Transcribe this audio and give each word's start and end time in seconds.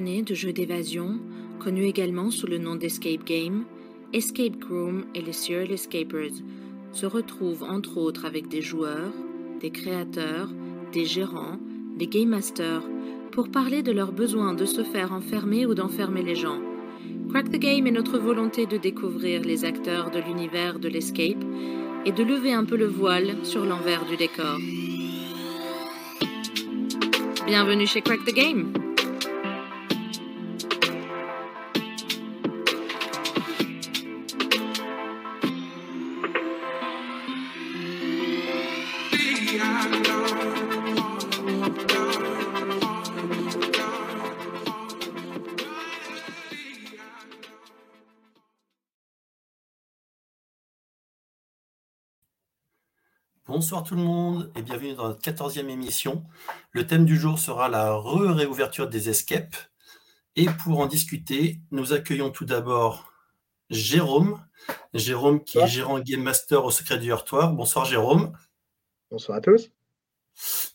de 0.00 0.34
jeux 0.34 0.52
d'évasion, 0.52 1.20
connus 1.60 1.84
également 1.84 2.32
sous 2.32 2.48
le 2.48 2.58
nom 2.58 2.74
d'Escape 2.74 3.24
Game, 3.24 3.64
Escape 4.12 4.58
Groom 4.58 5.04
et 5.14 5.22
les 5.22 5.32
Serial 5.32 5.70
Escapers 5.70 6.42
se 6.90 7.06
retrouvent 7.06 7.62
entre 7.62 7.98
autres 7.98 8.24
avec 8.24 8.48
des 8.48 8.60
joueurs, 8.60 9.12
des 9.60 9.70
créateurs, 9.70 10.48
des 10.92 11.04
gérants, 11.04 11.60
des 11.96 12.08
game 12.08 12.30
masters 12.30 12.82
pour 13.30 13.50
parler 13.50 13.84
de 13.84 13.92
leur 13.92 14.10
besoin 14.10 14.52
de 14.52 14.64
se 14.64 14.82
faire 14.82 15.12
enfermer 15.12 15.64
ou 15.64 15.74
d'enfermer 15.74 16.24
les 16.24 16.34
gens. 16.34 16.60
Crack 17.30 17.50
the 17.50 17.58
Game 17.58 17.86
est 17.86 17.92
notre 17.92 18.18
volonté 18.18 18.66
de 18.66 18.76
découvrir 18.76 19.42
les 19.42 19.64
acteurs 19.64 20.10
de 20.10 20.18
l'univers 20.18 20.80
de 20.80 20.88
l'escape 20.88 21.44
et 22.04 22.10
de 22.10 22.24
lever 22.24 22.52
un 22.52 22.64
peu 22.64 22.76
le 22.76 22.86
voile 22.86 23.36
sur 23.44 23.64
l'envers 23.64 24.04
du 24.06 24.16
décor. 24.16 24.58
Bienvenue 27.46 27.86
chez 27.86 28.00
Crack 28.00 28.24
the 28.24 28.34
Game. 28.34 28.83
Bonsoir 53.64 53.82
tout 53.82 53.94
le 53.94 54.02
monde 54.02 54.52
et 54.56 54.60
bienvenue 54.60 54.92
dans 54.92 55.08
notre 55.08 55.22
14e 55.22 55.70
émission. 55.70 56.22
Le 56.72 56.86
thème 56.86 57.06
du 57.06 57.18
jour 57.18 57.38
sera 57.38 57.70
la 57.70 57.96
réouverture 57.96 58.90
des 58.90 59.08
escapes. 59.08 59.56
Et 60.36 60.44
pour 60.62 60.80
en 60.80 60.86
discuter, 60.86 61.60
nous 61.70 61.94
accueillons 61.94 62.28
tout 62.28 62.44
d'abord 62.44 63.10
Jérôme. 63.70 64.44
Jérôme 64.92 65.42
qui 65.42 65.56
est 65.56 65.66
gérant 65.66 65.98
Game 65.98 66.20
Master 66.20 66.62
au 66.62 66.70
Secret 66.70 66.98
du 66.98 67.10
Heurtoir. 67.10 67.54
Bonsoir 67.54 67.86
Jérôme. 67.86 68.36
Bonsoir 69.10 69.38
à 69.38 69.40
tous. 69.40 69.70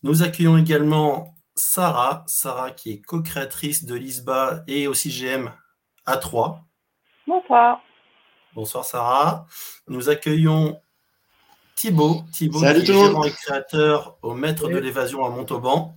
Nous 0.01 0.23
accueillons 0.23 0.57
également 0.57 1.35
Sarah. 1.53 2.23
Sarah 2.25 2.71
qui 2.71 2.93
est 2.93 3.01
co-créatrice 3.03 3.85
de 3.85 3.93
l'ISBA 3.93 4.63
et 4.65 4.87
aussi 4.87 5.11
GM 5.11 5.51
A3. 6.07 6.61
Bonsoir. 7.27 7.83
Bonsoir 8.55 8.83
Sarah. 8.83 9.45
Nous 9.87 10.09
accueillons 10.09 10.81
Thibaut, 11.83 12.23
Thibaut 12.33 12.59
Salut 12.59 12.83
qui 12.83 12.91
est 12.91 12.93
tout 12.93 12.99
le 12.99 13.05
gérant 13.07 13.19
monde. 13.19 13.27
et 13.27 13.31
créateur 13.31 14.17
au 14.21 14.33
Maître 14.33 14.67
de 14.67 14.77
l'évasion 14.77 15.23
à 15.25 15.29
Montauban. 15.29 15.95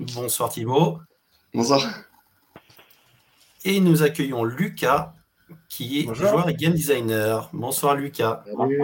Bonsoir 0.00 0.48
Thibaut. 0.48 1.00
Bonsoir. 1.52 1.82
Et 3.66 3.80
nous 3.80 4.02
accueillons 4.02 4.44
Lucas, 4.44 5.12
qui 5.68 6.00
est 6.00 6.04
Bonjour. 6.04 6.28
joueur 6.28 6.48
et 6.48 6.54
game 6.54 6.72
designer. 6.72 7.50
Bonsoir 7.52 7.94
Lucas. 7.94 8.42
Salut. 8.56 8.82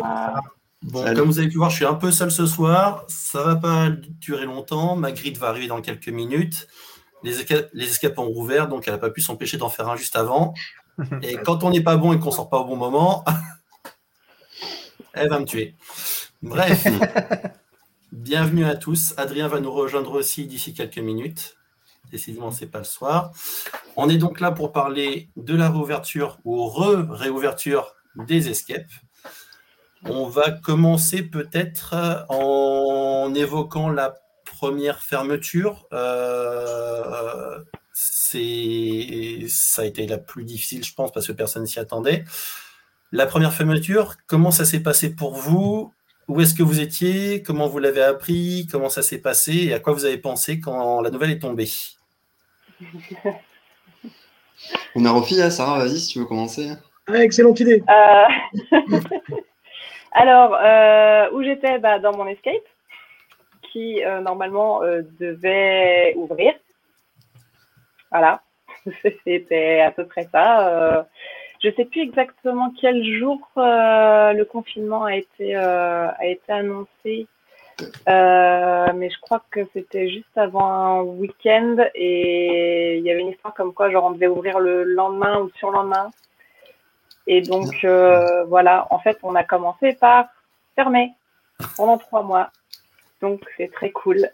Bon, 0.82 1.02
Salut. 1.02 1.16
comme 1.16 1.28
vous 1.28 1.38
avez 1.38 1.48
pu 1.48 1.56
voir, 1.56 1.70
je 1.70 1.76
suis 1.76 1.86
un 1.86 1.94
peu 1.94 2.10
seul 2.10 2.30
ce 2.30 2.44
soir. 2.44 3.04
Ça 3.08 3.42
va 3.42 3.56
pas 3.56 3.88
durer 3.88 4.44
longtemps. 4.44 4.96
Magritte 4.96 5.38
va 5.38 5.48
arriver 5.48 5.66
dans 5.68 5.80
quelques 5.80 6.08
minutes. 6.08 6.68
Les, 7.22 7.42
esca- 7.42 7.70
les 7.72 7.86
escapes 7.88 8.18
ont 8.18 8.26
rouvert, 8.26 8.68
donc 8.68 8.86
elle 8.86 8.92
n'a 8.92 8.98
pas 8.98 9.08
pu 9.08 9.22
s'empêcher 9.22 9.56
d'en 9.56 9.70
faire 9.70 9.88
un 9.88 9.96
juste 9.96 10.14
avant. 10.16 10.52
Et 11.22 11.36
quand 11.36 11.64
on 11.64 11.70
n'est 11.70 11.80
pas 11.82 11.96
bon 11.96 12.12
et 12.12 12.18
qu'on 12.20 12.30
sort 12.30 12.50
pas 12.50 12.58
au 12.58 12.66
bon 12.66 12.76
moment, 12.76 13.24
elle 15.14 15.30
va 15.30 15.38
me 15.38 15.46
tuer. 15.46 15.74
Bref, 16.44 16.86
bienvenue 18.12 18.66
à 18.66 18.76
tous. 18.76 19.14
Adrien 19.16 19.48
va 19.48 19.60
nous 19.60 19.72
rejoindre 19.72 20.12
aussi 20.12 20.46
d'ici 20.46 20.74
quelques 20.74 20.98
minutes. 20.98 21.56
Décidément, 22.10 22.50
c'est 22.50 22.66
pas 22.66 22.80
le 22.80 22.84
soir. 22.84 23.32
On 23.96 24.10
est 24.10 24.18
donc 24.18 24.40
là 24.40 24.52
pour 24.52 24.70
parler 24.70 25.30
de 25.36 25.56
la 25.56 25.70
réouverture 25.70 26.38
ou 26.44 26.66
re-réouverture 26.66 27.94
des 28.26 28.50
escapes. 28.50 28.92
On 30.04 30.28
va 30.28 30.50
commencer 30.50 31.22
peut-être 31.22 31.94
en 32.28 33.32
évoquant 33.34 33.88
la 33.88 34.14
première 34.44 35.02
fermeture. 35.02 35.88
Euh, 35.94 37.58
ça 37.94 39.80
a 39.80 39.84
été 39.86 40.06
la 40.06 40.18
plus 40.18 40.44
difficile, 40.44 40.84
je 40.84 40.92
pense, 40.92 41.10
parce 41.10 41.26
que 41.26 41.32
personne 41.32 41.62
ne 41.62 41.68
s'y 41.68 41.80
attendait. 41.80 42.26
La 43.12 43.24
première 43.24 43.54
fermeture, 43.54 44.16
comment 44.26 44.50
ça 44.50 44.66
s'est 44.66 44.80
passé 44.80 45.14
pour 45.14 45.36
vous? 45.36 45.94
Où 46.28 46.40
est-ce 46.40 46.54
que 46.54 46.62
vous 46.62 46.80
étiez? 46.80 47.42
Comment 47.42 47.68
vous 47.68 47.78
l'avez 47.78 48.02
appris? 48.02 48.66
Comment 48.70 48.88
ça 48.88 49.02
s'est 49.02 49.20
passé? 49.20 49.66
Et 49.66 49.74
à 49.74 49.78
quoi 49.78 49.92
vous 49.92 50.04
avez 50.04 50.18
pensé 50.18 50.58
quand 50.60 51.02
la 51.02 51.10
nouvelle 51.10 51.30
est 51.30 51.38
tombée? 51.38 51.68
On 54.94 55.04
a 55.04 55.10
refait, 55.10 55.42
hein, 55.42 55.50
Sarah, 55.50 55.80
vas-y 55.80 55.98
si 55.98 56.12
tu 56.12 56.20
veux 56.20 56.24
commencer. 56.24 56.70
Ah, 57.06 57.22
excellente 57.22 57.60
idée. 57.60 57.82
Euh, 57.88 58.24
Alors, 60.12 60.54
euh, 60.54 61.28
où 61.32 61.42
j'étais? 61.42 61.78
Bah, 61.78 61.98
Dans 61.98 62.16
mon 62.16 62.26
escape, 62.26 62.54
qui 63.72 64.02
euh, 64.04 64.20
normalement 64.20 64.82
euh, 64.82 65.02
devait 65.18 66.14
ouvrir. 66.16 66.54
Voilà, 68.10 68.40
c'était 69.24 69.80
à 69.80 69.90
peu 69.90 70.06
près 70.06 70.28
ça. 70.30 71.06
Je 71.64 71.70
sais 71.70 71.86
plus 71.86 72.02
exactement 72.02 72.74
quel 72.78 73.02
jour 73.18 73.38
euh, 73.56 74.34
le 74.34 74.44
confinement 74.44 75.04
a 75.04 75.16
été, 75.16 75.56
euh, 75.56 76.08
a 76.08 76.26
été 76.26 76.52
annoncé, 76.52 77.26
Euh, 78.08 78.86
mais 78.94 79.10
je 79.10 79.18
crois 79.20 79.42
que 79.50 79.60
c'était 79.72 80.08
juste 80.08 80.36
avant 80.36 80.66
un 80.66 81.02
week-end 81.02 81.76
et 81.94 82.98
il 82.98 83.04
y 83.04 83.10
avait 83.10 83.22
une 83.22 83.30
histoire 83.30 83.52
comme 83.54 83.72
quoi 83.74 83.90
genre 83.90 84.04
on 84.04 84.10
devait 84.12 84.28
ouvrir 84.28 84.60
le 84.60 84.84
lendemain 84.84 85.40
ou 85.40 85.50
sur 85.56 85.70
le 85.70 85.78
lendemain. 85.78 86.10
Et 87.26 87.40
donc 87.40 87.72
euh, 87.84 88.44
voilà, 88.44 88.86
en 88.90 88.98
fait, 88.98 89.18
on 89.22 89.34
a 89.34 89.42
commencé 89.42 89.94
par 89.94 90.26
fermer 90.76 91.12
pendant 91.76 91.98
trois 91.98 92.22
mois. 92.22 92.50
Donc 93.22 93.40
c'est 93.56 93.72
très 93.72 93.90
cool. 93.90 94.28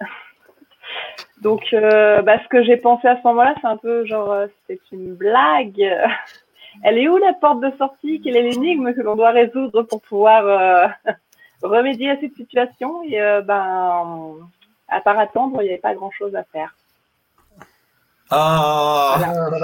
Donc 1.41 1.63
bah, 1.73 2.39
ce 2.43 2.49
que 2.49 2.63
j'ai 2.63 2.77
pensé 2.77 3.07
à 3.09 3.17
ce 3.17 3.23
moment-là, 3.29 3.55
c'est 3.61 3.69
un 3.69 3.77
peu 3.77 4.05
genre 4.05 4.35
c'est 4.67 4.81
une 4.93 5.15
blague. 5.15 5.83
Elle 6.83 6.99
est 6.99 7.09
où 7.09 7.17
la 7.17 7.33
porte 7.35 7.61
de 7.61 7.73
sortie? 7.79 8.21
Quelle 8.21 8.37
est 8.37 8.43
l'énigme 8.43 8.95
que 8.95 9.01
l'on 9.01 9.17
doit 9.17 9.31
résoudre 9.31 9.83
pour 9.83 10.01
pouvoir 10.03 10.47
euh, 10.47 10.87
remédier 11.63 12.11
à 12.11 12.21
cette 12.21 12.35
situation? 12.35 13.03
Et 13.05 13.21
euh, 13.21 13.43
ben 13.43 14.37
à 14.89 15.01
part 15.01 15.19
attendre, 15.19 15.63
il 15.63 15.65
n'y 15.65 15.71
avait 15.71 15.79
pas 15.79 15.95
grand-chose 15.95 16.35
à 16.35 16.45
faire. 16.45 16.75
Ah 18.31 19.19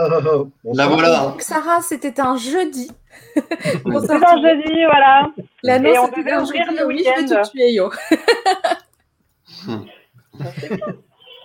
La 0.64 0.86
voilà. 0.88 1.20
Donc, 1.20 1.42
Sarah, 1.42 1.80
c'était 1.82 2.20
un 2.20 2.36
jeudi. 2.36 2.90
Sortir. 3.36 4.28
un 4.28 4.42
jeudi, 4.42 4.84
voilà. 4.84 5.30
L'annonce 5.62 5.94
Et 5.94 5.98
on 5.98 6.08
devait 6.08 6.32
un 6.32 6.42
ouvrir 6.42 6.66
jeudi. 6.66 6.78
le 6.78 6.86
Oui, 6.86 7.04
je 7.04 7.20
vais 7.20 7.42
te 7.42 7.50
tuer, 7.50 7.72
yo. 7.72 7.90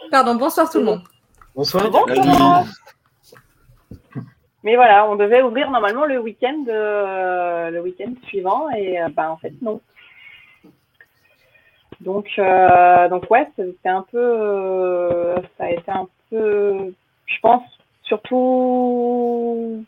Pardon, 0.10 0.36
bonsoir 0.36 0.70
tout 0.70 0.80
le 0.80 0.86
monde. 0.86 1.04
Bonsoir. 1.56 1.90
Bonsoir. 1.90 2.66
Mais 4.64 4.76
voilà, 4.76 5.10
on 5.10 5.16
devait 5.16 5.42
ouvrir 5.42 5.72
normalement 5.72 6.06
le 6.06 6.20
week-end, 6.20 6.66
euh, 6.68 7.72
le 7.72 7.82
week-end 7.82 8.14
suivant, 8.28 8.70
et 8.70 9.02
euh, 9.02 9.10
bah, 9.10 9.32
en 9.32 9.38
fait 9.38 9.54
non. 9.62 9.82
Donc, 12.00 12.28
euh, 12.38 13.10
donc 13.10 13.30
ouais, 13.30 13.48
c'était 13.56 13.90
un 13.90 14.06
peu, 14.12 14.18
euh, 14.20 15.36
ça 15.58 15.66
a 15.66 15.70
été 15.72 15.92
un 15.92 16.08
peu, 16.30 16.94
je 17.26 17.40
pense, 17.42 17.64
surtout, 18.04 19.84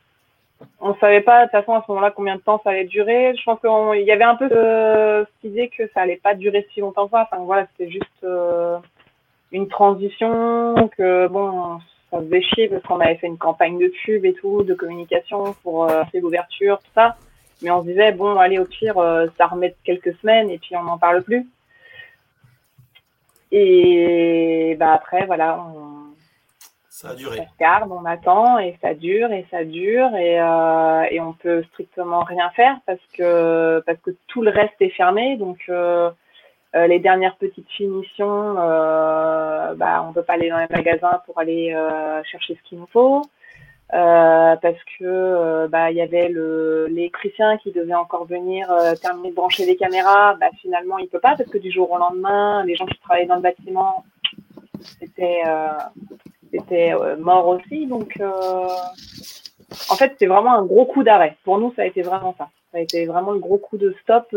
on 0.80 0.96
savait 0.96 1.22
pas 1.22 1.46
de 1.46 1.52
toute 1.52 1.60
façon 1.60 1.74
à 1.74 1.84
ce 1.86 1.92
moment-là 1.92 2.12
combien 2.12 2.36
de 2.36 2.42
temps 2.42 2.62
ça 2.64 2.72
allait 2.72 2.86
durer. 2.86 3.36
Je 3.36 3.44
pense 3.44 3.60
qu'il 3.60 4.04
y 4.06 4.12
avait 4.12 4.24
un 4.24 4.36
peu 4.36 4.48
cette 4.50 5.52
idée 5.52 5.70
que 5.70 5.88
ça 5.94 6.02
allait 6.02 6.18
pas 6.18 6.36
durer 6.36 6.68
si 6.74 6.82
longtemps 6.82 7.06
que 7.06 7.12
ça. 7.12 7.28
Enfin 7.32 7.44
voilà, 7.44 7.68
c'était 7.72 7.92
juste 7.92 8.26
une 9.52 9.68
transition, 9.68 10.90
que 10.98 11.28
bon, 11.28 11.80
ça 12.14 12.22
faisait 12.22 12.42
chier 12.42 12.68
parce 12.68 12.84
qu'on 12.84 13.00
avait 13.00 13.16
fait 13.16 13.28
une 13.28 13.38
campagne 13.38 13.80
de 13.80 13.92
pub 14.06 14.24
et 14.24 14.34
tout, 14.34 14.64
de 14.64 14.76
communication 14.76 15.56
pour 15.64 15.86
euh, 15.86 16.04
faire 16.12 16.22
l'ouverture, 16.22 16.78
tout 16.80 16.92
ça. 16.94 17.18
Mais 17.62 17.72
on 17.72 17.82
se 17.82 17.88
disait, 17.88 18.12
bon, 18.12 18.38
allez, 18.38 18.60
au 18.60 18.66
pire, 18.66 18.98
euh, 19.00 19.28
ça 19.38 19.48
remet 19.48 19.76
quelques 19.84 20.16
semaines 20.18 20.50
et 20.50 20.60
puis 20.60 20.76
on 20.76 20.84
n'en 20.84 20.98
parle 20.98 21.24
plus. 21.24 21.48
Et 23.52 24.76
bah 24.80 24.94
après, 24.94 25.26
voilà, 25.26 25.60
on, 25.60 26.14
Ça 26.90 27.10
a 27.10 27.16
duré. 27.16 27.40
on 27.40 27.54
regarde, 27.54 27.92
on 27.92 28.06
attend 28.06 28.60
et 28.60 28.78
ça 28.82 28.94
dure 28.94 29.32
et 29.32 29.46
ça 29.50 29.64
dure 29.64 30.16
et, 30.16 30.40
euh, 30.40 31.04
et 31.12 31.20
on 31.20 31.34
peut 31.34 31.64
strictement 31.72 32.24
rien 32.24 32.50
faire 32.52 32.78
parce 32.88 33.06
que 33.16 33.84
parce 33.86 34.00
que 34.00 34.12
tout 34.28 34.42
le 34.42 34.50
reste 34.50 34.74
est 34.80 34.90
fermé 34.90 35.38
donc 35.38 35.60
euh, 35.70 36.10
euh, 36.76 36.88
les 36.88 37.00
dernières 37.00 37.36
petites 37.38 37.70
finitions 37.70 38.56
euh, 38.58 39.74
bah 39.76 40.06
on 40.08 40.14
peut 40.14 40.24
pas 40.24 40.34
aller 40.34 40.50
dans 40.50 40.58
les 40.58 40.68
magasins 40.70 41.22
pour 41.26 41.40
aller 41.40 41.74
euh, 41.74 42.24
chercher 42.24 42.56
ce 42.56 42.70
qu'il 42.70 42.80
nous 42.80 42.88
faut 42.92 43.22
euh, 43.94 44.56
parce 44.56 44.84
que 44.98 45.04
euh, 45.04 45.68
bah 45.68 45.92
il 45.92 45.98
y 45.98 46.02
avait 46.02 46.30
le 46.30 46.88
l'électricien 46.88 47.58
qui 47.58 47.72
devait 47.72 47.94
encore 47.94 48.26
venir 48.26 48.72
euh, 48.72 48.96
terminer 48.96 49.30
de 49.30 49.36
brancher 49.36 49.66
les 49.66 49.76
caméras 49.76 50.36
bah 50.40 50.50
finalement 50.62 50.98
il 50.98 51.08
peut 51.08 51.20
pas 51.20 51.36
parce 51.36 51.50
que 51.50 51.60
du 51.60 51.72
jour 51.72 51.92
au 51.92 51.98
lendemain 51.98 52.64
les 52.66 52.76
gens 52.76 52.86
qui 52.86 53.00
travaillaient 53.00 53.28
dans 53.28 53.36
le 53.36 53.42
bâtiment 53.42 54.04
c'était 55.00 55.44
étaient 56.52 56.94
morts 57.18 57.48
aussi. 57.48 57.88
Donc, 57.88 58.20
en 58.22 59.96
fait, 59.96 60.14
c'est 60.20 60.28
vraiment 60.28 60.54
un 60.54 60.66
gros 60.66 60.86
coup 60.86 61.04
d'arrêt. 61.04 61.38
Pour 61.44 61.58
nous, 61.58 61.74
ça 61.76 61.84
a 61.84 61.86
été 61.86 62.02
vraiment 62.02 62.36
ça. 62.38 62.50
Ça 62.72 62.78
a 62.80 62.82
été 62.82 63.06
vraiment 63.06 63.32
le 63.32 63.40
gros 63.40 63.58
coup 63.58 63.78
de 63.78 63.96
stop. 64.02 64.28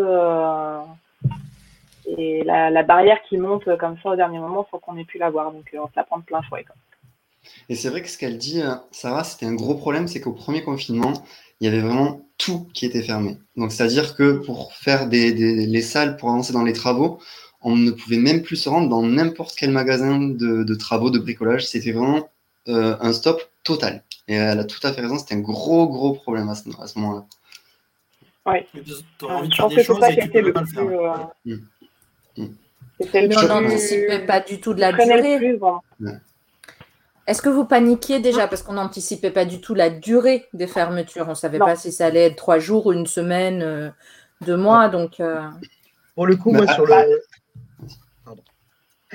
Et 2.06 2.42
la, 2.44 2.70
la 2.70 2.82
barrière 2.82 3.18
qui 3.28 3.36
monte 3.38 3.64
comme 3.78 3.96
ça 4.02 4.10
au 4.10 4.16
dernier 4.16 4.38
moment, 4.38 4.66
faut 4.70 4.78
qu'on 4.78 4.96
ait 4.96 5.04
pu 5.04 5.18
la 5.18 5.30
voir. 5.30 5.52
Donc, 5.52 5.64
euh, 5.74 5.78
on 5.82 5.86
se 5.86 5.92
la 5.96 6.04
prend 6.04 6.18
de 6.18 6.24
plein 6.24 6.42
fouet. 6.42 6.64
quoi. 6.64 6.74
Et 7.68 7.74
c'est 7.76 7.88
vrai 7.90 8.02
que 8.02 8.08
ce 8.08 8.18
qu'elle 8.18 8.38
dit, 8.38 8.60
euh, 8.62 8.74
Sarah, 8.90 9.24
c'était 9.24 9.46
un 9.46 9.54
gros 9.54 9.74
problème, 9.74 10.08
c'est 10.08 10.20
qu'au 10.20 10.32
premier 10.32 10.62
confinement, 10.62 11.12
il 11.60 11.64
y 11.66 11.68
avait 11.68 11.80
vraiment 11.80 12.20
tout 12.38 12.68
qui 12.74 12.86
était 12.86 13.02
fermé. 13.02 13.38
Donc, 13.56 13.72
c'est-à-dire 13.72 14.14
que 14.16 14.32
pour 14.44 14.72
faire 14.74 15.08
des, 15.08 15.32
des- 15.32 15.66
les 15.66 15.82
salles, 15.82 16.16
pour 16.16 16.28
avancer 16.30 16.52
dans 16.52 16.64
les 16.64 16.72
travaux, 16.72 17.18
on 17.62 17.74
ne 17.76 17.90
pouvait 17.90 18.18
même 18.18 18.42
plus 18.42 18.56
se 18.56 18.68
rendre 18.68 18.88
dans 18.88 19.02
n'importe 19.02 19.54
quel 19.56 19.70
magasin 19.70 20.18
de, 20.20 20.64
de 20.64 20.74
travaux, 20.74 21.10
de 21.10 21.18
bricolage. 21.18 21.66
C'était 21.66 21.92
vraiment 21.92 22.28
euh, 22.68 22.96
un 23.00 23.12
stop 23.12 23.42
total. 23.64 24.02
Et 24.28 24.34
elle 24.34 24.58
a 24.58 24.64
tout 24.64 24.80
à 24.84 24.92
fait 24.92 25.00
raison, 25.00 25.18
c'était 25.18 25.34
un 25.36 25.40
gros, 25.40 25.88
gros 25.88 26.12
problème 26.12 26.48
à 26.48 26.54
ce, 26.54 26.98
moment-là. 26.98 27.24
De 28.74 28.82
Je 29.50 29.56
pense 29.56 29.74
que 29.74 29.82
c'est 29.82 29.94
ça 30.00 30.12
qui 30.12 30.20
a 30.20 30.24
été 30.24 30.40
le 30.42 30.52
plus. 30.52 30.78
euh. 30.78 31.56
Mais 32.38 33.36
on 33.36 33.60
n'anticipait 33.60 34.24
pas 34.24 34.40
du 34.40 34.60
tout 34.60 34.74
de 34.74 34.80
la 34.80 34.92
durée. 34.92 35.38
vraiment. 35.56 35.82
Est-ce 37.26 37.42
que 37.42 37.48
vous 37.48 37.64
paniquiez 37.64 38.20
déjà? 38.20 38.46
Parce 38.46 38.62
qu'on 38.62 38.74
n'anticipait 38.74 39.32
pas 39.32 39.44
du 39.44 39.60
tout 39.60 39.74
la 39.74 39.90
durée 39.90 40.46
des 40.52 40.66
fermetures 40.68 41.26
On 41.26 41.30
ne 41.30 41.34
savait 41.34 41.58
Non. 41.58 41.66
pas 41.66 41.76
si 41.76 41.90
ça 41.90 42.06
allait 42.06 42.26
être 42.26 42.36
trois 42.36 42.58
jours, 42.60 42.92
une 42.92 43.06
semaine, 43.06 43.62
euh, 43.62 43.90
deux 44.42 44.56
mois. 44.56 44.88
Donc, 44.88 45.18
euh, 45.18 45.40
Pour 46.14 46.26
le 46.26 46.36
coup, 46.36 46.52
Bah, 46.52 46.62
moi, 46.64 46.72
sur 46.72 46.86
ah, 46.92 47.04
le, 47.04 47.20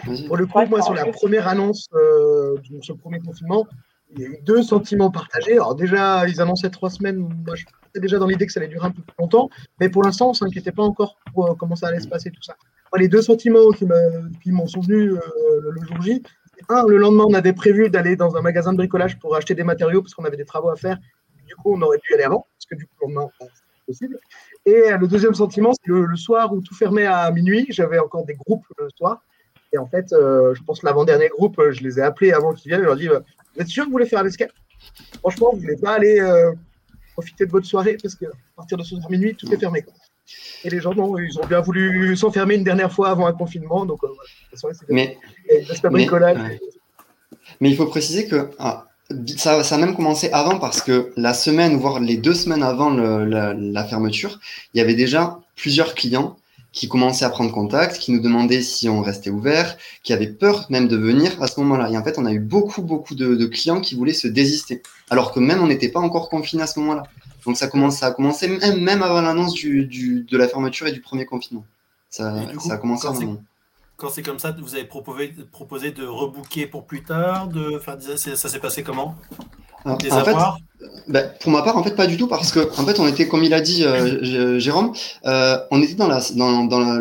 Vas-y. 0.05 0.27
pour 0.27 0.37
le 0.37 0.45
coup, 0.45 0.59
Ouais, 0.59 0.65
moi, 0.67 0.79
ça 0.79 0.85
sur 0.85 0.91
en 0.91 0.95
la 0.95 1.05
première 1.07 1.47
annonce 1.47 1.87
euh, 1.93 2.57
de 2.69 2.81
ce 2.83 2.91
premier 2.91 3.19
confinement, 3.19 3.65
il 4.13 4.21
y 4.21 4.25
a 4.25 4.27
eu 4.27 4.39
deux 4.43 4.61
sentiments 4.61 5.09
partagés. 5.09 5.53
Alors 5.53 5.75
déjà, 5.75 6.27
ils 6.27 6.41
annonçaient 6.41 6.69
trois 6.69 6.89
semaines. 6.89 7.17
Moi, 7.17 7.55
je 7.55 7.65
déjà 7.99 8.19
dans 8.19 8.27
l'idée 8.27 8.45
que 8.45 8.51
ça 8.53 8.59
allait 8.59 8.69
durer 8.69 8.87
un 8.87 8.91
peu 8.91 9.01
plus 9.01 9.15
longtemps. 9.19 9.49
Mais 9.79 9.89
pour 9.89 10.03
l'instant, 10.03 10.29
on 10.29 10.33
s'inquiétait 10.33 10.71
pas 10.71 10.83
encore 10.83 11.17
pour 11.33 11.47
euh, 11.51 11.55
comment 11.55 11.75
ça 11.75 11.87
allait 11.87 11.99
se 11.99 12.07
passer, 12.07 12.31
tout 12.31 12.41
ça. 12.41 12.55
Les 12.97 13.07
deux 13.07 13.21
sentiments 13.21 13.71
qui 13.71 14.51
m'en 14.51 14.67
sont 14.67 14.81
venus 14.81 15.13
euh, 15.13 15.71
le, 15.71 15.81
jour 15.85 16.01
J, 16.01 16.21
un, 16.69 16.85
le 16.87 16.97
lendemain, 16.97 17.25
on 17.27 17.33
avait 17.33 17.53
prévu 17.53 17.89
d'aller 17.89 18.15
dans 18.15 18.35
un 18.35 18.41
magasin 18.41 18.73
de 18.73 18.77
bricolage 18.77 19.17
pour 19.19 19.35
acheter 19.35 19.55
des 19.55 19.63
matériaux 19.63 20.01
parce 20.01 20.13
qu'on 20.13 20.25
avait 20.25 20.37
des 20.37 20.45
travaux 20.45 20.69
à 20.69 20.75
faire. 20.75 20.97
Du 21.47 21.55
coup, 21.55 21.73
on 21.73 21.81
aurait 21.81 21.97
dû 21.97 22.13
aller 22.13 22.23
avant, 22.23 22.47
parce 22.57 22.65
que 22.65 22.75
du 22.75 22.85
coup, 22.85 22.93
le 23.01 23.13
lendemain, 23.13 23.29
euh, 23.41 23.45
c'est 23.53 23.85
possible. 23.85 24.17
Et 24.65 24.91
euh, 24.91 24.97
le 24.97 25.07
deuxième 25.07 25.33
sentiment, 25.33 25.71
c'est 25.73 25.87
le, 25.87 26.05
le 26.05 26.15
soir 26.15 26.53
où 26.53 26.61
tout 26.61 26.75
fermait 26.75 27.05
à 27.05 27.31
minuit. 27.31 27.65
J'avais 27.69 27.99
encore 27.99 28.25
des 28.25 28.35
groupes 28.35 28.65
le 28.77 28.89
soir. 28.89 29.23
Et 29.73 29.77
en 29.77 29.87
fait, 29.87 30.11
euh, 30.13 30.53
je 30.53 30.63
pense 30.63 30.81
que 30.81 30.85
l'avant-dernier 30.85 31.29
groupe, 31.29 31.61
je 31.71 31.81
les 31.81 31.99
ai 31.99 32.01
appelés 32.01 32.31
avant 32.31 32.53
qu'ils 32.53 32.69
viennent. 32.69 32.81
Je 32.81 32.85
leur 32.85 32.95
dit 32.95 33.09
euh, 33.09 33.19
Vous 33.55 33.61
êtes 33.61 33.67
sûr 33.67 33.83
que 33.83 33.89
vous 33.89 33.93
voulez 33.93 34.05
faire 34.05 34.23
l'escape 34.23 34.51
Franchement, 35.19 35.51
vous 35.51 35.57
ne 35.57 35.61
voulez 35.61 35.77
pas 35.77 35.93
aller 35.93 36.19
profiter 37.13 37.45
de 37.45 37.51
votre 37.51 37.67
soirée 37.67 37.97
parce 38.01 38.15
qu'à 38.15 38.27
partir 38.55 38.77
de 38.77 38.83
ce 38.83 38.95
soir 38.95 39.11
minuit, 39.11 39.35
tout 39.35 39.51
est 39.53 39.57
fermé. 39.57 39.85
Et 40.63 40.69
les 40.69 40.79
gens, 40.79 40.93
non, 40.93 41.17
ils 41.17 41.39
ont 41.39 41.47
bien 41.47 41.61
voulu 41.61 42.15
s'enfermer 42.15 42.55
une 42.55 42.63
dernière 42.63 42.91
fois 42.91 43.09
avant 43.09 43.25
un 43.27 43.33
confinement. 43.33 43.85
Donc, 43.85 44.03
euh, 44.03 44.07
voilà, 44.61 44.75
c'est. 44.77 44.89
Mais 44.89 45.17
ouais. 46.37 46.59
Il 47.61 47.75
faut 47.75 47.87
préciser 47.87 48.27
que 48.27 48.49
ah, 48.59 48.85
ça, 49.37 49.63
ça 49.63 49.75
a 49.75 49.77
même 49.77 49.95
commencé 49.95 50.29
avant 50.31 50.57
parce 50.59 50.81
que 50.81 51.11
la 51.17 51.33
semaine, 51.33 51.77
voire 51.77 51.99
les 51.99 52.17
deux 52.17 52.33
semaines 52.33 52.63
avant 52.63 52.89
le- 52.91 53.25
la, 53.25 53.53
la 53.53 53.83
fermeture, 53.83 54.39
il 54.73 54.77
y 54.77 54.81
avait 54.81 54.93
déjà 54.95 55.39
plusieurs 55.55 55.95
clients 55.95 56.37
qui 56.73 56.87
commençaient 56.87 57.25
à 57.25 57.29
prendre 57.29 57.51
contact, 57.51 57.97
qui 57.97 58.13
nous 58.13 58.21
demandaient 58.21 58.61
si 58.61 58.87
on 58.87 59.01
restait 59.01 59.29
ouvert, 59.29 59.75
qui 60.03 60.13
avaient 60.13 60.27
peur 60.27 60.67
même 60.69 60.87
de 60.87 60.95
venir 60.95 61.29
à 61.43 61.47
ce 61.47 61.59
moment-là. 61.59 61.89
Et 61.91 61.97
en 61.97 62.03
fait, 62.03 62.17
on 62.17 62.25
a 62.25 62.31
eu 62.31 62.39
beaucoup, 62.39 62.81
beaucoup 62.81 63.13
de, 63.13 63.35
de 63.35 63.45
clients 63.45 63.81
qui 63.81 63.95
voulaient 63.95 64.13
se 64.13 64.29
désister, 64.29 64.81
alors 65.09 65.33
que 65.33 65.41
même 65.41 65.61
on 65.61 65.67
n'était 65.67 65.89
pas 65.89 65.99
encore 65.99 66.29
confiné 66.29 66.63
à 66.63 66.67
ce 66.67 66.79
moment-là. 66.79 67.03
Donc 67.45 67.57
ça, 67.57 67.67
commence, 67.67 67.97
ça 67.97 68.07
a 68.07 68.11
commencé 68.11 68.47
même, 68.47 68.81
même 68.81 69.01
avant 69.03 69.21
l'annonce 69.21 69.53
du, 69.53 69.85
du- 69.85 70.23
de 70.23 70.37
la 70.37 70.47
fermeture 70.47 70.87
et 70.87 70.91
du 70.91 71.01
premier 71.01 71.25
confinement. 71.25 71.65
Ça, 72.09 72.31
coup, 72.57 72.67
ça 72.67 72.73
a 72.73 72.77
commencé 72.77 73.07
avant. 73.07 73.19
Quand 74.01 74.09
c'est 74.09 74.23
comme 74.23 74.39
ça, 74.39 74.55
vous 74.59 74.73
avez 74.73 74.85
proposé, 74.85 75.31
proposé 75.51 75.91
de 75.91 76.03
rebooker 76.07 76.65
pour 76.65 76.85
plus 76.85 77.03
tard, 77.03 77.47
de 77.47 77.77
faire 77.77 77.97
des- 77.97 78.17
c'est- 78.17 78.35
ça 78.35 78.49
s'est 78.49 78.57
passé 78.57 78.81
comment? 78.81 79.15
Des 79.99 80.09
avoirs? 80.11 80.57
Ben, 81.07 81.31
pour 81.39 81.51
ma 81.51 81.61
part, 81.61 81.77
en 81.77 81.83
fait, 81.83 81.95
pas 81.95 82.07
du 82.07 82.17
tout, 82.17 82.27
parce 82.27 82.51
que, 82.51 82.59
en 82.79 82.83
fait, 82.85 82.99
on 82.99 83.07
était, 83.07 83.27
comme 83.27 83.43
il 83.43 83.53
a 83.53 83.61
dit 83.61 83.83
euh, 83.83 84.23
J- 84.23 84.59
Jérôme, 84.59 84.93
euh, 85.25 85.57
on 85.69 85.79
était 85.83 85.93
dans 85.93 86.07
la, 86.07 86.19
dans, 86.35 86.63
dans 86.65 86.79
la- 86.79 86.99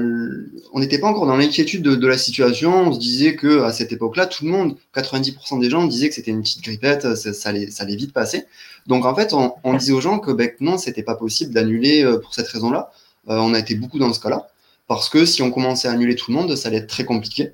on 0.75 0.81
n'était 0.81 0.99
pas 0.99 1.08
encore 1.08 1.26
dans 1.26 1.37
l'inquiétude 1.37 1.82
de, 1.82 1.94
de 1.94 2.06
la 2.06 2.19
situation. 2.19 2.88
On 2.88 2.93
se 2.93 2.99
disait 2.99 3.35
que 3.35 3.62
à 3.62 3.73
cette 3.73 3.93
époque-là, 3.93 4.26
tout 4.26 4.44
le 4.44 4.50
monde, 4.50 4.76
90% 4.94 5.58
des 5.58 5.70
gens 5.70 5.85
disaient 5.87 6.11
que 6.11 6.14
c'était 6.14 6.31
une 6.31 6.43
petite 6.43 6.62
grippette, 6.62 7.17
ça, 7.17 7.32
ça 7.32 7.49
allait, 7.49 7.70
ça 7.70 7.85
allait 7.85 7.97
vite 7.97 8.12
passer. 8.12 8.44
Donc, 8.87 9.06
en 9.06 9.14
fait, 9.14 9.32
on, 9.32 9.55
on 9.64 9.75
disait 9.75 9.93
aux 9.94 10.00
gens 10.02 10.19
que, 10.19 10.31
ben, 10.31 10.50
non, 10.61 10.76
c'était 10.76 11.02
pas 11.02 11.14
possible 11.14 11.52
d'annuler 11.55 12.02
euh, 12.05 12.19
pour 12.19 12.35
cette 12.35 12.49
raison-là. 12.49 12.91
Euh, 13.31 13.37
on 13.38 13.55
a 13.55 13.58
été 13.58 13.75
beaucoup 13.75 13.99
dans 13.99 14.12
ce 14.12 14.20
cas-là, 14.20 14.49
parce 14.90 15.08
que 15.08 15.25
si 15.25 15.40
on 15.40 15.52
commençait 15.52 15.87
à 15.87 15.92
annuler 15.92 16.16
tout 16.16 16.32
le 16.32 16.37
monde, 16.37 16.56
ça 16.56 16.69
allait 16.69 16.78
être 16.78 16.88
très 16.88 17.04
compliqué. 17.04 17.52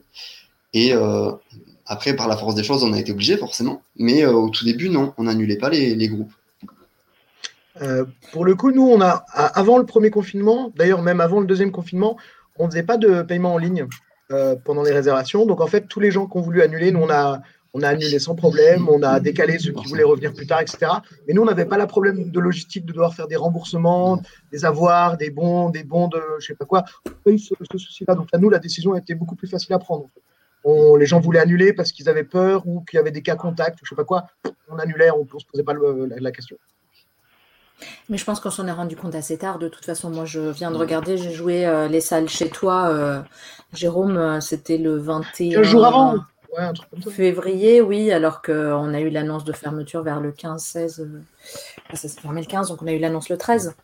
Et 0.73 0.94
euh, 0.94 1.33
après, 1.85 2.17
par 2.17 2.29
la 2.29 2.37
force 2.38 2.55
des 2.55 2.65
choses, 2.65 2.83
on 2.83 2.94
a 2.94 2.99
été 2.99 3.12
obligé, 3.12 3.37
forcément. 3.37 3.83
Mais 3.99 4.25
euh, 4.25 4.33
au 4.33 4.49
tout 4.49 4.65
début, 4.65 4.88
non, 4.88 5.12
on 5.19 5.25
n'annulait 5.25 5.59
pas 5.59 5.69
les, 5.69 6.09
groupes. 6.09 6.33
Euh, 7.83 8.06
pour 8.33 8.47
le 8.47 8.55
coup, 8.55 8.71
nous, 8.71 8.88
on 8.88 9.03
a, 9.03 9.23
avant 9.35 9.77
le 9.77 9.85
premier 9.85 10.09
confinement, 10.09 10.73
d'ailleurs 10.77 11.03
même 11.03 11.21
avant 11.21 11.41
le 11.41 11.47
deuxième 11.47 11.73
confinement, 11.73 12.17
on 12.59 12.69
ne 12.69 12.71
faisait 12.71 12.83
pas 12.83 12.97
de 12.97 13.21
paiement 13.21 13.53
en 13.53 13.59
ligne 13.59 13.87
pendant 14.65 14.83
les 14.83 14.93
réservations. 14.93 15.44
Donc 15.44 15.61
en 15.61 15.67
fait, 15.67 15.88
tous 15.88 16.00
les 16.00 16.11
gens 16.11 16.27
qui 16.27 16.38
ont 16.38 16.41
voulu 16.41 16.62
annuler, 16.62 16.91
nous, 16.91 17.00
on 17.00 17.11
a, 17.11 17.43
on 17.76 17.82
a 17.82 17.88
annulé 17.88 18.19
sans 18.19 18.34
problème, 18.34 18.88
on 18.88 19.02
a 19.02 19.20
décalé 19.20 19.58
ceux 19.58 19.73
qui 19.73 19.87
voulaient 19.87 20.02
revenir 20.12 20.32
plus 20.32 20.46
tard, 20.46 20.61
etc. 20.62 20.78
Mais 21.26 21.34
nous, 21.34 21.43
on 21.43 21.44
n'avait 21.44 21.67
pas 21.67 21.76
le 21.78 21.87
problème 21.87 22.31
de 22.31 22.40
logistique 22.40 22.87
de 22.87 22.93
devoir 22.93 23.14
faire 23.14 23.28
des 23.28 23.37
remboursements, 23.37 24.20
des 24.50 24.64
avoirs, 24.64 25.17
des 25.19 25.31
bons, 25.31 25.69
des 25.70 25.84
bons 25.84 26.08
de 26.08 26.20
je 26.40 26.46
sais 26.46 26.55
pas 26.55 26.64
quoi. 26.64 26.84
On 27.06 27.11
n'a 27.11 27.17
pas 27.25 27.31
eu 27.32 27.38
ce, 27.38 27.54
ce 27.71 27.78
souci-là. 27.78 28.14
Donc 28.14 28.28
à 28.33 28.38
nous, 28.38 28.49
la 28.50 28.59
décision 28.59 28.95
a 28.95 28.99
été 28.99 29.14
beaucoup 29.14 29.37
plus 29.37 29.49
facile 29.49 29.75
à 29.75 29.78
prendre. 29.78 30.06
On- 30.64 30.97
les 30.97 31.06
gens 31.06 31.21
voulaient 31.21 31.40
annuler 31.40 31.73
parce 31.73 31.92
qu'ils 31.92 32.09
avaient 32.09 32.25
peur 32.25 32.66
ou 32.66 32.80
qu'il 32.80 32.97
y 32.97 33.00
avait 33.00 33.12
des 33.12 33.23
cas 33.23 33.37
contacts 33.37 33.80
ou 33.83 33.85
je 33.85 33.90
sais 33.90 33.95
pas 33.95 34.04
quoi. 34.04 34.25
On 34.68 34.78
annulait, 34.78 35.11
on 35.11 35.21
ne 35.33 35.38
se 35.38 35.47
posait 35.47 35.62
pas 35.62 35.75
le- 35.75 36.06
la- 36.06 36.16
la 36.18 36.30
question. 36.33 36.56
Mais 38.09 38.16
je 38.16 38.25
pense 38.25 38.40
qu'on 38.40 38.50
s'en 38.50 38.66
est 38.66 38.73
rendu 38.73 38.97
compte 38.97 39.14
assez 39.14 39.37
tard. 39.37 39.59
De 39.59 39.68
toute 39.68 39.85
façon, 39.85 40.09
moi, 40.09 40.25
je 40.25 40.40
viens 40.40 40.71
de 40.71 40.76
regarder, 40.76 41.18
j'ai 41.18 41.30
joué 41.33 41.66
euh, 41.66 41.88
les 41.88 42.00
salles 42.00 42.28
chez 42.28 42.49
toi. 42.49 42.88
euh, 42.88 43.21
Jérôme, 43.75 44.16
euh, 44.16 44.40
c'était 44.40 44.78
le 44.78 44.97
21 44.97 45.56
15 45.61 45.62
jours 45.71 45.85
avant. 45.85 46.14
Ouais, 46.57 46.65
un 46.65 46.73
truc 46.73 46.89
comme 46.91 47.03
ça. 47.03 47.11
février, 47.11 47.81
oui, 47.81 48.11
alors 48.11 48.41
qu'on 48.43 48.95
a 48.95 49.01
eu 49.01 49.11
l'annonce 49.11 49.45
de 49.45 49.53
fermeture 49.53 50.03
vers 50.03 50.21
le 50.21 50.33
15-16. 50.33 51.01
euh, 51.01 51.21
ça 51.95 52.09
s'est 52.09 52.21
fermé 52.21 52.41
le 52.41 52.47
15, 52.47 52.69
donc 52.69 52.83
on 52.83 52.87
a 52.87 52.93
eu 52.93 52.99
l'annonce 52.99 53.29
le 53.29 53.37
13 53.37 53.75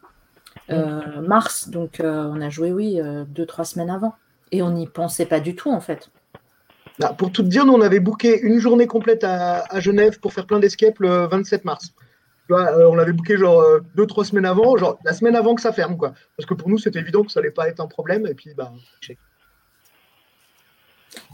euh, 0.71 1.21
mars. 1.21 1.69
Donc 1.69 2.01
euh, 2.01 2.25
on 2.33 2.41
a 2.41 2.49
joué, 2.49 2.73
oui, 2.73 3.01
euh, 3.01 3.25
deux, 3.27 3.47
trois 3.47 3.65
semaines 3.65 3.91
avant. 3.91 4.15
Et 4.51 4.63
on 4.63 4.71
n'y 4.71 4.87
pensait 4.87 5.27
pas 5.27 5.41
du 5.41 5.55
tout, 5.55 5.71
en 5.71 5.81
fait. 5.81 6.11
Bah, 6.99 7.15
pour 7.17 7.33
tout 7.33 7.43
te 7.43 7.49
dire, 7.49 7.65
nous, 7.65 7.73
on 7.73 7.81
avait 7.81 8.01
booké 8.01 8.39
une 8.41 8.59
journée 8.59 8.87
complète 8.87 9.25
à, 9.25 9.65
à 9.71 9.81
Genève 9.81 10.21
pour 10.21 10.33
faire 10.33 10.47
plein 10.47 10.59
d'escapes 10.59 10.99
le 10.99 11.27
27 11.27 11.65
mars. 11.65 11.95
On 12.51 12.95
l'avait 12.95 13.13
booké 13.13 13.39
genre 13.39 13.65
deux, 13.95 14.07
trois 14.07 14.27
semaines 14.27 14.45
avant, 14.45 14.77
genre 14.77 14.99
la 15.07 15.15
semaine 15.15 15.37
avant 15.37 15.55
que 15.55 15.63
ça 15.63 15.73
ferme, 15.73 15.97
quoi. 15.97 16.13
Parce 16.37 16.47
que 16.47 16.53
pour 16.53 16.69
nous, 16.69 16.77
c'était 16.77 16.99
évident 16.99 17.23
que 17.23 17.33
ça 17.33 17.41
allait 17.41 17.51
pas 17.51 17.67
être 17.69 17.81
un 17.81 17.87
problème. 17.87 18.27
Et 18.27 18.35
puis, 18.35 18.53
bah. 18.55 18.73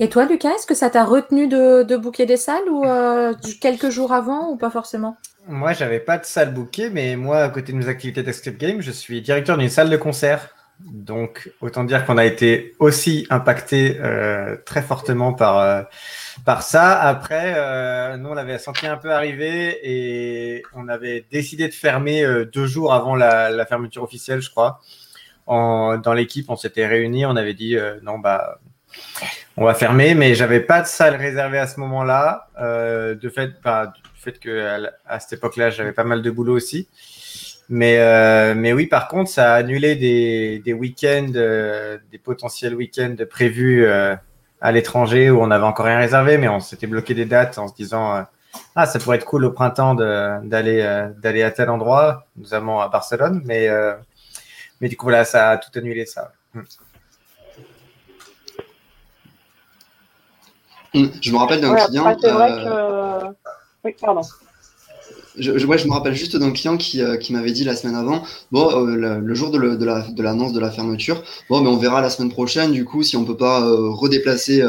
Et 0.01 0.09
toi, 0.09 0.27
Lucas, 0.27 0.55
est-ce 0.55 0.67
que 0.67 0.75
ça 0.75 0.91
t'a 0.91 1.05
retenu 1.05 1.49
de, 1.49 1.83
de 1.83 1.97
booker 1.97 2.27
des 2.27 2.37
salles 2.37 2.69
ou 2.71 2.85
euh, 2.85 3.35
quelques 3.61 3.91
jours 3.91 4.13
avant 4.13 4.51
ou 4.51 4.57
pas 4.57 4.71
forcément? 4.71 5.17
Moi, 5.47 5.73
j'avais 5.73 6.01
pas 6.01 6.19
de 6.19 6.25
salle 6.25 6.53
bookée, 6.53 6.91
mais 6.91 7.17
moi, 7.17 7.39
à 7.39 7.49
côté 7.49 7.73
de 7.73 7.79
mes 7.79 7.89
activités 7.89 8.23
d'escape 8.23 8.57
game, 8.57 8.81
je 8.81 8.91
suis 8.91 9.21
directeur 9.23 9.57
d'une 9.59 9.69
salle 9.69 9.91
de 9.91 9.97
concert. 9.97 10.55
Donc, 10.81 11.51
autant 11.61 11.83
dire 11.83 12.05
qu'on 12.05 12.19
a 12.19 12.25
été 12.25 12.77
aussi 12.79 13.27
impacté 13.31 13.99
euh, 13.99 14.57
très 14.65 14.83
fortement 14.83 15.33
par, 15.33 15.59
euh, 15.59 15.83
par 16.45 16.63
ça. 16.63 17.01
Après, 17.01 18.17
nous, 18.19 18.29
on 18.29 18.35
l'avait 18.35 18.59
senti 18.59 18.87
un 18.87 18.97
peu 18.97 19.11
arriver 19.11 19.81
et 19.83 20.63
on 20.75 20.87
avait 20.87 21.27
décidé 21.33 21.67
de 21.67 21.75
fermer 21.75 22.25
deux 22.53 22.67
jours 22.67 22.93
avant 22.93 23.17
la, 23.17 23.67
fermeture 23.67 24.05
officielle, 24.05 24.41
je 24.41 24.51
crois. 24.51 24.81
Dans 25.49 26.13
l'équipe, 26.15 26.49
on 26.49 26.57
s'était 26.57 26.87
réunis, 26.87 27.27
on 27.27 27.35
avait 27.35 27.55
dit 27.55 27.77
non, 28.03 28.21
bah, 28.21 28.61
on 29.61 29.65
va 29.65 29.75
fermer, 29.75 30.15
mais 30.15 30.37
j'avais 30.37 30.61
pas 30.61 30.83
de 30.83 30.87
salle 30.87 31.17
réservée 31.17 31.59
à 31.59 31.67
ce 31.67 31.81
moment-là. 31.81 32.49
Euh, 32.61 33.17
de 33.17 33.29
fait, 33.29 33.51
bah, 33.63 33.93
du 33.93 34.03
fait 34.15 34.39
que 34.39 34.79
à, 35.05 35.19
cette 35.19 35.33
époque-là, 35.35 35.71
j'avais 35.71 35.93
pas 35.93 36.05
mal 36.05 36.23
de 36.23 36.31
boulot 36.31 36.55
aussi. 36.55 36.89
Mais, 37.69 37.99
euh, 37.99 38.55
mais 38.55 38.73
oui, 38.73 38.87
par 38.87 39.09
contre, 39.09 39.31
ça 39.31 39.55
a 39.55 39.57
annulé 39.57 39.97
des, 39.97 40.61
des 40.65 40.73
week-ends, 40.73 41.33
euh, 41.35 41.99
des 42.13 42.19
potentiels 42.19 42.75
week-ends 42.75 43.17
prévus 43.29 43.85
euh, 43.85 44.15
à 44.61 44.71
l'étranger 44.71 45.29
où 45.29 45.43
on 45.43 45.49
n'avait 45.49 45.67
encore 45.67 45.87
rien 45.87 45.99
réservé, 45.99 46.39
mais 46.39 46.49
on 46.49 46.61
s'était 46.61 46.87
bloqué 46.87 47.15
des 47.15 47.25
dates 47.27 47.59
en 47.59 47.67
se 47.67 47.75
disant 47.75 48.15
euh, 48.15 48.23
ah 48.77 48.87
ça 48.87 48.99
pourrait 49.01 49.17
être 49.17 49.27
cool 49.27 49.45
au 49.45 49.51
printemps 49.51 49.95
d'aller 49.95 50.81
euh, 50.83 51.09
d'aller 51.19 51.43
à 51.43 51.51
tel 51.51 51.69
endroit, 51.69 52.27
notamment 52.37 52.81
à 52.81 52.89
Barcelone. 52.89 53.43
Mais 53.45 53.69
mais 54.81 54.89
du 54.89 54.97
coup 54.97 55.07
voilà, 55.07 55.25
ça 55.25 55.51
a 55.51 55.59
tout 55.59 55.77
annulé 55.77 56.07
ça. 56.07 56.33
Mm. 56.55 56.63
Je 60.95 61.33
me 61.33 61.37
rappelle 61.37 61.61
d'un 61.61 61.73
Ouais, 61.73 61.85
client. 61.87 62.17
c'est 62.21 62.31
vrai 62.31 62.53
euh, 62.67 63.21
que. 63.21 63.27
Oui, 63.85 63.95
pardon. 64.01 64.23
Je, 65.39 65.57
je- 65.57 65.67
ouais, 65.67 65.79
je 65.79 65.87
me 65.87 65.93
rappelle 65.93 66.15
juste 66.15 66.37
d'un 66.37 66.51
client 66.51 66.77
qui, 66.77 67.01
euh, 67.01 67.17
qui 67.17 67.33
m'avait 67.33 67.53
dit 67.53 67.63
la 67.63 67.77
semaine 67.77 67.95
avant, 67.95 68.25
bon, 68.51 68.87
euh, 68.87 68.97
le, 68.97 69.21
le 69.21 69.35
jour 69.35 69.51
de, 69.53 69.59
le- 69.59 69.77
de 69.77 69.85
la- 69.85 70.01
de 70.09 70.23
l'annonce 70.23 70.53
de 70.53 70.59
la 70.59 70.71
fermeture, 70.71 71.23
bon, 71.49 71.61
mais 71.61 71.69
on 71.69 71.77
verra 71.77 72.01
la 72.01 72.11
semaine 72.11 72.31
prochaine, 72.33 72.73
du 72.73 72.85
coup, 72.85 73.05
si 73.05 73.17
on 73.17 73.25
peut 73.25 73.37
pas 73.37 73.61
euh, 73.63 73.91
redéplacer 73.91 74.63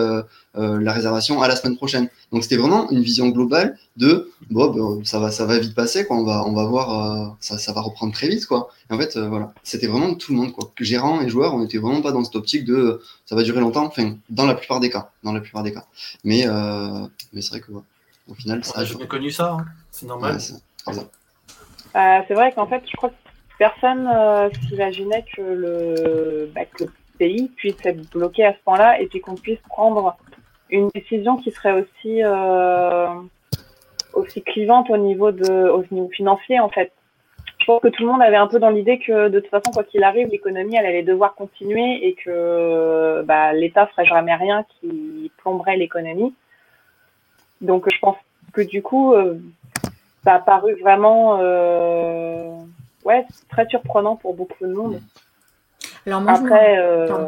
euh, 0.57 0.79
la 0.81 0.93
réservation 0.93 1.41
à 1.41 1.47
la 1.47 1.55
semaine 1.55 1.77
prochaine. 1.77 2.09
Donc 2.31 2.43
c'était 2.43 2.57
vraiment 2.57 2.89
une 2.89 3.01
vision 3.01 3.29
globale 3.29 3.77
de, 3.97 4.31
bon, 4.49 4.71
ben, 4.97 5.05
ça 5.05 5.19
va, 5.19 5.31
ça 5.31 5.45
va 5.45 5.59
vite 5.59 5.75
passer, 5.75 6.05
quoi. 6.05 6.17
On 6.17 6.23
va, 6.23 6.43
on 6.45 6.53
va 6.53 6.65
voir, 6.65 6.87
euh, 6.89 7.27
ça, 7.39 7.57
ça 7.57 7.71
va 7.73 7.81
reprendre 7.81 8.13
très 8.13 8.27
vite, 8.27 8.45
quoi. 8.45 8.69
Et 8.89 8.93
en 8.93 8.97
fait, 8.97 9.15
euh, 9.17 9.27
voilà, 9.27 9.53
c'était 9.63 9.87
vraiment 9.87 10.13
tout 10.15 10.31
le 10.33 10.39
monde, 10.39 10.51
quoi. 10.51 10.71
Que 10.75 10.83
Gérant 10.83 11.21
et 11.21 11.29
joueurs, 11.29 11.53
on 11.53 11.63
était 11.63 11.77
vraiment 11.77 12.01
pas 12.01 12.11
dans 12.11 12.23
cette 12.23 12.35
optique 12.35 12.65
de, 12.65 13.01
ça 13.25 13.35
va 13.35 13.43
durer 13.43 13.59
longtemps. 13.59 13.85
Enfin, 13.85 14.15
dans 14.29 14.45
la 14.45 14.55
plupart 14.55 14.79
des 14.79 14.89
cas, 14.89 15.11
dans 15.23 15.33
la 15.33 15.39
plupart 15.41 15.63
des 15.63 15.73
cas. 15.73 15.85
Mais, 16.23 16.43
euh, 16.45 17.05
mais 17.33 17.41
c'est 17.41 17.51
vrai 17.51 17.61
que, 17.61 17.71
ouais, 17.71 17.81
au 18.29 18.33
final, 18.33 18.63
ça. 18.63 18.73
On 18.77 18.81
a 18.81 18.85
jamais 18.85 19.07
connu 19.07 19.31
ça, 19.31 19.53
hein. 19.59 19.65
c'est 19.91 20.05
normal. 20.07 20.33
Ouais, 20.33 20.39
c'est- 20.39 20.55
Euh, 21.95 22.33
vrai 22.35 22.51
qu'en 22.53 22.67
fait, 22.67 22.83
je 22.89 22.95
crois 22.97 23.09
que 23.09 23.15
personne 23.57 24.07
euh, 24.07 24.49
s'imaginait 24.67 25.25
que 25.35 25.41
le, 25.41 26.51
bah, 26.53 26.65
que 26.65 26.85
le 26.85 26.91
pays 27.17 27.49
puisse 27.55 27.75
être 27.83 28.09
bloqué 28.11 28.45
à 28.45 28.53
ce 28.53 28.57
point-là 28.63 29.01
et 29.01 29.07
puis 29.07 29.19
qu'on 29.21 29.35
puisse 29.35 29.59
prendre 29.67 30.15
une 30.69 30.89
décision 30.89 31.37
qui 31.37 31.51
serait 31.51 31.81
aussi 31.81 32.23
euh, 32.23 33.07
aussi 34.13 34.41
clivante 34.41 34.89
au 34.89 34.97
niveau 34.97 35.31
de 35.31 35.69
au 35.69 35.83
niveau 35.91 36.09
financier 36.09 36.59
en 36.59 36.69
fait. 36.69 36.91
Je 37.59 37.65
pense 37.65 37.81
que 37.81 37.89
tout 37.89 38.03
le 38.03 38.11
monde 38.11 38.21
avait 38.21 38.37
un 38.37 38.47
peu 38.47 38.59
dans 38.59 38.69
l'idée 38.69 38.99
que 38.99 39.27
de 39.29 39.39
toute 39.39 39.49
façon 39.49 39.71
quoi 39.71 39.83
qu'il 39.83 40.03
arrive 40.03 40.29
l'économie 40.29 40.75
elle 40.75 40.85
allait 40.85 41.03
devoir 41.03 41.35
continuer 41.35 42.07
et 42.07 42.13
que 42.13 43.21
bah, 43.23 43.53
l'État 43.53 43.87
ferait 43.87 44.05
jamais 44.05 44.33
rien 44.35 44.65
qui 44.79 45.31
plomberait 45.37 45.77
l'économie. 45.77 46.33
Donc 47.61 47.85
je 47.91 47.99
pense 47.99 48.15
que 48.53 48.61
du 48.61 48.81
coup 48.81 49.13
euh, 49.13 49.39
ça 50.23 50.35
a 50.35 50.39
paru 50.39 50.75
vraiment 50.81 51.37
euh, 51.39 52.55
ouais 53.05 53.25
très 53.49 53.67
surprenant 53.67 54.15
pour 54.15 54.35
beaucoup 54.35 54.65
de 54.65 54.73
monde. 54.73 55.01
Alors 56.05 56.21
moi, 56.21 56.35
je 56.35 56.41
Après 56.41 56.79
euh. 56.79 57.27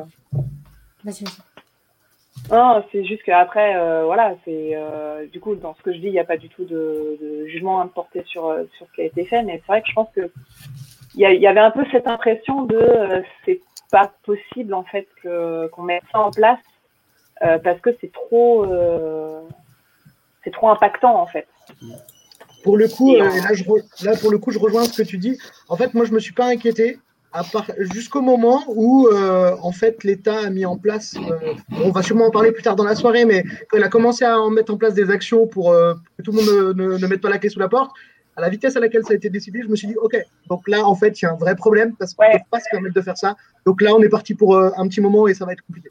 Non, 2.50 2.84
c'est 2.92 3.06
juste 3.06 3.24
qu'après, 3.24 3.76
euh, 3.76 4.04
voilà, 4.06 4.36
c'est 4.46 4.72
euh, 4.74 5.26
du 5.28 5.40
coup 5.40 5.56
dans 5.56 5.76
ce 5.76 5.82
que 5.82 5.94
je 5.94 6.00
dis, 6.00 6.08
il 6.08 6.12
n'y 6.12 6.20
a 6.20 6.26
pas 6.26 6.38
du 6.38 6.50
tout 6.50 6.66
de, 6.66 7.18
de 7.22 7.46
jugement 7.48 7.82
à 7.82 7.86
me 7.86 7.90
porter 7.90 8.24
sur 8.26 8.48
euh, 8.48 8.64
sur 8.78 8.88
ce 8.88 8.92
qui 8.94 9.02
a 9.02 9.06
été 9.06 9.26
fait, 9.26 9.44
mais 9.44 9.62
c'est 9.62 9.68
vrai 9.72 9.82
que 9.82 9.88
je 9.88 9.94
pense 9.94 10.10
que 10.16 10.32
il 11.16 11.22
y, 11.22 11.48
avait 11.48 11.60
un 11.60 11.72
peu 11.72 11.84
cette 11.92 12.08
impression 12.08 12.64
de 12.64 12.78
euh, 12.78 13.22
c'est 13.46 13.60
pas 13.92 14.14
possible 14.24 14.74
en 14.74 14.84
fait 14.84 15.08
que 15.22 15.68
qu'on 15.68 15.84
mette 15.84 16.04
ça 16.12 16.20
en 16.20 16.32
place 16.32 16.60
parce 17.64 17.82
que 17.82 17.90
c'est 18.00 18.14
trop 18.14 18.66
c'est 20.44 20.52
trop 20.52 20.70
impactant 20.70 21.20
en 21.20 21.26
fait. 21.26 21.48
Pour 22.64 22.78
le 22.78 22.88
coup, 22.88 23.16
là, 23.16 23.54
je 23.54 23.64
re- 23.64 24.06
là, 24.06 24.16
pour 24.16 24.32
le 24.32 24.38
coup, 24.38 24.52
je 24.52 24.60
rejoins 24.60 24.84
ce 24.86 25.02
que 25.02 25.08
tu 25.08 25.18
dis. 25.18 25.38
En 25.68 25.76
fait, 25.76 25.94
moi, 25.94 26.06
je 26.06 26.12
me 26.14 26.20
suis 26.20 26.34
pas 26.34 26.46
inquiété 26.46 27.00
jusqu'au 27.94 28.22
moment 28.22 28.64
où, 28.68 29.08
euh, 29.08 29.56
en 29.62 29.72
fait, 29.72 30.04
l'État 30.04 30.40
a 30.40 30.50
mis 30.50 30.66
en 30.66 30.78
place. 30.78 31.16
euh, 31.18 31.54
on 31.84 31.92
va 31.92 32.04
sûrement 32.04 32.26
en 32.28 32.32
parler 32.32 32.52
plus 32.52 32.64
tard 32.64 32.76
dans 32.76 32.84
la 32.84 32.96
soirée, 32.96 33.26
mais 33.26 33.44
quand 33.70 33.78
il 33.78 33.84
a 33.84 33.90
commencé 33.90 34.26
à 34.26 34.40
en 34.40 34.50
mettre 34.50 34.74
en 34.74 34.78
place 34.78 34.94
des 34.94 35.10
actions 35.10 35.48
pour 35.48 35.72
euh, 35.72 35.94
que 36.18 36.24
tout 36.24 36.32
le 36.32 36.38
monde 36.38 36.76
ne, 36.78 36.84
ne- 36.94 36.98
ne 36.98 37.08
mette 37.08 37.22
pas 37.22 37.30
la 37.30 37.38
clé 37.38 37.50
sous 37.50 37.60
la 37.60 37.70
porte. 37.70 37.92
À 38.38 38.42
la 38.42 38.50
vitesse 38.50 38.76
à 38.78 38.80
laquelle 38.80 39.04
ça 39.04 39.12
a 39.14 39.16
été 39.16 39.30
décidé, 39.30 39.62
je 39.62 39.68
me 39.68 39.76
suis 39.76 39.88
dit, 39.88 39.96
OK, 39.98 40.16
donc 40.50 40.68
là, 40.68 40.86
en 40.86 40.96
fait, 40.96 41.22
il 41.22 41.26
y 41.26 41.28
a 41.28 41.32
un 41.32 41.36
vrai 41.36 41.56
problème 41.56 41.96
parce 41.98 42.14
qu'on 42.14 42.24
ne 42.24 42.30
Ouais. 42.30 42.38
peut 42.40 42.46
pas 42.50 42.60
se 42.60 42.70
permettre 42.72 42.96
de 42.96 43.02
faire 43.02 43.18
ça. 43.18 43.36
Donc 43.66 43.82
là, 43.82 43.94
on 43.94 44.02
est 44.02 44.10
parti 44.10 44.36
pour 44.36 44.58
un 44.58 44.88
petit 44.88 45.02
moment 45.02 45.28
et 45.28 45.34
ça 45.34 45.46
va 45.46 45.52
être 45.54 45.62
compliqué. 45.68 45.90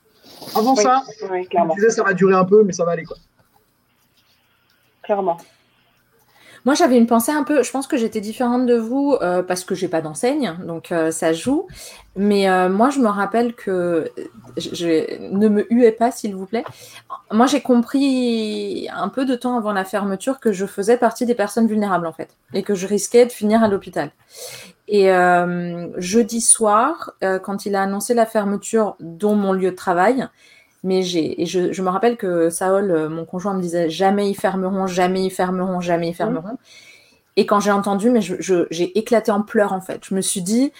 Avant 0.56 0.74
ça, 0.74 1.02
je 1.20 1.74
disais, 1.74 1.90
ça 1.90 2.02
va 2.02 2.14
durer 2.14 2.34
un 2.34 2.44
peu, 2.46 2.62
mais 2.64 2.72
ça 2.72 2.84
va 2.84 2.92
aller. 2.92 3.04
Quoi. 3.04 3.16
clairement. 5.02 5.36
Moi, 6.64 6.74
j'avais 6.74 6.98
une 6.98 7.06
pensée 7.06 7.32
un 7.32 7.42
peu. 7.42 7.62
Je 7.62 7.70
pense 7.70 7.86
que 7.86 7.96
j'étais 7.96 8.20
différente 8.20 8.66
de 8.66 8.74
vous 8.74 9.16
euh, 9.22 9.42
parce 9.42 9.64
que 9.64 9.74
j'ai 9.74 9.88
pas 9.88 10.00
d'enseigne, 10.00 10.56
donc 10.66 10.92
euh, 10.92 11.10
ça 11.10 11.32
joue. 11.32 11.66
Mais 12.16 12.50
euh, 12.50 12.68
moi, 12.68 12.90
je 12.90 12.98
me 12.98 13.08
rappelle 13.08 13.54
que 13.54 14.10
je, 14.56 15.20
ne 15.32 15.48
me 15.48 15.66
huez 15.72 15.92
pas, 15.92 16.10
s'il 16.10 16.34
vous 16.34 16.46
plaît. 16.46 16.64
Moi, 17.30 17.46
j'ai 17.46 17.60
compris 17.60 18.88
un 18.92 19.08
peu 19.08 19.24
de 19.24 19.34
temps 19.34 19.56
avant 19.56 19.72
la 19.72 19.84
fermeture 19.84 20.40
que 20.40 20.52
je 20.52 20.66
faisais 20.66 20.96
partie 20.96 21.24
des 21.24 21.34
personnes 21.34 21.66
vulnérables 21.66 22.06
en 22.06 22.12
fait, 22.12 22.36
et 22.52 22.62
que 22.62 22.74
je 22.74 22.86
risquais 22.86 23.24
de 23.24 23.32
finir 23.32 23.62
à 23.62 23.68
l'hôpital. 23.68 24.10
Et 24.88 25.08
jeudi 25.98 26.40
soir, 26.40 27.12
quand 27.42 27.64
il 27.64 27.76
a 27.76 27.82
annoncé 27.82 28.12
la 28.12 28.26
fermeture, 28.26 28.96
dont 28.98 29.36
mon 29.36 29.52
lieu 29.52 29.70
de 29.70 29.76
travail, 29.76 30.28
mais 30.82 31.02
j'ai, 31.02 31.40
et 31.42 31.46
je, 31.46 31.72
je 31.72 31.82
me 31.82 31.88
rappelle 31.90 32.16
que 32.16 32.50
Saol, 32.50 32.90
euh, 32.90 33.08
mon 33.08 33.24
conjoint, 33.24 33.54
me 33.54 33.62
disait 33.62 33.90
jamais 33.90 34.30
ils 34.30 34.34
fermeront, 34.34 34.86
jamais 34.86 35.24
ils 35.24 35.30
fermeront, 35.30 35.80
jamais 35.80 36.08
ils 36.10 36.14
fermeront. 36.14 36.56
Et 37.36 37.46
quand 37.46 37.60
j'ai 37.60 37.70
entendu, 37.70 38.10
mais 38.10 38.20
je, 38.22 38.66
j'ai 38.70 38.98
éclaté 38.98 39.30
en 39.30 39.42
pleurs 39.42 39.72
en 39.72 39.80
fait. 39.80 40.02
Je 40.08 40.14
me 40.14 40.20
suis 40.20 40.42
dit, 40.42 40.72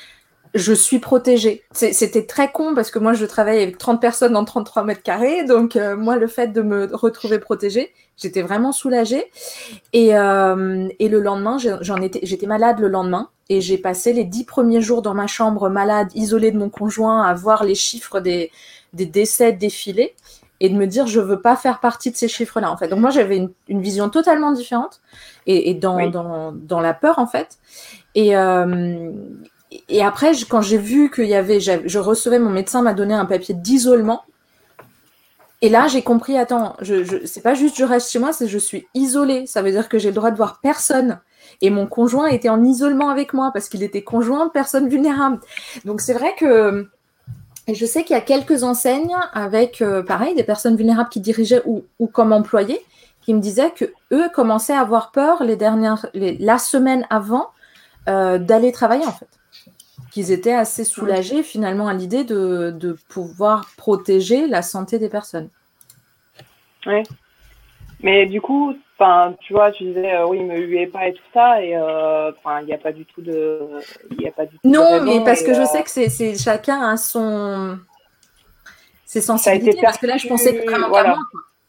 je 0.55 0.73
suis 0.73 0.99
protégée. 1.01 1.63
C'est- 1.73 1.93
C'était 1.93 2.27
très 2.27 2.51
con 2.53 2.75
parce 2.75 2.91
que 2.91 2.99
moi 2.99 3.13
je 3.15 3.25
travaille 3.27 3.63
avec 3.63 3.79
30 3.79 4.01
personnes 4.01 4.33
dans 4.35 4.45
33 4.45 4.85
mètres 4.85 5.03
carrés. 5.03 5.45
Donc 5.45 5.77
euh, 5.77 5.97
moi, 5.97 6.17
le 6.17 6.27
fait 6.29 6.49
de 6.49 6.63
me 6.63 6.89
retrouver 6.95 7.39
protégée, 7.39 7.93
j'étais 8.17 8.43
vraiment 8.43 8.73
soulagée. 8.73 9.25
Et, 9.93 10.17
euh, 10.17 10.89
et 10.99 11.09
le 11.09 11.21
lendemain, 11.21 11.59
j'ai- 11.59 11.77
j'en 11.83 11.97
étais, 12.03 12.21
j'étais 12.23 12.47
malade 12.47 12.79
le 12.81 12.89
lendemain. 12.89 13.29
Et 13.49 13.61
j'ai 13.61 13.79
passé 13.79 14.13
les 14.13 14.25
dix 14.25 14.45
premiers 14.45 14.81
jours 14.81 15.03
dans 15.03 15.15
ma 15.15 15.27
chambre 15.27 15.69
malade, 15.69 16.09
isolée 16.15 16.53
de 16.53 16.59
mon 16.59 16.71
conjoint, 16.71 17.23
à 17.25 17.35
voir 17.35 17.65
les 17.65 17.75
chiffres 17.75 18.21
des, 18.21 18.51
des 18.93 19.07
décès 19.07 19.53
défiler 19.53 20.15
et 20.61 20.69
de 20.69 20.75
me 20.75 20.87
dire 20.87 21.07
je 21.07 21.21
veux 21.21 21.41
pas 21.41 21.57
faire 21.57 21.81
partie 21.81 22.11
de 22.11 22.17
ces 22.17 22.29
chiffres-là 22.29 22.71
en 22.71 22.77
fait. 22.77 22.89
Donc 22.89 23.01
moi 23.01 23.11
j'avais 23.11 23.37
une, 23.37 23.51
une 23.69 23.81
vision 23.81 24.11
totalement 24.11 24.53
différente 24.53 25.01
et, 25.47 25.71
et 25.71 25.75
dans, 25.75 25.97
Oui. 25.97 26.11
dans, 26.11 26.53
dans 26.53 26.81
la 26.81 26.93
peur 26.95 27.19
en 27.19 27.27
fait. 27.27 27.59
Et, 28.15 28.37
euh, 28.37 29.11
et 29.89 30.03
après 30.03 30.35
je- 30.35 30.45
quand 30.47 30.61
j'ai 30.61 30.79
vu 30.79 31.11
qu'il 31.11 31.29
y 31.29 31.35
avait, 31.35 31.61
je 31.61 31.99
recevais 31.99 32.39
mon 32.39 32.51
médecin 32.51 32.83
m'a 32.83 32.93
donné 32.95 33.15
un 33.15 33.25
papier 33.25 33.55
d'isolement. 33.55 34.23
Et 35.63 35.69
là 35.69 35.89
j'ai 35.89 36.03
compris 36.03 36.37
attends 36.39 36.75
je, 36.81 37.05
je 37.05 37.27
c'est 37.27 37.43
pas 37.43 37.55
juste 37.55 37.77
je 37.77 37.85
reste 37.85 38.11
chez 38.11 38.19
moi 38.19 38.33
c'est 38.33 38.49
je 38.49 38.59
suis 38.59 38.87
isolée. 38.95 39.47
Ça 39.47 39.63
veut 39.63 39.71
dire 39.71 39.89
que 39.89 39.99
j'ai 39.99 40.09
le 40.09 40.15
droit 40.15 40.31
de 40.31 40.37
voir 40.37 40.61
personne. 40.63 41.21
Et 41.63 41.71
mon 41.71 41.87
conjoint 41.87 42.27
était 42.27 42.49
en 42.49 42.63
isolement 42.65 43.09
avec 43.11 43.33
moi 43.35 43.51
parce 43.53 43.69
qu'il 43.69 43.83
était 43.83 44.03
conjoint 44.03 44.47
de 44.47 44.51
personnes 44.51 44.89
vulnérables. 44.89 45.41
Donc 45.85 46.01
c'est 46.01 46.15
vrai 46.15 46.35
que 46.39 46.89
et 47.67 47.75
je 47.75 47.87
sais 47.87 48.05
qu'il 48.05 48.15
y 48.15 48.19
a 48.19 48.23
quelques 48.23 48.63
enseignes 48.63 49.15
avec, 49.33 49.83
euh, 49.83 50.03
pareil, 50.03 50.35
des 50.35 50.45
personnes 50.45 50.77
vulnérables 50.77 51.11
qui 51.11 51.21
dirigeaient 51.21 51.63
ou, 51.67 52.07
comme 52.09 52.33
employés, 52.33 52.81
qui 53.21 53.35
me 53.35 53.41
disaient 53.41 53.71
que 53.71 53.93
eux 54.13 54.29
commençaient 54.35 54.73
à 54.73 54.81
avoir 54.81 55.13
peur 55.13 55.45
les 55.45 55.57
dernières, 55.57 56.07
la 56.15 56.59
semaine 56.59 57.07
avant 57.11 57.51
euh, 58.09 58.39
d'aller 58.39 58.73
travailler 58.73 59.07
en 59.07 59.13
fait. 59.13 59.29
Qu'ils 60.11 60.33
étaient 60.33 60.55
assez 60.55 60.85
soulagés 60.85 61.43
finalement 61.43 61.87
à 61.87 61.95
l'idée 61.95 62.25
de, 62.25 62.75
de 62.77 62.97
pouvoir 63.09 63.69
protéger 63.77 64.49
la 64.49 64.63
santé 64.63 64.99
des 64.99 65.09
personnes. 65.09 65.49
Mais 68.03 68.27
du 68.27 68.41
coup, 68.41 68.75
enfin, 69.01 69.35
tu 69.41 69.53
vois, 69.55 69.73
tu 69.73 69.85
disais 69.85 70.15
euh, 70.15 70.27
oui, 70.27 70.41
me 70.41 70.57
huez 70.59 70.87
pas 70.87 71.09
et 71.09 71.15
tout 71.15 71.23
ça, 71.33 71.63
et 71.63 71.75
euh, 71.77 72.31
enfin, 72.39 72.61
il 72.61 72.67
n'y 72.67 72.75
a 72.75 72.79
pas 72.79 72.93
du 72.93 73.05
tout 73.07 73.23
de, 73.23 73.59
il 74.19 74.27
a 74.29 74.31
pas 74.31 74.45
du 74.47 74.57
tout 74.59 74.69
Non, 74.69 75.03
mais 75.03 75.25
parce 75.25 75.43
et, 75.43 75.47
que 75.47 75.55
je 75.55 75.61
euh, 75.63 75.65
sais 75.67 75.83
que 75.83 75.91
c'est 75.91 76.09
c'est- 76.09 76.37
chacun 76.43 76.81
a 76.83 76.97
son 76.97 77.79
ses 79.05 79.21
sensibilités. 79.21 79.81
Parce 79.83 79.99
que 79.99 80.07
là, 80.07 80.17
je 80.19 80.29
pensais 80.29 80.53
vraiment 80.65 80.89
voilà. 80.89 81.11
qu'à 81.11 81.17
moi. 81.17 81.25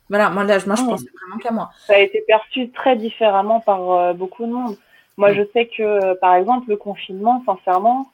Voilà, 0.09 0.29
moi 0.29 0.43
là, 0.43 0.57
moi 0.67 0.75
je 0.75 0.83
pensais 0.83 1.05
vraiment 1.21 1.37
qu'à 1.41 1.51
moi. 1.51 1.69
ça 1.87 1.93
a 1.93 1.99
été 1.99 2.21
perçu 2.27 2.69
très 2.71 2.95
différemment 2.97 3.61
par 3.61 3.89
euh, 3.91 4.13
beaucoup 4.13 4.45
de 4.45 4.51
monde. 4.51 4.75
Moi, 5.17 5.31
Mm. 5.31 5.35
je 5.35 5.43
sais 5.53 5.65
que, 5.67 6.13
par 6.15 6.35
exemple, 6.35 6.69
le 6.69 6.77
confinement, 6.77 7.41
sincèrement, 7.45 8.09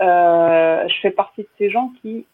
euh, 0.00 0.86
je 0.88 0.94
fais 1.00 1.10
partie 1.10 1.42
de 1.42 1.48
ces 1.58 1.70
gens 1.70 1.92
qui 2.02 2.26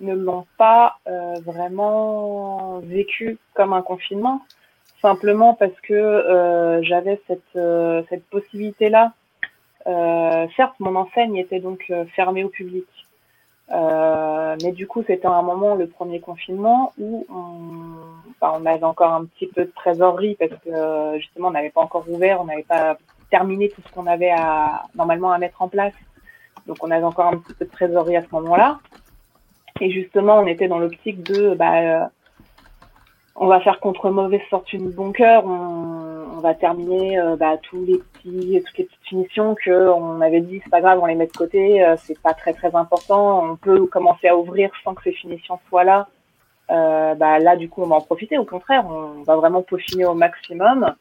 ne 0.00 0.14
l'ont 0.14 0.46
pas 0.58 0.96
euh, 1.06 1.34
vraiment 1.44 2.80
vécu 2.82 3.38
comme 3.54 3.72
un 3.72 3.82
confinement, 3.82 4.42
simplement 5.02 5.54
parce 5.54 5.78
que 5.82 5.92
euh, 5.92 6.82
j'avais 6.82 7.20
cette, 7.26 7.42
euh, 7.56 8.02
cette 8.08 8.24
possibilité-là. 8.26 9.12
Euh, 9.86 10.46
certes, 10.56 10.76
mon 10.78 10.94
enseigne 10.94 11.36
était 11.36 11.60
donc 11.60 11.92
fermée 12.14 12.44
au 12.44 12.48
public. 12.48 12.86
Mais 13.70 14.72
du 14.72 14.86
coup, 14.86 15.02
c'était 15.06 15.26
un 15.26 15.42
moment, 15.42 15.74
le 15.74 15.86
premier 15.86 16.20
confinement, 16.20 16.92
où 16.98 17.26
on, 17.30 18.66
avait 18.66 18.84
encore 18.84 19.12
un 19.12 19.24
petit 19.24 19.46
peu 19.46 19.64
de 19.64 19.72
trésorerie 19.74 20.36
parce 20.38 20.52
que 20.62 21.18
justement, 21.18 21.48
on 21.48 21.52
n'avait 21.52 21.70
pas 21.70 21.80
encore 21.80 22.04
ouvert, 22.08 22.40
on 22.40 22.44
n'avait 22.44 22.64
pas 22.64 22.96
terminé 23.30 23.70
tout 23.70 23.80
ce 23.86 23.92
qu'on 23.92 24.06
avait 24.06 24.34
normalement 24.94 25.32
à 25.32 25.38
mettre 25.38 25.62
en 25.62 25.68
place. 25.68 25.94
Donc, 26.66 26.76
on 26.82 26.90
avait 26.90 27.04
encore 27.04 27.26
un 27.26 27.38
petit 27.38 27.54
peu 27.54 27.64
de 27.64 27.70
trésorerie 27.70 28.16
à 28.16 28.22
ce 28.22 28.28
moment-là. 28.32 28.78
Et 29.80 29.90
justement, 29.90 30.38
on 30.38 30.46
était 30.46 30.68
dans 30.68 30.78
l'optique 30.78 31.22
de, 31.22 31.54
bah, 31.54 32.10
on 33.42 33.48
va 33.48 33.58
faire 33.58 33.80
contre 33.80 34.08
mauvaise 34.10 34.40
fortune 34.48 34.92
bon 34.92 35.10
cœur, 35.10 35.44
on, 35.44 36.38
va 36.38 36.54
terminer 36.54 37.20
euh, 37.20 37.36
bah, 37.36 37.56
tous 37.62 37.84
les 37.84 37.98
petits, 37.98 38.62
toutes 38.66 38.78
les 38.78 38.84
petites 38.84 39.04
finitions 39.04 39.54
que 39.54 39.90
on 39.90 40.20
avait 40.20 40.40
dit 40.40 40.60
c'est 40.62 40.70
pas 40.70 40.80
grave, 40.80 40.98
on 41.00 41.06
les 41.06 41.14
met 41.14 41.26
de 41.26 41.32
côté, 41.32 41.84
euh, 41.84 41.96
c'est 41.96 42.18
pas 42.20 42.34
très 42.34 42.52
très 42.52 42.74
important, 42.74 43.44
on 43.44 43.56
peut 43.56 43.86
commencer 43.86 44.28
à 44.28 44.36
ouvrir 44.36 44.70
sans 44.82 44.94
que 44.94 45.02
ces 45.02 45.12
finitions 45.12 45.58
soient 45.68 45.84
là. 45.84 46.08
Euh, 46.70 47.14
bah, 47.14 47.38
là, 47.38 47.56
du 47.56 47.68
coup, 47.68 47.82
on 47.82 47.86
va 47.86 47.96
en 47.96 48.00
profiter. 48.00 48.38
Au 48.38 48.44
contraire, 48.44 48.86
on 48.86 49.22
va 49.22 49.36
vraiment 49.36 49.62
peaufiner 49.62 50.04
au 50.06 50.14
maximum. 50.14 50.94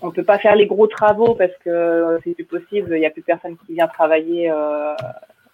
On 0.00 0.10
peut 0.10 0.24
pas 0.24 0.38
faire 0.38 0.56
les 0.56 0.66
gros 0.66 0.86
travaux 0.86 1.34
parce 1.34 1.56
que 1.64 2.18
c'est 2.24 2.34
plus 2.34 2.44
possible. 2.44 2.96
Il 2.96 3.00
n'y 3.00 3.06
a 3.06 3.10
plus 3.10 3.22
personne 3.22 3.56
qui 3.66 3.74
vient 3.74 3.86
travailler 3.86 4.50
euh, 4.50 4.94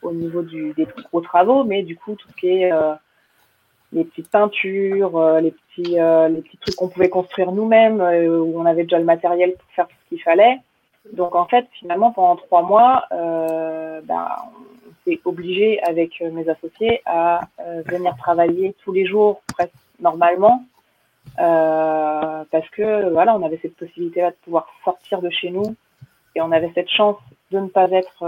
au 0.02 0.12
niveau 0.12 0.42
des 0.42 0.86
gros 1.10 1.20
travaux, 1.20 1.64
mais 1.64 1.82
du 1.82 1.96
coup, 1.96 2.14
tout 2.14 2.28
ce 2.28 2.36
qui 2.36 2.48
est 2.48 2.72
euh, 2.72 2.94
les 3.92 4.04
petites 4.04 4.30
peintures, 4.30 5.16
euh, 5.16 5.40
les 5.40 5.52
petits, 5.52 5.98
euh, 5.98 6.28
les 6.28 6.42
petits 6.42 6.58
trucs 6.58 6.76
qu'on 6.76 6.88
pouvait 6.88 7.08
construire 7.08 7.52
nous-mêmes, 7.52 8.00
euh, 8.00 8.38
où 8.38 8.60
on 8.60 8.66
avait 8.66 8.82
déjà 8.82 8.98
le 8.98 9.04
matériel 9.04 9.54
pour 9.54 9.70
faire 9.72 9.88
ce 9.88 10.08
qu'il 10.08 10.22
fallait. 10.22 10.58
Donc 11.12 11.34
en 11.34 11.46
fait, 11.46 11.66
finalement, 11.72 12.12
pendant 12.12 12.36
trois 12.36 12.62
mois, 12.62 13.04
euh, 13.12 14.00
ben, 14.04 14.28
on 14.44 15.10
s'est 15.10 15.20
obligé 15.24 15.82
avec 15.82 16.20
mes 16.20 16.48
associés 16.48 17.00
à 17.06 17.40
euh, 17.60 17.82
venir 17.86 18.14
travailler 18.18 18.74
tous 18.84 18.92
les 18.92 19.06
jours, 19.06 19.40
presque 19.54 19.72
normalement, 20.00 20.64
euh, 21.40 22.44
parce 22.50 22.68
que 22.70 23.10
voilà, 23.10 23.34
on 23.36 23.42
avait 23.42 23.58
cette 23.62 23.76
possibilité-là 23.76 24.30
de 24.30 24.36
pouvoir 24.44 24.66
sortir 24.84 25.22
de 25.22 25.30
chez 25.30 25.50
nous 25.50 25.74
et 26.34 26.42
on 26.42 26.52
avait 26.52 26.70
cette 26.74 26.90
chance 26.90 27.16
de 27.50 27.58
ne 27.60 27.68
pas 27.68 27.90
être 27.90 28.22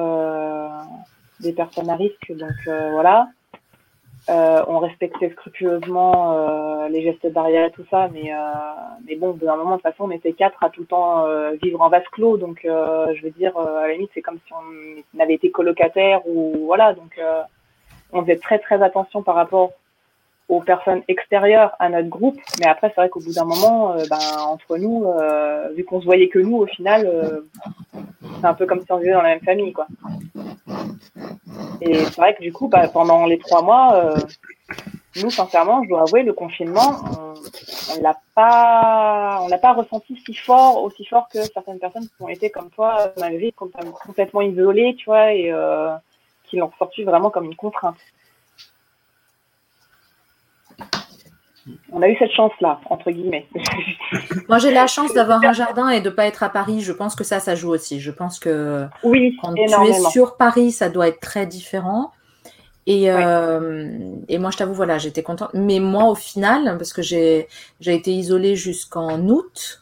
des 1.40 1.52
personnes 1.52 1.90
à 1.90 1.97
risque. 1.97 2.33
Donc 2.33 2.67
voilà, 2.67 3.29
Euh, 4.31 4.63
on 4.69 4.79
respectait 4.79 5.31
scrupuleusement 5.31 6.35
euh, 6.35 6.89
les 6.89 7.03
gestes 7.03 7.33
barrières 7.33 7.67
et 7.67 7.71
tout 7.73 7.85
ça, 7.91 8.09
mais 8.13 8.33
euh, 8.33 8.37
mais 9.05 9.17
bon, 9.17 9.33
d'un 9.33 9.57
moment 9.57 9.71
de 9.77 9.83
toute 9.83 9.91
façon, 9.91 10.05
on 10.05 10.11
était 10.13 10.35
quatre 10.35 10.63
à 10.63 10.71
tout 10.71 10.83
le 10.83 10.87
temps 10.87 11.27
euh, 11.27 11.53
vivre 11.61 11.81
en 11.81 11.89
vase 11.89 12.05
clos, 12.13 12.37
donc 12.37 12.61
je 12.63 13.23
veux 13.23 13.31
dire, 13.31 13.57
à 13.59 13.89
la 13.89 13.95
limite, 13.95 14.11
c'est 14.15 14.23
comme 14.23 14.39
si 14.47 14.53
on 14.53 15.19
avait 15.21 15.35
été 15.35 15.51
colocataire 15.51 16.21
ou 16.29 16.67
voilà, 16.67 16.95
donc 16.95 17.19
on 18.13 18.23
faisait 18.23 18.37
très 18.37 18.61
très 18.61 18.81
attention 18.83 19.23
par 19.23 19.35
rapport 19.35 19.73
aux 20.50 20.61
personnes 20.61 21.02
extérieures 21.07 21.76
à 21.78 21.88
notre 21.88 22.09
groupe, 22.09 22.38
mais 22.59 22.66
après 22.66 22.88
c'est 22.88 23.00
vrai 23.00 23.09
qu'au 23.09 23.21
bout 23.21 23.33
d'un 23.33 23.45
moment, 23.45 23.92
euh, 23.92 24.04
ben 24.11 24.19
entre 24.49 24.76
nous, 24.78 25.04
euh, 25.07 25.69
vu 25.76 25.85
qu'on 25.85 26.00
se 26.00 26.04
voyait 26.04 26.28
que 26.28 26.40
nous, 26.40 26.57
au 26.57 26.66
final, 26.66 27.07
euh, 27.07 27.40
c'est 28.40 28.47
un 28.47 28.54
peu 28.54 28.66
comme 28.66 28.80
si 28.80 28.90
on 28.90 28.99
vivait 28.99 29.12
dans 29.12 29.23
la 29.23 29.28
même 29.30 29.40
famille, 29.40 29.73
quoi. 29.73 29.87
Et 31.80 31.95
c'est 31.95 32.16
vrai 32.16 32.35
que 32.35 32.42
du 32.42 32.52
coup, 32.52 32.66
bah, 32.66 32.88
pendant 32.88 33.26
les 33.26 33.38
trois 33.38 33.62
mois, 33.62 34.14
nous, 35.23 35.30
sincèrement, 35.30 35.85
je 35.85 35.88
dois 35.88 36.02
avouer, 36.02 36.25
le 36.25 36.33
confinement, 36.33 36.97
on, 37.97 38.02
l'a 38.02 38.16
pas, 38.35 39.40
on 39.42 39.49
l'a 39.49 39.59
pas 39.59 39.73
ressenti 39.73 40.21
si 40.26 40.35
fort, 40.35 40.83
aussi 40.83 41.04
fort 41.04 41.28
que 41.33 41.38
certaines 41.42 41.78
personnes 41.78 42.09
qui 42.09 42.23
ont 42.23 42.28
été 42.28 42.50
comme 42.50 42.71
toi, 42.71 43.12
malgré 43.19 43.52
com- 43.52 43.71
complètement 44.04 44.42
isolées, 44.42 44.95
tu 44.99 45.04
vois, 45.07 45.33
et 45.33 45.52
qui 46.45 46.57
l'ont 46.57 46.69
ressorti 46.69 47.04
vraiment 47.04 47.30
comme 47.30 47.47
une 47.47 47.57
contrainte. 47.57 47.97
On 51.93 52.02
a 52.02 52.09
eu 52.09 52.17
cette 52.19 52.33
chance-là, 52.33 52.81
entre 52.88 53.11
guillemets. 53.11 53.47
Moi, 54.49 54.59
j'ai 54.59 54.73
la 54.73 54.87
chance 54.87 55.12
d'avoir 55.12 55.45
un 55.45 55.52
jardin 55.52 55.88
et 55.88 56.00
de 56.00 56.09
ne 56.09 56.14
pas 56.14 56.26
être 56.26 56.43
à 56.43 56.49
Paris. 56.49 56.81
Je 56.81 56.93
pense 56.93 57.14
que 57.14 57.25
ça, 57.25 57.40
ça 57.40 57.55
joue 57.55 57.71
aussi. 57.71 58.00
Je 58.00 58.11
pense 58.11 58.38
que 58.38 58.87
oui, 59.02 59.37
quand 59.40 59.55
tu 59.55 59.62
es 59.62 60.11
sur 60.11 60.37
Paris, 60.37 60.73
ça 60.73 60.88
doit 60.88 61.09
être 61.09 61.21
très 61.21 61.47
différent. 61.47 62.12
Et, 62.87 63.11
euh, 63.11 63.88
et 64.29 64.38
moi, 64.38 64.50
je 64.50 64.57
t'avoue, 64.57 64.75
voilà, 64.75 64.99
j'étais 64.99 65.23
contente. 65.23 65.50
Mais 65.55 65.81
moi, 65.81 66.05
au 66.05 66.14
final, 66.14 66.76
parce 66.79 66.93
que 66.93 67.02
j'ai 67.02 67.46
j'ai 67.79 67.94
été 67.94 68.11
isolée 68.12 68.57
jusqu'en 68.57 69.20
août, 69.29 69.81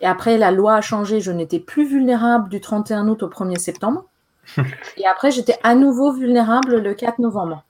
et 0.00 0.06
après, 0.06 0.38
la 0.38 0.50
loi 0.50 0.74
a 0.74 0.80
changé, 0.80 1.20
je 1.20 1.30
n'étais 1.30 1.60
plus 1.60 1.86
vulnérable 1.86 2.48
du 2.48 2.60
31 2.60 3.08
août 3.08 3.22
au 3.22 3.28
1er 3.28 3.58
septembre. 3.58 4.04
Et 4.96 5.06
après, 5.06 5.30
j'étais 5.30 5.56
à 5.62 5.74
nouveau 5.74 6.12
vulnérable 6.12 6.78
le 6.78 6.94
4 6.94 7.20
novembre. 7.20 7.64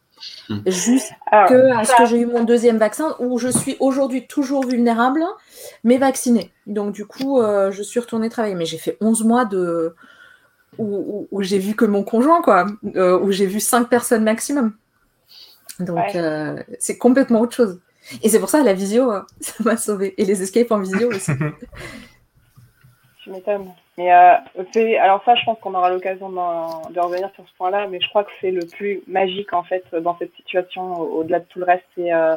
Jusque 0.67 1.13
Alors, 1.27 1.79
à 1.79 1.85
ce 1.85 1.97
que 1.97 2.07
j'ai 2.07 2.19
eu 2.21 2.27
mon 2.27 2.45
deuxième 2.45 2.79
vaccin, 2.79 3.17
où 3.19 3.39
je 3.39 3.49
suis 3.49 3.77
aujourd'hui 3.81 4.27
toujours 4.27 4.65
vulnérable, 4.67 5.25
mais 5.83 5.99
vaccinée. 5.99 6.53
Donc, 6.67 6.93
du 6.93 7.05
coup, 7.07 7.41
euh, 7.41 7.71
je 7.73 7.83
suis 7.83 7.99
retournée 8.01 8.29
travailler. 8.29 8.55
Mais 8.55 8.65
j'ai 8.67 8.79
fait 8.79 8.97
11 9.01 9.25
mois 9.25 9.45
de 9.45 9.95
où, 10.79 10.85
où- 10.97 11.29
où 11.31 11.43
j'ai 11.43 11.59
vu 11.59 11.75
que 11.75 11.85
mon 11.85 12.03
conjoint, 12.05 12.43
quoi, 12.43 12.67
euh, 12.97 13.19
où 13.19 13.31
j'ai 13.33 13.47
vu 13.47 13.61
cinq 13.61 13.89
personnes 13.89 14.25
maximum. 14.25 14.75
Donc, 15.81 15.97
Ouais. 15.97 16.13
euh, 16.17 16.63
c'est 16.79 16.97
complètement 16.99 17.41
autre 17.41 17.55
chose. 17.57 17.81
Et 18.23 18.29
c'est 18.29 18.39
pour 18.41 18.49
ça, 18.49 18.63
la 18.63 18.73
visio, 18.75 19.11
ça 19.41 19.55
m'a 19.65 19.77
sauvé. 19.77 20.15
Et 20.21 20.25
les 20.25 20.43
escapes 20.43 20.71
en 20.71 20.79
visio 20.79 21.09
aussi. 21.11 21.33
Tu 23.23 23.31
m'étonnes. 23.31 23.69
Mais 23.98 24.12
euh, 24.14 24.35
c'est- 24.72 24.96
alors 24.96 25.22
ça, 25.24 25.35
je 25.35 25.44
pense 25.44 25.59
qu'on 25.61 25.74
aura 25.74 25.90
l'occasion 25.90 26.31
d'en- 26.31 26.88
de 26.88 26.98
revenir 26.98 27.31
sur 27.35 27.46
ce 27.46 27.55
point-là, 27.59 27.87
mais 27.88 28.00
je 28.00 28.09
crois 28.09 28.24
que 28.24 28.31
c'est 28.40 28.50
le 28.50 28.64
plus 28.66 29.02
magique 29.07 29.52
en 29.52 29.62
fait 29.64 29.85
dans 29.94 30.16
cette 30.18 30.35
situation, 30.35 30.98
au- 30.98 31.20
au-delà 31.20 31.40
de 31.40 31.44
tout 31.44 31.59
le 31.59 31.66
reste, 31.66 31.85
c'est 31.94 32.12
euh, 32.12 32.37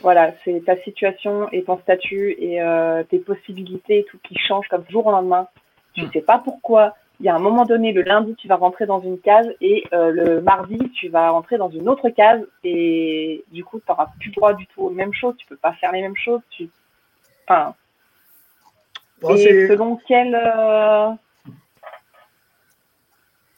voilà, 0.00 0.32
c'est 0.44 0.64
ta 0.64 0.76
situation 0.78 1.48
et 1.52 1.62
ton 1.62 1.78
statut 1.78 2.34
et 2.38 2.62
euh, 2.62 3.02
tes 3.04 3.18
possibilités 3.18 3.98
et 4.00 4.04
tout 4.04 4.18
qui 4.24 4.36
change 4.38 4.66
comme 4.68 4.84
jour 4.88 5.06
au 5.06 5.10
lendemain. 5.12 5.46
Tu 5.94 6.02
Mm. 6.04 6.10
sais 6.12 6.20
pas 6.22 6.38
pourquoi. 6.38 6.94
Il 7.20 7.26
y 7.26 7.28
a 7.28 7.34
un 7.34 7.38
moment 7.40 7.66
donné, 7.66 7.92
le 7.92 8.00
lundi, 8.02 8.34
tu 8.36 8.48
vas 8.48 8.56
rentrer 8.56 8.86
dans 8.86 9.00
une 9.00 9.18
case 9.20 9.48
et 9.60 9.84
euh, 9.92 10.10
le 10.10 10.40
mardi, 10.40 10.78
tu 10.94 11.08
vas 11.08 11.28
rentrer 11.30 11.58
dans 11.58 11.68
une 11.68 11.86
autre 11.88 12.08
case 12.08 12.40
et 12.64 13.44
du 13.52 13.62
coup, 13.62 13.78
tu 13.78 13.84
n'auras 13.90 14.08
plus 14.18 14.30
droit 14.30 14.54
du 14.54 14.66
tout 14.68 14.82
aux 14.84 14.90
mêmes 14.90 15.12
choses. 15.12 15.36
Tu 15.36 15.46
peux 15.46 15.56
pas 15.56 15.72
faire 15.74 15.92
les 15.92 16.00
mêmes 16.00 16.16
choses. 16.16 16.40
Tu... 16.50 16.70
Enfin, 17.46 17.74
Bon, 19.22 19.34
et 19.34 19.42
c'est 19.42 19.68
selon 19.68 19.98
quel. 20.08 20.34
euh, 20.34 21.10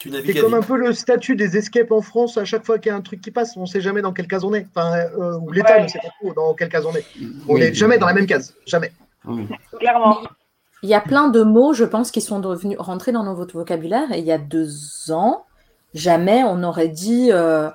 c'est 0.01 0.35
comme 0.41 0.55
un 0.55 0.63
peu 0.63 0.77
le 0.77 0.93
statut 0.93 1.37
des 1.37 1.57
escapes 1.57 1.93
en 1.93 2.01
France. 2.03 2.37
À 2.37 2.45
chaque 2.45 2.65
fois 2.67 2.79
qu'il 2.81 2.91
y 2.91 2.93
a 2.93 2.97
un 2.97 3.03
truc 3.03 3.21
qui 3.21 3.31
passe, 3.31 3.57
on 3.57 3.61
ne 3.63 3.67
sait 3.67 3.81
jamais 3.81 4.03
dans 4.03 4.13
quelle 4.13 4.27
case 4.27 4.43
on 4.45 4.53
est. 4.53 4.67
Enfin, 4.75 4.97
euh, 4.97 5.39
ou 5.39 5.53
l'État 5.53 5.77
Ouais. 5.77 5.83
ne 5.85 5.89
sait 5.89 6.01
pas 6.01 6.09
trop 6.21 6.35
dans 6.35 6.55
quelle 6.55 6.69
case 6.71 6.85
on 6.87 6.95
est. 6.95 7.07
On 7.49 7.55
Oui. 7.55 7.61
n'est 7.61 7.73
jamais 7.73 7.99
dans 7.99 8.07
la 8.09 8.15
même 8.15 8.27
case. 8.27 8.55
Jamais. 8.67 8.91
Oui. 9.25 9.47
Clairement. 9.79 10.19
Il 10.83 10.89
y 10.89 10.95
a 10.95 11.01
plein 11.01 11.29
de 11.29 11.43
mots, 11.45 11.73
je 11.73 11.85
pense, 11.85 12.11
qui 12.11 12.21
sont 12.21 12.41
devenus 12.41 12.77
rentrés 12.81 13.13
dans 13.13 13.23
notre 13.23 13.55
vocabulaire. 13.55 14.11
Et 14.13 14.19
il 14.19 14.25
y 14.25 14.33
a 14.33 14.39
deux 14.39 15.13
ans, 15.13 15.45
jamais 15.95 16.43
on 16.43 16.65
aurait 16.65 16.89
dit. 16.89 17.29
euh, 17.31 17.71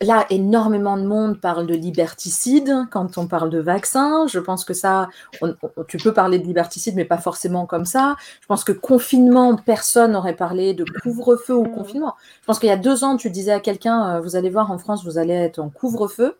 Là, 0.00 0.24
énormément 0.30 0.96
de 0.96 1.04
monde 1.06 1.38
parle 1.40 1.66
de 1.66 1.74
liberticide 1.74 2.86
quand 2.90 3.18
on 3.18 3.26
parle 3.26 3.50
de 3.50 3.58
vaccin. 3.58 4.26
Je 4.26 4.38
pense 4.38 4.64
que 4.64 4.72
ça, 4.72 5.08
on- 5.42 5.54
on- 5.76 5.84
tu 5.84 5.98
peux 5.98 6.12
parler 6.14 6.38
de 6.38 6.44
liberticide, 6.44 6.94
mais 6.96 7.04
pas 7.04 7.18
forcément 7.18 7.66
comme 7.66 7.84
ça. 7.84 8.16
Je 8.40 8.46
pense 8.46 8.64
que 8.64 8.72
confinement, 8.72 9.56
personne 9.56 10.12
n'aurait 10.12 10.36
parlé 10.36 10.72
de 10.74 10.84
couvre-feu 11.02 11.54
ou 11.54 11.64
confinement. 11.64 12.14
Je 12.40 12.46
pense 12.46 12.58
qu'il 12.58 12.68
y 12.68 12.72
a 12.72 12.76
deux 12.76 13.04
ans, 13.04 13.16
tu 13.16 13.28
disais 13.30 13.52
à 13.52 13.60
quelqu'un, 13.60 14.16
euh, 14.16 14.20
vous 14.20 14.36
allez 14.36 14.48
voir, 14.50 14.70
en 14.70 14.78
France, 14.78 15.04
vous 15.04 15.18
allez 15.18 15.34
être 15.34 15.58
en 15.58 15.68
couvre-feu, 15.68 16.36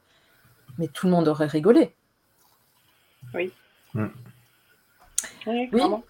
mais 0.79 0.89
tout 0.89 1.07
le 1.07 1.13
monde 1.13 1.29
aurait 1.29 1.47
rigolé. 1.47 1.95
Oui, 3.35 3.53
Oui. 5.47 5.69
clairement. 5.71 6.03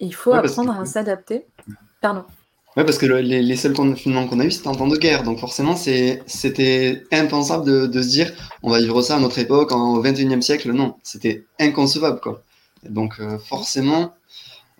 Il 0.00 0.14
faut 0.14 0.32
apprendre 0.34 0.74
que- 0.76 0.82
à 0.82 0.84
s'adapter. 0.84 1.46
Pardon. 2.00 2.24
Ouais, 2.76 2.84
parce 2.84 2.96
que 2.96 3.04
le- 3.06 3.20
les, 3.20 3.56
seuls 3.56 3.74
confinements 3.74 4.26
qu'on 4.26 4.40
a 4.40 4.44
eu, 4.46 4.50
c'était 4.50 4.68
en 4.68 4.74
temps 4.74 4.86
de 4.88 4.96
guerre. 4.96 5.24
Donc 5.24 5.38
forcément, 5.38 5.76
c'était 5.76 7.04
impensable 7.12 7.90
de, 7.90 8.02
se 8.02 8.08
dire, 8.08 8.32
on 8.62 8.70
va 8.70 8.80
vivre 8.80 9.02
ça 9.02 9.16
à 9.16 9.20
notre 9.20 9.38
époque, 9.38 9.72
au 9.72 10.00
21e 10.02 10.40
siècle. 10.40 10.72
Non, 10.72 10.94
c'était 11.02 11.44
inconcevable. 11.60 12.20
Quoi. 12.20 12.42
Donc 12.88 13.20
euh, 13.20 13.38
forcément, 13.38 14.14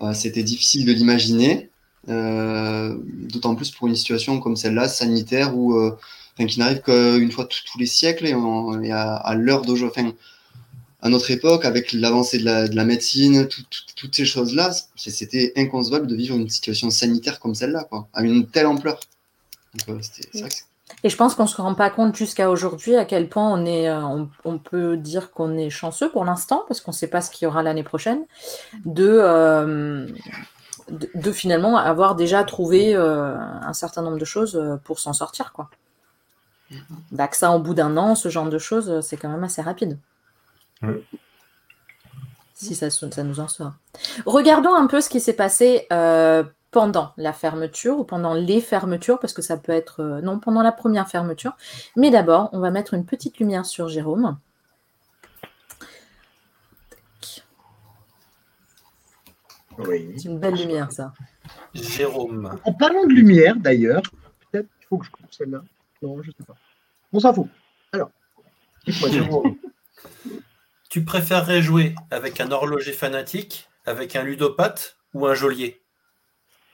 euh, 0.02 0.14
c'était 0.14 0.42
difficile 0.42 0.86
de 0.86 0.92
l'imaginer. 0.92 1.70
euh, 2.08 2.96
D'autant 3.30 3.54
plus 3.54 3.70
pour 3.70 3.88
une 3.88 3.96
situation 3.96 4.40
comme 4.40 4.56
celle-là, 4.56 4.88
sanitaire, 4.88 5.56
où, 5.56 5.78
qui 6.38 6.58
n'arrive 6.58 6.80
qu'une 6.80 7.30
fois 7.30 7.46
tous 7.46 7.78
les 7.78 7.86
siècles 7.86 8.26
et, 8.26 8.32
à, 8.92 9.34
l'heure 9.36 9.62
d'aujourd'hui. 9.62 10.14
À 11.02 11.08
notre 11.08 11.30
époque, 11.32 11.64
avec 11.64 11.92
l'avancée 11.92 12.38
de 12.38 12.44
la, 12.44 12.68
de 12.68 12.76
la 12.76 12.84
médecine, 12.84 13.48
tout- 13.48 13.64
tout- 13.68 13.82
toutes 13.96 14.14
ces 14.14 14.24
choses-là, 14.24 14.70
c'était 14.96 15.52
inconcevable 15.56 16.06
de 16.06 16.14
vivre 16.14 16.36
une 16.36 16.48
situation 16.48 16.90
sanitaire 16.90 17.40
comme 17.40 17.54
celle-là, 17.54 17.84
quoi, 17.84 18.06
à 18.14 18.22
une 18.22 18.46
telle 18.46 18.66
ampleur. 18.66 19.00
Donc, 19.86 19.98
euh, 20.36 20.48
Et 21.04 21.08
je 21.08 21.16
pense 21.16 21.34
qu'on 21.34 21.44
ne 21.44 21.48
se 21.48 21.60
rend 21.60 21.74
pas 21.74 21.90
compte 21.90 22.14
jusqu'à 22.14 22.50
aujourd'hui 22.50 22.94
à 22.96 23.04
quel 23.04 23.28
point 23.28 23.50
on 23.50 23.64
est, 23.66 23.88
euh, 23.88 24.00
on, 24.02 24.28
on 24.44 24.58
peut 24.58 24.96
dire 24.96 25.32
qu'on 25.32 25.56
est 25.58 25.70
chanceux 25.70 26.08
pour 26.10 26.24
l'instant, 26.24 26.64
parce 26.68 26.80
qu'on 26.80 26.92
ne 26.92 26.96
sait 26.96 27.08
pas 27.08 27.20
ce 27.20 27.30
qu'il 27.30 27.46
y 27.46 27.48
aura 27.48 27.62
l'année 27.64 27.82
prochaine, 27.82 28.20
de, 28.84 29.08
euh, 29.08 30.06
de, 30.90 31.08
de 31.14 31.32
finalement 31.32 31.78
avoir 31.78 32.14
déjà 32.14 32.44
trouvé 32.44 32.94
euh, 32.94 33.34
un 33.38 33.72
certain 33.72 34.02
nombre 34.02 34.18
de 34.18 34.24
choses 34.24 34.60
pour 34.84 35.00
s'en 35.00 35.14
sortir. 35.14 35.52
Quoi. 35.52 35.68
Vaccin 37.10 37.50
au 37.52 37.58
bout 37.58 37.74
d'un 37.74 37.96
an, 37.96 38.14
ce 38.14 38.28
genre 38.28 38.48
de 38.48 38.58
choses, 38.58 39.00
c'est 39.00 39.16
quand 39.16 39.30
même 39.30 39.44
assez 39.44 39.62
rapide. 39.62 39.98
Si 42.54 42.74
ça, 42.74 42.88
nous 43.24 43.40
en 43.40 43.48
sort. 43.48 43.72
Regardons 44.24 44.74
un 44.74 44.86
peu 44.86 45.00
ce 45.00 45.08
qui 45.08 45.20
s'est 45.20 45.32
passé 45.32 45.86
euh, 45.92 46.44
pendant 46.70 47.12
la 47.16 47.32
fermeture 47.32 47.98
ou 47.98 48.04
pendant 48.04 48.34
les 48.34 48.60
fermetures, 48.60 49.18
parce 49.18 49.32
que 49.32 49.42
ça 49.42 49.56
peut 49.56 49.72
être, 49.72 50.00
euh, 50.00 50.20
non, 50.20 50.38
pendant 50.38 50.62
la 50.62 50.72
première 50.72 51.08
fermeture. 51.08 51.56
Mais 51.96 52.10
d'abord, 52.10 52.50
on 52.52 52.60
va 52.60 52.70
mettre 52.70 52.94
une 52.94 53.04
petite 53.04 53.38
lumière 53.38 53.66
sur 53.66 53.88
Jérôme. 53.88 54.38
Oui. 59.78 60.12
C'est 60.16 60.28
une 60.28 60.38
belle 60.38 60.54
lumière, 60.54 60.92
ça. 60.92 61.12
Jérôme. 61.74 62.58
En 62.64 62.72
parlant 62.72 63.06
de 63.06 63.12
lumière, 63.12 63.56
d'ailleurs, 63.56 64.02
peut-être 64.50 64.68
qu'il 64.78 64.86
faut 64.88 64.98
que 64.98 65.06
je 65.06 65.10
coupe 65.10 65.32
celle-là. 65.32 65.62
Non, 66.02 66.22
je 66.22 66.30
sais 66.30 66.44
pas. 66.46 66.54
On 67.12 67.20
s'en 67.20 67.32
fout. 67.32 67.48
Alors, 67.92 68.10
Dites-moi, 68.86 69.10
Jérôme. 69.10 69.56
Tu 70.92 71.02
préférerais 71.04 71.62
jouer 71.62 71.94
avec 72.10 72.38
un 72.38 72.50
horloger 72.50 72.92
fanatique, 72.92 73.66
avec 73.86 74.14
un 74.14 74.22
ludopathe 74.22 74.98
ou 75.14 75.26
un 75.26 75.32
geôlier? 75.32 75.80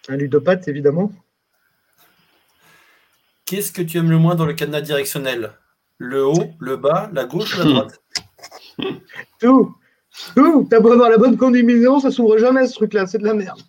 Un 0.09 0.17
ludopathe, 0.17 0.67
évidemment. 0.67 1.13
Qu'est-ce 3.45 3.71
que 3.71 3.81
tu 3.81 3.97
aimes 3.97 4.11
le 4.11 4.19
moins 4.19 4.35
dans 4.35 4.45
le 4.45 4.55
cadenas 4.55 4.81
directionnel? 4.81 5.53
Le 5.99 6.27
haut, 6.27 6.51
le 6.59 6.77
bas, 6.77 7.09
la 7.13 7.27
gauche 7.27 7.55
ou 7.55 7.59
la 7.59 7.65
droite? 7.65 8.03
Tout. 9.41 9.77
Tout. 10.35 10.67
T'as 10.69 10.81
beau 10.81 10.91
avoir 10.91 11.11
la 11.11 11.19
bonne 11.19 11.37
combinaison, 11.37 12.01
ça 12.01 12.11
s'ouvre 12.11 12.39
jamais 12.39 12.67
ce 12.67 12.75
truc-là. 12.75 13.07
C'est 13.07 13.19
de 13.19 13.25
la 13.25 13.35
merde. 13.35 13.61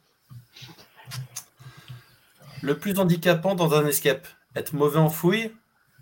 Le 2.64 2.76
plus 2.76 2.98
handicapant 2.98 3.54
dans 3.54 3.76
un 3.76 3.86
escape? 3.86 4.28
Être 4.56 4.74
mauvais 4.74 4.98
en 4.98 5.10
fouille, 5.10 5.52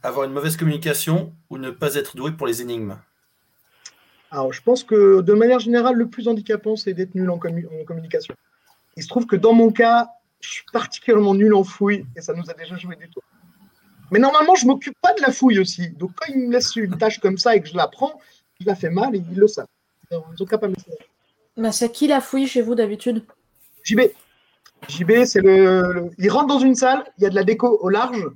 avoir 0.04 0.26
une 0.26 0.32
mauvaise 0.32 0.56
communication 0.56 1.36
ou 1.50 1.58
ne 1.58 1.70
pas 1.70 1.96
être 1.96 2.16
doué 2.16 2.32
pour 2.32 2.48
les 2.48 2.62
énigmes? 2.62 2.98
Alors, 4.32 4.52
je 4.54 4.62
pense 4.62 4.84
que 4.84 5.22
de 5.22 5.34
manière 5.34 5.60
générale, 5.60 5.96
le 5.96 6.08
plus 6.08 6.28
handicapant, 6.28 6.76
c'est 6.76 6.94
d'être 6.94 7.16
nul 7.16 7.30
en, 7.30 7.38
commu- 7.38 7.68
en 7.82 7.86
communication. 7.86 8.36
Il 8.98 9.04
se 9.04 9.08
trouve 9.08 9.26
que 9.26 9.36
dans 9.36 9.54
mon 9.54 9.72
cas, 9.72 10.10
je 10.42 10.50
suis 10.50 10.66
particulièrement 10.74 11.34
nul 11.34 11.54
en 11.54 11.64
fouille 11.64 12.06
et 12.16 12.22
ça 12.22 12.34
nous 12.34 12.50
a 12.50 12.54
déjà 12.54 12.76
joué 12.78 12.96
des 12.96 13.08
tours. 13.08 13.24
Mais 14.12 14.20
normalement, 14.20 14.56
je 14.56 14.66
m'occupe 14.66 14.96
pas 15.02 15.14
de 15.14 15.22
la 15.22 15.32
fouille 15.32 15.60
aussi. 15.60 15.90
Donc, 15.92 16.12
quand 16.16 16.32
ils 16.34 16.40
me 16.48 16.52
laissent 16.52 16.76
une 16.76 16.98
tâche 16.98 17.20
comme 17.20 17.38
ça 17.38 17.56
et 17.56 17.62
que 17.62 17.68
je 17.68 17.76
la 17.76 17.88
prends, 17.88 18.20
je 18.60 18.66
la 18.66 18.76
fais 18.76 18.90
mal 18.90 19.16
et 19.16 19.24
ils 19.32 19.38
le 19.38 19.48
savent. 19.48 19.68
Ils 20.12 20.16
ont 20.18 20.24
me 20.32 20.68
laisser. 20.68 20.92
Bah, 21.58 21.72
c'est 21.72 21.92
qui 21.92 22.08
la 22.08 22.22
fouille 22.22 22.48
chez 22.48 22.62
vous 22.62 22.76
d'habitude? 22.76 23.24
JB. 23.84 24.02
JB, 24.88 25.26
c'est 25.26 25.42
le, 25.42 25.92
le- 25.94 26.12
Il 26.18 26.30
rentre 26.30 26.48
dans 26.48 26.60
une 26.60 26.76
salle, 26.76 27.04
il 27.18 27.24
y 27.24 27.28
a 27.28 27.30
de 27.30 27.36
la 27.36 27.44
déco 27.44 27.80
au 27.82 27.90
large, 27.90 28.28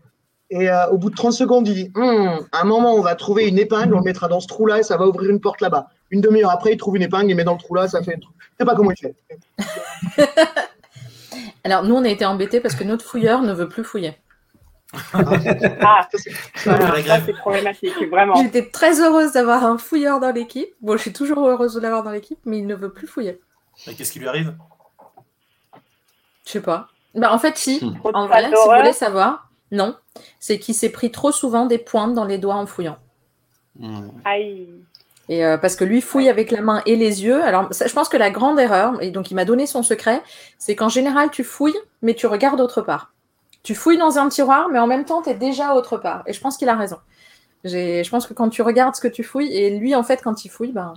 et 0.51 0.69
euh, 0.69 0.87
au 0.89 0.97
bout 0.97 1.09
de 1.09 1.15
30 1.15 1.33
secondes, 1.33 1.67
il 1.67 1.73
dit 1.73 1.91
Hum, 1.95 2.45
à 2.51 2.61
un 2.61 2.63
moment, 2.65 2.93
on 2.93 3.01
va 3.01 3.15
trouver 3.15 3.47
une 3.47 3.57
épingle, 3.57 3.93
on 3.95 3.97
le 3.99 4.03
mettra 4.03 4.27
dans 4.27 4.39
ce 4.39 4.47
trou-là 4.47 4.79
et 4.79 4.83
ça 4.83 4.97
va 4.97 5.07
ouvrir 5.07 5.29
une 5.31 5.39
porte 5.41 5.61
là-bas. 5.61 5.87
Une 6.11 6.21
demi-heure 6.21 6.51
après, 6.51 6.73
il 6.73 6.77
trouve 6.77 6.95
une 6.97 7.01
épingle, 7.03 7.29
il 7.31 7.35
met 7.35 7.43
dans 7.43 7.53
le 7.53 7.59
trou-là, 7.59 7.87
ça 7.87 8.03
fait 8.03 8.15
un 8.15 8.19
truc. 8.19 8.35
Je 8.39 8.47
sais 8.59 8.65
pas 8.65 8.75
comment 8.75 8.91
il 8.91 8.97
fait. 8.97 9.15
Alors, 11.63 11.83
nous, 11.83 11.95
on 11.95 12.03
a 12.03 12.09
été 12.09 12.25
embêtés 12.25 12.59
parce 12.59 12.75
que 12.75 12.83
notre 12.83 13.05
fouilleur 13.05 13.41
ne 13.43 13.53
veut 13.53 13.69
plus 13.69 13.83
fouiller. 13.83 14.15
Ah, 15.13 16.05
Ça, 16.11 16.17
c'est- 16.17 16.31
voilà, 16.65 16.87
la 16.87 16.95
ça 16.95 17.01
grève. 17.01 17.23
c'est 17.25 17.33
problématique, 17.33 18.09
vraiment. 18.09 18.35
J'étais 18.35 18.69
très 18.69 18.99
heureuse 18.99 19.31
d'avoir 19.33 19.63
un 19.63 19.77
fouilleur 19.77 20.19
dans 20.19 20.31
l'équipe. 20.31 20.69
Bon, 20.81 20.97
je 20.97 21.01
suis 21.01 21.13
toujours 21.13 21.47
heureuse 21.47 21.75
de 21.75 21.79
l'avoir 21.79 22.03
dans 22.03 22.11
l'équipe, 22.11 22.39
mais 22.45 22.57
il 22.57 22.67
ne 22.67 22.75
veut 22.75 22.91
plus 22.91 23.07
fouiller. 23.07 23.39
Et 23.87 23.93
Qu'est-ce 23.95 24.11
qui 24.11 24.19
lui 24.19 24.27
arrive? 24.27 24.53
Je 26.45 26.51
sais 26.51 26.61
pas. 26.61 26.89
Bah, 27.15 27.31
en 27.33 27.39
fait, 27.39 27.57
si. 27.57 27.81
En 28.13 28.27
vrai, 28.27 28.45
si 28.45 28.51
vous 28.51 28.75
voulez 28.77 28.91
savoir, 28.93 29.49
non. 29.71 29.95
C'est 30.39 30.59
qu'il 30.59 30.75
s'est 30.75 30.89
pris 30.89 31.11
trop 31.11 31.31
souvent 31.31 31.65
des 31.65 31.77
pointes 31.77 32.13
dans 32.13 32.25
les 32.25 32.37
doigts 32.37 32.55
en 32.55 32.65
fouillant. 32.65 32.97
Hmm. 33.79 34.09
Aïe. 34.25 34.67
Et 35.29 35.45
euh, 35.45 35.57
parce 35.57 35.75
que 35.75 35.85
lui 35.85 36.01
fouille 36.01 36.27
avec 36.27 36.51
la 36.51 36.61
main 36.61 36.81
et 36.85 36.95
les 36.97 37.23
yeux. 37.23 37.41
Alors, 37.41 37.73
ça, 37.73 37.87
je 37.87 37.93
pense 37.93 38.09
que 38.09 38.17
la 38.17 38.29
grande 38.29 38.59
erreur, 38.59 39.01
et 39.01 39.11
donc 39.11 39.31
il 39.31 39.35
m'a 39.35 39.45
donné 39.45 39.65
son 39.65 39.81
secret, 39.81 40.21
c'est 40.57 40.75
qu'en 40.75 40.89
général, 40.89 41.29
tu 41.31 41.43
fouilles, 41.43 41.77
mais 42.01 42.13
tu 42.13 42.27
regardes 42.27 42.59
autre 42.59 42.81
part. 42.81 43.13
Tu 43.63 43.75
fouilles 43.75 43.97
dans 43.97 44.17
un 44.17 44.27
tiroir, 44.27 44.67
mais 44.69 44.79
en 44.79 44.87
même 44.87 45.05
temps, 45.05 45.21
tu 45.21 45.29
es 45.29 45.35
déjà 45.35 45.73
autre 45.75 45.97
part. 45.97 46.23
Et 46.25 46.33
je 46.33 46.41
pense 46.41 46.57
qu'il 46.57 46.67
a 46.67 46.75
raison. 46.75 46.97
Je 47.63 48.09
pense 48.09 48.25
que 48.25 48.33
quand 48.33 48.49
tu 48.49 48.61
regardes 48.61 48.95
ce 48.95 49.01
que 49.01 49.07
tu 49.07 49.23
fouilles, 49.23 49.55
et 49.55 49.77
lui, 49.77 49.95
en 49.95 50.03
fait, 50.03 50.21
quand 50.23 50.43
il 50.43 50.49
fouille, 50.49 50.71
ben, 50.71 50.93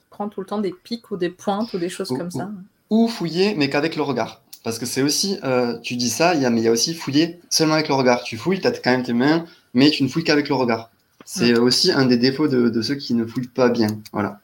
il 0.00 0.08
prend 0.10 0.28
tout 0.28 0.40
le 0.40 0.46
temps 0.46 0.58
des 0.58 0.72
pics 0.72 1.10
ou 1.10 1.16
des 1.16 1.28
pointes 1.28 1.72
ou 1.74 1.78
des 1.78 1.90
choses 1.90 2.10
Ou- 2.10 2.16
comme 2.16 2.30
ça. 2.30 2.48
Ou 2.88 3.06
fouiller, 3.06 3.54
mais 3.54 3.68
qu'avec 3.68 3.96
le 3.96 4.02
regard. 4.02 4.40
Parce 4.66 4.80
que 4.80 4.84
c'est 4.84 5.02
aussi, 5.02 5.38
euh, 5.44 5.78
tu 5.78 5.94
dis 5.94 6.10
ça, 6.10 6.34
il 6.34 6.42
y 6.42 6.44
a, 6.44 6.50
mais 6.50 6.60
il 6.60 6.64
y 6.64 6.66
a 6.66 6.72
aussi 6.72 6.92
fouiller 6.92 7.38
seulement 7.50 7.74
avec 7.74 7.86
le 7.86 7.94
regard. 7.94 8.24
Tu 8.24 8.36
fouilles, 8.36 8.60
tu 8.60 8.66
as 8.66 8.72
quand 8.72 8.90
même 8.90 9.04
tes 9.04 9.12
mains, 9.12 9.44
mais 9.74 9.90
tu 9.90 10.02
ne 10.02 10.08
fouilles 10.08 10.24
qu'avec 10.24 10.48
le 10.48 10.56
regard. 10.56 10.90
C'est 11.24 11.56
aussi 11.56 11.92
un 11.92 12.04
des 12.04 12.16
défauts 12.16 12.48
de, 12.48 12.68
de 12.68 12.82
ceux 12.82 12.96
qui 12.96 13.14
ne 13.14 13.24
fouillent 13.24 13.46
pas 13.46 13.68
bien. 13.68 13.86
Voilà. 14.12 14.40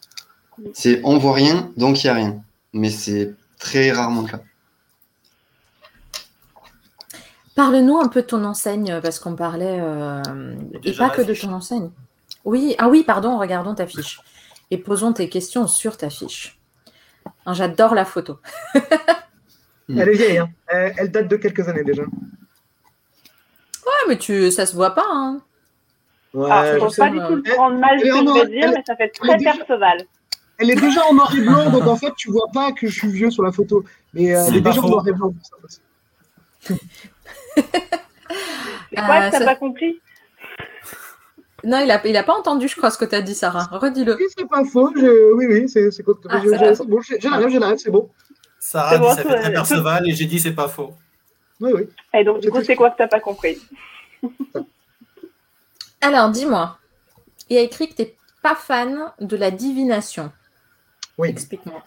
C'est 0.74 1.00
on 1.02 1.18
voit 1.18 1.32
rien, 1.32 1.72
donc 1.76 2.04
il 2.04 2.06
n'y 2.06 2.10
a 2.10 2.14
rien. 2.14 2.40
Mais 2.72 2.88
c'est 2.88 3.34
très 3.58 3.90
rarement 3.90 4.22
le 4.22 4.28
cas. 4.28 4.42
Parle-nous 7.56 7.98
un 7.98 8.06
peu 8.06 8.22
de 8.22 8.28
ton 8.28 8.44
enseigne, 8.44 9.00
parce 9.02 9.18
qu'on 9.18 9.34
parlait, 9.34 9.80
euh, 9.80 10.22
et 10.84 10.92
pas 10.92 11.10
que 11.10 11.22
de 11.22 11.34
ton 11.34 11.52
enseigne. 11.52 11.90
Oui, 12.44 12.76
ah 12.78 12.88
oui, 12.88 13.02
pardon, 13.02 13.40
regardons 13.40 13.74
ta 13.74 13.88
fiche. 13.88 14.20
Et 14.70 14.78
posons 14.78 15.14
tes 15.14 15.28
questions 15.28 15.66
sur 15.66 15.96
ta 15.96 16.10
fiche. 16.10 16.60
Ah, 17.44 17.54
J'adore 17.54 17.96
la 17.96 18.04
photo. 18.04 18.38
Elle 19.98 20.08
est 20.08 20.12
vieille, 20.12 20.38
hein. 20.38 20.48
elle, 20.68 20.94
elle 20.96 21.10
date 21.10 21.28
de 21.28 21.36
quelques 21.36 21.68
années 21.68 21.84
déjà. 21.84 22.02
Ouais, 22.02 22.08
mais 24.08 24.16
tu, 24.18 24.50
ça 24.50 24.64
se 24.66 24.74
voit 24.74 24.94
pas. 24.94 25.04
Hein. 25.08 25.40
Ouais, 26.34 26.48
Ah, 26.50 26.72
je 26.74 26.78
faut 26.78 26.88
sais. 26.88 27.02
pas 27.02 27.10
du 27.10 27.18
tout 27.18 27.34
le 27.36 27.42
Elle- 27.44 27.54
prendre 27.54 27.78
mal 27.78 27.98
ce 28.00 28.04
que 28.04 28.10
je 28.10 28.14
vais 28.14 28.22
dire, 28.46 28.64
elle- 28.64 28.70
mais 28.76 28.82
ça 28.86 28.96
fait 28.96 29.08
très 29.08 29.36
déjà- 29.36 29.52
Perceval. 29.54 29.98
Elle 30.58 30.70
est 30.70 30.80
déjà 30.80 31.04
en 31.06 31.14
noir 31.14 31.34
et 31.36 31.40
blanc, 31.40 31.70
donc 31.70 31.86
en 31.86 31.96
fait, 31.96 32.12
tu 32.16 32.30
vois 32.30 32.46
pas 32.54 32.70
que 32.72 32.86
je 32.86 32.92
suis 32.98 33.08
vieux 33.08 33.30
sur 33.30 33.42
la 33.42 33.50
photo. 33.52 33.84
Mais 34.14 34.34
euh, 34.34 34.44
elle 34.48 34.56
est 34.56 34.60
déjà 34.60 34.80
en 34.80 34.88
noir 34.88 35.06
et 35.08 35.12
blanc. 35.12 35.34
C'est 36.60 36.74
quoi 38.94 39.14
Euh, 39.16 39.26
que 39.26 39.30
t'as 39.32 39.38
ça- 39.38 39.44
pas 39.44 39.56
compris? 39.56 40.00
Non, 41.64 41.78
il 41.80 41.90
a, 41.90 42.04
il 42.06 42.16
a 42.16 42.22
pas 42.24 42.34
entendu, 42.34 42.66
je 42.68 42.76
crois, 42.76 42.90
ce 42.90 42.98
que 42.98 43.04
tu 43.04 43.14
as 43.14 43.22
dit, 43.22 43.34
Sarah. 43.34 43.68
Redis-le. 43.70 44.16
Oui, 44.16 44.24
c'est 44.36 44.48
pas 44.48 44.64
faux. 44.64 44.90
je- 44.96 45.32
Oui, 45.34 45.46
oui, 45.48 45.68
c'est 45.68 45.88
que- 46.02 46.12
Ah, 46.28 46.38
j'ai 46.42 46.48
j'ai 46.48 46.50
la 47.30 47.36
rêve, 47.38 47.48
j'ai 47.50 47.58
la 47.58 47.68
rêve, 47.68 47.78
c'est 47.78 47.90
bon. 47.90 48.10
Sarah 48.64 48.96
dit 48.96 49.02
bon, 49.02 49.12
ça 49.12 49.22
fait 49.24 49.52
Perceval 49.52 50.08
et 50.08 50.14
j'ai 50.14 50.26
dit 50.26 50.38
c'est 50.38 50.54
pas 50.54 50.68
faux. 50.68 50.94
Oui, 51.60 51.72
oui. 51.74 51.88
Et 52.14 52.22
donc, 52.22 52.40
du 52.40 52.48
coup, 52.48 52.62
c'est 52.62 52.76
quoi 52.76 52.90
que 52.90 52.96
t'as 52.96 53.08
pas 53.08 53.18
compris? 53.18 53.60
Alors, 56.00 56.30
dis-moi. 56.30 56.78
Il 57.50 57.56
y 57.56 57.58
a 57.58 57.62
écrit 57.62 57.88
que 57.88 57.94
tu 57.96 58.02
n'es 58.02 58.14
pas 58.40 58.54
fan 58.54 59.10
de 59.20 59.36
la 59.36 59.50
divination. 59.50 60.30
Oui. 61.18 61.28
Explique-moi. 61.28 61.82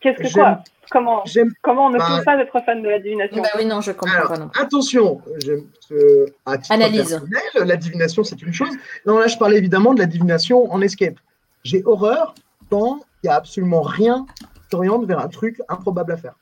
Qu'est-ce 0.00 0.22
que 0.22 0.32
quoi? 0.32 0.64
Comment. 0.90 1.22
Comment 1.62 1.86
on 1.86 1.90
ne 1.90 1.98
Bah, 1.98 2.16
peut 2.18 2.24
pas 2.24 2.38
être 2.38 2.60
fan 2.64 2.82
de 2.82 2.88
la 2.88 2.98
divination? 2.98 3.42
Bah 3.42 3.48
oui, 3.56 3.66
non, 3.66 3.82
je 3.82 3.92
comprends 3.92 4.16
Alors, 4.16 4.28
pas 4.28 4.38
non 4.38 4.50
attention, 4.58 5.20
j'aime, 5.44 5.66
euh, 5.92 6.26
à 6.46 6.56
titre 6.56 6.72
Analyse. 6.72 7.08
personnel, 7.10 7.68
la 7.68 7.76
divination, 7.76 8.24
c'est 8.24 8.40
une 8.40 8.52
chose. 8.54 8.70
Non, 9.04 9.18
là, 9.18 9.26
je 9.26 9.36
parlais 9.36 9.58
évidemment 9.58 9.92
de 9.92 9.98
la 10.00 10.06
divination 10.06 10.72
en 10.72 10.80
escape. 10.80 11.16
J'ai 11.62 11.82
horreur 11.84 12.34
quand 12.70 13.00
il 13.22 13.26
n'y 13.26 13.30
a 13.30 13.36
absolument 13.36 13.82
rien 13.82 14.26
t'oriente 14.70 15.04
vers 15.06 15.18
un 15.18 15.28
truc 15.28 15.60
improbable 15.68 16.12
à 16.12 16.16
faire. 16.16 16.34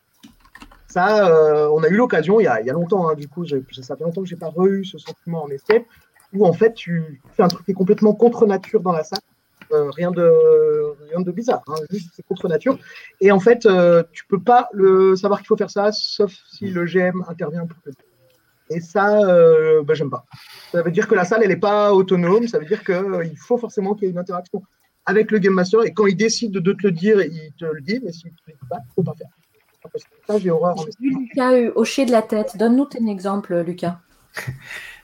Ça, 0.86 1.28
euh, 1.28 1.68
on 1.72 1.82
a 1.82 1.88
eu 1.88 1.96
l'occasion 1.96 2.38
il 2.38 2.44
y 2.44 2.46
a, 2.46 2.62
longtemps, 2.72 3.08
hein, 3.08 3.14
du 3.14 3.26
coup, 3.26 3.44
j'ai- 3.44 3.64
ça 3.82 3.96
fait 3.96 4.04
longtemps 4.04 4.22
que 4.22 4.28
je 4.28 4.34
n'ai 4.34 4.38
pas 4.38 4.50
re-eu 4.50 4.84
ce 4.84 4.98
sentiment 4.98 5.42
en 5.42 5.48
escape, 5.48 5.84
où 6.32 6.46
en 6.46 6.52
fait, 6.52 6.74
tu 6.74 7.20
fais 7.32 7.42
un 7.42 7.48
truc 7.48 7.64
qui 7.64 7.72
est 7.72 7.74
complètement 7.74 8.14
contre 8.14 8.46
nature 8.46 8.80
dans 8.80 8.92
la 8.92 9.02
salle. 9.02 9.18
Euh, 9.72 9.90
rien, 9.90 10.10
de, 10.10 11.30
bizarre, 11.32 11.62
hein, 11.68 11.74
juste 11.90 12.10
c'est 12.14 12.24
contre 12.24 12.48
nature. 12.48 12.78
Et 13.20 13.32
en 13.32 13.40
fait, 13.40 13.66
euh, 13.66 14.02
tu 14.12 14.24
peux 14.26 14.40
pas 14.40 14.68
savoir 15.16 15.40
qu'il 15.40 15.46
faut 15.46 15.56
faire 15.56 15.70
ça, 15.70 15.90
sauf 15.90 16.32
si 16.52 16.66
le 16.66 16.84
GM 16.84 17.24
intervient 17.28 17.66
pour. 17.66 17.78
Et 18.70 18.80
ça, 18.80 19.18
euh, 19.20 19.82
bah, 19.82 19.94
j'aime 19.94 20.10
pas. 20.10 20.24
Ça 20.72 20.82
veut 20.82 20.90
dire 20.90 21.08
que 21.08 21.14
la 21.14 21.24
salle, 21.24 21.42
elle 21.42 21.48
n'est 21.48 21.56
pas 21.56 21.92
autonome. 21.92 22.46
Ça 22.48 22.58
veut 22.58 22.64
dire 22.66 22.84
qu'il 22.84 23.38
faut 23.38 23.58
forcément 23.58 23.94
qu'il 23.94 24.04
y 24.04 24.06
ait 24.08 24.12
une 24.12 24.18
interaction 24.18 24.62
avec 25.06 25.30
le 25.30 25.38
Game 25.38 25.54
Master. 25.54 25.82
Et 25.84 25.92
quand 25.92 26.06
il 26.06 26.16
décide 26.16 26.52
de 26.52 26.72
te 26.72 26.82
le 26.86 26.92
dire, 26.92 27.20
il 27.20 27.52
te 27.58 27.64
le 27.64 27.80
dit. 27.80 28.00
Mais 28.04 28.12
s'il 28.12 28.30
ne 28.30 28.36
te 28.36 28.42
le 28.48 28.52
dit 28.52 28.68
pas, 28.68 28.76
il 28.80 28.88
ne 28.88 28.92
faut 28.94 29.02
pas 29.02 29.14
faire. 29.14 29.28
Pas 29.82 29.88
possible. 29.90 30.10
Ça, 30.26 30.38
j'ai 30.38 30.50
horreur. 30.50 30.78
en 30.78 30.82
J'ai 30.82 30.88
escape. 30.88 31.02
vu 31.02 31.18
Lucas 31.18 31.52
euh, 31.52 31.72
hocher 31.74 32.06
de 32.06 32.12
la 32.12 32.22
tête. 32.22 32.56
Donne-nous 32.56 32.86
ton 32.86 33.06
exemple, 33.06 33.54
Lucas. 33.66 33.98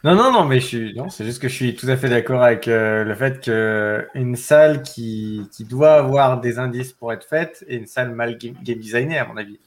Non, 0.02 0.14
non, 0.14 0.32
non, 0.32 0.46
mais 0.46 0.60
je 0.60 0.66
suis, 0.66 0.94
non, 0.94 1.10
c'est 1.10 1.26
juste 1.26 1.42
que 1.42 1.48
je 1.48 1.52
suis 1.52 1.76
tout 1.76 1.86
à 1.88 1.94
fait 1.98 2.08
d'accord 2.08 2.42
avec 2.42 2.66
euh, 2.68 3.04
le 3.04 3.14
fait 3.14 3.38
que 3.44 4.06
une 4.14 4.34
salle 4.34 4.80
qui, 4.82 5.46
qui 5.52 5.64
doit 5.64 5.92
avoir 5.92 6.40
des 6.40 6.58
indices 6.58 6.94
pour 6.94 7.12
être 7.12 7.26
faite 7.26 7.62
est 7.68 7.76
une 7.76 7.84
salle 7.86 8.14
mal 8.14 8.38
game, 8.38 8.54
game 8.64 8.78
designée, 8.78 9.18
à 9.18 9.26
mon 9.26 9.36
avis. 9.36 9.58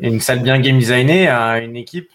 Et 0.00 0.08
une 0.08 0.20
salle 0.20 0.40
bien 0.42 0.60
game 0.60 0.78
designée 0.78 1.28
a 1.28 1.60
une 1.60 1.76
équipe, 1.76 2.10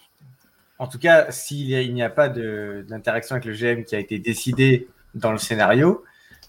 en 0.78 0.86
tout 0.86 1.00
cas, 1.00 1.28
s'il 1.32 1.66
y 1.68 1.74
a- 1.74 1.80
il 1.82 1.92
n'y 1.92 2.04
a 2.04 2.08
pas 2.08 2.28
de- 2.28 2.84
d'interaction 2.88 3.34
avec 3.34 3.46
le 3.46 3.52
GM 3.52 3.82
qui 3.82 3.96
a 3.96 3.98
été 3.98 4.20
décidé 4.20 4.86
dans 5.16 5.32
le 5.32 5.38
scénario, 5.38 6.04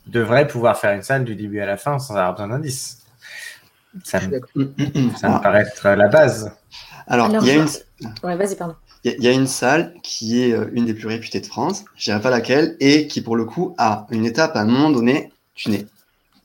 devrait 0.08 0.48
pouvoir 0.48 0.78
faire 0.78 0.94
une 0.96 1.02
salle 1.04 1.24
du 1.26 1.36
début 1.36 1.60
à 1.60 1.66
la 1.66 1.78
fin 1.78 2.00
sans 2.00 2.16
avoir 2.16 2.34
besoin 2.34 2.48
d'indices. 2.50 3.00
Ça, 4.04 4.20
me- 4.22 4.42
hum, 4.56 4.74
hum. 4.96 5.16
ça 5.16 5.30
me 5.30 5.42
paraît 5.42 5.62
être 5.62 5.90
la 5.90 6.08
base. 6.08 6.52
Alors, 7.08 7.28
Alors, 7.28 7.44
il 7.44 7.48
y 7.48 7.52
a 7.52 7.56
une, 7.56 7.68
Ouais, 8.24 8.36
vas-y, 8.36 8.56
pardon. 8.56 8.76
Il 9.04 9.12
y, 9.12 9.14
a- 9.14 9.18
il 9.18 9.24
y 9.24 9.28
a 9.28 9.32
une 9.32 9.48
salle 9.48 9.94
qui 10.04 10.42
est 10.44 10.54
euh, 10.54 10.70
une 10.74 10.86
des 10.86 10.94
plus 10.94 11.08
réputées 11.08 11.40
de 11.40 11.46
France, 11.46 11.86
je 11.96 12.06
dirais 12.06 12.22
pas 12.22 12.30
laquelle, 12.30 12.76
et 12.80 13.08
qui 13.08 13.22
pour 13.22 13.36
le 13.36 13.46
coup 13.46 13.74
a 13.78 14.06
une 14.12 14.26
étape 14.26 14.56
à 14.56 14.62
un 14.62 14.66
moment 14.66 14.90
donné, 14.92 15.32
tu 15.56 15.70
n'es. 15.70 15.86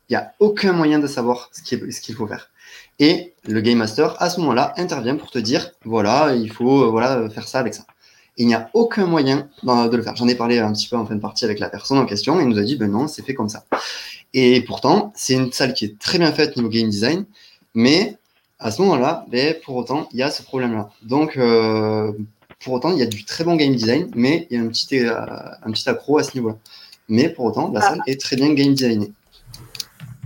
Il 0.08 0.12
n'y 0.12 0.16
a 0.16 0.32
aucun 0.40 0.72
moyen 0.72 0.98
de 0.98 1.06
savoir 1.06 1.48
ce 1.52 1.62
qu'il 1.62 2.14
faut 2.14 2.26
faire. 2.26 2.50
Et 2.98 3.34
le 3.48 3.60
Game 3.60 3.78
Master, 3.78 4.20
à 4.22 4.30
ce 4.30 4.40
moment-là, 4.40 4.74
intervient 4.76 5.16
pour 5.16 5.30
te 5.30 5.38
dire, 5.38 5.70
voilà, 5.84 6.34
il 6.34 6.50
faut 6.52 6.84
euh, 6.84 6.90
voilà, 6.90 7.28
faire 7.30 7.48
ça 7.48 7.58
avec 7.58 7.74
ça. 7.74 7.84
Il 8.38 8.46
n'y 8.46 8.54
a 8.54 8.70
aucun 8.72 9.06
moyen 9.06 9.48
de 9.62 9.96
le 9.96 10.02
faire. 10.02 10.16
J'en 10.16 10.26
ai 10.26 10.34
parlé 10.34 10.58
un 10.58 10.72
petit 10.72 10.88
peu 10.88 10.96
en 10.96 11.04
fin 11.04 11.14
de 11.14 11.20
partie 11.20 11.44
avec 11.44 11.58
la 11.58 11.68
personne 11.68 11.98
en 11.98 12.06
question, 12.06 12.38
et 12.40 12.42
il 12.42 12.48
nous 12.48 12.58
a 12.58 12.62
dit, 12.62 12.76
ben 12.76 12.90
non, 12.90 13.06
c'est 13.06 13.22
fait 13.24 13.34
comme 13.34 13.48
ça. 13.50 13.64
Et 14.32 14.62
pourtant, 14.62 15.12
c'est 15.14 15.34
une 15.34 15.52
salle 15.52 15.74
qui 15.74 15.84
est 15.84 15.98
très 15.98 16.18
bien 16.18 16.32
faite 16.32 16.56
niveau 16.56 16.68
game 16.70 16.88
design, 16.88 17.26
mais 17.74 18.16
à 18.58 18.70
ce 18.70 18.80
moment-là, 18.82 19.26
ben, 19.28 19.54
pour 19.64 19.76
autant, 19.76 20.08
il 20.12 20.18
y 20.18 20.22
a 20.22 20.30
ce 20.30 20.42
problème-là. 20.42 20.88
Donc, 21.02 21.36
euh, 21.36 22.12
pour 22.64 22.74
autant, 22.74 22.90
il 22.92 22.98
y 22.98 23.02
a 23.02 23.06
du 23.06 23.24
très 23.24 23.44
bon 23.44 23.56
game 23.56 23.74
design, 23.74 24.10
mais 24.14 24.46
il 24.50 24.56
y 24.56 24.60
a 24.60 24.64
un 24.64 24.68
petit, 24.68 24.98
euh, 25.00 25.14
un 25.64 25.70
petit 25.72 25.88
accro 25.88 26.18
à 26.18 26.22
ce 26.22 26.34
niveau-là. 26.34 26.56
mais 27.08 27.28
pour 27.28 27.44
autant, 27.46 27.70
la 27.72 27.80
Ah. 27.80 27.88
salle 27.90 28.00
est 28.06 28.18
très 28.18 28.36
bien 28.36 28.54
game 28.54 28.72
designée. 28.74 29.12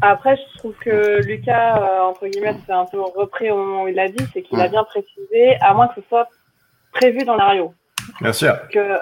Après, 0.03 0.37
je 0.37 0.59
trouve 0.59 0.75
que 0.85 1.21
Lucas, 1.23 1.79
euh, 1.81 2.03
entre 2.03 2.29
guillemets, 2.29 2.55
c'est 2.67 2.73
un 2.73 2.85
peu 2.85 3.01
repris 3.01 3.51
au 3.51 3.57
moment 3.57 3.85
où 3.85 3.89
il 3.89 3.95
l'a 3.95 4.09
dit, 4.09 4.23
c'est 4.33 4.43
qu'il 4.43 4.61
a 4.61 4.69
bien 4.69 4.85
précisé, 4.85 5.57
à 5.63 5.73
moins 5.75 5.89
que 5.89 6.01
ce 6.01 6.07
soit 6.09 6.29
prévu 6.93 7.25
dans 7.25 7.35
l'ario. 7.35 7.73
Bien 8.21 8.33
sûr. 8.33 8.55
que 8.73 8.99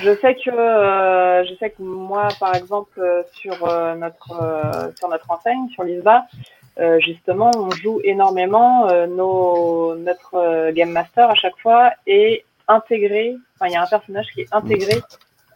je 0.00 0.14
sais 0.20 0.34
que 0.36 0.50
euh, 0.50 1.44
je 1.44 1.54
sais 1.56 1.70
que 1.70 1.82
moi 1.82 2.28
par 2.38 2.54
exemple 2.54 3.00
euh, 3.00 3.22
sur 3.32 3.66
euh, 3.68 3.94
notre 3.96 4.32
euh, 4.40 4.90
sur 4.96 5.08
notre 5.08 5.28
enseigne 5.30 5.68
sur 5.70 5.82
l'ISBA 5.82 6.26
euh, 6.78 7.00
justement 7.00 7.50
on 7.56 7.70
joue 7.70 8.00
énormément 8.04 8.88
euh, 8.88 9.06
nos 9.06 9.96
notre 9.96 10.70
game 10.70 10.90
master 10.90 11.30
à 11.30 11.34
chaque 11.34 11.58
fois 11.60 11.92
est 12.06 12.44
intégré 12.68 13.36
enfin 13.56 13.66
il 13.70 13.72
y 13.72 13.76
a 13.76 13.82
un 13.82 13.86
personnage 13.86 14.26
qui 14.32 14.42
est 14.42 14.54
intégré 14.54 15.00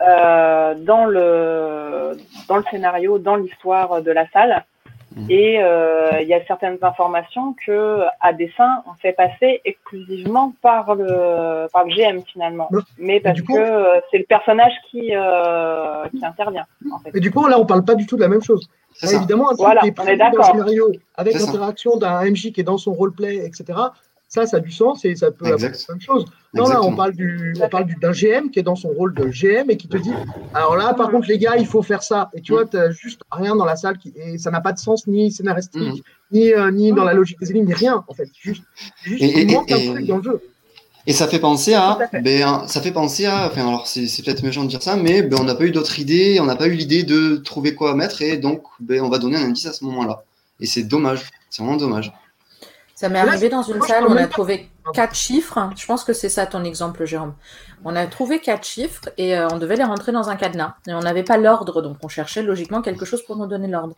dans 0.01 1.07
le 1.07 2.17
dans 2.49 2.57
le 2.57 2.65
scénario 2.71 3.19
dans 3.19 3.37
l'histoire 3.37 4.03
de 4.03 4.11
la 4.11 4.29
salle 4.31 4.65
Mhm. 5.17 5.27
et 5.31 5.63
euh, 5.63 6.21
il 6.21 6.29
y 6.29 6.35
a 6.35 6.45
certaines 6.47 6.77
informations 6.83 7.55
que 7.67 8.01
à 8.21 8.33
dessin 8.35 8.83
on 8.87 8.93
fait 9.01 9.13
passer 9.13 9.63
exclusivement 9.65 10.53
par 10.61 10.95
le 10.95 11.67
par 11.73 11.85
le 11.87 11.95
GM 11.95 12.21
finalement 12.31 12.69
Non. 12.71 12.81
mais 12.99 13.19
parce 13.21 13.35
du 13.35 13.43
coup- 13.43 13.55
que 13.55 13.59
euh, 13.59 14.01
c'est 14.11 14.19
le 14.19 14.25
personnage 14.25 14.75
qui 14.91 15.17
euh, 15.17 16.05
qui 16.11 16.25
intervient 16.25 16.67
en 16.93 16.99
fait 16.99 17.11
Et 17.17 17.21
du 17.21 17.31
coup, 17.31 17.47
là, 17.47 17.59
on 17.59 17.65
parle 17.65 17.85
pas 17.85 17.95
du 17.95 18.05
tout 18.07 18.17
de 18.17 18.21
la 18.21 18.29
même 18.29 18.43
chose. 18.43 18.69
Là, 19.03 19.13
évidemment, 19.15 19.47
un 19.51 19.55
truc 19.55 19.61
Voilà, 19.67 19.81
qui 19.83 19.89
est 19.89 19.91
est 19.91 19.95
dans 19.95 20.05
le 20.11 20.17
d'accord. 20.19 20.45
scénario 20.47 20.91
avec 21.17 21.35
l'interaction 21.35 21.97
d'un 21.97 22.23
MJ 22.31 22.53
qui 22.53 22.61
est 22.61 22.65
dans 22.65 22.79
son 22.79 22.93
roleplay, 22.93 23.37
etc. 23.47 23.65
Ça, 24.29 24.45
ça 24.45 24.57
a 24.57 24.61
du 24.61 24.73
sens 24.73 25.05
et 25.05 25.15
ça 25.15 25.31
peut 25.31 25.47
apporter 25.47 25.85
plein 25.87 25.97
de 25.97 26.03
choses. 26.03 26.25
Non, 26.53 26.67
là, 26.69 26.83
on 26.83 26.97
parle 26.97 27.13
du, 27.15 27.55
on 27.63 27.69
parle 27.69 27.87
du- 27.87 27.95
d'un 27.97 28.11
GM 28.13 28.51
qui 28.51 28.59
est 28.59 28.63
dans 28.65 28.75
son 28.75 28.89
rôle 28.89 29.15
de 29.15 29.29
GM 29.29 29.71
et 29.71 29.77
qui 29.77 29.87
te 29.89 29.97
dit, 29.97 30.11
alors 30.53 30.75
là, 30.77 30.95
par 30.95 31.11
contre, 31.11 31.29
les 31.29 31.39
gars, 31.39 31.57
il 31.57 31.67
faut 31.67 31.83
faire 31.83 32.03
ça. 32.03 32.31
Et 32.35 32.41
tu 32.41 32.53
vois, 32.53 32.65
tu 32.67 32.77
juste 32.93 33.21
rien 33.31 33.55
dans 33.55 33.65
la 33.65 33.77
salle 33.77 33.99
qui, 33.99 34.13
et 34.17 34.37
ça 34.39 34.51
n'a 34.51 34.61
pas 34.61 34.73
de 34.73 34.79
sens 34.79 35.07
ni 35.07 35.31
scénaristique, 35.31 36.03
ni, 36.33 36.53
euh, 36.53 36.71
ni 36.73 36.93
dans 36.93 37.05
la 37.05 37.15
logique 37.15 37.39
des 37.41 37.51
énigmes, 37.53 37.67
ni 37.69 37.75
rien, 37.75 38.05
en 38.09 38.15
fait. 38.15 38.29
Juste, 38.41 38.63
juste 39.05 39.23
Et- 39.23 39.43
il 39.43 39.51
et- 39.51 39.55
manque 39.55 39.71
un 39.71 39.93
truc 39.93 40.07
dans 40.07 40.17
le 40.17 40.23
jeu. 40.25 40.41
Et 41.09 41.13
ça 41.13 41.29
fait 41.29 41.39
penser 41.39 41.75
à, 41.75 41.97
fait. 42.11 42.21
ben, 42.21 42.67
ça 42.67 42.81
fait 42.81 42.91
penser 42.91 43.27
à, 43.27 43.47
enfin 43.47 43.69
alors 43.69 43.87
c'est 43.87 44.09
c'est 44.09 44.25
peut-être 44.25 44.43
méchant 44.43 44.65
de 44.65 44.69
dire 44.69 44.83
ça, 44.83 44.97
mais 44.97 45.23
ben, 45.23 45.39
on 45.41 45.45
n'a 45.45 45.55
pas 45.55 45.63
eu 45.65 45.71
d'autres 45.71 46.01
idées, 46.01 46.39
on 46.41 46.47
n'a 46.47 46.57
pas 46.57 46.67
eu 46.67 46.73
l'idée 46.73 47.05
de 47.05 47.37
trouver 47.37 47.77
quoi 47.77 47.95
mettre 47.95 48.23
et 48.23 48.39
donc 48.39 48.63
ben, 48.81 49.01
on 49.03 49.09
va 49.09 49.19
donner 49.19 49.37
un 49.37 49.45
indice 49.45 49.67
à 49.67 49.73
ce 49.73 49.85
moment-là. 49.85 50.25
Et 50.59 50.67
c'est 50.67 50.83
dommage, 50.83 51.31
c'est 51.49 51.63
vraiment 51.63 51.77
dommage. 51.79 52.13
Ça 52.97 53.09
m'est 53.11 53.19
arrivé 53.19 53.49
dans 53.51 53.63
une 53.63 53.81
salle 53.83 54.05
on 54.09 54.17
a 54.17 54.27
trouvé 54.27 54.71
quatre 54.95 55.15
chiffres. 55.15 55.71
Je 55.77 55.85
pense 55.87 56.03
que 56.03 56.13
c'est 56.15 56.31
ça 56.31 56.47
ton 56.47 56.65
exemple, 56.65 57.05
Jérôme. 57.05 57.35
On 57.85 57.95
a 57.95 58.07
trouvé 58.07 58.41
quatre 58.41 58.67
chiffres 58.67 59.11
et 59.19 59.37
euh, 59.37 59.49
on 59.53 59.59
devait 59.59 59.77
les 59.77 59.85
rentrer 59.85 60.13
dans 60.13 60.31
un 60.31 60.37
cadenas. 60.37 60.77
Et 60.89 60.95
on 60.95 61.01
n'avait 61.01 61.23
pas 61.23 61.37
l'ordre, 61.37 61.83
donc 61.83 61.99
on 62.03 62.09
cherchait 62.09 62.43
logiquement 62.43 62.81
quelque 62.81 63.05
chose 63.05 63.23
pour 63.23 63.37
nous 63.37 63.47
donner 63.47 63.69
l'ordre. 63.69 63.95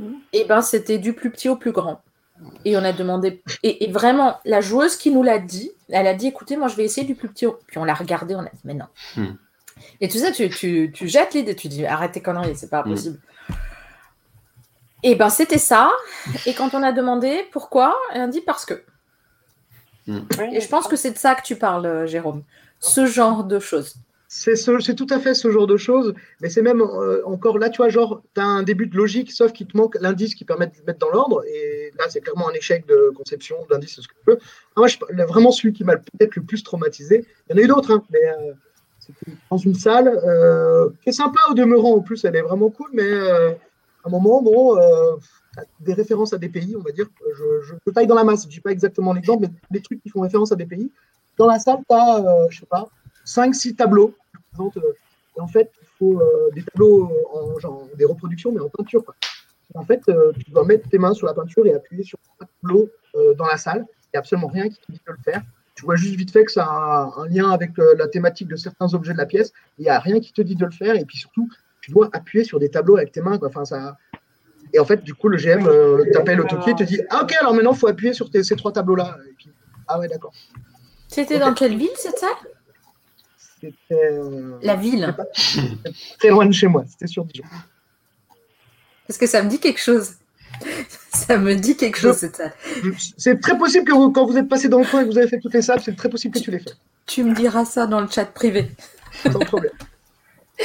Mhm. 0.00 0.16
Et 0.32 0.44
ben 0.44 0.62
c'était 0.62 0.98
du 0.98 1.12
plus 1.12 1.30
petit 1.30 1.48
au 1.48 1.54
plus 1.56 1.70
grand. 1.72 2.02
Et 2.64 2.76
on 2.76 2.82
a 2.82 2.92
demandé. 2.92 3.40
Et, 3.62 3.84
et 3.84 3.92
vraiment, 3.92 4.38
la 4.44 4.60
joueuse 4.60 4.96
qui 4.96 5.12
nous 5.12 5.22
l'a 5.22 5.38
dit, 5.38 5.70
elle 5.88 6.08
a 6.08 6.14
dit 6.14 6.26
écoutez, 6.26 6.56
moi 6.56 6.66
je 6.66 6.74
vais 6.74 6.84
essayer 6.84 7.06
du 7.06 7.14
plus 7.14 7.28
petit 7.28 7.46
au. 7.46 7.56
Puis 7.68 7.78
on 7.78 7.84
l'a 7.84 7.94
regardé, 7.94 8.34
on 8.34 8.40
a 8.40 8.44
dit 8.50 8.62
mais 8.64 8.74
non. 8.74 8.86
Mhm. 9.16 9.36
Et 10.00 10.08
tu 10.08 10.18
sais, 10.18 10.32
tu, 10.32 10.50
tu, 10.50 10.90
tu 10.92 11.06
jettes 11.08 11.34
l'idée, 11.34 11.54
tu 11.54 11.68
dis 11.68 11.86
arrête 11.86 12.12
tes 12.12 12.20
conneries, 12.20 12.56
c'est 12.56 12.68
pas 12.70 12.82
Mhm. 12.82 12.90
possible. 12.92 13.18
Et 15.02 15.14
ben 15.14 15.28
c'était 15.28 15.58
ça. 15.58 15.90
Et 16.46 16.54
quand 16.54 16.74
on 16.74 16.82
a 16.82 16.92
demandé 16.92 17.44
pourquoi, 17.52 17.96
elle 18.14 18.22
a 18.22 18.28
dit 18.28 18.40
parce 18.40 18.64
que. 18.64 18.82
Oui, 20.08 20.22
Et 20.52 20.60
je 20.60 20.68
pense 20.68 20.88
que 20.88 20.96
c'est 20.96 21.12
de 21.12 21.18
ça 21.18 21.34
que 21.34 21.42
tu 21.42 21.56
parles, 21.56 21.86
euh, 21.86 22.06
Jérôme. 22.06 22.42
Ce 22.80 23.06
genre 23.06 23.44
de 23.44 23.58
choses. 23.60 23.94
C'est 24.26 24.56
ce- 24.56 24.80
c'est 24.80 24.94
tout 24.94 25.06
à 25.10 25.18
fait 25.20 25.34
ce 25.34 25.50
genre 25.50 25.66
de 25.66 25.76
choses, 25.76 26.14
mais 26.40 26.48
c'est 26.48 26.62
même 26.62 26.80
euh, 26.80 27.20
encore 27.26 27.58
là, 27.58 27.68
tu 27.68 27.76
vois, 27.76 27.90
genre, 27.90 28.22
tu 28.34 28.40
as 28.40 28.44
un 28.44 28.62
début 28.62 28.86
de 28.86 28.96
logique, 28.96 29.30
sauf 29.30 29.52
qu'il 29.52 29.66
te 29.66 29.76
manque 29.76 29.96
l'indice 30.00 30.34
qui 30.34 30.44
permet 30.46 30.66
de 30.68 30.72
le 30.78 30.84
mettre 30.86 30.98
dans 31.00 31.10
l'ordre, 31.10 31.44
et 31.46 31.92
là, 31.98 32.06
c'est 32.08 32.22
clairement 32.22 32.48
un 32.48 32.52
échec 32.54 32.86
de 32.86 33.12
conception 33.14 33.56
d'indice, 33.70 34.00
ce 34.00 34.08
que 34.08 34.14
tu 34.14 34.30
veux. 34.30 34.38
Ah, 34.40 34.46
moi, 34.78 34.88
je, 34.88 34.96
vraiment, 35.28 35.52
celui 35.52 35.74
qui 35.74 35.84
m'a 35.84 35.98
peut-être 35.98 36.34
le 36.34 36.42
plus 36.42 36.62
traumatisé, 36.64 37.26
il 37.50 37.52
y 37.56 37.58
en 37.58 37.62
a 37.62 37.64
eu 37.64 37.68
d'autres, 37.68 37.92
hein, 37.92 38.02
mais 38.10 38.26
euh, 38.26 38.52
c'était 38.98 39.36
dans 39.50 39.58
une 39.58 39.74
salle 39.74 40.08
euh, 40.08 40.88
qui 41.02 41.10
est 41.10 41.12
sympa 41.12 41.38
au 41.50 41.54
demeurant, 41.54 41.92
en 41.96 42.00
plus, 42.00 42.24
elle 42.24 42.34
est 42.34 42.42
vraiment 42.42 42.70
cool, 42.70 42.88
mais 42.94 43.04
euh, 43.04 43.50
un 44.04 44.10
moment, 44.10 44.42
bon, 44.42 44.76
euh, 44.78 45.16
des 45.80 45.94
références 45.94 46.32
à 46.32 46.38
des 46.38 46.48
pays, 46.48 46.74
on 46.76 46.82
va 46.82 46.92
dire, 46.92 47.06
je, 47.36 47.90
taille 47.92 48.06
dans 48.06 48.14
la 48.14 48.24
masse, 48.24 48.44
je 48.44 48.48
dis 48.48 48.60
pas 48.60 48.70
exactement 48.70 49.12
l'exemple, 49.12 49.42
mais 49.42 49.52
des 49.70 49.82
trucs 49.82 50.02
qui 50.02 50.08
font 50.08 50.20
référence 50.20 50.52
à 50.52 50.56
des 50.56 50.66
pays. 50.66 50.90
Dans 51.36 51.46
la 51.46 51.58
salle, 51.58 51.78
tu 51.88 51.94
as, 51.94 52.46
je 52.50 52.60
sais 52.60 52.66
pas, 52.66 52.88
5-6 53.24 53.76
tableaux 53.76 54.14
euh, 54.60 54.92
en 55.38 55.46
fait, 55.46 55.72
il 55.80 55.88
faut 55.98 56.20
euh, 56.20 56.50
des 56.54 56.62
tableaux 56.62 57.10
en 57.32 57.58
genre 57.58 57.88
des 57.96 58.04
reproductions, 58.04 58.52
mais 58.52 58.60
en 58.60 58.68
peinture. 58.68 59.02
en 59.74 59.84
fait, 59.84 60.02
euh, 60.08 60.32
tu 60.32 60.50
dois 60.50 60.64
mettre 60.64 60.88
tes 60.88 60.98
mains 60.98 61.14
sur 61.14 61.26
la 61.26 61.34
peinture 61.34 61.66
et 61.66 61.74
appuyer 61.74 62.04
sur 62.04 62.18
un 62.40 62.44
tableau 62.44 62.90
euh, 63.14 63.34
dans 63.34 63.46
la 63.46 63.56
salle. 63.56 63.86
Il 63.88 64.08
n'y 64.14 64.16
a 64.16 64.20
absolument 64.20 64.48
rien 64.48 64.68
qui 64.68 64.78
te 64.78 64.92
dit 64.92 65.00
de 65.06 65.12
le 65.12 65.18
faire. 65.24 65.42
Tu 65.74 65.86
vois 65.86 65.96
juste 65.96 66.16
vite 66.16 66.30
fait 66.30 66.44
que 66.44 66.52
ça 66.52 66.66
a 66.66 67.14
un 67.16 67.28
lien 67.28 67.50
avec 67.50 67.78
euh, 67.78 67.94
la 67.96 68.08
thématique 68.08 68.48
de 68.48 68.56
certains 68.56 68.92
objets 68.92 69.14
de 69.14 69.18
la 69.18 69.26
pièce. 69.26 69.52
Il 69.78 69.82
n'y 69.82 69.88
a 69.88 69.98
rien 69.98 70.20
qui 70.20 70.32
te 70.32 70.42
dit 70.42 70.54
de 70.54 70.66
le 70.66 70.70
faire. 70.70 70.96
Et 70.96 71.04
puis 71.06 71.16
surtout, 71.16 71.48
tu 71.82 71.90
dois 71.90 72.08
appuyer 72.14 72.44
sur 72.44 72.58
des 72.58 72.70
tableaux 72.70 72.96
avec 72.96 73.12
tes 73.12 73.20
mains. 73.20 73.36
Quoi. 73.38 73.48
Enfin, 73.48 73.66
ça... 73.66 73.98
Et 74.72 74.78
en 74.78 74.86
fait, 74.86 75.02
du 75.04 75.12
coup, 75.12 75.28
le 75.28 75.36
GM 75.36 75.66
euh, 75.66 76.02
t'appelle 76.14 76.40
au 76.40 76.44
toki 76.44 76.70
et 76.70 76.74
te 76.74 76.82
dit 76.84 77.00
Ah, 77.10 77.24
ok, 77.24 77.34
alors 77.40 77.52
maintenant, 77.52 77.72
il 77.74 77.78
faut 77.78 77.88
appuyer 77.88 78.14
sur 78.14 78.30
tes- 78.30 78.42
ces 78.42 78.56
trois 78.56 78.72
tableaux-là. 78.72 79.18
Puis, 79.36 79.50
ah, 79.86 79.98
ouais, 79.98 80.08
d'accord. 80.08 80.32
C'était 81.08 81.38
dans 81.38 81.52
quelle 81.52 81.76
ville 81.76 81.90
cette 81.96 82.16
salle 82.18 82.30
C'était 83.36 83.78
euh, 84.12 84.56
La 84.62 84.76
ville. 84.76 85.14
très 86.18 86.30
loin 86.30 86.46
de 86.46 86.52
chez 86.52 86.68
moi. 86.68 86.84
C'était 86.88 87.06
sur 87.06 87.26
Dijon. 87.26 87.44
Parce 89.06 89.18
que 89.18 89.26
ça 89.26 89.42
me 89.42 89.50
dit 89.50 89.60
quelque 89.60 89.80
chose. 89.80 90.12
Ça 91.12 91.36
me 91.38 91.54
dit 91.54 91.76
quelque 91.76 91.98
chose 91.98 92.16
cette 92.16 92.36
salle. 92.36 92.52
C'est 93.18 93.40
très 93.40 93.56
possible 93.58 93.84
que 93.86 93.92
vous- 93.92 94.10
quand 94.12 94.24
vous 94.26 94.36
êtes 94.38 94.48
passé 94.48 94.68
dans 94.68 94.78
le 94.78 94.84
coin 94.86 95.00
et 95.02 95.04
que 95.04 95.10
vous 95.10 95.18
avez 95.18 95.28
fait 95.28 95.38
toutes 95.40 95.52
les 95.54 95.62
salles, 95.62 95.80
c'est 95.82 95.94
très 95.96 96.08
possible 96.08 96.34
que 96.34 96.40
tu 96.40 96.50
l'aies 96.50 96.58
fait. 96.60 96.72
Tu 97.06 97.24
me 97.24 97.34
diras 97.34 97.64
ça 97.64 97.86
dans 97.86 98.00
le 98.00 98.08
chat 98.08 98.24
privé. 98.26 98.70
Sans 99.30 99.38
problème. 99.40 99.72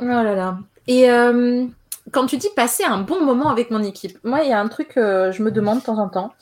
Oh 0.00 0.04
là 0.04 0.34
là. 0.34 0.58
Et 0.86 1.10
euh, 1.10 1.66
quand 2.10 2.26
tu 2.26 2.36
dis 2.36 2.48
passer 2.56 2.84
un 2.84 2.98
bon 2.98 3.24
moment 3.24 3.50
avec 3.50 3.70
mon 3.70 3.82
équipe, 3.82 4.18
moi, 4.24 4.42
il 4.42 4.50
y 4.50 4.52
a 4.52 4.60
un 4.60 4.68
truc 4.68 4.88
que 4.88 5.30
je 5.32 5.42
me 5.42 5.50
demande 5.50 5.80
de 5.80 5.84
temps 5.84 5.98
en 5.98 6.08
temps. 6.08 6.32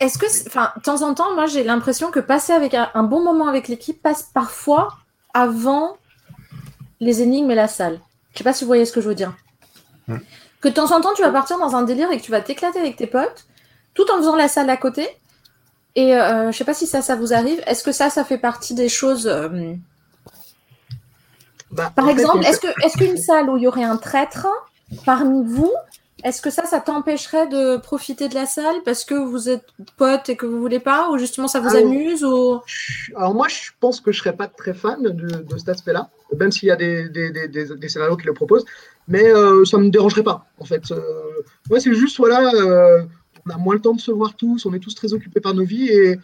Est-ce 0.00 0.18
que, 0.18 0.26
enfin, 0.46 0.72
de 0.76 0.82
temps 0.82 1.02
en 1.02 1.14
temps, 1.14 1.34
moi, 1.34 1.46
j'ai 1.46 1.62
l'impression 1.62 2.10
que 2.10 2.20
passer 2.20 2.52
avec 2.52 2.74
un, 2.74 2.90
un 2.94 3.02
bon 3.02 3.22
moment 3.22 3.48
avec 3.48 3.68
l'équipe 3.68 4.02
passe 4.02 4.24
parfois 4.34 4.88
avant 5.34 5.96
les 7.00 7.22
énigmes 7.22 7.50
et 7.50 7.54
la 7.54 7.68
salle. 7.68 8.00
Je 8.32 8.38
sais 8.38 8.44
pas 8.44 8.52
si 8.52 8.64
vous 8.64 8.68
voyez 8.68 8.84
ce 8.84 8.92
que 8.92 9.00
je 9.00 9.08
veux 9.08 9.14
dire. 9.14 9.32
Que 10.60 10.68
de 10.68 10.74
temps 10.74 10.94
en 10.94 11.00
temps, 11.00 11.14
tu 11.14 11.22
vas 11.22 11.30
partir 11.30 11.58
dans 11.58 11.76
un 11.76 11.82
délire 11.82 12.10
et 12.10 12.18
que 12.18 12.22
tu 12.22 12.30
vas 12.30 12.40
t'éclater 12.40 12.78
avec 12.78 12.96
tes 12.96 13.06
potes, 13.06 13.46
tout 13.94 14.10
en 14.12 14.18
faisant 14.18 14.36
la 14.36 14.48
salle 14.48 14.70
à 14.70 14.76
côté. 14.76 15.08
Et 15.94 16.14
euh, 16.14 16.52
je 16.52 16.56
sais 16.56 16.64
pas 16.64 16.74
si 16.74 16.86
ça, 16.86 17.02
ça 17.02 17.16
vous 17.16 17.32
arrive. 17.32 17.62
Est-ce 17.66 17.82
que 17.82 17.92
ça, 17.92 18.10
ça 18.10 18.24
fait 18.24 18.38
partie 18.38 18.74
des 18.74 18.88
choses 18.88 19.26
euh, 19.26 19.74
Bah, 21.70 21.92
par 21.94 22.08
exemple, 22.08 22.44
est-ce 22.44 22.96
qu'une 22.96 23.16
salle 23.16 23.50
où 23.50 23.56
il 23.56 23.64
y 23.64 23.66
aurait 23.66 23.82
un 23.84 23.96
traître 23.96 24.46
parmi 25.04 25.44
vous, 25.44 25.72
est-ce 26.24 26.40
que 26.40 26.48
ça, 26.50 26.64
ça 26.64 26.80
t'empêcherait 26.80 27.46
de 27.48 27.76
profiter 27.76 28.28
de 28.28 28.34
la 28.34 28.46
salle 28.46 28.76
parce 28.84 29.04
que 29.04 29.14
vous 29.14 29.48
êtes 29.48 29.66
potes 29.96 30.28
et 30.28 30.36
que 30.36 30.46
vous 30.46 30.58
voulez 30.60 30.80
pas, 30.80 31.10
ou 31.10 31.18
justement 31.18 31.48
ça 31.48 31.60
vous 31.60 31.68
Ah, 31.74 31.78
amuse 31.78 32.24
ou 32.24 32.60
Alors 33.16 33.34
moi, 33.34 33.48
je 33.48 33.70
pense 33.80 34.00
que 34.00 34.12
je 34.12 34.18
serais 34.20 34.34
pas 34.34 34.46
très 34.48 34.74
fan 34.74 35.02
de, 35.02 35.10
de 35.10 35.56
cet 35.58 35.68
aspect-là, 35.68 36.08
même 36.38 36.52
s'il 36.52 36.68
y 36.68 36.70
a 36.70 36.76
des, 36.76 37.08
des, 37.08 37.30
des, 37.30 37.48
des- 37.48 37.76
des 37.76 37.88
scénarios 37.88 38.16
qui 38.16 38.26
le 38.26 38.32
proposent, 38.32 38.64
mais 39.08 39.24
euh, 39.28 39.64
ça 39.64 39.76
me 39.78 39.90
dérangerait 39.90 40.22
pas, 40.24 40.46
en 40.58 40.64
fait. 40.64 40.90
Euh, 40.90 41.00
moi, 41.68 41.80
c'est 41.80 41.92
juste, 41.94 42.16
voilà, 42.18 42.50
euh, 42.54 43.02
on 43.46 43.50
a 43.50 43.56
moins 43.58 43.74
le 43.74 43.80
temps 43.80 43.94
de 43.94 44.00
se 44.00 44.10
voir 44.10 44.34
tous, 44.36 44.64
on 44.66 44.72
est 44.72 44.80
tous 44.80 44.94
très 44.94 45.12
occupés 45.12 45.40
par 45.40 45.52
nos 45.54 45.64
vies, 45.64 45.88
et 45.88 46.18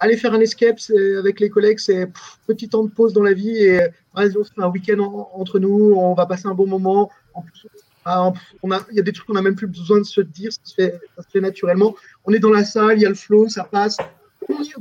aller 0.00 0.16
faire 0.16 0.34
un 0.34 0.40
escape 0.40 0.78
avec 1.18 1.40
les 1.40 1.50
collègues, 1.50 1.78
c'est 1.78 2.08
petit 2.46 2.68
temps 2.68 2.84
de 2.84 2.90
pause 2.90 3.12
dans 3.12 3.22
la 3.22 3.32
vie, 3.32 3.56
et 3.58 3.80
vas-y, 4.14 4.36
on 4.36 4.44
se 4.44 4.52
fait 4.52 4.62
un 4.62 4.68
week-end 4.68 4.98
en- 5.00 5.30
entre 5.34 5.58
nous, 5.58 5.94
on 5.96 6.14
va 6.14 6.26
passer 6.26 6.46
un 6.46 6.54
bon 6.54 6.66
moment. 6.66 7.10
En 7.34 7.42
plus, 7.42 7.66
ah, 8.04 8.32
il 8.64 8.96
y 8.96 9.00
a 9.00 9.02
des 9.02 9.12
trucs 9.12 9.26
qu'on 9.26 9.34
n'a 9.34 9.42
même 9.42 9.54
plus 9.54 9.66
besoin 9.66 9.98
de 9.98 10.04
se 10.04 10.20
dire, 10.20 10.52
ça 10.52 10.60
se, 10.64 10.74
fait, 10.74 11.40
naturellement. 11.40 11.94
On 12.24 12.32
est 12.32 12.40
dans 12.40 12.50
la 12.50 12.64
salle, 12.64 12.98
il 12.98 13.02
y 13.02 13.06
a 13.06 13.08
le 13.08 13.14
flow, 13.14 13.48
ça 13.48 13.64
passe. 13.64 13.96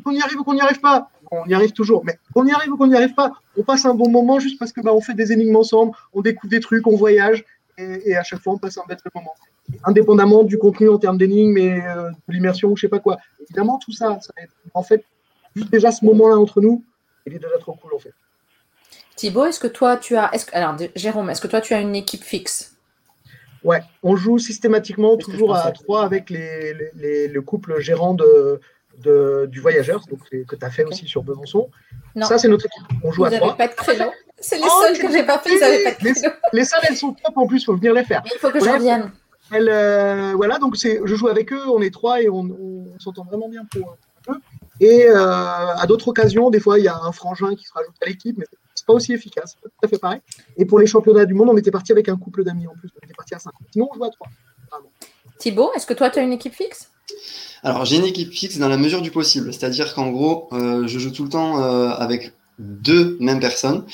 Qu'on 0.04 0.12
y, 0.12 0.22
arrive 0.22 0.40
ou 0.40 0.44
qu'on 0.44 0.56
n'y 0.56 0.62
arrive 0.62 0.80
pas, 0.80 1.10
on 1.32 1.46
y 1.46 1.54
arrive 1.54 1.72
toujours, 1.72 2.04
mais 2.04 2.18
qu'on 2.34 2.48
y 2.48 2.52
arrive 2.52 2.74
ou 2.74 2.78
qu'on 2.78 2.88
n'y 2.88 2.96
arrive 2.96 3.14
pas, 3.14 3.32
on 3.56 3.62
passe 3.62 3.86
un 3.86 3.94
bon 3.94 4.10
moment 4.10 4.40
juste 4.40 4.58
parce 4.58 4.72
que 4.72 4.82
bah, 4.82 4.92
on 4.92 5.02
fait 5.02 5.14
des 5.14 5.32
énigmes 5.32 5.56
ensemble, 5.56 5.92
on 6.14 6.22
découvre 6.22 6.50
des 6.50 6.60
trucs, 6.60 6.88
on 6.88 6.96
voyage, 6.96 7.46
et, 7.78 8.16
à 8.16 8.24
chaque 8.24 8.42
fois 8.42 8.54
on 8.54 8.58
passe 8.58 8.80
un 8.80 8.84
bête 8.88 9.00
moment. 9.14 9.34
Indépendamment 9.84 10.44
du 10.44 10.58
contenu 10.58 10.90
en 10.90 10.98
termes 10.98 11.20
d'énigmes 11.20 11.58
et 11.60 11.86
euh, 11.86 12.10
de 12.28 12.34
l'immersion 12.34 12.70
ou 12.70 12.76
je 12.76 12.82
sais 12.82 12.90
pas 12.90 13.00
quoi. 13.00 13.18
Évidemment, 13.40 13.78
tout 13.78 13.92
ça, 13.92 14.20
ça 14.20 14.34
en 14.74 14.84
fait, 14.84 15.06
juste 15.56 15.70
déjà 15.70 15.92
ce 15.92 16.04
moment-là 16.06 16.38
entre 16.38 16.60
nous, 16.60 16.84
il 17.28 17.34
est 17.36 17.40
déjà 17.40 17.58
trop 17.60 17.74
cool 17.74 17.94
en 17.94 18.00
fait. 18.00 18.14
Thibaut, 19.16 19.46
est-ce 19.46 19.60
que 19.60 19.68
toi 19.68 19.98
tu 19.98 20.16
as, 20.18 20.34
est-ce 20.34 20.46
que, 20.46 20.56
alors 20.56 20.76
Jérôme, 20.96 21.30
est-ce 21.30 21.42
que 21.42 21.48
toi 21.48 21.62
tu 21.62 21.74
as 21.74 21.80
une 21.82 21.96
équipe 21.96 22.24
fixe? 22.24 22.76
Ouais, 23.64 23.82
on 24.02 24.16
joue 24.16 24.40
systématiquement 24.40 25.18
toujours 25.18 25.56
à 25.56 25.72
trois 25.72 26.04
avec 26.04 26.30
les, 26.30 26.74
les- 26.74 26.92
les- 26.96 27.28
le 27.28 27.42
couple 27.42 27.80
gérant 27.80 28.14
de, 28.16 28.60
de- 29.04 29.46
du 29.52 29.60
voyageur, 29.60 30.04
donc 30.10 30.20
que 30.48 30.56
tu 30.56 30.66
as 30.66 30.70
fait 30.72 30.84
aussi 30.86 31.08
sur 31.08 31.22
Besançon. 31.22 31.70
Non. 32.16 32.26
Ça, 32.26 32.38
c'est 32.40 32.48
notre 32.48 32.66
équipe. 32.66 32.82
On 33.04 33.12
joue 33.12 33.22
Vous 33.22 33.26
à 33.28 33.30
n'avez 33.30 33.40
trois. 33.42 33.56
pas 33.58 33.68
de 33.68 33.74
créneau 33.74 34.12
C'est 34.40 34.58
les 34.58 34.64
Oh, 34.66 34.82
seuls 34.84 34.98
que 34.98 35.12
j'ai 35.12 35.24
pas 35.24 35.38
fait, 35.38 35.56
ils 35.56 35.64
avaient 35.64 35.84
pas 35.84 35.92
de 35.92 36.04
les, 36.04 36.14
créneau. 36.14 36.34
les 36.54 36.66
salles, 36.66 36.82
elles 36.90 36.98
sont 36.98 37.14
top 37.14 37.38
en 37.38 37.46
plus, 37.46 37.64
faut 37.64 37.76
venir 37.76 37.94
les 37.94 38.04
faire. 38.04 38.24
Il 38.26 38.40
faut 38.40 38.50
que 38.50 38.60
je 38.60 38.66
Ouais. 38.66 38.72
revienne. 38.72 39.12
Elles, 39.54 39.70
euh, 39.70 40.34
voilà, 40.36 40.58
donc 40.58 40.78
c'est, 40.78 41.00
je 41.06 41.14
joue 41.14 41.28
avec 41.28 41.54
eux, 41.54 41.62
on 41.70 41.82
est 41.82 41.94
trois 41.94 42.22
et 42.24 42.30
on, 42.30 42.40
on- 42.40 42.88
on 42.96 43.00
s'entend 43.00 43.26
vraiment 43.26 43.50
bien 43.50 43.64
pour 43.72 43.92
un 44.28 44.34
jeu. 44.34 44.40
Et 44.80 45.06
euh, 45.08 45.24
à 45.24 45.86
d'autres 45.86 46.08
occasions, 46.08 46.50
des 46.50 46.60
fois, 46.60 46.80
il 46.80 46.86
y 46.86 46.88
a 46.88 46.96
un 46.98 47.12
frangin 47.12 47.54
qui 47.56 47.66
se 47.66 47.74
rajoute 47.74 47.94
à 48.02 48.06
l'équipe, 48.08 48.36
mais 48.40 48.46
c'est 48.50 48.58
pas 48.86 48.94
aussi 48.94 49.14
efficace, 49.14 49.56
c'est 49.56 49.62
pas 49.62 49.70
tout 49.70 49.86
à 49.86 49.88
fait 49.88 49.98
pareil. 49.98 50.20
Et 50.58 50.66
pour 50.66 50.80
les 50.80 50.88
championnats 50.88 51.26
du 51.26 51.34
monde, 51.34 51.50
on 51.50 51.58
était 51.58 51.72
parti 51.72 51.92
avec 51.92 52.10
un 52.10 52.18
couple 52.18 52.44
d'amis 52.44 52.68
en 52.68 52.76
plus, 52.76 52.90
on 53.02 53.06
était 53.06 53.14
parti 53.14 53.36
à 53.36 53.40
5. 53.40 53.52
Sinon, 53.72 53.90
on 53.92 53.96
joue 53.96 54.04
à 54.04 54.10
3. 54.10 54.28
Thibaut, 55.38 55.72
est-ce 55.76 55.86
que 55.86 55.94
toi, 55.94 56.10
tu 56.10 56.20
as 56.20 56.22
une 56.22 56.34
équipe 56.34 56.54
fixe? 56.54 56.90
Alors, 57.64 57.86
j'ai 57.86 57.98
une 57.98 58.06
équipe 58.06 58.32
fixe 58.32 58.58
dans 58.58 58.70
la 58.70 58.78
mesure 58.78 59.02
du 59.02 59.12
possible. 59.12 59.54
C'est-à-dire 59.54 59.94
qu'en 59.94 60.10
gros, 60.10 60.48
euh, 60.52 60.88
je 60.88 61.00
joue 61.00 61.12
tout 61.12 61.24
le 61.24 61.30
temps 61.30 61.62
euh, 61.62 61.90
avec 61.90 62.34
deux 62.60 63.18
mêmes 63.20 63.40
personnes 63.40 63.86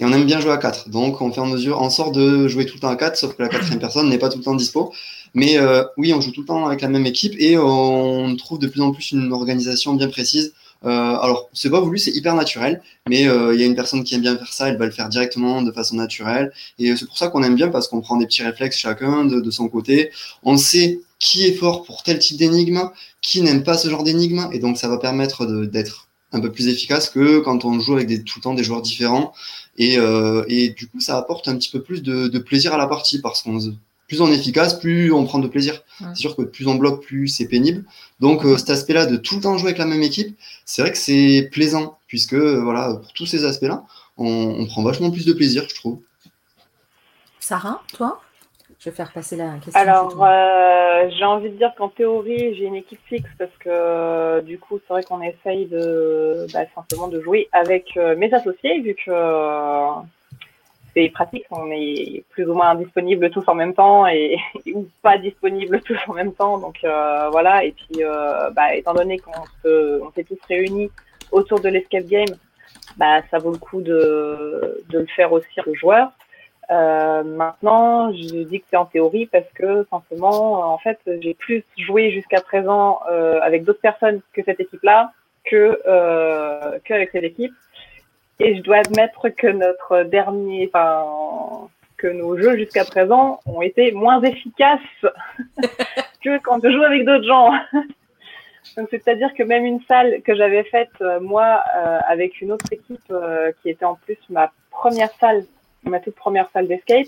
et 0.00 0.04
on 0.04 0.12
aime 0.12 0.26
bien 0.26 0.40
jouer 0.40 0.52
à 0.52 0.58
quatre. 0.58 0.88
Donc, 0.88 1.20
on 1.20 1.32
fait 1.32 1.40
en 1.40 1.46
mesure, 1.46 1.80
en 1.80 1.90
sorte 1.90 2.14
de 2.14 2.48
jouer 2.48 2.66
tout 2.66 2.74
le 2.74 2.80
temps 2.80 2.88
à 2.88 2.96
quatre, 2.96 3.16
sauf 3.16 3.36
que 3.36 3.42
la 3.42 3.48
quatrième 3.48 3.78
personne 3.78 4.08
n'est 4.08 4.18
pas 4.18 4.28
tout 4.28 4.38
le 4.38 4.44
temps 4.44 4.54
dispo. 4.54 4.92
Mais 5.34 5.58
euh, 5.58 5.84
oui, 5.96 6.12
on 6.12 6.20
joue 6.20 6.32
tout 6.32 6.40
le 6.40 6.46
temps 6.46 6.66
avec 6.66 6.80
la 6.80 6.88
même 6.88 7.06
équipe 7.06 7.34
et 7.38 7.58
on 7.58 8.34
trouve 8.36 8.58
de 8.58 8.66
plus 8.66 8.80
en 8.80 8.92
plus 8.92 9.12
une 9.12 9.32
organisation 9.32 9.94
bien 9.94 10.08
précise. 10.08 10.54
Euh, 10.84 10.88
alors, 10.88 11.48
c'est 11.52 11.70
pas 11.70 11.80
voulu, 11.80 11.98
c'est 11.98 12.10
hyper 12.10 12.34
naturel, 12.34 12.82
mais 13.08 13.26
euh, 13.26 13.54
il 13.54 13.60
y 13.60 13.62
a 13.62 13.66
une 13.66 13.74
personne 13.74 14.04
qui 14.04 14.14
aime 14.14 14.20
bien 14.20 14.36
faire 14.36 14.52
ça, 14.52 14.68
elle 14.68 14.76
va 14.76 14.86
le 14.86 14.92
faire 14.92 15.08
directement 15.08 15.62
de 15.62 15.72
façon 15.72 15.96
naturelle. 15.96 16.52
Et 16.78 16.94
c'est 16.96 17.06
pour 17.06 17.18
ça 17.18 17.28
qu'on 17.28 17.42
aime 17.42 17.54
bien 17.54 17.68
parce 17.68 17.88
qu'on 17.88 18.00
prend 18.00 18.16
des 18.16 18.26
petits 18.26 18.42
réflexes 18.42 18.78
chacun 18.78 19.24
de, 19.24 19.50
son 19.50 19.68
côté. 19.68 20.10
On 20.42 20.56
sait 20.56 21.00
qui 21.18 21.46
est 21.46 21.54
fort 21.54 21.84
pour 21.84 22.02
tel 22.02 22.18
type 22.18 22.36
d'énigme, 22.36 22.90
qui 23.22 23.42
n'aime 23.42 23.64
pas 23.64 23.78
ce 23.78 23.88
genre 23.88 24.04
d'énigme, 24.04 24.48
et 24.52 24.58
donc 24.58 24.76
ça 24.76 24.88
va 24.88 24.98
permettre 24.98 25.46
d'être 25.46 26.08
un 26.32 26.40
peu 26.40 26.52
plus 26.52 26.68
efficace 26.68 27.08
que 27.08 27.38
quand 27.38 27.64
on 27.64 27.80
joue 27.80 27.94
avec 27.94 28.08
tout 28.24 28.38
le 28.38 28.42
temps 28.42 28.54
des 28.54 28.64
joueurs 28.64 28.82
différents. 28.82 29.32
Et, 29.78 29.98
euh, 29.98 30.44
et 30.48 30.70
du 30.70 30.88
coup, 30.88 31.00
ça 31.00 31.16
apporte 31.16 31.48
un 31.48 31.56
petit 31.56 31.70
peu 31.70 31.82
plus 31.82 32.02
de, 32.02 32.28
de 32.28 32.38
plaisir 32.38 32.74
à 32.74 32.78
la 32.78 32.86
partie 32.86 33.20
parce 33.20 33.42
qu'on 33.42 33.58
plus 34.06 34.20
on 34.20 34.28
est 34.28 34.36
efficace, 34.36 34.78
plus 34.78 35.12
on 35.12 35.24
prend 35.24 35.38
de 35.38 35.48
plaisir. 35.48 35.74
Ouais. 36.00 36.08
C'est 36.14 36.20
sûr 36.20 36.36
que 36.36 36.42
plus 36.42 36.66
on 36.66 36.76
bloque, 36.76 37.02
plus 37.02 37.28
c'est 37.28 37.48
pénible. 37.48 37.84
Donc 38.20 38.44
euh, 38.44 38.56
cet 38.56 38.70
aspect-là 38.70 39.06
de 39.06 39.16
tout 39.16 39.36
le 39.36 39.42
temps 39.42 39.56
jouer 39.58 39.68
avec 39.68 39.78
la 39.78 39.86
même 39.86 40.02
équipe, 40.02 40.36
c'est 40.64 40.82
vrai 40.82 40.92
que 40.92 40.98
c'est 40.98 41.48
plaisant 41.52 41.98
puisque 42.06 42.34
euh, 42.34 42.60
voilà 42.62 42.94
pour 42.94 43.12
tous 43.12 43.26
ces 43.26 43.44
aspects-là, 43.44 43.84
on, 44.16 44.56
on 44.58 44.66
prend 44.66 44.82
vachement 44.82 45.10
plus 45.10 45.26
de 45.26 45.32
plaisir, 45.32 45.64
je 45.68 45.74
trouve. 45.74 46.00
Sarah, 47.40 47.82
toi? 47.92 48.20
Je 48.78 48.90
vais 48.90 48.96
faire 48.96 49.12
passer 49.12 49.36
la 49.36 49.54
question. 49.54 49.80
Alors, 49.80 50.22
euh, 50.22 51.08
j'ai 51.16 51.24
envie 51.24 51.50
de 51.50 51.56
dire 51.56 51.72
qu'en 51.76 51.88
théorie, 51.88 52.54
j'ai 52.56 52.64
une 52.64 52.74
équipe 52.74 53.00
fixe 53.06 53.30
parce 53.38 53.50
que 53.58 54.40
du 54.42 54.58
coup, 54.58 54.78
c'est 54.78 54.92
vrai 54.92 55.02
qu'on 55.02 55.22
essaye 55.22 55.66
de 55.66 56.46
bah, 56.52 56.60
simplement 56.74 57.08
de 57.08 57.20
jouer 57.20 57.48
avec 57.52 57.96
euh, 57.96 58.14
mes 58.16 58.32
associés 58.32 58.80
vu 58.82 58.94
que 58.94 59.10
euh, 59.10 59.90
c'est 60.96 61.10
pratique, 61.10 61.44
on 61.50 61.70
est 61.70 62.24
plus 62.30 62.48
ou 62.48 62.54
moins 62.54 62.74
disponibles 62.74 63.28
tous 63.30 63.44
en 63.48 63.54
même 63.54 63.74
temps 63.74 64.06
et 64.06 64.38
ou 64.74 64.86
pas 65.02 65.18
disponibles 65.18 65.80
tous 65.82 65.98
en 66.08 66.14
même 66.14 66.32
temps. 66.32 66.58
Donc 66.58 66.78
euh, 66.84 67.28
voilà, 67.30 67.64
et 67.64 67.72
puis 67.72 68.02
euh, 68.02 68.50
bah, 68.50 68.74
étant 68.74 68.94
donné 68.94 69.18
qu'on 69.18 69.44
se, 69.62 70.02
on 70.02 70.10
s'est 70.12 70.24
tous 70.24 70.38
réunis 70.48 70.90
autour 71.32 71.60
de 71.60 71.68
l'escape 71.68 72.06
game, 72.06 72.34
bah, 72.96 73.20
ça 73.30 73.38
vaut 73.38 73.52
le 73.52 73.58
coup 73.58 73.82
de, 73.82 74.82
de 74.88 74.98
le 75.00 75.06
faire 75.06 75.32
aussi 75.32 75.60
aux 75.66 75.74
joueurs. 75.74 76.12
Euh, 76.70 77.22
maintenant, 77.22 78.12
je 78.12 78.42
dis 78.42 78.60
que 78.60 78.66
c'est 78.70 78.76
en 78.76 78.86
théorie 78.86 79.26
parce 79.26 79.48
que 79.54 79.86
simplement, 79.90 80.72
en 80.72 80.78
fait, 80.78 80.98
j'ai 81.20 81.34
plus 81.34 81.62
joué 81.76 82.10
jusqu'à 82.10 82.40
présent 82.40 83.00
euh, 83.10 83.38
avec 83.40 83.64
d'autres 83.64 83.80
personnes 83.80 84.20
que 84.32 84.42
cette 84.44 84.60
équipe-là 84.60 85.12
que 85.44 85.80
euh, 85.86 86.78
qu'avec 86.84 87.10
cette 87.10 87.24
équipe. 87.24 87.52
Et 88.38 88.56
je 88.56 88.62
dois 88.62 88.78
admettre 88.78 89.28
que 89.30 89.46
notre 89.46 90.02
dernier, 90.02 90.70
enfin, 90.72 91.68
que 91.96 92.06
nos 92.06 92.36
jeux 92.36 92.56
jusqu'à 92.56 92.84
présent 92.84 93.40
ont 93.46 93.62
été 93.62 93.92
moins 93.92 94.20
efficaces 94.22 94.80
que 96.22 96.38
quand 96.42 96.60
je 96.62 96.70
joue 96.70 96.82
avec 96.82 97.04
d'autres 97.04 97.26
gens. 97.26 97.52
Donc 98.76 98.88
c'est-à-dire 98.90 99.32
que 99.34 99.42
même 99.42 99.64
une 99.64 99.80
salle 99.82 100.20
que 100.22 100.34
j'avais 100.34 100.64
faite 100.64 100.90
euh, 101.00 101.20
moi 101.20 101.62
euh, 101.76 101.98
avec 102.08 102.40
une 102.40 102.52
autre 102.52 102.66
équipe 102.72 103.00
euh, 103.10 103.52
qui 103.62 103.70
était 103.70 103.84
en 103.84 103.94
plus 103.94 104.18
ma 104.28 104.52
première 104.70 105.10
salle, 105.20 105.44
ma 105.84 106.00
toute 106.00 106.16
première 106.16 106.50
salle 106.50 106.66
d'escape, 106.66 107.06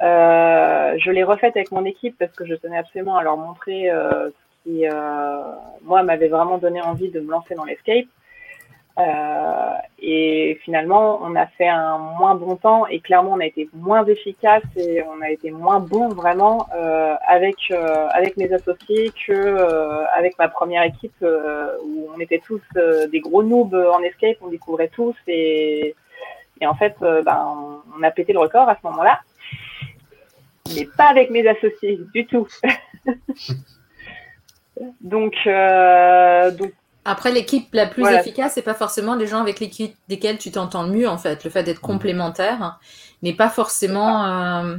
euh, 0.00 0.94
je 0.98 1.10
l'ai 1.10 1.24
refaite 1.24 1.56
avec 1.56 1.72
mon 1.72 1.84
équipe 1.84 2.16
parce 2.18 2.32
que 2.32 2.46
je 2.46 2.54
tenais 2.54 2.78
absolument 2.78 3.16
à 3.16 3.22
leur 3.22 3.36
montrer 3.36 3.90
euh, 3.90 4.28
ce 4.30 4.62
qui 4.62 4.86
euh, 4.86 5.40
moi 5.82 6.02
m'avait 6.02 6.28
vraiment 6.28 6.58
donné 6.58 6.80
envie 6.80 7.10
de 7.10 7.20
me 7.20 7.30
lancer 7.30 7.54
dans 7.54 7.64
l'escape. 7.64 8.06
Euh, 8.98 9.74
et 10.00 10.58
finalement, 10.64 11.20
on 11.22 11.36
a 11.36 11.46
fait 11.46 11.68
un 11.68 11.98
moins 11.98 12.34
bon 12.34 12.56
temps 12.56 12.86
et 12.88 12.98
clairement, 12.98 13.34
on 13.34 13.40
a 13.40 13.46
été 13.46 13.68
moins 13.72 14.04
efficace 14.04 14.64
et 14.76 15.02
on 15.02 15.20
a 15.22 15.30
été 15.30 15.52
moins 15.52 15.78
bon 15.78 16.08
vraiment 16.08 16.66
euh, 16.74 17.14
avec 17.26 17.56
euh, 17.70 18.08
avec 18.10 18.36
mes 18.36 18.52
associés 18.52 19.12
que 19.26 19.32
euh, 19.32 20.04
avec 20.16 20.36
ma 20.38 20.48
première 20.48 20.82
équipe 20.82 21.14
euh, 21.22 21.76
où 21.84 22.08
on 22.14 22.18
était 22.18 22.42
tous 22.44 22.60
des 22.74 23.20
gros 23.20 23.44
noobs 23.44 23.74
en 23.74 24.00
escape, 24.02 24.38
on 24.40 24.48
découvrait 24.48 24.88
tous 24.88 25.14
et 25.28 25.94
et 26.60 26.66
en 26.66 26.74
fait, 26.74 26.96
ben, 27.00 27.84
on, 27.96 28.02
a 28.02 28.10
pété 28.10 28.32
le 28.32 28.40
record 28.40 28.68
à 28.68 28.74
ce 28.74 28.80
moment-là, 28.88 29.20
mais 30.74 30.88
pas 30.96 31.06
avec 31.06 31.30
mes 31.30 31.46
associés 31.46 32.00
du 32.12 32.26
tout. 32.26 32.48
donc 35.00 35.36
donc 35.46 36.72
Après, 37.08 37.32
l'équipe 37.32 37.68
la 37.72 37.86
plus 37.86 38.02
Voilà. 38.02 38.20
efficace, 38.20 38.52
c'est 38.54 38.62
pas 38.62 38.74
forcément 38.74 39.14
les 39.14 39.26
gens 39.26 39.40
avec 39.40 39.60
lesquels 39.60 39.92
desquels 40.08 40.38
tu 40.38 40.50
t'entends 40.50 40.82
le 40.84 40.90
mieux, 40.90 41.08
en 41.08 41.18
fait. 41.18 41.42
Le 41.44 41.50
fait 41.50 41.62
d'être 41.62 41.80
complémentaire 41.80 42.78
n'est 43.22 43.34
pas 43.34 43.48
forcément. 43.48 44.24
euh, 44.26 44.76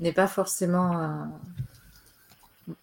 n'est 0.00 0.12
pas 0.12 0.26
forcément. 0.28 0.98
euh, 0.98 2.74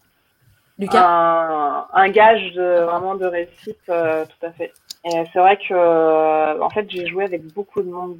Lucas 0.78 1.06
un, 1.06 1.86
un 1.92 2.08
gage 2.08 2.52
de, 2.54 2.82
vraiment 2.84 3.14
de 3.14 3.26
réussite, 3.26 3.78
euh, 3.88 4.24
tout 4.26 4.46
à 4.46 4.50
fait. 4.50 4.72
Et 5.04 5.24
c'est 5.32 5.38
vrai 5.38 5.56
que, 5.56 5.72
euh, 5.72 6.60
en 6.60 6.70
fait, 6.70 6.86
j'ai 6.90 7.06
joué 7.06 7.24
avec 7.24 7.42
beaucoup 7.54 7.82
de 7.82 7.88
monde, 7.90 8.18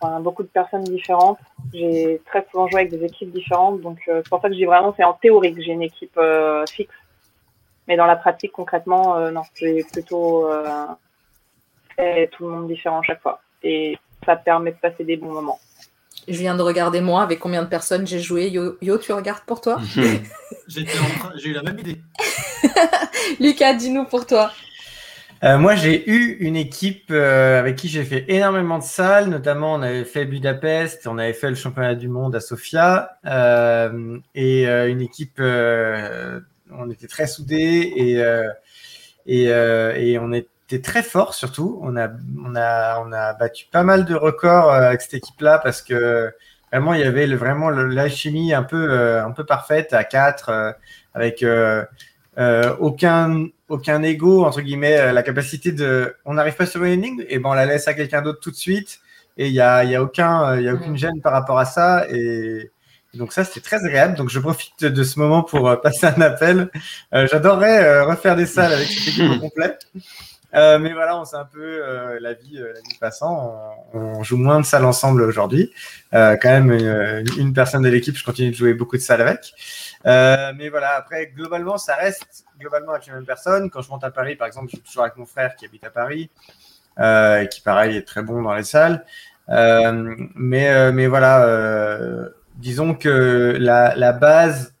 enfin, 0.00 0.20
beaucoup 0.20 0.44
de 0.44 0.48
personnes 0.48 0.84
différentes. 0.84 1.38
J'ai 1.74 2.20
très 2.26 2.46
souvent 2.50 2.68
joué 2.68 2.80
avec 2.82 2.92
des 2.92 3.04
équipes 3.04 3.32
différentes, 3.32 3.80
donc 3.80 3.98
euh, 4.08 4.20
c'est 4.22 4.28
pour 4.30 4.40
ça 4.40 4.48
que 4.48 4.54
je 4.54 4.58
dis 4.58 4.64
vraiment, 4.64 4.94
c'est 4.96 5.04
en 5.04 5.14
théorie 5.14 5.52
que 5.54 5.60
j'ai 5.62 5.72
une 5.72 5.82
équipe 5.82 6.16
euh, 6.18 6.64
fixe. 6.70 6.94
Mais 7.88 7.96
dans 7.96 8.06
la 8.06 8.16
pratique, 8.16 8.52
concrètement, 8.52 9.16
euh, 9.16 9.30
non, 9.30 9.42
j'ai 9.54 9.82
plutôt 9.82 10.46
euh, 10.50 10.86
tout 12.32 12.46
le 12.46 12.50
monde 12.54 12.68
différent 12.68 13.00
à 13.00 13.02
chaque 13.02 13.20
fois. 13.22 13.40
Et 13.62 13.96
ça 14.24 14.36
permet 14.36 14.72
de 14.72 14.76
passer 14.76 15.04
des 15.04 15.16
bons 15.16 15.32
moments. 15.32 15.58
Je 16.28 16.34
viens 16.38 16.54
de 16.54 16.62
regarder 16.62 17.00
moi 17.00 17.22
avec 17.22 17.38
combien 17.38 17.62
de 17.62 17.68
personnes 17.68 18.06
j'ai 18.06 18.20
joué. 18.20 18.48
Yo, 18.50 18.76
Yo, 18.82 18.98
tu 18.98 19.12
regardes 19.12 19.44
pour 19.44 19.60
toi? 19.62 19.78
J'étais 20.68 20.98
en 20.98 21.18
train- 21.18 21.32
J'ai 21.36 21.48
eu 21.48 21.52
la 21.54 21.62
même 21.62 21.78
idée. 21.78 22.00
Lucas, 23.40 23.72
dis-nous 23.74 24.04
pour 24.04 24.26
toi. 24.26 24.50
Euh, 25.44 25.56
moi, 25.56 25.76
j'ai 25.76 26.10
eu 26.10 26.36
une 26.40 26.56
équipe 26.56 27.06
euh, 27.10 27.60
avec 27.60 27.76
qui 27.76 27.88
j'ai 27.88 28.02
fait 28.04 28.24
énormément 28.28 28.78
de 28.78 28.82
salles, 28.82 29.28
notamment 29.28 29.74
on 29.74 29.82
avait 29.82 30.04
fait 30.04 30.24
Budapest, 30.24 31.06
on 31.06 31.16
avait 31.16 31.32
fait 31.32 31.48
le 31.48 31.54
championnat 31.54 31.94
du 31.94 32.08
monde 32.08 32.34
à 32.34 32.40
Sofia, 32.40 33.18
euh, 33.24 34.18
et 34.34 34.66
euh, 34.68 34.90
une 34.90 35.00
équipe, 35.00 35.36
euh, 35.38 36.40
on 36.72 36.90
était 36.90 37.06
très 37.06 37.26
soudés 37.26 37.92
et, 37.96 38.22
euh, 38.22 38.48
et, 39.26 39.52
euh, 39.52 39.94
et 39.96 40.18
on 40.18 40.32
était 40.32 40.80
très 40.82 41.02
forts 41.02 41.34
surtout. 41.34 41.78
On 41.82 41.96
a, 41.96 42.08
on, 42.44 42.54
a, 42.56 43.00
on 43.04 43.12
a 43.12 43.32
battu 43.34 43.66
pas 43.70 43.82
mal 43.82 44.04
de 44.04 44.14
records 44.14 44.70
euh, 44.70 44.88
avec 44.88 45.00
cette 45.00 45.14
équipe-là 45.14 45.58
parce 45.58 45.82
que 45.82 46.32
vraiment 46.70 46.94
il 46.94 47.00
y 47.00 47.04
avait 47.04 47.26
le, 47.26 47.36
vraiment 47.36 47.70
l'alchimie 47.70 48.52
un 48.52 48.62
peu, 48.62 48.90
euh, 48.90 49.24
un 49.24 49.32
peu 49.32 49.44
parfaite 49.44 49.92
à 49.92 50.04
quatre, 50.04 50.50
euh, 50.50 50.72
avec 51.14 51.44
aucun 52.78 53.46
aucun 53.68 54.02
ego 54.02 54.44
entre 54.44 54.60
guillemets 54.60 55.12
la 55.12 55.22
capacité 55.22 55.72
de 55.72 56.14
on 56.24 56.34
n'arrive 56.34 56.54
pas 56.54 56.66
sur 56.66 56.84
une 56.84 56.92
énigme 56.92 57.22
et 57.28 57.38
ben 57.38 57.50
on 57.50 57.54
la 57.54 57.66
laisse 57.66 57.88
à 57.88 57.94
quelqu'un 57.94 58.22
d'autre 58.22 58.40
tout 58.40 58.50
de 58.50 58.56
suite. 58.56 59.00
Et 59.36 59.48
il 59.48 59.52
y 59.52 59.60
a 59.60 59.84
il 59.84 59.90
y 59.90 59.96
a 59.96 60.02
aucun 60.02 60.56
il 60.56 60.64
y 60.64 60.68
a 60.68 60.74
aucune 60.74 60.96
gêne 60.96 61.20
par 61.20 61.32
rapport 61.32 61.58
à 61.58 61.64
ça. 61.64 62.06
Et 62.10 62.70
donc 63.18 63.32
ça 63.32 63.44
c'était 63.44 63.60
très 63.60 63.84
agréable. 63.84 64.14
Donc 64.16 64.30
je 64.30 64.38
profite 64.38 64.84
de 64.84 65.02
ce 65.02 65.18
moment 65.18 65.42
pour 65.42 65.68
euh, 65.68 65.76
passer 65.76 66.06
un 66.06 66.20
appel. 66.20 66.70
Euh, 67.12 67.26
j'adorerais 67.26 67.84
euh, 67.84 68.04
refaire 68.04 68.36
des 68.36 68.46
salles 68.46 68.72
avec 68.72 68.88
cette 68.88 69.08
équipe 69.08 69.30
au 69.30 69.38
complet. 69.40 69.76
Mais 70.54 70.92
voilà 70.94 71.20
on 71.20 71.24
sait 71.26 71.36
un 71.36 71.44
peu 71.44 72.18
la 72.20 72.32
vie 72.32 72.54
la 72.58 72.80
vie 72.80 72.98
passant. 72.98 73.76
On, 73.92 73.98
on 73.98 74.22
joue 74.22 74.38
moins 74.38 74.60
de 74.60 74.64
salles 74.64 74.86
ensemble 74.86 75.22
aujourd'hui. 75.22 75.72
Quand 76.12 76.38
même 76.44 76.72
une, 77.36 77.52
personne 77.52 77.82
de 77.82 77.88
l'équipe 77.88 78.16
je 78.16 78.24
continue 78.24 78.50
de 78.50 78.56
jouer 78.56 78.72
beaucoup 78.72 78.96
de 78.96 79.02
salles 79.02 79.20
avec. 79.20 79.52
Mais 80.04 80.70
voilà, 80.70 80.94
après, 80.96 81.26
globalement, 81.26 81.76
ça 81.76 81.96
reste 81.96 82.46
globalement 82.58 82.92
avec 82.92 83.06
les 83.06 83.12
mêmes 83.12 83.26
personnes. 83.26 83.68
Quand 83.68 83.82
je 83.82 83.90
monte 83.90 84.04
à 84.04 84.10
Paris, 84.10 84.36
par 84.36 84.46
exemple, 84.46 84.68
je 84.70 84.76
suis 84.76 84.84
toujours 84.84 85.02
avec 85.02 85.16
mon 85.16 85.26
frère 85.26 85.54
qui 85.54 85.66
habite 85.66 85.84
à 85.84 85.90
Paris, 85.90 86.30
et 86.98 87.48
qui, 87.50 87.60
pareil, 87.60 87.96
est 87.96 88.06
très 88.06 88.22
bon 88.22 88.40
dans 88.40 88.54
les 88.54 88.64
salles. 88.64 89.04
Mais, 89.48 90.92
mais 90.92 91.06
voilà, 91.08 91.44
disons 92.58 92.94
que 92.94 93.56
la, 93.58 93.94
la 93.96 94.12
base, 94.12 94.74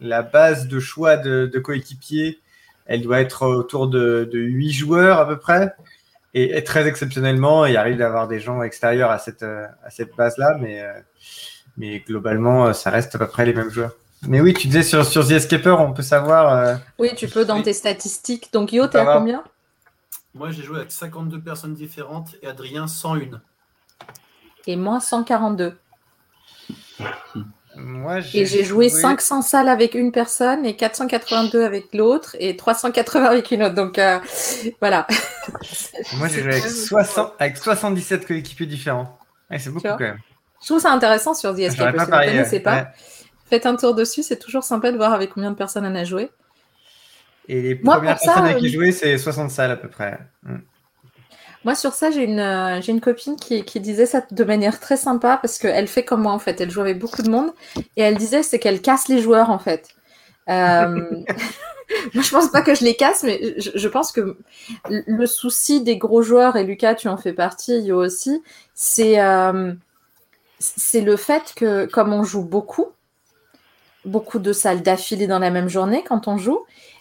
la 0.00 0.22
base 0.22 0.68
de 0.68 0.78
choix 0.80 1.16
de, 1.16 1.46
de 1.52 1.58
coéquipiers, 1.58 2.40
elle 2.86 3.02
doit 3.02 3.20
être 3.20 3.46
autour 3.46 3.88
de, 3.88 4.28
de 4.30 4.38
8 4.38 4.72
joueurs 4.72 5.18
à 5.18 5.26
peu 5.26 5.38
près. 5.38 5.74
et, 6.34 6.56
et 6.56 6.64
très 6.64 6.86
exceptionnellement, 6.86 7.66
il 7.66 7.76
arrive 7.76 7.96
d'avoir 7.96 8.28
des 8.28 8.40
gens 8.40 8.62
extérieurs 8.62 9.10
à 9.10 9.18
cette, 9.18 9.42
euh, 9.42 9.66
à 9.84 9.90
cette 9.90 10.14
base-là, 10.16 10.56
mais, 10.60 10.82
euh, 10.82 10.92
mais 11.76 12.00
globalement, 12.00 12.66
euh, 12.66 12.72
ça 12.72 12.90
reste 12.90 13.14
à 13.14 13.18
peu 13.18 13.26
près 13.28 13.46
les 13.46 13.54
mêmes 13.54 13.70
joueurs. 13.70 13.92
Mais 14.28 14.40
oui, 14.40 14.52
tu 14.52 14.66
disais 14.66 14.82
sur, 14.82 15.04
sur 15.06 15.26
The 15.26 15.30
Escaper, 15.32 15.70
on 15.78 15.92
peut 15.94 16.02
savoir. 16.02 16.52
euh, 16.54 16.76
Oui, 16.98 17.10
tu 17.16 17.26
peux 17.26 17.44
dans 17.46 17.62
tes 17.62 17.72
statistiques. 17.72 18.52
Donc 18.52 18.72
Yo, 18.72 18.86
t'es 18.86 18.98
à 18.98 19.06
combien? 19.18 19.42
Moi, 20.34 20.50
j'ai 20.50 20.62
joué 20.62 20.76
avec 20.78 20.92
52 20.92 21.40
personnes 21.40 21.74
différentes 21.74 22.36
et 22.42 22.46
Adrien 22.46 22.86
101. 22.86 23.40
Et 24.66 24.76
moi, 24.76 25.00
142. 25.00 25.76
Moi, 27.76 28.18
Et 28.34 28.46
j'ai 28.46 28.64
joué 28.64 28.88
500 28.88 29.42
salles 29.42 29.68
avec 29.68 29.94
une 29.94 30.12
personne 30.12 30.66
et 30.66 30.76
482 30.76 31.62
avec 31.62 31.94
l'autre 31.94 32.36
et 32.38 32.56
380 32.56 33.24
avec 33.24 33.50
une 33.50 33.62
autre. 33.62 33.74
Donc 33.74 33.98
euh, 33.98 34.18
voilà. 34.80 35.06
Moi, 36.16 36.28
j'ai 36.28 36.42
joué 36.42 36.52
avec, 36.52 36.64
60, 36.64 37.34
avec 37.38 37.56
77 37.56 38.26
coéquipiers 38.26 38.66
différents. 38.66 39.18
Ouais, 39.50 39.58
c'est 39.58 39.70
beaucoup 39.70 39.86
quand 39.86 39.98
même. 39.98 40.18
Je 40.60 40.66
trouve 40.66 40.80
ça 40.80 40.92
intéressant 40.92 41.34
sur 41.34 41.54
The 41.54 41.60
Escape. 41.60 41.96
pas 41.96 42.04
vous 42.04 42.10
connaissez. 42.10 42.62
Ouais. 42.64 42.84
Faites 43.48 43.66
un 43.66 43.76
tour 43.76 43.94
dessus, 43.94 44.22
c'est 44.22 44.38
toujours 44.38 44.62
sympa 44.62 44.92
de 44.92 44.96
voir 44.96 45.12
avec 45.12 45.30
combien 45.30 45.50
de 45.50 45.56
personnes 45.56 45.86
on 45.86 45.94
a 45.94 46.04
joué. 46.04 46.30
Et 47.48 47.62
les 47.62 47.80
Moi, 47.82 47.96
premières 47.96 48.18
ça, 48.18 48.26
personnes 48.26 48.44
avec 48.44 48.58
qui 48.58 48.66
euh, 48.66 48.68
j'ai 48.68 48.74
joué, 48.74 48.92
c'est 48.92 49.18
60 49.18 49.50
salles 49.50 49.70
à 49.70 49.76
peu 49.76 49.88
près. 49.88 50.18
Mm. 50.42 50.56
Moi, 51.64 51.74
sur 51.74 51.92
ça, 51.92 52.10
j'ai 52.10 52.24
une, 52.24 52.40
euh, 52.40 52.80
une 52.80 53.00
copine 53.00 53.36
qui, 53.36 53.62
disait 53.80 54.06
ça 54.06 54.22
de 54.30 54.44
manière 54.44 54.80
très 54.80 54.96
sympa 54.96 55.38
parce 55.40 55.58
qu'elle 55.58 55.88
fait 55.88 56.04
comme 56.04 56.22
moi, 56.22 56.32
en 56.32 56.38
fait. 56.38 56.60
Elle 56.60 56.70
joue 56.70 56.80
avec 56.80 56.98
beaucoup 56.98 57.22
de 57.22 57.30
monde 57.30 57.52
et 57.96 58.02
elle 58.02 58.16
disait 58.16 58.42
c'est 58.42 58.58
qu'elle 58.58 58.80
casse 58.80 59.08
les 59.08 59.20
joueurs, 59.20 59.50
en 59.50 59.58
fait. 59.58 59.88
Euh, 60.48 61.22
Moi, 62.14 62.22
je 62.22 62.30
pense 62.30 62.48
pas 62.48 62.62
que 62.62 62.74
je 62.74 62.84
les 62.84 62.94
casse, 62.94 63.24
mais 63.24 63.54
je, 63.58 63.70
je 63.74 63.88
pense 63.88 64.12
que 64.12 64.36
le 64.88 65.26
souci 65.26 65.82
des 65.82 65.96
gros 65.96 66.22
joueurs, 66.22 66.54
et 66.56 66.62
Lucas, 66.64 66.94
tu 66.94 67.08
en 67.08 67.16
fais 67.16 67.32
partie, 67.32 67.80
Yo 67.80 68.00
aussi, 68.00 68.42
c'est 68.74 69.20
euh, 69.20 69.72
c'est 70.60 71.00
le 71.00 71.16
fait 71.16 71.52
que, 71.56 71.86
comme 71.86 72.12
on 72.12 72.22
joue 72.22 72.44
beaucoup, 72.44 72.88
beaucoup 74.04 74.38
de 74.38 74.52
salles 74.52 74.82
d'affilée 74.82 75.26
dans 75.26 75.38
la 75.38 75.50
même 75.50 75.68
journée, 75.68 76.04
quand 76.06 76.28
on 76.28 76.36
joue, 76.36 76.60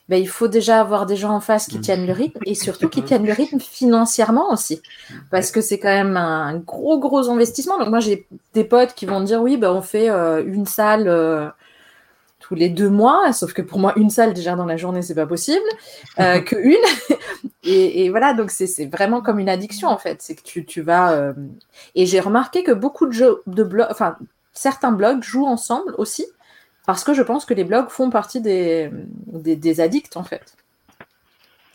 ben, 0.09 0.19
il 0.19 0.27
faut 0.27 0.47
déjà 0.47 0.81
avoir 0.81 1.05
des 1.05 1.15
gens 1.15 1.29
en 1.31 1.39
face 1.39 1.67
qui 1.67 1.75
Mhm. 1.77 1.81
tiennent 1.81 2.07
le 2.07 2.13
rythme 2.13 2.39
et 2.45 2.55
surtout 2.55 2.89
qui 2.89 3.03
tiennent 3.03 3.25
le 3.27 3.33
rythme 3.33 3.59
financièrement 3.59 4.51
aussi. 4.51 4.81
Parce 5.29 5.51
que 5.51 5.61
c'est 5.61 5.77
quand 5.77 5.87
même 5.93 6.17
un 6.17 6.55
gros, 6.57 6.99
gros 6.99 7.29
investissement. 7.29 7.77
Donc, 7.77 7.89
moi, 7.89 7.99
j'ai 7.99 8.27
des 8.55 8.63
potes 8.63 8.95
qui 8.95 9.05
vont 9.05 9.21
dire 9.21 9.39
oui, 9.41 9.55
ben, 9.55 9.71
on 9.71 9.83
fait 9.83 10.09
euh, 10.09 10.43
une 10.43 10.65
salle 10.65 11.07
euh, 11.07 11.47
tous 12.39 12.55
les 12.55 12.69
deux 12.69 12.89
mois. 12.89 13.31
Sauf 13.33 13.53
que 13.53 13.61
pour 13.61 13.77
moi, 13.77 13.93
une 13.97 14.09
salle 14.09 14.33
déjà 14.33 14.55
dans 14.55 14.65
la 14.65 14.77
journée, 14.77 15.03
c'est 15.03 15.13
pas 15.13 15.27
possible. 15.27 15.61
Euh, 16.19 16.39
que 16.47 16.55
une. 16.55 17.15
et, 17.63 18.05
et 18.05 18.09
voilà, 18.09 18.33
donc 18.33 18.49
c'est 18.49 18.85
vraiment 18.87 19.21
comme 19.21 19.37
une 19.37 19.49
addiction 19.49 19.89
en 19.89 19.99
fait. 19.99 20.23
C'est 20.23 20.33
que 20.33 20.41
tu, 20.43 20.65
tu 20.65 20.81
vas. 20.81 21.33
Et 21.93 22.07
j'ai 22.07 22.19
remarqué 22.19 22.63
que 22.63 22.71
beaucoup 22.71 23.05
de 23.05 23.11
jeux, 23.13 23.43
de 23.45 23.63
blogs, 23.63 23.87
enfin, 23.91 24.17
certains 24.53 24.91
blogs 24.91 25.21
jouent 25.21 25.45
ensemble 25.45 25.93
aussi. 25.99 26.25
Parce 26.89 27.03
que 27.03 27.13
je 27.13 27.21
pense 27.21 27.45
que 27.45 27.53
les 27.53 27.65
blogs 27.65 27.89
font 27.89 28.09
partie 28.09 28.41
des, 28.41 28.89
des, 29.27 29.55
des 29.55 29.79
addicts, 29.79 30.17
en 30.17 30.23
fait. 30.23 30.55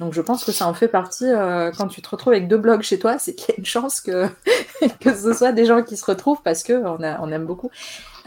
Donc 0.01 0.13
je 0.13 0.21
pense 0.21 0.43
que 0.43 0.51
ça 0.51 0.67
en 0.67 0.75
fait 0.75 0.89
partie 0.89 1.29
euh, 1.31 1.71
quand 1.71 1.87
tu 1.87 2.03
te 2.03 2.09
retrouves 2.09 2.33
avec 2.33 2.49
deux 2.49 2.57
blogs 2.59 2.83
chez 2.83 2.99
toi, 2.99 3.17
c'est 3.21 3.37
qu'il 3.37 3.51
y 3.51 3.53
a 3.53 3.55
une 3.59 3.65
chance 3.65 4.01
que, 4.01 4.27
que 5.01 5.15
ce 5.15 5.33
soit 5.33 5.53
des 5.53 5.67
gens 5.67 5.85
qui 5.85 5.97
se 5.97 6.05
retrouvent 6.05 6.43
parce 6.43 6.65
qu'on 6.65 6.99
on 7.01 7.31
aime 7.31 7.47
beaucoup 7.47 7.71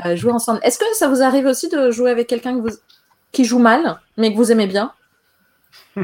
euh, 0.06 0.16
jouer 0.16 0.32
ensemble. 0.32 0.62
Est-ce 0.64 0.80
que 0.80 0.86
ça 0.94 1.10
vous 1.10 1.22
arrive 1.22 1.46
aussi 1.46 1.68
de 1.68 1.92
jouer 1.92 2.10
avec 2.10 2.28
quelqu'un 2.28 2.56
que 2.56 2.62
vous- 2.70 2.78
qui 3.34 3.44
joue 3.44 3.60
mal, 3.60 4.00
mais 4.16 4.32
que 4.32 4.38
vous 4.38 4.50
aimez 4.50 4.68
bien? 4.68 4.94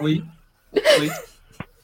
Oui. 0.00 0.22
oui. 1.00 1.10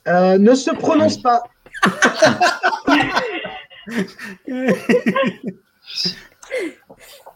Euh, 0.07 0.39
ne 0.39 0.55
se 0.55 0.71
prononce 0.71 1.21
pas. 1.21 1.43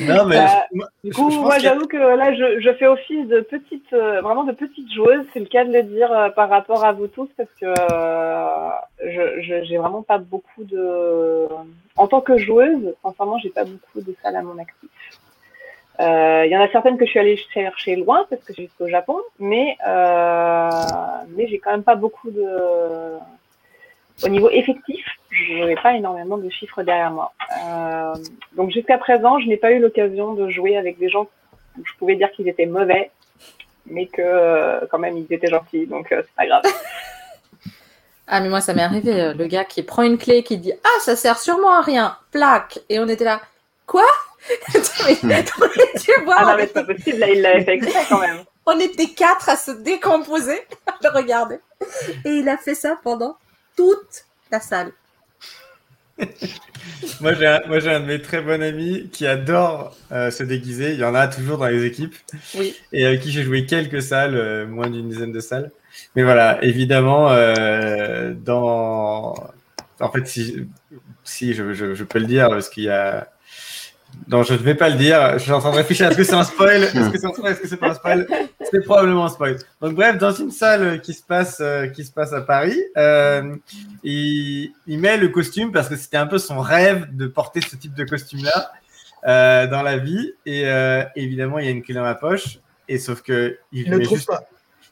Non, 0.00 0.24
mais 0.26 0.36
Bah, 0.36 0.66
je- 0.72 0.78
Du 1.08 1.14
coup, 1.14 1.30
je 1.30 1.38
moi, 1.38 1.58
j'avoue 1.58 1.86
que 1.86 1.96
là, 1.96 2.32
je, 2.34 2.72
fais 2.74 2.86
office 2.86 3.26
de 3.28 3.40
petite, 3.40 3.92
euh, 3.92 4.20
vraiment 4.20 4.44
de 4.44 4.52
petite 4.52 4.92
joueuse. 4.92 5.24
C'est 5.32 5.40
le 5.40 5.46
cas 5.46 5.64
de 5.64 5.72
le 5.72 5.82
dire 5.82 6.12
euh, 6.12 6.28
par 6.30 6.48
rapport 6.48 6.84
à 6.84 6.92
vous 6.92 7.06
tous, 7.06 7.28
parce 7.36 7.48
que 7.60 7.66
euh, 7.66 8.70
j'ai 9.40 9.76
vraiment 9.78 10.02
pas 10.02 10.18
beaucoup 10.18 10.64
de. 10.64 11.46
En 11.96 12.06
tant 12.06 12.20
que 12.20 12.38
joueuse, 12.38 12.94
sincèrement, 13.02 13.38
j'ai 13.38 13.50
pas 13.50 13.64
beaucoup 13.64 14.00
de 14.00 14.14
salles 14.22 14.36
à 14.36 14.42
mon 14.42 14.58
actif. 14.58 14.90
Il 15.98 16.48
y 16.50 16.56
en 16.56 16.60
a 16.62 16.68
certaines 16.68 16.96
que 16.96 17.04
je 17.04 17.10
suis 17.10 17.20
allée 17.20 17.36
chercher 17.36 17.96
loin 17.96 18.26
parce 18.30 18.42
que 18.42 18.54
j'ai 18.54 18.62
jusqu'au 18.64 18.88
Japon, 18.88 19.18
mais 19.38 19.76
mais 21.36 21.46
j'ai 21.48 21.58
quand 21.58 21.72
même 21.72 21.82
pas 21.82 21.96
beaucoup 21.96 22.30
de. 22.30 22.46
Au 24.24 24.28
niveau 24.28 24.50
effectif, 24.50 25.04
je 25.30 25.64
n'ai 25.64 25.76
pas 25.76 25.94
énormément 25.94 26.36
de 26.38 26.48
chiffres 26.50 26.82
derrière 26.82 27.10
moi. 27.10 27.32
Euh, 27.64 28.14
donc 28.56 28.70
jusqu'à 28.70 28.98
présent, 28.98 29.38
je 29.38 29.46
n'ai 29.46 29.56
pas 29.56 29.72
eu 29.72 29.78
l'occasion 29.80 30.34
de 30.34 30.50
jouer 30.50 30.76
avec 30.76 30.98
des 30.98 31.08
gens 31.08 31.28
où 31.78 31.82
je 31.84 31.92
pouvais 31.98 32.16
dire 32.16 32.30
qu'ils 32.32 32.48
étaient 32.48 32.66
mauvais, 32.66 33.10
mais 33.86 34.06
que 34.06 34.20
euh, 34.22 34.80
quand 34.90 34.98
même 34.98 35.16
ils 35.16 35.32
étaient 35.32 35.48
gentils, 35.48 35.86
donc 35.86 36.12
euh, 36.12 36.22
c'est 36.24 36.34
pas 36.36 36.46
grave. 36.46 36.62
Ah, 38.32 38.40
mais 38.40 38.48
moi, 38.48 38.60
ça 38.60 38.74
m'est 38.74 38.82
arrivé, 38.84 39.20
euh, 39.20 39.34
le 39.34 39.46
gars 39.48 39.64
qui 39.64 39.82
prend 39.82 40.04
une 40.04 40.16
clé, 40.16 40.44
qui 40.44 40.56
dit 40.56 40.72
Ah, 40.84 41.00
ça 41.00 41.16
sert 41.16 41.36
sûrement 41.36 41.72
à 41.72 41.80
rien, 41.80 42.16
plaque. 42.30 42.78
Et 42.88 43.00
on 43.00 43.08
était 43.08 43.24
là, 43.24 43.40
quoi 43.86 44.04
Mais- 45.24 45.42
Tu 46.00 46.12
vois, 46.24 46.36
Ah 46.38 46.44
non, 46.44 46.56
mais 46.56 46.68
c'est 46.68 46.72
pas 46.72 46.84
possible, 46.84 47.18
là 47.18 47.28
il 47.28 47.42
l'avait 47.42 47.64
fait 47.64 47.74
exprès 47.74 48.04
quand 48.08 48.20
même. 48.20 48.44
On 48.66 48.78
était 48.78 49.08
quatre 49.08 49.48
à 49.48 49.56
se 49.56 49.72
décomposer, 49.72 50.60
à 50.86 50.92
le 51.02 51.08
regarder. 51.08 51.56
Et 52.24 52.30
il 52.30 52.48
a 52.48 52.56
fait 52.56 52.76
ça 52.76 53.00
pendant 53.02 53.36
toute 53.76 54.24
la 54.50 54.60
salle. 54.60 54.92
Moi, 57.20 57.34
j'ai 57.34 57.46
un, 57.46 57.60
moi, 57.66 57.78
j'ai 57.78 57.90
un 57.90 58.00
de 58.00 58.06
mes 58.06 58.22
très 58.22 58.40
bons 58.42 58.62
amis 58.62 59.08
qui 59.12 59.26
adore 59.26 59.96
euh, 60.12 60.30
se 60.30 60.42
déguiser. 60.42 60.92
Il 60.92 60.98
y 60.98 61.04
en 61.04 61.14
a 61.14 61.28
toujours 61.28 61.58
dans 61.58 61.66
les 61.66 61.84
équipes. 61.84 62.14
Oui. 62.54 62.74
Et 62.92 63.06
avec 63.06 63.20
qui 63.20 63.30
j'ai 63.30 63.42
joué 63.42 63.66
quelques 63.66 64.02
salles, 64.02 64.34
euh, 64.34 64.66
moins 64.66 64.88
d'une 64.88 65.08
dizaine 65.08 65.32
de 65.32 65.40
salles. 65.40 65.70
Mais 66.16 66.22
voilà, 66.22 66.62
évidemment, 66.62 67.30
euh, 67.30 68.32
dans. 68.34 69.34
En 70.00 70.10
fait, 70.10 70.26
si, 70.26 70.68
si 71.24 71.52
je, 71.54 71.72
je, 71.74 71.94
je 71.94 72.04
peux 72.04 72.18
le 72.18 72.26
dire, 72.26 72.48
parce 72.48 72.68
qu'il 72.68 72.84
y 72.84 72.90
a. 72.90 73.30
Non, 74.28 74.44
je 74.44 74.52
ne 74.52 74.58
vais 74.58 74.76
pas 74.76 74.88
le 74.88 74.96
dire. 74.96 75.32
Je 75.34 75.38
suis 75.42 75.52
en 75.52 75.58
train 75.58 75.72
de 75.72 75.76
réfléchir. 75.76 76.06
Est-ce 76.08 76.16
que 76.16 76.22
c'est 76.24 76.34
un 76.34 76.44
spoil? 76.44 76.84
Est-ce 76.84 77.10
que 77.10 77.18
c'est 77.18 77.26
un 77.26 77.32
spoil? 77.32 77.52
Est-ce 77.52 77.60
que 77.60 77.68
c'est 77.68 77.76
pas 77.76 77.90
un 77.90 77.94
spoil? 77.94 78.26
C'est 78.70 78.84
probablement 78.84 79.26
un 79.26 79.28
spoil. 79.28 79.56
Donc 79.80 79.94
bref, 79.94 80.18
dans 80.18 80.30
une 80.30 80.52
salle 80.52 81.00
qui 81.00 81.14
se 81.14 81.22
passe, 81.22 81.58
euh, 81.60 81.88
qui 81.88 82.04
se 82.04 82.12
passe 82.12 82.32
à 82.32 82.40
Paris, 82.40 82.80
euh, 82.96 83.56
il, 84.04 84.72
il 84.86 84.98
met 85.00 85.16
le 85.16 85.28
costume 85.28 85.72
parce 85.72 85.88
que 85.88 85.96
c'était 85.96 86.16
un 86.16 86.28
peu 86.28 86.38
son 86.38 86.60
rêve 86.60 87.08
de 87.16 87.26
porter 87.26 87.60
ce 87.60 87.74
type 87.74 87.94
de 87.94 88.04
costume-là 88.04 88.70
euh, 89.26 89.66
dans 89.66 89.82
la 89.82 89.96
vie. 89.98 90.32
Et 90.46 90.62
euh, 90.66 91.02
évidemment, 91.16 91.58
il 91.58 91.64
y 91.64 91.68
a 91.68 91.72
une 91.72 91.82
clé 91.82 91.94
dans 91.94 92.04
la 92.04 92.14
poche. 92.14 92.60
Et 92.88 92.98
sauf 92.98 93.22
que 93.22 93.58
il, 93.72 93.86
Il 93.86 93.90
ne 93.90 93.98
trouve 93.98 94.18
juste, 94.18 94.28
pas. 94.28 94.44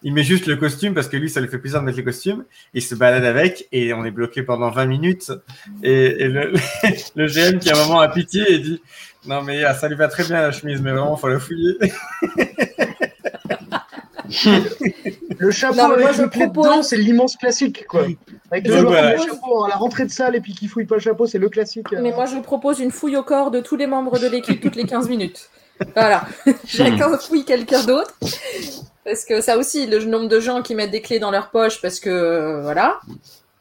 Il 0.02 0.12
met 0.14 0.22
juste 0.22 0.46
le 0.46 0.56
costume 0.56 0.94
parce 0.94 1.08
que 1.08 1.16
lui, 1.16 1.28
ça 1.28 1.40
lui 1.40 1.48
fait 1.48 1.58
plaisir 1.58 1.80
de 1.80 1.84
mettre 1.86 1.98
le 1.98 2.04
costume. 2.04 2.44
Il 2.74 2.82
se 2.82 2.94
balade 2.94 3.24
avec 3.24 3.66
et 3.72 3.92
on 3.92 4.04
est 4.04 4.10
bloqué 4.10 4.42
pendant 4.42 4.70
20 4.70 4.86
minutes. 4.86 5.32
Et, 5.82 6.22
et 6.24 6.28
le, 6.28 6.52
le 7.16 7.26
GM 7.26 7.58
qui 7.58 7.70
à 7.70 7.76
un 7.76 7.84
moment 7.86 8.00
a 8.00 8.08
pitié 8.08 8.44
et 8.52 8.58
dit 8.58 8.80
non 9.26 9.42
mais 9.42 9.64
ah, 9.64 9.74
ça 9.74 9.88
lui 9.88 9.96
va 9.96 10.08
très 10.08 10.24
bien 10.24 10.40
la 10.40 10.52
chemise, 10.52 10.80
mais 10.80 10.92
vraiment 10.92 11.16
faut 11.16 11.28
la 11.28 11.38
fouiller. 11.40 11.76
Le 15.38 15.50
chapeau 15.50 15.76
Non, 15.76 15.88
moi, 15.98 16.12
je 16.12 16.24
clé 16.24 16.44
propose- 16.46 16.64
dedans, 16.66 16.82
c'est 16.82 16.96
l'immense 16.96 17.36
classique, 17.36 17.86
quoi. 17.86 18.06
Avec 18.50 18.66
le 18.66 18.80
voilà. 18.82 19.12
le 19.14 19.18
chapeau 19.22 19.64
à 19.64 19.68
la 19.68 19.76
rentrée 19.76 20.04
de 20.04 20.10
salle 20.10 20.36
et 20.36 20.40
puis 20.40 20.54
qui 20.54 20.68
fouille 20.68 20.84
pas 20.84 20.96
le 20.96 21.00
chapeau, 21.00 21.26
c'est 21.26 21.38
le 21.38 21.48
classique. 21.48 21.86
Mais 21.92 22.12
moi, 22.12 22.26
je 22.26 22.36
propose 22.40 22.80
une 22.80 22.90
fouille 22.90 23.16
au 23.16 23.22
corps 23.22 23.50
de 23.50 23.60
tous 23.60 23.76
les 23.76 23.86
membres 23.86 24.18
de 24.18 24.26
l'équipe 24.26 24.60
toutes 24.60 24.76
les 24.76 24.84
15 24.84 25.08
minutes. 25.08 25.48
Voilà. 25.94 26.26
Chacun 26.66 27.16
fouille 27.18 27.44
quelqu'un 27.44 27.84
d'autre. 27.84 28.12
Parce 29.08 29.24
que 29.24 29.40
ça 29.40 29.56
aussi, 29.58 29.86
le 29.86 30.04
nombre 30.04 30.28
de 30.28 30.40
gens 30.40 30.62
qui 30.62 30.74
mettent 30.74 30.90
des 30.90 31.00
clés 31.02 31.18
dans 31.18 31.30
leur 31.30 31.50
poche 31.50 31.80
parce 31.80 32.00
que, 32.00 32.10
euh, 32.10 32.62
voilà. 32.62 33.00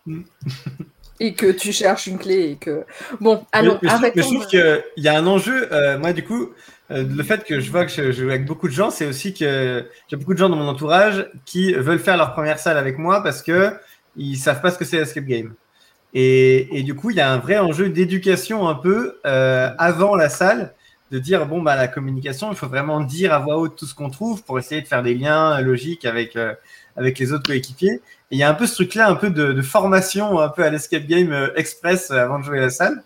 Et 1.19 1.33
que 1.33 1.51
tu 1.51 1.71
cherches 1.71 2.05
une 2.05 2.19
clé 2.19 2.51
et 2.51 2.55
que... 2.57 2.85
Bon, 3.19 3.43
allons, 3.51 3.79
mais, 3.81 3.89
mais 3.89 3.89
je 3.89 3.95
trouve- 3.95 4.11
mais 4.15 4.21
je 4.21 4.27
trouve 4.27 4.45
qu'il 4.47 5.03
y 5.03 5.07
a 5.07 5.17
un 5.17 5.25
enjeu. 5.25 5.67
euh, 5.73 5.97
moi, 5.97 6.13
du 6.13 6.23
coup, 6.23 6.49
euh, 6.91 7.03
le 7.09 7.23
fait 7.23 7.43
que 7.43 7.59
je 7.59 7.71
vois 7.71 7.85
que 7.85 7.91
je, 7.91 8.11
je 8.11 8.21
joue 8.21 8.29
avec 8.29 8.45
beaucoup 8.45 8.67
de 8.67 8.73
gens, 8.73 8.91
c'est 8.91 9.07
aussi 9.07 9.33
que 9.33 9.83
j'ai 10.09 10.15
beaucoup 10.15 10.33
de 10.35 10.37
gens 10.37 10.47
dans 10.49 10.55
mon 10.55 10.67
entourage 10.67 11.27
qui 11.45 11.73
veulent 11.73 11.97
faire 11.99 12.17
leur 12.17 12.33
première 12.33 12.59
salle 12.59 12.77
avec 12.77 12.99
moi 12.99 13.23
parce 13.23 13.41
que 13.41 13.73
ils 14.15 14.37
savent 14.37 14.61
pas 14.61 14.69
ce 14.69 14.77
que 14.77 14.85
c'est 14.85 14.97
l'escape 14.97 15.25
game. 15.25 15.53
Et, 16.13 16.79
et 16.79 16.83
du 16.83 16.93
coup, 16.95 17.09
il 17.09 17.17
y 17.17 17.21
a 17.21 17.31
un 17.31 17.37
vrai 17.39 17.57
enjeu 17.57 17.89
d'éducation 17.89 18.67
un 18.67 18.75
peu 18.75 19.17
euh, 19.25 19.71
avant 19.79 20.15
la 20.15 20.29
salle, 20.29 20.73
de 21.11 21.19
dire 21.19 21.45
bon 21.45 21.61
bah 21.61 21.75
la 21.75 21.87
communication, 21.87 22.51
il 22.51 22.57
faut 22.57 22.67
vraiment 22.67 23.01
dire 23.01 23.33
à 23.33 23.39
voix 23.39 23.57
haute 23.57 23.77
tout 23.77 23.85
ce 23.85 23.95
qu'on 23.95 24.09
trouve 24.09 24.43
pour 24.43 24.59
essayer 24.59 24.81
de 24.81 24.87
faire 24.87 25.03
des 25.03 25.13
liens 25.13 25.59
logiques 25.61 26.05
avec 26.05 26.35
euh, 26.35 26.53
avec 26.95 27.19
les 27.19 27.31
autres 27.31 27.47
coéquipiers. 27.47 28.01
Et 28.31 28.35
il 28.35 28.37
y 28.37 28.43
a 28.43 28.49
un 28.49 28.53
peu 28.53 28.67
ce 28.67 28.75
truc-là, 28.75 29.09
un 29.09 29.15
peu 29.15 29.29
de, 29.29 29.53
de 29.53 29.61
formation 29.61 30.39
un 30.39 30.49
peu 30.49 30.63
à 30.63 30.69
l'escape 30.69 31.05
game 31.05 31.31
euh, 31.31 31.49
express 31.55 32.11
euh, 32.11 32.17
avant 32.17 32.39
de 32.39 32.43
jouer 32.43 32.59
à 32.59 32.63
la 32.63 32.69
salle 32.69 33.03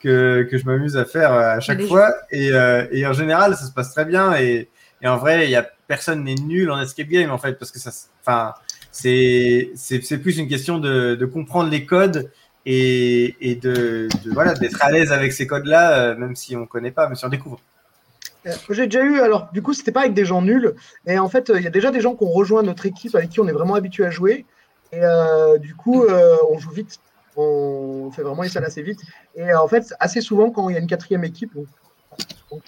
que, 0.00 0.46
que 0.50 0.58
je 0.58 0.64
m'amuse 0.64 0.96
à 0.96 1.04
faire 1.04 1.32
euh, 1.32 1.56
à 1.56 1.60
chaque 1.60 1.82
fois. 1.82 2.14
Et, 2.30 2.50
euh, 2.52 2.86
et 2.90 3.06
en 3.06 3.12
général, 3.12 3.56
ça 3.56 3.66
se 3.66 3.72
passe 3.72 3.92
très 3.92 4.04
bien. 4.04 4.34
Et, 4.36 4.68
et 5.02 5.08
en 5.08 5.16
vrai, 5.16 5.44
il 5.46 5.50
y 5.50 5.56
a 5.56 5.68
personne 5.86 6.24
n'est 6.24 6.34
nul 6.34 6.70
en 6.70 6.80
escape 6.80 7.08
game 7.08 7.30
en 7.30 7.38
fait, 7.38 7.58
parce 7.58 7.70
que 7.70 7.78
ça, 7.78 7.90
enfin, 8.20 8.54
c'est 8.90 9.70
c'est 9.76 10.18
plus 10.18 10.38
une 10.38 10.48
question 10.48 10.78
de, 10.78 11.14
de, 11.14 11.26
comprendre 11.26 11.70
les 11.70 11.84
codes 11.84 12.30
et, 12.66 13.58
de, 13.62 14.08
voilà 14.32 14.54
d'être 14.54 14.84
à 14.84 14.90
l'aise 14.90 15.12
avec 15.12 15.32
ces 15.32 15.46
codes-là, 15.46 16.14
même 16.16 16.36
si 16.36 16.56
on 16.56 16.60
ne 16.60 16.66
connaît 16.66 16.90
pas, 16.90 17.06
même 17.06 17.16
si 17.16 17.24
on 17.24 17.28
découvre. 17.28 17.60
J'ai 18.70 18.86
déjà 18.86 19.02
eu, 19.02 19.20
alors 19.20 19.48
du 19.52 19.62
coup, 19.62 19.72
c'était 19.72 19.92
pas 19.92 20.00
avec 20.00 20.14
des 20.14 20.24
gens 20.24 20.42
nuls, 20.42 20.74
et 21.06 21.18
en 21.18 21.28
fait, 21.28 21.52
il 21.54 21.62
y 21.62 21.66
a 21.66 21.70
déjà 21.70 21.90
des 21.90 22.00
gens 22.00 22.14
qui 22.14 22.24
ont 22.24 22.30
rejoint 22.30 22.62
notre 22.62 22.86
équipe 22.86 23.14
avec 23.14 23.30
qui 23.30 23.40
on 23.40 23.48
est 23.48 23.52
vraiment 23.52 23.74
habitué 23.74 24.04
à 24.04 24.10
jouer. 24.10 24.44
Et 24.92 25.00
euh, 25.02 25.58
du 25.58 25.74
coup, 25.74 26.04
euh, 26.04 26.36
on 26.50 26.58
joue 26.58 26.70
vite, 26.70 26.98
on 27.36 28.10
fait 28.12 28.22
vraiment 28.22 28.42
les 28.42 28.48
salles 28.48 28.64
assez 28.64 28.82
vite. 28.82 29.00
Et 29.34 29.42
euh, 29.42 29.60
en 29.60 29.68
fait, 29.68 29.94
assez 30.00 30.20
souvent, 30.20 30.50
quand 30.50 30.68
il 30.68 30.74
y 30.74 30.76
a 30.76 30.80
une 30.80 30.86
quatrième 30.86 31.24
équipe, 31.24 31.52
donc, 32.50 32.62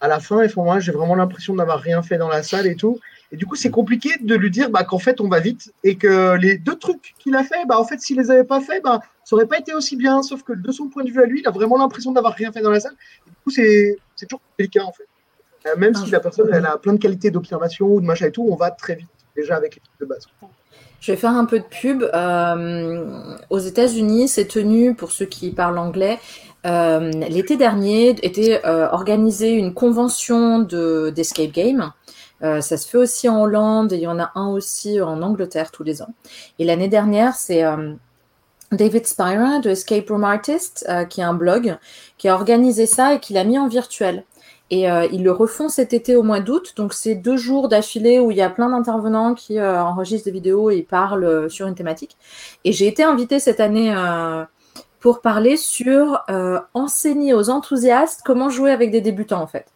à 0.00 0.08
la 0.08 0.20
fin, 0.20 0.44
moi, 0.56 0.80
j'ai 0.80 0.92
vraiment 0.92 1.14
l'impression 1.14 1.54
d'avoir 1.54 1.78
rien 1.78 2.02
fait 2.02 2.18
dans 2.18 2.28
la 2.28 2.42
salle 2.42 2.66
et 2.66 2.76
tout. 2.76 2.98
Et 3.32 3.36
du 3.36 3.46
coup, 3.46 3.54
c'est 3.54 3.70
compliqué 3.70 4.10
de 4.20 4.34
lui 4.34 4.50
dire 4.50 4.70
bah, 4.70 4.84
qu'en 4.84 4.98
fait, 4.98 5.20
on 5.20 5.28
va 5.28 5.38
vite 5.38 5.72
et 5.84 5.96
que 5.96 6.36
les 6.36 6.58
deux 6.58 6.76
trucs 6.76 7.14
qu'il 7.18 7.36
a 7.36 7.44
fait, 7.44 7.64
bah, 7.66 7.78
en 7.78 7.84
fait, 7.84 8.00
s'il 8.00 8.18
les 8.18 8.30
avait 8.30 8.44
pas 8.44 8.60
fait, 8.60 8.80
bah, 8.80 9.00
ça 9.30 9.36
aurait 9.36 9.46
pas 9.46 9.58
été 9.58 9.74
aussi 9.74 9.94
bien. 9.94 10.24
Sauf 10.24 10.42
que 10.42 10.52
de 10.52 10.72
son 10.72 10.88
point 10.88 11.04
de 11.04 11.10
vue 11.10 11.22
à 11.22 11.24
lui, 11.24 11.40
il 11.40 11.46
a 11.46 11.52
vraiment 11.52 11.78
l'impression 11.78 12.10
d'avoir 12.10 12.34
rien 12.34 12.50
fait 12.50 12.62
dans 12.62 12.70
la 12.70 12.80
salle. 12.80 12.96
Et 13.28 13.30
du 13.30 13.36
coup, 13.44 13.50
c'est 13.50 13.96
toujours 14.26 14.40
délicat 14.58 14.84
en 14.84 14.90
fait. 14.90 15.06
Euh, 15.66 15.76
même 15.76 15.94
si 15.94 16.10
la 16.10 16.18
personne 16.18 16.48
elle 16.52 16.66
a 16.66 16.76
plein 16.78 16.94
de 16.94 16.98
qualités 16.98 17.30
d'observation 17.30 17.86
ou 17.86 18.00
de 18.00 18.06
machin 18.06 18.26
et 18.26 18.32
tout, 18.32 18.48
on 18.50 18.56
va 18.56 18.72
très 18.72 18.96
vite 18.96 19.08
déjà 19.36 19.54
avec 19.54 19.76
l'équipe 19.76 19.92
de 20.00 20.06
base. 20.06 20.26
Je 21.00 21.12
vais 21.12 21.16
faire 21.16 21.30
un 21.30 21.44
peu 21.44 21.60
de 21.60 21.64
pub. 21.64 22.02
Euh, 22.12 23.36
aux 23.50 23.58
États-Unis, 23.60 24.26
c'est 24.26 24.46
tenu, 24.46 24.96
pour 24.96 25.12
ceux 25.12 25.26
qui 25.26 25.52
parlent 25.52 25.78
anglais, 25.78 26.18
euh, 26.66 27.10
l'été 27.12 27.56
dernier 27.56 28.16
était 28.24 28.60
organisée 28.64 29.52
une 29.52 29.74
convention 29.74 30.58
d'escape 30.58 31.52
game. 31.52 31.92
ça 32.40 32.60
se 32.60 32.88
fait 32.88 32.98
aussi 32.98 33.28
en 33.28 33.42
Hollande 33.42 33.92
et 33.92 33.96
il 33.96 34.02
y 34.02 34.08
en 34.08 34.18
a 34.18 34.32
un 34.34 34.48
aussi 34.48 35.00
en 35.00 35.22
Angleterre 35.22 35.70
tous 35.70 35.84
les 35.84 36.02
ans. 36.02 36.12
Et 36.58 36.64
l'année 36.64 36.88
dernière, 36.88 37.34
c'est 37.34 37.62
David 38.72 39.06
Spira 39.06 39.58
de 39.58 39.70
Escape 39.70 40.08
Room 40.08 40.24
Artist, 40.24 40.88
qui 41.08 41.20
est 41.20 41.24
un 41.24 41.34
blog, 41.34 41.76
qui 42.18 42.28
a 42.28 42.34
organisé 42.34 42.86
ça 42.86 43.14
et 43.14 43.20
qui 43.20 43.32
l'a 43.32 43.44
mis 43.44 43.58
en 43.58 43.68
virtuel. 43.68 44.24
Et 44.70 44.88
euh, 44.88 45.06
ils 45.10 45.24
le 45.24 45.32
refont 45.32 45.68
cet 45.68 45.92
été 45.92 46.14
au 46.14 46.22
mois 46.22 46.40
d'août. 46.40 46.74
Donc, 46.76 46.94
c'est 46.94 47.16
deux 47.16 47.36
jours 47.36 47.68
d'affilée 47.68 48.20
où 48.20 48.30
il 48.30 48.36
y 48.36 48.42
a 48.42 48.48
plein 48.48 48.70
d'intervenants 48.70 49.34
qui 49.34 49.58
euh, 49.58 49.82
enregistrent 49.82 50.26
des 50.26 50.30
vidéos 50.30 50.70
et 50.70 50.82
parlent 50.82 51.24
euh, 51.24 51.48
sur 51.48 51.66
une 51.66 51.74
thématique. 51.74 52.16
Et 52.64 52.72
j'ai 52.72 52.86
été 52.86 53.02
invitée 53.02 53.40
cette 53.40 53.60
année 53.60 53.92
pour 55.00 55.20
parler 55.22 55.56
sur 55.56 56.20
enseigner 56.74 57.34
aux 57.34 57.50
enthousiastes 57.50 58.20
comment 58.24 58.50
jouer 58.50 58.70
avec 58.70 58.90
des 58.90 59.00
débutants, 59.00 59.42
en 59.42 59.46
fait. 59.46 59.66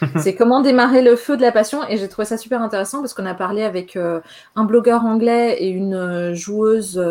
c'est 0.18 0.34
comment 0.34 0.60
démarrer 0.60 1.02
le 1.02 1.16
feu 1.16 1.36
de 1.36 1.42
la 1.42 1.52
passion. 1.52 1.80
Et 1.88 1.96
j'ai 1.96 2.08
trouvé 2.08 2.26
ça 2.26 2.36
super 2.36 2.62
intéressant 2.62 3.00
parce 3.00 3.14
qu'on 3.14 3.26
a 3.26 3.34
parlé 3.34 3.62
avec 3.62 3.96
un 3.96 4.64
blogueur 4.64 5.04
anglais 5.04 5.56
et 5.60 5.68
une 5.68 6.34
joueuse 6.34 7.02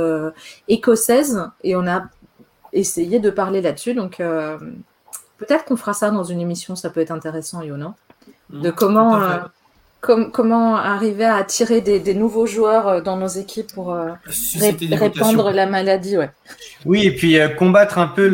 écossaise. 0.68 1.50
Et 1.64 1.76
on 1.76 1.88
a 1.88 2.04
essayé 2.74 3.20
de 3.20 3.30
parler 3.30 3.62
là-dessus. 3.62 3.94
Donc, 3.94 4.22
Peut-être 5.40 5.64
qu'on 5.64 5.78
fera 5.78 5.94
ça 5.94 6.12
dans 6.12 6.26
une 6.26 6.42
émission, 6.42 6.76
ça 6.76 6.90
peut 6.90 7.00
être 7.00 7.12
intéressant, 7.12 7.62
Yo, 7.62 7.78
non 7.78 7.94
De 8.50 8.70
comment, 8.72 9.18
euh, 10.08 10.30
comment 10.32 10.76
arriver 10.76 11.26
à 11.26 11.36
attirer 11.36 11.82
des, 11.82 12.14
nouveaux 12.14 12.46
joueurs 12.46 12.88
euh, 12.88 13.02
dans 13.02 13.18
nos 13.18 13.28
équipes 13.28 13.74
pour 13.74 13.94
euh, 13.94 14.12
répandre 14.92 15.52
la 15.52 15.66
maladie. 15.66 16.18
Ouais. 16.18 16.30
Oui, 16.86 17.06
et 17.06 17.12
puis 17.12 17.38
combattre 17.58 17.98
un 17.98 18.08
peu 18.08 18.28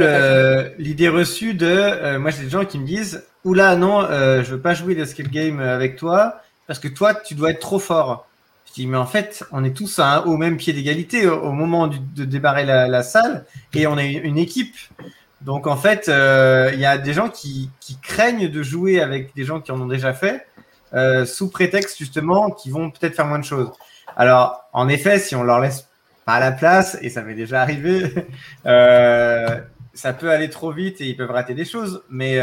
l'idée 0.78 1.10
reçue 1.10 1.54
de. 1.54 2.18
moi, 2.18 2.32
j'ai 2.32 2.44
des 2.44 2.50
gens 2.50 2.66
qui 2.66 2.80
me 2.80 2.86
disent 2.86 3.24
Oula, 3.44 3.76
non, 3.76 4.02
je 4.02 4.50
veux 4.50 4.60
pas 4.60 4.74
jouer 4.74 4.96
d'escape 4.96 5.28
game 5.28 5.60
avec 5.60 5.96
toi 5.96 6.42
parce 6.68 6.80
que 6.80 6.88
toi, 6.88 7.14
tu 7.14 7.36
dois 7.36 7.52
être 7.52 7.60
trop 7.60 7.80
fort. 7.80 8.28
Je 8.68 8.82
dis, 8.82 8.88
mais 8.88 8.98
en 8.98 9.06
fait, 9.06 9.44
on 9.52 9.64
est 9.64 9.76
tous 9.76 10.02
au 10.26 10.38
même 10.38 10.58
pied 10.58 10.74
d'égalité 10.74 11.28
au, 11.28 11.52
moment 11.52 11.88
de 11.88 12.26
démarrer 12.26 12.66
la, 12.66 12.88
la, 12.88 13.04
salle 13.04 13.46
et 13.74 13.88
on 13.88 13.98
est 13.98 14.12
une 14.12 14.38
équipe. 14.38 14.76
Donc 15.46 15.68
en 15.68 15.78
fait, 15.78 16.10
euh, 16.10 16.72
il 16.74 16.80
y 16.80 16.86
a 16.86 16.98
des 16.98 17.14
gens 17.14 17.30
qui, 17.30 17.70
craignent 18.02 18.50
de 18.50 18.64
jouer 18.64 19.00
avec 19.00 19.36
des 19.36 19.44
gens 19.44 19.62
qui 19.62 19.72
en 19.72 19.80
ont 19.80 19.88
déjà 19.88 20.14
fait, 20.14 20.46
euh, 20.94 21.26
sous 21.26 21.50
prétexte 21.50 21.98
justement 21.98 22.52
qu'ils 22.52 22.74
vont 22.74 22.92
peut-être 22.92 23.16
faire 23.16 23.26
moins 23.26 23.40
de 23.40 23.46
choses. 23.46 23.72
Alors 24.16 24.64
en 24.74 24.88
effet, 24.88 25.20
si 25.20 25.36
on 25.36 25.44
leur 25.44 25.60
laisse 25.60 25.88
pas 26.26 26.40
la 26.40 26.52
place, 26.52 26.98
et 27.02 27.10
ça 27.10 27.22
m'est 27.22 27.36
déjà 27.36 27.62
arrivé, 27.62 28.14
euh, 28.66 29.62
ça 29.94 30.14
peut 30.14 30.32
aller 30.32 30.50
trop 30.50 30.72
vite 30.72 31.02
et 31.02 31.06
ils 31.06 31.18
peuvent 31.18 31.32
rater 31.32 31.54
des 31.54 31.66
choses. 31.66 32.04
Mais 32.10 32.40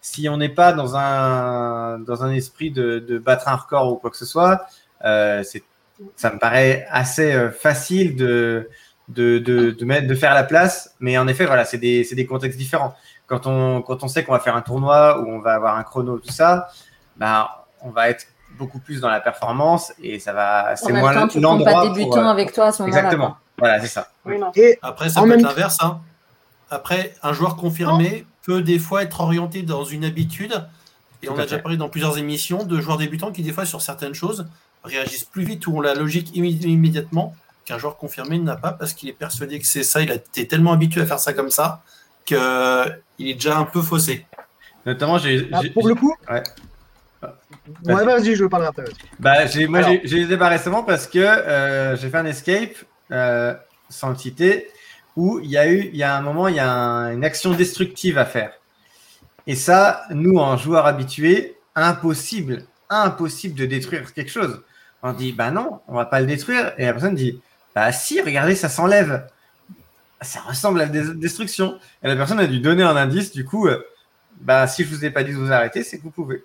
si 0.00 0.28
on 0.28 0.36
n'est 0.36 0.48
pas 0.48 0.72
dans 0.72 0.96
un 0.96 1.98
dans 1.98 2.22
un 2.22 2.32
esprit 2.32 2.70
de, 2.70 2.98
de, 2.98 3.18
battre 3.18 3.48
un 3.48 3.56
record 3.56 3.92
ou 3.92 3.96
quoi 3.96 4.10
que 4.10 4.16
ce 4.16 4.26
soit, 4.26 4.66
ça 5.00 6.30
me 6.30 6.38
paraît 6.38 6.86
assez 6.90 7.50
facile 7.50 8.16
de 8.16 8.68
de, 9.08 9.38
de, 9.38 9.70
de, 9.70 10.14
faire 10.14 10.34
la 10.34 10.44
place. 10.44 10.94
Mais 11.00 11.18
en 11.18 11.28
effet, 11.28 11.46
voilà, 11.46 11.64
c'est 11.64 11.78
des, 11.78 12.04
des, 12.04 12.26
contextes 12.26 12.58
différents. 12.58 12.94
Quand 13.26 13.46
on, 13.46 13.82
quand 13.82 14.02
on 14.02 14.08
sait 14.08 14.24
qu'on 14.24 14.32
va 14.32 14.40
faire 14.40 14.56
un 14.56 14.62
tournoi 14.62 15.20
où 15.20 15.28
on 15.28 15.40
va 15.40 15.54
avoir 15.54 15.76
un 15.76 15.82
chrono, 15.82 16.18
tout 16.18 16.32
ça, 16.32 16.68
bah, 17.16 17.63
on 17.84 17.90
va 17.90 18.08
être 18.08 18.26
beaucoup 18.58 18.78
plus 18.78 19.00
dans 19.00 19.08
la 19.08 19.20
performance 19.20 19.92
et 20.02 20.18
ça 20.18 20.32
va. 20.32 20.74
C'est 20.76 20.92
moins 20.92 21.28
l'endroit. 21.36 21.72
pas 21.72 21.88
débutant 21.88 22.26
euh, 22.26 22.30
avec 22.30 22.52
toi 22.52 22.66
à 22.66 22.72
ce 22.72 22.82
moment-là. 22.82 22.98
Exactement. 22.98 23.36
Voilà, 23.58 23.80
c'est 23.80 23.86
ça. 23.86 24.08
et 24.56 24.78
après, 24.82 25.08
ça 25.10 25.22
peut 25.22 25.32
être 25.32 25.42
l'inverse. 25.42 25.78
Hein. 25.80 26.00
Après, 26.70 27.14
un 27.22 27.32
joueur 27.32 27.56
confirmé 27.56 28.26
peut 28.42 28.62
des 28.62 28.78
fois 28.78 29.02
être 29.02 29.20
orienté 29.20 29.62
dans 29.62 29.84
une 29.84 30.04
habitude. 30.04 30.66
Et 31.22 31.28
on 31.28 31.38
a 31.38 31.42
déjà 31.42 31.58
parlé 31.58 31.78
dans 31.78 31.88
plusieurs 31.88 32.18
émissions 32.18 32.64
de 32.64 32.80
joueurs 32.80 32.98
débutants 32.98 33.32
qui, 33.32 33.42
des 33.42 33.52
fois, 33.52 33.64
sur 33.64 33.80
certaines 33.80 34.14
choses, 34.14 34.46
réagissent 34.82 35.24
plus 35.24 35.44
vite 35.44 35.66
ou 35.66 35.78
ont 35.78 35.80
la 35.80 35.94
logique 35.94 36.34
immédiatement 36.36 37.34
qu'un 37.64 37.78
joueur 37.78 37.96
confirmé 37.96 38.38
n'a 38.38 38.56
pas 38.56 38.72
parce 38.72 38.92
qu'il 38.92 39.08
est 39.08 39.14
persuadé 39.14 39.58
que 39.58 39.66
c'est 39.66 39.84
ça. 39.84 40.02
Il 40.02 40.10
a 40.10 40.16
été 40.16 40.46
tellement 40.46 40.72
habitué 40.72 41.00
à 41.00 41.06
faire 41.06 41.18
ça 41.18 41.32
comme 41.32 41.50
ça 41.50 41.82
qu'il 42.26 42.36
est 42.36 43.34
déjà 43.34 43.56
un 43.56 43.64
peu 43.64 43.80
faussé. 43.80 44.26
Notamment, 44.84 45.16
j'ai. 45.16 45.48
Ah, 45.52 45.60
pour 45.72 45.88
le 45.88 45.94
coup 45.94 46.14
Ouais. 46.30 46.42
Ouais, 47.84 48.04
vas-y, 48.04 48.34
je 48.34 48.42
veux 48.42 48.48
parler 48.48 48.66
après. 48.66 48.84
Bah, 49.18 49.46
j'ai, 49.46 49.66
moi, 49.66 49.80
j'ai 49.82 50.18
eu 50.18 50.26
débat 50.26 50.48
récemment 50.48 50.82
parce 50.82 51.06
que 51.06 51.18
euh, 51.18 51.96
j'ai 51.96 52.10
fait 52.10 52.18
un 52.18 52.26
escape, 52.26 52.74
euh, 53.10 53.54
sans 53.88 54.10
le 54.10 54.16
citer, 54.16 54.68
où 55.16 55.40
il 55.40 55.50
y 55.50 55.56
a 55.56 55.68
eu, 55.68 55.88
il 55.92 55.96
y 55.96 56.02
a 56.02 56.16
un 56.16 56.20
moment, 56.20 56.48
il 56.48 56.56
y 56.56 56.60
a 56.60 56.68
une 56.68 57.24
action 57.24 57.52
destructive 57.52 58.18
à 58.18 58.26
faire. 58.26 58.52
Et 59.46 59.54
ça, 59.54 60.02
nous, 60.10 60.36
en 60.36 60.56
joueurs 60.56 60.86
habitués, 60.86 61.56
impossible, 61.74 62.64
impossible 62.90 63.54
de 63.58 63.66
détruire 63.66 64.12
quelque 64.12 64.30
chose. 64.30 64.62
On 65.02 65.12
dit, 65.12 65.32
bah 65.32 65.50
non, 65.50 65.80
on 65.88 65.94
va 65.94 66.06
pas 66.06 66.20
le 66.20 66.26
détruire. 66.26 66.72
Et 66.78 66.84
la 66.86 66.92
personne 66.92 67.14
dit, 67.14 67.40
bah 67.74 67.92
si, 67.92 68.20
regardez, 68.20 68.54
ça 68.54 68.68
s'enlève. 68.68 69.26
Ça 70.20 70.40
ressemble 70.40 70.80
à 70.80 70.86
la 70.86 70.90
destruction. 70.90 71.78
Et 72.02 72.08
la 72.08 72.16
personne 72.16 72.40
a 72.40 72.46
dû 72.46 72.60
donner 72.60 72.82
un 72.82 72.96
indice, 72.96 73.32
du 73.32 73.44
coup, 73.44 73.66
euh, 73.68 73.84
bah 74.40 74.66
si 74.66 74.84
je 74.84 74.88
vous 74.88 75.04
ai 75.04 75.10
pas 75.10 75.22
dit 75.22 75.32
de 75.32 75.36
vous 75.36 75.52
arrêter, 75.52 75.82
c'est 75.82 75.98
que 75.98 76.02
vous 76.02 76.10
pouvez. 76.10 76.44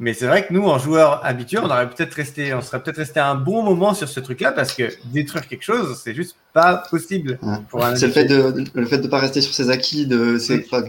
Mais 0.00 0.14
c'est 0.14 0.26
vrai 0.26 0.46
que 0.46 0.54
nous, 0.54 0.64
en 0.64 0.78
joueurs 0.78 1.20
habitués, 1.26 1.58
on 1.58 1.66
aurait 1.66 1.88
peut-être 1.90 2.14
resté, 2.14 2.54
on 2.54 2.62
serait 2.62 2.82
peut-être 2.82 2.96
resté 2.96 3.20
un 3.20 3.34
bon 3.34 3.62
moment 3.62 3.92
sur 3.92 4.08
ce 4.08 4.18
truc-là 4.18 4.50
parce 4.50 4.72
que 4.72 4.88
détruire 5.12 5.46
quelque 5.46 5.62
chose, 5.62 6.00
c'est 6.02 6.14
juste 6.14 6.36
pas 6.54 6.82
possible. 6.90 7.38
c'est 7.96 8.06
le 8.06 8.12
fait 8.12 8.24
de, 8.24 8.64
le 8.72 8.86
fait 8.86 8.96
de 8.96 9.08
pas 9.08 9.18
rester 9.18 9.42
sur 9.42 9.52
ses 9.52 9.68
acquis. 9.68 10.06
De, 10.06 10.38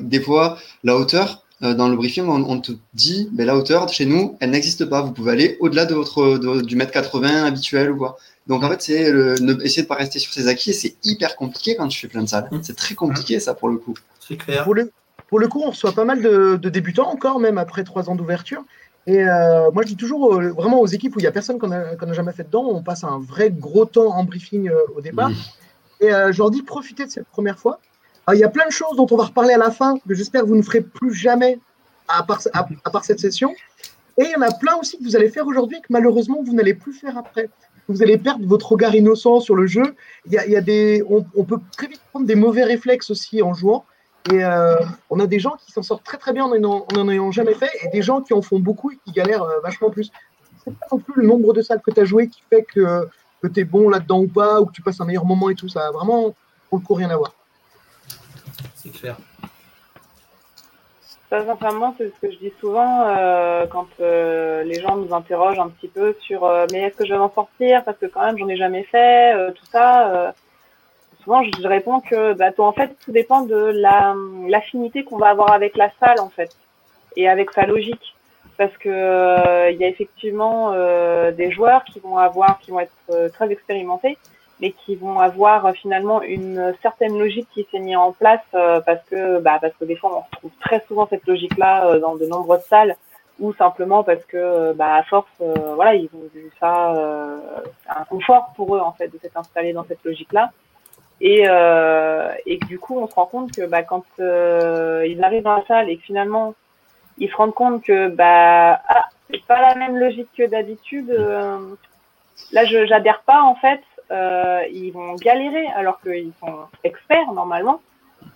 des 0.01 0.22
fois, 0.22 0.57
la 0.86 0.95
hauteur, 0.95 1.43
euh, 1.62 1.74
dans 1.74 1.89
le 1.89 1.97
briefing, 1.97 2.24
on, 2.26 2.62
te 2.62 2.72
dit, 2.93 3.30
mais 3.34 3.43
la 3.43 3.57
hauteur 3.57 3.89
chez 3.89 4.05
nous, 4.05 4.38
elle 4.39 4.51
n'existe 4.51 4.86
pas. 4.86 5.01
Vous 5.01 5.12
pouvez 5.12 5.34
aller 5.34 5.57
au-delà 5.59 5.86
de 5.86 5.93
votre 5.93 6.62
du 6.64 6.78
mètre 6.78 6.93
80 6.93 7.43
habituel 7.43 7.91
ou 7.91 7.97
quoi. 7.97 8.18
Donc 8.47 8.64
en 8.64 8.70
fait, 8.70 8.82
c'est 8.82 9.14
essayer 9.62 9.84
de 9.84 9.88
pas 9.88 9.95
rester 9.95 10.20
sur 10.20 10.32
ses 10.32 10.47
acquis. 10.47 10.74
C'est 10.74 10.95
hyper 11.03 11.36
compliqué 11.36 11.76
quand 11.76 11.89
tu 11.89 11.99
fais 11.99 12.07
plein 12.07 12.24
de 12.24 12.30
salles. 12.30 12.49
C'est 12.62 12.78
très 12.78 12.95
compliqué 12.95 13.41
ça 13.41 13.55
pour 13.55 13.68
le 13.68 13.76
coup. 13.76 13.93
C'est 14.22 14.38
clair. 14.38 14.64
Pour 14.64 14.74
le, 14.74 14.89
pour 15.32 15.39
le 15.39 15.47
coup, 15.47 15.62
on 15.66 15.70
reçoit 15.70 15.93
pas 15.93 16.03
mal 16.03 16.22
de, 16.22 16.57
débutants 16.70 17.09
encore, 17.09 17.39
même 17.39 17.57
après 17.57 17.86
trois 17.86 18.09
ans 18.09 18.16
d'ouverture. 18.16 18.64
Et 19.08 19.24
euh, 19.24 19.72
moi, 19.72 19.84
je 19.84 19.88
dis 19.88 19.95
toujours 19.95 20.41
vraiment 20.41 20.80
aux 20.80 20.88
équipes 20.88 21.16
où 21.16 21.20
il 21.20 21.24
n'y 21.24 21.28
a 21.28 21.32
personne 21.32 21.58
qu'on 21.58 21.68
n'a 21.68 22.14
jamais 22.14 22.32
fait 22.34 22.43
dedans, 22.43 22.66
on 22.66 22.84
passe 22.84 23.04
un 23.04 23.20
vrai 23.20 23.49
gros 23.49 23.86
temps 23.86 24.16
en 24.16 24.24
briefing 24.24 24.70
euh, 24.70 24.76
au 24.95 25.02
départ. 25.02 25.32
Et 25.99 26.10
je 26.10 26.38
leur 26.39 26.49
dis 26.49 26.64
profitez 26.64 27.06
de 27.06 27.12
cette 27.12 27.28
première 27.28 27.60
fois 27.60 27.80
il 28.34 28.39
y 28.39 28.43
a 28.43 28.49
plein 28.49 28.66
de 28.66 28.72
choses 28.72 28.95
dont 28.95 29.08
on 29.12 29.16
va 29.16 29.26
reparler 29.26 29.54
à 29.54 29.58
la 29.58 29.72
fin, 29.72 29.97
que 29.97 30.14
j'espère 30.14 30.41
que 30.41 30.47
vous 30.47 30.56
ne 30.56 30.62
ferez 30.62 30.82
plus 30.82 31.14
jamais 31.14 31.60
à 32.08 32.24
part, 32.24 32.41
à, 32.54 32.89
part, 32.89 33.06
cette 33.06 33.20
session. 33.20 33.54
Et 34.18 34.24
il 34.24 34.32
y 34.32 34.36
en 34.36 34.41
a 34.41 34.52
plein 34.52 34.76
aussi 34.76 34.97
que 34.97 35.04
vous 35.04 35.16
allez 35.16 35.30
faire 35.30 35.47
aujourd'hui 35.47 35.78
et 35.78 35.82
que 35.82 35.88
malheureusement 35.89 36.43
vous 36.43 36.54
n'allez 36.54 36.74
plus 36.74 36.93
faire 36.93 37.18
après. 37.18 37.49
Vous 37.88 38.04
allez 38.04 38.18
perdre 38.18 38.45
votre 38.45 38.72
regard 38.74 38.93
innocent 38.95 39.39
sur 39.39 39.56
le 39.56 39.66
jeu. 39.66 39.95
Il 40.26 40.34
y 40.34 40.38
a, 40.38 40.45
il 40.45 40.52
y 40.52 40.56
a 40.56 40.62
des, 40.62 41.04
on, 41.10 41.43
peut 41.43 41.60
très 41.76 41.88
vite 41.88 42.02
prendre 42.12 42.26
des 42.26 42.36
mauvais 42.36 42.64
réflexes 42.64 43.10
aussi 43.10 43.41
en 43.41 43.54
jouant. 43.54 43.86
Et 44.30 44.43
euh, 44.43 44.76
on 45.09 45.19
a 45.19 45.26
des 45.26 45.39
gens 45.39 45.55
qui 45.65 45.72
s'en 45.72 45.82
sortent 45.82 46.03
très 46.03 46.17
très 46.17 46.34
bien 46.34 46.45
en 46.45 46.49
n'en 46.49 47.09
ayant 47.09 47.32
jamais 47.32 47.55
fait 47.55 47.72
et 47.84 47.88
des 47.89 48.01
gens 48.01 48.22
qui 48.22 48.34
en 48.34 48.41
font 48.41 48.59
beaucoup 48.59 48.91
et 48.91 48.97
qui 49.03 49.11
galèrent 49.11 49.43
euh, 49.43 49.59
vachement 49.61 49.89
plus. 49.89 50.11
C'est 50.63 50.78
pas 50.78 50.86
non 50.91 50.99
plus 50.99 51.22
le 51.22 51.28
nombre 51.28 51.53
de 51.53 51.61
salles 51.61 51.82
que 51.82 51.91
tu 51.91 51.99
as 51.99 52.05
joué 52.05 52.28
qui 52.28 52.43
fait 52.49 52.63
que, 52.63 53.07
que 53.41 53.47
tu 53.47 53.61
es 53.61 53.63
bon 53.63 53.89
là-dedans 53.89 54.19
ou 54.19 54.28
pas, 54.28 54.61
ou 54.61 54.65
que 54.67 54.72
tu 54.72 54.84
passes 54.84 55.01
un 55.01 55.05
meilleur 55.05 55.26
moment 55.26 55.49
et 55.49 55.55
tout. 55.55 55.67
Ça 55.67 55.88
a 55.88 55.91
vraiment, 55.91 56.36
pour 56.69 56.80
le 56.80 56.86
coup, 56.86 56.93
rien 56.93 57.09
à 57.09 57.17
voir 57.17 57.34
c'est 58.82 58.89
clair. 58.89 59.15
Ça, 61.30 61.45
sincèrement, 61.45 61.95
c'est 61.97 62.13
ce 62.13 62.19
que 62.19 62.32
je 62.32 62.38
dis 62.39 62.51
souvent 62.59 63.07
euh, 63.07 63.65
quand 63.67 63.88
euh, 64.01 64.63
les 64.63 64.82
gens 64.82 64.97
nous 64.97 65.13
interrogent 65.13 65.59
un 65.59 65.69
petit 65.69 65.88
peu 65.88 66.13
sur 66.19 66.43
euh, 66.43 66.65
mais 66.72 66.82
est-ce 66.82 66.97
que 66.97 67.05
je 67.05 67.13
vais 67.13 67.19
m'en 67.19 67.32
sortir? 67.32 67.84
Parce 67.86 67.97
que 67.97 68.07
quand 68.07 68.22
même 68.22 68.38
j'en 68.38 68.49
ai 68.49 68.57
jamais 68.57 68.84
fait, 68.84 69.34
euh, 69.34 69.51
tout 69.51 69.65
ça. 69.72 70.34
Souvent, 71.24 71.43
je, 71.43 71.67
réponds 71.67 71.99
que 71.99 72.34
bah, 72.34 72.51
en 72.57 72.72
fait, 72.74 72.95
tout 73.03 73.11
dépend 73.11 73.41
de 73.41 73.55
la 73.55 74.15
l'affinité 74.47 75.03
qu'on 75.03 75.17
va 75.17 75.30
avoir 75.30 75.51
avec 75.51 75.76
la 75.78 75.89
salle 75.99 76.19
en 76.19 76.30
fait 76.30 76.55
et 77.15 77.30
avec 77.30 77.51
sa 77.51 77.65
logique. 77.65 78.15
Parce 78.57 78.76
que 78.78 78.89
euh, 78.89 79.72
il 79.72 79.78
y 79.78 79.84
a 79.84 79.88
effectivement 79.88 80.72
euh, 80.74 81.32
des 81.32 81.51
joueurs 81.51 81.84
qui 81.86 81.99
vont 81.99 82.17
avoir, 82.17 82.59
qui 82.59 82.72
vont 82.72 82.80
être 82.80 82.91
euh, 83.09 83.30
très 83.30 83.51
expérimentés, 83.51 84.17
mais 84.59 84.72
qui 84.72 84.95
vont 84.95 85.19
avoir 85.19 85.65
euh, 85.65 85.74
finalement 85.74 86.22
une 86.22 86.74
certaine 86.82 87.17
logique 87.17 87.47
qui 87.53 87.65
s'est 87.72 87.80
mise 87.80 87.97
en 87.97 88.11
place 88.11 88.41
euh, 88.53 88.80
parce 88.82 89.03
que 89.09 89.39
bah, 89.39 89.57
parce 89.59 89.74
que 89.80 89.86
des 89.86 89.95
fois 89.95 90.11
on 90.15 90.19
retrouve 90.22 90.51
très 90.59 90.84
souvent 90.88 91.07
cette 91.07 91.26
logique 91.26 91.57
là 91.57 91.97
dans 91.97 92.15
de 92.15 92.26
nombreuses 92.26 92.65
salles 92.69 92.95
ou 93.41 93.53
simplement 93.53 94.03
parce 94.03 94.24
que 94.26 94.72
bah 94.74 94.95
à 94.95 95.03
force 95.03 95.28
euh, 95.41 95.74
voilà 95.76 95.95
ils 95.95 96.09
ont 96.13 96.30
vu 96.34 96.49
ça 96.59 96.93
euh, 96.93 97.39
un 97.89 98.03
confort 98.05 98.53
pour 98.55 98.76
eux 98.76 98.80
en 98.80 98.93
fait 98.93 99.07
de 99.07 99.17
s'être 99.17 99.38
installés 99.38 99.74
dans 99.74 99.84
cette 99.84 100.03
logique 100.05 100.32
là 100.32 100.51
et 101.22 101.45
euh, 101.47 102.34
et 102.45 102.57
du 102.57 102.80
coup 102.80 102.97
on 102.99 103.07
se 103.07 103.13
rend 103.13 103.28
compte 103.28 103.51
que 103.51 103.65
bah 103.65 103.84
quand 103.84 104.03
euh, 104.19 105.05
ils 105.07 105.24
arrivent 105.24 105.43
dans 105.43 105.55
la 105.55 105.65
salle 105.65 105.89
et 105.89 105.97
que 105.97 106.03
finalement 106.03 106.55
ils 107.17 107.30
se 107.30 107.36
rendent 107.36 107.53
compte 107.53 107.84
que 107.84 108.09
bah 108.09 108.82
ah 108.88 109.05
c'est 109.30 109.45
pas 109.45 109.61
la 109.61 109.76
même 109.76 109.97
logique 109.97 110.30
que 110.36 110.47
d'habitude 110.47 111.11
euh, 111.11 111.76
là 112.51 112.65
je 112.65 112.86
j'adhère 112.86 113.22
pas 113.22 113.43
en 113.43 113.55
fait 113.55 113.82
euh, 114.11 114.63
ils 114.72 114.91
vont 114.91 115.15
galérer 115.15 115.67
alors 115.67 116.01
qu'ils 116.01 116.34
sont 116.41 116.65
experts 116.84 117.32
normalement 117.34 117.82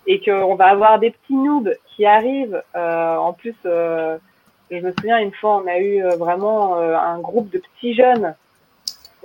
et 0.06 0.20
qu'on 0.20 0.54
va 0.54 0.68
avoir 0.68 0.98
des 0.98 1.10
petits 1.10 1.34
noobs 1.34 1.74
qui 1.94 2.06
arrivent. 2.06 2.62
Euh, 2.74 3.16
en 3.16 3.34
plus, 3.34 3.54
euh, 3.66 4.16
je 4.70 4.78
me 4.78 4.92
souviens 4.92 5.18
une 5.18 5.34
fois, 5.34 5.62
on 5.62 5.66
a 5.66 5.78
eu 5.78 6.02
vraiment 6.16 6.76
un 6.76 7.18
groupe 7.20 7.50
de 7.50 7.58
petits 7.58 7.94
jeunes 7.94 8.34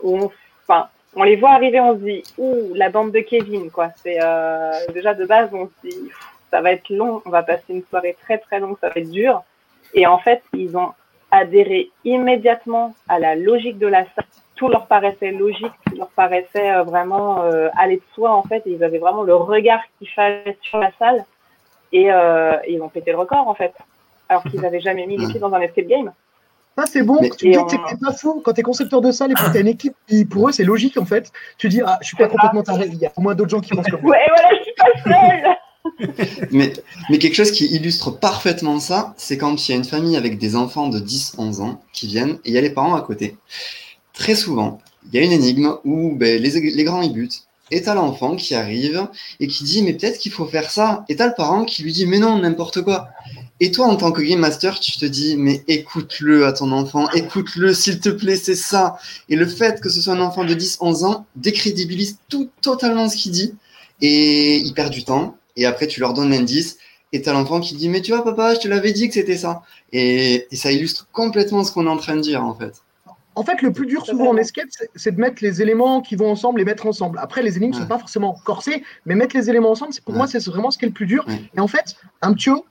où 0.04 0.18
on, 0.18 0.32
enfin, 0.68 0.90
on 1.16 1.24
les 1.24 1.36
voit 1.36 1.52
arriver, 1.52 1.80
on 1.80 1.94
se 1.94 2.04
dit, 2.04 2.24
ouh, 2.38 2.74
la 2.74 2.90
bande 2.90 3.12
de 3.12 3.20
Kevin, 3.20 3.70
quoi. 3.70 3.90
C'est 3.98 4.18
euh, 4.22 4.72
déjà 4.94 5.14
de 5.14 5.26
base, 5.26 5.50
on 5.54 5.68
se 5.68 5.88
dit, 5.88 6.10
ça 6.50 6.62
va 6.62 6.72
être 6.72 6.90
long, 6.90 7.22
on 7.26 7.30
va 7.30 7.44
passer 7.44 7.64
une 7.70 7.84
soirée 7.84 8.16
très 8.22 8.38
très 8.38 8.60
longue, 8.60 8.78
ça 8.80 8.90
va 8.90 8.96
être 8.96 9.10
dur. 9.10 9.44
Et 9.94 10.08
en 10.08 10.18
fait, 10.18 10.42
ils 10.54 10.78
ont 10.78 10.94
adhéré 11.32 11.90
immédiatement 12.04 12.94
à 13.08 13.20
la 13.20 13.36
logique 13.36 13.80
de 13.80 13.88
la 13.88 14.04
salle. 14.04 14.26
Tout 14.56 14.68
leur 14.68 14.86
paraissait 14.86 15.32
logique, 15.32 15.72
tout 15.88 15.96
leur 15.96 16.10
paraissait 16.10 16.72
euh, 16.72 16.84
vraiment 16.84 17.42
euh, 17.44 17.70
aller 17.78 17.98
de 17.98 18.04
soi 18.14 18.32
en 18.32 18.44
fait. 18.44 18.62
Et 18.68 18.72
ils 18.72 18.84
avaient 18.84 19.00
vraiment 19.00 19.24
le 19.24 19.34
regard 19.34 19.82
qu'il 19.98 20.10
fallait 20.10 20.58
sur 20.62 20.78
la 20.78 20.92
salle 21.00 21.26
et, 21.92 22.12
euh, 22.12 22.58
ils 22.68 22.82
ont 22.82 22.90
pété 22.90 23.12
le 23.12 23.18
record 23.18 23.48
en 23.48 23.56
fait. 23.56 23.74
Alors 24.30 24.44
qu'ils 24.44 24.62
n'avaient 24.62 24.80
jamais 24.82 25.08
mis 25.08 25.18
les 25.18 25.28
pieds 25.28 25.40
dans 25.40 25.54
un 25.54 25.62
escape 25.62 25.88
game. 25.88 26.12
Ça, 26.78 26.86
c'est 26.92 27.04
bon. 27.04 27.18
Mais- 27.22 27.30
tu 27.30 27.50
dis 27.50 27.58
que 27.58 28.00
pas 28.00 28.14
fou 28.14 28.42
quand 28.44 28.54
t'es 28.54 28.62
concepteur 28.62 29.02
de 29.02 29.12
salle 29.12 29.32
et 29.32 29.34
que 29.34 29.52
t'as 29.52 29.60
une 29.60 29.68
équipe 29.68 29.94
qui, 30.08 30.26
pour 30.26 30.50
eux, 30.50 30.52
c'est 30.52 30.64
logique 30.64 30.98
en 30.98 31.06
fait. 31.06 31.32
Tu 31.58 31.70
dis, 31.70 31.82
ah, 31.86 31.98
je 32.02 32.08
suis 32.08 32.18
pas 32.18 32.28
complètement 32.28 32.64
taré. 32.64 32.90
Il 32.92 32.98
y 33.00 33.06
a 33.06 33.12
au 33.16 33.22
moins 33.22 33.36
d'autres 33.36 33.50
gens 33.50 33.60
qui 33.60 33.72
pensent 33.74 33.88
comme 33.88 34.02
moi. 34.02 34.12
Ouais, 34.12 34.26
voilà, 34.30 34.50
je 34.58 34.64
suis 34.64 34.74
pas 34.74 35.12
seule. 35.44 35.56
Mais, 36.52 36.74
mais 37.10 37.18
quelque 37.18 37.34
chose 37.34 37.52
qui 37.52 37.66
illustre 37.66 38.12
parfaitement 38.12 38.80
ça, 38.80 39.16
c'est 39.18 39.38
quand 39.38 39.68
il 39.68 39.72
y 39.72 39.74
a 39.74 39.78
une 39.78 39.84
famille 39.84 40.16
avec 40.16 40.38
des 40.38 40.56
enfants 40.56 40.88
de 40.88 41.00
10-11 41.00 41.60
ans 41.62 41.82
qui 41.92 42.06
viennent 42.06 42.38
et 42.46 42.50
il 42.50 42.54
y 42.54 42.58
a 42.58 42.62
les 42.62 42.70
parents 42.70 42.94
à 42.94 43.02
côté. 43.02 43.36
Très 44.14 44.36
souvent, 44.36 44.80
il 45.12 45.20
y 45.20 45.24
a 45.24 45.26
une 45.26 45.32
énigme 45.32 45.76
où 45.84 46.14
ben, 46.16 46.40
les, 46.42 46.60
les 46.60 46.84
grands 46.84 47.02
y 47.02 47.10
butent. 47.10 47.46
Et 47.72 47.82
t'as 47.82 47.96
l'enfant 47.96 48.36
qui 48.36 48.54
arrive 48.54 49.08
et 49.40 49.48
qui 49.48 49.64
dit 49.64 49.82
mais 49.82 49.94
peut-être 49.94 50.20
qu'il 50.20 50.32
faut 50.32 50.46
faire 50.46 50.70
ça. 50.70 51.04
Et 51.10 51.16
t'as 51.16 51.28
le 51.28 51.34
parent 51.36 51.66
qui 51.66 51.82
lui 51.84 51.94
dit 51.94 52.06
mais 52.06 52.20
non, 52.20 52.38
n'importe 52.38 52.82
quoi. 52.84 53.08
Et 53.64 53.70
toi, 53.72 53.86
en 53.86 53.96
tant 53.96 54.12
que 54.12 54.22
game 54.24 54.40
master, 54.40 54.80
tu 54.80 54.94
te 54.94 55.06
dis 55.06 55.38
mais 55.38 55.64
écoute-le 55.68 56.46
à 56.48 56.52
ton 56.52 56.72
enfant, 56.72 57.08
écoute-le 57.12 57.74
s'il 57.76 58.00
te 58.00 58.10
plaît, 58.10 58.36
c'est 58.36 58.56
ça. 58.56 58.98
Et 59.30 59.36
le 59.36 59.46
fait 59.46 59.80
que 59.80 59.88
ce 59.90 60.02
soit 60.02 60.14
un 60.14 60.20
enfant 60.20 60.44
de 60.44 60.54
10-11 60.56 61.06
ans 61.06 61.26
décrédibilise 61.36 62.18
tout 62.28 62.50
totalement 62.62 63.08
ce 63.08 63.16
qu'il 63.18 63.32
dit 63.32 63.54
et 64.02 64.58
il 64.58 64.74
perd 64.74 64.92
du 64.92 65.04
temps. 65.04 65.38
Et 65.58 65.66
après, 65.68 65.86
tu 65.88 66.00
leur 66.00 66.14
donnes 66.14 66.32
l'indice 66.32 66.78
et 67.14 67.22
t'as 67.22 67.34
l'enfant 67.34 67.60
qui 67.60 67.76
dit 67.76 67.88
mais 67.88 68.02
tu 68.02 68.12
vois 68.12 68.24
papa, 68.24 68.56
je 68.56 68.60
te 68.62 68.68
l'avais 68.68 68.94
dit 68.94 69.08
que 69.08 69.14
c'était 69.14 69.38
ça. 69.38 69.62
Et, 69.94 70.48
et 70.50 70.56
ça 70.56 70.72
illustre 70.72 71.08
complètement 71.12 71.64
ce 71.64 71.72
qu'on 71.72 71.86
est 71.86 71.90
en 71.90 71.98
train 71.98 72.16
de 72.16 72.22
dire 72.22 72.44
en 72.44 72.56
fait. 72.56 72.82
En 73.36 73.44
fait, 73.44 73.62
le 73.62 73.72
plus 73.72 73.86
dur 73.86 74.06
souvent 74.06 74.28
en 74.30 74.38
escape, 74.38 74.68
c'est- 74.72 74.90
c'est 74.96 75.16
de 75.16 75.22
mettre 75.22 75.38
les 75.42 75.62
éléments 75.62 76.02
qui 76.02 76.16
vont 76.16 76.30
ensemble, 76.32 76.60
les 76.60 76.66
mettre 76.66 76.86
ensemble. 76.88 77.18
Après, 77.22 77.42
les 77.44 77.56
énigmes 77.58 77.72
ne 77.72 77.76
Ouais. 77.78 77.82
sont 77.84 77.88
pas 77.88 78.00
forcément 78.00 78.36
corsées, 78.44 78.84
mais 79.06 79.16
mettre 79.16 79.38
les 79.38 79.50
éléments 79.50 79.72
ensemble, 79.72 79.94
c'est 79.94 80.04
pour 80.04 80.14
Ouais. 80.14 80.18
moi, 80.18 80.28
c'est 80.28 80.44
vraiment 80.48 80.70
ce 80.72 80.78
qui 80.78 80.84
est 80.86 80.90
le 80.90 80.94
plus 80.94 81.06
dur. 81.06 81.24
Ouais. 81.28 81.40
Et 81.56 81.60
en 81.62 81.68
fait, 81.68 81.96
un 82.22 82.34
ptio, 82.34 82.66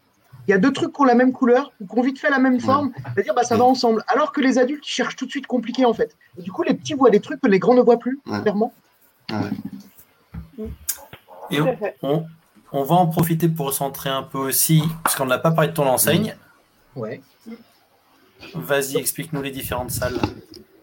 il 0.50 0.54
y 0.54 0.56
a 0.56 0.58
deux 0.58 0.72
trucs 0.72 0.92
qui 0.92 1.00
ont 1.00 1.04
la 1.04 1.14
même 1.14 1.32
couleur 1.32 1.70
ou 1.80 1.86
qui 1.86 1.96
ont 1.96 2.02
vite 2.02 2.18
fait 2.18 2.28
la 2.28 2.40
même 2.40 2.58
forme, 2.58 2.90
c'est-à-dire 3.14 3.34
bah, 3.34 3.44
ça 3.44 3.56
va 3.56 3.62
ensemble. 3.62 4.02
Alors 4.08 4.32
que 4.32 4.40
les 4.40 4.58
adultes 4.58 4.84
ils 4.84 4.90
cherchent 4.90 5.14
tout 5.14 5.24
de 5.24 5.30
suite 5.30 5.46
compliqué 5.46 5.84
en 5.84 5.94
fait. 5.94 6.16
Et 6.36 6.42
du 6.42 6.50
coup, 6.50 6.64
les 6.64 6.74
petits 6.74 6.94
voient 6.94 7.10
des 7.10 7.20
trucs 7.20 7.40
que 7.40 7.46
les 7.46 7.60
grands 7.60 7.74
ne 7.74 7.82
voient 7.82 8.00
plus, 8.00 8.18
Ouais. 8.26 8.42
clairement. 8.42 8.74
Et 11.52 11.60
on, 12.02 12.82
va 12.82 12.94
en 12.96 13.06
profiter 13.06 13.48
pour 13.48 13.66
recentrer 13.66 14.10
un 14.10 14.24
peu 14.24 14.38
aussi, 14.38 14.82
parce 15.04 15.14
qu'on 15.14 15.26
n'a 15.26 15.38
pas 15.38 15.52
parlé 15.52 15.70
de 15.70 15.74
ton 15.74 15.86
enseigne. 15.86 16.34
Ouais. 16.96 17.22
Vas-y, 18.54 18.96
explique-nous 18.96 19.42
les 19.42 19.52
différentes 19.52 19.92
salles. 19.92 20.18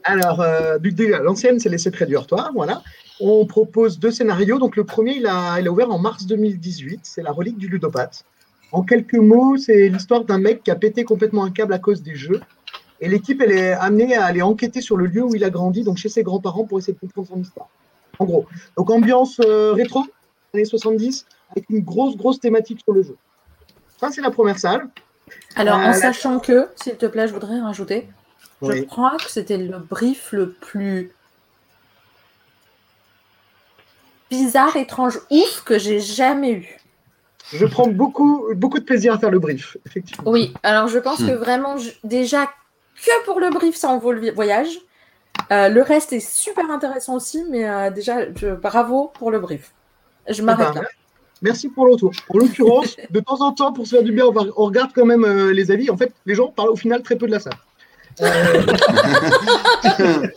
Alors, 0.06 0.40
euh, 0.40 0.78
l'ancienne, 1.24 1.60
c'est 1.60 1.70
les 1.70 1.78
secrets 1.78 2.06
du 2.06 2.16
heurtoir, 2.16 2.52
voilà. 2.54 2.82
On 3.20 3.46
propose 3.46 4.00
deux 4.00 4.12
scénarios. 4.12 4.60
Donc, 4.60 4.78
le 4.78 4.86
premier, 4.86 5.18
il 5.18 5.28
a, 5.28 5.60
il 5.60 5.68
a 5.68 5.72
ouvert 5.72 5.92
en 5.92 6.00
mars 6.00 6.26
2018. 6.26 7.02
C'est 7.04 7.22
la 7.22 7.32
relique 7.34 7.58
du 7.58 7.68
ludopathe. 7.68 8.24
En 8.72 8.84
quelques 8.84 9.16
mots, 9.16 9.58
c'est 9.58 9.90
l'histoire 9.90 10.24
d'un 10.26 10.40
mec 10.40 10.64
qui 10.64 10.72
a 10.72 10.76
pété 10.76 11.04
complètement 11.04 11.44
un 11.44 11.52
câble 11.52 11.74
à 11.74 11.80
cause 11.80 12.02
des 12.04 12.16
jeux. 12.16 12.42
Et 13.00 13.08
l'équipe, 13.08 13.42
elle 13.42 13.52
est 13.52 13.72
amenée 13.74 14.16
à 14.16 14.26
aller 14.26 14.42
enquêter 14.42 14.82
sur 14.82 14.98
le 14.98 15.06
lieu 15.06 15.24
où 15.24 15.36
il 15.36 15.44
a 15.44 15.50
grandi, 15.50 15.84
donc 15.84 15.98
chez 15.98 16.10
ses 16.10 16.24
grands-parents, 16.24 16.66
pour 16.66 16.80
essayer 16.80 16.94
de 16.94 17.00
comprendre 17.00 17.28
son 17.30 17.40
histoire. 17.42 17.68
En 18.20 18.26
gros. 18.26 18.46
Donc, 18.76 18.90
ambiance 18.90 19.40
euh, 19.46 19.74
rétro, 19.74 20.04
années 20.54 20.66
70, 20.66 21.26
avec 21.52 21.70
une 21.70 21.82
grosse, 21.82 22.18
grosse 22.18 22.40
thématique 22.40 22.80
sur 22.84 22.94
le 22.94 23.04
jeu. 23.04 23.16
Ça, 24.00 24.10
c'est 24.12 24.22
la 24.22 24.32
première 24.32 24.58
salle. 24.60 24.90
Alors, 25.56 25.78
Euh, 25.80 25.84
en 25.84 25.88
la- 25.88 25.94
sachant 25.94 26.40
que, 26.40 26.68
s'il 26.76 26.96
te 26.98 27.06
plaît, 27.06 27.28
je 27.28 27.34
voudrais 27.34 27.60
rajouter, 27.60 28.08
je 28.62 28.82
crois 28.84 29.18
que 29.18 29.30
c'était 29.30 29.58
le 29.58 29.78
brief 29.78 30.32
le 30.32 30.50
plus 30.52 31.12
bizarre, 34.30 34.76
étrange, 34.76 35.20
ouf 35.30 35.64
que 35.64 35.78
j'ai 35.80 36.00
jamais 36.00 36.52
eu. 36.52 36.78
Je 37.54 37.66
prends 37.66 37.88
beaucoup, 37.88 38.46
beaucoup 38.56 38.80
de 38.80 38.84
plaisir 38.84 39.14
à 39.14 39.20
faire 39.20 39.32
le 39.32 39.40
brief, 39.40 39.78
effectivement. 39.86 40.30
Oui, 40.30 40.54
alors 40.64 40.88
je 40.88 41.00
pense 41.00 41.20
Hmm. 41.22 41.28
que 41.28 41.32
vraiment, 41.34 41.78
je- 41.78 41.92
déjà, 42.04 42.46
que 42.46 43.26
pour 43.26 43.40
le 43.40 43.50
brief, 43.50 43.76
ça 43.76 43.90
en 43.90 44.00
vaut 44.00 44.12
le 44.12 44.32
voyage. 44.32 44.70
Euh, 45.52 45.70
le 45.70 45.82
reste 45.82 46.12
est 46.14 46.20
super 46.20 46.70
intéressant 46.72 47.16
aussi, 47.16 47.44
mais 47.50 47.68
euh, 47.70 47.90
déjà, 47.90 48.32
je- 48.36 48.54
bravo 48.56 49.12
pour 49.14 49.32
le 49.32 49.40
brief. 49.40 49.74
Je 50.28 50.42
m'arrête 50.44 50.68
Eh 50.72 50.76
ben, 50.76 50.82
là. 50.82 50.88
Merci 51.44 51.70
pour 51.70 51.86
le 51.86 51.92
retour. 51.94 52.12
En 52.30 52.38
l'occurrence, 52.40 52.98
de 53.12 53.20
temps 53.20 53.40
en 53.42 53.52
temps, 53.54 53.72
pour 53.72 53.86
se 53.86 53.96
faire 53.96 54.04
du 54.04 54.12
bien, 54.12 54.26
on, 54.26 54.32
va- 54.32 54.42
on 54.58 54.66
regarde 54.66 54.92
quand 54.94 55.06
même 55.06 55.24
euh, 55.24 55.54
les 55.54 55.72
avis. 55.72 55.90
En 55.90 55.96
fait, 55.98 56.12
les 56.26 56.34
gens 56.36 56.48
parlent 56.48 56.70
au 56.72 56.76
final 56.76 57.02
très 57.04 57.16
peu 57.16 57.28
de 57.28 57.32
la 57.32 57.40
salle. 57.40 57.54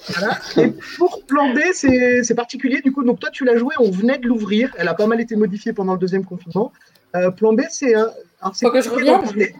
Voilà. 0.08 0.38
Et 0.58 0.72
pour 0.98 1.24
plan 1.26 1.52
B, 1.54 1.58
c'est 1.72 2.22
c'est 2.22 2.34
particulier. 2.34 2.80
Du 2.82 2.92
coup, 2.92 3.02
donc 3.04 3.20
toi, 3.20 3.30
tu 3.30 3.44
l'as 3.44 3.56
joué, 3.56 3.74
on 3.78 3.90
venait 3.90 4.18
de 4.18 4.26
l'ouvrir. 4.28 4.70
Elle 4.76 4.88
a 4.88 4.94
pas 4.94 5.06
mal 5.06 5.20
été 5.20 5.34
modifiée 5.36 5.72
pendant 5.72 5.94
le 5.94 5.98
deuxième 5.98 6.24
confinement. 6.24 6.72
Euh, 7.16 7.30
plan 7.30 7.52
B, 7.52 7.62
c'est 7.70 7.94
un. 7.94 8.10
alors, 8.40 8.54
c'est 8.54 8.66
Faut 8.66 8.72
que 8.72 8.80
je 8.80 8.88
compliqué 8.88 9.10
d'en 9.10 9.18
revienne 9.18 9.50
parler. 9.50 9.54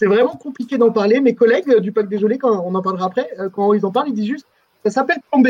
C'est 0.00 0.06
vraiment 0.06 0.34
compliqué 0.36 0.78
d'en 0.78 0.90
parler. 0.90 1.20
Mes 1.20 1.34
collègues 1.34 1.68
euh, 1.68 1.80
du 1.80 1.92
Pacte 1.92 2.08
Désolé, 2.08 2.38
quand 2.38 2.64
on 2.64 2.74
en 2.74 2.82
parlera 2.82 3.06
après, 3.06 3.28
euh, 3.38 3.50
quand 3.50 3.74
ils 3.74 3.84
en 3.84 3.92
parlent, 3.92 4.08
ils 4.08 4.14
disent 4.14 4.28
juste 4.28 4.46
ça 4.82 4.90
s'appelle 4.90 5.18
plan 5.30 5.40
B. 5.40 5.48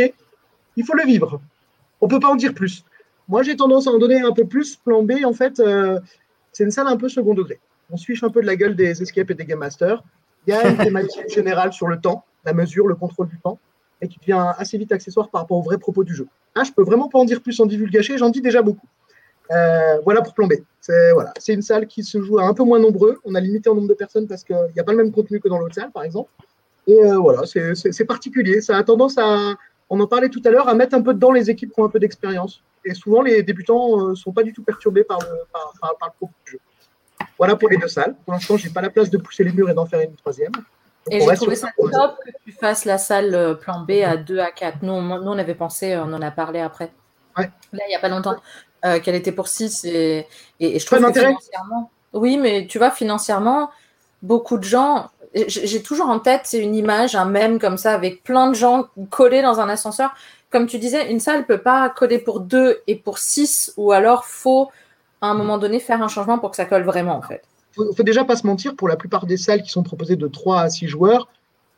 Il 0.77 0.85
faut 0.85 0.95
le 0.95 1.05
vivre. 1.05 1.41
On 2.01 2.09
peut 2.09 2.19
pas 2.19 2.29
en 2.29 2.35
dire 2.35 2.53
plus. 2.53 2.85
Moi, 3.29 3.45
j'ai 3.45 3.55
tendance 3.55 3.87
à 3.87 3.91
en 3.91 3.99
donner 3.99 4.21
un 4.21 4.33
peu 4.33 4.45
plus. 4.45 4.75
Plan 4.75 5.05
B, 5.05 5.25
en 5.25 5.33
fait, 5.33 5.61
euh, 5.61 6.01
c'est 6.53 6.65
une 6.65 6.73
salle 6.73 6.89
un 6.89 6.97
peu 6.97 7.09
second 7.09 7.35
degré. 7.35 7.61
On 7.91 7.97
se 7.97 8.05
fiche 8.05 8.25
un 8.25 8.31
peu 8.31 8.41
de 8.41 8.47
la 8.47 8.57
gueule 8.57 8.75
des 8.75 9.03
escapes 9.03 9.31
et 9.31 9.35
des 9.35 9.45
game 9.45 9.61
masters. 9.61 10.03
Il 10.47 10.51
y 10.51 10.57
a 10.57 10.69
une 10.69 10.77
thématique 10.85 11.29
générale 11.29 11.73
sur 11.73 11.87
le 11.87 12.01
temps, 12.01 12.25
la 12.45 12.53
mesure, 12.53 12.89
le 12.89 12.97
contrôle 12.97 13.29
du 13.29 13.39
temps, 13.39 13.61
et 14.01 14.09
qui 14.09 14.19
devient 14.19 14.53
assez 14.59 14.79
vite 14.79 14.91
accessoire 14.91 15.29
par 15.29 15.43
rapport 15.43 15.59
au 15.59 15.63
vrai 15.63 15.79
propos 15.79 16.03
du 16.03 16.15
jeu. 16.15 16.27
Là, 16.57 16.65
je 16.65 16.73
peux 16.73 16.83
vraiment 16.83 17.09
pas 17.09 17.21
en 17.21 17.25
dire 17.25 17.41
plus 17.41 17.61
en 17.61 17.67
divulgacher, 17.67 18.19
j'en 18.19 18.31
dis 18.31 18.41
déjà 18.41 18.63
beaucoup. 18.63 18.89
Euh, 19.51 19.99
voilà 20.05 20.23
pour 20.23 20.35
plan 20.35 20.47
B. 20.47 20.55
C'est 20.81 21.13
voilà, 21.13 21.33
une 21.49 21.63
salle 21.63 21.87
qui 21.87 22.03
se 22.05 22.21
joue 22.23 22.39
à 22.39 22.45
un 22.45 22.55
peu 22.55 22.63
moins 22.65 22.79
nombreux. 22.79 23.19
On 23.25 23.35
a 23.35 23.41
limité 23.41 23.69
en 23.69 23.75
nombre 23.75 23.89
de 23.89 23.95
personnes 23.95 24.27
parce 24.27 24.45
qu'il 24.45 24.57
n'y 24.75 24.81
a 24.81 24.85
pas 24.85 24.93
le 24.93 24.99
même 24.99 25.13
contenu 25.13 25.41
que 25.41 25.49
dans 25.49 25.59
l'autre 25.59 25.75
salle, 25.75 25.91
par 25.91 26.05
exemple. 26.05 26.31
Et 26.87 26.95
euh, 27.05 27.17
voilà, 27.19 27.43
c'est- 27.47 28.05
particulier. 28.05 28.61
Ça 28.61 28.77
a 28.77 28.83
tendance 28.85 29.19
à, 29.19 29.55
on 29.91 30.01
en 30.01 30.07
parlait 30.07 30.29
tout 30.29 30.41
à 30.45 30.51
l'heure, 30.51 30.69
à 30.69 30.75
mettre 30.75 30.95
un 30.95 31.03
peu 31.03 31.13
dedans 31.15 31.33
les 31.33 31.51
équipes 31.51 31.73
qui 31.73 31.81
ont 31.81 31.85
un 31.85 31.89
peu 31.91 31.99
d'expérience. 31.99 32.63
Et 32.85 32.95
souvent, 32.95 33.23
les 33.23 33.43
débutants 33.43 34.11
ne 34.11 34.15
sont 34.15 34.33
pas 34.33 34.43
du 34.43 34.53
tout 34.53 34.63
perturbés 34.63 35.05
par 35.05 35.19
le, 35.19 35.27
par, 35.53 35.73
par- 35.81 35.97
par 35.99 36.09
le 36.09 36.15
propos 36.17 36.33
du 36.47 36.53
jeu. 36.53 36.59
Voilà 37.37 37.57
pour 37.57 37.69
les 37.69 37.77
deux 37.77 37.89
salles. 37.89 38.15
Pour 38.25 38.33
l'instant, 38.35 38.57
j'ai 38.57 38.71
pas 38.71 38.81
la 38.81 38.91
place 38.91 39.11
de 39.11 39.19
pousser 39.19 39.45
les 39.45 39.53
murs 39.53 39.69
et 39.69 39.75
d'en 39.75 39.85
faire 39.87 40.01
une 40.01 40.15
troisième. 40.17 40.53
Donc, 40.53 40.65
Et 41.11 41.21
j'ai 41.21 41.35
trouvé 41.35 41.57
ça 41.57 41.69
top 41.77 42.17
que 42.25 42.31
tu 42.45 42.53
fasses 42.53 42.85
la 42.85 42.99
salle 42.99 43.35
euh, 43.35 43.55
plan 43.55 43.81
B 43.81 43.93
à 44.05 44.17
2 44.17 44.39
à 44.39 44.51
4. 44.51 44.79
Nous, 44.83 44.93
on, 44.93 45.03
nous, 45.03 45.31
on 45.31 45.39
avait 45.39 45.55
pensé, 45.55 45.97
on 45.97 46.13
en 46.13 46.23
a 46.23 46.31
parlé 46.31 46.61
après. 46.61 46.91
Ouais. 47.39 47.51
Là, 47.73 47.81
il 47.87 47.89
n'y 47.89 47.95
a 47.95 48.01
pas 48.01 48.09
longtemps, 48.09 48.37
euh, 48.85 49.01
qu'elle 49.01 49.15
était 49.15 49.33
pour 49.33 49.49
6. 49.49 49.85
Et, 49.85 50.27
et, 50.61 50.77
et 50.77 50.79
je 50.79 50.87
Pas 50.89 50.97
trouve 50.97 51.13
que 51.13 51.21
financièrement. 51.21 51.91
Oui, 52.13 52.37
mais 52.37 52.67
tu 52.67 52.79
vois, 52.79 52.91
financièrement, 52.91 53.71
beaucoup 54.23 54.59
de 54.59 54.65
gens. 54.65 55.11
J'ai 55.47 55.83
toujours 55.83 56.09
en 56.09 56.19
tête, 56.19 56.43
c'est 56.45 56.59
une 56.59 56.75
image, 56.75 57.15
un 57.15 57.25
mème 57.25 57.61
comme 57.61 57.77
ça, 57.77 57.93
avec 57.93 58.25
plein 58.25 58.49
de 58.49 58.55
gens 58.55 58.87
collés 59.11 59.43
dans 59.43 59.61
un 59.61 59.69
ascenseur. 59.69 60.13
Comme 60.51 60.67
tu 60.67 60.79
disais, 60.79 61.11
une 61.11 61.21
salle 61.21 61.39
ne 61.39 61.45
peut 61.45 61.63
pas 61.63 61.89
coller 61.91 62.19
pour 62.19 62.41
deux 62.41 62.81
et 62.89 62.97
pour 62.97 63.19
six, 63.19 63.73
ou 63.77 63.93
alors 63.93 64.25
faut 64.25 64.71
à 65.21 65.29
un 65.29 65.35
moment 65.35 65.59
donné 65.59 65.79
faire 65.79 66.03
un 66.03 66.09
changement 66.09 66.39
pour 66.39 66.51
que 66.51 66.57
ça 66.57 66.65
colle 66.65 66.83
vraiment 66.83 67.15
en 67.17 67.23
fait. 67.23 67.43
Faut 67.77 68.03
déjà 68.03 68.25
pas 68.25 68.35
se 68.35 68.45
mentir, 68.45 68.75
pour 68.75 68.89
la 68.89 68.97
plupart 68.97 69.27
des 69.27 69.37
salles 69.37 69.63
qui 69.63 69.71
sont 69.71 69.85
proposées 69.85 70.17
de 70.17 70.27
3 70.27 70.63
à 70.63 70.69
6 70.71 70.89
joueurs, 70.89 71.29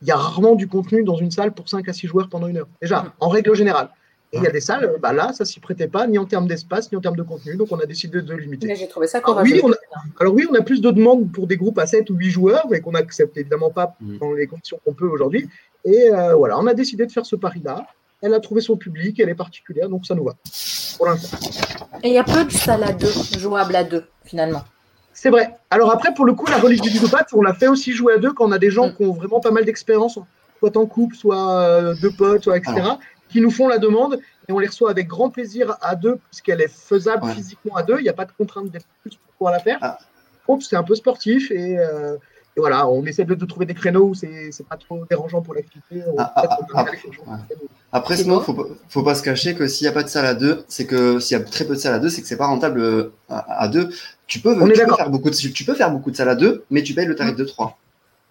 il 0.01 0.07
y 0.07 0.11
a 0.11 0.17
rarement 0.17 0.55
du 0.55 0.67
contenu 0.67 1.03
dans 1.03 1.15
une 1.17 1.29
salle 1.29 1.53
pour 1.53 1.69
5 1.69 1.87
à 1.87 1.93
6 1.93 2.07
joueurs 2.07 2.29
pendant 2.29 2.47
une 2.47 2.57
heure. 2.57 2.67
Déjà, 2.81 3.03
Mm. 3.03 3.11
en 3.19 3.29
règle 3.29 3.53
générale. 3.53 3.89
Et 4.33 4.37
il 4.37 4.43
y 4.43 4.47
a 4.47 4.51
des 4.51 4.61
salles, 4.61 4.85
euh, 4.85 4.97
bah 4.99 5.13
là, 5.13 5.31
ça 5.31 5.45
s'y 5.45 5.59
prêtait 5.59 5.87
pas, 5.87 6.07
ni 6.07 6.17
en 6.17 6.25
termes 6.25 6.47
d'espace, 6.47 6.91
ni 6.91 6.97
en 6.97 7.01
termes 7.01 7.15
de 7.15 7.21
contenu, 7.21 7.55
donc 7.55 7.67
on 7.71 7.77
a 7.79 7.85
décidé 7.85 8.19
de 8.23 8.33
limiter. 8.33 8.65
Mais 8.65 8.75
j'ai 8.75 8.87
trouvé 8.87 9.05
ça 9.05 9.19
Ah 9.19 9.25
courageux. 9.25 9.53
oui, 9.53 9.61
on 9.63 9.71
a- 9.71 9.75
Alors 10.19 10.33
oui, 10.33 10.47
on 10.49 10.55
a 10.55 10.61
plus 10.61 10.81
de 10.81 10.89
demandes 10.89 11.31
pour 11.31 11.45
des 11.45 11.55
groupes 11.55 11.77
à 11.77 11.85
7 11.85 12.09
ou 12.09 12.15
8 12.15 12.31
joueurs, 12.31 12.65
mais 12.71 12.81
qu'on 12.81 12.93
n'accepte 12.93 13.37
évidemment 13.37 13.69
pas 13.69 13.95
Mm. 14.01 14.17
dans 14.17 14.33
les 14.33 14.47
conditions 14.47 14.79
qu'on 14.83 14.93
peut 14.93 15.07
aujourd'hui. 15.07 15.47
Et 15.85 16.09
euh, 16.11 16.33
voilà, 16.35 16.57
on 16.57 16.65
a 16.65 16.73
décidé 16.73 17.05
de 17.05 17.11
faire 17.11 17.27
ce 17.27 17.35
pari-là. 17.35 17.85
Elle 18.23 18.33
a 18.33 18.39
trouvé 18.39 18.61
son 18.61 18.75
public, 18.75 19.19
elle 19.19 19.29
est 19.29 19.35
particulière, 19.35 19.87
donc 19.87 20.05
ça 20.07 20.15
nous 20.15 20.23
va. 20.23 20.33
Pour 20.97 21.05
l'instant. 21.07 21.37
Et 22.01 22.07
il 22.07 22.13
y 22.13 22.17
a 22.17 22.23
peu 22.23 22.43
de 22.45 22.51
salles 22.51 22.83
à 22.83 22.91
deux, 22.93 23.11
jouables 23.37 23.75
à 23.75 23.83
deux, 23.83 24.05
finalement. 24.25 24.63
C'est 25.13 25.29
vrai. 25.29 25.55
Alors 25.69 25.91
après, 25.91 26.11
pour 26.15 26.25
le 26.25 26.33
coup, 26.33 26.47
la 26.47 26.57
relique 26.57 26.81
du 26.81 26.89
ludopathe, 26.89 27.27
on 27.33 27.41
l'a 27.43 27.53
fait 27.53 27.67
aussi 27.67 27.91
jouer 27.91 28.13
à 28.13 28.17
deux 28.17 28.33
quand 28.33 28.47
on 28.47 28.51
a 28.51 28.57
des 28.57 28.71
gens 28.71 28.87
Mm. 28.87 28.95
qui 28.95 29.03
ont 29.05 29.13
vraiment 29.13 29.39
pas 29.41 29.51
mal 29.51 29.63
d'expérience, 29.63 30.17
soit 30.59 30.75
en 30.77 30.85
couple, 30.87 31.15
soit 31.15 31.51
euh, 31.59 31.93
deux 32.01 32.11
potes, 32.11 32.45
soit 32.45 32.57
etc., 32.57 32.73
qui 33.33 33.41
nous 33.41 33.51
font 33.51 33.67
la 33.67 33.79
demande 33.79 34.19
et 34.47 34.51
on 34.53 34.59
les 34.59 34.67
reçoit 34.67 34.91
avec 34.91 35.07
grand 35.07 35.29
plaisir 35.29 35.75
à 35.81 35.95
deux, 35.95 36.17
puisqu'elle 36.29 36.61
est 36.61 36.71
faisable 36.91 37.23
Ouais. 37.25 37.33
physiquement 37.33 37.75
à 37.75 37.83
deux. 37.83 37.97
Il 37.99 38.03
n'y 38.03 38.09
a 38.09 38.13
pas 38.13 38.25
de 38.25 38.31
contrainte 38.37 38.69
d'être 38.71 38.85
plus 39.01 39.15
pour 39.15 39.33
pouvoir 39.37 39.51
la 39.53 39.59
faire. 39.59 39.77
Ah. 39.81 39.97
C'est 40.61 40.75
un 40.75 40.83
peu 40.83 40.95
sportif 40.95 41.51
et, 41.51 41.77
euh, 41.79 42.15
et 42.55 42.59
voilà, 42.59 42.87
on 42.87 43.03
essaie 43.05 43.23
de, 43.25 43.33
de 43.33 43.45
trouver 43.45 43.65
des 43.65 43.73
créneaux 43.73 44.07
où 44.09 44.13
c'est 44.13 44.51
pas 44.69 44.77
trop 44.77 45.05
dérangeant 45.09 45.41
pour 45.41 45.53
l'activité. 45.55 46.03
Ah, 46.17 46.31
ah, 46.35 46.59
ah, 46.75 46.83
ouais. 46.83 46.91
Après, 47.91 48.17
sinon, 48.17 48.35
bon. 48.37 48.41
faut, 48.41 48.53
pas- 48.53 48.69
faut 48.89 49.03
pas 49.03 49.15
se 49.15 49.23
cacher 49.23 49.55
que 49.55 49.67
s'il 49.67 49.85
n'y 49.85 49.89
a 49.89 49.93
pas 49.93 50.03
de 50.03 50.09
salle 50.09 50.25
à 50.25 50.33
deux, 50.33 50.63
c'est 50.67 50.85
que 50.85 51.19
s'il 51.19 51.37
y 51.37 51.41
a 51.41 51.43
très 51.43 51.65
peu 51.65 51.73
de 51.75 51.79
salles 51.79 51.93
à 51.95 51.99
deux, 51.99 52.09
c'est 52.09 52.21
que 52.21 52.27
c'est 52.27 52.37
pas 52.37 52.47
rentable 52.47 52.79
euh, 52.81 53.11
à, 53.29 53.63
à 53.63 53.67
deux. 53.67 53.89
Tu 54.27 54.39
peux, 54.39 54.49
On 54.61 54.65
est 54.67 54.73
tu, 54.73 54.73
peux 54.73 54.79
d'accord. 54.81 54.97
faire 54.97 55.09
beaucoup 55.09 55.29
de, 55.29 55.35
tu 55.35 55.63
peux 55.63 55.75
faire 55.75 55.91
beaucoup 55.91 56.11
de 56.11 56.15
salles 56.15 56.29
à 56.29 56.35
deux, 56.35 56.63
mais 56.69 56.83
tu 56.83 56.93
payes 56.93 57.05
le 57.07 57.15
tarif 57.15 57.35
de 57.35 57.45
trois. 57.45 57.77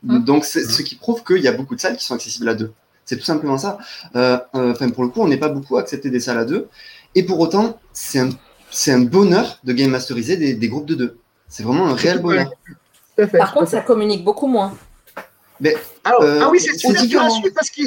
Hum. 0.09 0.25
Donc, 0.25 0.45
c'est 0.45 0.65
ce 0.65 0.83
qui 0.83 0.97
prouve 0.97 1.23
qu'il 1.25 1.39
y 1.43 1.49
a 1.49 1.53
beaucoup 1.53 1.75
de 1.77 1.81
salles 1.81 1.97
qui 1.97 2.05
sont 2.05 2.15
accessibles 2.15 2.49
à 2.49 2.55
deux. 2.55 2.73
C'est 3.05 3.17
tout 3.17 3.25
simplement 3.25 3.59
ça. 3.59 3.79
Euh, 4.17 4.39
euh, 4.55 4.73
Enfin, 4.73 4.89
pour 4.91 5.03
le 5.03 5.09
coup, 5.11 5.21
on 5.23 5.29
n'est 5.29 5.37
pas 5.37 5.49
beaucoup 5.49 5.77
à 5.77 5.81
accepter 5.81 6.11
des 6.11 6.21
salles 6.21 6.39
à 6.39 6.45
deux. 6.45 6.69
Et 7.15 7.25
pour 7.25 7.41
autant, 7.41 7.79
c'est 7.93 8.21
un, 8.21 8.31
c'est 8.71 8.93
un 8.93 9.01
bonheur 9.01 9.59
de 9.65 9.73
game 9.73 9.91
masteriser 9.91 10.37
des, 10.37 10.55
des 10.55 10.69
groupes 10.69 10.87
de 10.87 10.95
deux. 10.95 11.19
C'est 11.49 11.63
vraiment 11.63 11.87
un 11.89 11.95
réel 11.95 12.21
bonheur. 12.21 12.51
Tout 13.17 13.23
à 13.23 13.27
fait, 13.27 13.39
Par 13.39 13.53
contre, 13.53 13.69
ça 13.71 13.81
communique 13.83 14.25
beaucoup 14.25 14.47
moins. 14.47 14.75
Alors, 16.05 16.23
euh, 16.23 16.41
ah 16.43 16.49
oui, 16.51 16.59
c'est 16.61 16.73
différent. 16.93 17.29
suivre 17.31 17.55
parce 17.55 17.71
que 17.71 17.83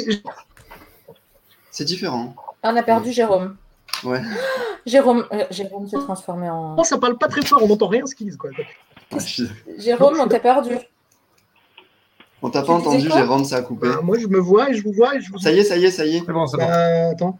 C'est 1.70 1.84
différent. 1.84 2.34
Ah, 2.62 2.70
On 2.72 2.76
a 2.76 2.82
perdu 2.82 3.12
Jérôme. 3.12 3.56
Ouais. 4.04 4.22
Jérôme, 4.86 5.26
euh, 5.32 5.44
Jérôme 5.50 5.88
s'est 5.88 5.98
transformé 5.98 6.48
en. 6.48 6.82
ça 6.84 6.96
parle 6.98 7.18
pas 7.18 7.28
très 7.28 7.42
fort, 7.44 7.60
on 7.62 7.68
n'entend 7.68 7.88
rien 7.88 8.06
ce 8.06 8.14
qu'ils 8.14 8.28
disent. 8.28 8.36
Quoi. 8.36 8.50
Ouais, 8.50 8.66
je 9.20 9.24
suis- 9.26 9.48
Jérôme, 9.78 10.18
on 10.20 10.28
t'a 10.28 10.38
perdu. 10.40 10.70
On 12.46 12.50
t'a 12.50 12.62
pas 12.62 12.74
entendu, 12.74 13.10
Jérôme, 13.10 13.44
ça 13.44 13.56
a 13.56 13.62
coupé. 13.62 13.88
Bah, 13.88 14.00
moi, 14.04 14.16
je 14.20 14.28
me 14.28 14.38
vois 14.38 14.70
et 14.70 14.74
je 14.74 14.84
vous 14.84 14.92
vois 14.92 15.16
et 15.16 15.20
je 15.20 15.32
vous 15.32 15.38
Ça 15.38 15.50
y 15.50 15.58
est, 15.58 15.64
ça 15.64 15.76
y 15.76 15.84
est, 15.84 15.90
ça 15.90 16.06
y 16.06 16.14
est. 16.14 16.22
C'est 16.24 16.32
bon, 16.32 16.46
c'est 16.46 16.56
bon. 16.56 16.64
Bah, 16.64 17.08
attends. 17.10 17.38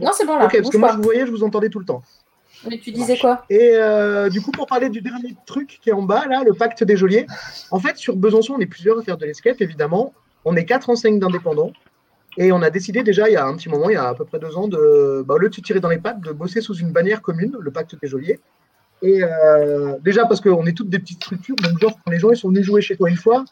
Non, 0.00 0.10
c'est 0.12 0.26
bon 0.26 0.36
là. 0.36 0.46
ok, 0.46 0.56
parce 0.56 0.70
que 0.70 0.76
moi, 0.76 0.88
pas. 0.88 0.94
je 0.94 0.98
vous 0.98 1.04
voyais, 1.04 1.26
je 1.26 1.30
vous 1.30 1.44
entendais 1.44 1.68
tout 1.68 1.78
le 1.78 1.84
temps. 1.84 2.02
Mais 2.68 2.78
tu 2.78 2.90
disais 2.90 3.16
quoi 3.16 3.44
Et 3.48 3.70
euh, 3.74 4.28
du 4.30 4.40
coup, 4.40 4.50
pour 4.50 4.66
parler 4.66 4.88
du 4.88 5.00
dernier 5.00 5.36
truc 5.46 5.78
qui 5.80 5.90
est 5.90 5.92
en 5.92 6.02
bas, 6.02 6.24
là, 6.28 6.42
le 6.44 6.54
pacte 6.54 6.82
des 6.82 6.96
geôliers, 6.96 7.28
en 7.70 7.78
fait, 7.78 7.96
sur 7.96 8.16
Besançon, 8.16 8.54
on 8.54 8.58
est 8.58 8.66
plusieurs 8.66 8.98
à 8.98 9.02
faire 9.02 9.16
de 9.16 9.26
l'escape, 9.26 9.60
évidemment. 9.60 10.12
On 10.44 10.56
est 10.56 10.64
quatre 10.64 10.90
enseignes 10.90 11.20
d'indépendants. 11.20 11.70
Et 12.36 12.50
on 12.50 12.62
a 12.62 12.70
décidé 12.70 13.04
déjà, 13.04 13.28
il 13.28 13.34
y 13.34 13.36
a 13.36 13.46
un 13.46 13.54
petit 13.54 13.68
moment, 13.68 13.90
il 13.90 13.92
y 13.92 13.96
a 13.96 14.08
à 14.08 14.14
peu 14.14 14.24
près 14.24 14.40
deux 14.40 14.56
ans, 14.56 14.66
de, 14.66 15.22
bah, 15.24 15.34
au 15.34 15.38
lieu 15.38 15.50
de 15.50 15.54
se 15.54 15.60
tirer 15.60 15.78
dans 15.78 15.88
les 15.88 15.98
pattes, 15.98 16.20
de 16.20 16.32
bosser 16.32 16.60
sous 16.60 16.74
une 16.74 16.90
bannière 16.90 17.22
commune, 17.22 17.56
le 17.60 17.70
pacte 17.70 17.94
des 18.00 18.08
geôliers. 18.08 18.40
Et 19.02 19.22
euh, 19.22 19.96
déjà 20.02 20.24
parce 20.24 20.40
qu'on 20.40 20.66
est 20.66 20.72
toutes 20.72 20.88
des 20.88 20.98
petites 20.98 21.22
structures, 21.22 21.56
donc 21.56 21.78
genre 21.80 21.98
quand 22.04 22.10
les 22.10 22.18
gens 22.18 22.30
ils 22.30 22.36
sont 22.36 22.48
venus 22.48 22.64
jouer 22.64 22.80
chez 22.80 22.96
toi 22.96 23.10
une 23.10 23.16
fois, 23.16 23.44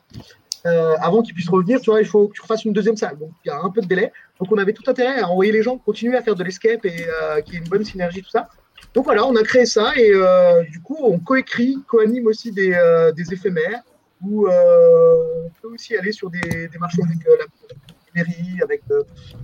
euh, 0.65 0.95
avant 1.01 1.23
qu'ils 1.23 1.35
puissent 1.35 1.49
revenir, 1.49 1.81
tu 1.81 1.91
vois, 1.91 2.01
il 2.01 2.07
faut 2.07 2.29
que 2.29 2.35
tu 2.35 2.43
refasses 2.43 2.65
une 2.65 2.73
deuxième 2.73 2.97
salle. 2.97 3.19
Donc 3.19 3.31
il 3.45 3.49
y 3.49 3.51
a 3.51 3.61
un 3.61 3.71
peu 3.71 3.81
de 3.81 3.87
délai. 3.87 4.13
Donc 4.41 4.51
on 4.53 4.59
avait 4.59 4.73
tout 4.73 4.89
intérêt 4.89 5.21
à 5.21 5.29
envoyer 5.29 5.53
les 5.53 5.63
gens 5.63 5.77
continuer 5.79 6.17
à 6.17 6.23
faire 6.23 6.37
de 6.37 6.45
l'escape 6.45 6.85
et 6.85 7.07
euh, 7.07 7.41
qu'il 7.41 7.55
y 7.55 7.57
ait 7.57 7.61
une 7.61 7.69
bonne 7.69 7.85
synergie, 7.85 8.23
tout 8.23 8.31
ça. 8.31 8.49
Donc 8.95 9.05
voilà, 9.05 9.27
on 9.27 9.35
a 9.37 9.43
créé 9.43 9.67
ça 9.67 9.93
et 9.97 10.11
euh, 10.13 10.63
du 10.65 10.81
coup 10.81 10.97
on 11.01 11.19
coécrit, 11.19 11.79
coanime 11.87 12.27
aussi 12.27 12.53
des, 12.53 12.77
des 13.17 13.33
éphémères 13.33 13.83
où 14.21 14.49
on 14.49 15.51
peut 15.61 15.69
aussi 15.75 15.97
aller 15.97 16.13
sur 16.13 16.31
des, 16.31 16.69
des 16.69 16.79
marchés 16.79 17.03
avec 17.03 17.19
la 17.27 17.45
mairie, 18.15 18.63
avec 18.63 18.83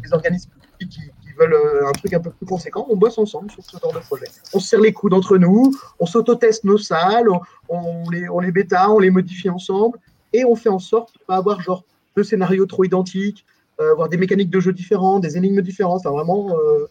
des 0.03 0.13
organismes 0.13 0.51
qui 0.79 1.01
veulent 1.39 1.55
euh, 1.55 1.89
un 1.89 1.93
truc 1.93 2.13
un 2.13 2.21
peu 2.21 2.31
plus 2.31 2.47
conséquent. 2.47 2.87
On 2.89 2.97
bosse 2.97 3.19
ensemble 3.19 3.51
sur 3.51 3.63
ce 3.65 3.79
genre 3.79 3.93
de 3.93 4.01
projet. 4.01 4.27
On 4.53 4.61
se 4.61 4.69
serre 4.69 4.81
les 4.81 4.93
coudes 4.93 5.15
entre 5.15 5.39
nous, 5.39 5.75
on 5.99 6.07
s'auto-teste 6.07 6.65
nos 6.65 6.79
salles, 6.79 7.29
on, 7.69 8.11
les, 8.11 8.29
on 8.29 8.41
les 8.41 8.53
bêta, 8.53 8.91
on 8.91 8.99
les 8.99 9.11
modifie 9.11 9.49
ensemble 9.49 9.99
et 10.33 10.45
on 10.45 10.55
fait 10.55 10.69
en 10.69 10.79
sorte 10.79 11.15
de 11.15 11.25
pas 11.25 11.37
avoir 11.37 11.61
genre 11.61 11.85
deux 12.17 12.25
scénarios 12.25 12.67
trop 12.67 12.85
identiques, 12.85 13.47
euh, 13.81 13.93
avoir 13.93 14.09
des 14.09 14.17
mécaniques 14.17 14.51
de 14.51 14.61
jeu 14.61 14.73
différentes, 14.73 15.23
des 15.23 15.37
énigmes 15.37 15.63
différentes. 15.63 16.01
Enfin, 16.01 16.11
vraiment, 16.11 16.57
euh, 16.59 16.87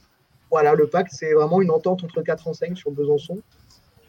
voilà, 0.50 0.74
le 0.74 0.88
pacte, 0.88 1.12
c'est 1.14 1.34
vraiment 1.34 1.62
une 1.62 1.72
entente 1.72 2.04
entre 2.04 2.22
quatre 2.22 2.48
enseignes 2.48 2.76
sur 2.76 2.92
Besançon 2.92 3.40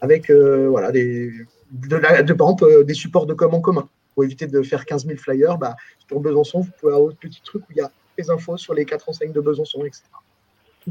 avec 0.01 0.29
euh, 0.29 0.69
voilà, 0.69 0.91
des, 0.93 1.33
de, 1.71 1.97
par 1.97 2.13
exemple, 2.13 2.85
des 2.85 2.93
supports 2.93 3.25
de 3.25 3.33
com 3.33 3.53
en 3.53 3.59
commun. 3.59 3.89
Pour 4.15 4.23
éviter 4.23 4.47
de 4.47 4.61
faire 4.61 4.85
15 4.85 5.05
000 5.05 5.17
flyers, 5.17 5.57
bah, 5.57 5.75
sur 6.07 6.19
Besançon, 6.19 6.61
vous 6.61 6.71
pouvez 6.79 6.93
avoir 6.93 7.11
un 7.11 7.15
petit 7.15 7.41
truc 7.43 7.63
où 7.63 7.71
il 7.71 7.77
y 7.77 7.81
a 7.81 7.91
les 8.17 8.29
infos 8.29 8.57
sur 8.57 8.73
les 8.73 8.85
quatre 8.85 9.07
enseignes 9.09 9.33
de 9.33 9.41
Besançon, 9.41 9.83
etc. 9.85 10.03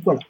Voilà. 0.05 0.21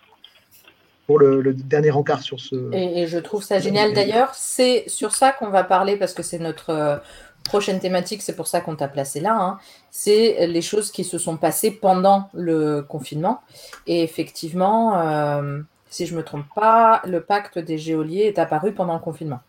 Pour 1.06 1.18
le, 1.18 1.40
le 1.40 1.54
dernier 1.54 1.90
encart 1.90 2.22
sur 2.22 2.38
ce. 2.38 2.70
Et, 2.72 3.00
et 3.02 3.06
je 3.06 3.18
trouve 3.18 3.42
ça 3.42 3.58
génial 3.60 3.94
d'ailleurs. 3.94 4.34
C'est 4.34 4.84
sur 4.88 5.14
ça 5.14 5.32
qu'on 5.32 5.48
va 5.48 5.64
parler 5.64 5.96
parce 5.96 6.12
que 6.12 6.22
c'est 6.22 6.38
notre 6.38 6.68
euh, 6.70 6.96
prochaine 7.44 7.80
thématique. 7.80 8.20
C'est 8.20 8.36
pour 8.36 8.46
ça 8.46 8.60
qu'on 8.60 8.76
t'a 8.76 8.88
placé 8.88 9.20
là. 9.20 9.34
hein. 9.40 9.58
C'est 9.90 10.46
les 10.46 10.60
choses 10.60 10.90
qui 10.90 11.04
se 11.04 11.16
sont 11.16 11.38
passées 11.38 11.70
pendant 11.70 12.28
le 12.34 12.82
confinement. 12.82 13.40
Et 13.86 14.02
effectivement, 14.02 14.98
euh, 15.00 15.60
si 15.88 16.04
je 16.04 16.14
me 16.14 16.22
trompe 16.22 16.44
pas, 16.54 17.00
le 17.06 17.22
pacte 17.22 17.58
des 17.58 17.78
géoliers 17.78 18.24
est 18.24 18.38
apparu 18.38 18.72
pendant 18.72 18.92
le 18.92 19.00
confinement. 19.00 19.40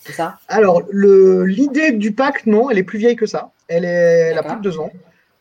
C'est 0.00 0.12
ça? 0.14 0.38
Alors, 0.48 0.80
l'idée 0.92 1.92
du 1.92 2.12
pacte, 2.12 2.46
non, 2.46 2.70
elle 2.70 2.78
est 2.78 2.82
plus 2.84 2.98
vieille 2.98 3.16
que 3.16 3.26
ça. 3.26 3.50
Elle, 3.68 3.84
est, 3.84 4.30
elle 4.30 4.38
a 4.38 4.42
plus 4.42 4.56
de 4.56 4.62
deux 4.62 4.78
ans. 4.78 4.90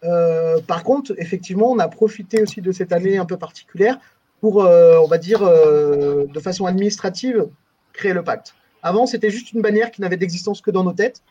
Euh, 0.04 0.60
par 0.68 0.84
contre, 0.84 1.14
effectivement, 1.18 1.72
on 1.72 1.80
a 1.80 1.88
profité 1.88 2.42
aussi 2.44 2.60
de 2.62 2.74
cette 2.74 2.92
année 2.92 3.18
un 3.18 3.26
peu 3.26 3.38
particulière 3.38 3.98
pour, 4.42 4.64
euh, 4.64 4.98
on 4.98 5.08
va 5.08 5.20
dire, 5.20 5.44
euh, 5.44 6.26
de 6.26 6.40
façon 6.40 6.66
administrative, 6.66 7.48
créer 7.94 8.12
le 8.12 8.24
pacte. 8.24 8.56
Avant, 8.84 9.06
c'était 9.06 9.30
juste 9.30 9.54
une 9.54 9.62
bannière 9.62 9.92
qui 9.92 10.02
n'avait 10.02 10.18
d'existence 10.18 10.62
que 10.62 10.72
dans 10.72 10.84
nos 10.84 10.94
têtes. 10.94 11.22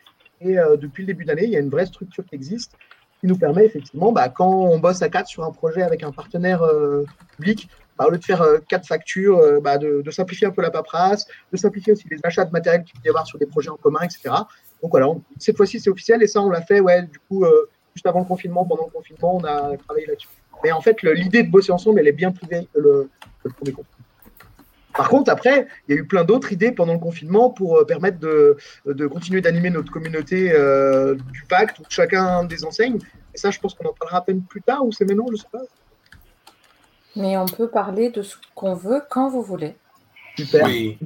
Et 0.41 0.59
euh, 0.59 0.77
depuis 0.77 1.03
le 1.03 1.09
début 1.09 1.25
de 1.25 1.29
l'année, 1.29 1.45
il 1.45 1.51
y 1.51 1.57
a 1.57 1.59
une 1.59 1.69
vraie 1.69 1.87
structure 1.87 2.25
qui 2.25 2.37
existe 2.37 2.73
qui 3.21 3.27
nous 3.27 3.37
permet 3.37 3.67
effectivement, 3.67 4.13
bah, 4.13 4.31
quand 4.31 4.49
on 4.49 4.79
bosse 4.79 5.03
à 5.03 5.11
quatre 5.11 5.27
sur 5.27 5.45
un 5.45 5.51
projet 5.51 5.83
avec 5.83 6.03
un 6.03 6.11
partenaire 6.11 6.63
public, 7.37 7.69
bah, 7.99 8.07
au 8.07 8.11
lieu 8.11 8.17
de 8.17 8.25
faire 8.25 8.43
quatre 8.67 8.87
factures, 8.87 9.61
bah, 9.61 9.77
de, 9.77 10.03
simplifier 10.11 10.47
un 10.47 10.53
peu 10.53 10.63
la 10.63 10.71
paperasse, 10.71 11.27
de 11.53 11.59
simplifier 11.59 11.93
aussi 11.93 12.09
les 12.11 12.17
achats 12.25 12.47
de 12.47 12.51
matériel 12.51 12.83
qu'il 12.83 12.99
peut 12.99 13.05
y 13.05 13.11
avoir 13.11 13.27
sur 13.27 13.39
des 13.39 13.45
projets 13.45 13.69
en 13.69 13.77
commun, 13.77 14.01
etc. 14.05 14.35
Donc 14.83 14.91
voilà, 14.91 15.09
cette 15.39 15.59
fois-ci 15.59 15.81
c'est 15.81 15.91
officiel 15.91 16.23
et 16.23 16.27
ça 16.27 16.41
on 16.41 16.49
l'a 16.49 16.63
fait, 16.63 16.81
ouais, 16.81 17.03
du 17.03 17.19
coup, 17.29 17.45
juste 17.95 18.07
avant 18.07 18.21
le 18.21 18.25
confinement, 18.25 18.65
pendant 18.65 18.87
le 18.87 18.91
confinement, 18.91 19.37
on 19.37 19.45
a 19.45 19.77
travaillé 19.77 20.07
là-dessus. 20.07 20.29
Mais 20.63 20.73
en 20.73 20.81
fait, 20.81 21.03
l'idée 21.03 21.43
de 21.43 21.51
bosser 21.51 21.73
ensemble, 21.73 22.01
elle 22.01 22.09
est 22.09 22.13
bien 22.13 22.33
plus 22.33 22.47
vieille 22.47 22.69
que 22.75 22.81
le, 22.81 23.11
que 23.43 23.49
le 23.49 23.55
premier 23.55 23.73
confinement. 23.73 23.97
Par 24.95 25.09
contre, 25.09 25.31
après, 25.31 25.69
il 25.89 25.95
y 25.95 25.99
a 25.99 26.01
eu 26.01 26.07
plein 26.07 26.25
d'autres 26.25 26.53
idées 26.53 26.73
pendant 26.73 26.93
le 26.93 26.99
confinement 26.99 27.49
pour 27.51 27.79
euh, 27.79 27.85
permettre 27.85 28.19
de, 28.19 28.57
de 28.87 29.07
continuer 29.07 29.41
d'animer 29.41 29.71
notre 29.71 29.93
communauté 29.93 30.53
euh, 30.53 31.15
du 31.15 31.45
pacte, 31.49 31.79
où 31.79 31.83
chacun 31.89 32.45
des 32.45 32.65
enseignes. 32.65 32.99
Et 33.33 33.39
ça, 33.39 33.51
je 33.51 33.61
pense 33.61 33.75
qu'on 33.75 33.89
en 33.89 33.93
parlera 33.93 34.19
à 34.19 34.23
peine 34.23 34.43
plus 34.43 34.61
tard, 34.63 34.85
ou 34.85 34.91
c'est 34.93 35.05
maintenant, 35.05 35.27
je 35.31 35.37
sais 35.37 35.49
pas. 35.51 35.63
Mais 37.17 37.37
on 37.37 37.47
peut 37.47 37.69
parler 37.69 38.11
de 38.11 38.23
ce 38.23 38.37
qu'on 38.55 38.75
veut 38.75 39.03
quand 39.09 39.31
vous 39.31 39.43
voulez. 39.43 39.77
Super. 40.37 40.67
Oui. 40.67 40.99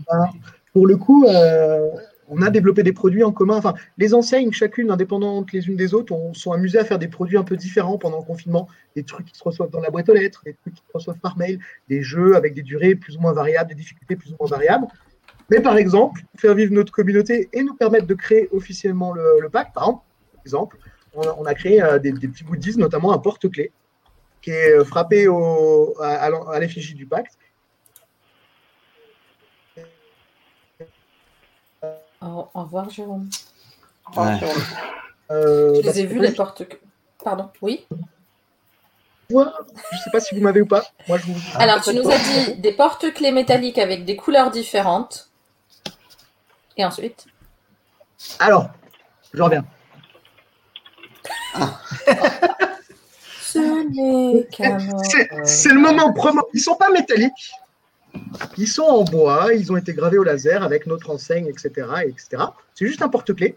Pour 0.73 0.87
le 0.87 0.97
coup, 0.97 1.27
euh, 1.27 1.91
on 2.29 2.43
a 2.43 2.51
développé 2.51 2.83
des 2.83 2.93
produits 2.93 3.25
en 3.25 3.33
commun. 3.33 3.57
Enfin, 3.57 3.75
les 3.99 4.14
enseignes, 4.14 4.53
chacune 4.53 4.91
indépendantes 4.91 5.53
les 5.53 5.68
unes 5.68 5.77
des 5.77 5.95
autres, 5.95 6.12
on 6.12 6.35
sont 6.35 6.53
amusées 6.53 6.79
à 6.79 6.85
faire 6.85 6.99
des 6.99 7.09
produits 7.09 7.37
un 7.37 7.45
peu 7.45 7.57
différents 7.57 7.99
pendant 7.99 8.18
le 8.18 8.25
confinement. 8.25 8.68
Des 8.97 9.03
trucs 9.03 9.27
qui 9.27 9.39
se 9.39 9.45
reçoivent 9.45 9.70
dans 9.70 9.81
la 9.81 9.91
boîte 9.91 10.09
aux 10.09 10.14
lettres, 10.14 10.43
des 10.45 10.55
trucs 10.55 10.75
qui 10.75 10.83
se 10.87 10.93
reçoivent 10.93 11.18
par 11.18 11.37
mail, 11.37 11.59
des 11.89 12.03
jeux 12.03 12.37
avec 12.37 12.55
des 12.55 12.62
durées 12.62 12.95
plus 12.95 13.16
ou 13.16 13.20
moins 13.20 13.33
variables, 13.33 13.68
des 13.68 13.75
difficultés 13.75 14.16
plus 14.16 14.33
ou 14.33 14.37
moins 14.41 14.49
variables. 14.49 14.87
Mais 15.51 15.61
par 15.61 15.77
exemple, 15.77 16.22
faire 16.37 16.55
vivre 16.55 16.72
notre 16.72 16.93
communauté 16.93 17.49
et 17.53 17.62
nous 17.62 17.75
permettre 17.75 18.07
de 18.07 18.14
créer 18.14 18.49
officiellement 18.53 19.12
le, 19.12 19.49
pacte, 19.51 19.75
par 19.75 20.03
exemple, 20.45 20.79
on 21.14 21.45
a, 21.45 21.55
créé 21.55 21.83
euh, 21.83 21.99
des, 21.99 22.12
petits 22.12 22.45
goodies, 22.45 22.77
notamment 22.77 23.12
un 23.12 23.18
porte-clés 23.18 23.70
qui 24.43 24.51
est 24.51 24.72
euh, 24.72 24.85
frappé 24.85 25.29
à 26.01 26.59
l'effigie 26.59 26.95
du 26.95 27.07
pacte. 27.07 27.39
Au, 32.25 32.49
au 32.55 32.62
revoir, 32.62 32.91
Jérôme. 32.91 33.29
Ouais. 34.16 34.41
Euh, 35.31 35.77
Je 35.77 35.81
bah, 35.81 35.85
les 35.85 35.89
ai 35.89 36.03
c'est 36.03 36.07
vus, 36.07 36.20
les 36.20 36.33
porte 36.33 36.62
Pardon, 37.25 37.49
oui 37.62 37.87
Je 39.31 39.35
je 39.35 39.97
sais 39.97 40.11
pas 40.12 40.20
si 40.20 40.35
vous 40.35 40.43
m'avez 40.43 40.61
ou 40.61 40.66
pas. 40.66 40.85
Moi, 41.09 41.16
je 41.16 41.25
vous. 41.33 41.41
Alors, 41.55 41.81
tu 41.81 41.95
nous 41.95 42.07
as 42.11 42.18
dit 42.18 42.57
des 42.57 42.72
porte-clés 42.72 43.33
métalliques 43.33 43.79
avec 43.79 44.05
des 44.05 44.16
couleurs 44.16 44.51
différentes. 44.51 45.31
Et 46.77 46.85
ensuite 46.85 47.25
Alors, 48.39 48.68
je 49.33 49.43
reviens. 49.43 49.64
Ce 53.41 54.35
n'est 54.39 54.47
qu'un 54.49 54.77
C'est 55.45 55.70
le 55.70 55.81
moment 55.81 56.12
promo. 56.12 56.43
Ils 56.53 56.61
sont 56.61 56.77
pas 56.77 56.91
métalliques. 56.91 57.55
Ils 58.57 58.69
sont 58.69 58.83
en 58.83 59.05
bois. 59.05 59.49
Ils 59.55 59.73
ont 59.73 59.77
été 59.77 59.93
gravés 59.93 60.19
au 60.19 60.25
laser 60.25 60.62
avec 60.62 60.87
notre 60.87 61.11
enseigne, 61.11 61.47
etc., 61.47 61.89
etc. 62.05 62.45
C'est 62.75 62.87
juste 62.87 63.03
un 63.03 63.09
porte-clés 63.09 63.57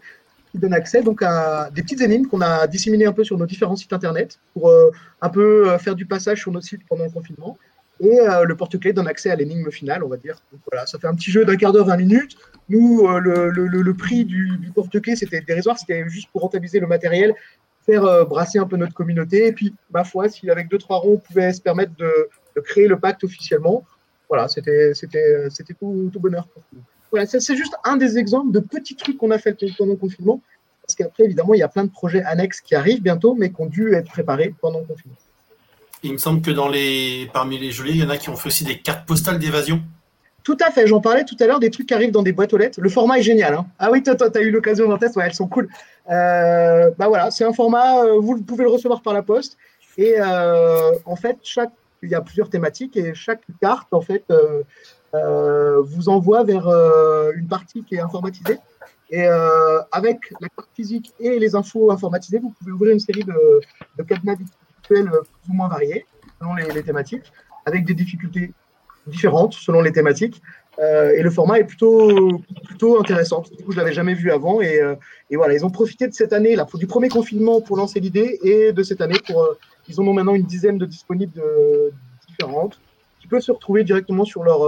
qui 0.50 0.58
donne 0.58 0.72
accès 0.72 1.02
donc 1.02 1.22
à 1.22 1.70
des 1.70 1.82
petites 1.82 2.00
énigmes 2.00 2.26
qu'on 2.26 2.40
a 2.40 2.66
disséminées 2.66 3.06
un 3.06 3.12
peu 3.12 3.24
sur 3.24 3.36
nos 3.36 3.46
différents 3.46 3.76
sites 3.76 3.92
internet 3.92 4.38
pour 4.54 4.70
euh, 4.70 4.90
un 5.20 5.28
peu 5.28 5.68
euh, 5.68 5.78
faire 5.78 5.94
du 5.94 6.06
passage 6.06 6.40
sur 6.40 6.52
nos 6.52 6.60
sites 6.60 6.80
pendant 6.88 7.04
le 7.04 7.10
confinement. 7.10 7.58
Et 8.00 8.20
euh, 8.20 8.44
le 8.44 8.56
porte-clés 8.56 8.92
donne 8.92 9.08
accès 9.08 9.30
à 9.30 9.36
l'énigme 9.36 9.70
finale, 9.70 10.04
on 10.04 10.08
va 10.08 10.16
dire. 10.16 10.40
Donc 10.52 10.60
voilà, 10.70 10.86
ça 10.86 10.98
fait 10.98 11.08
un 11.08 11.14
petit 11.14 11.30
jeu 11.30 11.44
d'un 11.44 11.56
quart 11.56 11.72
d'heure, 11.72 11.86
20 11.86 11.96
minutes. 11.96 12.36
Nous, 12.68 13.06
euh, 13.06 13.20
le, 13.20 13.94
prix 13.94 14.24
du, 14.24 14.70
porte-clés, 14.74 15.16
c'était 15.16 15.40
dérisoire, 15.40 15.78
c'était 15.78 16.08
juste 16.08 16.30
pour 16.30 16.42
rentabiliser 16.42 16.78
le 16.78 16.86
matériel, 16.86 17.34
faire 17.84 18.26
brasser 18.26 18.58
un 18.58 18.66
peu 18.66 18.76
notre 18.76 18.94
communauté. 18.94 19.48
Et 19.48 19.52
puis, 19.52 19.74
ma 19.90 20.04
foi, 20.04 20.28
si 20.28 20.48
avec 20.48 20.68
deux, 20.68 20.78
trois 20.78 20.98
ronds, 20.98 21.14
on 21.14 21.18
pouvait 21.18 21.52
se 21.52 21.60
permettre 21.60 21.92
de 21.96 22.60
créer 22.60 22.86
le 22.86 22.98
pacte 22.98 23.24
officiellement, 23.24 23.84
voilà, 24.28 24.48
c'était 24.48 24.92
c'était- 24.94 25.50
tout, 25.78 26.10
tout 26.12 26.20
bonheur 26.20 26.46
pour 26.48 26.62
nous. 26.72 26.80
Voilà, 27.10 27.26
c'est 27.26 27.56
juste 27.56 27.74
un 27.84 27.96
des 27.96 28.18
exemples 28.18 28.52
de 28.52 28.60
petits 28.60 28.94
trucs 28.96 29.16
qu'on 29.16 29.30
a 29.30 29.38
fait 29.38 29.56
pendant 29.76 29.92
le 29.92 29.98
confinement. 29.98 30.40
Parce 30.82 30.94
qu'après, 30.94 31.24
évidemment, 31.24 31.52
il 31.54 31.58
y 31.60 31.62
a 31.62 31.68
plein 31.68 31.84
de 31.84 31.90
projets 31.90 32.22
annexes 32.22 32.60
qui 32.62 32.74
arrivent 32.74 33.02
bientôt, 33.02 33.34
mais 33.34 33.50
qui 33.50 33.60
ont 33.60 33.66
dû 33.66 33.94
être 33.94 34.10
préparés 34.10 34.54
pendant 34.60 34.80
le 34.80 34.86
confinement. 34.86 35.16
Il 36.02 36.12
me 36.12 36.18
semble 36.18 36.40
que 36.40 36.50
dans 36.50 36.68
les, 36.68 37.28
parmi 37.32 37.58
les 37.58 37.72
geôliers, 37.72 37.92
il 37.92 38.00
y 38.00 38.04
en 38.04 38.08
a 38.10 38.16
qui 38.16 38.30
ont 38.30 38.36
fait 38.36 38.46
aussi 38.46 38.64
des 38.64 38.78
cartes 38.78 39.06
postales 39.06 39.38
d'évasion. 39.38 39.82
Tout 40.44 40.56
à 40.66 40.70
fait, 40.70 40.86
j'en 40.86 41.00
parlais 41.00 41.24
tout 41.24 41.36
à 41.40 41.46
l'heure 41.46 41.60
des 41.60 41.70
trucs 41.70 41.88
qui 41.88 41.92
arrivent 41.94 42.10
dans 42.12 42.22
des 42.22 42.32
boîtes 42.32 42.54
aux 42.54 42.56
lettres. 42.56 42.80
Le 42.80 42.88
format 42.88 43.18
est 43.18 43.22
génial. 43.22 43.52
hein. 43.52 43.66
Ah 43.78 43.90
oui, 43.90 44.02
toi, 44.02 44.14
tu 44.16 44.38
as 44.38 44.40
eu 44.40 44.50
l'occasion 44.50 44.88
d'en 44.88 44.96
tester, 44.96 45.18
ouais, 45.18 45.26
elles 45.26 45.34
sont 45.34 45.48
cool. 45.48 45.68
Euh, 46.10 46.90
bah 46.96 47.08
voilà, 47.08 47.30
c'est 47.30 47.44
un 47.44 47.52
format, 47.52 48.04
euh, 48.04 48.18
vous 48.18 48.40
pouvez 48.40 48.64
le 48.64 48.70
recevoir 48.70 49.02
par 49.02 49.12
la 49.12 49.22
poste. 49.22 49.58
Et 49.98 50.14
euh, 50.18 50.92
en 51.04 51.16
fait, 51.16 51.36
chaque, 51.42 51.72
il 52.02 52.10
y 52.10 52.14
a 52.14 52.20
plusieurs 52.20 52.50
thématiques 52.50 52.96
et 52.96 53.14
chaque 53.14 53.42
carte, 53.60 53.92
en 53.92 54.00
fait, 54.00 54.24
euh, 54.30 54.62
euh, 55.14 55.80
vous 55.82 56.08
envoie 56.08 56.44
vers 56.44 56.68
euh, 56.68 57.32
une 57.36 57.48
partie 57.48 57.82
qui 57.84 57.96
est 57.96 58.00
informatisée. 58.00 58.58
Et 59.10 59.26
avec 59.90 60.18
la 60.38 60.50
carte 60.50 60.68
physique 60.74 61.14
et 61.18 61.38
les 61.38 61.54
infos 61.54 61.90
informatisées, 61.90 62.40
vous 62.40 62.50
pouvez 62.50 62.72
ouvrir 62.72 62.92
une 62.92 63.00
série 63.00 63.24
de, 63.24 63.60
de 63.96 64.02
cadenas 64.02 64.34
virtuels 64.34 65.08
plus 65.08 65.50
ou 65.50 65.54
moins 65.54 65.68
variés 65.68 66.04
selon 66.38 66.54
les 66.54 66.82
thématiques, 66.82 67.32
avec 67.64 67.86
des 67.86 67.94
difficultés 67.94 68.52
différentes 69.06 69.54
selon 69.54 69.80
les 69.80 69.92
thématiques. 69.92 70.42
Euh, 70.80 71.10
et 71.10 71.22
le 71.22 71.30
format 71.30 71.58
est 71.58 71.64
plutôt, 71.64 72.42
intéressant. 73.00 73.42
Du 73.56 73.64
coup, 73.64 73.72
je 73.72 73.76
l'avais 73.76 73.92
jamais 73.92 74.14
vu 74.14 74.30
avant. 74.30 74.60
Et, 74.60 74.80
euh, 74.80 74.94
et 75.30 75.36
voilà, 75.36 75.54
ils 75.54 75.64
ont 75.64 75.70
profité 75.70 76.06
de 76.06 76.14
cette 76.14 76.32
année, 76.32 76.56
du 76.74 76.86
premier 76.86 77.08
confinement 77.08 77.60
pour 77.60 77.76
lancer 77.76 78.00
l'idée 78.00 78.38
et 78.42 78.72
de 78.72 78.82
cette 78.82 79.00
année 79.00 79.18
pour. 79.26 79.42
euh, 79.42 79.58
ils 79.88 79.98
en 80.00 80.06
ont 80.06 80.12
maintenant 80.12 80.34
une 80.34 80.44
dizaine 80.44 80.76
de 80.76 80.84
disponibles 80.84 81.42
différentes 82.28 82.78
qui 83.20 83.26
peuvent 83.26 83.40
se 83.40 83.50
retrouver 83.50 83.84
directement 83.84 84.26
sur 84.26 84.44
leur, 84.44 84.58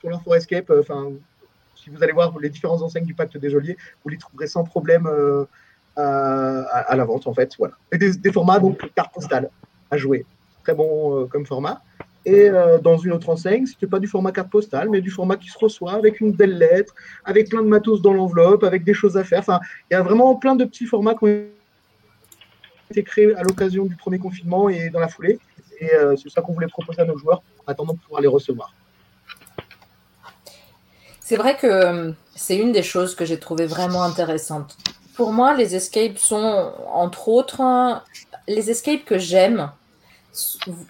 sur 0.00 0.10
leur 0.10 0.22
Forescape. 0.22 0.70
Enfin, 0.78 1.12
si 1.74 1.88
vous 1.88 2.02
allez 2.02 2.12
voir 2.12 2.38
les 2.38 2.50
différentes 2.50 2.82
enseignes 2.82 3.06
du 3.06 3.14
pacte 3.14 3.38
des 3.38 3.48
geôliers, 3.48 3.78
vous 4.04 4.10
les 4.10 4.18
trouverez 4.18 4.46
sans 4.46 4.62
problème 4.62 5.08
à, 5.96 6.94
la 6.94 7.04
vente, 7.06 7.26
en 7.26 7.32
fait. 7.32 7.52
Voilà. 7.58 7.72
Et 7.90 7.96
des, 7.96 8.12
des 8.12 8.32
formats, 8.32 8.58
donc, 8.58 8.82
carte 8.94 9.14
postale 9.14 9.48
à 9.90 9.96
jouer. 9.96 10.26
Très 10.62 10.74
bon 10.74 11.26
comme 11.28 11.46
format. 11.46 11.80
Et 12.26 12.48
euh, 12.48 12.78
dans 12.78 12.96
une 12.96 13.12
autre 13.12 13.28
enseigne, 13.28 13.66
c'était 13.66 13.86
pas 13.86 13.98
du 13.98 14.06
format 14.06 14.32
carte 14.32 14.50
postale, 14.50 14.88
mais 14.88 15.00
du 15.00 15.10
format 15.10 15.36
qui 15.36 15.48
se 15.48 15.58
reçoit 15.58 15.92
avec 15.92 16.20
une 16.20 16.32
belle 16.32 16.56
lettre, 16.56 16.94
avec 17.24 17.50
plein 17.50 17.62
de 17.62 17.68
matos 17.68 18.00
dans 18.00 18.14
l'enveloppe, 18.14 18.64
avec 18.64 18.82
des 18.84 18.94
choses 18.94 19.16
à 19.16 19.24
faire. 19.24 19.40
Enfin, 19.40 19.60
il 19.90 19.94
y 19.94 19.96
a 19.96 20.02
vraiment 20.02 20.34
plein 20.36 20.56
de 20.56 20.64
petits 20.64 20.86
formats 20.86 21.14
qui 21.14 21.24
ont 21.24 21.44
été 22.90 23.02
créés 23.02 23.34
à 23.34 23.42
l'occasion 23.42 23.84
du 23.84 23.96
premier 23.96 24.18
confinement 24.18 24.68
et 24.68 24.88
dans 24.88 25.00
la 25.00 25.08
foulée. 25.08 25.38
Et 25.80 25.92
euh, 25.94 26.16
c'est 26.16 26.30
ça 26.30 26.40
qu'on 26.40 26.54
voulait 26.54 26.68
proposer 26.68 27.02
à 27.02 27.04
nos 27.04 27.18
joueurs 27.18 27.42
en 27.66 27.72
attendant 27.72 27.92
de 27.92 27.98
pouvoir 27.98 28.22
les 28.22 28.28
recevoir. 28.28 28.72
C'est 31.20 31.36
vrai 31.36 31.56
que 31.56 31.66
euh, 31.66 32.12
c'est 32.34 32.56
une 32.56 32.72
des 32.72 32.82
choses 32.82 33.14
que 33.14 33.24
j'ai 33.24 33.38
trouvé 33.38 33.66
vraiment 33.66 34.02
intéressante. 34.02 34.76
Pour 35.14 35.32
moi, 35.32 35.54
les 35.54 35.74
escapes 35.74 36.18
sont, 36.18 36.72
entre 36.92 37.28
autres, 37.28 37.62
les 38.48 38.70
escapes 38.70 39.04
que 39.04 39.18
j'aime, 39.18 39.70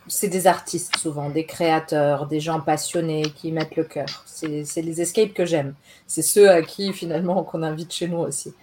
c'est 0.09 0.29
des 0.29 0.47
artistes 0.47 0.97
souvent, 0.97 1.31
des 1.31 1.45
créateurs, 1.47 2.27
des 2.27 2.41
gens 2.41 2.61
passionnés 2.61 3.23
qui 3.37 3.53
mettent 3.53 3.77
le 3.77 3.85
cœur. 3.85 4.25
C'est 4.27 4.83
les 4.83 5.01
escapes 5.01 5.35
que 5.35 5.45
j'aime. 5.45 5.75
C'est 6.07 6.23
ceux 6.23 6.51
à 6.51 6.63
qui 6.63 6.93
finalement 6.93 7.43
qu'on 7.45 7.63
invite 7.63 7.93
chez 7.93 8.09
nous 8.09 8.19
aussi. 8.19 8.55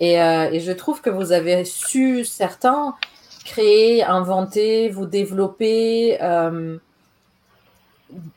Et, 0.00 0.20
euh, 0.20 0.50
et 0.50 0.60
je 0.60 0.72
trouve 0.72 1.00
que 1.02 1.10
vous 1.10 1.32
avez 1.32 1.64
su, 1.64 2.24
certains, 2.24 2.96
créer, 3.44 4.02
inventer, 4.04 4.88
vous 4.88 5.06
développer. 5.06 6.18
euh, 6.22 6.78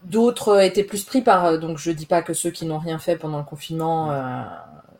D'autres 0.03 0.61
étaient 0.61 0.83
plus 0.83 1.03
pris 1.03 1.21
par. 1.21 1.45
euh, 1.45 1.57
Donc, 1.57 1.77
je 1.77 1.91
dis 1.91 2.05
pas 2.05 2.21
que 2.21 2.33
ceux 2.33 2.51
qui 2.51 2.65
n'ont 2.65 2.79
rien 2.79 2.99
fait 2.99 3.17
pendant 3.17 3.37
le 3.39 3.43
confinement 3.43 4.11
euh, 4.11 4.43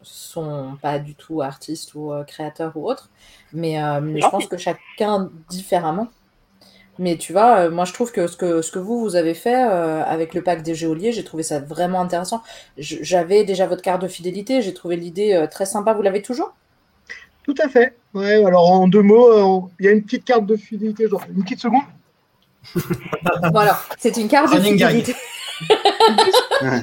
sont 0.04 0.78
pas 0.82 1.00
du 1.00 1.16
tout 1.16 1.42
artistes 1.42 1.94
ou 1.96 2.12
créateurs 2.28 2.76
ou 2.76 2.90
autres. 2.90 3.10
Mais, 3.54 3.78
mais 4.02 4.22
je 4.22 4.30
pense 4.30 4.48
que 4.48 4.58
chacun 4.58 5.30
différemment. 5.50 6.08
Mais 7.00 7.16
tu 7.18 7.32
vois, 7.32 7.58
euh, 7.60 7.72
moi 7.72 7.86
je 7.86 7.94
trouve 7.94 8.12
que 8.12 8.26
ce 8.28 8.36
que, 8.36 8.62
ce 8.62 8.72
que 8.72 8.80
vous, 8.80 9.00
vous 9.00 9.16
avez 9.16 9.34
fait 9.34 9.56
euh, 9.56 10.04
avec 10.04 10.34
le 10.34 10.42
pack 10.42 10.64
des 10.64 10.74
géoliers, 10.76 11.12
j'ai 11.12 11.24
trouvé 11.24 11.44
ça 11.44 11.60
vraiment 11.60 12.02
intéressant. 12.02 12.42
J'avais 12.78 13.44
déjà 13.44 13.68
votre 13.68 13.82
carte 13.84 14.02
de 14.02 14.08
fidélité, 14.08 14.62
j'ai 14.62 14.74
trouvé 14.74 14.96
l'idée 14.96 15.34
euh, 15.34 15.48
très 15.48 15.66
sympa. 15.66 15.94
Vous 15.94 16.02
l'avez 16.02 16.22
toujours? 16.22 16.54
Tout 17.44 17.56
à 17.64 17.70
fait. 17.70 17.96
Ouais, 18.14 18.44
alors 18.44 18.70
en 18.72 18.88
deux 18.88 19.02
mots, 19.04 19.32
euh, 19.32 19.42
on- 19.42 19.70
il 19.80 19.86
y 19.86 19.90
a 19.90 19.92
une 19.92 20.04
petite 20.04 20.26
carte 20.26 20.46
de 20.46 20.56
fidélité, 20.58 21.08
genre 21.08 21.24
une 21.36 21.44
petite 21.44 21.62
seconde. 21.62 21.84
Voilà, 23.52 23.80
c'est 23.98 24.18
une 24.18 24.28
carte 24.28 24.54
de 24.54 24.60
fidélité. 24.60 25.16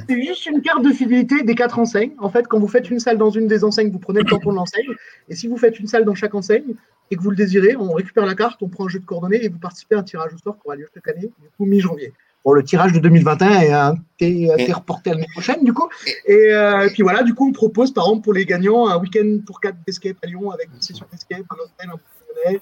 C'est 0.08 0.22
juste 0.22 0.46
une 0.46 0.62
carte 0.62 0.82
de 0.82 0.90
fidélité 0.92 1.42
des 1.42 1.54
quatre 1.54 1.78
enseignes. 1.78 2.12
En 2.18 2.28
fait, 2.30 2.46
quand 2.48 2.58
vous 2.58 2.68
faites 2.68 2.90
une 2.90 2.98
salle 3.00 3.18
dans 3.18 3.30
une 3.30 3.46
des 3.46 3.64
enseignes, 3.64 3.90
vous 3.90 3.98
prenez 3.98 4.20
le 4.20 4.26
tampon 4.26 4.50
de 4.50 4.56
l'enseigne. 4.56 4.86
Et 5.28 5.34
si 5.36 5.46
vous 5.48 5.56
faites 5.56 5.78
une 5.78 5.86
salle 5.86 6.04
dans 6.04 6.14
chaque 6.14 6.34
enseigne 6.34 6.74
et 7.11 7.16
que 7.16 7.22
vous 7.22 7.30
le 7.30 7.36
désirez, 7.36 7.76
on 7.76 7.92
récupère 7.92 8.26
la 8.26 8.34
carte, 8.34 8.62
on 8.62 8.68
prend 8.68 8.86
un 8.86 8.88
jeu 8.88 8.98
de 8.98 9.05
coordonnées 9.05 9.44
et 9.44 9.48
vous 9.48 9.59
participez 9.59 9.94
à 9.94 9.98
un 9.98 10.02
tirage 10.02 10.32
au 10.34 10.38
sort 10.38 10.55
qui 10.57 10.62
aura 10.66 10.76
lieu 10.76 10.88
chaque 10.94 11.09
année, 11.09 11.22
du 11.40 11.48
coup 11.57 11.64
mi-janvier. 11.66 12.12
Bon, 12.44 12.52
le 12.52 12.62
tirage 12.62 12.92
de 12.92 12.98
2021 12.98 13.61
est 13.61 13.72
un- 13.72 13.94
est- 14.20 14.72
reporté 14.72 15.11
à 15.11 15.14
l'année 15.14 15.26
prochaine, 15.32 15.64
du 15.64 15.72
coup. 15.72 15.88
Et 16.26 16.52
euh, 16.52 16.88
puis 16.92 17.02
voilà, 17.02 17.22
du 17.22 17.32
coup, 17.34 17.48
on 17.48 17.52
propose 17.52 17.92
par 17.92 18.05
exemple 18.05 18.22
pour 18.24 18.34
les 18.34 18.44
gagnants 18.44 18.86
un 18.88 18.98
week-end 18.98 19.38
pour 19.46 19.61
quatre 19.61 19.76
d'escape 19.86 20.16
à 20.22 20.26
Lyon 20.26 20.50
avec 20.50 20.68
une 20.74 20.82
session 20.82 21.07
d'escape, 21.11 21.38
un 21.50 21.55
hôtel, 21.55 21.90
un 21.90 21.96
petit 22.52 22.61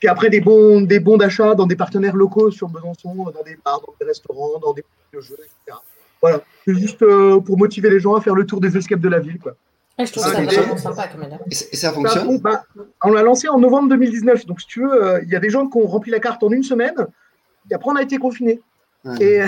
Puis 0.00 0.08
après, 0.08 0.28
des 0.28 0.40
bons, 0.40 0.80
des 0.80 0.98
bons 0.98 1.16
d'achat 1.18 1.54
dans 1.54 1.66
des 1.66 1.76
partenaires 1.76 2.16
locaux 2.16 2.50
sur 2.50 2.68
Besançon, 2.68 3.14
dans 3.14 3.42
des 3.44 3.56
bars, 3.64 3.80
dans 3.86 3.94
des 4.00 4.06
restaurants, 4.06 4.58
dans 4.60 4.72
des 4.72 4.82
de 5.14 5.20
jeux, 5.20 5.34
etc. 5.38 5.78
Voilà, 6.20 6.40
c'est 6.64 6.74
juste 6.74 7.02
euh, 7.02 7.38
pour 7.40 7.58
motiver 7.58 7.90
les 7.90 8.00
gens 8.00 8.14
à 8.16 8.20
faire 8.20 8.34
le 8.34 8.44
tour 8.46 8.60
des 8.60 8.76
escapes 8.76 9.00
de 9.00 9.08
la 9.08 9.18
ville. 9.20 9.38
Quoi. 9.38 9.54
Et 9.98 10.06
je 10.06 10.12
trouve 10.12 10.24
Ah, 10.26 10.32
ça 10.34 10.42
vraiment 10.42 10.76
sympa 10.76 11.08
comme 11.08 11.22
idée. 11.22 11.36
Et, 11.50 11.54
et 11.72 11.76
ça 11.76 11.88
Bah, 11.88 11.94
fonctionne? 11.94 12.26
On, 12.28 12.34
bah, 12.38 12.64
on 13.04 13.10
l'a 13.12 13.22
lancé 13.22 13.48
en 13.48 13.58
novembre 13.58 13.88
2019, 13.90 14.46
donc 14.46 14.60
si 14.60 14.66
tu 14.66 14.80
veux, 14.82 15.04
euh, 15.04 15.20
il 15.22 15.28
y 15.30 15.36
a 15.36 15.40
des 15.40 15.50
gens 15.50 15.66
qui 15.68 15.76
ont 15.78 15.86
rempli 15.86 16.10
la 16.10 16.18
carte 16.20 16.42
en 16.42 16.50
une 16.50 16.62
semaine, 16.62 16.94
et 17.70 17.74
après 17.74 17.90
on 17.90 17.96
a 17.96 18.02
été 18.02 18.16
confinés. 18.18 18.60
Ouais. 19.04 19.16
Et, 19.20 19.44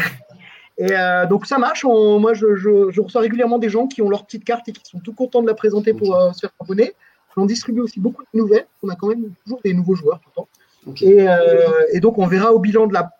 et 0.78 0.92
euh, 0.92 1.26
donc 1.26 1.46
ça 1.46 1.58
marche, 1.58 1.84
on- 1.84 2.18
moi 2.18 2.34
je, 2.34 2.56
je- 2.56 2.90
je 2.90 3.00
reçois 3.00 3.22
régulièrement 3.22 3.58
des 3.58 3.68
gens 3.70 3.86
qui 3.86 4.02
ont 4.02 4.08
leur 4.10 4.24
petite 4.26 4.44
carte 4.44 4.68
et 4.68 4.72
qui 4.72 4.82
sont 4.84 4.98
tout 4.98 5.12
contents 5.14 5.40
de 5.42 5.46
la 5.48 5.54
présenter 5.54 5.94
pour 5.94 6.14
euh, 6.14 6.32
se 6.32 6.40
faire 6.40 6.50
abonner. 6.60 6.92
On 7.36 7.46
distribue 7.46 7.80
aussi 7.80 7.98
beaucoup 7.98 8.22
de 8.22 8.38
nouvelles, 8.38 8.66
on 8.82 8.88
a 8.90 8.94
quand 8.96 9.08
même 9.08 9.24
toujours 9.44 9.60
des 9.64 9.74
nouveaux 9.74 9.94
joueurs 9.96 10.20
tout 10.20 10.28
le 10.30 10.34
temps. 10.34 10.48
Ok. 10.86 11.02
Et, 11.02 11.26
euh, 11.28 11.66
et 11.92 11.98
donc, 12.00 12.18
on 12.18 12.26
verra 12.26 12.52
au 12.52 12.58
bilan 12.60 12.86
de 12.86 12.92
la 12.92 13.10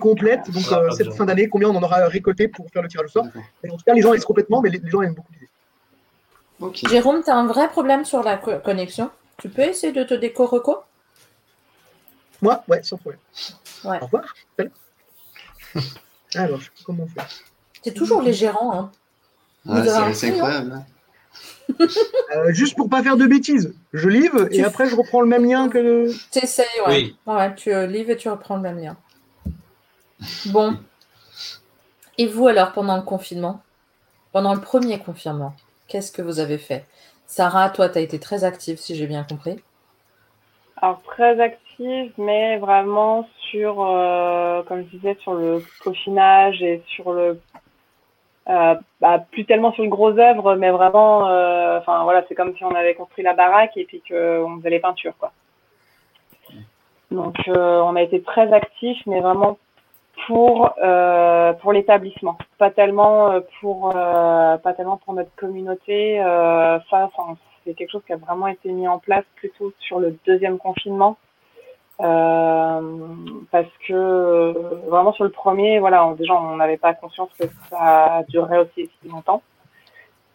complète, 0.00 0.50
donc 0.50 0.64
Ah, 0.70 0.78
euh, 0.80 0.90
cette 0.90 1.12
fin 1.14 1.24
d'année, 1.24 1.48
combien 1.48 1.68
on 1.70 1.76
en 1.76 1.82
aura 1.82 2.06
récolté 2.08 2.48
pour 2.48 2.66
faire 2.72 2.82
le 2.82 2.88
tirage 2.88 3.06
au 3.06 3.10
sort. 3.10 3.26
Et 3.64 3.70
en 3.70 3.76
tout 3.76 3.84
cas, 3.84 3.94
les 3.94 4.02
gens 4.02 4.12
laissent 4.12 4.24
complètement, 4.24 4.60
mais 4.60 4.70
les, 4.70 4.78
les 4.78 4.90
gens 4.90 5.02
aiment 5.02 5.14
beaucoup 5.14 5.32
l'idée. 5.32 5.48
Ok. 6.60 6.88
Jérôme, 6.88 7.22
tu 7.22 7.30
as 7.30 7.36
un 7.36 7.46
vrai 7.46 7.68
problème 7.68 8.04
sur 8.04 8.22
la 8.22 8.36
co- 8.36 8.58
connexion. 8.60 9.10
Tu 9.38 9.48
peux 9.48 9.62
essayer 9.62 9.92
de 9.92 10.02
te 10.04 10.14
déco-reco? 10.14 10.78
Moi, 12.42 12.62
ouais, 12.68 12.82
sans 12.82 12.96
problème. 12.96 13.20
Ouais. 13.84 13.98
Au 14.00 14.04
revoir. 14.06 14.34
Salut. 14.58 14.70
Alors, 16.34 16.58
je 16.60 16.64
sais 16.64 16.70
pas 16.70 16.82
comment 16.84 17.04
on 17.04 17.06
fait. 17.08 17.26
C'est 17.82 17.94
toujours 17.94 18.22
les 18.22 18.32
gérants. 18.32 18.72
Hein. 18.74 18.90
Ouais, 19.66 20.12
c'est 20.14 20.28
prix, 20.30 20.38
incroyable. 20.38 20.72
hein. 20.72 20.86
Euh, 22.34 22.52
juste 22.52 22.76
pour 22.76 22.88
pas 22.88 23.02
faire 23.02 23.16
de 23.16 23.26
bêtises, 23.26 23.74
je 23.92 24.08
livre 24.08 24.46
et 24.50 24.56
Tu- 24.58 24.64
après 24.64 24.88
je 24.88 24.96
reprends 24.96 25.20
le 25.20 25.26
même 25.28 25.44
lien 25.44 25.68
que 25.68 25.78
le. 25.78 26.12
Tu 26.32 26.38
essayes, 26.40 26.66
ouais. 26.86 26.92
Oui. 26.94 27.16
Ouais, 27.26 27.54
tu 27.54 27.72
euh, 27.72 27.86
livres 27.86 28.10
et 28.10 28.16
tu 28.16 28.28
reprends 28.28 28.56
le 28.56 28.62
même 28.62 28.78
lien. 28.78 28.96
Bon. 30.46 30.76
Et 32.18 32.26
vous 32.26 32.48
alors, 32.48 32.72
pendant 32.72 32.96
le 32.96 33.02
confinement? 33.02 33.60
Pendant 34.32 34.54
le 34.54 34.60
premier 34.60 34.98
confinement, 34.98 35.52
qu'est-ce 35.88 36.12
que 36.12 36.22
vous 36.22 36.40
avez 36.40 36.58
fait? 36.58 36.84
Sarah, 37.26 37.70
toi, 37.70 37.88
tu 37.88 37.98
as 37.98 38.02
été 38.02 38.20
très 38.20 38.44
active, 38.44 38.76
si 38.78 38.94
j'ai 38.94 39.06
bien 39.06 39.24
compris. 39.24 39.62
Alors, 40.80 41.00
très 41.02 41.40
active, 41.40 42.12
mais 42.18 42.58
vraiment 42.58 43.28
sur, 43.50 43.82
euh, 43.82 44.62
comme 44.64 44.84
je 44.84 44.96
disais, 44.96 45.16
sur 45.22 45.34
le 45.34 45.64
peaufinage 45.82 46.62
et 46.62 46.82
sur 46.86 47.12
le. 47.12 47.40
euh, 48.48 48.74
bah, 49.00 49.18
plus 49.30 49.44
tellement 49.44 49.72
sur 49.72 49.82
le 49.82 49.88
gros 49.88 50.18
œuvre, 50.18 50.54
mais 50.54 50.70
vraiment, 50.70 51.28
euh, 51.28 51.78
enfin 51.78 52.04
voilà, 52.04 52.24
c'est 52.28 52.34
comme 52.34 52.56
si 52.56 52.64
on 52.64 52.74
avait 52.74 52.94
construit 52.94 53.24
la 53.24 53.34
baraque 53.34 53.76
et 53.76 53.84
puis 53.84 54.02
qu'on 54.08 54.58
faisait 54.58 54.70
les 54.70 54.80
peintures, 54.80 55.16
quoi. 55.18 55.32
Donc, 57.10 57.36
on 57.46 57.96
a 57.96 58.02
été 58.02 58.22
très 58.22 58.52
actifs, 58.52 59.00
mais 59.06 59.20
vraiment 59.20 59.58
pour 60.26 60.74
euh, 60.82 61.52
pour 61.54 61.72
l'établissement, 61.72 62.38
pas 62.58 62.70
tellement 62.70 63.30
euh, 63.30 63.40
pour 63.60 63.92
euh, 63.94 64.56
pas 64.56 64.72
tellement 64.72 64.96
pour 64.96 65.14
notre 65.14 65.34
communauté. 65.36 66.20
Euh, 66.20 66.78
ça, 66.90 67.10
enfin, 67.14 67.36
c'est 67.64 67.74
quelque 67.74 67.90
chose 67.90 68.04
qui 68.06 68.12
a 68.12 68.16
vraiment 68.16 68.46
été 68.46 68.70
mis 68.72 68.88
en 68.88 68.98
place 68.98 69.24
plutôt 69.36 69.72
sur 69.78 70.00
le 70.00 70.16
deuxième 70.26 70.58
confinement. 70.58 71.16
Euh, 72.00 72.80
parce 73.50 73.70
que 73.86 73.94
euh, 73.94 74.52
vraiment 74.86 75.12
sur 75.12 75.24
le 75.24 75.30
premier, 75.30 75.78
voilà, 75.78 76.14
déjà 76.18 76.34
on 76.34 76.56
n'avait 76.56 76.76
pas 76.76 76.94
conscience 76.94 77.30
que 77.38 77.46
ça 77.70 78.22
durerait 78.28 78.58
aussi, 78.58 78.84
aussi 78.84 79.08
longtemps. 79.10 79.42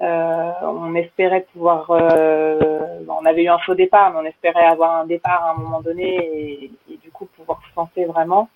On 0.04 0.96
espérait 0.96 1.46
pouvoir, 1.54 1.86
on 1.90 3.26
avait 3.26 3.44
eu 3.44 3.50
un 3.50 3.60
faux 3.60 3.76
départ, 3.76 4.12
mais 4.12 4.20
on 4.20 4.26
espérait 4.26 4.66
avoir 4.66 4.96
un 4.96 5.06
départ 5.06 5.44
à 5.46 5.52
un 5.52 5.62
moment 5.62 5.82
donné 5.82 6.16
et, 6.16 6.72
et 6.92 6.98
du 6.98 7.12
coup 7.12 7.28
pouvoir 7.38 7.62
se 7.70 7.80
lancer 7.80 8.06
vraiment. 8.06 8.50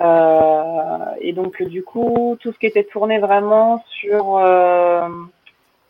Euh, 0.00 1.04
et 1.20 1.32
donc 1.32 1.62
du 1.62 1.82
coup, 1.84 2.36
tout 2.40 2.52
ce 2.52 2.58
qui 2.58 2.66
était 2.66 2.84
tourné 2.84 3.18
vraiment 3.18 3.84
sur 4.00 4.38
euh, 4.38 5.08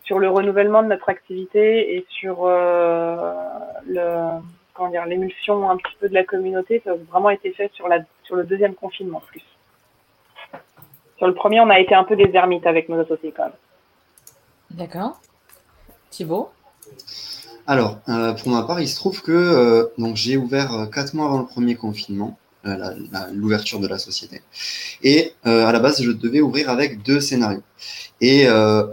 sur 0.03 0.19
le 0.19 0.29
renouvellement 0.29 0.83
de 0.83 0.89
notre 0.89 1.09
activité 1.09 1.97
et 1.97 2.07
sur 2.11 2.45
euh, 2.45 3.33
le 3.87 4.41
comment 4.75 4.91
dire 4.91 5.07
l'émulsion 5.07 5.71
un 5.71 5.77
petit 5.77 5.97
peu 5.99 6.09
de 6.09 6.15
la 6.15 6.25
communauté, 6.25 6.83
ça 6.85 6.93
a 6.93 6.95
vraiment 7.11 7.31
été 7.31 7.53
fait 7.53 7.71
sur 7.73 7.89
la 7.89 8.01
sur 8.25 8.37
le 8.37 8.45
deuxième 8.45 8.75
confinement 8.75 9.23
plus. 9.27 9.43
Sur 11.17 11.27
le 11.27 11.35
premier, 11.35 11.61
on 11.61 11.71
a 11.71 11.79
été 11.79 11.95
un 11.95 12.05
peu 12.05 12.17
des 12.17 12.31
ermites 12.35 12.67
avec 12.67 12.89
nos 12.89 13.01
associés 13.01 13.33
quand 13.35 13.45
même. 13.45 13.53
D'accord. 14.71 15.21
Thibaut? 16.11 16.51
Alors, 17.67 17.99
euh, 18.09 18.35
pour 18.35 18.49
ma 18.49 18.65
part, 18.65 18.81
il 18.81 18.89
se 18.89 18.97
trouve 18.97 19.23
que 19.23 19.33
euh, 19.33 19.87
donc 19.97 20.17
j'ai 20.17 20.37
ouvert 20.37 20.89
quatre 20.93 21.15
mois 21.15 21.27
avant 21.27 21.39
le 21.39 21.47
premier 21.47 21.77
confinement, 21.77 22.37
l'ouverture 23.33 23.81
de 23.81 23.89
la 23.89 23.99
société. 23.99 24.41
Et 25.03 25.33
euh, 25.47 25.67
à 25.67 25.73
la 25.73 25.81
base, 25.81 26.03
je 26.03 26.11
devais 26.11 26.41
ouvrir 26.41 26.71
avec 26.71 27.03
deux 27.03 27.21
scénarios. 27.21 27.63
Et 28.21 28.47
euh, 28.49 28.85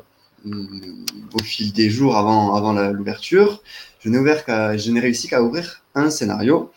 hum, 0.46 1.06
au 1.34 1.44
fil 1.44 1.72
des 1.74 1.90
jours 1.90 2.18
avant, 2.18 2.56
avant 2.56 2.74
l'ouverture, 2.74 3.62
je 4.00 4.10
n'ai 4.10 4.18
ouvert 4.18 4.44
qu'à- 4.46 4.78
je 4.78 4.92
n'ai 4.92 5.00
réussi 5.00 5.28
qu'à 5.28 5.42
ouvrir 5.42 5.84
un 5.96 6.10
scénario. 6.10 6.72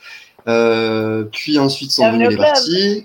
Euh, 0.46 1.24
puis 1.32 1.58
ensuite 1.58 1.90
sont 1.90 2.02
venues 2.12 2.24
les 2.30 2.36
parties. 2.52 3.04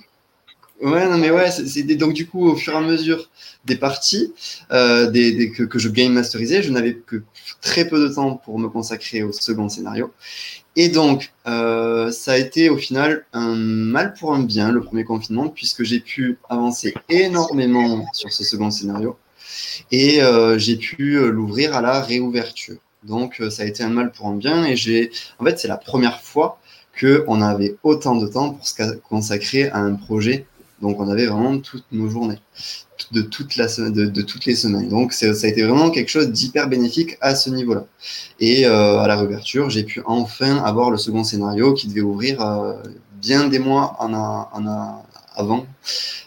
Ouais, 0.82 1.06
non, 1.10 1.18
mais 1.18 1.30
ouais, 1.30 1.52
c'est 1.52 1.84
donc 1.96 2.14
du 2.14 2.26
coup, 2.28 2.48
au 2.48 2.56
fur 2.56 2.72
et 2.74 2.78
à 2.78 2.82
mesure 2.82 3.30
des 3.66 3.76
parties 3.76 4.34
euh, 4.72 5.10
des, 5.12 5.34
des- 5.34 5.52
que, 5.52 5.64
que 5.64 5.78
je 5.78 5.90
game 5.90 6.14
masterisais, 6.14 6.64
je 6.64 6.72
n'avais 6.72 6.96
que 6.96 7.22
très 7.62 7.86
peu 7.88 8.00
de 8.02 8.08
temps 8.14 8.36
pour 8.38 8.60
me 8.60 8.70
consacrer 8.70 9.24
au 9.24 9.34
second 9.34 9.68
scénario. 9.68 10.12
Et 10.82 10.88
donc, 10.88 11.34
euh, 11.46 12.10
ça 12.10 12.32
a 12.32 12.38
été 12.38 12.70
au 12.70 12.78
final 12.78 13.26
un 13.34 13.54
mal 13.54 14.14
pour 14.14 14.34
un 14.34 14.40
bien, 14.40 14.72
le 14.72 14.80
premier 14.80 15.04
confinement, 15.04 15.50
puisque 15.50 15.84
j'ai 15.84 16.00
pu 16.00 16.38
avancer 16.48 16.94
énormément 17.10 18.06
sur 18.14 18.32
ce 18.32 18.46
second 18.46 18.72
scénario. 18.72 19.18
Et 19.92 20.24
euh, 20.24 20.58
j'ai 20.58 20.78
pu 20.78 21.18
euh, 21.18 21.32
l'ouvrir 21.32 21.76
à 21.76 21.82
la 21.82 22.00
réouverture. 22.00 22.78
Donc, 23.04 23.44
ça 23.50 23.64
a 23.64 23.66
été 23.66 23.84
un 23.84 23.90
mal 23.90 24.14
pour 24.14 24.28
un 24.28 24.38
bien. 24.38 24.64
Et 24.64 24.78
j'ai, 24.78 25.12
en 25.38 25.44
fait, 25.44 25.60
c'est 25.60 25.68
la 25.68 25.76
première 25.76 26.22
fois 26.22 26.62
qu'on 26.98 27.42
avait 27.42 27.76
autant 27.84 28.16
de 28.16 28.28
temps 28.28 28.52
pour 28.52 28.66
se 28.66 28.96
consacrer 29.00 29.68
à 29.72 29.80
un 29.80 29.96
projet. 29.96 30.46
Donc, 30.82 31.00
on 31.00 31.10
avait 31.10 31.28
vraiment 31.28 31.60
toutes 31.60 31.86
nos 31.92 32.10
journées 32.10 32.40
de, 33.12 33.22
toutes 33.22 33.56
les 34.46 34.56
semaines. 34.56 34.90
Donc, 34.90 35.14
ça 35.14 35.28
a 35.28 35.48
été 35.48 35.64
vraiment 35.64 35.90
quelque 35.90 36.10
chose 36.10 36.32
d'hyper 36.32 36.68
bénéfique 36.68 37.18
à 37.22 37.36
ce 37.36 37.50
niveau-là. 37.50 37.86
Et 38.40 38.66
euh, 38.66 39.00
à 39.00 39.08
la 39.08 39.16
réouverture, 39.16 39.70
j'ai 39.70 39.84
pu 39.84 40.02
enfin 40.06 40.58
avoir 40.58 40.92
le 40.92 40.98
second 40.98 41.24
scénario 41.24 41.74
qui 41.74 41.88
devait 41.88 42.02
ouvrir 42.02 42.42
euh, 42.42 42.74
bien 43.22 43.48
des 43.48 43.60
mois 43.60 43.98
avant. 45.36 45.66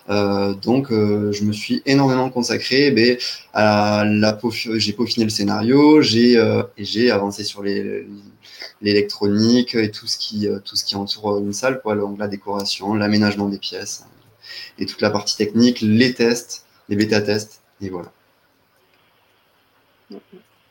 Euh, 0.08 0.54
donc, 0.54 0.88
je 0.90 1.44
me 1.44 1.52
suis 1.52 1.82
énormément 1.86 2.30
consacré. 2.30 2.90
Ben, 2.90 3.16
à 3.52 4.04
la 4.04 4.38
j'ai 4.74 4.92
peaufiné 4.92 5.24
le 5.24 5.30
scénario, 5.30 6.00
j'ai 6.02 6.42
j'ai 6.76 7.10
avancé 7.10 7.44
sur 7.44 7.62
l'électronique 8.80 9.74
et 9.74 9.90
tout 9.90 10.06
ce 10.06 10.18
qui 10.18 10.48
tout 10.64 10.76
ce 10.76 10.84
qui 10.84 10.96
entoure 10.96 11.38
une 11.38 11.52
salle, 11.52 11.80
quoi, 11.82 11.94
donc 11.94 12.18
la 12.18 12.28
décoration, 12.28 12.94
l'aménagement 12.94 13.48
des 13.48 13.58
pièces 13.58 14.04
et 14.78 14.86
toute 14.86 15.00
la 15.00 15.10
partie 15.10 15.36
technique, 15.36 15.80
les 15.80 16.14
tests, 16.14 16.66
les 16.88 16.96
bêta-tests, 16.96 17.62
et 17.80 17.90
voilà. 17.90 18.10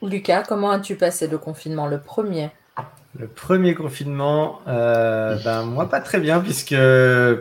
Lucas, 0.02 0.44
comment 0.48 0.72
as-tu 0.72 0.96
passé 0.96 1.28
le 1.28 1.38
confinement 1.38 1.88
Le 1.88 2.00
premier? 2.00 2.50
Le 3.20 3.28
premier 3.28 3.76
confinement, 3.76 4.62
euh, 4.68 5.38
ben 5.44 5.64
moi 5.64 5.90
pas 5.90 6.00
très 6.00 6.20
bien 6.20 6.40
puisque 6.40 6.76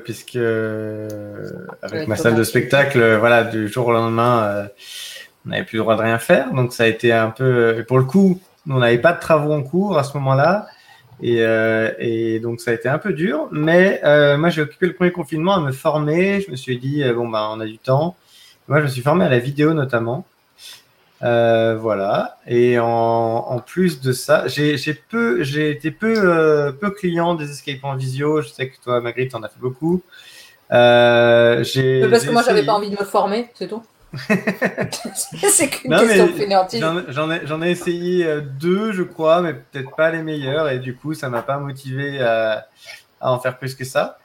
puisque 0.05 0.37
euh, 0.37 1.49
avec 1.83 2.09
ma 2.09 2.17
salle 2.17 2.35
de 2.35 2.43
spectacle, 2.43 3.17
voilà, 3.17 3.45
du 3.45 3.69
jour 3.69 3.87
au 3.87 3.93
lendemain, 3.93 4.43
euh, 4.43 4.67
on 5.47 5.51
n'avait 5.51 5.65
plus 5.65 5.77
le 5.77 5.83
droit 5.83 5.97
de 5.97 6.03
rien 6.03 6.19
faire, 6.19 6.53
donc 6.53 6.73
ça 6.73 6.83
a 6.83 6.87
été 6.87 7.13
un 7.13 7.31
peu. 7.31 7.79
et 7.79 7.85
Pour 7.85 7.99
le 7.99 8.05
coup, 8.05 8.41
nous, 8.67 8.77
on 8.77 8.81
n'avait 8.81 8.99
pas 8.99 9.13
de 9.13 9.21
travaux 9.21 9.53
en 9.53 9.63
cours 9.63 9.97
à 9.97 10.05
ce 10.05 10.17
moment-là, 10.19 10.67
et, 11.23 11.39
euh, 11.41 11.93
et 11.99 12.41
donc 12.41 12.61
ça 12.61 12.71
a 12.71 12.75
été 12.75 12.89
un 12.89 12.99
peu 12.99 13.13
dur. 13.13 13.49
Mais 13.53 14.01
euh, 14.05 14.37
moi, 14.37 14.51
j'ai 14.51 14.63
occupé 14.63 14.87
le 14.87 14.95
premier 14.95 15.13
confinement 15.13 15.55
à 15.55 15.61
me 15.61 15.73
former. 15.73 16.41
Je 16.41 16.51
me 16.51 16.57
suis 16.57 16.79
dit 16.79 17.03
euh, 17.03 17.15
bon 17.15 17.29
ben 17.29 17.49
on 17.53 17.61
a 17.61 17.67
du 17.67 17.79
temps. 17.79 18.17
Moi, 18.69 18.79
je 18.79 18.85
me 18.85 18.89
suis 18.89 19.03
formé 19.03 19.25
à 19.25 19.29
la 19.29 19.39
vidéo 19.39 19.75
notamment. 19.75 20.27
Voilà. 21.21 22.39
Et 22.47 22.79
en, 22.79 22.87
en 22.87 23.59
plus 23.59 24.01
de 24.01 24.13
ça, 24.13 24.49
j'ai 24.49 24.77
j'ai 24.79 24.95
peu, 24.95 25.43
j'ai 25.43 25.71
été 25.71 25.91
peu, 25.91 26.75
peu 26.81 26.91
client 26.91 27.35
des 27.35 27.51
escape 27.51 27.85
en 27.85 27.97
visio. 27.97 28.41
Je 28.43 28.49
sais 28.49 28.69
que 28.69 28.77
toi, 28.83 29.01
Magritte, 29.01 29.35
en 29.35 29.43
as 29.43 29.49
fait 29.49 29.61
beaucoup. 29.61 30.03
Parce 30.69 31.73
que 31.73 32.31
moi, 32.31 32.43
j'avais 32.43 32.65
pas 32.65 32.73
envie 32.75 32.91
de 32.91 32.99
me 32.99 33.05
former, 33.05 33.49
c'est 33.55 33.69
tout. 33.69 33.83
c'est 35.51 35.69
qu'une 35.69 35.91
question. 36.07 36.27
J'en 37.09 37.63
ai, 37.63 37.71
essayé 37.71 38.27
euh, 38.27 38.41
deux, 38.41 38.93
je 38.93 39.03
crois, 39.03 39.41
mais 39.41 39.55
peut-être 39.55 39.95
pas 39.97 40.11
les 40.11 40.23
meilleurs. 40.23 40.69
Et 40.69 40.79
du 40.79 40.95
coup, 40.97 41.15
ça 41.15 41.29
m'a 41.29 41.43
pas 41.43 41.59
motivé 41.59 42.21
à, 42.21 42.67
à 43.21 43.33
en 43.33 43.39
faire 43.39 43.59
plus 43.59 43.75
que 43.75 43.85
ça. 43.85 44.19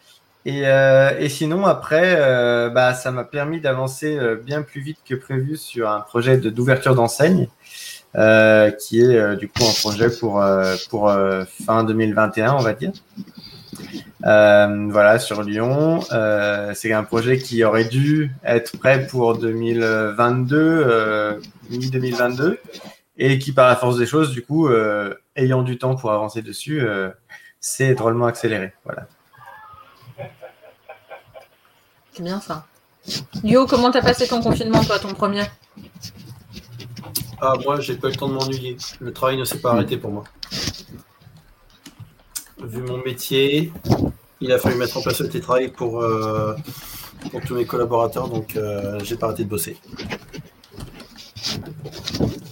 Et, 0.45 0.61
euh, 0.65 1.11
et 1.19 1.29
sinon, 1.29 1.65
après, 1.65 2.15
euh, 2.17 2.69
bah, 2.69 2.93
ça 2.93 3.11
m'a 3.11 3.23
permis 3.23 3.59
d'avancer 3.61 4.19
bien 4.43 4.61
plus 4.61 4.81
vite 4.81 4.99
que 5.07 5.15
prévu 5.15 5.57
sur 5.57 5.89
un 5.89 6.01
projet 6.01 6.37
de- 6.37 6.49
d'ouverture 6.51 6.93
d'enseigne, 6.93 7.47
euh, 8.15 8.69
qui 8.71 9.01
est 9.01 9.35
du 9.37 9.47
coup 9.47 9.63
un 9.63 9.73
projet 9.73 10.09
pour, 10.09 10.43
pour 10.89 11.11
fin 11.65 11.83
2021, 11.83 12.53
on 12.53 12.59
va 12.59 12.73
dire. 12.73 12.91
Euh, 14.25 14.87
voilà, 14.89 15.19
sur 15.19 15.43
Lyon. 15.43 16.03
Euh, 16.11 16.73
c'est 16.73 16.93
un 16.93 17.03
projet 17.03 17.37
qui 17.37 17.63
aurait 17.63 17.85
dû 17.85 18.31
être 18.43 18.77
prêt 18.77 19.05
pour 19.07 19.37
2022, 19.37 20.57
euh, 20.57 21.39
mi-2022, 21.69 22.57
et 23.17 23.39
qui, 23.39 23.51
par 23.51 23.67
la 23.67 23.75
force 23.75 23.97
des 23.97 24.05
choses, 24.05 24.31
du 24.31 24.43
coup, 24.43 24.67
euh, 24.67 25.13
ayant 25.35 25.63
du 25.63 25.77
temps 25.77 25.95
pour 25.95 26.11
avancer 26.11 26.41
dessus, 26.41 26.81
euh, 26.81 27.09
c'est 27.59 27.93
drôlement 27.95 28.25
accéléré. 28.25 28.73
Voilà. 28.83 29.07
C'est 32.13 32.23
bien 32.23 32.39
ça. 32.39 32.65
Yo, 33.43 33.67
comment 33.67 33.91
t'as 33.91 34.01
passé 34.01 34.27
ton 34.27 34.41
confinement, 34.41 34.83
toi, 34.83 34.97
ton 34.99 35.13
premier? 35.13 35.43
Ah, 37.41 37.53
moi, 37.63 37.79
j'ai 37.79 37.95
pas 37.95 38.07
eu 38.07 38.11
le 38.11 38.17
temps 38.17 38.29
de 38.29 38.33
m'ennuyer. 38.33 38.77
Le 38.99 39.13
travail 39.13 39.37
ne 39.37 39.43
s'est 39.43 39.59
pas 39.59 39.73
arrêté 39.73 39.97
pour 39.97 40.11
moi. 40.11 40.23
Vu 42.57 42.81
mon 42.81 42.97
métier, 42.99 43.71
il 44.39 44.51
a 44.51 44.57
fallu 44.57 44.75
mettre 44.75 44.97
en 44.97 45.01
place 45.01 45.19
le 45.19 45.27
télétravail 45.27 45.67
pour, 45.69 46.01
euh, 46.01 46.55
pour 47.31 47.41
tous 47.41 47.55
mes 47.55 47.65
collaborateurs, 47.65 48.29
donc 48.29 48.55
euh, 48.55 48.97
j'ai 49.03 49.17
pas 49.17 49.27
arrêté 49.27 49.43
de 49.43 49.49
bosser. 49.49 49.77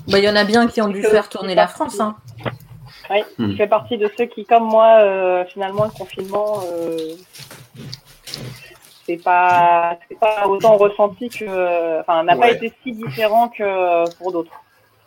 Bah, 0.07 0.19
il 0.19 0.23
y 0.23 0.29
en 0.29 0.35
a 0.35 0.43
bien 0.43 0.67
qui 0.67 0.81
ont 0.81 0.89
dû 0.89 1.01
faire 1.03 1.29
tourner 1.29 1.55
la 1.55 1.67
France. 1.67 1.99
Hein. 1.99 2.15
Je 3.39 3.55
fais 3.55 3.67
partie 3.67 3.97
de 3.97 4.09
ceux 4.17 4.25
qui, 4.25 4.45
comme 4.45 4.63
moi, 4.63 4.99
euh, 5.01 5.45
finalement, 5.45 5.85
le 5.85 5.91
confinement, 5.91 6.61
euh, 6.65 7.15
c'est 9.05 9.17
pas, 9.17 9.97
autant 10.45 10.77
ressenti 10.77 11.29
que, 11.29 11.99
enfin, 12.01 12.23
n'a 12.23 12.35
pas 12.35 12.51
été 12.51 12.73
si 12.83 12.91
différent 12.91 13.49
que 13.49 14.09
pour 14.17 14.31
d'autres. 14.31 14.63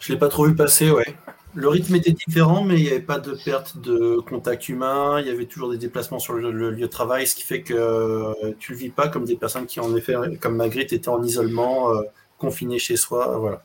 Je 0.07 0.12
l'ai 0.12 0.18
pas 0.20 0.28
trop 0.28 0.44
vu 0.44 0.54
passer, 0.54 0.88
ouais. 0.88 1.16
Le 1.54 1.68
rythme 1.68 1.96
était 1.96 2.12
différent, 2.12 2.62
mais 2.62 2.76
il 2.78 2.82
n'y 2.84 2.90
avait 2.90 3.00
pas 3.00 3.18
de 3.18 3.36
perte 3.44 3.78
de 3.78 4.18
contact 4.18 4.68
humain. 4.68 5.18
Il 5.18 5.26
y 5.26 5.30
avait 5.30 5.46
toujours 5.46 5.68
des 5.68 5.78
déplacements 5.78 6.20
sur 6.20 6.34
le, 6.34 6.52
le 6.52 6.70
lieu 6.70 6.82
de 6.82 6.86
travail, 6.86 7.26
ce 7.26 7.34
qui 7.34 7.42
fait 7.42 7.62
que 7.62 7.74
euh, 7.74 8.52
tu 8.61 8.70
le 8.70 8.78
vis 8.78 8.90
pas 8.90 9.09
comme 9.09 9.24
des 9.24 9.34
personnes 9.34 9.66
qui, 9.66 9.80
en 9.80 9.96
effet, 9.96 10.14
comme 10.40 10.54
Magritte, 10.54 10.92
étaient 10.92 11.09
en 11.09 11.20
isolement, 11.24 11.90
euh, 11.90 12.02
confinées 12.38 12.78
chez 12.78 12.96
soi. 12.96 13.36
Voilà. 13.36 13.64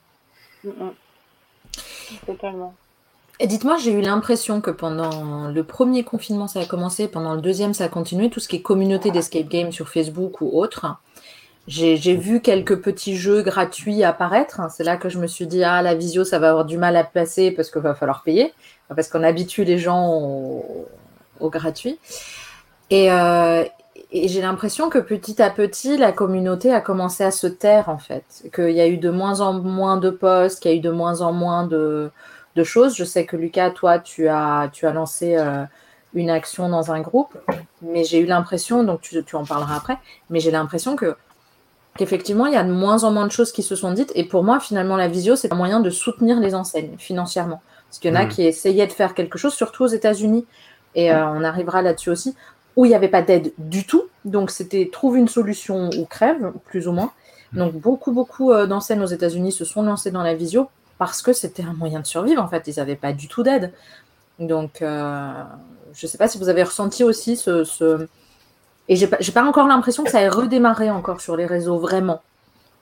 Totalement. 2.26 2.74
Et 3.40 3.46
dites-moi, 3.46 3.78
j'ai 3.78 3.92
eu 3.92 4.02
l'impression 4.02 4.62
que 4.62 4.72
pendant 4.72 5.50
le 5.50 5.64
premier 5.64 6.04
confinement, 6.04 6.48
ça 6.48 6.62
a 6.62 6.66
commencé, 6.66 7.08
pendant 7.08 7.36
le 7.36 7.42
deuxième, 7.42 7.76
ça 7.76 7.84
a 7.84 7.90
continué, 7.90 8.32
tout 8.32 8.40
ce 8.40 8.48
qui 8.48 8.56
est 8.56 8.62
communauté 8.64 9.12
d'escape 9.12 9.48
game 9.48 9.72
sur 9.72 9.90
Facebook 9.90 10.42
ou 10.42 10.60
autre. 10.60 10.88
J'ai 11.68 12.16
vu 12.16 12.42
quelques 12.42 12.82
petits 12.82 13.16
jeux 13.16 13.44
gratuits 13.44 14.04
apparaître. 14.04 14.62
C'est 14.72 14.84
là 14.84 14.98
que 14.98 15.10
je 15.10 15.20
me 15.20 15.28
suis 15.28 15.46
dit, 15.48 15.64
ah, 15.64 15.82
la 15.82 15.94
visio, 15.96 16.24
ça 16.24 16.40
va 16.40 16.50
avoir 16.50 16.66
du 16.66 16.78
mal 16.78 16.98
à 16.98 17.04
passer 17.04 17.52
parce 17.52 17.70
qu'il 17.70 17.82
va 17.82 17.94
falloir 17.94 18.24
payer, 18.24 18.54
parce 18.90 19.08
qu'on 19.08 19.24
habitue 19.24 19.64
les 19.64 19.78
gens 19.78 20.10
au, 20.10 20.88
au 21.40 21.50
gratuit. 21.50 22.00
Et, 22.90 23.12
euh, 23.12 23.64
et 24.12 24.28
j'ai 24.28 24.42
l'impression 24.42 24.90
que 24.90 24.98
petit 24.98 25.42
à 25.42 25.50
petit, 25.50 25.98
la 25.98 26.12
communauté 26.12 26.74
a 26.74 26.82
commencé 26.82 27.24
à 27.24 27.32
se 27.32 27.48
taire, 27.48 27.90
en 27.90 28.00
fait. 28.00 28.26
Qu'il 28.54 28.72
y 28.72 28.82
a 28.82 28.88
eu 28.88 28.98
de 28.98 29.10
moins 29.10 29.40
en 29.40 29.54
moins 29.54 29.98
de 29.98 30.10
posts, 30.10 30.62
qu'il 30.62 30.72
y 30.72 30.74
a 30.74 30.78
eu 30.78 30.82
de 30.82 30.92
moins 30.92 31.22
en 31.22 31.32
moins 31.32 31.66
de, 31.66 32.12
de 32.56 32.64
choses. 32.64 32.96
Je 32.96 33.06
sais 33.06 33.26
que 33.26 33.38
Lucas, 33.38 33.70
toi, 33.70 34.00
tu 34.00 34.28
as, 34.28 34.70
tu 34.74 34.88
as 34.88 34.94
lancé 34.94 35.38
euh, 35.38 35.64
une 36.14 36.30
action 36.30 36.68
dans 36.68 36.92
un 36.92 37.02
groupe, 37.02 37.38
mais 37.82 38.04
j'ai 38.04 38.20
eu 38.20 38.26
l'impression, 38.26 38.84
donc 38.84 39.02
tu, 39.02 39.24
tu 39.24 39.36
en 39.36 39.46
parleras 39.46 39.78
après, 39.78 39.98
mais 40.30 40.40
j'ai 40.40 40.52
l'impression 40.52 40.96
que 40.96 41.16
qu'effectivement, 41.98 42.46
il 42.46 42.54
y 42.54 42.58
a 42.58 42.64
de 42.64 42.72
moins 42.72 43.04
en 43.04 43.12
moins 43.12 43.28
de 43.28 43.32
choses 43.32 43.52
qui 43.52 43.64
se 43.64 43.76
sont 43.76 43.92
dites. 43.92 44.12
Et 44.16 44.24
pour 44.24 44.44
moi, 44.44 44.60
finalement, 44.60 44.96
la 44.96 45.08
visio, 45.08 45.36
c'est 45.36 45.52
un 45.52 45.56
moyen 45.56 45.80
de 45.80 45.90
soutenir 45.90 46.40
les 46.40 46.56
enseignes 46.56 46.96
financièrement. 46.98 47.62
Parce 47.90 48.00
qu'il 48.00 48.12
y 48.12 48.14
en 48.14 48.20
a 48.20 48.26
Mm. 48.26 48.30
qui 48.30 48.44
essayaient 48.44 48.88
de 48.88 48.94
faire 48.94 49.14
quelque 49.14 49.38
chose, 49.38 49.54
surtout 49.54 49.84
aux 49.84 49.88
États-Unis, 49.88 50.46
et 50.96 51.12
euh, 51.12 51.28
on 51.28 51.44
arrivera 51.44 51.82
là-dessus 51.82 52.10
aussi, 52.10 52.36
où 52.76 52.86
il 52.86 52.90
n'y 52.90 52.96
avait 52.96 53.10
pas 53.10 53.22
d'aide 53.22 53.52
du 53.58 53.86
tout. 53.86 54.04
Donc, 54.24 54.52
c'était 54.52 54.90
trouve 54.92 55.18
une 55.18 55.28
solution 55.28 55.90
ou 55.98 56.06
crève, 56.06 56.54
plus 56.66 56.88
ou 56.88 56.94
moins. 56.94 57.12
Donc, 57.54 57.74
beaucoup, 57.74 58.14
beaucoup 58.14 58.52
euh, 58.52 58.66
d'enseignes 58.66 59.02
aux 59.02 59.08
États-Unis 59.08 59.52
se 59.52 59.66
sont 59.66 59.84
lancées 59.84 60.12
dans 60.12 60.24
la 60.24 60.34
visio 60.34 60.70
parce 60.98 61.22
que 61.22 61.34
c'était 61.34 61.64
un 61.64 61.74
moyen 61.74 62.00
de 62.00 62.08
survivre, 62.08 62.42
en 62.42 62.48
fait. 62.48 62.66
Ils 62.68 62.76
n'avaient 62.78 62.96
pas 62.96 63.12
du 63.12 63.28
tout 63.28 63.44
d'aide. 63.44 63.74
Donc, 64.40 64.82
euh, 64.82 65.32
je 65.94 66.06
ne 66.06 66.10
sais 66.10 66.18
pas 66.18 66.30
si 66.30 66.38
vous 66.38 66.48
avez 66.48 66.64
ressenti 66.64 67.04
aussi 67.04 67.36
ce. 67.36 67.66
ce... 67.66 68.08
Et 68.90 68.96
j'ai 68.96 69.08
pas, 69.08 69.18
pas 69.18 69.44
encore 69.44 69.68
l'impression 69.68 70.04
que 70.04 70.12
ça 70.12 70.22
ait 70.22 70.30
redémarré 70.30 70.90
encore 70.90 71.22
sur 71.22 71.36
les 71.36 71.46
réseaux, 71.46 71.78
vraiment. 71.78 72.22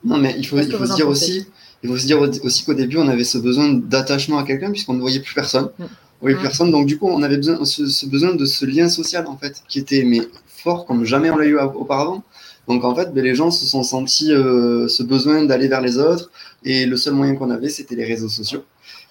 Non, 0.04 0.16
mais 0.18 0.34
il 0.38 0.46
faut, 0.46 0.58
il 0.58 0.72
faut 0.72 0.86
se 0.86 0.94
dire 0.94 1.08
aussi, 1.08 1.46
il 1.82 1.90
faut 1.90 1.96
se 1.96 2.06
dire 2.06 2.20
aussi 2.20 2.64
qu'au 2.64 2.74
début, 2.74 2.96
on 2.96 3.08
avait 3.08 3.24
ce 3.24 3.38
besoin 3.38 3.68
d'attachement 3.72 4.38
à 4.38 4.44
quelqu'un 4.44 4.70
puisqu'on 4.70 4.94
ne 4.94 5.00
voyait 5.00 5.20
plus 5.20 5.34
personne. 5.34 5.68
Mm. 5.78 5.84
On 5.84 5.88
voyait 6.22 6.36
Mm. 6.36 6.38
plus 6.40 6.48
personne, 6.48 6.70
donc 6.70 6.86
du 6.86 6.98
coup, 6.98 7.08
on 7.08 7.22
avait 7.22 7.36
besoin, 7.36 7.64
ce, 7.64 7.86
ce 7.86 8.06
besoin 8.06 8.34
de 8.34 8.44
ce 8.46 8.64
lien 8.64 8.88
social 8.88 9.26
en 9.26 9.36
fait, 9.36 9.62
qui 9.68 9.78
était 9.78 10.02
mais 10.04 10.22
fort 10.46 10.84
comme 10.86 11.04
jamais 11.04 11.30
on 11.30 11.36
l'a 11.36 11.46
eu 11.46 11.58
auparavant. 11.58 12.22
Donc 12.68 12.84
en 12.84 12.94
fait, 12.94 13.12
ben, 13.12 13.24
les 13.24 13.34
gens 13.34 13.50
se 13.50 13.64
sont 13.64 13.82
sentis 13.82 14.32
euh, 14.32 14.86
ce 14.88 15.02
besoin 15.02 15.44
d'aller 15.44 15.68
vers 15.68 15.80
les 15.80 15.98
autres 15.98 16.30
et 16.64 16.86
le 16.86 16.96
seul 16.96 17.14
moyen 17.14 17.34
qu'on 17.34 17.50
avait, 17.50 17.68
c'était 17.68 17.96
les 17.96 18.04
réseaux 18.04 18.28
sociaux. 18.28 18.64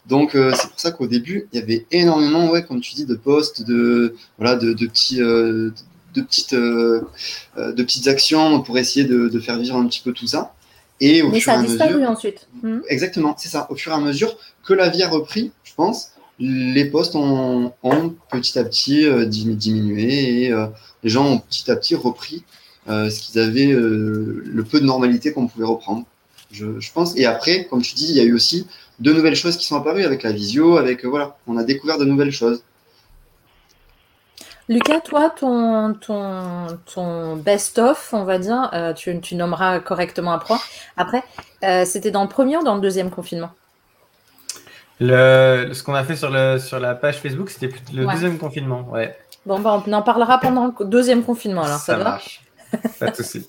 Donc 0.08 0.34
euh, 0.34 0.52
c'est 0.56 0.70
pour 0.70 0.80
ça 0.80 0.92
qu'au 0.92 1.08
début, 1.08 1.48
il 1.52 1.60
y 1.60 1.62
avait 1.62 1.86
énormément, 1.92 2.50
ouais, 2.52 2.64
comme 2.64 2.80
tu 2.80 2.94
dis, 2.96 3.06
de 3.06 3.16
posts, 3.16 3.64
de 3.64 4.16
voilà, 4.38 4.56
de, 4.56 4.74
de 4.74 4.88
petits, 4.88 5.22
euh, 5.22 5.72
de 6.16 6.22
petites, 6.22 6.54
euh, 6.54 7.02
euh, 7.58 7.72
de 7.72 7.84
petites 7.84 8.08
actions 8.08 8.62
pour 8.62 8.78
essayer 8.78 9.06
de, 9.06 9.30
de 9.30 9.40
faire 9.40 9.58
vivre 9.58 9.76
un 9.76 9.88
petit 9.88 10.02
peu 10.02 10.12
tout 10.12 10.28
ça. 10.28 10.54
Et 11.02 11.22
au 11.22 11.30
Mais 11.30 11.40
fur 11.40 11.54
ça 11.54 11.60
a 11.60 11.64
disparu 11.64 11.96
mesure, 11.96 12.10
ensuite. 12.10 12.48
Hmm. 12.62 12.80
exactement, 12.90 13.36
c'est 13.38 13.50
ça. 13.50 13.68
Au 13.70 13.76
fur 13.76 13.92
et 13.92 13.96
à 13.96 14.00
mesure 14.00 14.36
que 14.66 14.74
la 14.74 14.90
vie 14.90 15.04
a 15.04 15.10
repris, 15.10 15.52
je 15.64 15.74
pense, 15.74 16.12
les 16.40 16.86
posts 16.86 17.16
ont, 17.16 17.72
ont 17.84 18.16
petit 18.32 18.60
à 18.60 18.64
petit 18.64 19.06
euh, 19.06 19.26
dimi- 19.26 19.56
diminué 19.56 20.44
et 20.46 20.52
euh, 20.52 20.68
les 21.04 21.10
gens 21.10 21.26
ont 21.26 21.40
petit 21.40 21.70
à 21.72 21.76
petit 21.76 21.96
repris 21.96 22.44
euh, 22.90 23.10
ce 23.10 23.22
qu'ils 23.22 23.40
avaient, 23.40 23.68
le 23.68 24.64
peu 24.70 24.80
de 24.80 24.86
normalité 24.86 25.32
qu'on 25.32 25.48
pouvait 25.48 25.66
reprendre. 25.66 26.06
Je, 26.52 26.80
je 26.80 26.92
pense. 26.92 27.16
Et 27.16 27.26
après, 27.26 27.66
comme 27.70 27.82
tu 27.82 27.94
dis, 27.94 28.08
il 28.10 28.16
y 28.16 28.20
a 28.20 28.24
eu 28.24 28.34
aussi 28.34 28.66
de 29.00 29.14
nouvelles 29.14 29.36
choses 29.36 29.56
qui 29.56 29.66
sont 29.66 29.76
apparues 29.76 30.04
avec 30.04 30.24
la 30.24 30.32
visio, 30.32 30.78
avec 30.78 31.06
voilà, 31.06 31.38
on 31.48 31.56
a 31.58 31.64
découvert 31.64 31.98
de 31.98 32.06
nouvelles 32.06 32.32
choses. 32.32 32.64
Lucas, 34.70 35.00
toi, 35.02 35.32
ton, 35.32 35.96
ton, 35.96 36.68
ton 36.94 37.36
best-of, 37.38 38.14
on 38.14 38.24
va 38.24 38.38
dire, 38.38 38.70
euh, 38.74 38.94
tu, 38.94 39.20
tu 39.20 39.36
nommeras 39.36 39.80
correctement 39.80 40.32
après. 40.32 40.54
Après, 40.96 41.24
euh, 41.64 41.86
c'était 41.86 42.12
dans 42.12 42.22
le 42.22 42.30
premier 42.30 42.58
ou 42.58 42.64
dans 42.64 42.76
le 42.76 42.82
deuxième 42.82 43.10
confinement? 43.10 43.50
Le, 45.00 45.72
ce 45.74 45.82
qu'on 45.82 45.96
a 45.96 46.04
fait 46.04 46.16
sur, 46.16 46.30
le, 46.30 46.60
sur 46.60 46.80
la 46.80 46.94
page 46.94 47.18
Facebook, 47.18 47.50
c'était 47.50 47.74
le 47.94 48.06
Ouais. 48.06 48.14
deuxième 48.14 48.38
confinement. 48.38 48.88
Ouais, 48.92 49.18
Bon, 49.46 49.60
bah, 49.60 49.82
on 49.88 49.94
en 49.94 50.02
parlera 50.04 50.40
pendant 50.40 50.72
le 50.78 50.86
deuxième 50.86 51.24
confinement, 51.24 51.64
alors 51.64 51.80
ça, 51.80 51.98
marche. 51.98 52.42
Pas 53.00 53.10
de 53.10 53.16
souci. 53.16 53.48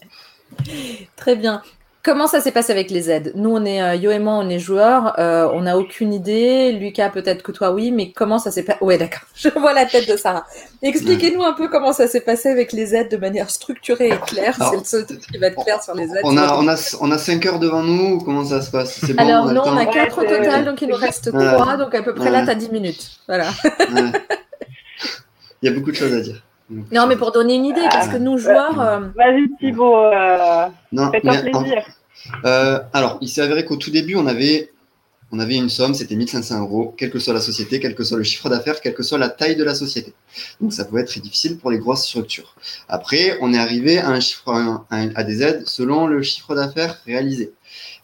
Très 1.17 1.37
bien. 1.37 1.63
Comment 2.03 2.27
ça 2.27 2.41
s'est 2.41 2.51
passé 2.53 2.73
avec 2.73 2.91
les 2.91 3.11
aides? 3.11 3.33
Nous, 3.35 3.51
on 3.51 3.63
est, 3.67 3.83
euh, 3.83 3.95
Yo 3.95 4.11
et 4.11 4.19
moi, 4.19 4.33
on 4.35 4.49
est 4.49 4.59
joueurs, 4.59 5.19
euh, 5.19 5.47
on 5.53 5.61
n'a 5.63 5.77
aucune 5.77 6.15
idée. 6.15 6.73
Lucas, 6.73 7.11
peut-être 7.11 7.43
que 7.43 7.53
toi, 7.53 7.73
oui, 7.73 7.91
mais 7.93 8.11
comment 8.11 8.39
ça 8.39 8.51
s'est 8.51 8.63
passé 8.63 8.79
Ouais, 8.81 8.97
d'accord, 8.97 9.21
je 9.35 9.51
vois 9.51 9.75
la 9.75 9.85
tête 9.85 10.09
de 10.11 10.17
Sarah. 10.17 10.47
Expliquez-nous 10.81 11.43
un 11.43 11.53
peu 11.53 11.69
comment 11.69 11.93
ça 11.93 12.09
s'est 12.09 12.23
passé 12.23 12.49
avec 12.49 12.73
les 12.73 12.95
aides 12.95 13.11
de 13.11 13.19
manière 13.19 13.51
structurée 13.51 14.09
et 14.09 14.17
claire. 14.27 14.57
C'est 14.71 14.79
le 14.79 14.85
seul 14.85 15.05
truc 15.05 15.21
qui 15.21 15.37
va 15.37 15.49
être 15.49 15.63
clair 15.63 15.83
sur 15.83 15.95
les 15.95 16.05
aides. 16.05 16.23
On 16.25 16.39
a, 16.39 16.55
on, 16.57 16.67
a, 16.69 16.77
on 17.03 17.11
a 17.11 17.19
5 17.19 17.45
heures 17.45 17.59
devant 17.59 17.83
nous, 17.83 18.19
comment 18.21 18.45
ça 18.47 18.63
se 18.63 18.71
passe? 18.71 18.99
C'est 19.05 19.13
bon, 19.13 19.23
Alors, 19.23 19.45
on 19.47 19.53
non, 19.53 19.63
on 19.67 19.77
a 19.77 19.85
quatre 19.85 20.17
au 20.19 20.21
Ouais, 20.23 20.29
c'est- 20.31 20.39
total, 20.39 20.65
donc 20.65 20.81
il 20.81 20.89
nous 20.89 20.97
reste 20.97 21.31
Ouais. 21.35 21.53
trois, 21.53 21.77
donc 21.77 21.95
à 21.95 22.03
peu 22.03 22.15
près 22.15 22.31
là, 22.31 22.45
tu 22.45 22.51
as 22.51 22.55
10 22.55 22.71
minutes. 22.71 23.11
Voilà. 23.29 23.49
Ouais. 23.49 24.13
Il 25.63 25.69
y 25.69 25.73
a 25.73 25.75
beaucoup 25.79 25.91
de 25.91 25.97
choses 25.97 26.15
à 26.15 26.21
dire. 26.21 26.43
Non, 26.71 27.07
mais 27.07 27.17
pour 27.17 27.33
donner 27.33 27.55
une 27.57 27.65
idée, 27.67 27.87
parce 27.91 28.09
que 28.09 28.17
nous, 28.17 28.39
joueurs, 28.39 28.81
euh, 28.81 29.01
Vas-y 29.17 29.49
Thibaut, 29.59 29.97
euh, 29.97 30.67
Non, 30.93 31.11
fais-toi 31.11 31.33
en- 31.53 31.63
plaisir. 31.63 31.85
Euh, 32.45 32.79
alors, 32.93 33.19
il 33.21 33.29
s'est 33.29 33.41
avéré 33.43 33.65
qu'au 33.65 33.77
tout 33.77 33.91
début, 33.91 34.15
on 34.15 34.27
avait, 34.27 34.71
on 35.33 35.39
avait 35.41 35.57
une 35.57 35.69
somme, 35.71 35.95
c'était 35.95 36.15
1500 36.17 36.61
euros, 36.61 36.95
quelle 36.97 37.11
que 37.11 37.19
soit 37.19 37.35
la 37.35 37.41
société, 37.41 37.81
quel 37.81 37.95
que 37.95 38.05
soit 38.05 38.19
le 38.19 38.25
chiffre 38.25 38.49
d'affaires, 38.49 38.81
quelle 38.81 38.95
que 38.95 39.03
soit 39.03 39.19
la 39.19 39.31
taille 39.31 39.57
de 39.57 39.65
la 39.65 39.75
société. 39.75 40.13
Donc, 40.61 40.73
ça 40.73 40.85
pouvait 40.85 41.01
être 41.03 41.09
très 41.09 41.21
difficile 41.21 41.59
pour 41.59 41.71
les 41.71 41.79
grosses 41.79 42.05
structures. 42.07 42.55
Après, 42.89 43.37
on 43.41 43.53
est 43.53 43.59
arrivé 43.59 43.99
à 43.99 44.09
un 44.11 44.21
chiffre, 44.21 44.83
à 44.91 45.25
des 45.25 45.43
aides 45.43 45.63
selon 45.67 46.07
le 46.07 46.23
chiffre 46.23 46.55
d'affaires 46.55 46.99
réalisé. 47.07 47.53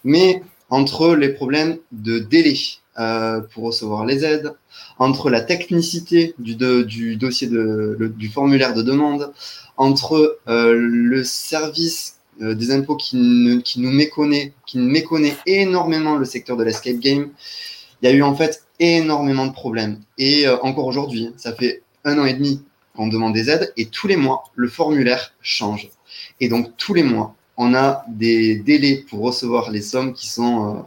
Mais 0.03 0.41
entre 0.69 1.15
les 1.15 1.29
problèmes 1.29 1.77
de 1.93 2.19
délai 2.19 2.55
euh, 2.99 3.41
pour 3.41 3.65
recevoir 3.65 4.05
les 4.05 4.25
aides, 4.25 4.53
entre 4.97 5.29
la 5.29 5.41
technicité 5.41 6.33
du, 6.39 6.55
dossier 6.55 7.47
de, 7.47 8.11
du 8.17 8.27
formulaire 8.27 8.73
de 8.73 8.81
demande, 8.81 9.31
entre 9.77 10.39
euh, 10.47 10.73
le 10.73 11.23
service 11.23 12.15
euh, 12.41 12.55
des 12.55 12.71
impôts 12.71 12.95
qui, 12.95 13.61
qui 13.63 13.81
nous 13.81 13.91
méconnaît, 13.91 14.53
qui 14.65 14.79
méconnaît 14.79 15.35
énormément 15.45 16.15
le 16.15 16.25
secteur 16.25 16.57
de 16.57 16.63
l'escape 16.63 16.97
game, 16.97 17.29
il 18.01 18.09
y 18.09 18.11
a 18.11 18.15
eu 18.15 18.23
en 18.23 18.35
fait 18.35 18.63
énormément 18.79 19.45
de 19.45 19.53
problèmes. 19.53 19.99
Et 20.17 20.47
encore 20.47 20.87
aujourd'hui, 20.87 21.31
ça 21.37 21.53
fait 21.53 21.83
un 22.03 22.17
an 22.17 22.25
et 22.25 22.33
demi 22.33 22.63
qu'on 22.95 23.07
demande 23.07 23.33
des 23.33 23.51
aides 23.51 23.71
et 23.77 23.85
tous 23.85 24.07
les 24.07 24.17
mois, 24.17 24.45
le 24.55 24.69
formulaire 24.69 25.35
change. 25.41 25.89
Et 26.39 26.49
donc 26.49 26.75
tous 26.77 26.95
les 26.95 27.03
mois, 27.03 27.35
on 27.57 27.75
a 27.75 28.03
des 28.07 28.55
délais 28.55 29.05
pour 29.09 29.21
recevoir 29.21 29.69
les 29.69 29.81
sommes 29.81 30.13
qui 30.13 30.27
sont, 30.27 30.85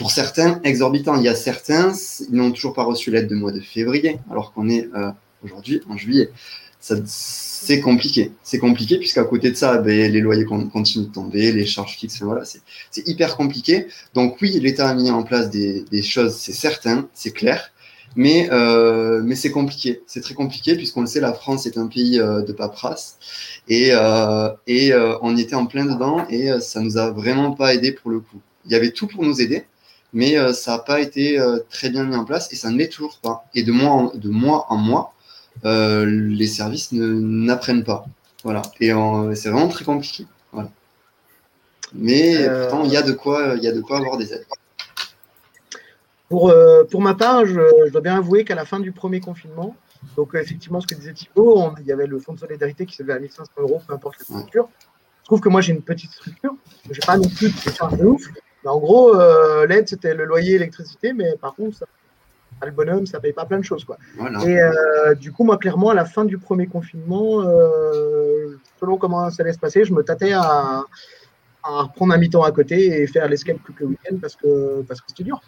pour 0.00 0.10
certains, 0.10 0.62
exorbitants. 0.64 1.16
Il 1.16 1.24
y 1.24 1.28
a 1.28 1.34
certains, 1.34 1.92
ils 2.30 2.34
n'ont 2.34 2.52
toujours 2.52 2.72
pas 2.72 2.84
reçu 2.84 3.10
l'aide 3.10 3.28
de 3.28 3.34
mois 3.34 3.52
de 3.52 3.60
février, 3.60 4.18
alors 4.30 4.54
qu'on 4.54 4.66
est 4.70 4.88
euh, 4.96 5.10
aujourd'hui 5.44 5.82
en 5.90 5.98
juillet. 5.98 6.30
C'est 7.04 7.80
compliqué. 7.80 8.32
C'est 8.42 8.58
compliqué 8.58 8.96
puisqu'à 8.96 9.24
côté 9.24 9.50
de 9.50 9.56
ça, 9.56 9.76
ben, 9.76 10.10
les 10.10 10.20
loyers 10.20 10.46
con- 10.46 10.70
continuent 10.70 11.08
de 11.08 11.12
tomber, 11.12 11.52
les 11.52 11.66
charges 11.66 11.98
fixes, 11.98 12.22
voilà, 12.22 12.44
c'est 12.46 13.06
hyper 13.06 13.36
compliqué. 13.36 13.88
Donc 14.14 14.38
oui, 14.40 14.58
l'État 14.58 14.88
a 14.88 14.94
mis 14.94 15.10
en 15.10 15.22
place 15.22 15.50
des, 15.50 16.02
choses, 16.02 16.34
c'est 16.34 16.54
certain, 16.54 17.06
c'est 17.12 17.32
clair, 17.32 17.70
mais, 18.16 18.48
euh, 18.52 19.20
mais 19.22 19.34
c'est 19.34 19.50
compliqué. 19.50 20.00
C'est 20.06 20.22
très 20.22 20.32
compliqué 20.32 20.76
puisqu'on 20.76 21.02
le 21.02 21.08
sait, 21.08 21.20
la 21.20 21.34
France 21.34 21.66
est 21.66 21.76
un 21.76 21.88
pays 21.88 22.18
euh, 22.18 22.40
de 22.40 22.54
paperasse 22.54 23.18
et, 23.68 23.90
et 24.66 24.94
on 25.20 25.36
était 25.36 25.56
en 25.56 25.66
plein 25.66 25.84
dedans 25.84 26.26
et 26.30 26.58
ça 26.60 26.80
nous 26.80 26.96
a 26.96 27.10
vraiment 27.10 27.50
pas 27.50 27.74
aidé 27.74 27.92
pour 27.92 28.10
le 28.10 28.20
coup. 28.20 28.40
Il 28.64 28.72
y 28.72 28.74
avait 28.74 28.92
tout 28.92 29.06
pour 29.06 29.24
nous 29.24 29.42
aider, 29.42 29.66
mais 30.12 30.36
euh, 30.38 30.52
ça 30.52 30.72
n'a 30.72 30.78
pas 30.78 31.00
été 31.00 31.38
euh, 31.40 31.58
très 31.70 31.90
bien 31.90 32.04
mis 32.04 32.16
en 32.16 32.24
place 32.24 32.52
et 32.52 32.56
ça 32.56 32.70
ne 32.70 32.76
l'est 32.78 32.88
toujours 32.88 33.18
pas. 33.22 33.44
Et 33.54 33.62
de 33.62 33.72
mois 33.72 33.90
en, 33.90 34.14
de 34.14 34.28
mois, 34.28 34.66
en 34.68 34.76
mois, 34.76 35.14
euh, 35.64 36.04
les 36.06 36.46
services 36.46 36.92
ne- 36.92 37.06
n'apprennent 37.20 37.84
pas. 37.84 38.04
Voilà. 38.44 38.62
Et 38.80 38.88
c'est 39.34 39.50
vraiment 39.50 39.68
très 39.68 39.84
compliqué. 39.84 40.26
Voilà. 40.52 40.70
Mais 41.92 42.48
pourtant, 42.62 42.84
il 42.84 42.90
y 42.92 42.96
a 42.96 43.02
de 43.02 43.12
quoi, 43.12 43.54
il 43.56 43.62
y 43.62 43.68
a 43.68 43.72
de 43.72 43.80
quoi 43.80 43.98
avoir 43.98 44.16
des 44.16 44.32
aides. 44.32 44.46
Pour, 46.28 46.54
pour 46.90 47.00
ma 47.02 47.14
part, 47.14 47.44
je, 47.44 47.60
je 47.86 47.90
dois 47.90 48.00
bien 48.00 48.16
avouer 48.16 48.44
qu'à 48.44 48.54
la 48.54 48.64
fin 48.64 48.78
du 48.78 48.92
premier 48.92 49.20
confinement, 49.20 49.74
donc 50.16 50.34
effectivement, 50.34 50.80
ce 50.80 50.86
que 50.86 50.94
disait 50.94 51.12
Thibaut, 51.12 51.58
on- 51.58 51.74
il 51.80 51.86
y 51.86 51.92
avait 51.92 52.06
le 52.06 52.18
fonds 52.20 52.32
de 52.34 52.38
solidarité 52.38 52.86
qui 52.86 52.94
s'élevait 52.94 53.14
à 53.14 53.18
1500 53.18 53.50
euros, 53.58 53.82
peu 53.86 53.92
importe 53.92 54.16
la 54.20 54.24
structure. 54.24 54.68
Je 55.22 55.24
trouve 55.24 55.40
que 55.40 55.48
moi, 55.48 55.60
j'ai 55.60 55.72
une 55.72 55.82
petite 55.82 56.12
structure. 56.12 56.54
Je 56.88 56.92
n'ai 56.94 57.06
pas 57.06 57.16
non 57.16 57.28
plus 57.28 57.48
de 57.52 57.70
charges 57.72 57.98
de 57.98 58.04
ouf. 58.04 58.22
Mais 58.64 58.70
en 58.70 58.78
gros, 58.78 59.14
euh, 59.14 59.66
l'aide, 59.66 59.88
c'était 59.88 60.14
le 60.14 60.24
loyer, 60.24 60.52
l'électricité, 60.52 61.12
mais 61.12 61.36
par 61.40 61.54
contre, 61.54 61.78
ça, 61.78 61.86
le 62.64 62.72
bonhomme, 62.72 63.06
ça 63.06 63.18
ne 63.18 63.22
paye 63.22 63.32
pas 63.32 63.46
plein 63.46 63.58
de 63.58 63.64
choses. 63.64 63.84
Quoi. 63.84 63.96
Voilà. 64.16 64.44
Et 64.44 64.60
euh, 64.60 65.14
du 65.14 65.32
coup, 65.32 65.44
moi, 65.44 65.56
clairement, 65.56 65.90
à 65.90 65.94
la 65.94 66.04
fin 66.04 66.24
du 66.24 66.36
premier 66.36 66.66
confinement, 66.66 67.42
euh, 67.42 68.58
selon 68.78 68.98
comment 68.98 69.30
ça 69.30 69.42
allait 69.42 69.52
se 69.52 69.58
passer, 69.58 69.84
je 69.84 69.94
me 69.94 70.02
tâtais 70.02 70.32
à, 70.32 70.84
à 71.64 71.88
prendre 71.94 72.12
un 72.12 72.18
mi-temps 72.18 72.42
à 72.42 72.52
côté 72.52 73.00
et 73.00 73.06
faire 73.06 73.28
l'escape 73.28 73.56
quelques 73.66 73.88
week-ends 73.88 74.16
parce 74.20 74.36
que 74.36 74.82
parce 74.82 75.00
que 75.00 75.06
c'était 75.08 75.24
dur. 75.24 75.40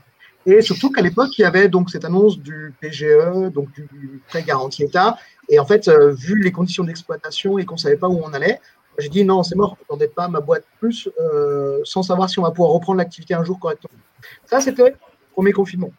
Et 0.44 0.60
surtout 0.60 0.90
qu'à 0.90 1.02
l'époque, 1.02 1.38
il 1.38 1.42
y 1.42 1.44
avait 1.44 1.68
donc 1.68 1.90
cette 1.90 2.04
annonce 2.04 2.38
du 2.38 2.74
PGE, 2.80 3.52
donc 3.52 3.70
du 3.72 4.20
prêt 4.28 4.42
garanti 4.42 4.82
État. 4.82 5.16
Et 5.48 5.60
en 5.60 5.66
fait, 5.66 5.88
vu 5.88 6.40
les 6.42 6.50
conditions 6.50 6.82
d'exploitation 6.82 7.58
et 7.58 7.64
qu'on 7.64 7.76
ne 7.76 7.80
savait 7.80 7.96
pas 7.96 8.08
où 8.08 8.20
on 8.24 8.32
allait, 8.32 8.58
j'ai 8.98 9.08
dit 9.08 9.24
non, 9.24 9.42
c'est 9.42 9.56
mort, 9.56 9.76
je 9.90 10.06
pas 10.06 10.28
ma 10.28 10.40
boîte 10.40 10.64
plus 10.78 11.08
euh, 11.20 11.80
sans 11.84 12.02
savoir 12.02 12.28
si 12.28 12.38
on 12.38 12.42
va 12.42 12.50
pouvoir 12.50 12.72
reprendre 12.72 12.98
l'activité 12.98 13.34
un 13.34 13.44
jour 13.44 13.58
correctement. 13.58 13.98
Ça, 14.44 14.60
c'était 14.60 14.90
le 14.90 14.96
premier 15.32 15.52
confinement. 15.52 15.90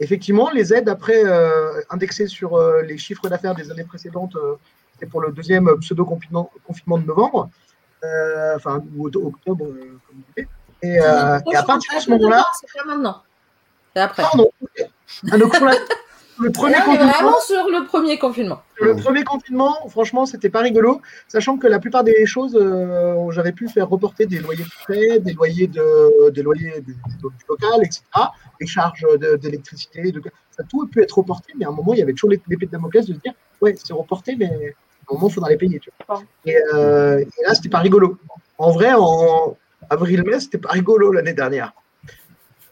Effectivement, 0.00 0.50
les 0.50 0.72
aides 0.72 0.88
après 0.88 1.22
euh, 1.24 1.80
indexées 1.90 2.26
sur 2.26 2.58
les 2.82 2.96
chiffres 2.96 3.28
d'affaires 3.28 3.54
des 3.54 3.70
années 3.70 3.84
précédentes, 3.84 4.36
c'était 4.94 5.06
pour 5.06 5.20
le 5.20 5.32
deuxième 5.32 5.68
pseudo-confinement 5.80 6.50
confinement 6.66 6.98
de 6.98 7.04
novembre, 7.04 7.50
enfin, 8.56 8.82
ou 8.96 9.06
octobre, 9.06 9.66
comme 9.66 10.16
vous 10.16 10.24
voulez. 10.34 10.48
Et, 10.82 10.94
et 10.94 10.98
à 11.00 11.62
partir 11.66 11.94
de 11.94 12.02
ce 12.02 12.10
moment-là. 12.10 12.44
C'est 12.60 12.78
pas 12.78 12.86
maintenant. 12.86 13.22
C'est 13.94 14.00
après. 14.00 14.22
Pardon. 14.22 14.50
Donc, 15.38 15.54
le 16.40 16.50
premier 16.50 16.74
confinement. 16.74 17.12
Vraiment 17.12 17.40
sur 17.40 17.68
le 17.68 17.86
premier 17.86 18.18
confinement. 18.18 18.62
Le 18.80 18.96
premier 18.96 19.24
confinement, 19.24 19.76
franchement, 19.88 20.24
c'était 20.24 20.48
pas 20.48 20.60
rigolo, 20.60 21.00
sachant 21.28 21.58
que 21.58 21.66
la 21.66 21.78
plupart 21.78 22.02
des 22.02 22.24
choses, 22.24 22.56
euh, 22.56 23.30
j'avais 23.30 23.52
pu 23.52 23.68
faire 23.68 23.88
reporter 23.88 24.26
des 24.26 24.38
loyers 24.38 24.64
de 24.64 24.70
frais, 24.70 25.18
des 25.18 25.34
loyers, 25.34 25.66
de, 25.66 26.30
des 26.30 26.42
loyers 26.42 26.80
du, 26.80 26.96
local, 27.48 27.80
etc., 27.82 28.02
des 28.58 28.66
charges 28.66 29.06
d'électricité, 29.40 30.12
de, 30.12 30.22
ça 30.50 30.62
tout 30.64 30.82
a 30.82 30.86
pu 30.86 31.02
être 31.02 31.18
reporté, 31.18 31.52
mais 31.58 31.66
à 31.66 31.68
un 31.68 31.72
moment, 31.72 31.92
il 31.92 31.98
y 31.98 32.02
avait 32.02 32.12
toujours 32.12 32.30
l'épée 32.30 32.66
de 32.66 32.70
Damoclès 32.70 33.06
de 33.06 33.14
se 33.14 33.18
dire, 33.20 33.34
ouais, 33.60 33.74
c'est 33.82 33.92
reporté, 33.92 34.34
mais 34.36 34.46
à 34.46 35.12
un 35.12 35.14
moment, 35.14 35.28
il 35.28 35.34
faudra 35.34 35.50
les 35.50 35.58
payer. 35.58 35.78
Tu 35.78 35.90
vois. 36.08 36.22
Et, 36.46 36.56
euh, 36.74 37.18
et 37.18 37.42
là, 37.46 37.54
c'était 37.54 37.68
pas 37.68 37.80
rigolo. 37.80 38.18
En 38.56 38.70
vrai, 38.72 38.92
en 38.94 39.56
avril-mai, 39.90 40.40
c'était 40.40 40.58
pas 40.58 40.70
rigolo 40.70 41.12
l'année 41.12 41.34
dernière. 41.34 41.72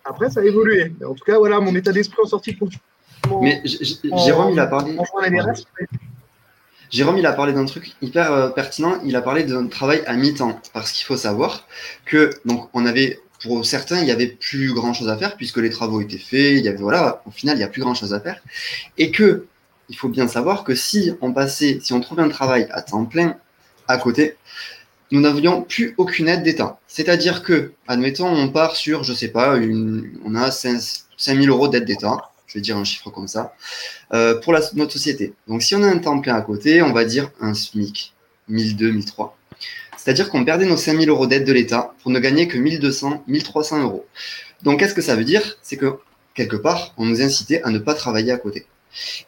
Après, 0.05 0.31
ça 0.31 0.41
a 0.41 0.45
évolué. 0.45 0.93
Mais 0.99 1.07
en 1.07 1.15
tout 1.15 1.25
cas, 1.25 1.39
voilà 1.39 1.61
mon 1.61 1.75
état 1.75 1.93
d'esprit 1.93 2.23
en 2.23 2.29
sortie 2.29 2.55
de 2.55 2.59
confinement 2.59 2.83
mais 3.41 3.63
Jérôme, 3.65 4.53
il 4.53 4.61
a 4.61 4.67
parlé. 4.67 4.97
Jérôme, 6.91 7.19
il 7.19 7.27
a 7.27 7.33
parlé 7.33 7.53
d'un 7.53 7.67
truc 7.67 7.93
hyper 8.01 8.33
euh, 8.33 8.49
pertinent. 8.49 9.01
Il 9.05 9.15
a 9.17 9.23
parlé 9.23 9.45
d'un 9.45 9.67
travail 9.67 10.03
à 10.07 10.15
mi-temps. 10.15 10.61
Parce 10.73 10.93
qu'il 10.93 11.05
faut 11.05 11.17
savoir 11.17 11.67
que, 12.07 12.31
donc, 12.47 12.69
on 12.73 12.87
avait, 12.87 13.21
pour 13.43 13.67
certains, 13.67 13.99
il 13.99 14.05
n'y 14.05 14.11
avait 14.11 14.29
plus 14.29 14.73
grand 14.73 14.95
chose 14.95 15.09
à 15.09 15.17
faire 15.17 15.37
puisque 15.37 15.59
les 15.59 15.71
travaux 15.71 16.01
étaient 16.01 16.17
faits. 16.17 16.57
Il 16.57 16.65
y 16.65 16.69
avait, 16.69 16.79
voilà, 16.79 17.23
au 17.27 17.31
final, 17.31 17.57
il 17.57 17.59
n'y 17.59 17.65
a 17.65 17.69
plus 17.69 17.83
grand 17.83 17.95
chose 17.95 18.15
à 18.15 18.21
faire. 18.21 18.41
Et 18.97 19.11
que, 19.11 19.47
il 19.91 19.97
faut 19.97 20.09
bien 20.09 20.29
savoir 20.29 20.65
que 20.65 20.75
si 20.75 21.13
on 21.21 21.33
passait, 21.33 21.79
si 21.83 21.93
on 21.93 22.01
trouvait 22.01 22.23
un 22.23 22.29
travail 22.29 22.69
à 22.71 22.83
temps 22.83 23.05
plein 23.05 23.37
à 23.87 23.99
côté, 23.99 24.37
nous 25.11 25.21
n'avions 25.21 25.63
plus 25.63 25.95
aucune 25.97 26.29
aide 26.29 26.43
d'État. 26.43 26.79
C'est-à-dire 26.87 27.43
que, 27.43 27.73
admettons, 27.87 28.29
on 28.29 28.49
part 28.49 28.77
sur, 28.77 29.05
je 29.05 29.13
sais 29.13 29.29
pas, 29.29 29.57
une, 29.57 30.19
on 30.25 30.35
a 30.35 30.51
5, 30.51 30.81
000 31.19 31.47
euros 31.47 31.69
d'aide 31.69 31.85
d'État 31.85 32.28
je 32.49 32.55
vais 32.55 32.61
dire 32.61 32.77
un 32.77 32.85
chiffre 32.85 33.11
comme 33.11 33.29
ça, 33.29 33.55
euh, 34.13 34.41
pour 34.41 34.53
notre 34.53 34.93
société. 34.93 35.35
Donc 35.47 35.63
si 35.63 35.75
on 35.75 35.83
a 35.83 35.87
un 35.87 35.99
temps 35.99 36.19
plein 36.19 36.35
à 36.35 36.41
côté, 36.41 36.83
on 36.83 36.93
va 36.93 37.05
dire 37.05 37.31
un 37.41 37.55
SMIC, 37.55 38.15
1002, 38.49 38.91
1003. 38.91 39.39
C'est-à-dire 39.97 40.31
qu'on 40.31 40.45
perdait 40.45 40.65
nos 40.65 40.77
5000 40.77 41.09
euros 41.09 41.27
d'aide 41.27 41.45
de 41.45 41.53
l'État 41.53 41.93
pour 42.03 42.11
ne 42.11 42.19
gagner 42.19 42.49
que 42.49 42.57
1200, 42.57 43.25
1300 43.27 43.83
euros. 43.83 44.07
Donc 44.63 44.81
qu'est-ce 44.81 44.95
que 44.95 45.03
ça 45.03 45.17
veut 45.17 45.25
dire? 45.25 45.59
C'est 45.63 45.77
que 45.77 45.99
quelque 46.35 46.57
part, 46.57 46.95
on 46.97 47.05
nous 47.05 47.21
incitait 47.21 47.63
à 47.63 47.71
ne 47.71 47.79
pas 47.79 47.95
travailler 47.95 48.33
à 48.33 48.39
côté. 48.39 48.67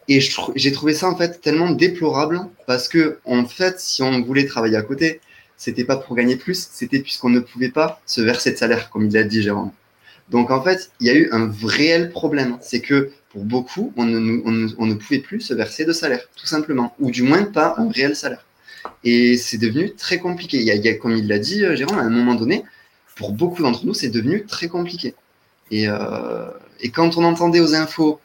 Et 0.07 0.19
j'ai 0.55 0.71
trouvé 0.71 0.93
ça 0.93 1.07
en 1.07 1.15
fait 1.15 1.39
tellement 1.41 1.69
déplorable 1.71 2.41
parce 2.65 2.87
que 2.87 3.19
en 3.25 3.45
fait, 3.45 3.79
si 3.79 4.01
on 4.01 4.21
voulait 4.21 4.45
travailler 4.45 4.77
à 4.77 4.81
côté, 4.81 5.21
c'était 5.57 5.83
pas 5.83 5.97
pour 5.97 6.15
gagner 6.15 6.35
plus, 6.35 6.67
c'était 6.71 6.99
puisqu'on 6.99 7.29
ne 7.29 7.39
pouvait 7.39 7.69
pas 7.69 8.01
se 8.07 8.21
verser 8.21 8.51
de 8.51 8.57
salaire, 8.57 8.89
comme 8.89 9.05
il 9.05 9.13
l'a 9.13 9.23
dit 9.23 9.43
Jérôme. 9.43 9.71
Donc 10.31 10.49
en 10.49 10.63
fait, 10.63 10.91
il 11.01 11.07
y 11.07 11.09
a 11.09 11.13
eu 11.13 11.29
un 11.31 11.51
réel 11.63 12.09
problème. 12.09 12.57
C'est 12.61 12.79
que 12.79 13.11
pour 13.29 13.43
beaucoup, 13.43 13.93
on 13.97 14.05
ne, 14.05 14.93
pouvait 14.93 15.19
plus 15.19 15.41
se 15.41 15.53
verser 15.53 15.85
de 15.85 15.93
salaire, 15.93 16.23
tout 16.35 16.47
simplement, 16.47 16.95
ou 16.99 17.11
du 17.11 17.21
moins 17.21 17.43
pas 17.43 17.75
un 17.77 17.89
réel 17.89 18.15
salaire. 18.15 18.45
Et 19.03 19.37
c'est 19.37 19.57
devenu 19.57 19.93
très 19.93 20.17
compliqué. 20.17 20.57
Il 20.57 20.63
y, 20.63 20.89
a, 20.89 20.93
comme 20.95 21.15
il 21.15 21.27
l'a 21.27 21.37
dit, 21.37 21.63
euh, 21.63 21.75
Jérôme, 21.75 21.99
à 21.99 22.01
un 22.01 22.09
moment 22.09 22.35
donné, 22.35 22.63
pour 23.15 23.31
beaucoup 23.31 23.61
d'entre 23.61 23.85
nous, 23.85 23.93
c'est 23.93 24.09
devenu 24.09 24.45
très 24.45 24.67
compliqué. 24.67 25.13
Et, 25.69 25.87
euh, 25.87 26.49
et, 26.79 26.89
quand 26.89 27.17
on 27.17 27.23
entendait 27.23 27.59
aux 27.59 27.75
infos, 27.75 28.19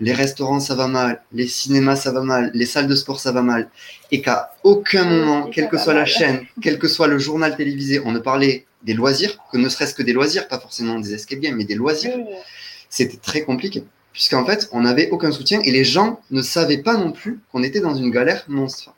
les 0.00 0.12
restaurants, 0.12 0.60
ça 0.60 0.74
va 0.74 0.88
mal, 0.88 1.22
les 1.32 1.46
cinémas, 1.46 1.96
ça 1.96 2.10
va 2.10 2.22
mal, 2.22 2.50
les 2.54 2.66
salles 2.66 2.88
de 2.88 2.94
sport, 2.94 3.20
ça 3.20 3.32
va 3.32 3.42
mal, 3.42 3.68
et 4.10 4.22
qu'à 4.22 4.50
aucun 4.64 5.04
moment, 5.04 5.46
quelle 5.46 5.68
que 5.68 5.78
soit 5.78 5.94
la 5.94 6.06
chaîne, 6.06 6.46
quel 6.62 6.78
que 6.78 6.88
soit 6.88 7.06
le 7.06 7.18
journal 7.18 7.56
télévisé, 7.56 8.00
on 8.04 8.12
ne 8.12 8.18
parlait 8.18 8.66
des 8.82 8.94
loisirs, 8.94 9.38
que 9.52 9.58
ne 9.58 9.68
serait-ce 9.68 9.94
que 9.94 10.02
des 10.02 10.12
loisirs, 10.12 10.48
pas 10.48 10.58
forcément 10.58 10.98
des 10.98 11.14
escape 11.14 11.38
games, 11.38 11.56
mais 11.56 11.64
des 11.64 11.74
loisirs, 11.74 12.18
c'était 12.88 13.18
très 13.18 13.42
compliqué. 13.42 13.84
Puisqu'en 14.12 14.44
fait, 14.44 14.68
on 14.72 14.80
n'avait 14.80 15.10
aucun 15.10 15.30
soutien 15.30 15.60
et 15.60 15.70
les 15.70 15.84
gens 15.84 16.20
ne 16.30 16.42
savaient 16.42 16.82
pas 16.82 16.96
non 16.96 17.12
plus 17.12 17.40
qu'on 17.52 17.62
était 17.62 17.80
dans 17.80 17.94
une 17.94 18.10
galère 18.10 18.44
monstre. 18.48 18.92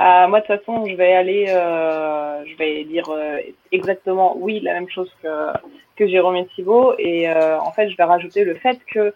Euh, 0.00 0.26
moi, 0.28 0.40
de 0.40 0.46
toute 0.46 0.56
façon, 0.56 0.86
je 0.86 0.94
vais 0.94 1.12
aller, 1.12 1.46
euh, 1.48 2.44
je 2.46 2.56
vais 2.56 2.84
dire 2.84 3.08
euh, 3.10 3.38
exactement 3.70 4.36
oui, 4.38 4.60
la 4.60 4.72
même 4.74 4.88
chose 4.88 5.10
que, 5.22 5.28
que 5.96 6.06
Jérôme 6.08 6.36
et 6.36 6.46
Thibault. 6.54 6.94
Et 6.98 7.30
en 7.30 7.72
fait, 7.72 7.88
je 7.88 7.96
vais 7.96 8.04
rajouter 8.04 8.44
le 8.44 8.54
fait 8.54 8.78
que, 8.92 9.14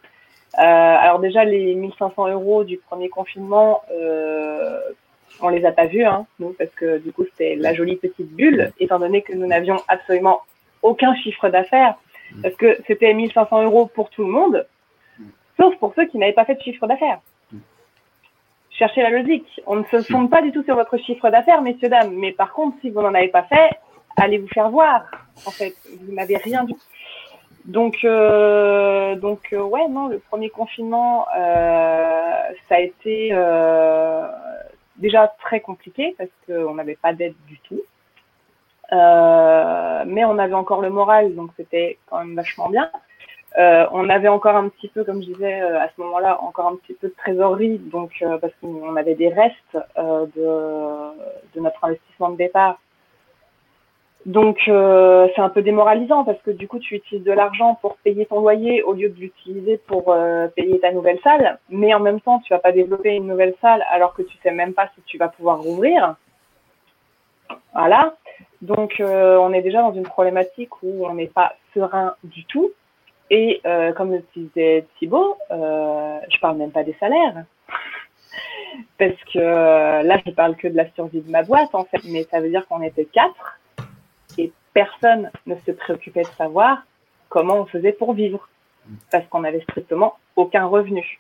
alors 0.55 1.19
déjà, 1.19 1.45
les 1.45 1.75
1500 1.75 2.29
euros 2.29 2.65
du 2.65 2.79
premier 2.79 3.09
confinement, 3.09 3.83
on 5.41 5.49
les 5.49 5.65
a 5.65 5.73
pas 5.73 5.87
vus, 5.87 6.05
hein, 6.05 6.27
nous, 6.39 6.55
parce 6.59 6.71
que 6.71 6.99
du 6.99 7.13
coup, 7.13 7.25
c'était 7.25 7.57
la 7.57 7.75
jolie 7.75 7.97
petite 7.97 8.31
bulle, 8.35 8.73
étant 8.79 8.99
donné 8.99 9.23
que 9.23 9.35
nous 9.35 9.47
n'avions 9.47 9.77
absolument 9.89 10.41
aucun 10.83 11.15
chiffre 11.17 11.49
d'affaires, 11.49 11.97
parce 12.43 12.55
que 12.57 12.79
c'était 12.87 13.13
1500 13.13 13.65
euros 13.65 13.87
pour 13.87 14.11
tout 14.11 14.25
le 14.25 14.31
monde, 14.31 14.67
sauf 15.59 15.75
pour 15.77 15.95
ceux 15.95 16.07
qui 16.07 16.19
n'avaient 16.19 16.33
pas 16.33 16.45
fait 16.45 16.55
de 16.55 16.63
chiffre 16.63 16.87
d'affaires. 16.87 17.21
Cherchez 18.71 19.03
la 19.03 19.11
logique. 19.11 19.61
On 19.67 19.77
ne 19.77 19.85
se 19.85 20.03
fonde 20.03 20.29
pas 20.29 20.43
du 20.43 20.53
tout 20.53 20.63
sur 20.63 20.75
votre 20.75 20.99
chiffre 20.99 21.31
d'affaires, 21.31 21.63
messieurs, 21.63 21.89
dames. 21.89 22.13
Mais 22.15 22.33
par 22.33 22.53
contre, 22.53 22.77
si 22.83 22.91
vous 22.91 23.01
n'en 23.01 23.15
avez 23.15 23.29
pas 23.29 23.45
fait, 23.45 23.71
allez 24.19 24.37
vous 24.37 24.49
faire 24.49 24.69
voir. 24.69 25.07
En 25.47 25.51
fait, 25.51 25.75
vous 26.03 26.13
n'avez 26.13 26.37
rien 26.37 26.65
du 26.65 26.75
tout. 26.75 26.81
Donc, 27.65 28.05
euh, 28.05 29.17
donc 29.17 29.53
euh, 29.53 29.63
ouais, 29.63 29.89
non, 29.89 30.09
le 30.09 30.19
premier 30.19 30.51
confinement, 30.51 31.27
euh, 31.37 32.43
ça 32.69 32.77
a 32.77 32.81
été 32.81 33.31
euh, 33.33 34.29
déjà 34.99 35.35
très 35.41 35.61
compliqué 35.61 36.15
parce 36.19 36.31
qu'on 36.47 36.75
n'avait 36.75 36.97
pas 36.97 37.13
d'aide 37.13 37.35
du 37.47 37.59
tout. 37.61 37.83
Euh, 38.93 40.05
mais 40.07 40.25
on 40.25 40.39
avait 40.39 40.55
encore 40.55 40.81
le 40.81 40.91
moral, 40.91 41.35
donc 41.35 41.51
c'était 41.57 41.99
quand 42.09 42.19
même 42.19 42.37
vachement 42.37 42.69
bien. 42.69 42.91
Euh, 43.59 43.87
on 43.93 44.09
avait 44.11 44.29
encore 44.29 44.55
un 44.55 44.69
petit 44.69 44.89
peu, 44.89 45.03
comme 45.03 45.23
je 45.23 45.33
disais 45.33 45.63
euh, 45.63 45.81
à 45.81 45.89
ce 45.89 46.01
moment-là, 46.03 46.41
encore 46.43 46.67
un 46.67 46.77
petit 46.77 46.93
peu 46.95 47.09
de 47.09 47.15
trésorerie, 47.15 47.79
donc 47.79 48.23
parce 48.41 48.53
qu'on 48.61 48.95
avait 48.97 49.15
des 49.15 49.29
restes 49.29 49.79
de, 49.97 50.31
de, 51.55 51.61
notre 51.61 51.83
investissement 51.85 52.31
de 52.31 52.37
départ 52.37 52.79
donc 54.27 54.59
euh, 54.67 55.29
c'est 55.35 55.41
un 55.41 55.49
peu 55.49 55.63
démoralisant 55.63 56.25
parce 56.25 56.43
que 56.43 56.51
du 56.51 56.67
coup 56.67 56.81
tu 56.81 56.97
utilises 56.97 57.23
de 57.23 57.31
l'argent 57.31 57.79
pour 57.81 57.97
payer 57.99 58.27
ton 58.27 58.41
loyer 58.41 58.83
au 58.83 58.93
lieu 58.93 59.09
de 59.09 59.15
l'utiliser 59.15 59.79
pour 59.79 60.13
euh, 60.13 60.49
payer 60.49 60.81
ta 60.81 60.91
nouvelle 60.91 61.21
salle, 61.23 61.61
mais 61.71 61.95
en 61.95 62.01
même 62.01 62.21
temps 62.21 62.41
tu 62.41 62.53
vas 62.53 62.59
pas 62.59 62.73
développer 62.73 63.15
une 63.15 63.29
nouvelle 63.29 63.55
salle 63.61 63.87
alors 63.89 64.15
que 64.15 64.23
tu 64.23 64.37
sais 64.43 64.51
même 64.51 64.75
pas 64.75 64.91
si 64.97 65.03
tu 65.03 65.17
vas 65.17 65.29
pouvoir 65.29 65.61
rouvrir. 65.61 66.17
Voilà. 67.73 68.17
Donc 68.63 68.99
euh, 68.99 69.37
on 69.37 69.53
est 69.53 69.63
déjà 69.63 69.81
dans 69.81 69.95
une 69.95 70.03
problématique 70.03 70.83
où 70.83 71.07
on 71.07 71.15
n'est 71.15 71.29
pas 71.29 71.55
serein 71.73 72.17
du 72.25 72.45
tout. 72.47 72.73
Et 73.31 73.61
comme 73.97 74.13
le 74.13 74.23
disait 74.37 74.87
Thibault, 74.99 75.37
je 75.51 76.41
parle 76.41 76.59
même 76.59 76.71
pas 76.71 76.85
des 76.85 76.95
salaires. 77.01 77.45
Parce 78.99 79.21
que 79.33 79.39
là, 79.39 80.21
je 80.25 80.31
parle 80.31 80.55
que 80.55 80.69
de 80.69 80.77
la 80.77 80.89
survie 80.93 81.23
de 81.23 81.31
ma 81.31 81.43
boîte, 81.43 81.75
en 81.75 81.85
fait, 81.85 81.99
mais 82.09 82.23
ça 82.31 82.41
veut 82.41 82.51
dire 82.51 82.69
qu'on 82.69 82.83
était 82.83 83.05
quatre 83.05 83.59
personne 84.77 85.31
ne 85.47 85.55
se 85.65 85.71
préoccupait 85.73 86.25
de 86.25 86.37
savoir 86.37 86.83
comment 87.31 87.55
on 87.55 87.65
faisait 87.65 87.93
pour 87.93 88.13
vivre, 88.13 88.47
parce 89.11 89.27
qu'on 89.29 89.41
n'avait 89.41 89.63
strictement 89.63 90.19
aucun 90.37 90.67
revenu. 90.67 91.19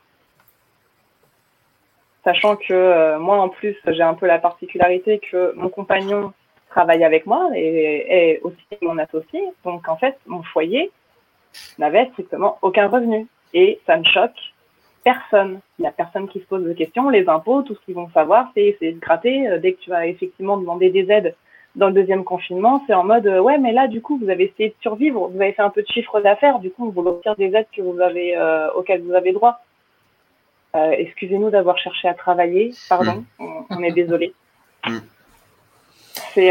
Sachant 2.22 2.56
que 2.56 2.74
euh, 2.74 3.18
moi, 3.18 3.38
en 3.38 3.48
plus, 3.48 3.74
j'ai 3.86 4.02
un 4.02 4.12
peu 4.12 4.26
la 4.26 4.38
particularité 4.38 5.20
que 5.20 5.54
mon 5.56 5.70
compagnon 5.70 6.34
travaille 6.68 7.02
avec 7.02 7.24
moi 7.24 7.48
et 7.54 8.34
est 8.34 8.40
aussi 8.42 8.66
mon 8.82 8.98
associé. 8.98 9.40
Donc, 9.64 9.88
en 9.88 9.96
fait, 9.96 10.18
mon 10.26 10.42
foyer 10.42 10.90
n'avait 11.78 12.10
strictement 12.10 12.58
aucun 12.60 12.88
revenu. 12.88 13.26
Et 13.54 13.80
ça 13.86 13.96
ne 13.96 14.04
choque 14.04 14.38
personne. 15.02 15.60
Il 15.78 15.82
n'y 15.82 15.88
a 15.88 15.92
personne 15.92 16.28
qui 16.28 16.40
se 16.40 16.44
pose 16.44 16.62
de 16.64 16.74
questions. 16.74 17.08
Les 17.08 17.26
impôts, 17.26 17.62
tout 17.62 17.74
ce 17.74 17.80
qu'ils 17.86 17.94
vont 17.94 18.10
savoir, 18.10 18.50
c'est 18.52 18.64
essayer 18.64 18.92
de 18.92 19.00
gratter. 19.00 19.48
Euh, 19.48 19.58
dès 19.58 19.72
que 19.72 19.80
tu 19.80 19.88
vas 19.88 20.06
effectivement 20.06 20.58
demander 20.58 20.90
des 20.90 21.10
aides 21.10 21.34
dans 21.76 21.88
le 21.88 21.92
deuxième 21.92 22.24
confinement, 22.24 22.82
c'est 22.86 22.94
en 22.94 23.04
mode 23.04 23.26
euh, 23.26 23.38
ouais, 23.38 23.58
mais 23.58 23.72
là 23.72 23.86
du 23.86 24.00
coup 24.00 24.18
vous 24.18 24.30
avez 24.30 24.44
essayé 24.44 24.70
de 24.70 24.74
survivre, 24.80 25.28
vous 25.28 25.40
avez 25.40 25.52
fait 25.52 25.62
un 25.62 25.70
peu 25.70 25.82
de 25.82 25.86
chiffre 25.88 26.20
d'affaires, 26.20 26.58
du 26.58 26.70
coup 26.70 26.86
on 26.86 26.90
vous 26.90 27.02
retire 27.02 27.36
des 27.36 27.54
aides 27.54 27.66
que 27.74 27.82
vous 27.82 28.00
avez 28.00 28.36
euh, 28.36 28.72
auxquelles 28.72 29.02
vous 29.02 29.14
avez 29.14 29.32
droit. 29.32 29.60
Euh, 30.74 30.90
excusez-nous 30.90 31.50
d'avoir 31.50 31.78
cherché 31.78 32.08
à 32.08 32.14
travailler, 32.14 32.72
pardon, 32.88 33.24
mm. 33.38 33.46
on, 33.70 33.82
est 33.82 33.92
désolé. 33.92 34.34
Mm. 34.86 34.98
C'est 36.32 36.50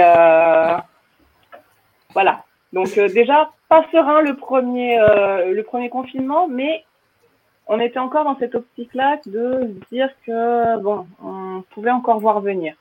voilà. 2.13 2.43
Donc 2.71 2.93
déjà 2.95 3.49
pas 3.67 3.85
serein 3.91 4.21
le 4.21 4.35
premier, 4.35 4.97
le 4.97 5.61
premier 5.63 5.89
confinement, 5.89 6.47
mais 6.47 6.83
on 7.67 7.79
était 7.79 7.99
encore 7.99 8.25
dans 8.25 8.37
cette 8.37 8.55
optique-là 8.55 9.19
de 9.25 9.75
dire 9.91 10.09
que 10.25 10.79
bon, 10.79 11.07
on 11.23 11.63
pouvait 11.71 11.91
encore 11.91 12.19
voir 12.19 12.41
venir. 12.41 12.75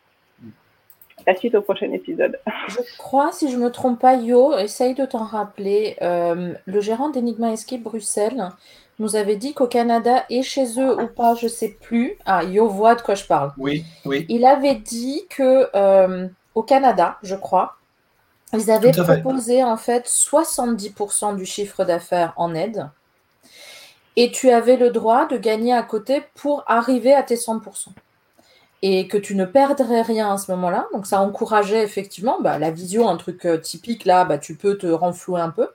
La 1.27 1.35
suite 1.35 1.55
au 1.55 1.63
prochain 1.63 1.91
épisode. 1.93 2.39
Je 2.69 2.79
crois, 2.99 3.33
si 3.33 3.51
je 3.51 3.57
me 3.57 3.71
trompe 3.71 3.99
pas, 3.99 4.15
Yo, 4.17 4.57
essaye 4.59 4.95
de 4.95 5.07
t'en 5.07 5.25
rappeler. 5.25 5.97
euh, 6.03 6.53
le 6.67 6.81
gérant 6.81 7.09
d'Enigma 7.09 7.53
Escape 7.53 7.81
Bruxelles 7.81 8.49
nous 8.99 9.17
avait 9.17 9.37
dit 9.37 9.55
qu'au 9.55 9.67
Canada 9.67 10.25
et 10.31 10.43
chez 10.43 10.79
eux 10.79 11.01
ou 11.03 11.07
pas, 11.07 11.35
je 11.35 11.49
sais 11.49 11.77
plus. 11.81 12.17
Ah, 12.27 12.45
Yo 12.45 12.69
voit 12.69 12.95
de 12.95 13.03
quoi 13.03 13.15
je 13.15 13.25
parle. 13.25 13.53
Oui, 13.59 13.85
oui. 14.05 14.27
Il 14.29 14.45
avait 14.45 14.75
dit 14.77 15.27
que 15.31 15.69
euh, 15.75 16.29
au 16.55 16.63
Canada, 16.63 17.17
je 17.23 17.35
crois, 17.35 17.77
ils 18.53 18.71
avaient 18.71 18.97
à 18.99 19.05
fait. 19.05 19.21
proposé 19.21 19.65
en 19.65 19.77
fait 19.77 20.07
70% 20.07 21.37
du 21.37 21.45
chiffre 21.47 21.85
d'affaires 21.85 22.35
en 22.37 22.55
aide. 22.55 22.89
Et 24.17 24.31
tu 24.31 24.51
avais 24.51 24.77
le 24.77 24.91
droit 24.91 25.27
de 25.27 25.37
gagner 25.37 25.73
à 25.73 25.83
côté 25.83 26.23
pour 26.37 26.63
arriver 26.69 27.13
à 27.15 27.25
tes 27.25 27.35
100%. 27.35 27.89
Et 28.87 29.09
que 29.09 29.17
tu 29.17 29.35
ne 29.35 29.47
perdrais 29.47 30.03
rien 30.03 30.35
à 30.35 30.37
ce 30.37 30.51
moment-là. 30.53 30.87
Donc 30.93 31.07
ça 31.07 31.21
encourageait 31.21 31.83
effectivement 31.83 32.37
bah, 32.43 32.59
la 32.59 32.71
vision, 32.71 33.09
un 33.09 33.17
truc 33.17 33.47
euh, 33.47 33.57
typique 33.57 34.05
là, 34.05 34.25
bah, 34.27 34.37
tu 34.37 34.57
peux 34.57 34.77
te 34.77 34.87
renflouer 34.87 35.41
un 35.41 35.49
peu. 35.51 35.69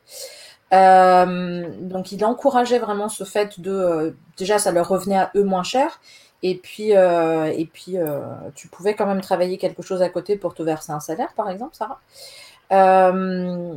Euh, 0.73 1.67
donc 1.81 2.11
il 2.11 2.23
encourageait 2.23 2.77
vraiment 2.77 3.09
ce 3.09 3.23
fait 3.23 3.59
de... 3.59 3.71
euh, 3.71 4.11
déjà, 4.37 4.59
ça 4.59 4.71
leur 4.71 4.87
revenait 4.87 5.17
à 5.17 5.31
eux 5.35 5.43
moins 5.43 5.63
cher. 5.63 5.99
Et 6.43 6.55
puis, 6.55 6.95
euh, 6.95 7.45
et 7.45 7.65
puis 7.65 7.97
euh, 7.97 8.21
tu 8.55 8.67
pouvais 8.69 8.93
quand 8.95 9.07
même 9.07 9.21
travailler 9.21 9.57
quelque 9.57 9.81
chose 9.81 10.01
à 10.03 10.09
côté 10.09 10.37
pour 10.37 10.53
te 10.53 10.63
verser 10.63 10.91
un 10.91 10.99
salaire, 10.99 11.33
par 11.35 11.49
exemple, 11.49 11.75
Sarah. 11.75 11.99
Euh, 12.71 13.73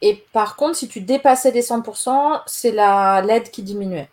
et 0.00 0.24
par 0.32 0.56
contre, 0.56 0.76
si 0.76 0.88
tu 0.88 1.00
dépassais 1.02 1.50
les 1.52 1.62
100%, 1.62 2.42
c'est 2.46 2.72
la 2.72 3.22
l'aide 3.22 3.50
qui 3.50 3.62
diminuait. 3.62 4.08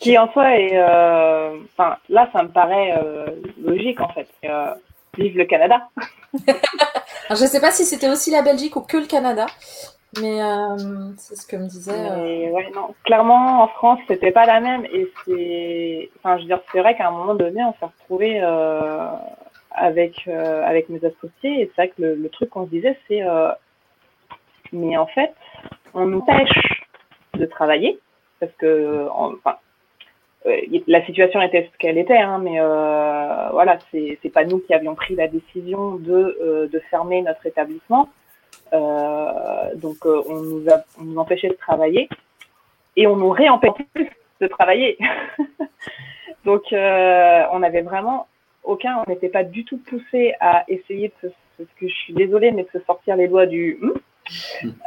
Qui 0.00 0.16
en 0.18 0.30
soi 0.32 0.56
est. 0.58 0.72
euh, 0.76 1.58
Enfin, 1.76 1.96
là, 2.08 2.28
ça 2.32 2.42
me 2.42 2.48
paraît 2.48 2.94
euh, 2.98 3.26
logique 3.62 4.00
en 4.00 4.08
fait. 4.08 4.28
Euh, 4.44 4.72
vive 5.16 5.36
le 5.36 5.44
Canada. 5.44 5.88
Alors, 6.46 7.36
je 7.38 7.42
ne 7.44 7.48
sais 7.48 7.60
pas 7.60 7.70
si 7.70 7.84
c'était 7.84 8.08
aussi 8.08 8.30
la 8.30 8.42
Belgique 8.42 8.76
ou 8.76 8.80
que 8.80 8.96
le 8.96 9.06
Canada, 9.06 9.46
mais 10.20 10.38
c'est 11.18 11.36
ce 11.36 11.46
que 11.46 11.56
me 11.56 11.68
disait. 11.68 11.92
Mais 12.16 12.50
ouais, 12.50 12.70
non. 12.74 12.94
Clairement, 13.04 13.62
en 13.62 13.68
France, 13.68 14.00
c'était 14.08 14.32
pas 14.32 14.46
la 14.46 14.60
même. 14.60 14.84
Et 14.86 15.06
c'est. 15.24 16.10
Enfin, 16.18 16.36
je 16.38 16.42
veux 16.42 16.48
dire, 16.48 16.60
c'est 16.72 16.80
vrai 16.80 16.96
qu'à 16.96 17.08
un 17.08 17.12
moment 17.12 17.34
donné, 17.34 17.62
on 17.64 17.72
s'est 17.74 17.86
retrouvé 18.00 18.40
avec, 19.72 20.26
avec 20.28 20.88
mes 20.88 20.98
associés. 21.04 21.60
Et 21.62 21.66
c'est 21.76 21.82
vrai 21.82 21.88
que 21.88 22.02
le, 22.02 22.14
le 22.14 22.28
truc 22.30 22.50
qu'on 22.50 22.64
se 22.66 22.70
disait, 22.70 22.98
c'est. 23.06 23.22
mais 24.72 24.96
en 24.96 25.06
fait, 25.06 25.32
on 25.94 26.06
nous 26.06 26.20
empêche 26.20 26.84
de 27.34 27.44
travailler. 27.46 27.98
Parce 28.40 28.52
que. 28.58 29.08
en- 29.10 29.34
Enfin. 29.34 29.56
Euh, 30.46 30.56
la 30.86 31.04
situation 31.04 31.40
était 31.42 31.68
ce 31.70 31.78
qu'elle 31.78 31.98
était, 31.98 32.16
hein, 32.16 32.38
mais 32.38 32.60
euh, 32.60 33.48
voilà, 33.52 33.78
c'est 33.90 34.32
pas 34.32 34.44
nous 34.44 34.58
qui 34.58 34.72
avions 34.72 34.94
pris 34.94 35.14
la 35.14 35.28
décision 35.28 35.96
de, 35.96 36.38
euh, 36.42 36.68
de 36.68 36.78
fermer 36.90 37.22
notre 37.22 37.44
établissement. 37.46 38.08
Donc 38.72 40.04
on, 40.04 40.40
nous 40.42 40.64
a, 40.70 40.84
on 41.00 41.04
nous 41.04 41.18
empêchait 41.18 41.48
de 41.48 41.54
travailler 41.54 42.08
et 42.96 43.06
on 43.06 43.16
nous 43.16 43.30
réempêchait 43.30 44.12
de 44.40 44.46
travailler. 44.46 44.96
donc 46.44 46.62
on 46.72 47.62
avait 47.62 47.82
vraiment 47.82 48.28
aucun, 48.62 49.02
on 49.04 49.10
n'était 49.10 49.28
pas 49.28 49.44
du 49.44 49.64
tout 49.64 49.78
poussé 49.78 50.34
à 50.40 50.64
essayer 50.68 51.12
de 51.22 51.28
se, 51.28 51.64
que 51.64 51.88
je 51.88 51.94
suis 51.94 52.14
désolée, 52.14 52.52
mais 52.52 52.62
de 52.62 52.70
se 52.72 52.84
sortir 52.84 53.16
les 53.16 53.28
doigts 53.28 53.46
du. 53.46 53.78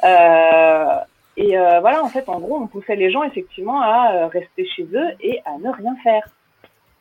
Euh, 0.03 0.99
et 1.37 1.57
euh, 1.57 1.79
voilà, 1.79 2.03
en 2.03 2.09
fait, 2.09 2.27
en 2.29 2.39
gros, 2.39 2.57
on 2.57 2.67
poussait 2.67 2.95
les 2.95 3.11
gens 3.11 3.23
effectivement 3.23 3.81
à 3.81 4.13
euh, 4.13 4.27
rester 4.27 4.65
chez 4.65 4.87
eux 4.93 5.09
et 5.19 5.41
à 5.45 5.57
ne 5.57 5.69
rien 5.69 5.95
faire. 6.03 6.27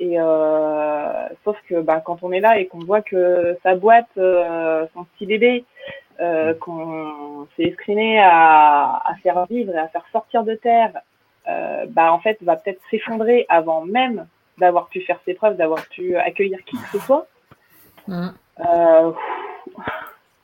Et 0.00 0.18
euh, 0.18 1.28
sauf 1.44 1.56
que 1.68 1.80
bah, 1.80 2.00
quand 2.04 2.22
on 2.22 2.32
est 2.32 2.40
là 2.40 2.58
et 2.58 2.66
qu'on 2.66 2.80
voit 2.80 3.02
que 3.02 3.56
sa 3.62 3.74
boîte, 3.74 4.08
euh, 4.16 4.86
son 4.94 5.04
petit 5.04 5.26
bébé, 5.26 5.64
euh, 6.20 6.54
qu'on 6.54 7.46
s'est 7.56 7.64
escrimé 7.64 8.18
à, 8.18 9.02
à 9.04 9.14
faire 9.22 9.46
vivre 9.46 9.74
et 9.74 9.78
à 9.78 9.88
faire 9.88 10.04
sortir 10.12 10.44
de 10.44 10.54
terre, 10.54 10.92
euh, 11.48 11.86
bah 11.88 12.12
en 12.12 12.20
fait 12.20 12.38
va 12.42 12.56
peut-être 12.56 12.80
s'effondrer 12.90 13.46
avant 13.48 13.84
même 13.84 14.26
d'avoir 14.58 14.88
pu 14.88 15.00
faire 15.00 15.18
ses 15.24 15.34
preuves, 15.34 15.56
d'avoir 15.56 15.84
pu 15.88 16.16
accueillir 16.16 16.58
qui 16.64 16.76
que 16.76 16.86
ce 16.92 16.98
soit. 17.00 17.26
mm. 18.06 18.28
Euh, 18.60 19.12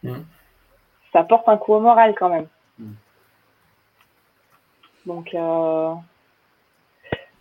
Mm. 0.03 0.21
Ça 1.13 1.25
porte 1.25 1.49
un 1.49 1.57
coup 1.57 1.75
au 1.75 1.81
moral 1.81 2.15
quand 2.17 2.29
même. 2.29 2.47
Mm. 5.09 5.15
Donc, 5.15 5.35
euh, 5.35 5.93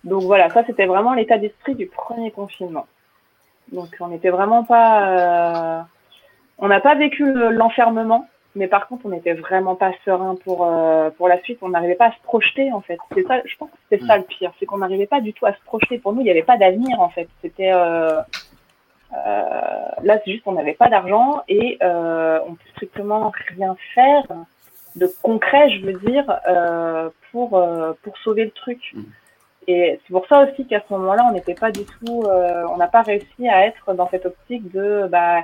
donc 0.04 0.24
voilà, 0.24 0.50
ça 0.50 0.64
c'était 0.66 0.86
vraiment 0.86 1.14
l'état 1.14 1.38
d'esprit 1.38 1.76
du 1.76 1.88
premier 1.88 2.32
confinement. 2.32 2.88
Donc 3.72 3.90
on 4.00 4.08
n'était 4.08 4.30
vraiment 4.30 4.64
pas, 4.64 5.10
euh, 5.10 5.82
on 6.60 6.70
n'a 6.70 6.80
pas 6.80 6.96
vécu 6.96 7.30
le- 7.30 7.50
l'enfermement, 7.50 8.26
mais 8.56 8.68
par 8.68 8.88
contre 8.88 9.06
on 9.06 9.10
n'était 9.10 9.34
vraiment 9.34 9.76
pas 9.76 9.92
serein 10.06 10.36
pour 10.46 10.66
euh, 10.66 11.10
pour 11.12 11.28
la 11.28 11.42
suite. 11.42 11.60
On 11.62 11.70
n'arrivait 11.70 11.96
pas 11.96 12.08
à 12.08 12.12
se 12.14 12.22
projeter 12.24 12.72
en 12.72 12.80
fait. 12.80 12.98
C'est 13.14 13.28
ça, 13.28 13.42
je 13.44 13.58
pense 13.58 13.70
que 13.70 13.78
c'était 13.90 14.06
ça 14.06 14.18
le 14.18 14.24
pire, 14.24 14.54
c'est 14.60 14.66
qu'on 14.66 14.78
n'arrivait 14.78 15.08
pas 15.08 15.20
du 15.20 15.34
tout 15.34 15.46
à 15.46 15.54
se 15.54 15.62
projeter. 15.66 15.98
Pour 16.00 16.14
nous, 16.14 16.22
il 16.22 16.26
n'y 16.26 16.32
avait 16.32 16.44
pas 16.44 16.58
d'avenir 16.58 17.02
en 17.02 17.10
fait. 17.10 17.28
C'était 17.42 17.72
là, 17.72 18.26
c'est 20.24 20.32
juste 20.32 20.44
qu'on 20.44 20.54
n'avait 20.54 20.74
pas 20.74 20.90
d'argent 20.90 21.42
et 21.50 21.78
on 21.82 22.56
peut 22.56 22.70
strictement 22.72 23.32
rien 23.50 23.76
faire 23.94 24.24
de 24.98 25.08
concret, 25.22 25.70
je 25.70 25.86
veux 25.86 25.94
dire, 25.94 26.40
euh, 26.50 27.10
pour 27.32 27.58
euh, 27.58 27.94
pour 28.04 28.18
sauver 28.20 28.46
le 28.46 28.52
truc. 28.52 28.80
Mm. 28.94 29.02
Et 29.70 30.00
c'est 30.02 30.14
pour 30.14 30.26
ça 30.28 30.46
aussi 30.46 30.66
qu'à 30.66 30.82
ce 30.88 30.94
moment-là, 30.94 31.26
on 31.30 31.34
n'était 31.34 31.54
pas 31.54 31.72
du 31.72 31.84
tout, 31.84 32.24
euh, 32.24 32.64
on 32.72 32.78
n'a 32.78 32.88
pas 32.88 33.02
réussi 33.02 33.50
à 33.50 33.66
être 33.66 33.94
dans 33.94 34.10
cette 34.10 34.26
optique 34.26 34.72
de 34.72 35.08
bah, 35.12 35.42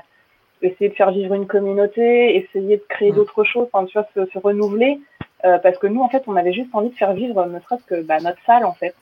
essayer 0.61 0.89
de 0.89 0.95
faire 0.95 1.11
vivre 1.11 1.34
une 1.34 1.47
communauté, 1.47 2.38
essayer 2.38 2.77
de 2.77 2.84
créer 2.88 3.11
Mm. 3.11 3.15
d'autres 3.15 3.43
choses, 3.43 3.67
enfin, 3.71 3.85
tu 3.85 3.97
vois, 3.97 4.07
se, 4.15 4.25
se 4.31 4.39
renouveler, 4.39 4.99
euh, 5.45 5.57
parce 5.59 5.77
que 5.77 5.88
nous, 5.88 6.01
en 6.01 6.09
fait, 6.09 6.23
on 6.27 6.35
avait 6.35 6.53
juste 6.53 6.73
envie 6.73 6.89
de 6.89 6.95
faire 6.95 7.13
vivre, 7.13 7.45
ne 7.45 7.59
serait-ce 7.59 7.84
que 7.84 8.01
bah, 8.01 8.19
notre 8.21 8.41
salle, 8.45 8.65
en 8.65 8.73
fait. 8.73 8.95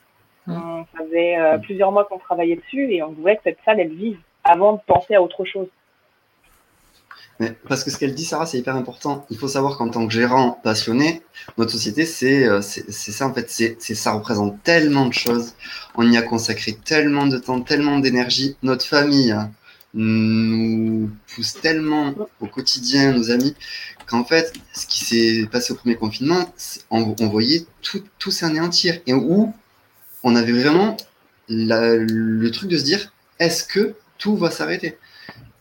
Mm. 0.46 0.56
On 0.56 0.84
faisait 0.98 1.38
euh, 1.38 1.58
plusieurs 1.58 1.92
mois 1.92 2.04
qu'on 2.04 2.18
travaillait 2.18 2.56
dessus 2.56 2.92
et 2.92 3.02
on 3.02 3.12
voulait 3.12 3.36
que 3.36 3.42
cette 3.44 3.58
salle, 3.64 3.80
elle 3.80 3.94
vive 3.94 4.18
avant 4.44 4.72
de 4.74 4.80
penser 4.86 5.14
à 5.14 5.22
autre 5.22 5.44
chose. 5.44 5.68
Parce 7.68 7.82
que 7.82 7.90
ce 7.90 7.98
qu'elle 7.98 8.14
dit, 8.14 8.24
Sarah, 8.24 8.46
c'est 8.46 8.58
hyper 8.58 8.76
important. 8.76 9.26
Il 9.30 9.38
faut 9.38 9.48
savoir 9.48 9.76
qu'en 9.76 9.88
tant 9.88 10.06
que 10.06 10.12
gérant 10.12 10.60
passionné, 10.62 11.22
notre 11.58 11.72
société, 11.72 12.06
c'est 12.06 12.44
euh, 12.46 12.60
ça 12.62 13.26
en 13.26 13.34
fait. 13.34 13.50
C'est 13.50 13.94
ça 13.94 14.12
représente 14.12 14.62
tellement 14.62 15.06
de 15.06 15.12
choses. 15.12 15.54
On 15.94 16.10
y 16.10 16.16
a 16.16 16.22
consacré 16.22 16.72
tellement 16.84 17.26
de 17.26 17.38
temps, 17.38 17.60
tellement 17.60 17.98
d'énergie. 17.98 18.56
Notre 18.62 18.84
famille 18.84 19.32
hein, 19.32 19.50
nous 19.94 21.10
pousse 21.34 21.54
tellement 21.54 22.14
au 22.40 22.46
quotidien, 22.46 23.12
nos 23.12 23.30
amis, 23.30 23.54
qu'en 24.06 24.24
fait, 24.24 24.52
ce 24.72 24.86
qui 24.86 25.04
s'est 25.04 25.48
passé 25.50 25.72
au 25.72 25.76
premier 25.76 25.96
confinement, 25.96 26.52
on, 26.90 27.14
voyait 27.28 27.66
tout, 27.82 28.02
tout 28.18 28.30
s'anéantir. 28.30 29.00
Et 29.06 29.14
où 29.14 29.52
on 30.22 30.36
avait 30.36 30.52
vraiment 30.52 30.96
le 31.48 32.48
truc 32.50 32.70
de 32.70 32.78
se 32.78 32.84
dire, 32.84 33.12
est-ce 33.38 33.64
que 33.64 33.94
tout 34.18 34.36
va 34.36 34.50
s'arrêter? 34.50 34.98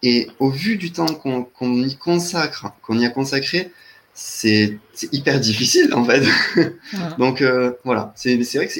Et 0.03 0.27
au 0.39 0.49
vu 0.49 0.77
du 0.77 0.91
temps 0.91 1.05
qu'on 1.07 1.73
y 1.75 1.95
consacre, 1.97 2.67
qu'on 2.81 2.97
y 2.99 3.05
a 3.05 3.09
consacré, 3.09 3.71
c'est 4.13 4.77
hyper 5.11 5.39
difficile 5.39 5.93
en 5.93 6.03
fait. 6.03 6.23
Donc 7.17 7.41
euh, 7.41 7.73
voilà, 7.83 8.11
c'est 8.15 8.35
vrai 8.55 8.67
que 8.67 8.73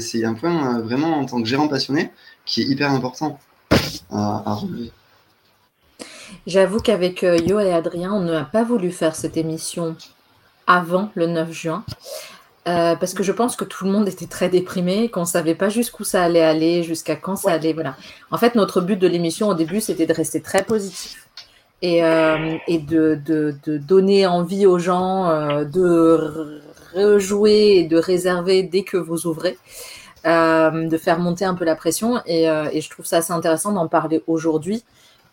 c'est- 0.00 0.24
un 0.24 0.34
point 0.34 0.78
euh, 0.78 0.82
vraiment 0.82 1.18
en 1.18 1.24
tant 1.26 1.40
que 1.40 1.48
gérant 1.48 1.68
passionné 1.68 2.10
qui 2.44 2.62
est 2.62 2.66
hyper 2.66 2.90
important 2.90 3.38
à, 4.10 4.42
à 4.46 4.54
relever. 4.54 4.90
J'avoue 6.46 6.78
qu'avec 6.78 7.24
euh, 7.24 7.36
Yo 7.38 7.60
et 7.60 7.72
Adrien, 7.72 8.12
on 8.12 8.20
n'a 8.20 8.44
pas 8.44 8.64
voulu 8.64 8.90
faire 8.90 9.14
cette 9.14 9.36
émission 9.36 9.96
avant 10.66 11.10
le 11.14 11.26
9 11.26 11.52
juin. 11.52 11.84
Euh, 12.68 12.94
parce 12.96 13.14
que 13.14 13.22
je 13.22 13.32
pense 13.32 13.56
que 13.56 13.64
tout 13.64 13.84
le 13.86 13.90
monde 13.90 14.06
était 14.08 14.26
très 14.26 14.48
déprimé, 14.48 15.08
qu'on 15.08 15.20
ne 15.22 15.32
savait 15.36 15.54
pas 15.56 15.68
jusqu'où 15.70 16.04
ça 16.04 16.22
allait 16.22 16.42
aller, 16.54 16.82
jusqu'à 16.82 17.16
quand 17.16 17.36
ça 17.36 17.48
Ouais. 17.48 17.54
allait. 17.54 17.72
Voilà. 17.72 17.96
En 18.30 18.38
fait, 18.38 18.54
notre 18.54 18.80
but 18.80 18.96
de 18.98 19.08
l'émission 19.08 19.48
au 19.48 19.54
début, 19.54 19.80
c'était 19.80 20.06
de 20.06 20.12
rester 20.12 20.40
très 20.42 20.62
positif 20.64 21.26
et, 21.82 22.04
euh, 22.04 22.56
et 22.66 22.78
de, 22.78 23.18
de- 23.24 23.54
de 23.64 23.78
donner 23.78 24.26
envie 24.26 24.66
aux 24.66 24.78
gens 24.78 25.28
euh, 25.30 25.64
de 25.64 26.60
re- 26.94 27.04
rejouer 27.12 27.78
et 27.78 27.84
de 27.84 27.96
réserver 27.98 28.62
dès 28.62 28.82
que 28.82 28.96
vous 28.96 29.26
ouvrez, 29.26 29.56
de 30.24 30.96
faire 30.98 31.18
monter 31.20 31.44
un 31.46 31.54
peu 31.54 31.64
la 31.64 31.76
pression. 31.76 32.20
Et, 32.26 32.44
et 32.44 32.80
je 32.80 32.90
trouve 32.90 33.06
ça 33.06 33.18
assez 33.18 33.32
intéressant 33.32 33.72
d'en 33.72 33.88
parler 33.88 34.22
aujourd'hui, 34.26 34.84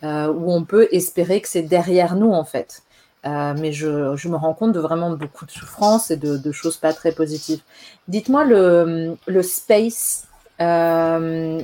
où 0.03 0.53
on 0.53 0.63
peut 0.63 0.87
espérer 0.91 1.41
que 1.41 1.47
c'est 1.49 1.63
derrière 1.63 2.15
nous, 2.15 2.31
en 2.31 2.45
fait. 2.45 2.83
Euh, 3.25 3.53
mais 3.57 3.71
je, 3.71 3.87
me 4.27 4.35
rends 4.35 4.53
compte 4.53 4.73
de 4.73 4.79
vraiment 4.79 5.11
beaucoup 5.11 5.45
de 5.45 5.51
souffrance 5.51 6.11
et 6.11 6.17
de, 6.17 6.51
choses 6.51 6.77
pas 6.77 6.93
très 6.93 7.11
positives. 7.11 7.61
Dites-moi 8.07 8.45
le, 8.45 9.15
le 9.25 9.43
space. 9.43 10.27
euh, 10.61 11.59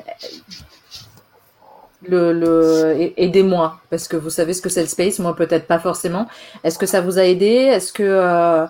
le, 2.07 2.33
le... 2.33 3.13
Aidez-moi, 3.15 3.79
parce 3.91 4.07
que 4.07 4.17
vous 4.17 4.31
savez 4.31 4.53
ce 4.53 4.61
que 4.63 4.69
c'est 4.69 4.81
le 4.81 4.87
space, 4.87 5.19
moi 5.19 5.35
peut-être 5.35 5.67
pas 5.67 5.77
forcément. 5.77 6.27
Est-ce 6.63 6.79
que 6.79 6.87
ça 6.87 6.99
vous 6.99 7.19
a 7.19 7.25
aidé? 7.25 7.45
Est-ce 7.45 7.93
que. 7.93 8.03
euh, 8.03 8.65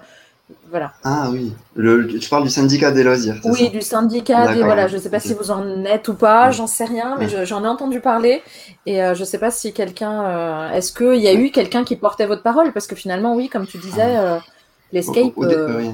Voilà. 0.69 0.93
Ah 1.03 1.29
oui, 1.31 1.53
le, 1.75 2.07
tu 2.07 2.29
parles 2.29 2.43
du 2.43 2.49
syndicat 2.49 2.91
des 2.91 3.03
loisirs. 3.03 3.39
Oui, 3.43 3.65
ça 3.65 3.69
du 3.69 3.81
syndicat, 3.81 4.53
des- 4.53 4.63
voilà, 4.63 4.87
je 4.87 4.97
sais 4.97 5.09
pas 5.09 5.19
si 5.19 5.33
vous 5.33 5.51
en 5.51 5.83
êtes 5.85 6.07
ou 6.07 6.13
pas, 6.13 6.47
Ouais. 6.47 6.53
j'en 6.53 6.67
sais 6.67 6.85
rien, 6.85 7.15
mais 7.19 7.25
Ouais. 7.25 7.39
je- 7.39 7.45
j'en 7.45 7.63
ai 7.63 7.67
entendu 7.67 7.99
parler 7.99 8.41
et 8.85 9.03
euh, 9.03 9.13
je 9.15 9.23
sais 9.23 9.37
pas 9.37 9.51
si 9.51 9.73
quelqu'un, 9.73 10.23
euh, 10.25 10.71
est-ce 10.73 10.93
qu'il 10.93 11.21
y 11.21 11.27
a 11.27 11.33
eu 11.33 11.51
quelqu'un 11.51 11.83
qui 11.83 11.95
portait 11.95 12.25
votre 12.27 12.43
parole? 12.43 12.71
Parce 12.73 12.87
que 12.87 12.95
finalement, 12.95 13.35
oui, 13.35 13.49
comme 13.49 13.67
tu 13.67 13.77
disais, 13.79 14.17
euh, 14.17 14.37
l'escape, 14.93 15.33
euh. 15.39 15.91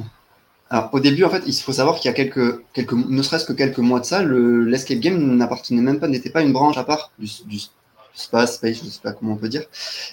Alors, 0.70 0.90
au 0.92 1.00
début, 1.00 1.24
en 1.24 1.30
fait, 1.30 1.44
il 1.48 1.54
faut 1.54 1.72
savoir 1.72 1.96
qu'il 1.96 2.10
y 2.10 2.12
a 2.12 2.14
quelques, 2.14 2.62
quelques, 2.74 2.92
ne 2.94 3.22
serait-ce 3.22 3.46
que 3.46 3.54
quelques 3.54 3.78
mois 3.80 4.02
de 4.02 4.06
ça, 4.06 4.22
le, 4.22 4.66
l'escape 4.66 5.00
game 5.00 5.18
n'appartenait 5.38 5.82
même 5.82 6.00
pas, 6.00 6.08
n'était 6.10 6.30
pas 6.30 6.42
une 6.42 6.52
branche 6.52 6.78
à 6.78 6.84
part 6.84 7.12
du, 7.18 7.28
du 7.46 7.58
space, 8.14 8.56
space, 8.56 8.78
je 8.84 8.90
sais 8.90 9.00
pas 9.02 9.14
comment 9.14 9.34
on 9.34 9.38
peut 9.38 9.48
dire. 9.48 9.64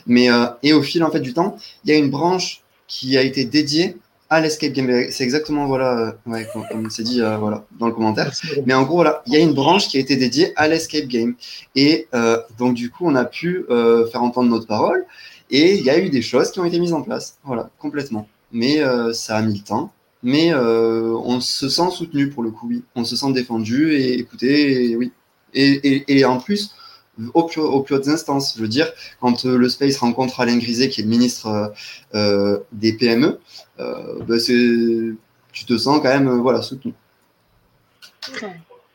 Mais, 0.07 0.31
euh, 0.31 0.47
et 0.63 0.73
au 0.73 0.83
fil, 0.83 1.03
en 1.03 1.11
fait, 1.11 1.21
du 1.21 1.35
temps, 1.35 1.57
il 1.85 1.91
y 1.91 1.93
a 1.93 1.97
une 1.99 2.09
branche 2.11 2.63
qui 2.87 3.19
a 3.19 3.23
été 3.23 3.45
dédiée 3.45 3.97
à 4.35 4.41
l'escape 4.41 4.73
game. 4.73 4.89
C'est 5.11 5.25
exactement, 5.25 5.67
voilà, 5.67 5.99
euh, 5.99 6.13
ouais, 6.31 6.47
comme, 6.53 6.65
comme 6.71 6.91
c'est 6.91 7.03
dit, 7.03 7.21
euh, 7.21 7.37
voilà, 7.37 7.65
dans 7.79 7.87
le 7.87 7.93
commentaire. 7.93 8.33
Mais 8.67 8.75
en 8.75 8.83
gros, 8.83 8.97
voilà, 8.97 9.23
il 9.27 9.33
y 9.33 9.37
a 9.37 9.39
une 9.39 9.55
branche 9.55 9.89
qui 9.89 9.97
a 9.97 10.01
été 10.01 10.17
dédiée 10.17 10.53
à 10.57 10.69
l'escape 10.69 11.07
game. 11.07 11.35
Et 11.75 12.09
euh, 12.15 12.39
donc, 12.59 12.75
du 12.75 12.91
coup, 12.91 13.07
on 13.07 13.15
a 13.15 13.25
pu 13.25 13.65
euh, 13.71 14.07
faire 14.07 14.23
entendre 14.23 14.51
notre 14.51 14.67
parole. 14.67 15.05
Et 15.51 15.77
il 15.77 15.85
y 15.85 15.91
a 15.91 15.99
eu 15.99 16.11
des 16.11 16.23
choses 16.23 16.51
qui 16.51 16.61
ont 16.61 16.65
été 16.65 16.79
mises 16.79 16.93
en 16.93 17.03
place. 17.03 17.39
Voilà, 17.45 17.71
complètement. 17.79 18.29
Mais 18.51 18.81
ça 19.13 19.37
a 19.37 19.43
mis 19.43 19.59
le 19.59 19.65
temps. 19.65 19.93
Mais 20.23 20.55
on 20.55 21.41
se 21.41 21.69
sent 21.69 21.91
soutenu 21.91 22.31
pour 22.31 22.43
le 22.43 22.51
coup, 22.51 22.69
oui. 22.69 22.83
On 22.95 23.05
se 23.05 23.15
sent 23.15 23.33
défendu 23.33 23.93
et 23.95 24.19
écouté, 24.19 24.91
et 24.91 24.97
oui. 24.97 25.13
Et, 25.53 25.71
et, 25.85 26.19
et 26.19 26.25
en 26.25 26.39
plus, 26.39 26.75
au 27.35 27.45
plus, 27.45 27.61
aux 27.61 27.81
plus 27.81 27.95
hautes 27.95 28.09
instances, 28.09 28.55
je 28.57 28.63
veux 28.63 28.69
dire, 28.69 28.93
quand 29.21 29.47
euh, 29.47 29.57
le 29.57 29.69
Space 29.69 29.97
rencontre 29.97 30.41
Alain 30.41 30.57
Griset, 30.57 30.89
qui 30.89 31.01
est 31.01 31.05
le 31.05 31.11
ministre 31.11 31.73
euh, 32.15 32.59
des 32.73 32.93
PME, 32.93 33.39
euh, 33.81 34.39
c'est- 34.39 35.15
tu 35.53 35.65
te 35.67 35.77
sens 35.77 35.99
quand 36.03 36.09
même 36.09 36.29
euh, 36.29 36.37
voilà, 36.39 36.63
soutenu. 36.63 36.93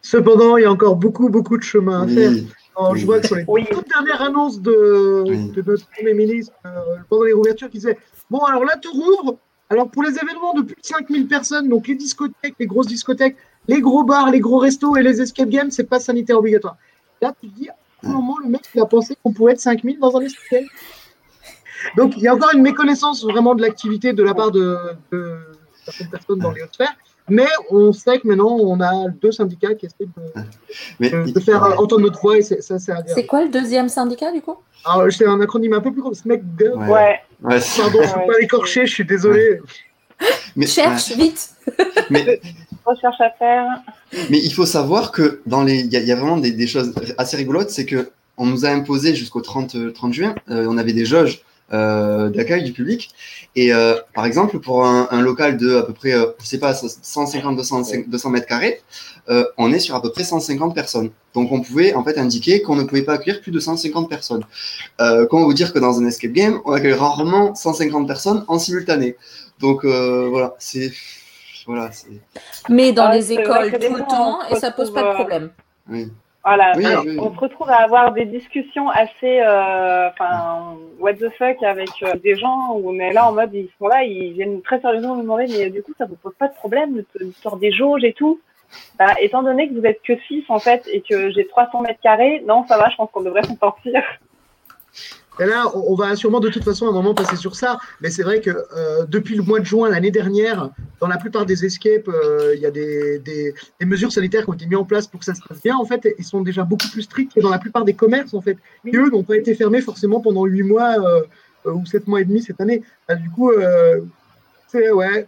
Cependant, 0.02 0.58
il 0.58 0.64
y 0.64 0.66
a 0.66 0.72
encore 0.72 0.96
beaucoup, 0.96 1.30
beaucoup 1.30 1.58
de 1.58 1.64
chemin 1.64 2.04
à 2.04 2.08
faire. 2.08 2.32
Alors, 2.76 2.92
Oui. 2.92 3.00
Je 3.02 3.06
vois 3.06 3.20
que 3.20 3.28
sur 3.28 3.36
les 3.36 3.46
Oui. 3.48 3.66
toutes 3.70 3.88
dernières 3.90 4.22
annonces 4.22 4.62
de, 4.62 5.24
Oui. 5.28 5.50
de 5.52 5.62
notre 5.62 5.86
Premier 5.90 6.14
ministre 6.14 6.54
euh, 6.66 6.70
pendant 7.10 7.24
les 7.24 7.34
rouvertures 7.34 7.68
qui 7.70 7.78
disait 7.78 7.98
Bon, 8.30 8.40
alors 8.40 8.64
là, 8.64 8.76
tu 8.82 8.88
rouvres. 8.90 9.38
Alors, 9.70 9.90
pour 9.90 10.02
les 10.04 10.12
événements 10.12 10.54
de 10.54 10.62
plus 10.64 10.76
de 10.76 10.86
5000 10.86 11.28
personnes, 11.28 11.68
donc 11.70 11.88
les 11.88 11.96
discothèques, 11.96 12.56
les 12.60 12.66
grosses 12.66 12.88
discothèques, 12.88 13.36
les 13.68 13.82
gros 13.82 14.04
bars, 14.04 14.32
les 14.32 14.40
gros 14.40 14.58
restos 14.58 14.96
et 14.98 15.04
les 15.04 15.22
escape 15.22 15.50
games, 15.50 15.70
c'est 15.72 15.84
pas 15.84 16.00
sanitaire 16.00 16.38
obligatoire. 16.40 16.78
Là, 17.22 17.34
tu 17.40 17.50
te 17.50 17.56
dis, 17.56 17.70
à 17.70 17.76
quel 18.02 18.12
moment 18.12 18.38
le 18.44 18.50
mec 18.50 18.62
il 18.74 18.82
a 18.82 18.86
pensé 18.86 19.16
qu'on 19.22 19.32
pouvait 19.34 19.52
être 19.54 19.60
5000 19.60 20.00
dans 20.00 20.16
un 20.18 20.22
escape 20.22 20.44
game 20.52 20.66
Donc, 21.98 22.14
il 22.18 22.24
y 22.24 22.28
a 22.28 22.34
encore 22.36 22.52
une 22.54 22.62
méconnaissance 22.62 23.24
vraiment 23.24 23.56
de 23.56 23.62
l'activité 23.62 24.14
de 24.14 24.24
la 24.24 24.34
part 24.34 24.52
de, 24.52 24.78
de 25.12 25.38
certaines 25.86 26.10
personnes 26.10 26.40
dans 26.40 26.52
les 26.52 26.62
hautes 26.64 26.74
sphères. 26.74 26.94
Mais 27.32 27.46
on 27.70 27.94
sait 27.94 28.18
que 28.20 28.28
maintenant, 28.28 28.58
on 28.60 28.82
a 28.82 29.08
deux 29.22 29.32
syndicats 29.32 29.76
qui 29.76 29.86
essaient 29.86 29.96
de, 30.06 30.42
Mais, 31.00 31.10
de- 31.12 31.32
de 31.32 31.40
faire 31.40 31.62
entendre 31.80 32.00
notre 32.02 32.20
voix 32.20 32.38
et 32.38 32.42
c'est- 32.42 32.62
ça, 32.62 32.80
c'est 32.80 32.92
agréable. 32.92 33.12
c'est 33.14 33.26
quoi 33.28 33.44
le 33.44 33.50
deuxième 33.50 33.88
syndicat 33.88 34.32
du 34.32 34.42
coup? 34.42 34.56
Alors, 34.84 35.12
c'est 35.12 35.28
un 35.28 35.40
acronyme 35.40 35.74
un 35.74 35.80
peu 35.82 35.92
plus 35.92 36.02
gros. 36.02 36.14
SMEC 36.14 36.42
Ouais. 36.60 36.68
Ouais. 36.88 37.20
Pardon, 37.42 37.60
je 38.02 38.08
ne 38.08 38.14
peux 38.26 38.34
pas 38.34 38.40
l'écorcher, 38.40 38.86
je 38.88 38.94
suis 38.94 39.06
désolé. 39.06 39.62
mais, 40.56 40.66
Cherche 40.66 41.12
vite 41.12 41.52
mais, 42.10 42.42
Recherche 42.86 43.22
à 43.22 43.30
faire. 43.38 43.68
mais 44.32 44.40
il 44.40 44.52
faut 44.52 44.66
savoir 44.66 45.12
que 45.12 45.42
dans 45.46 45.64
les, 45.64 45.82
il 45.82 45.94
y, 45.94 45.98
a- 45.98 46.00
il 46.00 46.08
y 46.08 46.12
a 46.12 46.16
vraiment 46.16 46.38
des, 46.38 46.52
des 46.52 46.66
choses 46.68 46.94
assez 47.20 47.38
rigolotes, 47.38 47.70
c'est 47.70 47.86
que 47.86 48.10
on 48.38 48.46
nous 48.48 48.66
a 48.66 48.70
imposé 48.70 49.14
jusqu'au 49.16 49.42
30, 49.42 49.76
euh, 49.76 49.92
30 49.92 50.14
juin, 50.14 50.34
euh, 50.50 50.66
on 50.68 50.78
avait 50.78 50.94
des 50.94 51.06
jauges 51.06 51.42
d'accueil 51.72 52.64
du 52.64 52.74
public. 52.74 53.12
Et 53.56 53.74
euh, 53.74 53.96
par 54.14 54.26
exemple, 54.26 54.60
pour 54.60 54.86
un, 54.86 55.08
un 55.12 55.22
local 55.22 55.58
de 55.58 55.78
à 55.78 55.84
peu 55.84 55.94
près, 55.94 56.14
euh, 56.14 56.28
je 56.42 56.46
sais 56.46 56.60
pas, 56.60 56.74
150-200 56.74 58.08
200 58.08 58.30
mètres 58.30 58.48
carrés, 58.48 58.82
euh, 59.30 59.46
on 59.58 59.72
est 59.74 59.80
sur 59.80 59.96
à 59.96 60.02
peu 60.02 60.12
près 60.12 60.24
150 60.24 60.74
personnes. 60.74 61.12
Donc 61.34 61.52
on 61.52 61.62
pouvait 61.62 61.94
en 61.94 62.04
fait 62.04 62.18
indiquer 62.18 62.62
qu'on 62.62 62.76
ne 62.76 62.84
pouvait 62.84 63.04
pas 63.04 63.14
accueillir 63.14 63.42
plus 63.42 63.52
de 63.52 63.60
150 63.60 64.10
personnes. 64.10 64.44
Euh, 65.02 65.26
comment 65.28 65.44
vous 65.46 65.54
dire 65.54 65.74
que 65.74 65.80
dans 65.80 66.00
un 66.00 66.06
escape 66.06 66.32
game, 66.32 66.60
on 66.66 66.72
accueille 66.72 66.94
rarement 66.94 67.54
150 67.56 68.08
personnes 68.08 68.46
en 68.48 68.58
simultané. 68.60 69.16
Donc 69.60 69.84
euh, 69.86 70.28
voilà, 70.30 70.56
c'est 70.60 70.92
voilà, 71.68 71.92
c'est 71.92 72.08
Mais 72.70 72.94
dans 72.94 73.06
Ah, 73.06 73.16
les 73.16 73.32
écoles 73.32 73.72
tout 73.72 73.94
le 73.96 74.08
temps 74.08 74.40
on 74.50 74.56
et 74.56 74.56
ça 74.60 74.72
pose 74.72 74.92
pas 74.94 75.04
de 75.04 75.08
euh, 75.08 75.14
problème. 75.14 75.52
oui. 75.90 76.08
Voilà. 76.44 76.72
Oui, 76.78 76.86
oui. 77.06 77.18
On 77.20 77.34
se 77.34 77.40
retrouve 77.40 77.70
à 77.70 77.78
avoir 77.78 78.14
des 78.14 78.26
discussions 78.26 78.90
assez, 78.90 79.42
euh, 79.42 80.10
enfin, 80.10 80.78
what 81.00 81.14
the 81.14 81.30
fuck 81.38 81.62
avec 81.64 81.90
euh, 82.02 82.16
des 82.16 82.36
gens 82.36 82.74
où 82.76 82.90
on 82.90 83.00
est 83.00 83.12
là 83.12 83.28
en 83.28 83.34
mode, 83.34 83.54
ils 83.54 83.70
sont 83.78 83.88
là, 83.88 84.04
ils 84.04 84.34
viennent 84.34 84.62
très 84.62 84.80
sérieusement 84.80 85.16
nous 85.16 85.24
demander, 85.24 85.48
mais 85.50 85.70
du 85.70 85.84
coup, 85.84 85.94
ça 85.98 86.06
vous 86.06 86.16
pose 86.16 86.34
pas 86.36 86.48
de 86.48 86.54
problème, 86.54 87.04
l'histoire 87.20 87.58
des 87.58 87.72
jauges 87.72 88.04
et 88.04 88.14
tout? 88.14 88.40
Bah, 88.98 89.16
étant 89.20 89.44
donné 89.44 89.68
que 89.68 89.74
vous 89.74 89.86
êtes 89.86 90.02
que 90.04 90.18
6 90.28 90.46
en 90.50 90.60
fait 90.60 90.88
et 90.92 91.02
que 91.02 91.32
j'ai 91.32 91.48
300 91.48 91.82
mètres 91.82 92.00
carrés, 92.02 92.44
non, 92.48 92.66
ça 92.68 92.78
va, 92.78 92.90
je 92.90 92.96
pense 92.96 93.10
qu'on 93.12 93.22
devrait 93.22 93.44
s'en 93.44 93.58
sortir. 93.58 94.02
Et 95.40 95.46
là, 95.46 95.66
on 95.76 95.96
va 95.96 96.16
sûrement 96.16 96.40
de 96.40 96.50
toute 96.50 96.64
façon 96.64 96.86
à 96.88 96.90
un 96.90 96.94
moment 96.94 97.14
passer 97.14 97.36
sur 97.36 97.56
ça. 97.56 97.78
Mais 98.02 98.10
c'est 98.10 98.24
vrai 98.24 98.42
que 98.42 98.50
euh, 98.52 99.06
depuis 99.08 99.36
le 99.36 99.42
mois 99.44 99.60
de 99.60 99.66
juin 99.66 99.90
l'année 99.90 100.12
dernière, 100.12 100.70
dans 101.00 101.08
la 101.08 101.18
plupart 101.18 101.46
des 101.46 101.66
escapes, 101.66 102.08
euh, 102.10 102.54
il 102.56 102.62
y 102.62 102.66
a 102.66 102.72
des, 102.72 103.20
des- 103.20 103.54
des 103.80 103.86
mesures 103.86 104.12
sanitaires 104.12 104.44
qui 104.44 104.50
ont 104.50 104.54
été 104.54 104.66
mises 104.66 104.78
en 104.78 104.84
place 104.86 105.08
pour 105.08 105.20
que 105.20 105.26
ça 105.26 105.34
se 105.34 105.42
passe 105.48 105.62
bien. 105.62 105.78
En 105.78 105.86
fait, 105.86 106.08
ils 106.18 106.26
sont 106.26 106.42
déjà 106.42 106.64
beaucoup 106.64 106.88
plus 106.92 107.04
stricts 107.04 107.34
que 107.36 107.40
dans 107.40 107.50
la 107.50 107.60
plupart 107.60 107.86
des 107.86 107.94
commerces, 107.94 108.34
en 108.34 108.42
fait. 108.42 108.58
Et 108.86 108.96
eux 108.98 109.10
n'ont 109.10 109.24
pas 109.24 109.38
été 109.38 109.56
fermés 109.56 109.82
forcément 109.82 110.20
pendant 110.20 110.46
huit 110.46 110.64
mois 110.64 110.96
euh, 111.66 111.72
ou 111.72 111.86
sept 111.86 112.08
mois 112.08 112.22
et 112.22 112.26
demi 112.26 112.42
cette 112.42 112.60
année. 112.62 112.84
Ah, 113.08 113.16
du 113.16 113.30
coup, 113.30 113.52
c'est 114.68 114.92
ouais, 114.92 115.28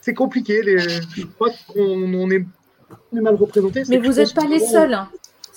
c'est 0.00 0.14
compliqué. 0.14 0.62
Les, 0.62 0.78
je 0.78 1.26
crois 1.34 1.50
qu'on 1.68 1.82
on 2.14 2.30
est, 2.30 2.44
on 3.12 3.16
est 3.16 3.20
mal 3.20 3.34
représenté. 3.34 3.82
Mais 3.88 3.98
vous 3.98 4.12
n'êtes 4.20 4.34
pas 4.34 4.46
les 4.46 4.58
seuls. 4.72 4.94
hein. 4.94 5.08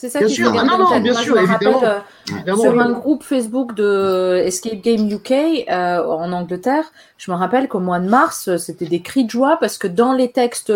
C'est 0.04 0.10
ça 0.10 0.20
Bien 0.20 0.28
qu'il 0.28 0.36
sûr. 0.36 0.54
Ah 0.60 0.66
non, 0.66 0.78
non, 0.80 0.90
tête. 0.90 1.02
bien 1.02 1.14
Moi, 1.14 1.22
sûr, 1.22 1.38
je 1.38 1.42
me 1.44 1.48
rappelle, 1.48 1.76
euh, 1.82 2.00
Évidemment, 2.30 2.62
sur 2.62 2.78
un 2.78 2.92
groupe 2.92 3.24
Facebook 3.24 3.74
de 3.74 4.42
Escape 4.44 4.82
Game 4.82 5.10
UK 5.10 5.32
euh, 5.32 6.04
en 6.06 6.34
Angleterre, 6.34 6.84
je 7.18 7.32
me 7.32 7.38
rappelle 7.38 7.70
qu'au 7.70 7.80
mois 7.80 8.02
de 8.02 8.10
mars, 8.10 8.50
euh, 8.50 8.58
c'était 8.58 8.88
des 8.88 9.02
cris 9.02 9.24
de 9.24 9.30
joie 9.30 9.56
parce 9.62 9.78
que 9.78 9.88
dans 9.88 10.12
les 10.12 10.30
textes 10.30 10.74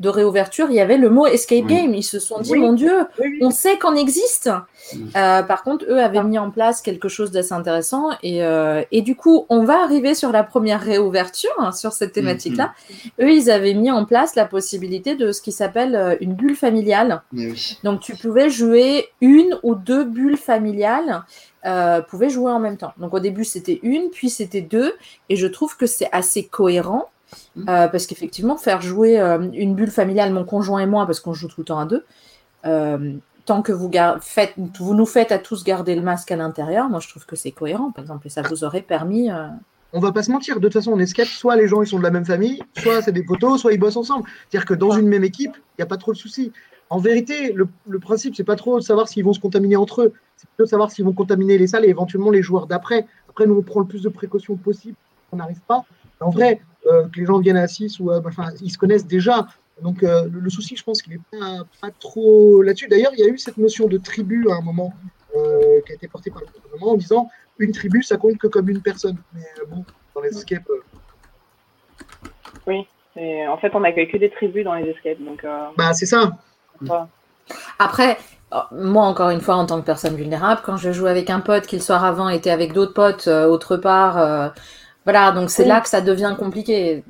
de 0.00 0.08
réouverture, 0.08 0.66
il 0.70 0.76
y 0.76 0.80
avait 0.80 0.96
le 0.96 1.10
mot 1.10 1.26
Escape 1.26 1.64
Oui. 1.66 1.74
Game. 1.74 1.94
Ils 1.94 2.02
se 2.04 2.18
sont 2.20 2.40
dit, 2.40 2.52
Oui. 2.52 2.58
mon 2.60 2.72
Dieu, 2.72 3.06
Oui, 3.18 3.38
on 3.42 3.50
sait 3.50 3.78
qu'on 3.78 3.96
existe. 3.96 4.48
Euh, 5.16 5.42
par 5.42 5.64
contre, 5.64 5.84
eux 5.88 5.98
avaient 5.98 6.22
mis 6.22 6.38
en 6.38 6.50
place 6.50 6.80
quelque 6.82 7.08
chose 7.08 7.30
d'assez 7.30 7.52
intéressant. 7.52 8.10
Et, 8.22 8.44
euh, 8.44 8.82
et 8.92 9.02
du 9.02 9.16
coup, 9.16 9.46
on 9.48 9.64
va 9.64 9.82
arriver 9.82 10.14
sur 10.14 10.30
la 10.30 10.44
première 10.44 10.80
réouverture 10.80 11.50
hein, 11.58 11.72
sur 11.72 11.92
cette 11.92 12.12
thématique-là. 12.12 12.72
Eux, 13.20 13.32
ils 13.32 13.50
avaient 13.50 13.74
mis 13.74 13.90
en 13.90 14.04
place 14.04 14.34
la 14.36 14.44
possibilité 14.44 15.16
de 15.16 15.32
ce 15.32 15.42
qui 15.42 15.52
s'appelle 15.52 15.96
euh, 15.96 16.16
une 16.20 16.34
bulle 16.34 16.56
familiale. 16.56 17.22
Donc, 17.82 18.00
tu 18.00 18.14
pouvais 18.16 18.50
jouer 18.50 19.08
une 19.20 19.58
ou 19.62 19.74
deux 19.74 20.04
bulles 20.04 20.36
familiales, 20.36 21.24
euh, 21.66 22.00
pouvaient 22.02 22.30
jouer 22.30 22.52
en 22.52 22.60
même 22.60 22.76
temps. 22.76 22.92
Donc, 22.98 23.14
au 23.14 23.20
début, 23.20 23.44
c'était 23.44 23.80
une, 23.82 24.10
puis 24.10 24.30
c'était 24.30 24.60
deux. 24.60 24.92
Et 25.28 25.36
je 25.36 25.46
trouve 25.48 25.76
que 25.76 25.86
c'est 25.86 26.08
assez 26.12 26.44
cohérent. 26.44 27.06
Mm. 27.56 27.68
euh, 27.68 27.88
parce 27.88 28.06
qu'effectivement, 28.06 28.56
faire 28.56 28.80
jouer 28.80 29.20
euh, 29.20 29.48
une 29.52 29.74
bulle 29.74 29.90
familiale, 29.90 30.32
mon 30.32 30.44
conjoint 30.44 30.80
et 30.80 30.86
moi, 30.86 31.06
parce 31.06 31.20
qu'on 31.20 31.34
joue 31.34 31.48
tout 31.48 31.60
le 31.60 31.64
temps 31.64 31.78
à 31.78 31.86
deux, 31.86 32.04
euh, 32.66 33.14
tant 33.46 33.62
que 33.62 33.72
vous, 33.72 33.90
faites, 34.20 34.54
vous 34.78 34.94
nous 34.94 35.06
faites 35.06 35.32
à 35.32 35.38
tous 35.38 35.64
garder 35.64 35.94
le 35.94 36.02
masque 36.02 36.30
à 36.30 36.36
l'intérieur, 36.36 36.88
moi 36.88 37.00
je 37.00 37.08
trouve 37.08 37.24
que 37.26 37.36
c'est 37.36 37.50
cohérent, 37.50 37.92
par 37.92 38.02
exemple, 38.04 38.26
et 38.26 38.30
ça 38.30 38.42
vous 38.42 38.64
aurait 38.64 38.82
permis. 38.82 39.30
euh, 39.30 39.48
on 39.94 40.00
va 40.00 40.12
pas 40.12 40.22
se 40.22 40.30
mentir, 40.30 40.56
de 40.56 40.60
toute 40.60 40.74
façon, 40.74 40.92
on 40.92 40.98
escape, 40.98 41.28
soit 41.28 41.56
les 41.56 41.66
gens 41.66 41.80
ils 41.80 41.86
sont 41.86 41.98
de 41.98 42.02
la 42.02 42.10
même 42.10 42.26
famille, 42.26 42.62
soit 42.76 43.00
c'est 43.00 43.12
des 43.12 43.22
potos, 43.24 43.58
soit 43.58 43.72
ils 43.72 43.80
bossent 43.80 43.96
ensemble. 43.96 44.28
C'est-à-dire 44.48 44.66
que 44.66 44.74
dans 44.74 44.92
une 44.92 45.08
même 45.08 45.24
équipe, 45.24 45.52
il 45.56 45.80
n'y 45.80 45.82
a 45.82 45.86
pas 45.86 45.96
trop 45.96 46.12
de 46.12 46.18
soucis. 46.18 46.52
En 46.90 46.98
vérité, 46.98 47.52
le, 47.52 47.68
le 47.88 47.98
principe, 47.98 48.34
c'est 48.36 48.44
pas 48.44 48.56
trop 48.56 48.78
de 48.78 48.84
savoir 48.84 49.08
s'ils 49.08 49.24
vont 49.24 49.32
se 49.32 49.40
contaminer 49.40 49.76
entre 49.76 50.02
eux, 50.02 50.12
c'est 50.36 50.46
plutôt 50.50 50.64
de 50.64 50.68
savoir 50.68 50.90
s'ils 50.90 51.04
vont 51.06 51.12
contaminer 51.14 51.56
les 51.56 51.66
salles 51.68 51.84
et 51.86 51.88
éventuellement 51.88 52.30
les 52.30 52.42
joueurs 52.42 52.66
d'après. 52.66 53.06
Après, 53.30 53.46
nous, 53.46 53.54
on 53.56 53.62
prend 53.62 53.80
le 53.80 53.86
plus 53.86 54.02
de 54.02 54.08
précautions 54.10 54.56
possible, 54.56 54.96
on 55.32 55.36
n'arrive 55.36 55.60
pas. 55.66 55.84
En 56.20 56.30
vrai, 56.30 56.60
euh, 56.86 57.08
que 57.08 57.20
les 57.20 57.26
gens 57.26 57.38
viennent 57.38 57.56
à 57.56 57.68
6 57.68 58.00
ou 58.00 58.10
à- 58.10 58.18
enfin, 58.24 58.48
ils 58.62 58.70
se 58.70 58.78
connaissent 58.78 59.06
déjà. 59.06 59.46
Donc 59.82 60.02
euh, 60.02 60.28
le, 60.32 60.40
le 60.40 60.50
souci, 60.50 60.76
je 60.76 60.82
pense 60.82 61.02
qu'il 61.02 61.12
n'est 61.14 61.38
pas, 61.38 61.64
pas 61.80 61.90
trop 61.98 62.62
là-dessus. 62.62 62.88
D'ailleurs, 62.88 63.12
il 63.14 63.20
y 63.20 63.24
a 63.24 63.28
eu 63.28 63.38
cette 63.38 63.56
notion 63.58 63.86
de 63.86 63.98
tribu 63.98 64.50
à 64.50 64.54
un 64.54 64.60
moment 64.62 64.92
euh, 65.36 65.80
qui 65.86 65.92
a 65.92 65.94
été 65.94 66.08
portée 66.08 66.30
par 66.30 66.40
le 66.42 66.46
gouvernement 66.46 66.92
en 66.92 66.96
disant 66.96 67.30
une 67.58 67.72
tribu, 67.72 68.02
ça 68.02 68.16
compte 68.16 68.38
que 68.38 68.46
comme 68.46 68.68
une 68.68 68.80
personne. 68.82 69.16
Mais 69.34 69.42
euh, 69.60 69.66
bon, 69.68 69.84
dans 70.14 70.20
les 70.20 70.30
escapes, 70.30 70.68
euh, 70.70 70.82
Et 73.16 73.46
en 73.48 73.56
fait, 73.58 73.74
on 73.74 73.80
n'accueille 73.80 74.08
que 74.08 74.16
des 74.16 74.30
tribus 74.30 74.64
dans 74.64 74.74
les 74.74 74.88
escapes, 74.90 75.18
donc 75.20 75.42
euh, 75.44 75.66
bah, 75.76 75.92
c'est 75.92 76.06
ça. 76.06 76.32
voilà. 76.80 77.08
Après, 77.78 78.16
moi, 78.72 79.04
encore 79.04 79.30
une 79.30 79.40
fois, 79.40 79.56
en 79.56 79.66
tant 79.66 79.80
que 79.80 79.86
personne 79.86 80.14
vulnérable, 80.16 80.60
quand 80.64 80.76
je 80.76 80.92
joue 80.92 81.06
avec 81.06 81.30
un 81.30 81.40
pote 81.40 81.66
qui 81.66 81.76
le 81.76 81.82
soir 81.82 82.04
avant 82.04 82.28
était 82.28 82.50
avec 82.50 82.72
d'autres 82.72 82.94
potes 82.94 83.26
euh, 83.26 83.46
autre 83.46 83.76
part, 83.76 84.18
euh, 84.18 84.48
voilà, 85.08 85.32
donc 85.32 85.48
c'est 85.48 85.62
Oui. 85.62 85.68
là 85.68 85.80
que 85.80 85.88
ça 85.88 86.02
devient 86.02 86.36
compliqué. 86.38 87.02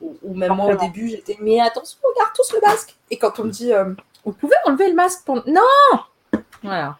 Ou, 0.00 0.16
ou 0.22 0.34
même 0.34 0.54
moi, 0.54 0.72
au 0.72 0.76
début, 0.76 1.10
j'étais, 1.10 1.36
mais 1.42 1.60
attention, 1.60 1.98
on 2.02 2.18
garde 2.18 2.32
tous 2.34 2.54
le 2.54 2.60
masque. 2.66 2.96
Et 3.10 3.18
quand 3.18 3.38
on 3.38 3.44
me 3.44 3.50
dit, 3.50 3.70
euh, 3.70 3.92
vous 4.24 4.32
pouvez 4.32 4.54
enlever 4.64 4.88
le 4.88 4.94
masque 4.94 5.20
pour... 5.26 5.42
Non 5.46 5.60
Voilà. 6.62 6.96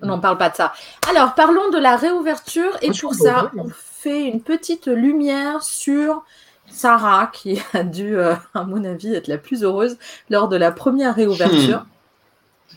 On 0.00 0.06
n'en 0.06 0.20
parle 0.20 0.38
pas 0.38 0.48
de 0.50 0.54
ça. 0.54 0.72
Alors, 1.10 1.34
parlons 1.34 1.70
de 1.70 1.78
la 1.78 1.96
réouverture. 1.96 2.76
Et 2.82 2.92
pour 2.92 3.14
ça, 3.14 3.50
on 3.56 3.66
fait 3.68 4.22
une 4.28 4.40
petite 4.40 4.86
lumière 4.86 5.60
sur 5.64 6.22
Sarah, 6.68 7.28
qui 7.32 7.60
a 7.74 7.82
dû, 7.82 8.16
euh, 8.16 8.36
à 8.54 8.62
mon 8.62 8.84
avis, 8.84 9.12
être 9.12 9.26
la 9.26 9.38
plus 9.38 9.64
heureuse 9.64 9.98
lors 10.30 10.46
de 10.46 10.54
la 10.56 10.70
première 10.70 11.16
réouverture. 11.16 11.84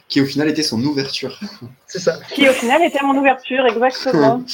Qui 0.08 0.22
au 0.22 0.26
final 0.26 0.48
était 0.50 0.64
son 0.64 0.84
ouverture. 0.84 1.40
C'est 1.86 2.00
ça. 2.00 2.18
Qui 2.34 2.50
au 2.50 2.54
final 2.54 2.82
était 2.82 3.04
mon 3.04 3.16
ouverture, 3.16 3.68
exactement. 3.68 4.42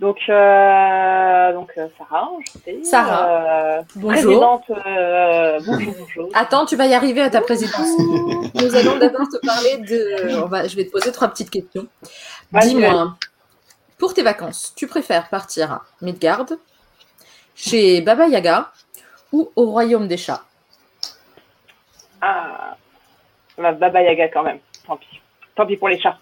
Donc, 0.00 0.18
euh, 0.28 1.52
donc 1.54 1.72
euh, 1.76 1.88
Sarah, 1.98 2.30
enchantée. 2.30 2.84
Sarah, 2.84 3.78
euh, 3.78 3.82
Bonjour. 3.96 4.60
Euh, 4.86 5.58
bonjour, 5.66 5.94
bonjour. 5.98 6.28
Attends, 6.34 6.66
tu 6.66 6.76
vas 6.76 6.86
y 6.86 6.94
arriver 6.94 7.20
à 7.20 7.30
ta 7.30 7.40
présidence. 7.40 7.98
Nous 8.54 8.74
allons 8.76 8.96
d'abord 8.98 9.26
te 9.28 9.44
parler 9.44 9.78
de. 9.78 10.40
on 10.40 10.46
va- 10.46 10.68
Je 10.68 10.76
vais 10.76 10.84
te 10.84 10.92
poser 10.92 11.10
trois 11.10 11.26
petites 11.28 11.50
questions. 11.50 11.86
Dis-moi, 12.52 13.16
pour 13.98 14.14
tes 14.14 14.22
vacances, 14.22 14.72
tu 14.76 14.86
préfères 14.86 15.28
partir 15.28 15.72
à 15.72 15.82
Midgard, 16.00 16.46
chez 17.56 18.00
Baba 18.00 18.28
Yaga 18.28 18.70
ou 19.32 19.50
au 19.56 19.66
Royaume 19.72 20.06
des 20.06 20.16
Chats? 20.16 20.44
Ah, 22.20 22.76
bah, 23.56 23.72
Baba 23.72 24.00
Yaga 24.02 24.28
quand 24.28 24.44
même. 24.44 24.60
Tant 24.86 24.96
pis. 24.96 25.20
Tant 25.56 25.66
pis 25.66 25.76
pour 25.76 25.88
les 25.88 25.98
chats. 25.98 26.18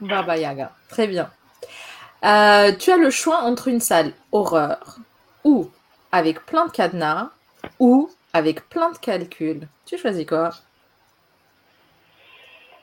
Baba 0.00 0.36
Yaga, 0.36 0.70
très 0.88 1.08
bien. 1.08 1.28
Euh, 2.24 2.72
tu 2.76 2.90
as 2.92 2.96
le 2.96 3.10
choix 3.10 3.38
entre 3.40 3.68
une 3.68 3.80
salle 3.80 4.12
horreur 4.30 4.96
ou 5.44 5.70
avec 6.12 6.46
plein 6.46 6.66
de 6.66 6.70
cadenas 6.70 7.30
ou 7.80 8.10
avec 8.32 8.68
plein 8.68 8.90
de 8.90 8.98
calculs. 8.98 9.66
Tu 9.86 9.98
choisis 9.98 10.26
quoi? 10.26 10.50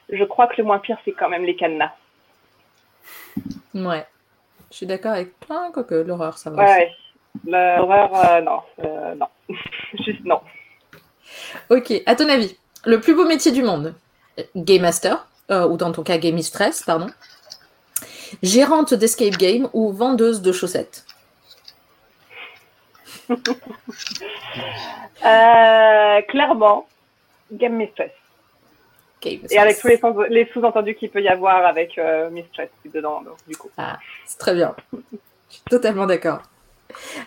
Je 0.09 0.23
crois 0.25 0.47
que 0.47 0.55
le 0.57 0.63
moins 0.63 0.79
pire, 0.79 0.97
c'est 1.05 1.13
quand 1.13 1.29
même 1.29 1.43
les 1.43 1.55
cadenas. 1.55 1.93
Ouais. 3.73 4.05
Je 4.71 4.77
suis 4.77 4.85
d'accord 4.85 5.13
avec 5.13 5.39
plein, 5.39 5.71
quoique 5.71 5.95
l'horreur, 5.95 6.37
ça 6.37 6.49
va. 6.49 6.63
Ouais. 6.63 6.91
L'horreur, 7.45 8.13
euh, 8.15 8.41
non. 8.41 8.61
euh, 8.83 9.15
non. 9.15 9.27
Juste 10.05 10.25
non. 10.25 10.41
Ok, 11.69 11.93
à 12.05 12.15
ton 12.15 12.27
avis, 12.27 12.57
le 12.85 12.99
plus 12.99 13.15
beau 13.15 13.25
métier 13.25 13.51
du 13.51 13.63
monde 13.63 13.93
Game 14.55 14.81
Master, 14.81 15.25
ou 15.49 15.77
dans 15.77 15.91
ton 15.91 16.03
cas 16.03 16.17
Game 16.17 16.35
Mistress, 16.35 16.83
pardon. 16.83 17.07
Gérante 18.43 18.93
d'escape 18.93 19.37
game 19.37 19.69
ou 19.73 19.91
vendeuse 19.91 20.41
de 20.41 20.51
chaussettes 20.51 21.05
Euh, 25.25 26.21
clairement, 26.29 26.87
Game 27.51 27.75
Mistress. 27.75 28.11
Et 29.25 29.59
avec 29.59 29.77
tous 29.79 29.89
les, 30.29 30.49
sous-entendus 30.53 30.95
qu'il 30.95 31.09
peut 31.09 31.21
y 31.21 31.27
avoir 31.27 31.65
avec 31.65 31.97
euh, 31.97 32.29
Mistress 32.29 32.69
dedans, 32.85 33.21
donc, 33.21 33.35
du 33.45 33.57
coup. 33.57 33.69
C'est 34.25 34.37
très 34.37 34.53
bien. 34.55 34.73
Je 34.93 34.97
suis 35.55 35.63
totalement 35.69 36.05
d'accord. 36.05 36.41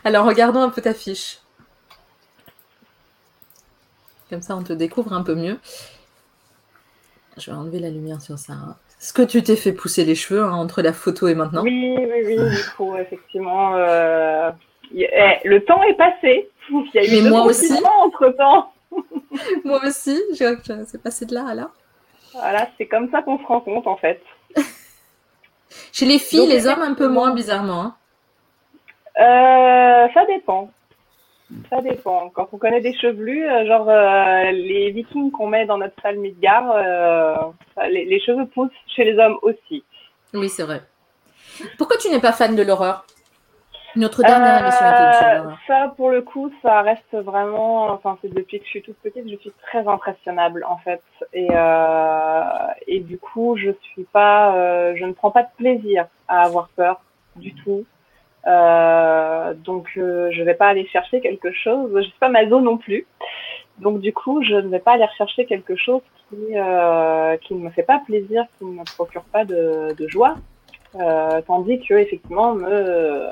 Alors, 0.05 0.25
regardons 0.25 0.63
un 0.63 0.71
peu 0.71 0.81
ta 0.81 0.95
fiche. 0.95 1.39
Comme 4.31 4.41
ça, 4.41 4.57
on 4.57 4.63
te 4.63 4.73
découvre 4.73 5.13
un 5.13 5.23
peu 5.23 5.35
mieux. 5.35 5.59
Je 7.37 7.51
vais 7.51 7.57
enlever 7.57 7.79
la 7.79 7.91
lumière 7.91 8.23
sur 8.23 8.39
ça. 8.39 8.55
hein. 8.55 8.77
Est-ce 9.03 9.13
que 9.13 9.23
tu 9.23 9.43
t'es 9.43 9.57
fait 9.57 9.73
pousser 9.73 10.05
les 10.05 10.15
cheveux 10.15 10.45
hein, 10.45 10.53
entre 10.53 10.81
la 10.81 10.93
photo 10.93 11.27
et 11.27 11.35
maintenant 11.35 11.65
Oui, 11.65 11.97
oui, 11.99 12.23
oui, 12.25 12.37
du 12.37 12.71
coup, 12.77 12.97
effectivement. 12.97 13.75
euh, 13.75 14.53
eh, 14.95 15.39
le 15.43 15.65
temps 15.65 15.83
est 15.83 15.95
passé. 15.95 16.49
Il 16.71 16.89
y 16.95 16.99
a 16.99 17.05
eu 17.05 17.23
Mais 17.25 17.29
moi 17.29 17.43
aussi. 17.43 17.67
confinements 17.67 18.03
entre-temps. 18.05 18.73
Moi 19.65 19.81
aussi, 19.87 20.21
je 20.39 20.55
que 20.55 20.85
c'est 20.85 21.03
passé 21.03 21.27
de 21.27 21.35
là 21.35 21.47
à 21.49 21.55
là. 21.55 21.71
Voilà, 22.33 22.69
c'est 22.79 22.87
comme 22.87 23.11
ça 23.11 23.23
qu'on 23.23 23.39
se 23.39 23.45
rend 23.45 23.61
compte, 23.61 23.87
en 23.89 23.97
fait. 23.97 24.23
Chez 25.93 26.07
les 26.07 26.19
filles, 26.19 26.41
Donc, 26.41 26.51
les 26.51 26.67
hommes 26.69 26.83
un 26.83 26.95
peu 26.95 27.09
moins 27.09 27.35
bizarrement. 27.35 27.81
hein. 27.83 27.95
Euh, 29.19 30.09
ça 30.15 30.27
dépend. 30.27 30.71
Ça 31.71 31.81
dépend. 31.81 32.31
Quand 32.31 32.49
on 32.53 32.59
connaît 32.59 32.81
des 32.81 32.95
chevelus, 32.95 33.47
euh, 33.47 33.67
genre 33.67 33.89
euh, 33.89 34.51
les 34.53 34.91
vikings 34.91 35.31
qu'on 35.31 35.47
met 35.47 35.67
dans 35.67 35.79
notre 35.79 36.01
salle 36.03 36.19
Midgard, 36.19 36.71
euh, 36.71 37.35
les, 37.89 38.05
les 38.05 38.21
cheveux 38.21 38.47
poussent 38.47 38.71
chez 38.95 39.05
les 39.05 39.19
hommes 39.19 39.39
aussi. 39.43 39.85
Oui, 40.35 40.49
c'est 40.49 40.63
vrai. 40.63 40.83
Pourquoi 41.79 41.97
tu 41.97 42.09
n'es 42.11 42.21
pas 42.21 42.33
fan 42.33 42.55
de 42.55 42.63
l'horreur? 42.63 43.05
Notre 43.95 44.23
dernière 44.23 44.61
émission 44.63 44.87
était 44.87 45.19
sur 45.19 45.45
l'horreur. 45.45 45.59
ça, 45.67 45.93
pour 45.97 46.11
le 46.11 46.23
coup, 46.23 46.51
ça 46.63 46.81
reste 46.81 47.13
vraiment. 47.13 47.91
Enfin, 47.91 48.17
c'est 48.23 48.33
depuis 48.33 48.59
que 48.59 48.65
je 48.65 48.71
suis 48.71 48.83
toute 48.83 48.97
petite, 48.97 49.29
je 49.29 49.37
suis 49.37 49.53
très 49.63 49.87
impressionnable 49.87 50.65
en 50.67 50.79
fait, 50.79 51.03
et 51.35 51.49
euh, 51.51 52.43
et 52.87 53.01
du 53.01 53.19
coup, 53.19 53.55
je 53.59 53.71
suis 53.83 54.05
pas, 54.05 54.95
je 54.95 55.05
ne 55.05 55.13
prends 55.13 55.31
pas 55.31 55.43
de 55.43 55.51
plaisir 55.59 56.07
à 56.27 56.45
avoir 56.45 56.69
peur 56.71 57.03
du 57.37 57.55
tout. 57.55 57.85
Euh, 58.47 59.55
donc, 59.55 59.91
euh, 59.97 60.31
je 60.33 60.43
vais 60.43 60.55
pas 60.55 60.69
aller 60.69 60.87
chercher 60.87 61.21
quelque 61.21 61.53
chose. 61.53 61.91
Je 61.95 62.03
suis 62.03 62.19
pas 62.19 62.29
maso 62.29 62.61
non 62.61 62.77
plus. 62.77 63.07
Donc, 63.79 64.01
du 64.01 64.13
coup, 64.13 64.43
je 64.43 64.55
ne 64.55 64.69
vais 64.69 64.81
pas 64.81 64.93
aller 64.93 65.05
rechercher 65.05 65.47
quelque 65.47 65.77
chose 65.77 66.03
qui 66.29 66.57
euh, 66.57 67.37
qui 67.39 67.55
ne 67.55 67.61
me 67.65 67.71
fait 67.71 67.83
pas 67.83 68.01
plaisir, 68.05 68.45
qui 68.59 68.65
ne 68.65 68.73
me 68.73 68.85
procure 68.85 69.25
pas 69.25 69.45
de, 69.45 69.95
de 69.95 70.09
joie. 70.09 70.37
Euh, 71.01 71.41
tandis 71.47 71.81
que 71.81 71.95
effectivement 71.95 72.55
me 72.55 73.29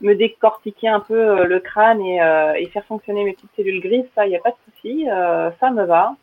me 0.00 0.14
décortiquer 0.14 0.88
un 0.88 1.00
peu 1.00 1.14
euh, 1.14 1.44
le 1.44 1.60
crâne 1.60 2.00
et, 2.02 2.22
euh, 2.22 2.52
et 2.54 2.66
faire 2.66 2.84
fonctionner 2.84 3.24
mes 3.24 3.32
petites 3.32 3.50
cellules 3.56 3.80
grises, 3.80 4.04
ça, 4.14 4.26
il 4.26 4.30
n'y 4.30 4.36
a 4.36 4.40
pas 4.40 4.50
de 4.50 4.56
souci, 4.72 5.06
ça 5.06 5.70
me 5.70 5.84
va. 5.84 6.14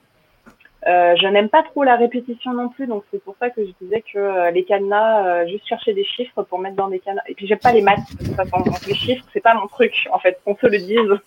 Euh, 0.88 1.16
je 1.22 1.28
n'aime 1.28 1.50
pas 1.50 1.62
trop 1.62 1.84
la 1.84 1.96
répétition 1.96 2.54
non 2.54 2.70
plus, 2.70 2.88
donc 2.88 3.04
c'est 3.12 3.24
pour 3.24 3.36
ça 3.40 3.52
que 3.52 3.64
je 3.64 3.72
disais 3.82 4.02
que 4.02 4.18
euh, 4.18 4.50
les 4.52 4.64
cadenas, 4.64 5.28
euh, 5.28 5.48
juste 5.48 5.68
chercher 5.68 5.94
des 5.94 6.04
chiffres 6.04 6.42
pour 6.42 6.58
mettre 6.58 6.76
dans 6.76 6.88
des 6.88 7.00
cadenas. 7.00 7.22
Et 7.28 7.36
puis 7.36 7.46
j'aime 7.46 7.60
pas 7.60 7.72
les 7.72 7.82
maths, 7.84 8.00
de 8.20 8.26
toute 8.26 8.36
façon. 8.36 8.64
Les 8.88 8.96
chiffres, 8.96 9.24
c'est 9.32 9.42
pas 9.42 9.54
mon 9.54 9.68
truc, 9.68 10.08
en 10.12 10.18
fait, 10.18 10.40
qu'on 10.44 10.56
se 10.56 10.66
le 10.66 10.80
dise. 10.80 11.20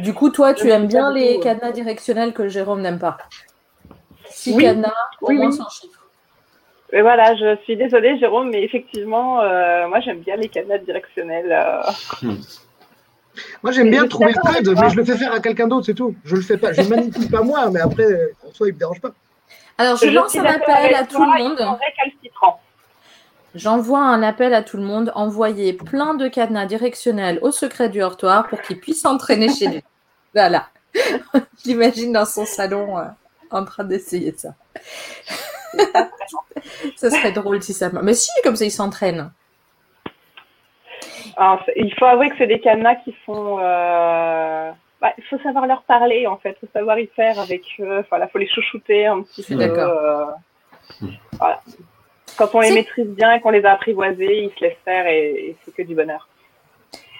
Du 0.00 0.12
coup, 0.12 0.30
toi, 0.30 0.54
tu 0.54 0.64
je 0.66 0.70
aimes 0.70 0.88
bien 0.88 1.12
les 1.12 1.38
cadenas 1.38 1.70
directionnels 1.70 2.32
que 2.32 2.48
Jérôme 2.48 2.80
n'aime 2.82 2.98
pas. 2.98 3.16
Six 4.28 4.54
Oui. 4.56 4.64
cadenas, 4.64 4.92
au 5.20 5.28
Oui, 5.28 5.36
moins 5.36 5.46
oui. 5.50 5.52
sans 5.52 5.68
chiffre. 5.70 6.08
Et 6.92 7.02
voilà, 7.02 7.36
je 7.36 7.56
suis 7.62 7.76
désolée, 7.76 8.18
Jérôme, 8.18 8.50
mais 8.50 8.64
effectivement, 8.64 9.40
euh, 9.40 9.86
moi 9.86 10.00
j'aime 10.00 10.18
bien 10.18 10.34
les 10.34 10.48
cadenas 10.48 10.78
directionnels. 10.78 11.56
Moi, 13.62 13.72
j'aime 13.72 13.90
bien 13.90 14.02
Je 14.04 14.08
trouver 14.08 14.32
le 14.32 14.40
code, 14.40 14.78
mais 14.78 14.90
je 14.90 14.96
le 14.96 15.04
fais 15.04 15.16
faire 15.16 15.32
à 15.32 15.40
quelqu'un 15.40 15.66
d'autre, 15.66 15.86
c'est 15.86 15.94
tout. 15.94 16.14
Je 16.24 16.36
le 16.36 16.42
fais 16.42 16.56
pas. 16.56 16.72
Je 16.72 16.82
le 16.82 16.88
manipule 16.88 17.28
pas 17.30 17.42
moi, 17.42 17.70
mais 17.70 17.80
après, 17.80 18.06
en 18.46 18.52
soi, 18.52 18.68
il 18.68 18.74
me 18.74 18.78
dérange 18.78 19.00
pas. 19.00 19.12
Alors, 19.78 19.96
je, 19.96 20.06
lance 20.08 20.36
un 20.36 20.44
appel 20.44 20.94
à 20.94 21.04
tout 21.04 21.22
le 21.22 21.38
monde. 21.38 21.58
J'envoie 23.54 24.00
un 24.00 24.22
appel 24.22 24.54
à 24.54 24.62
tout 24.62 24.76
le 24.76 24.82
monde. 24.82 25.10
Envoyez 25.14 25.72
plein 25.72 26.14
de 26.14 26.28
cadenas 26.28 26.66
directionnels 26.66 27.38
au 27.42 27.50
secret 27.50 27.88
du 27.88 28.02
hortoir 28.02 28.48
pour 28.48 28.60
qu'il 28.62 28.78
puisse 28.78 29.02
s'entraîner 29.02 29.48
chez 29.52 29.68
lui. 29.68 29.84
Voilà. 30.32 30.68
J'imagine 31.64 32.12
dans 32.12 32.24
son 32.24 32.46
salon 32.46 32.96
euh, 32.98 33.04
en 33.50 33.64
train 33.64 33.82
d'essayer 33.82 34.32
ça. 34.36 34.54
ça 36.96 37.10
serait 37.10 37.32
drôle 37.32 37.60
si 37.64 37.72
ça 37.72 37.90
marche. 37.90 38.04
Mais 38.04 38.14
si, 38.14 38.30
comme 38.44 38.54
ça, 38.54 38.64
il 38.64 38.70
s'entraîne. 38.70 39.32
Alors, 41.36 41.62
il 41.76 41.94
faut 41.94 42.04
avouer 42.06 42.30
que 42.30 42.36
c'est 42.38 42.46
des 42.46 42.60
cadenas 42.60 42.96
qui 42.96 43.14
sont. 43.26 43.58
euh, 43.60 44.70
bah, 45.00 45.12
il 45.16 45.24
faut 45.24 45.38
savoir 45.38 45.66
leur 45.66 45.82
parler 45.82 46.26
en 46.26 46.36
fait, 46.36 46.56
il 46.62 46.66
faut 46.66 46.72
savoir 46.72 46.98
y 46.98 47.06
faire 47.08 47.38
avec 47.38 47.62
eux. 47.80 48.00
Enfin, 48.00 48.18
là, 48.18 48.28
faut 48.28 48.38
les 48.38 48.48
chouchouter 48.48 49.06
un 49.06 49.22
petit 49.22 49.42
peu. 49.42 49.54
d'accord. 49.56 50.36
euh, 51.02 51.06
voilà. 51.38 51.60
Quand 52.36 52.54
on 52.54 52.60
les 52.60 52.72
maîtrise 52.72 53.08
bien 53.08 53.32
et 53.34 53.40
qu'on 53.40 53.50
les 53.50 53.64
a 53.64 53.72
apprivoisés, 53.72 54.44
ils 54.44 54.50
se 54.58 54.60
laissent 54.64 54.76
faire 54.84 55.06
et, 55.06 55.30
et 55.30 55.56
c'est 55.64 55.74
que 55.74 55.82
du 55.82 55.94
bonheur. 55.94 56.28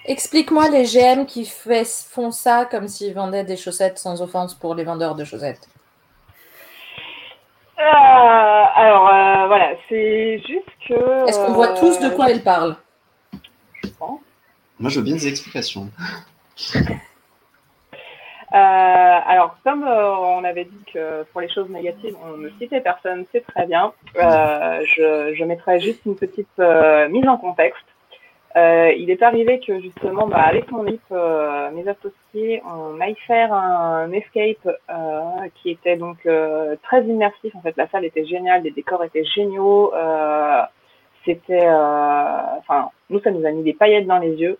Explique-moi 0.07 0.69
les 0.70 0.85
GM 0.85 1.27
qui 1.27 1.45
fait- 1.45 1.85
font 2.11 2.31
ça 2.31 2.65
comme 2.70 2.89
s'ils 2.89 3.15
vendaient 3.15 3.45
des 3.45 3.57
chaussettes 3.57 3.99
sans 3.99 4.23
offense 4.23 4.55
pour 4.55 4.74
les 4.74 4.85
vendeurs 4.85 5.15
de 5.15 5.24
chaussettes. 5.24 5.69
Euh, 7.78 7.82
alors 7.82 9.09
euh, 9.09 9.47
voilà, 9.47 9.70
c'est 9.89 10.39
juste 10.47 10.69
que. 10.87 11.27
Est-ce 11.28 11.45
qu'on 11.45 11.53
voit 11.53 11.69
tous 11.74 11.99
de 12.01 12.09
quoi 12.11 12.31
elle 12.31 12.43
parle 12.43 12.70
je 12.70 12.74
pense. 12.74 12.89
Moi, 14.81 14.90
je 14.90 14.98
veux 14.98 15.05
bien 15.05 15.15
des 15.15 15.28
explications. 15.28 15.90
Euh, 18.52 18.57
alors, 18.57 19.57
comme 19.62 19.85
euh, 19.85 20.16
on 20.16 20.43
avait 20.43 20.65
dit 20.65 20.85
que 20.93 21.23
pour 21.31 21.40
les 21.40 21.48
choses 21.48 21.69
négatives, 21.69 22.16
on 22.24 22.36
ne 22.36 22.48
citait 22.59 22.81
personne, 22.81 23.24
c'est 23.31 23.47
très 23.47 23.65
bien. 23.65 23.93
Euh, 24.16 24.85
je, 24.85 25.35
je 25.36 25.44
mettrai 25.44 25.78
juste 25.78 26.05
une 26.05 26.16
petite 26.16 26.59
mise 26.59 27.28
en 27.28 27.36
contexte. 27.36 27.85
Il 28.57 29.09
est 29.09 29.23
arrivé 29.23 29.61
que 29.61 29.78
justement, 29.81 30.27
bah, 30.27 30.40
avec 30.40 30.69
mon 30.73 30.85
équipe, 30.85 31.15
mes 31.74 31.86
associés, 31.86 32.61
on 32.66 33.01
aille 33.01 33.15
faire 33.28 33.52
un 33.52 34.11
escape 34.11 34.69
qui 35.55 35.70
était 35.70 35.97
donc 35.97 36.27
très 36.82 37.05
immersif. 37.05 37.55
En 37.55 37.61
fait, 37.61 37.77
la 37.77 37.89
salle 37.90 38.05
était 38.05 38.27
géniale, 38.27 38.65
les 38.65 38.73
décors 38.73 39.05
étaient 39.05 39.24
géniaux. 39.24 39.93
C'était, 41.24 41.70
enfin, 41.70 42.90
nous, 43.11 43.20
ça 43.20 43.31
nous 43.31 43.47
a 43.47 43.52
mis 43.52 43.62
des 43.62 43.74
paillettes 43.74 44.09
dans 44.09 44.19
les 44.19 44.32
yeux. 44.32 44.59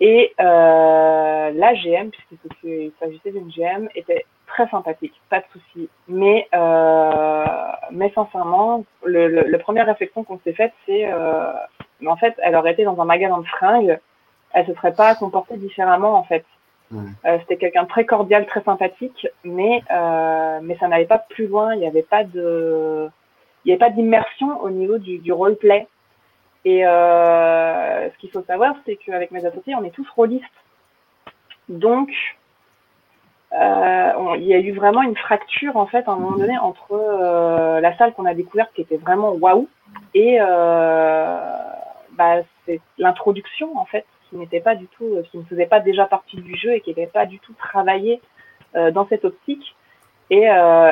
Et 0.00 0.32
euh, 0.40 1.50
la 1.54 1.74
GM, 1.74 2.10
puisqu'il 2.10 2.92
s'agissait 2.98 3.32
d'une 3.32 3.50
GM, 3.50 3.88
était 3.94 4.24
très 4.46 4.66
sympathique, 4.68 5.12
pas 5.28 5.40
de 5.40 5.44
souci. 5.52 5.88
Mais, 6.08 6.48
euh, 6.54 7.44
mais 7.92 8.10
sincèrement, 8.14 8.84
le, 9.04 9.28
le, 9.28 9.42
le 9.42 9.58
première 9.58 9.86
réflexion 9.86 10.24
qu'on 10.24 10.40
s'est 10.42 10.54
faite, 10.54 10.72
c'est 10.86 11.10
euh, 11.12 11.52
en 12.06 12.16
fait, 12.16 12.34
elle 12.38 12.56
aurait 12.56 12.72
été 12.72 12.84
dans 12.84 12.98
un 13.00 13.04
magasin 13.04 13.38
de 13.38 13.46
fringues, 13.46 13.98
elle 14.52 14.66
se 14.66 14.74
serait 14.74 14.94
pas 14.94 15.14
comportée 15.14 15.56
différemment 15.56 16.14
en 16.14 16.24
fait. 16.24 16.44
Euh, 17.24 17.38
C'était 17.40 17.56
quelqu'un 17.58 17.84
de 17.84 17.88
très 17.88 18.04
cordial, 18.04 18.46
très 18.46 18.62
sympathique, 18.62 19.28
mais 19.44 19.82
euh, 19.92 20.58
mais 20.62 20.76
ça 20.78 20.88
n'allait 20.88 21.04
pas 21.04 21.18
plus 21.18 21.46
loin. 21.46 21.74
Il 21.74 21.80
n'y 21.80 21.86
avait 21.86 22.02
pas 22.02 22.24
de, 22.24 23.08
il 23.64 23.68
n'y 23.68 23.72
avait 23.72 23.78
pas 23.78 23.90
d'immersion 23.90 24.60
au 24.62 24.70
niveau 24.70 24.98
du, 24.98 25.18
du 25.18 25.32
roleplay. 25.32 25.86
Et 26.64 26.86
euh, 26.86 28.10
ce 28.10 28.18
qu'il 28.18 28.30
faut 28.30 28.42
savoir, 28.42 28.74
c'est 28.84 28.96
qu'avec 28.96 29.30
mes 29.30 29.44
associés, 29.44 29.74
on 29.74 29.84
est 29.84 29.94
tous 29.94 30.08
rôlistes. 30.14 30.44
Donc, 31.68 32.10
euh, 33.52 34.12
il 34.36 34.44
y 34.44 34.54
a 34.54 34.58
eu 34.58 34.72
vraiment 34.72 35.02
une 35.02 35.16
fracture 35.16 35.76
en 35.76 35.86
fait 35.86 36.06
à 36.08 36.12
un 36.12 36.16
moment 36.16 36.36
donné 36.36 36.56
entre 36.58 36.92
euh, 36.92 37.80
la 37.80 37.96
salle 37.96 38.12
qu'on 38.12 38.24
a 38.24 38.34
découverte 38.34 38.70
qui 38.74 38.82
était 38.82 38.96
vraiment 38.96 39.32
waouh 39.32 39.68
et 40.14 40.38
bah, 42.12 42.42
l'introduction 42.96 43.76
en 43.76 43.84
fait 43.86 44.04
qui 44.28 44.36
n'était 44.36 44.60
pas 44.60 44.76
du 44.76 44.86
tout, 44.86 45.16
qui 45.30 45.38
ne 45.38 45.42
faisait 45.44 45.66
pas 45.66 45.80
déjà 45.80 46.06
partie 46.06 46.36
du 46.36 46.56
jeu 46.56 46.74
et 46.74 46.80
qui 46.80 46.90
n'était 46.90 47.08
pas 47.08 47.26
du 47.26 47.40
tout 47.40 47.52
travaillé 47.54 48.20
euh, 48.76 48.92
dans 48.92 49.06
cette 49.08 49.24
optique. 49.24 49.74
Et, 50.32 50.46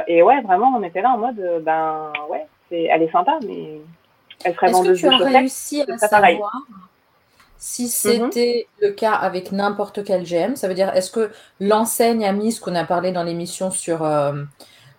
et 0.09 0.23
ouais, 0.25 0.41
vraiment, 0.41 0.75
on 0.77 0.83
était 0.83 1.01
là 1.01 1.11
en 1.11 1.19
mode, 1.19 1.63
ben 1.63 2.13
ouais, 2.29 2.45
c'est, 2.69 2.83
elle 2.91 3.03
est 3.03 3.13
sympa, 3.13 3.39
mais 3.47 3.79
Est-ce 4.45 4.57
que 4.57 4.95
tu 4.95 5.07
as 5.07 5.17
réussi 5.17 5.83
à 5.83 6.09
pareil. 6.09 6.37
savoir 6.37 6.53
si 7.61 7.89
c'était 7.89 8.69
le 8.81 8.91
cas 8.91 9.13
avec 9.15 9.51
n'importe 9.53 10.05
quel 10.05 10.25
GM? 10.25 10.55
Ça 10.55 10.69
veut 10.69 10.75
dire, 10.75 10.95
est-ce 10.95 11.11
que 11.11 11.31
l'enseigne 11.61 12.25
a 12.25 12.33
mis 12.33 12.53
ce 12.53 12.61
qu'on 12.61 12.77
a 12.77 12.85
parlé 12.85 13.11
dans 13.11 13.25
l'émission 13.25 13.71
sur, 13.71 14.05
euh, 14.05 14.45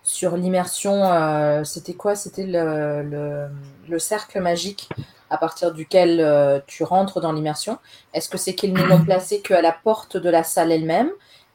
sur 0.02 0.36
l'immersion, 0.36 1.04
euh, 1.04 1.64
c'était 1.64 1.94
quoi? 1.94 2.14
C'était 2.14 2.46
le, 2.46 3.02
le, 3.02 3.46
le 3.88 3.98
cercle 3.98 4.40
magique 4.40 4.88
à 5.30 5.38
partir 5.38 5.72
duquel 5.72 6.20
euh, 6.20 6.60
tu 6.66 6.84
rentres 6.84 7.20
dans 7.20 7.32
l'immersion. 7.32 7.78
Est-ce 8.12 8.28
que 8.28 8.36
c'est 8.36 8.54
qu'ils 8.54 8.74
ne 8.74 8.82
l'ont 8.82 9.02
placé 9.04 9.40
qu'à 9.40 9.62
la 9.62 9.72
porte 9.72 10.16
de 10.18 10.28
la 10.28 10.42
salle 10.44 10.72
elle-même? 10.72 11.10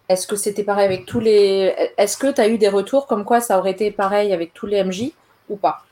Est-ce 0.10 0.28
que 0.28 0.36
c'était 0.36 0.64
pareil 0.64 0.86
avec 0.86 1.06
tous 1.06 1.20
les... 1.20 1.76
Est-ce 1.98 2.18
que 2.18 2.32
tu 2.32 2.42
as 2.42 2.48
eu 2.48 2.58
des 2.58 2.70
retours 2.70 3.06
comme 3.06 3.26
quoi 3.26 3.42
ça 3.42 3.60
aurait 3.60 3.72
été 3.72 3.92
pareil 3.92 4.34
avec 4.34 4.54
tous 4.54 4.66
les 4.66 4.84
MJ 4.84 5.12
ou 5.50 5.58
pas? 5.58 5.85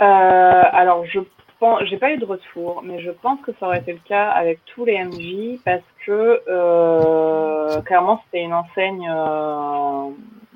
Euh, 0.00 0.62
alors, 0.72 1.04
je 1.06 1.20
pense, 1.58 1.82
j'ai 1.84 1.96
pas 1.96 2.12
eu 2.12 2.18
de 2.18 2.24
retour, 2.24 2.82
mais 2.84 3.00
je 3.00 3.10
pense 3.10 3.40
que 3.40 3.52
ça 3.58 3.66
aurait 3.66 3.78
été 3.78 3.92
le 3.92 4.00
cas 4.00 4.28
avec 4.30 4.60
tous 4.66 4.84
les 4.84 5.02
MJ 5.02 5.58
parce 5.64 5.82
que 6.04 6.42
euh, 6.48 7.80
clairement 7.82 8.22
c'était 8.24 8.42
une 8.42 8.52
enseigne, 8.52 9.08
euh, 9.10 10.10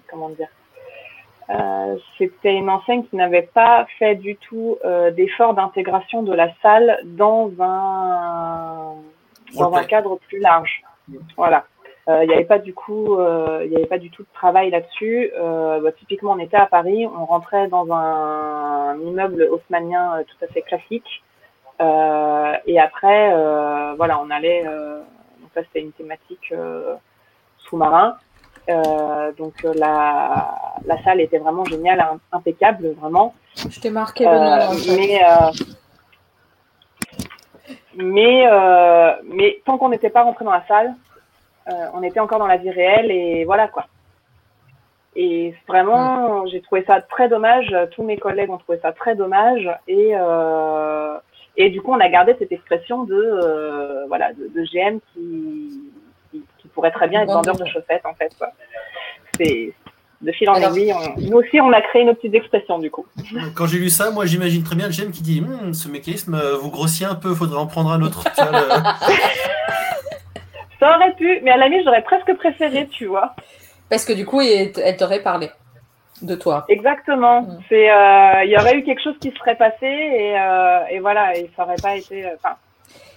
comment 0.08 0.28
dire, 0.30 0.48
euh, 1.50 1.96
c'était 2.18 2.54
une 2.54 2.68
enseigne 2.68 3.04
qui 3.04 3.16
n'avait 3.16 3.48
pas 3.54 3.86
fait 3.98 4.14
du 4.14 4.36
tout 4.36 4.76
euh, 4.84 5.10
d'effort 5.10 5.54
d'intégration 5.54 6.22
de 6.22 6.34
la 6.34 6.48
salle 6.62 7.00
dans 7.04 7.50
un 7.60 8.94
dans 9.56 9.74
un 9.74 9.84
cadre 9.84 10.18
plus 10.28 10.38
large. 10.38 10.82
Voilà. 11.36 11.64
Euh, 12.10 12.24
Il 12.24 12.28
n'y 12.28 12.34
avait 12.34 12.44
pas 12.54 12.58
du 12.58 12.74
coup, 12.74 13.14
euh, 13.14 13.62
il 13.66 13.70
y 13.72 13.76
avait 13.76 13.86
pas 13.94 13.98
du 13.98 14.10
tout 14.10 14.22
de 14.22 14.32
travail 14.34 14.68
là-dessus. 14.70 15.30
Euh, 15.38 15.80
bah, 15.82 15.92
typiquement, 15.92 16.32
on 16.32 16.38
était 16.46 16.56
à 16.56 16.66
Paris, 16.66 17.06
on 17.06 17.24
rentrait 17.24 17.68
dans 17.68 17.86
un, 17.92 18.98
immeuble 19.08 19.42
haussmannien 19.52 20.04
euh, 20.16 20.22
tout 20.30 20.44
à 20.44 20.48
fait 20.52 20.62
classique, 20.70 21.10
Euh, 21.80 22.52
et 22.66 22.76
après, 22.88 23.22
euh, 23.32 23.94
voilà, 24.00 24.14
on 24.24 24.28
allait. 24.36 24.62
euh, 24.66 25.00
donc 25.40 25.50
là, 25.56 25.62
c'était 25.66 25.80
une 25.80 25.92
thématique 26.00 26.48
euh, 26.52 26.94
sous-marin. 27.64 28.08
Euh, 28.68 29.32
donc 29.40 29.54
euh, 29.64 29.72
la, 29.84 30.54
la 30.90 30.96
salle 31.04 31.20
était 31.26 31.38
vraiment 31.44 31.64
géniale, 31.64 32.00
im- 32.00 32.20
impeccable, 32.38 32.84
vraiment. 33.00 33.28
Je 33.74 33.80
t'ai 33.80 33.90
marqué 33.90 34.22
Euh, 34.26 34.30
le 34.32 34.38
nom 34.38 34.96
mais 34.98 35.12
euh, 35.24 35.50
mais 37.96 38.46
euh, 38.46 39.12
mais 39.24 39.60
tant 39.64 39.78
qu'on 39.78 39.88
n'était 39.88 40.10
pas 40.10 40.22
rentré 40.22 40.44
dans 40.44 40.52
la 40.52 40.66
salle, 40.68 40.94
euh, 41.68 41.72
on 41.94 42.02
était 42.02 42.20
encore 42.20 42.38
dans 42.38 42.46
la 42.46 42.56
vie 42.56 42.70
réelle 42.70 43.10
et 43.10 43.44
voilà 43.44 43.68
quoi. 43.68 43.86
Et 45.16 45.54
vraiment, 45.66 46.46
j'ai 46.46 46.60
trouvé 46.60 46.84
ça 46.86 47.00
très 47.00 47.28
dommage. 47.28 47.74
Tous 47.92 48.04
mes 48.04 48.16
collègues 48.16 48.50
ont 48.50 48.58
trouvé 48.58 48.78
ça 48.80 48.92
très 48.92 49.14
dommage 49.14 49.68
et 49.88 50.12
euh, 50.14 51.18
et 51.56 51.68
du 51.68 51.82
coup, 51.82 51.92
on 51.92 52.00
a 52.00 52.08
gardé 52.08 52.34
cette 52.38 52.52
expression 52.52 53.04
de 53.04 53.14
euh, 53.14 54.06
voilà 54.06 54.32
de, 54.32 54.48
de 54.54 54.64
GM 54.64 54.98
qui, 55.12 55.92
qui 56.30 56.44
qui 56.58 56.68
pourrait 56.68 56.92
très 56.92 57.08
bien 57.08 57.22
être 57.22 57.32
vendeur 57.32 57.56
de 57.56 57.64
chaussettes 57.66 58.06
en 58.06 58.14
fait. 58.14 58.32
C'est 59.38 59.74
de 60.22 60.32
fil 60.32 60.48
en 60.48 60.54
aiguille. 60.54 60.94
nous 61.28 61.38
aussi, 61.38 61.60
on 61.60 61.72
a 61.72 61.80
créé 61.80 62.04
nos 62.04 62.14
petites 62.14 62.34
expressions 62.34 62.78
du 62.78 62.90
coup. 62.90 63.06
Quand 63.56 63.66
j'ai 63.66 63.78
lu 63.78 63.90
ça, 63.90 64.10
moi 64.10 64.26
j'imagine 64.26 64.62
très 64.62 64.76
bien 64.76 64.86
le 64.86 64.92
GM 64.92 65.10
qui 65.10 65.22
dit 65.22 65.42
Hum, 65.42 65.74
ce 65.74 65.88
mécanisme, 65.88 66.40
vous 66.60 66.70
grossiez 66.70 67.06
un 67.06 67.16
peu, 67.16 67.34
faudrait 67.34 67.58
en 67.58 67.66
prendre 67.66 67.90
un 67.90 68.00
autre. 68.00 68.24
Ça 70.80 70.96
aurait 70.96 71.12
pu, 71.12 71.40
mais 71.42 71.52
à 71.52 71.56
la 71.58 71.68
limite, 71.68 71.84
j'aurais 71.84 72.02
presque 72.02 72.34
préféré, 72.34 72.88
tu 72.88 73.06
vois. 73.06 73.34
Parce 73.88 74.04
que 74.04 74.12
du 74.12 74.24
coup, 74.26 74.40
elle 74.40 74.96
t'aurait 74.96 75.20
parlé 75.22 75.50
de 76.22 76.34
toi. 76.34 76.64
Exactement. 76.68 77.42
Mm. 77.42 77.58
C'est, 77.68 77.90
euh, 77.90 78.44
il 78.44 78.50
y 78.50 78.56
aurait 78.56 78.76
eu 78.76 78.82
quelque 78.84 79.02
chose 79.02 79.16
qui 79.20 79.30
serait 79.38 79.56
passé 79.56 79.86
et, 79.86 80.38
euh, 80.38 80.80
et 80.90 80.98
voilà, 81.00 81.36
et 81.36 81.50
ça 81.56 81.64
aurait 81.64 81.76
pas 81.82 81.96
été. 81.96 82.24
euh, 82.24 82.34
Enfin, 82.36 82.56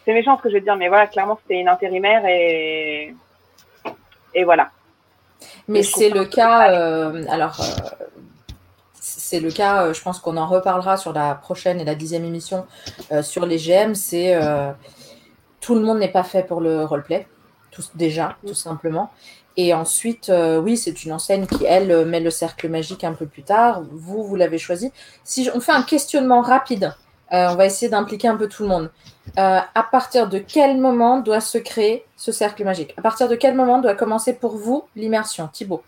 c'est 0.06 0.14
méchant 0.14 0.38
ce 0.38 0.44
que 0.44 0.50
je 0.50 0.56
vais 0.56 0.60
te 0.60 0.66
dire, 0.66 0.76
mais 0.76 0.90
voilà, 0.90 1.08
clairement, 1.08 1.40
c'était 1.42 1.60
une 1.60 1.70
intérimaire 1.70 2.26
et 2.26 3.14
et 4.34 4.44
voilà. 4.44 4.70
Mais 5.68 5.84
c'est 5.84 6.10
le 6.10 6.26
cas, 6.26 6.60
alors, 7.30 7.56
c'est 8.94 9.40
le 9.40 9.52
cas, 9.52 9.94
je 9.94 10.02
pense 10.02 10.20
qu'on 10.20 10.38
en 10.38 10.48
reparlera 10.48 10.98
sur 10.98 11.14
la 11.14 11.36
prochaine 11.36 11.80
et 11.80 11.86
la 11.86 11.96
dixième 11.96 12.26
émission 12.26 12.66
sur 13.22 13.46
les 13.46 13.58
GM. 13.58 13.94
C'est 13.94 14.38
tout 15.62 15.76
le 15.76 15.82
monde 15.82 16.00
n'est 16.00 16.12
pas 16.12 16.24
fait 16.24 16.44
pour 16.44 16.60
le 16.60 16.84
roleplay, 16.84 17.28
tout, 17.74 17.84
déjà, 17.96 18.38
tout 18.46 18.54
simplement. 18.54 19.12
Et 19.56 19.74
ensuite, 19.74 20.30
euh, 20.30 20.60
oui, 20.60 20.78
c'est 20.78 21.04
une 21.04 21.14
enseigne 21.14 21.46
qui, 21.46 21.66
elle, 21.66 21.92
euh, 21.92 22.06
met 22.06 22.20
le 22.20 22.32
cercle 22.32 22.70
magique 22.70 23.04
un 23.04 23.14
peu 23.14 23.26
plus 23.26 23.44
tard. 23.44 23.84
Vous, 23.92 24.24
vous 24.24 24.36
l'avez 24.36 24.58
choisi. 24.58 24.92
Si 25.24 25.50
on 25.54 25.60
fait 25.60 25.74
un 25.74 25.84
questionnement 25.84 26.42
rapide, 26.42 26.96
euh, 27.34 27.48
on 27.50 27.56
va 27.56 27.66
essayer 27.66 27.90
d'impliquer 27.90 28.28
un 28.28 28.36
peu 28.36 28.48
tout 28.48 28.64
le 28.64 28.70
monde. 28.70 28.92
Euh, 29.38 29.60
à 29.74 29.84
partir 29.84 30.28
de 30.28 30.38
quel 30.38 30.78
moment 30.80 31.20
doit 31.20 31.40
se 31.40 31.58
créer 31.58 32.06
ce 32.16 32.32
cercle 32.32 32.64
magique? 32.64 32.94
À 32.98 33.02
partir 33.02 33.28
de 33.28 33.36
quel 33.36 33.56
moment 33.56 33.80
doit 33.80 33.96
commencer 33.96 34.34
pour 34.34 34.58
vous 34.58 34.86
l'immersion? 34.96 35.48
Thibaut 35.48 35.84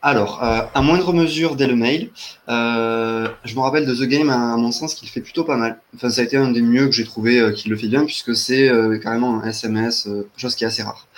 Alors, 0.00 0.44
euh, 0.44 0.60
à 0.74 0.80
moindre 0.80 1.12
mesure 1.12 1.56
dès 1.56 1.66
le 1.66 1.74
mail, 1.74 2.10
euh, 2.48 3.28
je 3.44 3.54
me 3.56 3.60
rappelle 3.60 3.84
de 3.84 3.94
The 3.94 4.08
Game, 4.08 4.30
à, 4.30 4.52
à 4.52 4.56
mon 4.56 4.70
sens, 4.70 4.94
qu'il 4.94 5.08
fait 5.08 5.20
plutôt 5.20 5.42
pas 5.42 5.56
mal. 5.56 5.80
Enfin, 5.96 6.08
ça 6.08 6.20
a 6.20 6.24
été 6.24 6.36
un 6.36 6.52
des 6.52 6.62
mieux 6.62 6.86
que 6.86 6.92
j'ai 6.92 7.04
trouvé 7.04 7.40
euh, 7.40 7.52
qui 7.52 7.68
le 7.68 7.76
fait 7.76 7.88
bien, 7.88 8.04
puisque 8.04 8.36
c'est 8.36 8.68
euh, 8.68 8.98
carrément 8.98 9.42
un 9.42 9.48
SMS, 9.48 10.08
chose 10.36 10.54
qui 10.54 10.62
est 10.62 10.68
assez 10.68 10.82
rare. 10.84 11.08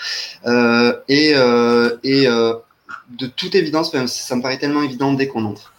Et 1.08 1.30
et 2.02 2.26
de 3.18 3.26
toute 3.26 3.54
évidence, 3.54 3.92
ça 4.06 4.36
me 4.36 4.42
paraît 4.42 4.58
tellement 4.58 4.82
évident 4.82 5.12
dès 5.12 5.28
qu'on 5.28 5.44
entre. 5.44 5.74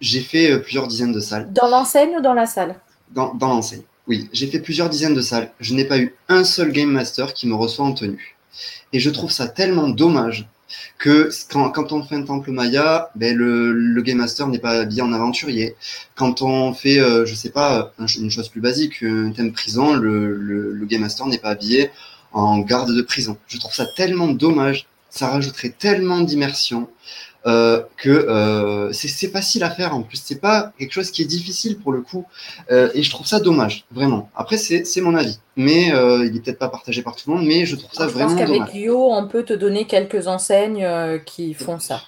J'ai 0.00 0.20
fait 0.20 0.58
plusieurs 0.60 0.86
dizaines 0.86 1.12
de 1.12 1.20
salles 1.20 1.52
Dans 1.52 1.68
l'enseigne 1.68 2.16
ou 2.18 2.20
dans 2.20 2.34
la 2.34 2.46
salle? 2.46 2.76
Dans, 3.10 3.34
dans 3.34 3.48
l'enseigne. 3.48 3.82
Oui, 4.08 4.28
j'ai 4.32 4.48
fait 4.48 4.58
plusieurs 4.58 4.88
dizaines 4.88 5.14
de 5.14 5.20
salles. 5.20 5.52
Je 5.60 5.74
n'ai 5.74 5.84
pas 5.84 5.98
eu 5.98 6.14
un 6.28 6.44
seul 6.44 6.72
Game 6.72 6.90
Master 6.90 7.34
qui 7.34 7.46
me 7.46 7.54
reçoit 7.54 7.84
en 7.84 7.92
tenue. 7.92 8.36
Et 8.92 9.00
je 9.00 9.10
trouve 9.10 9.30
ça 9.30 9.46
tellement 9.48 9.88
dommage 9.88 10.48
que 10.98 11.30
quand, 11.50 11.70
quand 11.70 11.92
on 11.92 12.02
fait 12.02 12.16
un 12.16 12.22
temple 12.22 12.50
Maya, 12.52 13.10
ben 13.14 13.36
le, 13.36 13.72
le 13.72 14.02
Game 14.02 14.18
Master 14.18 14.48
n'est 14.48 14.58
pas 14.58 14.80
habillé 14.80 15.02
en 15.02 15.12
aventurier. 15.12 15.76
Quand 16.14 16.42
on 16.42 16.72
fait, 16.74 16.98
euh, 17.00 17.26
je 17.26 17.34
sais 17.34 17.50
pas, 17.50 17.92
un- 17.98 18.06
une 18.06 18.30
chose 18.30 18.48
plus 18.48 18.60
basique, 18.60 19.02
un 19.02 19.30
thème 19.32 19.52
prison, 19.52 19.94
le, 19.94 20.34
le, 20.36 20.72
le 20.72 20.86
Game 20.86 21.00
Master 21.02 21.26
n'est 21.26 21.38
pas 21.38 21.50
habillé 21.50 21.90
en 22.32 22.58
garde 22.60 22.94
de 22.94 23.02
prison. 23.02 23.36
Je 23.48 23.58
trouve 23.58 23.74
ça 23.74 23.86
tellement 23.96 24.28
dommage. 24.28 24.86
Ça 25.10 25.28
rajouterait 25.28 25.74
tellement 25.78 26.20
d'immersion 26.20 26.88
euh, 27.44 27.82
que 27.96 28.08
euh, 28.08 28.92
c'est 28.92 29.28
facile 29.28 29.64
à 29.64 29.70
faire 29.70 29.94
en 29.96 30.02
plus. 30.02 30.20
C'est 30.22 30.40
pas 30.40 30.72
quelque 30.78 30.92
chose 30.92 31.10
qui 31.10 31.22
est 31.22 31.26
difficile 31.26 31.76
pour 31.78 31.92
le 31.92 32.00
coup. 32.00 32.24
Euh, 32.70 32.90
et 32.94 33.02
je 33.02 33.10
trouve 33.10 33.26
ça 33.26 33.40
dommage, 33.40 33.84
vraiment. 33.90 34.30
Après, 34.36 34.56
c'est 34.56 35.00
mon 35.00 35.14
avis. 35.14 35.38
Mais 35.56 35.88
il 35.88 36.36
est 36.36 36.40
peut-être 36.44 36.58
pas 36.58 36.68
partagé 36.68 37.02
par 37.02 37.16
tout 37.16 37.30
le 37.30 37.36
monde, 37.36 37.46
mais 37.46 37.66
je 37.66 37.76
trouve 37.76 37.92
ça 37.92 38.06
Je 38.06 38.12
pense 38.12 38.22
vraiment 38.22 38.36
qu'avec. 38.36 38.74
Yo, 38.74 39.12
on 39.12 39.26
peut 39.26 39.42
te 39.42 39.52
donner 39.52 39.86
quelques 39.86 40.28
enseignes 40.28 40.86
qui 41.26 41.52
font 41.54 41.78
ça. 41.78 42.02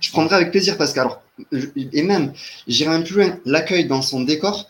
Je 0.00 0.10
prendrai 0.12 0.36
avec 0.36 0.50
plaisir 0.50 0.76
parce 0.76 0.92
que, 0.92 1.00
alors, 1.00 1.22
et 1.52 2.02
même, 2.02 2.32
j'irai 2.68 2.90
même 2.90 3.04
plus 3.04 3.16
loin, 3.16 3.38
l'accueil 3.44 3.86
dans 3.86 4.02
son 4.02 4.20
décor. 4.20 4.68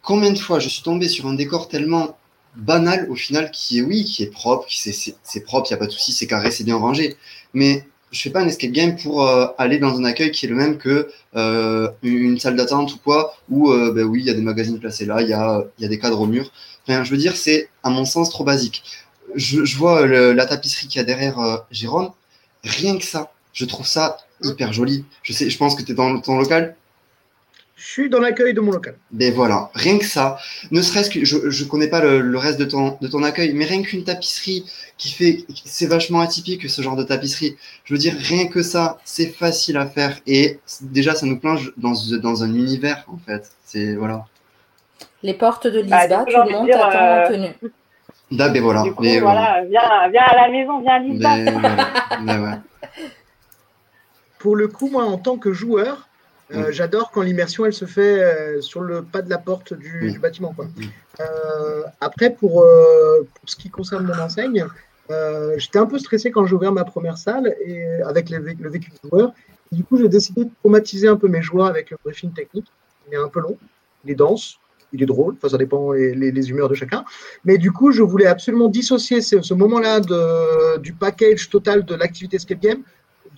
Combien 0.00 0.30
de 0.30 0.38
fois 0.38 0.60
je 0.60 0.68
suis 0.68 0.82
tombé 0.82 1.08
sur 1.08 1.26
un 1.26 1.34
décor 1.34 1.68
tellement 1.68 2.16
banal 2.54 3.06
au 3.10 3.14
final 3.14 3.50
qui 3.50 3.78
est, 3.78 3.82
oui, 3.82 4.04
qui 4.04 4.22
est 4.22 4.30
propre, 4.30 4.66
qui 4.66 4.78
c'est 4.78 5.40
propre, 5.40 5.68
il 5.68 5.74
n'y 5.74 5.76
a 5.76 5.78
pas 5.78 5.86
de 5.86 5.92
souci, 5.92 6.12
c'est 6.12 6.26
carré, 6.26 6.50
c'est 6.50 6.64
bien 6.64 6.76
rangé. 6.76 7.16
Mais 7.52 7.84
je 8.12 8.20
fais 8.22 8.30
pas 8.30 8.40
un 8.40 8.46
escape 8.46 8.70
game 8.72 8.96
pour 8.96 9.26
euh, 9.26 9.46
aller 9.58 9.78
dans 9.78 9.98
un 9.98 10.04
accueil 10.04 10.30
qui 10.30 10.46
est 10.46 10.48
le 10.48 10.54
même 10.54 10.78
que 10.78 11.10
euh, 11.34 11.88
une 12.02 12.38
salle 12.38 12.56
d'attente 12.56 12.94
ou 12.94 12.98
quoi, 12.98 13.34
où 13.50 13.70
euh, 13.72 13.92
ben 13.92 14.04
oui, 14.04 14.20
il 14.20 14.26
y 14.26 14.30
a 14.30 14.34
des 14.34 14.42
magazines 14.42 14.78
placés 14.78 15.04
là, 15.06 15.22
il 15.22 15.28
y 15.28 15.32
a, 15.32 15.64
y 15.78 15.84
a 15.84 15.88
des 15.88 15.98
cadres 15.98 16.20
au 16.20 16.26
mur. 16.26 16.50
Enfin, 16.88 17.04
je 17.04 17.10
veux 17.10 17.16
dire, 17.16 17.36
c'est 17.36 17.68
à 17.82 17.90
mon 17.90 18.04
sens 18.04 18.30
trop 18.30 18.44
basique. 18.44 18.84
Je, 19.34 19.64
je 19.64 19.76
vois 19.76 20.06
le- 20.06 20.32
la 20.32 20.46
tapisserie 20.46 20.86
qu'il 20.88 20.98
y 20.98 21.00
a 21.00 21.04
derrière 21.04 21.64
Jérôme, 21.70 22.10
rien 22.64 22.96
que 22.98 23.04
ça, 23.04 23.32
je 23.52 23.64
trouve 23.64 23.86
ça 23.86 24.18
hyper 24.42 24.72
joli. 24.72 25.04
Je 25.22 25.32
sais, 25.32 25.50
je 25.50 25.58
pense 25.58 25.74
que 25.74 25.82
tu 25.82 25.92
es 25.92 25.94
dans 25.94 26.20
ton 26.20 26.38
local. 26.38 26.76
Je 27.76 27.84
suis 27.86 28.08
dans 28.08 28.20
l'accueil 28.20 28.54
de 28.54 28.60
mon 28.60 28.72
local. 28.72 28.96
Ben 29.10 29.32
voilà, 29.34 29.70
rien 29.74 29.98
que 29.98 30.04
ça, 30.06 30.38
ne 30.70 30.80
serait-ce 30.80 31.10
que 31.10 31.24
je 31.26 31.50
je 31.50 31.64
connais 31.64 31.88
pas 31.88 32.00
le, 32.00 32.20
le 32.22 32.38
reste 32.38 32.58
de 32.58 32.64
ton 32.64 32.96
de 33.02 33.06
ton 33.06 33.22
accueil, 33.22 33.52
mais 33.52 33.66
rien 33.66 33.82
qu'une 33.82 34.02
tapisserie 34.02 34.64
qui 34.96 35.10
fait, 35.10 35.44
c'est 35.66 35.86
vachement 35.86 36.20
atypique 36.20 36.68
ce 36.70 36.80
genre 36.80 36.96
de 36.96 37.02
tapisserie. 37.04 37.56
Je 37.84 37.92
veux 37.92 37.98
dire, 37.98 38.14
rien 38.18 38.46
que 38.46 38.62
ça, 38.62 38.98
c'est 39.04 39.26
facile 39.26 39.76
à 39.76 39.86
faire 39.86 40.18
et 40.26 40.58
déjà 40.80 41.14
ça 41.14 41.26
nous 41.26 41.38
plonge 41.38 41.72
dans 41.76 41.92
dans 42.22 42.42
un 42.42 42.54
univers 42.54 43.04
en 43.08 43.18
fait. 43.18 43.50
C'est 43.64 43.94
voilà. 43.94 44.24
Les 45.22 45.34
portes 45.34 45.66
de 45.66 45.82
Bah, 45.82 46.02
Lisba, 46.06 46.24
du 46.24 46.32
coup, 46.34 46.40
tout 46.40 46.48
le 46.48 46.52
monde 46.52 46.66
dire, 46.66 46.78
t'attend 46.78 46.98
euh, 46.98 47.24
en 47.24 47.28
tenue. 47.28 47.70
Là, 48.30 48.48
ben 48.48 48.62
voilà. 48.62 48.82
Du 48.82 48.92
coup, 48.94 49.02
mais 49.02 49.20
voilà, 49.20 49.64
viens, 49.68 50.08
viens 50.10 50.22
à 50.22 50.34
la 50.34 50.48
maison, 50.50 50.80
viens 50.80 50.94
à 50.94 50.98
Lisbonne. 50.98 51.44
Ben 51.44 51.52
voilà. 51.52 51.86
Ben 52.22 52.42
ouais. 52.42 52.98
Pour 54.38 54.56
le 54.56 54.68
coup, 54.68 54.88
moi, 54.88 55.04
en 55.04 55.18
tant 55.18 55.36
que 55.36 55.52
joueur, 55.52 56.05
euh, 56.54 56.68
Mm. 56.68 56.72
j'adore 56.72 57.10
quand 57.10 57.22
l'immersion 57.22 57.64
elle 57.66 57.72
se 57.72 57.84
fait 57.86 58.22
euh, 58.22 58.60
sur 58.60 58.80
le 58.82 59.02
pas 59.02 59.22
de 59.22 59.30
la 59.30 59.38
porte 59.38 59.74
du, 59.74 60.00
Mm. 60.08 60.12
du 60.12 60.18
bâtiment. 60.18 60.52
Quoi. 60.54 60.66
Mm. 60.66 60.82
Euh, 61.20 61.82
après, 62.00 62.30
pour, 62.30 62.62
euh, 62.62 63.22
pour 63.34 63.48
ce 63.48 63.56
qui 63.56 63.68
concerne 63.70 64.04
mon 64.06 64.18
enseigne, 64.18 64.66
euh, 65.10 65.54
j'étais 65.58 65.78
un 65.78 65.86
peu 65.86 65.98
stressé 65.98 66.30
quand 66.30 66.46
j'ai 66.46 66.54
ouvert 66.54 66.72
ma 66.72 66.84
première 66.84 67.16
salle 67.18 67.54
et 67.64 67.84
avec 68.02 68.28
les 68.30 68.38
le 68.38 68.70
vécu 68.70 68.90
du 68.90 69.08
joueur. 69.08 69.32
Du 69.72 69.82
coup, 69.84 69.96
j'ai 69.98 70.08
décidé 70.08 70.44
de 70.44 70.50
traumatiser 70.60 71.08
un 71.08 71.16
peu 71.16 71.28
mes 71.28 71.42
joueurs 71.42 71.66
avec 71.66 71.90
le 71.90 71.96
briefing 72.04 72.32
technique. 72.32 72.66
Il 73.08 73.14
est 73.14 73.18
un 73.18 73.28
peu 73.28 73.40
long, 73.40 73.56
il 74.04 74.10
est 74.12 74.14
dense, 74.14 74.58
il 74.92 75.02
est 75.02 75.06
drôle, 75.06 75.34
enfin, 75.36 75.48
ça 75.48 75.58
dépend 75.58 75.92
les, 75.92 76.14
les- 76.14 76.30
les 76.32 76.50
humeurs 76.50 76.68
de 76.68 76.74
chacun. 76.74 77.04
Mais 77.44 77.58
du 77.58 77.72
coup, 77.72 77.90
je 77.92 78.02
voulais 78.02 78.26
absolument 78.26 78.68
dissocier 78.68 79.20
ce, 79.20 79.42
ce 79.42 79.54
moment-là 79.54 80.00
de- 80.00 80.78
du 80.78 80.92
package 80.92 81.50
total 81.50 81.84
de 81.84 81.94
l'activité 81.96 82.36
escape 82.36 82.60
game 82.60 82.82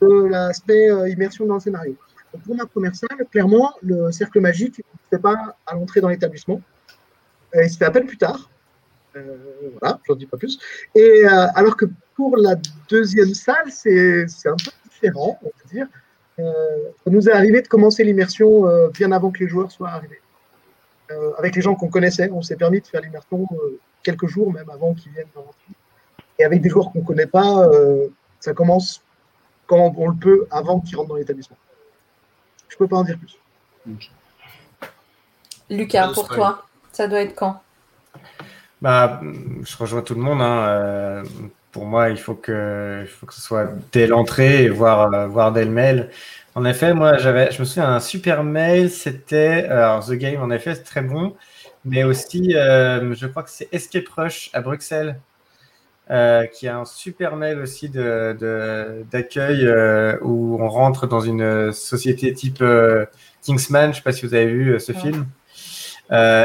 de 0.00 0.26
l'aspect 0.26 0.90
euh, 0.90 1.08
immersion 1.08 1.44
dans 1.46 1.54
le 1.54 1.60
scénario. 1.60 1.96
Ma 2.46 2.66
première 2.66 2.94
salle, 2.94 3.26
clairement, 3.30 3.74
le 3.82 4.12
cercle 4.12 4.40
magique 4.40 4.78
ne 4.78 4.82
se 4.82 5.08
fait 5.16 5.22
pas 5.22 5.56
à 5.66 5.74
l'entrée 5.74 6.00
dans 6.00 6.08
l'établissement. 6.08 6.60
Euh, 7.54 7.64
il 7.64 7.70
se 7.70 7.78
fait 7.78 7.86
à 7.86 7.90
peine 7.90 8.06
plus 8.06 8.18
tard. 8.18 8.50
Euh, 9.16 9.36
voilà, 9.80 9.98
j'en 10.06 10.14
dis 10.14 10.26
pas 10.26 10.36
plus. 10.36 10.58
Et 10.94 11.24
euh, 11.24 11.46
alors 11.54 11.76
que 11.76 11.86
pour 12.14 12.36
la 12.36 12.56
deuxième 12.88 13.34
salle, 13.34 13.70
c'est 13.70 14.26
un 14.46 14.56
peu 14.56 14.70
différent, 14.90 15.38
on 15.42 15.46
peut 15.46 15.68
dire. 15.72 15.86
Euh, 16.38 16.90
ça 17.04 17.10
nous 17.10 17.28
est 17.28 17.32
arrivé 17.32 17.62
de 17.62 17.68
commencer 17.68 18.04
l'immersion 18.04 18.88
bien 18.92 19.12
avant 19.12 19.30
que 19.30 19.40
les 19.40 19.48
joueurs 19.48 19.70
soient 19.70 19.90
arrivés. 19.90 20.20
Avec 21.38 21.56
les 21.56 21.62
gens 21.62 21.74
qu'on 21.74 21.88
connaissait, 21.88 22.30
on 22.30 22.42
s'est 22.42 22.56
permis 22.56 22.80
de 22.80 22.86
faire 22.86 23.00
l'immersion 23.00 23.48
quelques 24.02 24.26
jours 24.26 24.52
même 24.52 24.68
avant 24.68 24.94
qu'ils 24.94 25.12
viennent 25.12 25.26
dans. 25.34 25.46
Et 26.38 26.44
avec 26.44 26.60
des 26.60 26.68
joueurs 26.68 26.92
qu'on 26.92 27.00
ne 27.00 27.04
connaît 27.04 27.26
pas, 27.26 27.68
ça 28.40 28.52
commence 28.52 29.02
quand 29.66 29.94
on 29.96 30.08
le 30.08 30.16
peut 30.16 30.46
avant 30.50 30.80
qu'ils 30.80 30.96
rentrent 30.96 31.08
dans 31.08 31.16
l'établissement. 31.16 31.56
Je 32.68 32.76
peux 32.76 32.86
pas 32.86 32.96
en 32.96 33.04
dire 33.04 33.18
plus. 33.18 33.38
Lucas, 35.70 36.08
de 36.08 36.12
pour 36.14 36.28
toi, 36.28 36.66
ça 36.92 37.08
doit 37.08 37.20
être 37.20 37.34
quand? 37.34 37.62
Bah, 38.80 39.20
je 39.22 39.76
rejoins 39.76 40.02
tout 40.02 40.14
le 40.14 40.20
monde. 40.20 40.40
hein. 40.40 40.66
Euh, 40.68 41.24
pour 41.72 41.84
moi, 41.84 42.10
il 42.10 42.18
faut 42.18 42.34
que, 42.34 43.00
il 43.02 43.06
faut 43.06 43.26
que 43.26 43.34
ce 43.34 43.40
soit 43.40 43.68
dès 43.92 44.06
l'entrée 44.06 44.64
et 44.64 44.68
voir, 44.68 45.12
euh, 45.12 45.26
voir 45.26 45.52
dès 45.52 45.64
le 45.64 45.70
mail. 45.70 46.10
En 46.54 46.64
effet, 46.64 46.94
moi, 46.94 47.18
j'avais, 47.18 47.50
je 47.52 47.60
me 47.60 47.64
souviens, 47.64 47.88
un 47.94 48.00
super 48.00 48.42
mail, 48.42 48.90
c'était, 48.90 49.66
alors, 49.68 50.04
The 50.04 50.12
Game, 50.12 50.42
en 50.42 50.50
effet, 50.50 50.74
c'est 50.74 50.82
très 50.82 51.02
bon, 51.02 51.36
mais 51.84 52.04
aussi, 52.04 52.56
euh, 52.56 53.14
je 53.14 53.26
crois 53.26 53.42
que 53.42 53.50
c'est 53.50 53.68
Escape 53.72 54.08
Rush 54.08 54.50
à 54.54 54.60
Bruxelles, 54.60 55.20
euh, 56.10 56.46
qui 56.46 56.68
a 56.68 56.78
un 56.78 56.84
super 56.84 57.36
mail 57.36 57.58
aussi 57.60 57.88
de, 57.88 58.36
de- 58.38 59.04
d'accueil 59.10 59.66
euh, 59.66 60.16
où 60.22 60.58
on 60.60 60.68
rentre 60.68 61.06
dans 61.06 61.20
une 61.20 61.72
société 61.72 62.32
type 62.32 62.62
euh, 62.62 63.04
Kingsman. 63.42 63.92
Je 63.92 63.96
sais 63.98 64.02
pas 64.02 64.12
si 64.12 64.26
vous 64.26 64.34
avez 64.34 64.46
vu 64.46 64.78
ce 64.80 64.92
Ouais. 64.92 64.98
film. 64.98 65.26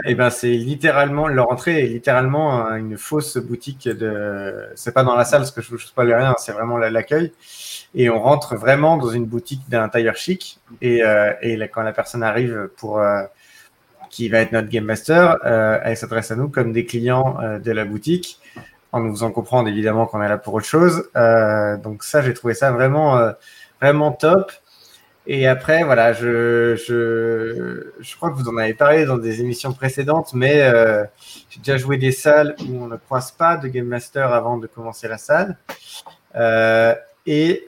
Et 0.05 0.15
ben 0.15 0.29
c'est 0.29 0.49
littéralement 0.51 1.29
leur 1.29 1.49
entrée 1.49 1.85
est 1.85 1.87
littéralement 1.87 2.67
un- 2.67 2.75
une 2.75 2.97
fausse 2.97 3.37
boutique 3.37 3.87
de 3.87 4.67
c'est 4.75 4.93
pas 4.93 5.03
dans 5.05 5.15
la 5.15 5.23
salle 5.23 5.39
parce 5.41 5.51
que 5.51 5.61
je 5.61 5.69
vous 5.69 5.77
spoil 5.79 6.13
rien 6.13 6.35
c'est 6.37 6.51
vraiment 6.51 6.77
la- 6.77 6.89
l'accueil 6.89 7.31
et 7.95 8.09
on 8.09 8.19
rentre 8.21 8.57
vraiment 8.57 8.97
dans 8.97 9.07
une 9.09 9.25
boutique 9.25 9.61
d'un 9.69 9.87
tailleur 9.87 10.17
chic 10.17 10.59
et, 10.81 11.01
et 11.41 11.55
là, 11.55 11.67
quand 11.69 11.81
la 11.83 11.93
personne 11.93 12.23
arrive 12.23 12.69
pour 12.75 13.01
qui 14.09 14.27
va 14.27 14.39
être 14.39 14.51
notre 14.51 14.67
game 14.67 14.83
master 14.83 15.37
elle 15.45 15.95
s'adresse 15.95 16.29
à 16.31 16.35
nous 16.35 16.49
comme 16.49 16.73
des 16.73 16.85
clients 16.85 17.37
de 17.63 17.71
la 17.71 17.85
boutique 17.85 18.39
en 18.93 19.01
nous 19.01 19.11
faisant 19.11 19.31
comprendre 19.31 19.67
évidemment 19.67 20.05
qu'on 20.05 20.21
est 20.21 20.29
là 20.29 20.37
pour 20.37 20.53
autre 20.53 20.65
chose 20.65 21.09
Euh, 21.17 21.75
donc 21.77 22.03
ça 22.03 22.21
j'ai 22.21 22.33
trouvé 22.33 22.53
ça 22.53 22.71
vraiment 22.71 23.17
euh, 23.17 23.31
vraiment 23.81 24.11
top 24.11 24.51
et 25.25 25.47
après, 25.47 25.85
voilà, 25.85 26.11
je, 26.11 26.75
crois 28.17 28.29
que 28.29 28.35
vous 28.35 28.49
en 28.49 28.57
avez 28.57 28.73
parlé 28.73 29.05
dans 29.05 29.17
des 29.17 29.39
émissions 29.39 29.71
précédentes, 29.71 30.33
mais 30.33 30.63
euh, 30.63 31.05
j'ai 31.49 31.59
déjà 31.59 31.77
joué 31.77 31.95
des 31.95 32.11
salles 32.11 32.57
où 32.67 32.83
on 32.83 32.87
ne 32.87 32.97
croise 32.97 33.31
pas 33.31 33.55
de 33.55 33.69
Game 33.69 33.85
Master 33.85 34.33
avant 34.33 34.57
de 34.57 34.67
commencer 34.67 35.07
la 35.07 35.17
salle. 35.17 35.57
Et 37.25 37.63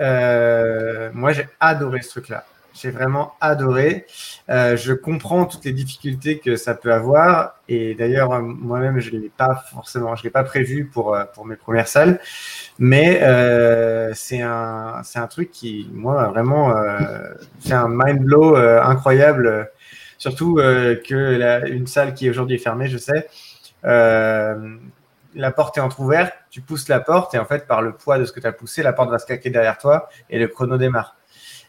moi, 1.14 1.32
j'ai 1.32 1.48
adoré 1.62 2.02
ce 2.02 2.10
truc-là. 2.10 2.44
J'ai 2.76 2.92
vraiment 2.92 3.34
adoré. 3.40 4.06
Euh, 4.50 4.76
je 4.76 4.92
comprends 4.92 5.46
toutes 5.46 5.64
les 5.64 5.72
difficultés 5.72 6.40
que 6.40 6.58
ça 6.58 6.76
peut 6.76 6.94
avoir. 6.94 7.56
Et 7.70 7.96
d'ailleurs, 7.96 8.34
euh, 8.34 8.42
moi-même, 8.42 9.00
je 9.00 9.16
ne 9.16 9.22
l'ai 9.22 9.30
pas 9.30 9.64
forcément, 9.72 10.16
je 10.16 10.24
l'ai 10.24 10.30
pas 10.30 10.44
prévu 10.44 10.86
pour, 10.86 11.16
euh, 11.16 11.24
pour 11.34 11.46
mes 11.46 11.56
premières 11.56 11.88
salles. 11.88 12.20
Mais 12.78 13.22
c'est 14.14 14.42
un, 14.42 15.02
c'est 15.04 15.20
un 15.20 15.28
truc 15.28 15.52
qui, 15.52 15.90
moi, 15.94 16.28
vraiment, 16.28 16.76
euh, 16.76 17.34
fait 17.62 17.74
un 17.74 17.88
mind 17.90 18.20
blow 18.20 18.56
incroyable. 18.56 19.72
Surtout 20.18 20.56
que 20.56 21.68
une 21.70 21.88
salle 21.88 22.14
qui 22.14 22.30
aujourd'hui 22.30 22.56
est 22.56 22.60
fermée, 22.60 22.88
je 22.88 22.98
sais, 22.98 23.28
la 23.84 25.52
porte 25.52 25.78
est 25.78 25.82
entrouverte, 25.82 26.34
tu 26.50 26.62
pousses 26.62 26.88
la 26.90 27.00
porte 27.00 27.34
et 27.36 27.40
en 27.40 27.46
fait, 27.46 27.68
par 27.68 27.82
le 27.82 27.94
poids 27.94 28.18
de 28.18 28.26
ce 28.26 28.32
que 28.32 28.40
tu 28.40 28.48
as 28.48 28.54
poussé, 28.54 28.84
la 28.84 28.94
porte 28.94 29.10
va 29.10 29.20
se 29.20 29.26
claquer 29.26 29.50
derrière 29.50 29.78
toi 29.78 30.10
et 30.30 30.40
le 30.40 30.48
chrono 30.48 30.78
démarre. 30.78 31.16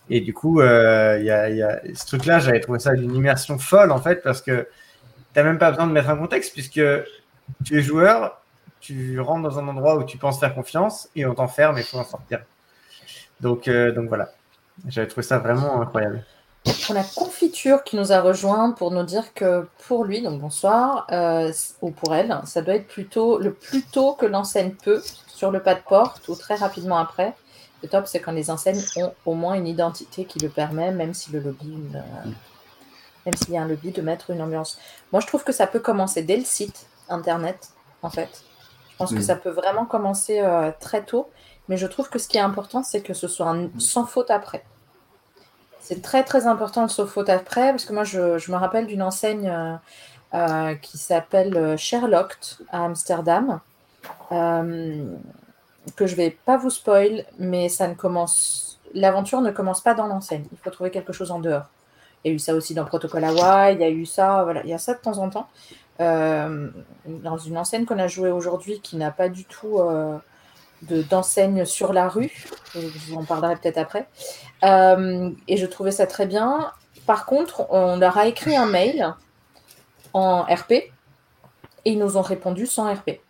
Et 0.08 0.20
du 0.20 0.32
coup, 0.32 0.60
euh, 0.60 1.18
y 1.20 1.30
a, 1.30 1.80
ce 1.94 2.06
truc-là, 2.06 2.38
j'avais 2.38 2.60
trouvé 2.60 2.78
ça 2.78 2.94
d'une 2.94 3.14
immersion 3.14 3.58
folle 3.58 3.90
en 3.90 4.00
fait, 4.00 4.22
parce 4.22 4.40
que 4.40 4.62
tu 4.62 5.40
n'as 5.40 5.42
même 5.42 5.58
pas 5.58 5.70
besoin 5.70 5.86
de 5.86 5.92
mettre 5.92 6.10
un 6.10 6.16
contexte, 6.16 6.52
puisque 6.52 6.80
tu 7.64 7.78
es 7.78 7.82
joueur, 7.82 8.40
tu 8.80 9.18
rentres 9.20 9.42
dans 9.42 9.58
un 9.58 9.68
endroit 9.68 9.96
où 9.96 10.04
tu 10.04 10.16
penses 10.18 10.38
faire 10.38 10.54
confiance 10.54 11.08
et 11.16 11.26
on 11.26 11.34
t'enferme 11.34 11.76
et 11.78 11.80
il 11.80 11.86
faut 11.86 11.98
en 11.98 12.04
sortir. 12.04 12.40
Donc, 13.40 13.68
euh, 13.68 13.92
donc 13.92 14.08
voilà, 14.08 14.30
j'avais 14.86 15.08
trouvé 15.08 15.26
ça 15.26 15.38
vraiment 15.38 15.80
incroyable. 15.80 16.24
On 16.90 16.96
a 16.96 17.04
Confiture 17.04 17.84
qui 17.84 17.96
nous 17.96 18.12
a 18.12 18.20
rejoint 18.20 18.72
pour 18.72 18.90
nous 18.90 19.04
dire 19.04 19.34
que 19.34 19.68
pour 19.86 20.04
lui, 20.04 20.20
donc 20.22 20.40
bonsoir, 20.40 21.06
euh, 21.12 21.52
ou 21.80 21.90
pour 21.90 22.14
elle, 22.14 22.40
ça 22.44 22.60
doit 22.60 22.74
être 22.74 22.88
plutôt 22.88 23.38
le 23.38 23.52
plus 23.52 23.82
tôt 23.82 24.14
que 24.14 24.26
l'enseigne 24.26 24.72
peut, 24.72 25.00
sur 25.28 25.52
le 25.52 25.60
pas 25.60 25.74
de 25.74 25.80
porte 25.80 26.26
ou 26.28 26.34
très 26.34 26.56
rapidement 26.56 26.98
après. 26.98 27.34
Le 27.86 27.90
top, 27.90 28.08
c'est 28.08 28.18
quand 28.18 28.32
les 28.32 28.50
enseignes 28.50 28.82
ont 28.96 29.12
au 29.24 29.34
moins 29.34 29.54
une 29.54 29.68
identité 29.68 30.24
qui 30.24 30.40
le 30.40 30.48
permet, 30.48 30.90
même 30.90 31.14
si 31.14 31.30
le 31.30 31.38
lobby, 31.38 31.72
euh, 31.94 32.00
même 33.24 33.34
s'il 33.36 33.54
y 33.54 33.56
a 33.56 33.62
un 33.62 33.68
lobby, 33.68 33.92
de 33.92 34.02
mettre 34.02 34.30
une 34.30 34.42
ambiance. 34.42 34.76
Moi, 35.12 35.20
je 35.20 35.28
trouve 35.28 35.44
que 35.44 35.52
ça 35.52 35.68
peut 35.68 35.78
commencer 35.78 36.22
dès 36.24 36.36
le 36.36 36.42
site 36.44 36.86
internet, 37.08 37.68
en 38.02 38.10
fait. 38.10 38.42
Je 38.90 38.96
pense 38.96 39.10
que 39.14 39.20
ça 39.22 39.36
peut 39.36 39.50
vraiment 39.50 39.84
commencer 39.84 40.40
euh, 40.40 40.72
très 40.80 41.04
tôt, 41.04 41.30
mais 41.68 41.76
je 41.76 41.86
trouve 41.86 42.08
que 42.08 42.18
ce 42.18 42.26
qui 42.26 42.38
est 42.38 42.40
important, 42.40 42.82
c'est 42.82 43.02
que 43.02 43.14
ce 43.14 43.28
soit 43.28 43.46
un- 43.50 43.68
sans 43.78 44.04
faute 44.04 44.32
après. 44.32 44.64
C'est 45.80 46.02
très 46.02 46.24
très 46.24 46.48
important 46.48 46.82
le 46.82 46.88
sans 46.88 47.06
faute 47.06 47.28
après, 47.28 47.70
parce 47.70 47.84
que 47.84 47.92
moi 47.92 48.02
je, 48.02 48.36
je 48.38 48.50
me 48.50 48.56
rappelle 48.56 48.88
d'une 48.88 49.02
enseigne 49.02 49.78
euh, 50.34 50.74
qui 50.82 50.98
s'appelle 50.98 51.78
Sherlock 51.78 52.36
à 52.72 52.84
Amsterdam, 52.86 53.60
euh, 54.32 55.04
que 55.94 56.06
je 56.06 56.16
vais 56.16 56.30
pas 56.44 56.56
vous 56.56 56.70
spoil, 56.70 57.24
mais 57.38 57.68
ça 57.68 57.86
ne 57.88 57.94
commence, 57.94 58.78
l'aventure 58.94 59.40
ne 59.40 59.50
commence 59.50 59.80
pas 59.80 59.94
dans 59.94 60.06
l'enseigne. 60.06 60.44
Il 60.52 60.58
faut 60.58 60.70
trouver 60.70 60.90
quelque 60.90 61.12
chose 61.12 61.30
en 61.30 61.38
dehors. 61.38 61.66
Il 62.24 62.28
y 62.28 62.32
a 62.32 62.34
eu 62.34 62.38
ça 62.38 62.54
aussi 62.54 62.74
dans 62.74 62.84
Protocol 62.84 63.22
Hawaii, 63.24 63.74
il 63.76 63.80
y 63.80 63.84
a 63.84 63.90
eu 63.90 64.04
ça, 64.04 64.42
voilà, 64.42 64.62
il 64.64 64.70
y 64.70 64.74
a 64.74 64.78
ça 64.78 64.94
de 64.94 64.98
temps 64.98 65.18
en 65.18 65.30
temps. 65.30 65.48
Euh, 66.00 66.68
dans 67.06 67.38
une 67.38 67.56
enseigne 67.56 67.84
qu'on 67.84 67.98
a 67.98 68.08
jouée 68.08 68.30
aujourd'hui 68.30 68.80
qui 68.80 68.96
n'a 68.96 69.10
pas 69.10 69.28
du 69.28 69.44
tout 69.44 69.78
euh, 69.78 70.18
de- 70.82 71.02
d'enseigne 71.02 71.64
sur 71.64 71.92
la 71.92 72.08
rue, 72.08 72.32
je 72.74 72.80
vous 73.08 73.16
en 73.16 73.24
parlerai 73.24 73.56
peut-être 73.56 73.78
après. 73.78 74.06
Euh, 74.64 75.30
et 75.48 75.56
je 75.56 75.66
trouvais 75.66 75.92
ça 75.92 76.06
très 76.06 76.26
bien. 76.26 76.72
Par 77.06 77.26
contre, 77.26 77.66
on 77.70 77.96
leur 77.96 78.18
a 78.18 78.26
écrit 78.26 78.56
un 78.56 78.66
mail 78.66 79.14
en 80.12 80.42
RP 80.42 80.72
et 80.72 80.92
ils 81.84 81.98
nous 81.98 82.16
ont 82.16 82.22
répondu 82.22 82.66
sans 82.66 82.92
RP. 82.92 83.20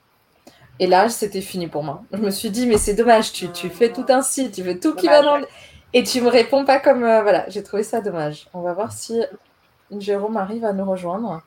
Et 0.79 0.87
là, 0.87 1.09
c'était 1.09 1.41
fini 1.41 1.69
pour 1.69 1.83
moi. 1.83 2.03
Je 2.13 2.19
me 2.19 2.31
suis 2.31 2.51
dit, 2.51 2.67
mais 2.67 2.77
c'est 2.77 2.95
dommage, 2.95 3.33
tu, 3.33 3.51
tu, 3.51 3.71
fais 3.71 3.93
tout 3.93 4.05
un 4.09 4.23
site, 4.23 4.53
tu 4.53 4.63
fais 4.63 4.79
tout 4.79 4.95
qui 4.95 5.07
va 5.07 5.23
dans 5.23 5.39
le... 5.39 5.47
Et 5.95 6.03
tu 6.03 6.21
me 6.21 6.29
réponds 6.29 6.65
pas 6.65 6.79
comme... 6.79 7.03
Euh, 7.05 7.23
voilà, 7.23 7.49
j'ai 7.49 7.63
trouvé 7.63 7.83
ça 7.83 8.01
dommage. 8.01 8.49
On 8.53 8.61
va 8.61 8.75
voir 8.75 8.93
si 8.93 9.21
Jérôme 9.99 10.37
arrive 10.37 10.65
à 10.65 10.73
nous 10.73 10.85
rejoindre. 10.85 11.43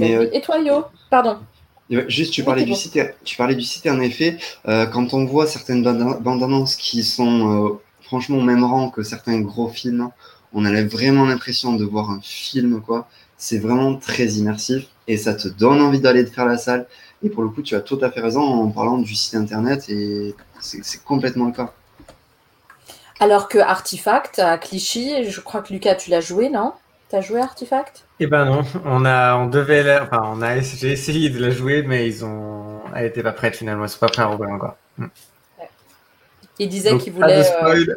Euh, 0.00 0.28
Et 0.32 0.40
toi, 0.40 0.58
Yo? 0.58 0.86
Pardon. 1.10 1.38
Juste, 1.88 2.32
tu 2.32 2.42
parlais, 2.42 2.64
du 2.64 2.74
site, 2.74 2.98
tu 3.22 3.36
parlais 3.36 3.54
du 3.54 3.62
site, 3.62 3.86
en 3.86 4.00
effet, 4.00 4.38
euh, 4.66 4.86
quand 4.86 5.14
on 5.14 5.24
voit 5.24 5.46
certaines 5.46 5.82
bandes 5.84 6.42
annonces 6.42 6.74
qui 6.74 7.04
sont 7.04 7.78
franchement 8.00 8.38
au 8.38 8.42
même 8.42 8.64
rang 8.64 8.90
que 8.90 9.04
certains 9.04 9.40
gros 9.40 9.68
films, 9.68 10.10
on 10.52 10.64
a 10.64 10.82
vraiment 10.82 11.26
l'impression 11.26 11.74
de 11.74 11.84
voir 11.84 12.10
un 12.10 12.20
film, 12.22 12.80
quoi. 12.80 13.06
C'est 13.36 13.58
vraiment 13.58 13.94
très 13.94 14.26
immersif 14.26 14.88
et 15.08 15.16
ça 15.16 15.34
te 15.34 15.48
donne 15.48 15.80
envie 15.80 16.00
d'aller 16.00 16.24
te 16.24 16.30
faire 16.30 16.46
la 16.46 16.58
salle. 16.58 16.86
Et 17.22 17.30
pour 17.30 17.42
le 17.42 17.48
coup, 17.48 17.62
tu 17.62 17.74
as 17.74 17.80
tout 17.80 17.98
à 18.02 18.10
fait 18.10 18.20
raison 18.20 18.42
en 18.42 18.68
parlant 18.68 18.98
du 18.98 19.14
site 19.14 19.34
internet 19.34 19.88
et 19.88 20.34
c'est 20.60 21.02
complètement 21.04 21.46
le 21.46 21.52
cas. 21.52 21.72
Alors 23.18 23.48
que 23.48 23.58
Artifact 23.58 24.38
à 24.38 24.58
Clichy, 24.58 25.24
je 25.24 25.40
crois 25.40 25.62
que 25.62 25.72
Lucas, 25.72 25.94
tu 25.94 26.10
l'as 26.10 26.20
joué, 26.20 26.50
non? 26.50 26.72
Tu 27.08 27.16
as 27.16 27.20
joué 27.22 27.40
Artifact? 27.40 28.04
Eh 28.20 28.26
ben 28.26 28.44
non, 28.44 28.62
on 28.84 29.04
a, 29.04 29.36
on 29.36 29.46
devait, 29.46 29.98
enfin, 30.00 30.22
on 30.34 30.42
a, 30.42 30.60
j'ai 30.60 30.92
essayé 30.92 31.30
de 31.30 31.38
la 31.38 31.50
jouer, 31.50 31.82
mais 31.82 32.06
ils 32.06 32.24
ont, 32.24 32.80
elle 32.94 33.06
était 33.06 33.22
pas 33.22 33.32
prête 33.32 33.56
finalement, 33.56 33.84
ils 33.84 33.88
sont 33.88 33.98
pas 33.98 34.08
prêts 34.08 34.22
à 34.22 34.26
rouvrir 34.26 34.50
encore. 34.50 34.76
Il 36.58 36.68
disait 36.68 36.96
qu'il 36.98 37.12
voulait. 37.12 37.44
Euh, 37.62 37.94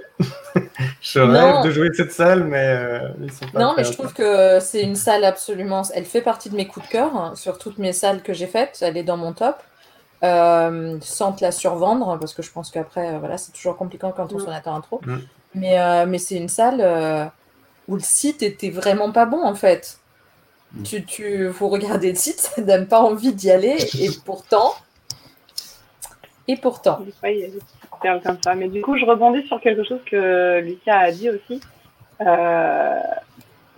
je 1.01 1.19
rêve 1.19 1.63
de 1.65 1.71
jouer 1.71 1.89
cette 1.93 2.11
salle, 2.11 2.43
mais 2.45 2.67
euh, 2.67 3.09
ils 3.21 3.31
sont 3.31 3.47
pas 3.47 3.59
Non, 3.59 3.73
mais 3.75 3.83
je 3.83 3.91
trouve 3.91 4.13
que 4.13 4.59
c'est 4.59 4.81
une 4.81 4.95
salle 4.95 5.23
absolument. 5.23 5.83
Elle 5.93 6.05
fait 6.05 6.21
partie 6.21 6.49
de 6.49 6.55
mes 6.55 6.67
coups 6.67 6.85
de 6.87 6.91
cœur 6.91 7.15
hein, 7.15 7.33
sur 7.35 7.57
toutes 7.57 7.77
mes 7.77 7.93
salles 7.93 8.21
que 8.21 8.33
j'ai 8.33 8.47
faites. 8.47 8.79
Elle 8.81 8.97
est 8.97 9.03
dans 9.03 9.17
mon 9.17 9.33
top. 9.33 9.57
Euh, 10.21 10.97
sans 11.01 11.31
te 11.31 11.43
la 11.43 11.51
survendre, 11.51 12.17
parce 12.19 12.33
que 12.33 12.41
je 12.41 12.51
pense 12.51 12.71
qu'après, 12.71 13.17
voilà, 13.19 13.37
c'est 13.37 13.53
toujours 13.53 13.77
compliqué 13.77 14.07
quand 14.15 14.33
on 14.33 14.37
mm. 14.37 14.45
s'en 14.45 14.51
attend 14.51 14.75
un 14.75 14.81
trop. 14.81 15.01
Mm. 15.05 15.17
Mais, 15.55 16.05
mais 16.05 16.17
c'est 16.17 16.35
une 16.35 16.49
salle 16.49 17.31
où 17.87 17.95
le 17.95 18.01
site 18.01 18.43
était 18.43 18.69
vraiment 18.69 19.11
pas 19.11 19.25
bon, 19.25 19.43
en 19.43 19.55
fait. 19.55 19.99
Mm. 20.73 20.83
Tu, 20.83 21.05
tu, 21.05 21.47
vous 21.47 21.69
regardez 21.69 22.09
le 22.09 22.17
site, 22.17 22.39
ça 22.55 22.61
donne 22.61 22.87
pas 22.87 23.01
envie 23.01 23.33
d'y 23.33 23.51
aller, 23.51 23.77
et 23.99 24.09
pourtant. 24.25 24.73
Et 26.47 26.57
pourtant 26.57 26.99
Mais 28.55 28.67
du 28.67 28.81
coup, 28.81 28.97
je 28.97 29.05
rebondis 29.05 29.45
sur 29.47 29.59
quelque 29.61 29.83
chose 29.83 30.01
que 30.05 30.59
Lucas 30.59 30.97
a 30.97 31.11
dit 31.11 31.29
aussi. 31.29 31.61
Euh, 32.21 32.99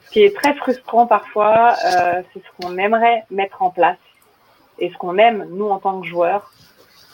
ce 0.05 0.11
qui 0.11 0.23
est 0.23 0.35
très 0.35 0.53
frustrant 0.55 1.07
parfois, 1.07 1.75
euh, 1.85 2.21
c'est 2.33 2.39
ce 2.39 2.47
qu'on 2.59 2.77
aimerait 2.77 3.23
mettre 3.29 3.61
en 3.61 3.69
place 3.69 3.97
et 4.79 4.89
ce 4.89 4.97
qu'on 4.97 5.17
aime, 5.17 5.47
nous, 5.51 5.69
en 5.69 5.79
tant 5.79 6.01
que 6.01 6.07
joueurs. 6.07 6.51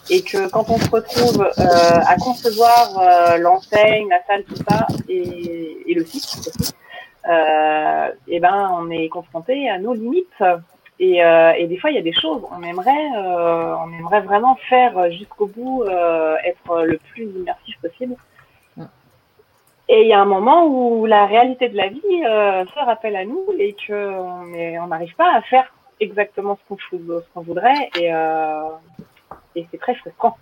Et 0.09 0.21
que 0.21 0.49
quand 0.49 0.69
on 0.69 0.77
se 0.77 0.89
retrouve 0.89 1.41
euh, 1.41 1.99
à 2.07 2.15
concevoir 2.15 3.38
l'enseigne, 3.39 4.07
la 4.07 4.23
salle, 4.25 4.43
tout 4.45 4.55
ça, 4.55 4.88
et, 5.09 5.93
le 5.93 6.05
site 6.05 6.23
aussi, 6.47 6.73
et 8.27 8.39
ben, 8.39 8.69
on 8.71 8.89
est 8.89 9.09
confronté 9.09 9.69
à 9.69 9.79
nos 9.79 9.93
limites 9.93 10.43
et, 10.99 11.24
euh, 11.24 11.53
et, 11.56 11.68
des 11.68 11.78
fois, 11.78 11.91
il 11.91 11.95
y 11.95 11.99
a 11.99 12.03
des 12.03 12.14
choses, 12.14 12.41
on 12.52 12.64
aimerait, 12.64 13.11
euh, 13.15 13.76
on 13.76 13.94
aimerait 13.94 14.22
vraiment 14.22 14.56
faire 14.68 15.11
jusqu'au 15.11 15.45
bout, 15.45 15.84
euh, 15.84 16.36
être 16.44 16.84
le 16.84 16.98
plus 16.98 17.26
immersif 17.26 17.80
possible. 17.82 18.15
Et 19.90 20.02
il 20.02 20.07
y 20.07 20.14
a 20.14 20.19
un 20.19 20.26
moment 20.26 20.65
où 20.65 21.06
la 21.06 21.28
réalité 21.28 21.69
de 21.69 21.78
la 21.78 21.88
vie 21.88 22.02
se 22.02 22.86
rappelle 22.86 23.15
à 23.15 23.24
nous 23.24 23.45
et 23.57 23.74
qu'on 23.88 23.94
on 24.53 24.88
n'arrive 24.88 25.15
pas 25.15 25.34
à 25.34 25.41
faire 25.44 25.72
exactement 26.02 26.57
ce 26.57 26.76
qu'on 26.76 27.22
qu'on 27.34 27.41
voudrait 27.41 27.90
et, 27.98 28.07
et 29.56 29.68
c'est 29.72 29.78
très 29.80 29.95
frustrant. 29.95 30.38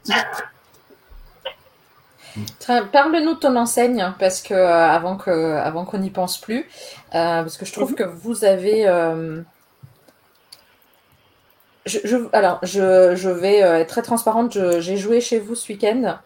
Parle-nous 2.92 3.36
de 3.36 3.40
ton 3.40 3.56
enseigne 3.56 4.14
parce 4.18 4.42
que 4.42 4.56
avant 4.56 5.16
que 5.16 5.58
avant 5.58 5.86
qu'on 5.86 6.00
n'y 6.00 6.10
pense 6.10 6.42
plus, 6.42 6.68
parce 7.12 7.58
que 7.58 7.68
je 7.68 7.74
trouve 7.74 7.92
mhm. 7.92 7.98
que 7.98 8.04
vous 8.04 8.46
avez 8.46 8.88
je, 11.86 12.18
alors, 12.34 12.60
je, 12.64 13.16
je, 13.16 13.30
vais 13.30 13.64
euh, 13.64 13.80
être 13.80 13.90
très 13.90 14.02
transparente. 14.02 14.58
J'ai 14.80 14.98
joué 14.98 15.22
chez 15.22 15.40
vous 15.40 15.56
ce 15.56 15.72
week-end. 15.72 16.18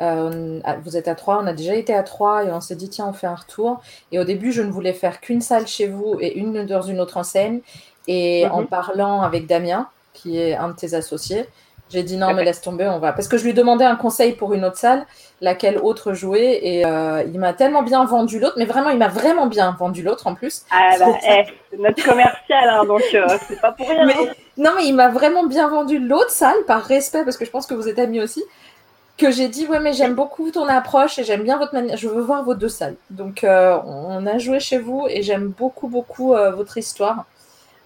Euh, 0.00 0.60
vous 0.84 0.96
êtes 0.96 1.08
à 1.08 1.14
trois, 1.14 1.40
on 1.42 1.46
a 1.46 1.54
déjà 1.54 1.74
été 1.74 1.94
à 1.94 2.02
trois 2.02 2.44
et 2.44 2.50
on 2.50 2.60
s'est 2.60 2.76
dit 2.76 2.90
tiens 2.90 3.06
on 3.08 3.12
fait 3.12 3.26
un 3.26 3.34
retour. 3.34 3.80
Et 4.12 4.18
au 4.18 4.24
début 4.24 4.52
je 4.52 4.60
ne 4.60 4.70
voulais 4.70 4.92
faire 4.92 5.20
qu'une 5.20 5.40
salle 5.40 5.66
chez 5.66 5.86
vous 5.86 6.18
et 6.20 6.36
une 6.36 6.66
dans 6.66 6.82
une 6.82 7.00
autre 7.00 7.16
enseigne. 7.16 7.60
Et 8.06 8.46
en 8.46 8.60
mhm. 8.60 8.66
parlant 8.66 9.22
avec 9.22 9.46
Damien, 9.46 9.88
qui 10.12 10.38
est 10.38 10.54
un 10.54 10.68
de 10.68 10.74
tes 10.74 10.94
associés, 10.94 11.46
j'ai 11.88 12.02
dit 12.02 12.16
non, 12.16 12.34
mais 12.34 12.44
laisse 12.44 12.60
tomber, 12.60 12.88
on 12.88 12.98
va. 12.98 13.12
Parce 13.12 13.28
que 13.28 13.38
je 13.38 13.44
lui 13.44 13.54
demandais 13.54 13.84
un 13.84 13.94
conseil 13.94 14.32
pour 14.32 14.52
une 14.54 14.64
autre 14.64 14.76
salle, 14.76 15.06
laquelle 15.40 15.78
autre 15.78 16.14
jouer, 16.14 16.58
et 16.62 16.84
euh, 16.84 17.22
il 17.32 17.38
m'a 17.38 17.52
tellement 17.52 17.82
bien 17.82 18.04
vendu 18.04 18.40
l'autre, 18.40 18.56
mais 18.58 18.64
vraiment, 18.64 18.90
il 18.90 18.98
m'a 18.98 19.08
vraiment 19.08 19.46
bien 19.46 19.76
vendu 19.78 20.02
l'autre 20.02 20.26
en 20.26 20.34
plus. 20.34 20.62
Ah 20.70 20.96
bah, 20.98 21.06
eh, 21.28 21.44
notre 21.78 22.02
commercial, 22.02 22.68
hein, 22.68 22.84
donc 22.84 23.02
euh, 23.14 23.26
c'est 23.46 23.60
pas 23.60 23.70
pour 23.70 23.88
rien. 23.88 24.08
Hein. 24.08 24.32
non, 24.56 24.72
mais 24.76 24.86
il 24.86 24.94
m'a 24.94 25.08
vraiment 25.08 25.46
bien 25.46 25.68
vendu 25.68 26.00
l'autre 26.00 26.30
salle, 26.30 26.56
par 26.66 26.82
respect, 26.82 27.22
parce 27.22 27.36
que 27.36 27.44
je 27.44 27.50
pense 27.50 27.66
que 27.66 27.74
vous 27.74 27.88
êtes 27.88 28.00
amis 28.00 28.20
aussi, 28.20 28.42
que 29.16 29.30
j'ai 29.30 29.46
dit, 29.46 29.66
ouais, 29.68 29.78
mais 29.78 29.92
j'aime 29.92 30.14
beaucoup 30.14 30.50
ton 30.50 30.66
approche 30.66 31.20
et 31.20 31.24
j'aime 31.24 31.44
bien 31.44 31.56
votre 31.56 31.72
manière, 31.72 31.96
je 31.96 32.08
veux 32.08 32.20
voir 32.20 32.42
vos 32.42 32.54
deux 32.54 32.68
salles. 32.68 32.96
Donc, 33.10 33.44
euh, 33.44 33.78
on 33.86 34.26
a 34.26 34.38
joué 34.38 34.58
chez 34.58 34.78
vous 34.78 35.06
et 35.08 35.22
j'aime 35.22 35.54
beaucoup, 35.56 35.86
beaucoup 35.86 36.30
votre 36.30 36.78
histoire. 36.78 37.26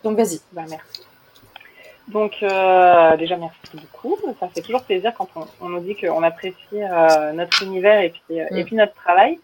Donc, 0.03 0.17
vas-y. 0.17 0.41
Bah, 0.53 0.63
merci. 0.69 1.10
Donc 2.13 2.43
euh, 2.43 3.17
déjà 3.17 3.37
merci 3.37 3.57
beaucoup. 3.75 4.17
Ça 4.41 4.49
fait 4.49 4.63
toujours 4.63 4.83
plaisir 4.83 5.13
quand 5.17 5.29
on, 5.61 5.69
nous 5.69 5.81
dit 5.81 5.95
qu'on 5.95 6.23
apprécie 6.23 6.57
euh, 6.75 7.33
notre 7.33 7.63
univers 7.63 8.01
et 8.01 8.11
puis, 8.11 8.41
euh, 8.41 8.47
et 8.51 8.63
mm. 8.63 8.67
puis 8.67 8.77
notre 8.77 8.95
travail. 8.95 9.39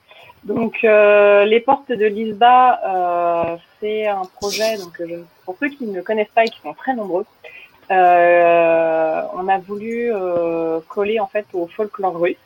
Donc 0.44 0.82
les 0.82 1.62
portes 1.64 1.90
de 1.90 2.06
l'ISBA, 2.06 3.58
c'est 3.80 4.06
un 4.06 4.22
projet. 4.36 4.76
Donc 4.76 5.02
pour 5.44 5.56
ceux 5.58 5.68
qui 5.68 5.86
ne 5.86 6.00
connaissent 6.02 6.34
pas 6.34 6.44
et 6.44 6.48
qui 6.48 6.60
sont 6.60 6.72
très 6.72 6.94
nombreux, 6.94 7.26
on 7.90 7.94
a 9.48 9.58
voulu 9.58 10.12
coller 10.88 11.18
en 11.18 11.26
fait 11.26 11.46
au 11.52 11.66
folklore 11.66 12.20
russe. 12.20 12.36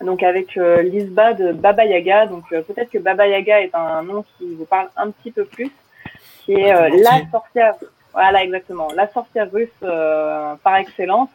Donc 0.00 0.24
avec 0.24 0.56
l'ISBA 0.56 1.34
de 1.34 1.52
Baba 1.52 1.84
Yaga. 1.84 2.26
Donc 2.26 2.48
peut-être 2.48 2.90
que 2.90 2.98
Baba 2.98 3.28
Yaga 3.28 3.60
est 3.60 3.74
un 3.76 4.02
nom 4.02 4.24
qui 4.36 4.52
vous 4.56 4.64
parle 4.64 4.88
un 4.96 5.12
petit 5.12 5.30
peu 5.30 5.44
plus, 5.44 5.70
qui 6.44 6.54
est 6.54 6.72
la 6.72 7.20
sorcière 7.30 7.74
voilà, 8.12 8.42
exactement. 8.42 8.88
La 8.94 9.08
sorcière 9.08 9.50
russe 9.52 9.68
euh, 9.82 10.54
par 10.62 10.76
excellence. 10.76 11.30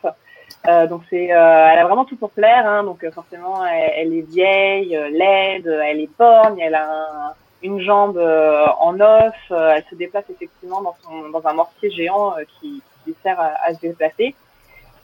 Euh, 0.68 0.88
donc 0.88 1.04
c'est, 1.10 1.32
euh, 1.32 1.70
elle 1.72 1.80
a 1.80 1.86
vraiment 1.86 2.06
tout 2.06 2.18
pour 2.18 2.32
plaire. 2.32 2.68
Hein, 2.68 2.84
donc 2.84 3.08
forcément, 3.12 3.66
elle, 3.66 4.14
est 4.14 4.30
vieille, 4.30 4.98
laide, 5.12 5.68
elle 5.68 6.00
est 6.00 6.10
borgne, 6.18 6.60
elle 6.60 6.76
a 6.76 7.36
une 7.64 7.80
jambe 7.80 8.18
en 8.18 9.00
os. 9.00 9.34
elle 9.50 9.84
se 9.90 9.96
déplace 9.96 10.26
effectivement 10.30 10.82
dans, 10.82 10.96
son, 11.04 11.30
dans 11.30 11.48
un 11.48 11.54
mortier 11.54 11.90
géant 11.90 12.36
qui, 12.60 12.82
qui 13.04 13.16
sert 13.24 13.40
à, 13.40 13.74
se 13.74 13.80
déplacer. 13.80 14.36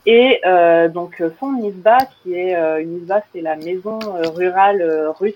Et 0.05 0.41
donc 0.89 1.23
son 1.39 1.55
isba, 1.63 1.97
qui 2.21 2.35
est 2.35 2.53
une 2.81 2.97
isba, 2.97 3.21
c'est 3.31 3.41
la 3.41 3.55
maison 3.55 3.99
rurale 4.35 5.11
russe 5.19 5.33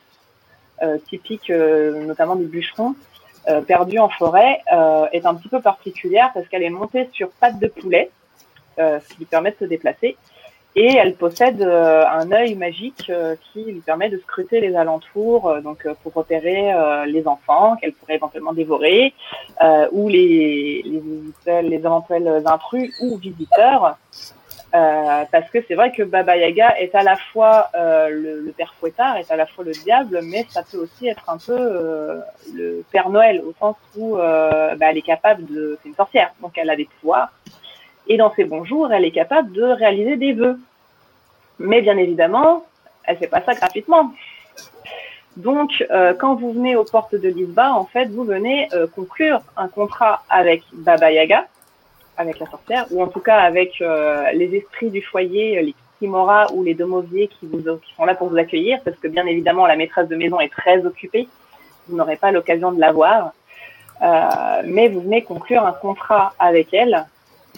typique, 1.08 1.50
notamment 1.50 2.36
des 2.36 2.46
bûcherons. 2.46 2.96
Euh, 3.48 3.62
perdue 3.62 4.00
en 4.00 4.10
forêt 4.10 4.62
euh, 4.74 5.06
est 5.12 5.26
un 5.26 5.36
petit 5.36 5.50
peu 5.50 5.62
particulière 5.62 6.32
parce 6.34 6.48
qu'elle 6.48 6.64
est 6.64 6.70
montée 6.70 7.08
sur 7.14 7.30
pattes 7.30 7.60
de 7.60 7.68
poulet, 7.68 8.10
euh, 8.80 9.00
ce 9.00 9.10
qui 9.10 9.20
lui 9.20 9.26
permet 9.26 9.52
de 9.52 9.58
se 9.60 9.66
déplacer. 9.66 10.18
Et 10.78 10.96
elle 10.98 11.16
possède 11.16 11.62
un 11.62 12.32
œil 12.34 12.56
magique 12.56 13.10
qui 13.54 13.64
lui 13.64 13.80
permet 13.80 14.10
de 14.10 14.18
scruter 14.18 14.60
les 14.60 14.76
alentours, 14.76 15.56
donc 15.64 15.88
pour 16.04 16.12
repérer 16.12 16.74
les 17.08 17.26
enfants 17.30 17.78
qu'elle 17.78 17.94
pourrait 17.94 18.16
éventuellement 18.16 18.52
dévorer, 18.52 19.14
ou 19.94 20.10
les, 20.10 20.84
les, 20.84 21.62
les 21.62 21.76
éventuels 21.78 22.44
intrus 22.46 22.94
ou 23.02 23.16
visiteurs. 23.16 23.98
Euh, 24.76 25.24
parce 25.32 25.50
que 25.52 25.60
c'est 25.68 25.76
vrai 25.76 25.92
que 25.92 26.04
Baba 26.04 26.36
Yaga 26.36 26.78
est 26.80 26.94
à 26.96 27.04
la 27.04 27.16
fois 27.16 27.70
euh, 27.76 28.10
le, 28.10 28.52
père 28.52 28.74
fouettard, 28.78 29.16
est 29.16 29.32
à 29.32 29.38
la 29.38 29.46
fois 29.46 29.64
le 29.64 29.72
diable, 29.72 30.20
mais 30.22 30.46
ça 30.50 30.64
peut 30.70 30.78
aussi 30.78 31.08
être 31.08 31.30
un 31.30 31.38
peu 31.38 31.56
euh, 31.58 32.20
le 32.54 32.84
père 32.92 33.10
Noël, 33.10 33.42
au 33.46 33.54
sens 33.58 33.78
où 33.96 34.16
bah, 34.16 34.76
elle 34.82 34.98
est 34.98 35.02
capable 35.02 35.46
de... 35.46 35.80
C'est 35.82 35.90
une 35.90 35.96
sorcière, 35.96 36.34
donc 36.42 36.58
elle 36.58 36.70
a 36.70 36.76
des 36.76 36.90
pouvoirs. 37.00 37.32
Et 38.08 38.18
dans 38.18 38.34
ses 38.34 38.44
bons 38.44 38.66
jours, 38.66 38.92
elle 38.92 39.06
est 39.06 39.12
capable 39.12 39.54
de 39.54 39.64
réaliser 39.64 40.18
des 40.18 40.34
vœux. 40.34 40.60
Mais 41.58 41.82
bien 41.82 41.98
évidemment, 41.98 42.66
elle 43.06 43.18
fait 43.18 43.28
pas 43.28 43.42
ça 43.42 43.54
gratuitement. 43.54 44.12
Donc, 45.38 45.86
quand 46.20 46.36
vous 46.36 46.52
venez 46.52 46.76
aux 46.76 46.84
portes 46.84 47.16
de 47.16 47.30
Lisba, 47.30 47.74
en 47.74 47.86
fait, 47.86 48.06
vous 48.06 48.24
venez 48.24 48.70
conclure 48.94 49.42
un 49.58 49.68
contrat 49.68 50.24
avec 50.30 50.64
Baba 50.74 51.12
Yaga, 51.12 51.46
avec 52.18 52.40
la 52.40 52.46
sorcière, 52.46 52.86
ou 52.92 53.02
en 53.02 53.08
tout 53.08 53.20
cas 53.20 53.40
avec 53.40 53.82
euh, 53.82 54.32
les 54.34 54.56
esprits 54.56 54.90
du 54.90 55.02
foyer, 55.02 55.62
les 55.62 55.76
Kimora 56.00 56.52
ou 56.54 56.64
les 56.64 56.74
domoviers 56.74 57.28
qui, 57.28 57.48
vous, 57.48 57.60
qui 57.60 57.94
sont 57.96 58.06
là 58.06 58.16
pour 58.16 58.30
vous 58.30 58.38
accueillir, 58.38 58.80
parce 58.84 58.98
que 58.98 59.08
bien 59.08 59.26
évidemment, 59.26 59.66
la 59.66 59.76
maîtresse 59.76 60.08
de 60.08 60.16
maison 60.16 60.40
est 60.40 60.50
très 60.52 60.86
occupée, 60.86 61.28
vous 61.88 61.98
n'aurez 61.98 62.18
pas 62.18 62.32
l'occasion 62.32 62.72
de 62.72 62.80
la 62.80 62.92
voir, 62.92 63.32
euh, 64.02 64.62
mais 64.66 64.90
vous 64.90 65.02
venez 65.02 65.24
conclure 65.24 65.66
un 65.66 65.72
contrat 65.74 66.34
avec 66.40 66.74
elle 66.74 67.06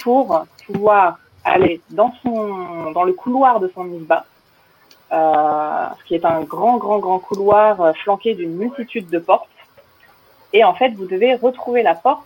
pour 0.02 0.46
pouvoir 0.66 1.18
aller 1.44 1.82
dans, 1.90 2.14
son, 2.22 2.92
dans 2.92 3.04
le 3.04 3.14
couloir 3.14 3.60
de 3.60 3.72
son 3.74 3.92
ISBA, 3.92 4.26
euh, 5.12 5.86
qui 6.06 6.16
est 6.16 6.26
un 6.26 6.42
grand, 6.42 6.78
grand, 6.78 7.00
grand 7.00 7.20
couloir 7.20 7.82
euh, 7.82 7.94
flanqué 7.94 8.36
d'une 8.36 8.56
multitude 8.56 9.10
de 9.10 9.20
portes. 9.20 9.48
Et 10.54 10.64
en 10.64 10.74
fait, 10.74 10.90
vous 10.90 11.06
devez 11.06 11.36
retrouver 11.36 11.82
la 11.82 11.96
porte 11.96 12.26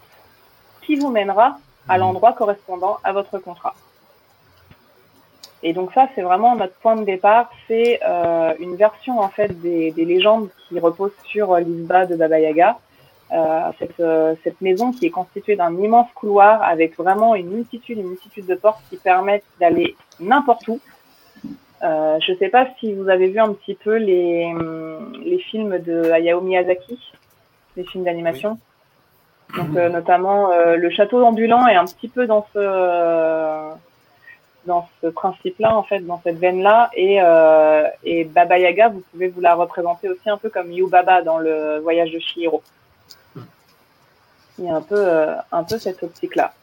qui 0.81 0.95
vous 0.95 1.09
mènera 1.09 1.57
à 1.91 1.97
l'endroit 1.97 2.33
correspondant 2.33 2.97
à 3.03 3.11
votre 3.11 3.37
contrat. 3.39 3.75
Et 5.63 5.73
donc 5.73 5.93
ça, 5.93 6.07
c'est 6.15 6.23
vraiment 6.23 6.55
notre 6.55 6.73
point 6.75 6.95
de 6.95 7.03
départ. 7.03 7.51
C'est 7.67 7.99
euh, 8.03 8.53
une 8.59 8.75
version 8.75 9.19
en 9.19 9.29
fait 9.29 9.51
des, 9.61 9.91
des, 9.91 10.05
légendes 10.05 10.49
qui 10.67 10.79
reposent 10.79 11.19
sur 11.25 11.55
l'Isba 11.57 12.05
de 12.05 12.15
Baba 12.15 12.39
Yaga. 12.39 12.77
Euh, 13.33 13.71
cette, 13.79 13.99
euh, 14.01 14.35
maison 14.59 14.91
qui 14.91 15.05
est 15.05 15.09
constituée 15.09 15.55
d'un 15.55 15.73
immense 15.77 16.09
couloir 16.15 16.61
avec 16.63 16.97
vraiment 16.97 17.33
une 17.33 17.49
multitude, 17.49 17.97
une 17.97 18.09
multitude 18.09 18.45
de 18.45 18.55
portes 18.55 18.81
qui 18.89 18.97
permettent 18.97 19.45
d'aller 19.59 19.95
n'importe 20.19 20.67
où. 20.67 20.81
Euh, 21.81 22.19
je 22.19 22.33
ne 22.33 22.37
sais 22.37 22.49
pas 22.49 22.67
si 22.79 22.93
vous 22.93 23.07
avez 23.07 23.27
vu 23.29 23.39
un 23.39 23.53
petit 23.53 23.75
peu 23.75 23.95
les, 23.95 24.53
films 25.49 25.79
de 25.79 26.11
Hayao 26.11 26.41
Miyazaki, 26.41 26.99
les 27.77 27.85
films 27.85 28.03
d'animation. 28.03 28.59
Donc 29.57 29.75
euh, 29.75 29.89
notamment 29.89 30.49
le 30.75 30.89
château 30.89 31.23
ambulant 31.25 31.67
est 31.67 31.75
un 31.75 31.85
petit 31.85 32.07
peu 32.07 32.25
dans 32.27 32.45
ce 32.53 33.71
dans 34.65 34.87
ce 35.01 35.07
principe-là, 35.07 35.75
en 35.75 35.83
fait, 35.83 35.99
dans 35.99 36.21
cette 36.23 36.37
veine-là. 36.37 36.89
Et, 36.93 37.19
euh, 37.21 37.87
et 38.03 38.23
Baba 38.25 38.59
Yaga, 38.59 38.89
vous 38.89 39.03
pouvez 39.11 39.27
vous 39.27 39.41
la 39.41 39.55
représenter 39.55 40.09
aussi 40.09 40.29
un 40.29 40.37
peu 40.37 40.49
comme 40.49 40.71
Yubaba 40.71 41.21
dans 41.21 41.37
le 41.37 41.79
voyage 41.79 42.11
de 42.11 42.19
Shihiro. 42.19 42.61
Il 44.59 44.65
y 44.65 44.69
a 44.69 44.75
un 44.75 44.81
peu, 44.81 44.95
euh, 44.97 45.35
un 45.51 45.63
peu 45.63 45.79
cette 45.79 46.03
optique-là. 46.03 46.53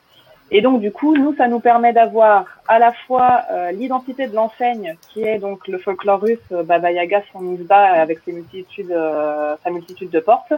Et 0.50 0.62
donc, 0.62 0.80
du 0.80 0.92
coup, 0.92 1.14
nous, 1.14 1.34
ça 1.36 1.46
nous 1.46 1.60
permet 1.60 1.92
d'avoir 1.92 2.46
à 2.68 2.78
la 2.78 2.92
fois 2.92 3.42
euh, 3.50 3.70
l'identité 3.72 4.28
de 4.28 4.34
l'enseigne, 4.34 4.96
qui 5.08 5.22
est 5.22 5.38
donc 5.38 5.66
le 5.68 5.78
folklore 5.78 6.22
russe, 6.22 6.38
Baba 6.50 6.90
Yaga, 6.90 7.22
son 7.32 7.54
Isba, 7.54 7.76
avec 7.76 8.20
ses 8.24 8.32
multitudes, 8.32 8.94
sa 9.62 9.70
multitude 9.70 10.10
de 10.10 10.20
portes. 10.20 10.54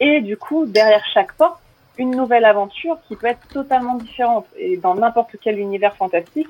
Et 0.00 0.20
du 0.20 0.36
coup, 0.36 0.66
derrière 0.66 1.04
chaque 1.12 1.32
porte, 1.34 1.60
une 1.98 2.10
nouvelle 2.10 2.44
aventure 2.44 2.98
qui 3.06 3.16
peut 3.16 3.28
être 3.28 3.46
totalement 3.48 3.94
différente 3.94 4.46
et 4.56 4.76
dans 4.76 4.94
n'importe 4.94 5.36
quel 5.40 5.58
univers 5.58 5.94
fantastique. 5.96 6.48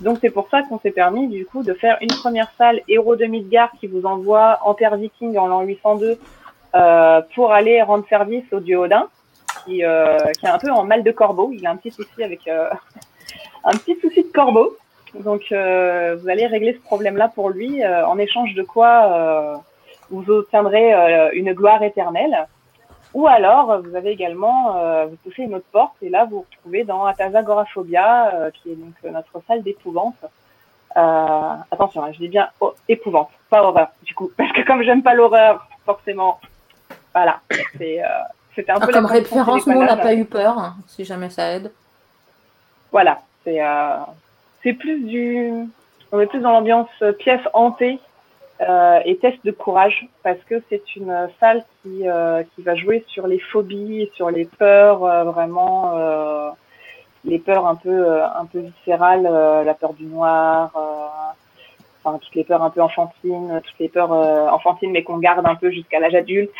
Donc 0.00 0.18
c'est 0.20 0.30
pour 0.30 0.48
ça 0.48 0.62
qu'on 0.62 0.78
s'est 0.78 0.90
permis 0.90 1.28
du 1.28 1.44
coup 1.44 1.62
de 1.62 1.74
faire 1.74 1.98
une 2.00 2.08
première 2.08 2.50
salle 2.56 2.80
héros 2.88 3.16
de 3.16 3.26
Midgard 3.26 3.70
qui 3.80 3.86
vous 3.86 4.06
envoie 4.06 4.58
en 4.64 4.74
terre 4.74 4.96
viking 4.96 5.36
en 5.36 5.46
l'an 5.46 5.62
802 5.62 6.18
euh, 6.74 7.20
pour 7.34 7.52
aller 7.52 7.82
rendre 7.82 8.06
service 8.08 8.44
au 8.52 8.60
dieu 8.60 8.78
Odin 8.78 9.08
qui, 9.64 9.84
euh, 9.84 10.18
qui 10.38 10.46
est 10.46 10.50
un 10.50 10.58
peu 10.58 10.70
en 10.70 10.84
mal 10.84 11.02
de 11.02 11.10
corbeau. 11.10 11.50
Il 11.52 11.66
a 11.66 11.70
un 11.70 11.76
petit 11.76 11.90
souci 11.90 12.22
avec 12.22 12.46
euh, 12.48 12.68
un 13.64 13.72
petit 13.72 13.98
souci 14.00 14.22
de 14.22 14.32
corbeau. 14.32 14.76
Donc 15.14 15.44
vous 15.50 16.28
allez 16.28 16.46
régler 16.46 16.74
ce 16.74 16.80
problème-là 16.80 17.28
pour 17.34 17.48
lui 17.48 17.84
en 17.84 18.18
échange 18.18 18.52
de 18.52 18.62
quoi 18.62 19.62
vous 20.10 20.30
obtiendrez 20.30 20.92
une 21.32 21.54
gloire 21.54 21.82
éternelle. 21.82 22.46
Ou 23.14 23.26
alors, 23.26 23.80
vous 23.82 23.96
avez 23.96 24.10
également, 24.10 24.76
euh, 24.76 25.06
vous 25.06 25.16
touchez 25.24 25.42
une 25.42 25.54
autre 25.54 25.66
porte 25.72 25.94
et 26.02 26.10
là, 26.10 26.24
vous 26.24 26.36
vous 26.36 26.46
retrouvez 26.50 26.84
dans 26.84 27.04
Atazagoraphobia, 27.06 28.34
euh, 28.34 28.50
qui 28.50 28.70
est 28.70 28.74
donc 28.74 28.94
notre 29.04 29.42
salle 29.46 29.62
d'épouvante. 29.62 30.16
Euh, 30.96 31.54
attention, 31.70 32.04
hein, 32.04 32.12
je 32.12 32.18
dis 32.18 32.28
bien 32.28 32.48
oh, 32.60 32.74
épouvante, 32.88 33.30
pas 33.50 33.62
horreur, 33.62 33.88
du 34.02 34.14
coup, 34.14 34.30
parce 34.36 34.52
que 34.52 34.62
comme 34.62 34.82
j'aime 34.82 35.02
pas 35.02 35.14
l'horreur, 35.14 35.66
forcément, 35.86 36.38
voilà, 37.14 37.40
c'est, 37.78 38.02
c'était 38.54 38.72
un 38.72 38.78
ah, 38.80 38.86
peu 38.86 38.92
comme 38.92 39.06
référence, 39.06 39.66
nous 39.66 39.76
on 39.76 39.84
n'a 39.84 39.96
pas 39.96 40.14
eu 40.14 40.24
peur, 40.24 40.58
hein, 40.58 40.76
si 40.86 41.04
jamais 41.04 41.30
ça 41.30 41.52
aide. 41.52 41.72
Voilà, 42.92 43.18
c'est, 43.44 43.60
c'est 44.62 44.72
plus 44.74 45.00
du, 45.00 45.52
on 46.12 46.20
est 46.20 46.26
plus 46.26 46.40
dans 46.40 46.52
l'ambiance 46.52 46.88
pièce 47.18 47.42
hantée 47.52 48.00
euh, 48.60 49.00
et 49.04 49.16
test 49.18 49.38
de 49.44 49.52
courage 49.52 50.08
parce 50.24 50.40
que 50.48 50.60
c'est 50.68 50.96
une 50.96 51.28
salle 51.38 51.64
qui, 51.82 52.08
euh, 52.08 52.42
qui 52.54 52.62
va 52.62 52.74
jouer 52.74 53.04
sur 53.06 53.28
les 53.28 53.38
phobies, 53.38 54.10
sur 54.14 54.30
les 54.30 54.46
peurs 54.46 55.04
euh, 55.04 55.24
vraiment, 55.24 55.96
euh, 55.96 56.50
les 57.24 57.38
peurs 57.38 57.66
un 57.66 57.76
peu 57.76 58.22
un 58.22 58.46
peu 58.46 58.58
viscérales, 58.58 59.22
la 59.22 59.74
peur 59.74 59.92
du 59.92 60.06
noir, 60.06 60.72
enfin 62.02 62.18
toutes 62.18 62.34
les 62.34 62.44
peurs 62.44 62.62
un 62.62 62.70
peu 62.70 62.80
enfantines, 62.80 63.60
toutes 63.64 63.78
les 63.78 63.88
peurs 63.88 64.10
enfantines 64.10 64.90
mais 64.90 65.04
qu'on 65.04 65.18
garde 65.18 65.46
un 65.46 65.54
peu 65.54 65.70
jusqu'à 65.70 66.00
l'âge 66.00 66.14
adulte. 66.14 66.50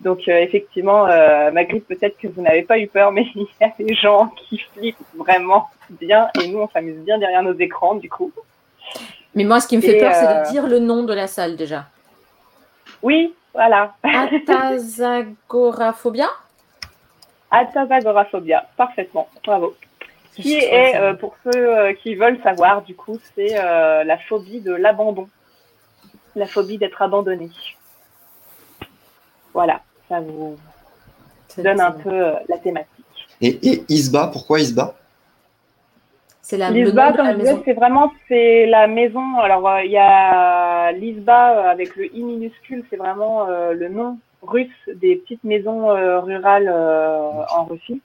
Donc 0.00 0.28
effectivement, 0.28 1.06
Magritte, 1.52 1.86
peut-être 1.86 2.18
que 2.18 2.28
vous 2.28 2.42
n'avez 2.42 2.62
pas 2.62 2.78
eu 2.78 2.86
peur, 2.86 3.10
mais 3.12 3.26
il 3.34 3.46
y 3.60 3.64
a 3.64 3.72
des 3.78 3.94
gens 3.94 4.28
qui 4.28 4.58
flippent 4.58 4.96
vraiment 5.16 5.68
bien 5.90 6.28
et 6.40 6.48
nous 6.48 6.60
on 6.60 6.68
s'amuse 6.68 6.98
bien 7.04 7.18
derrière 7.18 7.42
nos 7.42 7.54
écrans 7.54 7.94
du 7.94 8.08
coup. 8.08 8.32
Mais 9.36 9.44
moi, 9.44 9.60
ce 9.60 9.68
qui 9.68 9.76
me 9.76 9.82
fait 9.82 9.98
et 9.98 10.00
peur, 10.00 10.10
euh... 10.12 10.18
c'est 10.18 10.26
de 10.26 10.50
dire 10.50 10.66
le 10.66 10.80
nom 10.80 11.04
de 11.04 11.12
la 11.12 11.28
salle 11.28 11.54
déjà. 11.56 11.84
Oui, 13.02 13.34
voilà. 13.52 13.94
Atazagoraphobia 14.02 16.30
Atazagoraphobia, 17.50 18.66
parfaitement, 18.76 19.28
bravo. 19.44 19.76
Qui 20.34 20.54
est, 20.54 20.96
euh, 20.96 21.12
pour 21.14 21.36
ceux 21.44 21.50
euh, 21.54 21.92
qui 21.94 22.14
veulent 22.14 22.38
savoir, 22.42 22.82
du 22.82 22.94
coup, 22.94 23.18
c'est 23.34 23.58
euh, 23.58 24.04
la 24.04 24.18
phobie 24.18 24.60
de 24.60 24.72
l'abandon. 24.72 25.28
La 26.34 26.46
phobie 26.46 26.78
d'être 26.78 27.00
abandonné. 27.00 27.48
Voilà, 29.54 29.80
ça 30.08 30.20
vous 30.20 30.58
donne 31.56 31.80
un 31.80 31.92
peu 31.92 32.34
la 32.48 32.58
thématique. 32.58 33.06
Et, 33.40 33.58
et 33.66 33.84
Isba, 33.88 34.26
pourquoi 34.26 34.60
Isba? 34.60 34.94
C'est 36.48 36.58
la 36.58 36.70
L'ISBA, 36.70 37.12
comme 37.12 37.26
je 37.26 37.38
disais, 37.38 37.62
c'est 37.64 37.72
vraiment 37.72 38.12
c'est 38.28 38.66
la 38.66 38.86
maison. 38.86 39.40
Alors 39.40 39.68
euh, 39.68 39.82
il 39.84 39.90
y 39.90 39.98
a 39.98 40.92
l'ISBA 40.92 41.68
avec 41.68 41.96
le 41.96 42.06
i 42.14 42.22
minuscule, 42.22 42.84
c'est 42.88 42.96
vraiment 42.96 43.48
euh, 43.48 43.72
le 43.72 43.88
nom 43.88 44.16
russe 44.42 44.68
des 44.94 45.16
petites 45.16 45.42
maisons 45.42 45.90
euh, 45.90 46.20
rurales 46.20 46.70
euh, 46.72 47.42
en 47.52 47.64
Russie. 47.64 48.00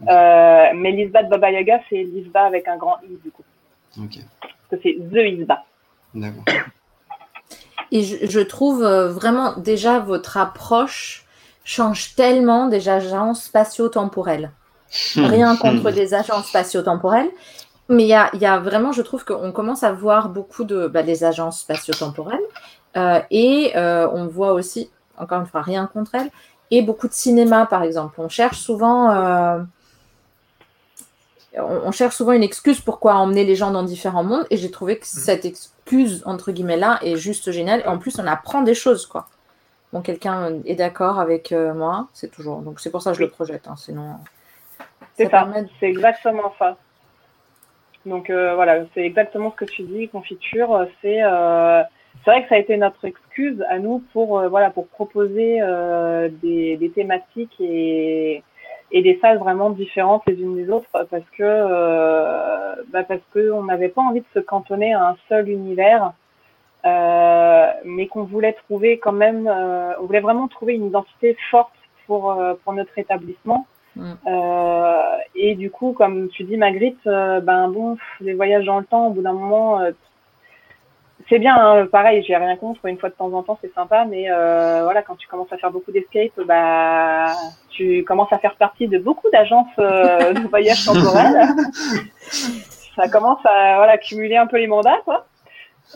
mais 0.00 0.92
l'ISBA 0.92 1.22
de 1.22 1.30
Baba 1.30 1.50
Yaga, 1.50 1.80
c'est 1.88 2.02
l'ISBA 2.02 2.42
avec 2.42 2.68
un 2.68 2.76
grand 2.76 2.98
i 3.02 3.16
du 3.24 3.30
coup. 3.30 3.44
Ok. 3.98 4.18
Parce 4.68 4.82
que 4.82 4.90
c'est 4.90 4.98
the 5.10 5.40
ISBA. 5.40 5.64
D'accord. 6.12 6.44
Et 7.92 8.02
je, 8.02 8.26
je 8.26 8.40
trouve 8.40 8.84
vraiment 8.84 9.56
déjà 9.56 10.00
votre 10.00 10.36
approche 10.36 11.24
change 11.64 12.14
tellement 12.14 12.66
des 12.66 12.90
agences 12.90 13.44
spatio-temporelles. 13.44 14.50
Rien 15.16 15.56
contre 15.56 15.90
des 15.90 16.14
agences 16.14 16.48
spatio-temporelles, 16.48 17.30
mais 17.88 18.02
il 18.02 18.08
y 18.08 18.14
a, 18.14 18.34
y 18.34 18.46
a, 18.46 18.58
vraiment, 18.58 18.92
je 18.92 19.02
trouve 19.02 19.24
qu'on 19.24 19.52
commence 19.52 19.82
à 19.84 19.92
voir 19.92 20.28
beaucoup 20.28 20.64
de 20.64 20.88
bah, 20.88 21.02
des 21.02 21.24
agences 21.24 21.60
spatio-temporelles 21.60 22.40
euh, 22.96 23.20
et 23.30 23.72
euh, 23.76 24.08
on 24.12 24.26
voit 24.26 24.52
aussi, 24.52 24.90
encore 25.18 25.40
une 25.40 25.46
fois, 25.46 25.62
rien 25.62 25.86
contre 25.86 26.14
elles, 26.14 26.30
et 26.70 26.82
beaucoup 26.82 27.06
de 27.06 27.12
cinéma, 27.12 27.66
par 27.66 27.82
exemple. 27.82 28.20
On 28.20 28.28
cherche 28.28 28.58
souvent, 28.58 29.10
euh, 29.12 29.58
on, 31.56 31.80
on, 31.84 31.92
cherche 31.92 32.16
souvent 32.16 32.32
une 32.32 32.42
excuse 32.42 32.80
pourquoi 32.80 33.14
emmener 33.14 33.44
les 33.44 33.54
gens 33.54 33.70
dans 33.70 33.84
différents 33.84 34.24
mondes, 34.24 34.46
et 34.50 34.56
j'ai 34.56 34.70
trouvé 34.70 34.98
que 34.98 35.06
cette 35.06 35.44
excuse 35.44 36.22
entre 36.26 36.50
guillemets 36.50 36.76
là 36.76 36.98
est 37.02 37.16
juste 37.16 37.52
géniale. 37.52 37.82
Et 37.84 37.86
en 37.86 37.98
plus, 37.98 38.18
on 38.18 38.26
apprend 38.26 38.62
des 38.62 38.74
choses, 38.74 39.06
quoi. 39.06 39.26
Bon, 39.92 40.00
quelqu'un 40.00 40.54
est 40.64 40.74
d'accord 40.74 41.20
avec 41.20 41.52
moi, 41.52 42.08
c'est 42.12 42.30
toujours. 42.30 42.60
Donc 42.62 42.80
c'est 42.80 42.90
pour 42.90 43.02
ça 43.02 43.12
que 43.12 43.18
je 43.18 43.22
le 43.22 43.30
projette. 43.30 43.68
Hein, 43.68 43.76
sinon. 43.76 44.16
C'est 45.16 45.30
ça. 45.30 45.48
ça. 45.52 45.60
C'est 45.78 45.86
exactement 45.86 46.52
ça. 46.58 46.76
Donc 48.06 48.30
euh, 48.30 48.54
voilà, 48.54 48.84
c'est 48.94 49.02
exactement 49.02 49.50
ce 49.50 49.56
que 49.56 49.70
tu 49.70 49.82
dis, 49.82 50.08
confiture. 50.08 50.86
C'est 51.02 51.22
euh, 51.22 51.82
c'est 52.24 52.30
vrai 52.30 52.42
que 52.42 52.48
ça 52.48 52.54
a 52.54 52.58
été 52.58 52.76
notre 52.76 53.04
excuse 53.04 53.62
à 53.68 53.78
nous 53.78 54.02
pour 54.12 54.38
euh, 54.38 54.48
voilà 54.48 54.70
pour 54.70 54.88
proposer 54.88 55.58
euh, 55.60 56.28
des, 56.42 56.90
thématiques 56.94 57.54
et, 57.60 58.42
et 58.92 59.02
des 59.02 59.18
salles 59.20 59.38
vraiment 59.38 59.70
différentes 59.70 60.22
les 60.26 60.34
unes 60.40 60.56
des 60.56 60.70
autres 60.70 60.88
parce 60.92 61.28
que 61.36 61.42
euh, 61.42 62.74
bah 62.92 63.02
parce 63.02 63.20
que 63.32 63.50
on 63.50 63.64
n'avait 63.64 63.88
pas 63.88 64.02
envie 64.02 64.20
de 64.20 64.26
se 64.34 64.40
cantonner 64.40 64.94
à 64.94 65.08
un 65.08 65.16
seul 65.28 65.48
univers, 65.48 66.12
euh, 66.84 67.66
mais 67.84 68.06
qu'on 68.06 68.24
voulait 68.24 68.54
trouver 68.54 68.98
quand 68.98 69.12
même, 69.12 69.48
on 69.48 70.06
voulait 70.06 70.20
vraiment 70.20 70.48
trouver 70.48 70.74
une 70.74 70.86
identité 70.86 71.36
forte 71.50 71.74
pour 72.06 72.36
pour 72.64 72.72
notre 72.72 72.98
établissement. 72.98 73.66
Euh, 73.98 75.16
et 75.34 75.54
du 75.54 75.70
coup, 75.70 75.92
comme 75.92 76.28
tu 76.28 76.44
dis, 76.44 76.56
Magritte, 76.56 77.06
euh, 77.06 77.40
ben 77.40 77.68
bon, 77.68 77.96
les 78.20 78.34
voyages 78.34 78.64
dans 78.64 78.78
le 78.78 78.84
temps, 78.84 79.06
au 79.08 79.10
bout 79.10 79.22
d'un 79.22 79.32
moment, 79.32 79.80
euh, 79.80 79.92
c'est 81.28 81.38
bien, 81.38 81.56
hein, 81.56 81.86
pareil, 81.86 82.24
j'ai 82.26 82.36
rien 82.36 82.56
contre, 82.56 82.86
une 82.86 82.98
fois 82.98 83.08
de 83.08 83.14
temps 83.14 83.32
en 83.32 83.42
temps, 83.42 83.58
c'est 83.60 83.72
sympa, 83.74 84.04
mais 84.04 84.30
euh, 84.30 84.82
voilà, 84.84 85.02
quand 85.02 85.16
tu 85.16 85.26
commences 85.26 85.52
à 85.52 85.56
faire 85.56 85.70
beaucoup 85.70 85.90
d'escape, 85.90 86.40
bah, 86.46 87.32
tu 87.70 88.04
commences 88.04 88.32
à 88.32 88.38
faire 88.38 88.54
partie 88.56 88.86
de 88.86 88.98
beaucoup 88.98 89.28
d'agences 89.30 89.66
euh, 89.78 90.32
de 90.34 90.46
voyage 90.48 90.84
temporel. 90.86 91.48
ça 92.96 93.08
commence 93.08 93.44
à 93.44 93.76
voilà, 93.76 93.98
cumuler 93.98 94.36
un 94.36 94.46
peu 94.46 94.58
les 94.58 94.66
mandats, 94.66 95.00
quoi. 95.04 95.26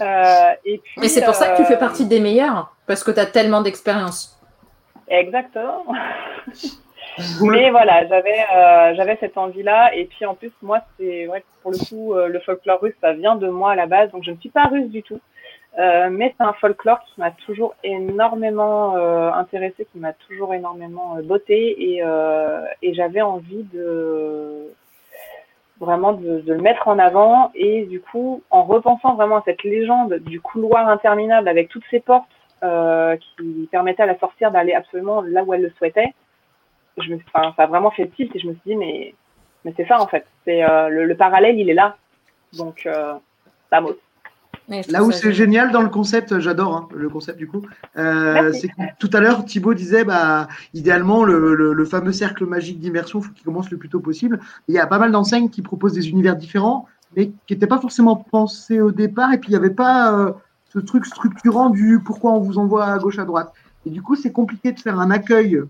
Euh, 0.01 0.51
et 0.65 0.79
puis, 0.79 1.01
mais 1.01 1.09
c'est 1.09 1.25
pour 1.25 1.35
ça 1.35 1.51
que 1.51 1.57
tu 1.59 1.65
fais 1.65 1.79
partie 1.79 2.07
des 2.07 2.21
meilleurs, 2.21 2.75
parce 2.87 3.05
que 3.05 3.11
tu 3.11 3.21
as 3.21 3.27
tellement 3.27 3.61
d'expérience. 3.61 4.41
Exactement. 5.09 5.85
Mais 7.43 7.71
voilà, 7.71 8.07
j'avais 8.07 8.41
euh, 8.55 8.95
j'avais 8.95 9.17
cette 9.21 9.37
envie-là. 9.37 9.95
Et 9.95 10.05
puis 10.07 10.25
en 10.27 10.35
plus, 10.35 10.53
moi, 10.63 10.81
c'est 10.99 11.27
que 11.27 11.63
pour 11.63 11.73
le 11.73 11.79
coup, 11.79 12.15
euh, 12.15 12.29
le 12.29 12.41
folklore 12.41 12.81
russe, 12.81 12.95
ça 13.01 13.13
vient 13.13 13.37
de 13.37 13.49
moi 13.49 13.73
à 13.73 13.75
la 13.75 13.87
base. 13.87 14.11
Donc 14.13 14.25
je 14.25 14.31
ne 14.31 14.37
suis 14.37 14.51
pas 14.51 14.65
russe 14.65 14.89
du 14.89 15.03
tout. 15.03 15.21
Euh, 15.79 16.09
mais 16.11 16.35
c'est 16.37 16.45
un 16.45 16.53
folklore 16.55 17.01
qui 17.05 17.21
m'a 17.21 17.31
toujours 17.31 17.75
énormément 17.85 18.97
euh, 18.97 19.31
intéressé, 19.31 19.87
qui 19.93 19.99
m'a 19.99 20.13
toujours 20.13 20.53
énormément 20.53 21.17
euh, 21.17 21.23
botté. 21.23 21.95
Et, 21.95 22.03
euh, 22.03 22.65
et 22.83 22.93
j'avais 22.95 23.23
envie 23.23 23.63
de 23.73 24.73
vraiment 25.79 26.13
de, 26.13 26.41
de 26.41 26.53
le 26.53 26.61
mettre 26.61 26.89
en 26.89 26.99
avant. 26.99 27.51
Et 27.55 27.85
du 27.85 28.01
coup, 28.01 28.43
en 28.51 28.65
repensant 28.65 29.15
vraiment 29.15 29.37
à 29.39 29.43
cette 29.45 29.63
légende 29.63 30.15
du 30.15 30.41
couloir 30.41 30.89
interminable 30.89 31.49
avec 31.49 31.69
toutes 31.69 31.85
ces 31.91 32.01
portes 32.01 32.29
qui 33.21 33.69
permettaient 33.73 34.03
à 34.03 34.07
la 34.07 34.19
sorcière 34.19 34.51
d'aller 34.51 34.75
absolument 34.75 35.23
là 35.23 35.43
où 35.45 35.55
elle 35.55 35.63
le 35.63 35.71
souhaitait, 35.79 36.13
je 36.99 37.11
me, 37.11 37.19
enfin, 37.33 37.53
ça 37.57 37.65
a 37.65 37.67
vraiment 37.67 37.91
fait 37.91 38.09
tilt 38.09 38.35
et 38.35 38.39
je 38.39 38.47
me 38.47 38.53
suis 38.53 38.63
dit, 38.67 38.77
mais, 38.77 39.15
mais 39.65 39.75
c'est 39.77 39.87
ça 39.87 40.01
en 40.01 40.07
fait. 40.07 40.27
C'est 40.45 40.63
euh, 40.63 40.89
le, 40.89 41.05
le 41.05 41.17
parallèle, 41.17 41.59
il 41.59 41.71
est 41.71 41.75
là. 41.75 41.97
Donc, 42.57 42.87
euh. 42.87 43.15
Ouais, 44.69 44.83
je 44.87 44.93
Là 44.93 45.03
où 45.03 45.11
ça 45.11 45.19
c'est 45.19 45.33
génial. 45.33 45.73
dans 45.73 45.83
le 45.83 45.89
concept, 45.89 46.39
j'adore 46.39 46.77
hein, 46.77 46.89
le 46.95 47.09
concept 47.09 47.39
du 47.39 47.49
coup, 47.49 47.63
euh, 47.97 48.53
c'est 48.53 48.69
que 48.69 48.75
tout 48.99 49.11
à 49.13 49.21
l'heure 49.21 49.45
Thibaut 49.45 49.75
disait 49.75 50.05
bah 50.05 50.49
idéalement 50.75 51.25
le, 51.25 51.55
le, 51.55 51.73
le 51.73 51.85
fameux 51.85 52.13
cercle 52.13 52.47
magique 52.47 52.79
d'immersion 52.79 53.21
faut 53.21 53.33
qu'il 53.33 53.45
commence 53.45 53.71
le 53.71 53.79
plus 53.79 53.89
tôt 53.89 54.01
possible. 54.01 54.41
Il 54.69 54.75
y 54.75 54.79
a 54.79 54.87
pas 54.87 54.99
mal 54.99 55.11
d'enseignes 55.13 55.51
qui 55.51 55.63
proposent 55.63 55.95
des 55.95 56.09
univers 56.09 56.37
différents, 56.37 56.87
mais 57.17 57.31
qui 57.47 57.55
n'étaient 57.55 57.67
pas 57.67 57.81
forcément 57.81 58.17
pensés 58.17 58.81
au 58.81 58.93
départ, 58.93 59.33
et 59.33 59.39
puis 59.39 59.49
il 59.49 59.53
n'y 59.53 59.57
avait 59.57 59.71
pas 59.71 60.17
euh, 60.17 60.33
ce 60.73 60.79
truc 60.79 61.05
structurant 61.07 61.71
du 61.71 62.01
pourquoi 62.05 62.33
on 62.33 62.41
vous 62.41 62.59
envoie 62.59 62.87
à 62.87 62.99
gauche 62.99 63.19
à 63.19 63.25
droite. 63.25 63.53
Et 63.87 63.91
du 63.91 64.03
coup 64.03 64.15
c'est 64.15 64.33
compliqué 64.33 64.73
de 64.73 64.79
faire 64.79 65.01
un 65.01 65.11
accueil, 65.11 65.61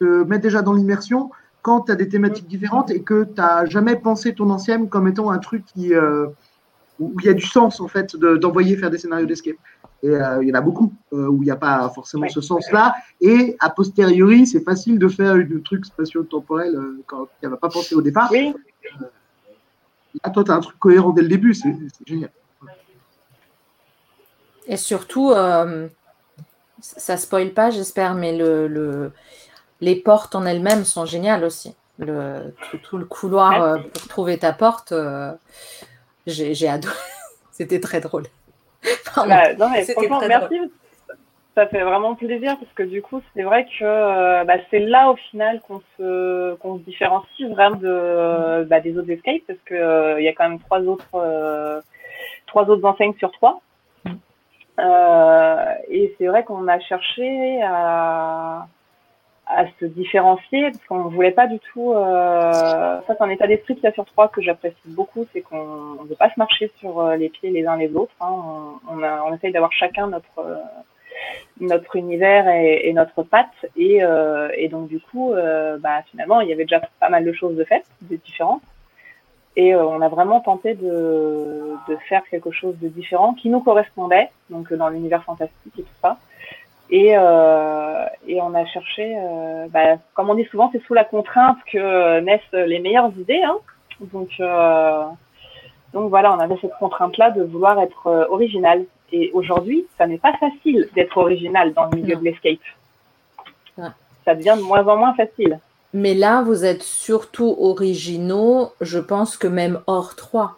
de 0.00 0.24
mettre 0.24 0.42
déjà 0.42 0.62
dans 0.62 0.72
l'immersion 0.72 1.30
quand 1.62 1.82
tu 1.82 1.92
as 1.92 1.94
des 1.96 2.08
thématiques 2.08 2.46
différentes 2.48 2.90
et 2.90 3.02
que 3.02 3.24
tu 3.24 3.34
n'as 3.36 3.66
jamais 3.66 3.96
pensé 3.96 4.34
ton 4.34 4.48
ancienne 4.50 4.88
comme 4.88 5.06
étant 5.08 5.30
un 5.30 5.38
truc 5.38 5.64
qui 5.66 5.94
euh, 5.94 6.26
où 6.98 7.14
il 7.20 7.26
y 7.26 7.28
a 7.28 7.34
du 7.34 7.44
sens 7.46 7.80
en 7.80 7.88
fait 7.88 8.16
de- 8.16 8.36
d'envoyer 8.36 8.76
faire 8.76 8.90
des 8.90 8.98
scénarios 8.98 9.26
d'escape. 9.26 9.56
Et 10.02 10.08
euh, 10.08 10.42
il 10.42 10.48
y 10.48 10.52
en 10.52 10.54
a 10.54 10.60
beaucoup 10.62 10.92
euh, 11.12 11.26
où 11.28 11.42
il 11.42 11.46
n'y 11.46 11.50
a 11.50 11.56
pas 11.56 11.88
forcément 11.94 12.22
Ouais. 12.22 12.28
ce 12.30 12.40
sens-là. 12.40 12.94
Et 13.20 13.56
a 13.60 13.68
posteriori, 13.68 14.46
c'est 14.46 14.62
facile 14.62 14.98
de 14.98 15.08
faire 15.08 15.36
une 15.36 15.62
truc 15.62 15.84
spatio-temporel 15.84 16.74
euh, 16.74 17.02
quand 17.06 17.28
n'y 17.42 17.52
a 17.52 17.56
pas 17.56 17.68
pensé 17.68 17.94
au 17.94 18.00
départ. 18.02 18.30
Oui, 18.32 18.54
Là, 20.24 20.30
toi, 20.30 20.42
tu 20.42 20.50
as 20.50 20.54
un 20.54 20.60
truc 20.60 20.78
cohérent 20.78 21.10
dès 21.10 21.22
le 21.22 21.28
début, 21.28 21.54
c'est 21.54 21.72
génial. 22.04 22.30
Et 24.66 24.76
surtout, 24.76 25.30
euh, 25.30 25.88
ça 26.80 27.16
spoil 27.16 27.52
pas, 27.52 27.70
j'espère, 27.70 28.14
mais 28.14 28.36
le, 28.36 28.66
le- 28.66 29.12
les 29.80 29.96
portes 29.96 30.34
en 30.34 30.44
elles-mêmes 30.44 30.84
sont 30.84 31.06
géniales 31.06 31.44
aussi. 31.44 31.74
Le, 31.98 32.54
tout, 32.70 32.78
tout 32.78 32.98
le 32.98 33.04
couloir 33.04 33.62
euh, 33.62 33.78
pour 33.78 34.08
trouver 34.08 34.38
ta 34.38 34.52
porte, 34.52 34.92
euh, 34.92 35.32
j'ai 36.26 36.68
adoré. 36.68 36.94
C'était 37.50 37.80
très 37.80 38.00
drôle. 38.00 38.24
Bah, 39.16 39.54
non, 39.54 39.68
mais 39.70 39.84
franchement, 39.84 40.18
très 40.18 40.28
merci. 40.28 40.56
Ça 41.56 41.66
fait 41.66 41.82
vraiment 41.82 42.14
plaisir 42.14 42.56
parce 42.58 42.72
que 42.74 42.84
du 42.84 43.02
coup, 43.02 43.20
c'est 43.34 43.42
vrai 43.42 43.64
que 43.64 43.82
euh, 43.82 44.44
bah, 44.44 44.54
c'est 44.70 44.78
là 44.78 45.10
au 45.10 45.16
final 45.16 45.60
qu'on 45.66 45.82
se, 45.98 46.54
qu'on 46.54 46.78
se 46.78 46.84
différencie 46.84 47.50
vraiment 47.50 47.76
de, 47.76 48.64
bah, 48.64 48.78
des 48.80 48.96
autres 48.96 49.10
escapes 49.10 49.42
parce 49.48 49.58
que 49.66 49.74
euh, 49.74 50.20
il 50.20 50.24
y 50.24 50.28
a 50.28 50.32
quand 50.32 50.48
même 50.48 50.60
trois 50.60 50.80
autres, 50.82 51.82
trois 52.46 52.70
autres 52.70 52.84
enseignes 52.86 53.14
sur 53.18 53.32
trois. 53.32 53.60
Euh, 54.80 55.74
et 55.88 56.14
c'est 56.16 56.26
vrai 56.26 56.44
qu'on 56.44 56.66
a 56.68 56.78
cherché 56.80 57.60
à, 57.62 58.66
à 59.50 59.66
se 59.80 59.84
différencier 59.84 60.70
parce 60.70 60.84
qu'on 60.84 61.08
voulait 61.08 61.32
pas 61.32 61.46
du 61.46 61.58
tout. 61.58 61.92
Euh, 61.92 62.52
ça, 62.52 63.02
c'est 63.08 63.22
un 63.22 63.30
état 63.30 63.46
d'esprit 63.46 63.74
qu'il 63.74 63.84
y 63.84 63.88
a 63.88 63.92
sur 63.92 64.04
trois 64.04 64.28
que 64.28 64.40
j'apprécie 64.40 64.76
beaucoup, 64.86 65.26
c'est 65.32 65.40
qu'on 65.40 66.02
ne 66.02 66.08
veut 66.08 66.14
pas 66.14 66.28
se 66.30 66.38
marcher 66.38 66.70
sur 66.78 67.00
euh, 67.00 67.16
les 67.16 67.28
pieds 67.28 67.50
les 67.50 67.66
uns 67.66 67.76
les 67.76 67.94
autres. 67.94 68.14
Hein. 68.20 68.28
On, 68.30 68.98
on, 68.98 69.02
a, 69.02 69.22
on 69.24 69.34
essaye 69.34 69.52
d'avoir 69.52 69.72
chacun 69.72 70.06
notre 70.06 70.38
euh, 70.38 70.56
notre 71.60 71.96
univers 71.96 72.48
et, 72.48 72.90
notre 72.94 73.22
patte 73.22 73.66
et, 73.76 74.02
euh, 74.02 74.48
et 74.56 74.68
donc 74.68 74.88
du 74.88 75.00
coup, 75.00 75.32
euh, 75.32 75.76
bah, 75.78 76.02
finalement, 76.10 76.40
il 76.40 76.48
y 76.48 76.52
avait 76.52 76.64
déjà 76.64 76.80
pas 76.98 77.10
mal 77.10 77.24
de 77.24 77.32
choses 77.32 77.56
de 77.56 77.64
faites, 77.64 77.86
de 78.02 78.16
différentes. 78.16 78.62
Et 79.56 79.74
on 79.74 80.00
a 80.00 80.08
vraiment 80.08 80.40
tenté 80.40 80.74
de, 80.74 81.74
de 81.88 81.96
faire 82.08 82.22
quelque 82.30 82.52
chose 82.52 82.78
de 82.78 82.88
différent 82.88 83.34
qui 83.34 83.50
nous 83.50 83.60
correspondait, 83.60 84.30
donc 84.48 84.72
dans 84.72 84.88
l'univers 84.88 85.24
fantastique 85.24 85.74
et 85.76 85.82
tout 85.82 85.98
ça. 86.00 86.18
Et, 86.92 87.16
euh, 87.16 88.04
et 88.26 88.40
on 88.40 88.52
a 88.54 88.66
cherché, 88.66 89.14
euh, 89.16 89.68
bah, 89.68 89.96
comme 90.14 90.28
on 90.30 90.34
dit 90.34 90.46
souvent, 90.50 90.70
c'est 90.72 90.82
sous 90.84 90.94
la 90.94 91.04
contrainte 91.04 91.58
que 91.72 92.20
naissent 92.20 92.40
les 92.52 92.80
meilleures 92.80 93.12
idées. 93.16 93.42
Hein. 93.42 93.58
Donc, 94.12 94.30
euh, 94.40 95.04
donc 95.92 96.10
voilà, 96.10 96.32
on 96.34 96.38
avait 96.40 96.56
cette 96.60 96.74
contrainte-là 96.78 97.30
de 97.30 97.44
vouloir 97.44 97.80
être 97.80 98.26
original. 98.30 98.84
Et 99.12 99.30
aujourd'hui, 99.34 99.86
ça 99.98 100.06
n'est 100.06 100.18
pas 100.18 100.34
facile 100.38 100.88
d'être 100.94 101.16
original 101.16 101.72
dans 101.74 101.86
le 101.86 101.96
milieu 101.98 102.14
Non. 102.14 102.20
de 102.20 102.24
l'escape. 102.24 102.58
Ouais. 103.78 103.88
Ça 104.24 104.34
devient 104.34 104.54
de 104.56 104.62
moins 104.62 104.86
en 104.86 104.96
moins 104.96 105.14
facile. 105.14 105.58
Mais 105.92 106.14
là, 106.14 106.42
vous 106.42 106.64
êtes 106.64 106.82
surtout 106.82 107.56
originaux, 107.58 108.70
je 108.80 108.98
pense 109.00 109.36
que 109.36 109.48
même 109.48 109.80
hors 109.88 110.14
3. 110.14 110.56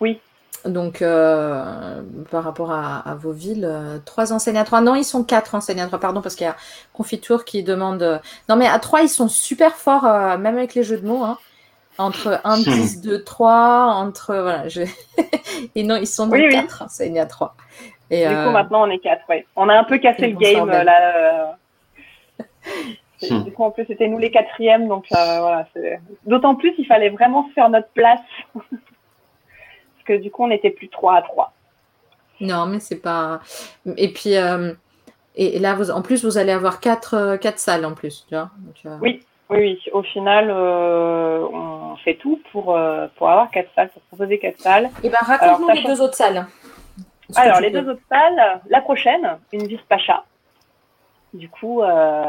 Oui. 0.00 0.20
Donc, 0.66 1.00
euh, 1.02 2.02
par 2.30 2.42
rapport 2.44 2.72
à, 2.72 2.98
à 3.08 3.14
vos 3.14 3.32
villes, 3.32 3.64
euh, 3.68 3.98
trois 4.04 4.32
enseignes 4.32 4.58
à 4.58 4.64
3. 4.64 4.80
Non, 4.80 4.94
ils 4.94 5.04
sont 5.04 5.22
quatre 5.24 5.54
enseignes 5.54 5.80
à 5.80 5.86
3, 5.86 5.98
pardon, 6.00 6.22
parce 6.22 6.34
qu'il 6.34 6.46
y 6.46 6.50
a 6.50 6.56
Confiture 6.92 7.44
qui 7.44 7.62
demande. 7.62 8.02
euh, 8.02 8.18
Non, 8.48 8.56
mais 8.56 8.66
à 8.66 8.78
3, 8.78 9.02
ils 9.02 9.08
sont 9.08 9.28
super 9.28 9.76
forts, 9.76 10.04
euh, 10.06 10.38
même 10.38 10.56
avec 10.56 10.74
les 10.74 10.82
jeux 10.82 10.98
de 10.98 11.06
mots. 11.06 11.22
hein. 11.24 11.38
Entre 11.98 12.40
1, 12.44 12.58
10, 12.58 13.00
2, 13.00 13.22
3, 13.24 13.86
entre. 13.96 14.34
Voilà, 14.36 14.68
je... 14.68 14.82
Et 15.74 15.82
non, 15.82 15.96
ils 15.96 16.06
sont 16.06 16.26
donc 16.26 16.34
Oui, 16.34 16.44
oui. 16.48 16.54
quatre 16.54 16.82
enseignes 16.82 17.18
à 17.20 17.26
3. 17.26 17.54
Et, 18.10 18.26
Du 18.26 18.34
euh, 18.34 18.44
coup, 18.44 18.50
maintenant, 18.50 18.86
on 18.86 18.90
est 18.90 18.98
quatre. 18.98 19.22
Ouais. 19.28 19.46
On 19.56 19.68
a 19.68 19.74
un 19.78 19.84
peu 19.84 19.98
cassé 19.98 20.26
le 20.28 20.36
game. 20.36 20.68
euh, 20.70 20.84
Là, 20.84 21.16
euh, 21.16 22.42
Hmm. 23.30 23.44
Du 23.44 23.50
coup, 23.52 23.64
en 23.64 23.70
plus, 23.70 23.86
c'était 23.86 24.08
nous 24.08 24.18
les 24.18 24.30
quatrièmes. 24.30 24.88
Donc, 24.88 25.06
euh, 25.10 25.38
voilà. 25.40 25.66
c'est- 25.72 25.98
D'autant 26.26 26.54
plus, 26.54 26.74
il 26.76 26.84
fallait 26.84 27.08
vraiment 27.08 27.48
se 27.48 27.52
faire 27.54 27.70
notre 27.70 27.88
place. 27.94 28.20
Que 30.06 30.14
du 30.14 30.30
coup, 30.30 30.44
on 30.44 30.48
n'était 30.48 30.70
plus 30.70 30.88
trois 30.88 31.16
à 31.16 31.22
trois. 31.22 31.52
Non, 32.40 32.66
mais 32.66 32.80
c'est 32.80 33.00
pas. 33.02 33.40
Et 33.96 34.12
puis, 34.12 34.36
euh, 34.36 34.72
et, 35.36 35.56
et 35.56 35.58
là, 35.58 35.74
vous, 35.74 35.90
en 35.90 36.02
plus, 36.02 36.24
vous 36.24 36.38
allez 36.38 36.52
avoir 36.52 36.80
quatre, 36.80 37.14
euh, 37.14 37.36
quatre 37.36 37.58
salles 37.58 37.84
en 37.84 37.94
plus, 37.94 38.24
tu 38.28 38.34
vois. 38.34 38.50
Donc, 38.58 38.76
euh, 38.86 38.96
Oui. 39.00 39.22
Oui, 39.48 39.58
oui. 39.60 39.82
Au 39.92 40.02
final, 40.02 40.50
euh, 40.50 41.46
on 41.52 41.94
fait 42.04 42.14
tout 42.14 42.40
pour, 42.50 42.76
euh, 42.76 43.06
pour 43.16 43.28
avoir 43.28 43.48
quatre 43.50 43.70
salles, 43.76 43.90
pour 43.90 44.02
proposer 44.02 44.38
quatre 44.38 44.58
salles. 44.58 44.90
Et 45.04 45.08
ben, 45.08 45.18
raconte-nous 45.20 45.68
les 45.68 45.84
deux 45.84 46.00
autres 46.00 46.16
salles. 46.16 46.46
Alors, 47.36 47.60
les 47.60 47.70
peux. 47.70 47.80
deux 47.80 47.90
autres 47.92 48.02
salles, 48.08 48.60
la 48.68 48.80
prochaine, 48.80 49.38
une 49.52 49.66
vis 49.66 49.78
Pacha. 49.88 50.24
Du 51.32 51.48
coup, 51.48 51.82
euh, 51.82 52.24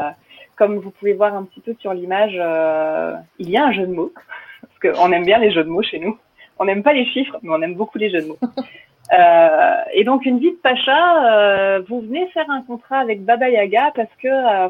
comme 0.56 0.78
vous 0.78 0.90
pouvez 0.90 1.12
voir 1.14 1.34
un 1.34 1.42
petit 1.44 1.60
peu 1.60 1.74
sur 1.80 1.92
l'image, 1.92 2.36
euh, 2.38 3.14
il 3.38 3.50
y 3.50 3.56
a 3.56 3.64
un 3.64 3.72
jeu 3.72 3.86
de 3.86 3.92
mots. 3.92 4.12
Parce 4.80 4.96
qu'on 4.96 5.10
aime 5.12 5.24
bien 5.24 5.38
les 5.38 5.50
jeux 5.50 5.64
de 5.64 5.68
mots 5.68 5.82
chez 5.82 5.98
nous. 5.98 6.16
On 6.58 6.64
n'aime 6.64 6.82
pas 6.82 6.92
les 6.92 7.06
chiffres, 7.06 7.38
mais 7.42 7.50
on 7.50 7.62
aime 7.62 7.74
beaucoup 7.74 7.98
les 7.98 8.10
jeux 8.10 8.22
de 8.22 8.26
mots. 8.28 8.38
Euh, 9.10 9.82
et 9.94 10.04
donc, 10.04 10.26
une 10.26 10.38
vie 10.38 10.50
de 10.50 10.56
Pacha, 10.56 11.24
euh, 11.24 11.82
vous 11.88 12.02
venez 12.02 12.26
faire 12.28 12.50
un 12.50 12.60
contrat 12.60 12.98
avec 12.98 13.24
Baba 13.24 13.48
Yaga 13.48 13.90
parce 13.94 14.10
que 14.22 14.28
euh, 14.28 14.68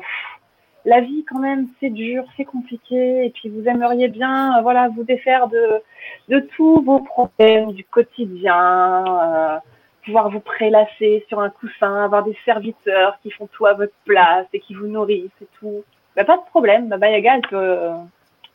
la 0.84 1.00
vie, 1.00 1.24
quand 1.28 1.40
même, 1.40 1.66
c'est 1.80 1.90
dur, 1.90 2.24
c'est 2.36 2.44
compliqué. 2.44 3.26
Et 3.26 3.30
puis, 3.30 3.48
vous 3.48 3.66
aimeriez 3.68 4.06
bien 4.06 4.62
voilà, 4.62 4.90
vous 4.90 5.02
défaire 5.02 5.48
de, 5.48 5.82
de 6.28 6.38
tous 6.56 6.80
vos 6.82 7.00
problèmes 7.00 7.72
du 7.72 7.82
quotidien. 7.82 9.60
pouvoir 10.04 10.30
vous 10.30 10.38
prélasser 10.38 11.24
sur 11.28 11.40
un 11.40 11.50
coussin, 11.50 12.04
avoir 12.04 12.22
des 12.22 12.36
serviteurs 12.44 13.18
qui 13.24 13.32
font 13.32 13.48
tout 13.48 13.66
à 13.66 13.74
votre 13.74 13.96
place 14.04 14.46
et 14.52 14.60
qui 14.60 14.74
vous 14.74 14.86
nourrissent 14.86 15.42
et 15.42 15.48
tout. 15.58 15.82
Bah, 16.14 16.24
pas 16.24 16.36
de 16.36 16.44
problème, 16.50 16.88
Baba 16.88 17.10
Yaga, 17.10 17.34
elle 17.34 17.48
peut, 17.48 17.90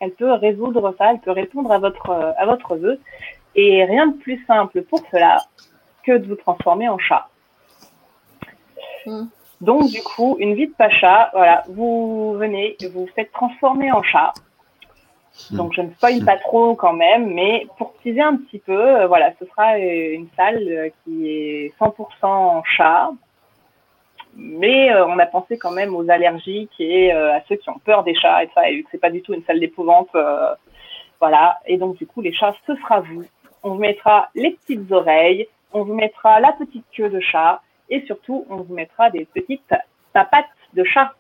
elle 0.04 0.12
peut 0.12 0.34
résoudre 0.34 0.94
ça, 0.98 1.12
elle 1.12 1.20
peut 1.20 1.32
répondre 1.32 1.72
à 1.72 1.80
votre, 1.80 2.12
à 2.12 2.46
votre 2.46 2.76
vœu. 2.76 3.00
Et 3.56 3.86
rien 3.86 4.08
de 4.08 4.18
plus 4.18 4.44
simple 4.46 4.82
pour 4.84 5.00
cela 5.12 5.38
que 6.04 6.18
de 6.18 6.28
vous 6.28 6.36
transformer 6.36 6.90
en 6.90 6.98
chat. 6.98 7.28
Mm. 9.06 9.26
Donc, 9.62 9.90
du 9.90 10.02
coup, 10.04 10.36
une 10.40 10.56
vie 10.56 10.68
de 10.68 10.74
pacha, 10.74 11.30
voilà, 11.34 11.64
vous 11.70 12.34
venez, 12.34 12.76
vous 12.82 13.02
vous 13.02 13.10
faites 13.16 13.32
transformer 13.32 13.92
en 13.92 14.04
chat. 14.04 14.34
Donc, 15.52 15.74
je 15.74 15.82
ne 15.82 15.92
spoil 15.92 16.24
pas 16.24 16.38
trop 16.38 16.76
quand 16.76 16.94
même, 16.94 17.34
mais 17.34 17.66
pour 17.78 17.94
teaser 18.04 18.22
un 18.22 18.36
petit 18.36 18.60
peu, 18.60 18.78
euh, 18.78 19.08
voilà, 19.08 19.32
ce 19.40 19.46
sera 19.46 19.76
euh, 19.76 20.14
une 20.14 20.28
salle 20.36 20.64
euh, 20.68 20.90
qui 21.04 21.28
est 21.28 21.74
100% 21.80 22.06
en 22.24 22.64
chat. 22.64 23.12
Mais 24.36 24.92
euh, 24.92 25.06
on 25.06 25.20
a 25.20 25.26
pensé 25.26 25.58
quand 25.58 25.72
même 25.72 25.96
aux 25.96 26.10
allergiques 26.10 26.80
et 26.80 27.14
euh, 27.14 27.36
à 27.36 27.42
ceux 27.48 27.56
qui 27.56 27.70
ont 27.70 27.80
peur 27.80 28.04
des 28.04 28.16
chats 28.16 28.44
et 28.44 28.50
ça, 28.54 28.68
et 28.68 28.76
vu 28.76 28.84
que 28.84 28.90
c'est 28.92 28.98
pas 28.98 29.12
du 29.12 29.22
tout 29.22 29.34
une 29.34 29.44
salle 29.44 29.60
d'épouvante, 29.60 30.10
euh, 30.16 30.54
voilà. 31.20 31.60
Et 31.66 31.78
donc, 31.78 31.98
du 31.98 32.08
coup, 32.08 32.22
les 32.22 32.34
chats, 32.34 32.56
ce 32.66 32.76
sera 32.76 33.02
vous. 33.02 33.24
On 33.62 33.70
vous 33.70 33.80
mettra 33.80 34.30
les 34.36 34.52
petites 34.52 34.92
oreilles, 34.92 35.48
on 35.72 35.84
vous 35.84 35.94
mettra 35.94 36.40
la 36.40 36.52
petite 36.52 36.86
queue 36.92 37.10
de 37.10 37.20
chat 37.20 37.62
et 37.90 38.02
surtout, 38.06 38.46
on 38.50 38.58
vous 38.58 38.74
mettra 38.74 39.10
des 39.12 39.26
petites 39.26 39.74
papates 40.14 40.46
de 40.74 40.84
chat. 40.84 41.14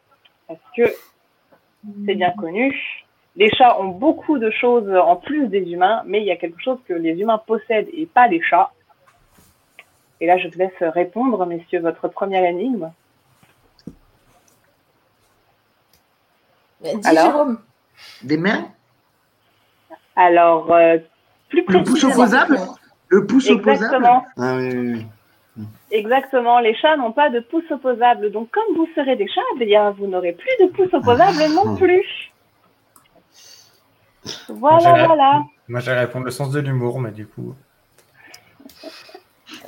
Parce 0.47 0.59
que 0.75 0.83
c'est 2.05 2.15
bien 2.15 2.31
connu. 2.31 2.75
Les 3.35 3.49
chats 3.51 3.79
ont 3.79 3.89
beaucoup 3.89 4.39
de 4.39 4.49
choses 4.49 4.89
en 4.89 5.15
plus 5.15 5.47
des 5.47 5.71
humains, 5.71 6.01
mais 6.05 6.19
il 6.19 6.25
y 6.25 6.31
a 6.31 6.35
quelque 6.35 6.61
chose 6.61 6.79
que 6.87 6.93
les 6.93 7.19
humains 7.19 7.41
possèdent 7.45 7.89
et 7.93 8.05
pas 8.05 8.27
les 8.27 8.41
chats. 8.41 8.71
Et 10.19 10.25
là, 10.25 10.37
je 10.37 10.47
vous 10.47 10.57
laisse 10.57 10.71
répondre, 10.81 11.45
messieurs, 11.45 11.79
votre 11.79 12.07
première 12.07 12.45
énigme. 12.45 12.91
Dis 16.83 16.89
Alors 17.07 17.25
Jérôme. 17.25 17.59
Des 18.23 18.37
mains 18.37 18.67
Alors, 20.15 20.71
euh, 20.73 20.97
plus 21.49 21.63
Le 21.67 21.83
pouce 21.83 22.03
opposable 22.03 22.59
Le 23.07 23.25
pouce 23.25 23.49
opposable 23.49 23.71
Exactement, 23.85 24.25
Ah 24.37 24.55
oui, 24.57 24.69
oui, 24.75 25.05
oui. 25.57 25.65
exactement. 25.91 26.59
Les 26.59 26.75
chats 26.75 26.97
n'ont 26.97 27.11
pas 27.11 27.29
de 27.29 27.39
pouce 27.39 27.69
opposable. 27.71 28.31
Donc, 28.31 28.49
comme 28.51 28.75
vous 28.75 28.87
serez 28.95 29.15
des 29.15 29.27
chats, 29.27 29.41
eh 29.61 29.65
bien, 29.65 29.91
vous 29.91 30.07
n'aurez 30.07 30.33
plus 30.33 30.65
de 30.65 30.71
pouce 30.71 30.93
opposable 30.93 31.37
non 31.53 31.75
plus. 31.77 32.31
Voilà, 34.49 35.05
voilà. 35.07 35.43
Moi, 35.67 35.79
j'allais 35.79 36.01
répondre 36.01 36.25
le 36.25 36.31
sens 36.31 36.51
de 36.51 36.59
l'humour, 36.59 36.99
mais 36.99 37.11
du 37.11 37.27
coup. 37.27 37.53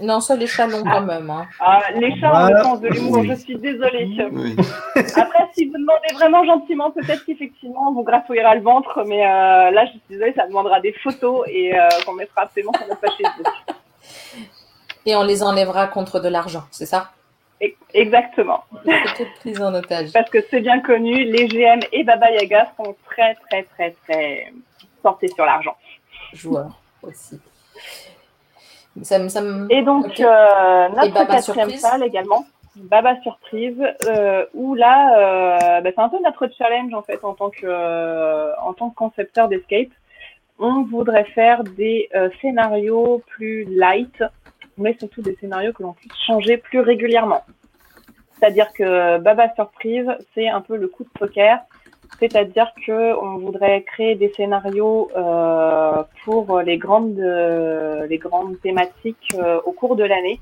Non, 0.02 0.20
ça, 0.20 0.36
les 0.36 0.48
chats 0.48 0.68
l'ont 0.68 0.84
quand 0.84 1.02
même. 1.02 1.30
hein. 1.30 1.48
Ah, 1.60 1.82
les 1.96 2.20
chats 2.20 2.28
ont 2.34 2.40
le 2.48 2.52
Voilà. 2.52 2.64
sens 2.64 2.82
de 2.82 2.88
l'humour, 2.90 3.20
Oui. 3.20 3.28
je 3.30 3.34
suis 3.36 3.56
désolée. 3.56 4.10
oui. 4.32 4.56
Après, 5.16 5.48
si 5.54 5.66
vous 5.66 5.78
demandez 5.78 6.14
vraiment 6.14 6.44
gentiment, 6.46 6.92
peut-être 6.92 7.24
qu'effectivement, 7.26 7.90
on 7.90 7.94
vous 7.94 8.04
graffouillera 8.04 8.56
le 8.56 8.62
ventre, 8.62 9.04
mais 9.08 9.26
euh, 9.26 9.72
là, 9.72 9.86
je 9.86 9.92
suis 9.92 10.02
désolée, 10.10 10.34
ça 10.34 10.48
demandera 10.48 10.80
des 10.82 10.94
photos 11.04 11.46
et 11.48 11.78
euh, 11.80 11.88
qu'on 12.06 12.14
mettra 12.14 12.42
absolument 12.44 12.74
sur 12.74 12.88
notre 12.88 13.00
page 13.02 13.12
Facebook. 13.22 13.54
Et 15.06 15.16
on 15.16 15.24
les 15.24 15.44
enlèvera 15.44 15.88
contre 15.88 16.20
de 16.20 16.28
l'argent, 16.30 16.64
c'est 16.72 16.86
ça? 16.86 17.12
Exactement. 17.94 18.64
Prise 19.40 19.62
en 19.62 19.74
otage. 19.74 20.12
Parce 20.12 20.30
que 20.30 20.40
c'est 20.50 20.60
bien 20.60 20.82
connu, 20.82 21.24
les 21.24 21.48
GM 21.48 21.80
et 21.94 22.04
Baba 22.04 22.30
Yaga 22.32 22.68
sont 22.76 22.96
très, 23.06 23.36
très, 23.50 23.64
très, 23.64 23.92
très 24.06 24.52
portés 25.02 25.30
sur 25.30 25.46
l'argent. 25.46 25.76
Joueurs 26.34 26.78
aussi. 27.02 27.40
Ça 29.02 29.20
me, 29.20 29.28
ça 29.28 29.42
me- 29.42 29.72
Et 29.72 29.82
donc, 29.82 30.20
euh, 30.20 30.90
notre 30.90 31.14
Baba 31.14 31.26
quatrième 31.36 31.42
Surprise 31.70 31.80
salle 31.82 32.04
également, 32.04 32.46
Baba 32.78 33.20
Surprise, 33.22 33.82
euh, 34.08 34.46
où 34.54 34.74
là, 34.76 35.78
euh, 35.78 35.82
bah, 35.82 35.90
c'est 35.96 36.02
un 36.02 36.10
peu 36.10 36.18
notre 36.24 36.48
challenge 36.58 36.94
en 36.94 37.02
fait 37.02 37.24
en 37.24 37.34
tant 37.34 37.50
que, 37.50 37.66
euh, 37.66 38.52
en 38.62 38.74
tant 38.74 38.90
que 38.90 38.96
concepteur 38.96 39.48
d'escape. 39.48 39.90
On 40.60 40.84
voudrait 40.84 41.26
faire 41.26 41.64
des 41.64 42.08
euh, 42.16 42.30
scénarios 42.42 43.22
plus 43.28 43.66
light, 43.66 44.24
mais 44.78 44.96
surtout 44.98 45.22
des 45.22 45.36
scénarios 45.36 45.74
que 45.74 45.84
l'on 45.84 45.94
puisse 45.94 46.14
changer 46.26 46.58
plus 46.58 46.80
régulièrement. 46.80 47.44
C'est-à-dire 48.40 48.72
que 48.74 49.18
Baba 49.18 49.54
Surprise, 49.56 50.08
c'est 50.34 50.48
un 50.48 50.62
peu 50.62 50.76
le 50.78 50.88
coup 50.88 51.04
de 51.04 51.10
poker. 51.20 51.60
C'est-à-dire 52.20 52.72
que 52.86 53.16
on 53.20 53.38
voudrait 53.38 53.84
créer 53.84 54.16
des 54.16 54.30
scénarios 54.30 55.10
euh, 55.16 56.04
pour 56.24 56.60
les 56.62 56.78
grandes, 56.78 57.20
euh, 57.20 58.06
les 58.08 58.18
grandes 58.18 58.60
thématiques 58.62 59.36
euh, 59.36 59.60
au 59.66 59.72
cours 59.72 59.96
de 59.96 60.04
l'année. 60.04 60.40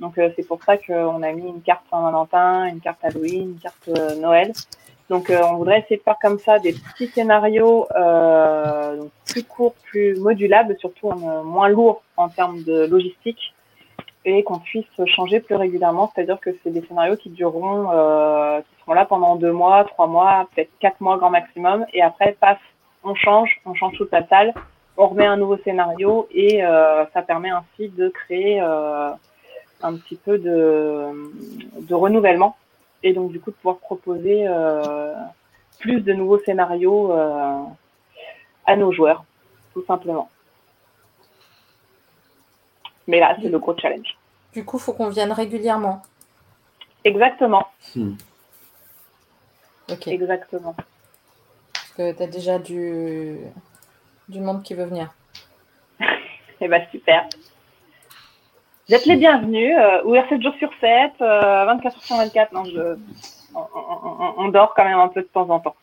Donc 0.00 0.18
euh, 0.18 0.30
c'est 0.36 0.46
pour 0.46 0.62
ça 0.62 0.76
qu'on 0.76 1.22
a 1.22 1.32
mis 1.32 1.48
une 1.48 1.62
carte 1.62 1.84
Saint-Valentin, 1.90 2.66
une 2.66 2.80
carte 2.80 2.98
Halloween, 3.02 3.52
une 3.52 3.58
carte 3.58 3.88
euh, 3.88 4.16
Noël. 4.16 4.52
Donc 5.08 5.30
euh, 5.30 5.40
on 5.50 5.56
voudrait 5.56 5.80
essayer 5.80 5.96
de 5.96 6.02
faire 6.02 6.18
comme 6.20 6.38
ça 6.38 6.58
des 6.58 6.72
petits 6.72 7.08
scénarios 7.08 7.86
donc 8.98 9.10
plus 9.26 9.44
courts, 9.44 9.74
plus 9.84 10.18
modulables, 10.18 10.76
surtout 10.78 11.10
moins 11.10 11.68
lourds 11.68 12.02
en 12.16 12.28
termes 12.28 12.62
de 12.62 12.86
logistique 12.86 13.54
et 14.24 14.42
qu'on 14.42 14.58
puisse 14.58 14.86
changer 15.06 15.40
plus 15.40 15.56
régulièrement. 15.56 16.10
C'est-à-dire 16.14 16.40
que 16.40 16.50
c'est 16.62 16.70
des 16.70 16.82
scénarios 16.82 17.16
qui 17.16 17.28
dureront, 17.28 17.90
seront 18.84 18.94
là 18.94 19.04
pendant 19.04 19.36
deux 19.36 19.52
mois, 19.52 19.84
trois 19.84 20.06
mois, 20.06 20.46
peut-être 20.54 20.70
quatre 20.78 21.00
mois 21.00 21.16
grand 21.16 21.30
maximum. 21.30 21.86
Et 21.92 22.02
après, 22.02 22.36
paf, 22.38 22.58
on 23.02 23.14
change, 23.14 23.60
on 23.64 23.74
change 23.74 23.96
toute 23.96 24.12
la 24.12 24.26
salle, 24.28 24.54
on 24.96 25.08
remet 25.08 25.26
un 25.26 25.36
nouveau 25.36 25.56
scénario 25.58 26.28
et 26.30 26.64
euh, 26.64 27.04
ça 27.12 27.22
permet 27.22 27.50
ainsi 27.50 27.88
de 27.88 28.08
créer 28.08 28.60
euh, 28.60 29.10
un 29.82 29.96
petit 29.96 30.16
peu 30.16 30.38
de, 30.38 31.30
de 31.80 31.94
renouvellement 31.94 32.56
et 33.02 33.12
donc 33.12 33.32
du 33.32 33.40
coup 33.40 33.50
de 33.50 33.56
pouvoir 33.56 33.78
proposer 33.78 34.46
euh, 34.48 35.14
plus 35.78 36.00
de 36.00 36.12
nouveaux 36.12 36.38
scénarios 36.38 37.12
euh, 37.12 37.62
à 38.66 38.76
nos 38.76 38.92
joueurs, 38.92 39.24
tout 39.72 39.84
simplement. 39.84 40.30
Mais 43.06 43.20
là, 43.20 43.36
c'est 43.42 43.50
le 43.50 43.58
gros 43.58 43.76
challenge. 43.76 44.16
Du 44.54 44.64
coup, 44.64 44.78
il 44.78 44.82
faut 44.82 44.94
qu'on 44.94 45.10
vienne 45.10 45.32
régulièrement. 45.32 46.00
Exactement, 47.04 47.66
Exactement. 49.88 50.74
Parce 51.72 51.90
que 51.96 52.12
tu 52.12 52.22
as 52.22 52.26
déjà 52.26 52.58
du... 52.58 53.38
du 54.28 54.40
monde 54.40 54.62
qui 54.62 54.74
veut 54.74 54.84
venir. 54.84 55.12
Eh 56.60 56.68
ben 56.68 56.86
super. 56.92 57.24
Vous 58.88 58.94
êtes 58.94 59.06
les 59.06 59.16
bienvenus. 59.16 59.76
Euh, 59.76 60.02
ouvert 60.04 60.24
7 60.28 60.40
jours 60.40 60.54
sur 60.58 60.70
7, 60.80 61.12
euh, 61.20 61.64
24 61.66 61.96
heures 61.96 62.02
sur 62.02 62.16
24. 62.16 62.52
Non, 62.52 62.64
je... 62.64 62.96
on, 63.54 63.60
on- 63.74 64.34
on 64.38 64.48
dort 64.48 64.72
quand 64.74 64.84
même 64.84 64.98
un 64.98 65.08
peu 65.08 65.22
de 65.22 65.26
temps 65.26 65.50
en 65.50 65.58
temps. 65.60 65.74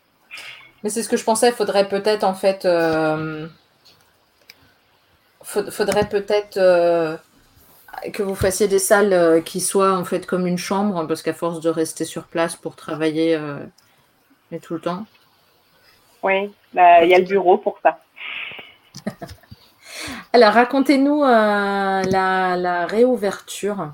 Mais 0.81 0.89
c'est 0.89 1.03
ce 1.03 1.09
que 1.09 1.17
je 1.17 1.23
pensais. 1.23 1.49
Il 1.49 1.53
faudrait 1.53 1.87
peut-être, 1.89 2.23
en 2.23 2.33
fait. 2.33 2.65
euh, 2.65 3.47
faud- 5.43 5.69
faudrait 5.69 6.07
peut-être 6.07 6.57
euh, 6.57 7.17
que 8.13 8.23
vous 8.23 8.33
fassiez 8.35 8.67
des 8.67 8.79
salles 8.79 9.13
euh, 9.13 9.41
qui 9.41 9.59
soient, 9.59 9.93
en 9.97 10.05
fait, 10.05 10.25
comme 10.25 10.47
une 10.47 10.57
chambre, 10.57 11.05
parce 11.05 11.21
qu'à 11.21 11.33
force 11.33 11.59
de 11.59 11.69
rester 11.69 12.05
sur 12.05 12.23
place 12.23 12.55
pour 12.55 12.75
travailler 12.75 13.35
euh, 13.35 13.57
mais 14.51 14.59
tout 14.59 14.73
le 14.73 14.81
temps. 14.81 15.05
Oui, 16.23 16.53
bah, 16.73 17.03
il 17.03 17.09
y 17.09 17.15
a 17.15 17.19
le 17.19 17.25
bureau 17.25 17.57
pour 17.57 17.79
ça. 17.81 17.99
Alors, 20.33 20.53
racontez-nous 20.53 21.23
euh, 21.23 22.03
la, 22.03 22.55
la 22.57 22.85
réouverture. 22.85 23.91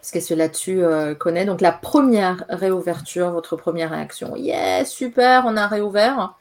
Parce 0.00 0.10
que 0.12 0.20
c'est 0.20 0.34
là-dessus 0.36 0.82
euh, 0.82 1.14
connaît. 1.14 1.44
Donc, 1.44 1.60
la 1.60 1.72
première 1.72 2.44
réouverture, 2.48 3.30
votre 3.30 3.56
première 3.56 3.90
réaction. 3.90 4.34
Yeah, 4.36 4.84
super, 4.84 5.44
on 5.46 5.56
a 5.56 5.66
réouvert. 5.66 6.34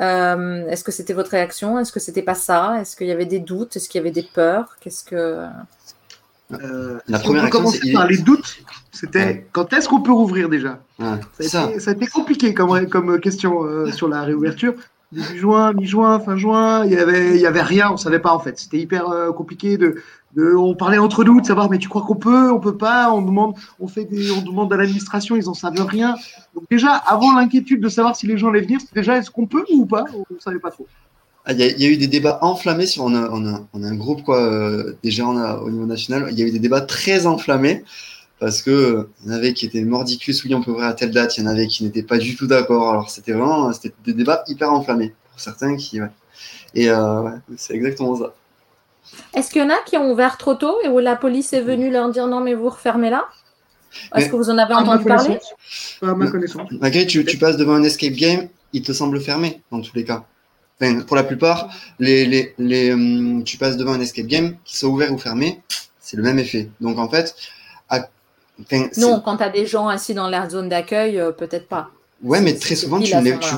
Euh, 0.00 0.66
Est-ce 0.68 0.84
que 0.84 0.92
c'était 0.92 1.12
votre 1.12 1.30
réaction? 1.30 1.78
Est-ce 1.78 1.92
que 1.92 2.00
c'était 2.00 2.22
pas 2.22 2.34
ça? 2.34 2.78
Est-ce 2.80 2.96
qu'il 2.96 3.06
y 3.06 3.12
avait 3.12 3.26
des 3.26 3.40
doutes? 3.40 3.76
Est-ce 3.76 3.88
qu'il 3.88 3.98
y 3.98 4.02
avait 4.02 4.10
des 4.10 4.22
peurs? 4.22 4.76
Qu'est-ce 4.80 5.04
que. 5.04 5.46
Euh, 6.52 6.98
La 7.08 7.18
si 7.18 7.24
première 7.24 7.44
on 7.44 7.48
peut 7.50 7.58
action, 7.58 7.60
commencer 7.60 7.92
par 7.92 8.06
les 8.06 8.18
doutes. 8.18 8.58
C'était 8.92 9.24
Ouais. 9.24 9.46
quand 9.52 9.72
est-ce 9.72 9.88
qu'on 9.88 10.00
peut 10.00 10.12
rouvrir 10.12 10.48
déjà 10.48 10.80
Ouais, 10.98 11.06
ça 11.40 11.62
a, 11.62 11.64
ça. 11.64 11.70
été, 11.70 11.80
ça 11.80 11.90
a 11.90 11.94
été 11.94 12.06
compliqué 12.06 12.54
comme, 12.54 12.86
comme 12.88 13.20
question 13.20 13.64
euh, 13.64 13.90
sur 13.92 14.08
la 14.08 14.22
réouverture. 14.22 14.74
Début 15.12 15.38
juin, 15.38 15.72
mi-juin, 15.72 16.20
fin 16.20 16.36
juin, 16.36 16.84
il 16.84 16.92
y 16.92 16.96
avait, 16.96 17.34
il 17.34 17.40
y 17.40 17.46
avait 17.46 17.62
rien, 17.62 17.90
on 17.90 17.96
savait 17.96 18.20
pas 18.20 18.32
en 18.32 18.38
fait. 18.38 18.58
C'était 18.60 18.78
hyper 18.78 19.08
euh, 19.10 19.32
compliqué 19.32 19.76
de, 19.76 19.96
de, 20.36 20.54
on 20.54 20.76
parlait 20.76 20.98
entre 20.98 21.24
nous 21.24 21.40
de 21.40 21.46
savoir, 21.46 21.68
mais 21.68 21.78
tu 21.78 21.88
crois 21.88 22.02
qu'on 22.02 22.14
peut, 22.14 22.50
on 22.52 22.60
peut 22.60 22.76
pas, 22.76 23.10
on 23.12 23.20
demande, 23.20 23.54
on 23.80 23.88
fait 23.88 24.04
des, 24.04 24.30
on 24.30 24.40
demande 24.42 24.72
à 24.72 24.76
l'administration, 24.76 25.34
ils 25.34 25.48
en 25.48 25.54
savent 25.54 25.84
rien. 25.84 26.14
Donc 26.54 26.62
déjà, 26.70 26.92
avant 26.94 27.34
l'inquiétude 27.34 27.80
de 27.80 27.88
savoir 27.88 28.14
si 28.14 28.28
les 28.28 28.38
gens 28.38 28.50
allaient 28.50 28.60
venir, 28.60 28.78
déjà 28.94 29.16
est-ce 29.18 29.32
qu'on 29.32 29.46
peut 29.46 29.64
ou 29.72 29.84
pas, 29.84 30.04
on 30.14 30.24
savait 30.38 30.60
pas 30.60 30.70
trop. 30.70 30.86
Ah, 31.46 31.52
Il 31.52 31.60
y, 31.60 31.62
a- 31.62 31.66
il 31.68 31.80
y 31.80 31.86
a 31.86 31.88
eu 31.88 31.96
des 31.96 32.06
débats 32.06 32.38
enflammés 32.42 32.86
sur 32.86 33.04
on 33.04 33.14
a, 33.14 33.28
on 33.30 33.46
a, 33.46 33.66
on 33.72 33.82
a 33.82 33.86
un 33.86 33.94
groupe 33.96 34.22
quoi 34.22 34.42
euh, 34.42 34.96
déjà 35.02 35.26
on 35.26 35.36
a, 35.38 35.56
au 35.58 35.70
niveau 35.70 35.86
national. 35.86 36.28
Il 36.30 36.38
y 36.38 36.42
a 36.42 36.46
eu 36.46 36.50
des 36.50 36.58
débats 36.58 36.82
très 36.82 37.26
enflammés 37.26 37.82
parce 38.38 38.62
que 38.62 38.70
euh, 38.70 39.10
il 39.24 39.30
y 39.30 39.34
en 39.34 39.36
avait 39.36 39.52
qui 39.54 39.66
étaient 39.66 39.82
mordicus 39.82 40.44
oui 40.44 40.54
on 40.54 40.62
peut 40.62 40.70
ouvrir 40.70 40.86
à 40.86 40.92
telle 40.94 41.10
date. 41.12 41.38
Il 41.38 41.44
y 41.44 41.46
en 41.46 41.50
avait 41.50 41.66
qui 41.66 41.82
n'étaient 41.84 42.02
pas 42.02 42.18
du 42.18 42.36
tout 42.36 42.46
d'accord. 42.46 42.90
Alors 42.90 43.10
c'était 43.10 43.32
vraiment 43.32 43.72
c'était 43.72 43.94
des 44.04 44.12
débats 44.12 44.44
hyper 44.48 44.70
enflammés 44.72 45.14
pour 45.30 45.40
certains 45.40 45.76
qui 45.76 46.00
ouais. 46.00 46.08
et 46.74 46.90
euh, 46.90 47.22
ouais, 47.22 47.32
c'est 47.56 47.74
exactement 47.74 48.16
ça. 48.16 48.34
Est-ce 49.34 49.50
qu'il 49.50 49.62
y 49.62 49.64
en 49.64 49.70
a 49.70 49.78
qui 49.86 49.96
ont 49.96 50.12
ouvert 50.12 50.36
trop 50.36 50.54
tôt 50.54 50.76
et 50.84 50.88
où 50.88 50.98
la 50.98 51.16
police 51.16 51.52
est 51.52 51.62
venue 51.62 51.90
leur 51.90 52.10
dire 52.10 52.26
non, 52.28 52.40
mais 52.40 52.54
vous 52.54 52.68
refermez 52.68 53.10
là? 53.10 53.24
Est-ce 54.14 54.28
que 54.28 54.36
vous 54.36 54.50
en 54.50 54.58
avez 54.58 54.74
entendu 54.74 55.04
parler? 55.04 55.38
Pas 56.00 56.10
à 56.10 56.14
ma 56.14 56.28
connaissance. 56.28 56.68
malgré 56.80 57.06
tu, 57.06 57.24
tu 57.24 57.38
passes 57.38 57.56
devant 57.56 57.74
un 57.74 57.82
escape 57.82 58.12
game 58.12 58.48
il 58.72 58.82
te 58.82 58.92
semble 58.92 59.20
fermé 59.20 59.62
dans 59.72 59.80
tous 59.80 59.96
les 59.96 60.04
cas 60.04 60.24
Enfin, 60.80 61.00
pour 61.02 61.16
la 61.16 61.24
plupart 61.24 61.68
les, 61.98 62.24
les, 62.26 62.54
les, 62.58 62.92
hum, 62.92 63.44
tu 63.44 63.58
passes 63.58 63.76
devant 63.76 63.92
un 63.92 64.00
escape 64.00 64.26
game 64.26 64.56
qu'il 64.64 64.78
soit 64.78 64.88
ouvert 64.88 65.12
ou 65.12 65.18
fermé 65.18 65.60
c'est 66.00 66.16
le 66.16 66.22
même 66.22 66.38
effet 66.38 66.70
donc 66.80 66.98
en 66.98 67.08
fait 67.08 67.34
à- 67.88 68.08
enfin, 68.62 68.88
c'est- 68.92 69.00
Non, 69.00 69.20
quand 69.20 69.36
tu 69.38 69.42
as 69.42 69.50
des 69.50 69.66
gens 69.66 69.88
assis 69.88 70.14
dans 70.14 70.28
la 70.28 70.48
zone 70.48 70.68
d'accueil, 70.68 71.18
euh, 71.18 71.32
peut-être 71.32 71.68
pas. 71.68 71.90
Ouais, 72.22 72.40
mais 72.40 72.54
très 72.54 72.76
souvent, 72.76 73.00
tu 73.00 73.14
ne 73.14 73.30
tu... 73.38 73.54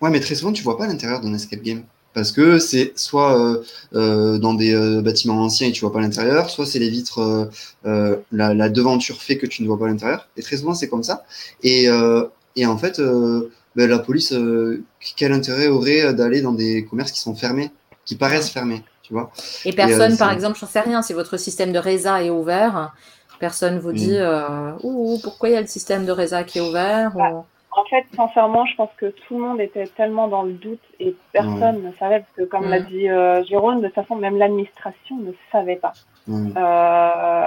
ouais, 0.00 0.10
mais 0.10 0.20
très 0.20 0.34
souvent, 0.34 0.52
tu 0.52 0.62
vois 0.62 0.78
pas 0.78 0.86
l'intérieur 0.86 1.20
d'un 1.20 1.34
escape 1.34 1.62
game. 1.62 1.82
Parce 2.12 2.30
que 2.30 2.60
c'est 2.60 2.92
soit 2.96 3.36
euh, 3.40 3.62
euh, 3.94 4.38
dans 4.38 4.54
des 4.54 4.72
euh, 4.72 5.02
bâtiments 5.02 5.42
anciens 5.42 5.66
et 5.66 5.72
tu 5.72 5.80
vois 5.80 5.92
pas 5.92 6.00
l'intérieur, 6.00 6.48
soit 6.48 6.64
c'est 6.64 6.78
les 6.78 6.88
vitres, 6.88 7.18
euh, 7.18 7.46
euh, 7.86 8.16
la, 8.30 8.54
la 8.54 8.68
devanture 8.68 9.20
fait 9.20 9.36
que 9.36 9.46
tu 9.46 9.62
ne 9.62 9.66
vois 9.66 9.78
pas 9.78 9.88
l'intérieur. 9.88 10.28
Et 10.36 10.42
très 10.42 10.56
souvent, 10.56 10.74
c'est 10.74 10.88
comme 10.88 11.02
ça. 11.02 11.24
Et, 11.64 11.88
euh, 11.88 12.24
et 12.54 12.66
en 12.66 12.78
fait, 12.78 13.00
euh, 13.00 13.50
ben, 13.76 13.88
la 13.90 13.98
police, 13.98 14.32
euh, 14.32 14.82
quel 15.16 15.32
intérêt 15.32 15.68
aurait 15.68 16.14
d'aller 16.14 16.40
dans 16.42 16.52
des 16.52 16.84
commerces 16.84 17.12
qui 17.12 17.20
sont 17.20 17.34
fermés, 17.34 17.70
qui 18.04 18.16
paraissent 18.16 18.50
fermés, 18.50 18.82
tu 19.02 19.12
vois? 19.12 19.30
Et 19.64 19.72
personne, 19.72 20.12
euh, 20.12 20.16
par 20.16 20.28
c'est- 20.28 20.34
exemple, 20.34 20.58
j'en 20.58 20.66
sais 20.66 20.80
rien, 20.80 21.02
si 21.02 21.12
votre 21.12 21.36
système 21.36 21.72
de 21.72 21.78
RESA 21.78 22.22
est 22.22 22.30
ouvert, 22.30 22.92
personne 23.40 23.78
vous 23.78 23.92
dit 23.92 24.12
Mm. 24.12 24.22
euh, 24.22 24.70
Ouh, 24.82 25.18
pourquoi 25.22 25.48
il 25.48 25.52
y 25.52 25.56
a 25.56 25.60
le 25.60 25.66
système 25.66 26.06
de 26.06 26.12
RESA 26.12 26.44
qui 26.44 26.58
est 26.58 26.62
ouvert 26.62 27.12
ou- 27.16 27.44
En 27.76 27.84
fait, 27.90 28.04
sincèrement, 28.14 28.64
je 28.66 28.76
pense 28.76 28.90
que 28.96 29.06
tout 29.06 29.34
le 29.36 29.40
monde 29.40 29.60
était 29.60 29.88
tellement 29.96 30.28
dans 30.28 30.44
le 30.44 30.52
doute 30.52 30.78
et 31.00 31.16
personne 31.32 31.82
ne 31.82 31.90
savait, 31.98 32.20
parce 32.20 32.30
que 32.36 32.44
comme 32.44 32.68
l'a 32.70 32.78
Mm. 32.78 32.86
dit 32.86 33.08
euh, 33.10 33.42
Jérôme, 33.44 33.80
de 33.80 33.86
toute 33.86 33.96
façon, 33.96 34.14
même 34.14 34.36
l'administration 34.38 35.16
ne 35.16 35.32
savait 35.50 35.74
pas. 35.74 35.92
Ouais. 36.28 36.50
Euh, 36.56 37.44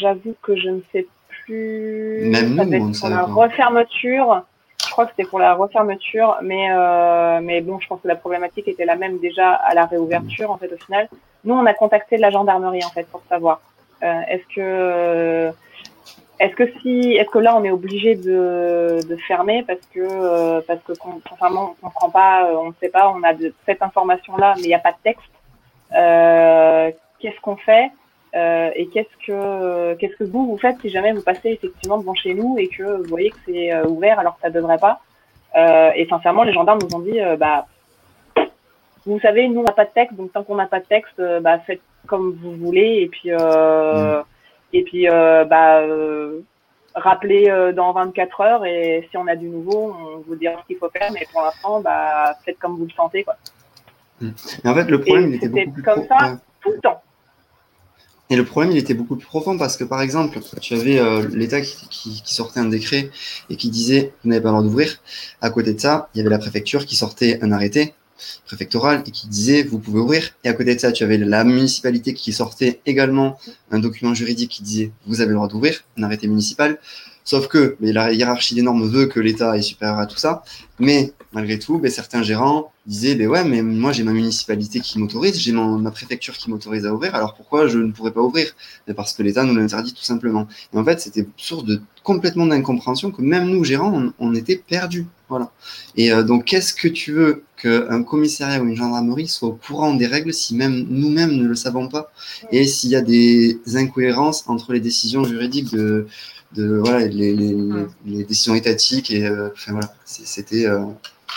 J'avoue 0.00 0.34
que 0.42 0.54
je 0.54 0.68
ne 0.68 0.80
sais 0.92 1.06
plus. 1.46 2.28
Même 2.30 2.54
nous, 2.56 2.62
on 2.82 2.88
ne 2.88 2.92
savait 2.92 3.14
la 3.14 3.22
pas. 3.24 3.32
refermeture. 3.32 4.42
Crois 4.94 5.06
que 5.06 5.10
c'était 5.16 5.28
pour 5.28 5.40
la 5.40 5.54
refermeture, 5.54 6.38
mais 6.40 6.70
euh, 6.70 7.40
mais 7.42 7.60
bon, 7.62 7.80
je 7.80 7.88
pense 7.88 8.00
que 8.00 8.06
la 8.06 8.14
problématique 8.14 8.68
était 8.68 8.84
la 8.84 8.94
même 8.94 9.18
déjà 9.18 9.50
à 9.50 9.74
la 9.74 9.86
réouverture 9.86 10.52
en 10.52 10.56
fait 10.56 10.72
au 10.72 10.76
final. 10.76 11.08
Nous, 11.42 11.52
on 11.52 11.66
a 11.66 11.74
contacté 11.74 12.16
la 12.16 12.30
gendarmerie 12.30 12.84
en 12.84 12.90
fait 12.90 13.02
pour 13.08 13.20
savoir 13.28 13.60
euh, 14.04 14.20
est-ce 14.28 14.54
que 14.54 15.52
est-ce 16.38 16.54
que 16.54 16.70
si 16.80 17.14
est-ce 17.16 17.28
que 17.28 17.40
là 17.40 17.56
on 17.56 17.64
est 17.64 17.72
obligé 17.72 18.14
de, 18.14 19.00
fermer 19.26 19.64
parce 19.64 19.84
que 19.92 19.98
euh, 19.98 20.60
parce 20.64 20.80
que 20.84 20.92
on 21.04 21.74
comprend 21.82 22.10
pas, 22.10 22.44
euh, 22.44 22.56
on 22.56 22.68
ne 22.68 22.74
sait 22.80 22.88
pas, 22.88 23.12
on 23.12 23.20
a 23.24 23.32
cette 23.66 23.82
information 23.82 24.36
là, 24.36 24.54
mais 24.58 24.62
il 24.62 24.68
n'y 24.68 24.74
a 24.74 24.78
pas 24.78 24.92
de 24.92 25.02
texte. 25.02 25.34
Qu'est-ce 27.18 27.40
qu'on 27.40 27.56
fait? 27.56 27.90
Euh, 28.34 28.70
et 28.74 28.88
qu'est-ce 28.88 29.26
que 29.26 29.94
qu'est-ce 29.94 30.16
que 30.16 30.24
vous 30.24 30.46
vous 30.46 30.58
faites 30.58 30.76
si 30.80 30.88
jamais 30.90 31.12
vous 31.12 31.22
passez 31.22 31.50
effectivement 31.50 31.98
devant 31.98 32.14
chez 32.14 32.34
nous 32.34 32.56
et 32.58 32.66
que 32.68 32.82
vous 33.02 33.08
voyez 33.08 33.30
que 33.30 33.36
c'est 33.46 33.72
euh, 33.72 33.84
ouvert 33.86 34.18
alors 34.18 34.34
que 34.36 34.42
ça 34.42 34.50
devrait 34.50 34.78
pas 34.78 35.00
Euh, 35.56 35.90
Et 35.94 36.06
sincèrement, 36.08 36.42
les 36.42 36.52
gendarmes 36.52 36.80
nous 36.82 36.96
ont 36.96 37.00
dit 37.10 37.20
euh, 37.20 37.36
bah 37.36 37.66
vous 39.06 39.20
savez, 39.20 39.46
nous 39.48 39.60
on 39.60 39.64
n'a 39.64 39.72
pas 39.72 39.84
de 39.84 39.90
texte, 39.94 40.16
donc 40.16 40.32
tant 40.32 40.42
qu'on 40.42 40.56
n'a 40.56 40.66
pas 40.66 40.80
de 40.80 40.86
texte, 40.86 41.20
bah 41.42 41.58
faites 41.60 41.82
comme 42.06 42.32
vous 42.42 42.52
voulez 42.56 42.92
et 43.02 43.08
puis 43.08 43.30
euh, 43.30 44.20
et 44.72 44.82
puis 44.82 45.06
bah 45.06 45.82
rappelez 46.94 47.44
dans 47.74 47.92
24 47.92 48.40
heures 48.40 48.64
et 48.64 49.06
si 49.10 49.16
on 49.16 49.26
a 49.26 49.36
du 49.36 49.48
nouveau, 49.48 49.94
on 49.98 50.18
vous 50.26 50.36
dira 50.36 50.54
ce 50.62 50.66
qu'il 50.66 50.76
faut 50.76 50.88
faire. 50.90 51.10
Mais 51.12 51.26
pour 51.32 51.42
l'instant, 51.42 51.80
bah 51.80 52.34
faites 52.44 52.58
comme 52.58 52.76
vous 52.76 52.84
le 52.86 52.90
sentez 52.90 53.22
quoi. 53.24 53.36
Mais 54.20 54.70
en 54.70 54.74
fait, 54.74 54.84
le 54.90 55.00
problème, 55.00 55.32
c'était 55.34 55.48
beaucoup 55.48 55.72
plus 55.72 55.82
comme 55.82 56.06
pro- 56.06 56.18
ça. 56.18 56.38
Tout 56.62 56.70
le 56.72 56.78
temps. 56.80 57.00
Et 58.30 58.36
le 58.36 58.44
problème, 58.44 58.72
il 58.72 58.78
était 58.78 58.94
beaucoup 58.94 59.16
plus 59.16 59.26
profond 59.26 59.58
parce 59.58 59.76
que, 59.76 59.84
par 59.84 60.00
exemple, 60.00 60.38
tu 60.60 60.74
avais 60.74 60.98
euh, 60.98 61.28
l'État 61.32 61.60
qui, 61.60 61.76
qui- 61.90 62.22
qui 62.22 62.34
sortait 62.34 62.60
un 62.60 62.64
décret 62.66 63.10
et 63.50 63.56
qui 63.56 63.68
disait 63.70 64.12
vous 64.22 64.30
n'avez 64.30 64.40
pas 64.40 64.48
le 64.48 64.52
droit 64.54 64.62
d'ouvrir. 64.64 64.98
À 65.42 65.50
côté 65.50 65.74
de 65.74 65.80
ça, 65.80 66.08
il 66.14 66.18
y 66.18 66.20
avait 66.22 66.30
la 66.30 66.38
préfecture 66.38 66.86
qui 66.86 66.96
sortait 66.96 67.38
un 67.42 67.52
arrêté 67.52 67.94
préfectoral 68.46 69.02
et 69.06 69.10
qui 69.10 69.28
disait 69.28 69.62
vous 69.64 69.78
pouvez 69.78 70.00
ouvrir. 70.00 70.30
Et 70.44 70.48
à 70.48 70.54
côté 70.54 70.74
de 70.74 70.80
ça, 70.80 70.90
tu 70.92 71.04
avais 71.04 71.18
la 71.18 71.44
municipalité 71.44 72.14
qui 72.14 72.32
sortait 72.32 72.80
également 72.86 73.38
un 73.70 73.78
document 73.78 74.14
juridique 74.14 74.50
qui 74.50 74.62
disait 74.62 74.90
vous 75.06 75.20
avez 75.20 75.28
le 75.30 75.34
droit 75.36 75.48
d'ouvrir, 75.48 75.84
un 75.98 76.02
arrêté 76.04 76.26
municipal. 76.26 76.78
Sauf 77.24 77.48
que 77.48 77.76
mais 77.80 77.92
la 77.92 78.12
hiérarchie 78.12 78.54
des 78.54 78.62
normes 78.62 78.86
veut 78.86 79.06
que 79.06 79.18
l'État 79.18 79.56
est 79.56 79.62
supérieur 79.62 79.98
à 79.98 80.06
tout 80.06 80.18
ça. 80.18 80.44
Mais 80.78 81.12
malgré 81.32 81.58
tout, 81.58 81.78
ben, 81.78 81.90
certains 81.90 82.22
gérants 82.22 82.72
disaient 82.86 83.14
ben 83.14 83.28
ouais, 83.28 83.44
mais 83.44 83.62
moi 83.62 83.92
j'ai 83.92 84.02
ma 84.02 84.12
municipalité 84.12 84.80
qui 84.80 84.98
m'autorise, 84.98 85.38
j'ai 85.38 85.52
ma 85.52 85.90
préfecture 85.90 86.36
qui 86.36 86.50
m'autorise 86.50 86.84
à 86.84 86.92
ouvrir, 86.92 87.14
alors 87.14 87.34
pourquoi 87.34 87.66
je 87.66 87.78
ne 87.78 87.92
pourrais 87.92 88.12
pas 88.12 88.20
ouvrir? 88.20 88.52
Mais 88.86 88.94
Parce 88.94 89.14
que 89.14 89.22
l'État 89.22 89.44
nous 89.44 89.54
l'interdit 89.54 89.94
tout 89.94 90.04
simplement. 90.04 90.46
Et 90.72 90.78
en 90.78 90.84
fait, 90.84 91.00
c'était 91.00 91.26
source 91.36 91.64
de 91.64 91.80
complètement 92.02 92.46
d'incompréhension 92.46 93.10
que 93.10 93.22
même 93.22 93.48
nous, 93.48 93.64
gérants, 93.64 93.92
on, 93.94 94.12
on 94.18 94.34
était 94.34 94.56
perdus. 94.56 95.06
Voilà. 95.30 95.50
Et 95.96 96.12
euh, 96.12 96.22
donc, 96.22 96.44
qu'est-ce 96.44 96.74
que 96.74 96.86
tu 96.86 97.12
veux 97.12 97.44
qu'un 97.56 98.02
commissariat 98.02 98.60
ou 98.60 98.66
une 98.66 98.76
gendarmerie 98.76 99.26
soit 99.26 99.48
au 99.48 99.52
courant 99.66 99.94
des 99.94 100.06
règles 100.06 100.34
si 100.34 100.54
même 100.54 100.86
nous-mêmes 100.90 101.32
ne 101.32 101.48
le 101.48 101.54
savons 101.54 101.88
pas? 101.88 102.12
Et 102.52 102.66
s'il 102.66 102.90
y 102.90 102.96
a 102.96 103.00
des 103.00 103.58
incohérences 103.74 104.44
entre 104.48 104.74
les 104.74 104.80
décisions 104.80 105.24
juridiques 105.24 105.72
de, 105.72 106.06
de 106.54 106.76
voilà, 106.78 107.06
les, 107.06 107.34
les, 107.34 107.52
les- 107.54 107.88
les 108.04 108.24
décisions 108.24 108.54
étatiques 108.54 109.10
et 109.10 109.26
euh, 109.26 109.50
enfin, 109.52 109.72
voilà, 109.72 109.92
c'était 110.04 110.66
euh, 110.66 110.84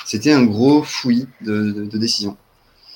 c'était 0.05 0.31
un 0.33 0.43
gros 0.45 0.83
fouillis 0.83 1.27
de, 1.41 1.71
de, 1.71 1.85
de 1.85 1.97
décisions. 1.97 2.37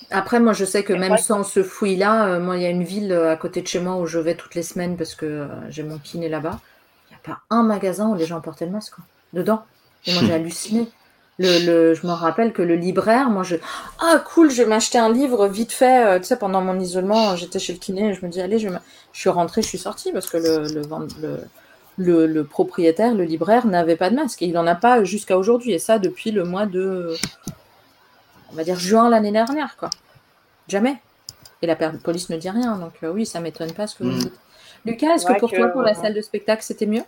Après, 0.10 0.39
moi, 0.41 0.52
je 0.53 0.65
sais 0.65 0.84
que 0.84 0.91
même 0.93 1.18
sans 1.18 1.43
ce 1.43 1.64
fouillis-là, 1.64 2.27
euh, 2.35 2.39
moi, 2.39 2.57
il 2.57 2.64
y 2.64 2.65
a 2.65 2.69
une 2.69 2.84
ville 2.84 3.11
euh, 3.14 3.31
à 3.31 3.38
côté 3.38 3.61
de 3.61 3.68
chez 3.68 3.80
moi 3.80 3.95
où 3.98 4.06
je 4.07 4.19
vais 4.19 4.35
toutes 4.35 4.56
les 4.56 4.64
semaines 4.64 4.98
parce 4.98 5.15
que 5.15 5.26
euh, 5.26 5.48
j'ai 5.69 5.84
mon 5.84 5.99
kiné 5.99 6.27
là-bas. 6.27 6.61
Il 7.10 7.14
n'y 7.14 7.18
a 7.18 7.35
pas 7.35 7.41
un 7.49 7.64
magasin 7.64 8.10
où 8.10 8.15
les 8.15 8.26
gens 8.26 8.41
portaient 8.41 8.65
le 8.65 8.72
masque 8.72 8.95
quoi, 8.95 9.06
dedans. 9.34 9.65
Et 10.06 10.11
moi, 10.11 10.22
j'ai 10.22 10.34
halluciné. 10.34 10.91
Le, 11.38 11.60
le- 11.60 11.93
je 11.93 12.06
me 12.06 12.11
rappelle 12.11 12.52
que 12.53 12.61
le 12.61 12.76
libraire, 12.76 13.30
moi, 13.30 13.43
je. 13.43 13.56
Ah, 13.99 14.22
cool, 14.27 14.52
je 14.52 14.64
vais 14.64 14.69
m'acheter 14.69 14.98
un 14.98 15.11
livre 15.11 15.48
vite 15.48 15.72
fait. 15.72 16.06
euh, 16.06 16.19
tu 16.19 16.26
sais, 16.26 16.38
pendant 16.38 16.61
mon 16.61 16.77
isolement, 16.80 17.35
j'étais 17.35 17.60
chez 17.60 17.73
le 17.73 17.80
kiné 17.80 18.10
et 18.10 18.14
je 18.14 18.26
me 18.26 18.30
dis, 18.31 18.41
allez, 18.41 18.60
je, 18.60 18.68
vais 18.69 18.77
je 19.14 19.19
suis 19.19 19.30
rentrée, 19.30 19.61
je 19.61 19.68
suis 19.68 19.77
sortie 19.80 20.11
parce 20.11 20.27
que 20.27 20.38
le, 20.38 20.68
le, 20.68 20.81
le, 21.15 21.52
le, 22.02 22.26
le 22.28 22.44
propriétaire, 22.44 23.14
le 23.14 23.23
libraire, 23.23 23.65
n'avait 23.68 23.95
pas 23.95 24.10
de 24.10 24.15
masque. 24.15 24.41
Et 24.41 24.45
il 24.45 24.53
n'en 24.53 24.68
a 24.68 24.76
pas 24.76 25.03
jusqu'à 25.03 25.38
aujourd'hui. 25.38 25.72
Et 25.73 25.80
ça, 25.80 25.99
depuis 25.99 26.32
le 26.32 26.44
mois 26.44 26.65
de. 26.65 27.14
On 28.52 28.56
va 28.56 28.64
dire 28.64 28.78
juin 28.80 29.10
l'année 29.10 29.32
dernière, 29.32 29.78
quoi. 29.78 29.90
Jamais. 30.68 30.95
Et 31.61 31.68
la 31.68 31.76
police 31.76 32.30
ne 32.30 32.38
dit 32.38 32.49
rien, 32.49 32.76
donc 32.78 32.94
euh, 33.03 33.11
oui, 33.11 33.26
ça 33.26 33.40
m'étonne 33.40 33.72
pas 33.72 33.86
ce 33.88 33.95
que 33.95 34.03
vous 34.03 34.10
Mm. 34.11 34.19
dites. 34.19 34.40
Lucas, 34.86 35.14
est-ce 35.15 35.26
que 35.28 35.40
pour 35.40 35.52
que- 35.52 35.56
toi, 35.57 35.68
pour 35.68 35.84
la 35.84 35.94
salle 35.94 36.14
de 36.15 36.22
spectacle, 36.22 36.64
c'était 36.64 36.88
mieux? 36.88 37.03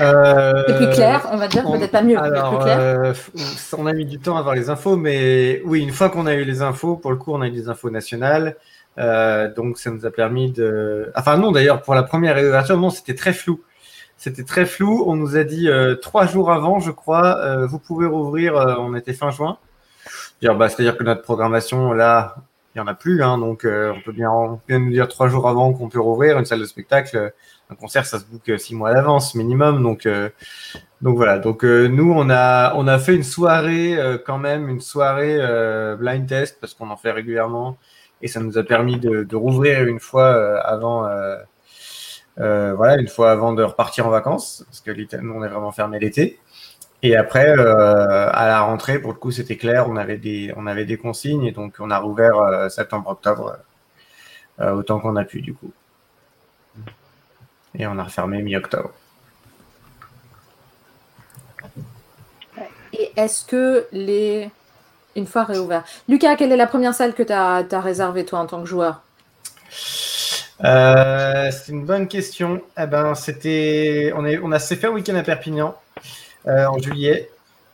Euh, 0.00 0.64
C'est 0.66 0.76
plus 0.76 0.90
clair, 0.90 1.28
on 1.32 1.36
va 1.36 1.46
dire, 1.48 1.62
on- 1.66 1.78
peut-être 1.78 1.92
pas 1.92 2.02
mieux, 2.02 2.16
mais 2.16 2.20
Alors, 2.26 2.56
plus 2.56 2.64
clair. 2.64 2.78
euh, 2.80 3.14
on 3.78 3.86
a 3.86 3.92
mis 3.92 4.04
du 4.04 4.18
temps 4.18 4.36
à 4.36 4.40
avoir 4.40 4.54
les 4.54 4.68
infos, 4.68 4.96
mais 4.96 5.62
oui, 5.64 5.80
une 5.82 5.92
fois 5.92 6.08
qu'on 6.10 6.26
a 6.26 6.34
eu 6.34 6.44
les 6.44 6.60
infos, 6.62 6.96
pour 6.96 7.10
le 7.12 7.16
coup, 7.16 7.32
on 7.32 7.40
a 7.40 7.46
eu 7.46 7.50
des 7.52 7.68
infos 7.68 7.90
nationales. 7.90 8.56
Euh, 8.98 9.52
donc, 9.52 9.78
ça 9.78 9.90
nous 9.90 10.06
a 10.06 10.10
permis 10.10 10.50
de. 10.50 11.12
Enfin, 11.14 11.36
non, 11.36 11.52
d'ailleurs, 11.52 11.82
pour 11.82 11.94
la 11.94 12.02
première 12.02 12.34
réouverture, 12.34 12.78
non, 12.78 12.90
c'était 12.90 13.14
très 13.14 13.32
flou. 13.32 13.62
C'était 14.16 14.44
très 14.44 14.64
flou. 14.64 15.04
On 15.06 15.16
nous 15.16 15.36
a 15.36 15.44
dit 15.44 15.68
euh, 15.68 15.94
trois 15.94 16.26
jours 16.26 16.50
avant, 16.50 16.80
je 16.80 16.90
crois, 16.90 17.38
euh, 17.38 17.66
vous 17.66 17.78
pouvez 17.78 18.06
rouvrir. 18.06 18.54
on 18.80 18.94
était 18.94 19.12
fin 19.12 19.30
juin. 19.30 19.58
Bah, 20.42 20.68
C'est-à-dire 20.68 20.96
que 20.96 21.04
notre 21.04 21.22
programmation, 21.22 21.92
là, 21.92 22.36
il 22.74 22.78
n'y 22.78 22.82
en 22.82 22.86
a 22.86 22.94
plus. 22.94 23.22
Hein, 23.22 23.38
donc, 23.38 23.66
on 23.66 24.00
peut 24.04 24.12
bien, 24.12 24.30
nous 24.68 24.90
dire 24.90 25.08
trois 25.08 25.28
jours 25.28 25.48
avant 25.48 25.72
qu'on 25.72 25.88
peut 25.88 26.00
rouvrir 26.00 26.38
une 26.38 26.46
salle 26.46 26.60
de 26.60 26.64
spectacle. 26.64 27.32
Un 27.68 27.74
concert, 27.74 28.06
ça 28.06 28.20
se 28.20 28.24
euh, 28.50 28.58
six 28.58 28.74
mois 28.74 28.90
à 28.90 28.94
l'avance 28.94 29.34
minimum. 29.34 29.82
Donc, 29.82 30.08
donc 31.02 31.16
voilà. 31.16 31.38
Donc 31.38 31.64
nous, 31.64 32.12
on 32.16 32.30
a, 32.30 32.74
on 32.76 32.86
a 32.88 32.98
fait 32.98 33.14
une 33.14 33.24
soirée 33.24 33.98
quand 34.24 34.38
même, 34.38 34.70
une 34.70 34.80
soirée 34.80 35.38
blind 35.98 36.26
test 36.26 36.58
parce 36.60 36.72
qu'on 36.72 36.88
en 36.88 36.96
fait 36.96 37.10
régulièrement 37.10 37.76
et 38.22 38.28
ça 38.28 38.40
nous 38.40 38.58
a 38.58 38.62
permis 38.62 38.98
de, 38.98 39.36
rouvrir 39.36 39.84
une 39.84 40.00
fois 40.00 40.34
euh, 40.34 40.60
avant, 40.62 41.06
euh, 41.06 41.36
euh, 42.38 42.74
voilà, 42.74 42.96
une 42.96 43.08
fois 43.08 43.30
avant 43.30 43.52
de 43.52 43.62
repartir 43.62 44.06
en 44.06 44.10
vacances 44.10 44.64
parce 44.66 44.80
que 44.80 44.90
nous 45.18 45.34
on 45.34 45.44
est 45.44 45.48
vraiment 45.48 45.72
fermé 45.72 45.98
l'été. 45.98 46.40
Et 47.02 47.14
après, 47.14 47.50
à 47.50 48.48
la 48.48 48.60
rentrée, 48.62 48.98
pour 48.98 49.12
le 49.12 49.18
coup, 49.18 49.30
c'était 49.30 49.56
clair, 49.56 49.88
on 49.88 49.96
avait 49.96 50.16
des, 50.16 50.52
on 50.56 50.66
avait 50.66 50.86
des 50.86 50.96
consignes 50.96 51.44
et 51.44 51.52
donc 51.52 51.76
on 51.78 51.90
a 51.90 51.98
rouvert 51.98 52.70
septembre-octobre 52.70 53.58
autant 54.58 54.98
qu'on 54.98 55.14
a 55.16 55.24
pu 55.24 55.42
du 55.42 55.52
coup. 55.54 55.70
Et 57.78 57.86
on 57.86 57.98
a 57.98 58.02
refermé 58.02 58.42
mi-octobre. 58.42 58.92
Et 62.94 63.12
est-ce 63.16 63.44
que 63.44 63.86
les. 63.92 64.50
Une 65.16 65.26
fois 65.26 65.44
réouvert. 65.44 65.82
Lucas, 66.08 66.36
quelle 66.36 66.52
est 66.52 66.56
la 66.56 66.66
première 66.66 66.94
salle 66.94 67.14
que 67.14 67.22
tu 67.22 67.32
as, 67.32 67.80
réservée, 67.80 68.24
toi, 68.24 68.40
en 68.40 68.46
tant 68.46 68.60
que 68.60 68.68
joueur? 68.68 69.02
Euh, 70.64 71.50
c'est 71.50 71.72
une 71.72 71.84
bonne 71.84 72.06
question. 72.06 72.60
Eh 72.78 72.86
ben, 72.86 73.14
c'était, 73.14 74.12
on, 74.14 74.24
est, 74.24 74.38
on 74.38 74.52
a 74.52 74.58
s'est 74.58 74.76
fait 74.76 74.86
un 74.86 74.90
week-end 74.90 75.14
à 75.16 75.22
Perpignan 75.22 75.74
euh, 76.46 76.66
en 76.66 76.78
juillet, 76.78 77.30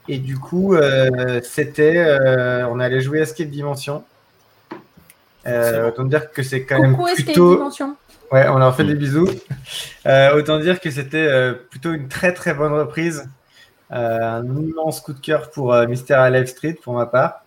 et 0.09 0.19
du 0.19 0.39
coup, 0.39 0.74
euh, 0.74 1.40
c'était, 1.43 1.98
euh, 1.98 2.66
on 2.69 2.81
allait 2.81 3.01
jouer 3.01 3.20
à 3.20 3.23
Escape 3.23 3.48
Dimension. 3.48 4.05
Euh, 5.47 5.89
autant 5.89 6.05
dire 6.05 6.31
que 6.31 6.43
c'est 6.43 6.62
quand 6.62 6.81
même 6.81 6.97
Coucou, 6.97 7.09
Escape 7.09 7.27
plutôt. 7.27 7.56
Dimension. 7.56 7.97
Ouais, 8.31 8.48
on 8.48 8.59
leur 8.59 8.74
fait 8.74 8.85
des 8.85 8.94
bisous. 8.94 9.28
Euh, 10.06 10.35
autant 10.36 10.59
dire 10.59 10.81
que 10.81 10.90
c'était 10.90 11.19
euh, 11.19 11.52
plutôt 11.52 11.93
une 11.93 12.09
très 12.09 12.32
très 12.32 12.55
bonne 12.55 12.73
reprise. 12.73 13.28
Euh, 13.93 14.20
un 14.23 14.56
immense 14.56 15.01
coup 15.01 15.12
de 15.12 15.20
cœur 15.20 15.51
pour 15.51 15.74
euh, 15.74 15.86
Myster 15.86 16.14
Alive 16.14 16.47
Street 16.47 16.78
pour 16.82 16.94
ma 16.94 17.06
part. 17.06 17.44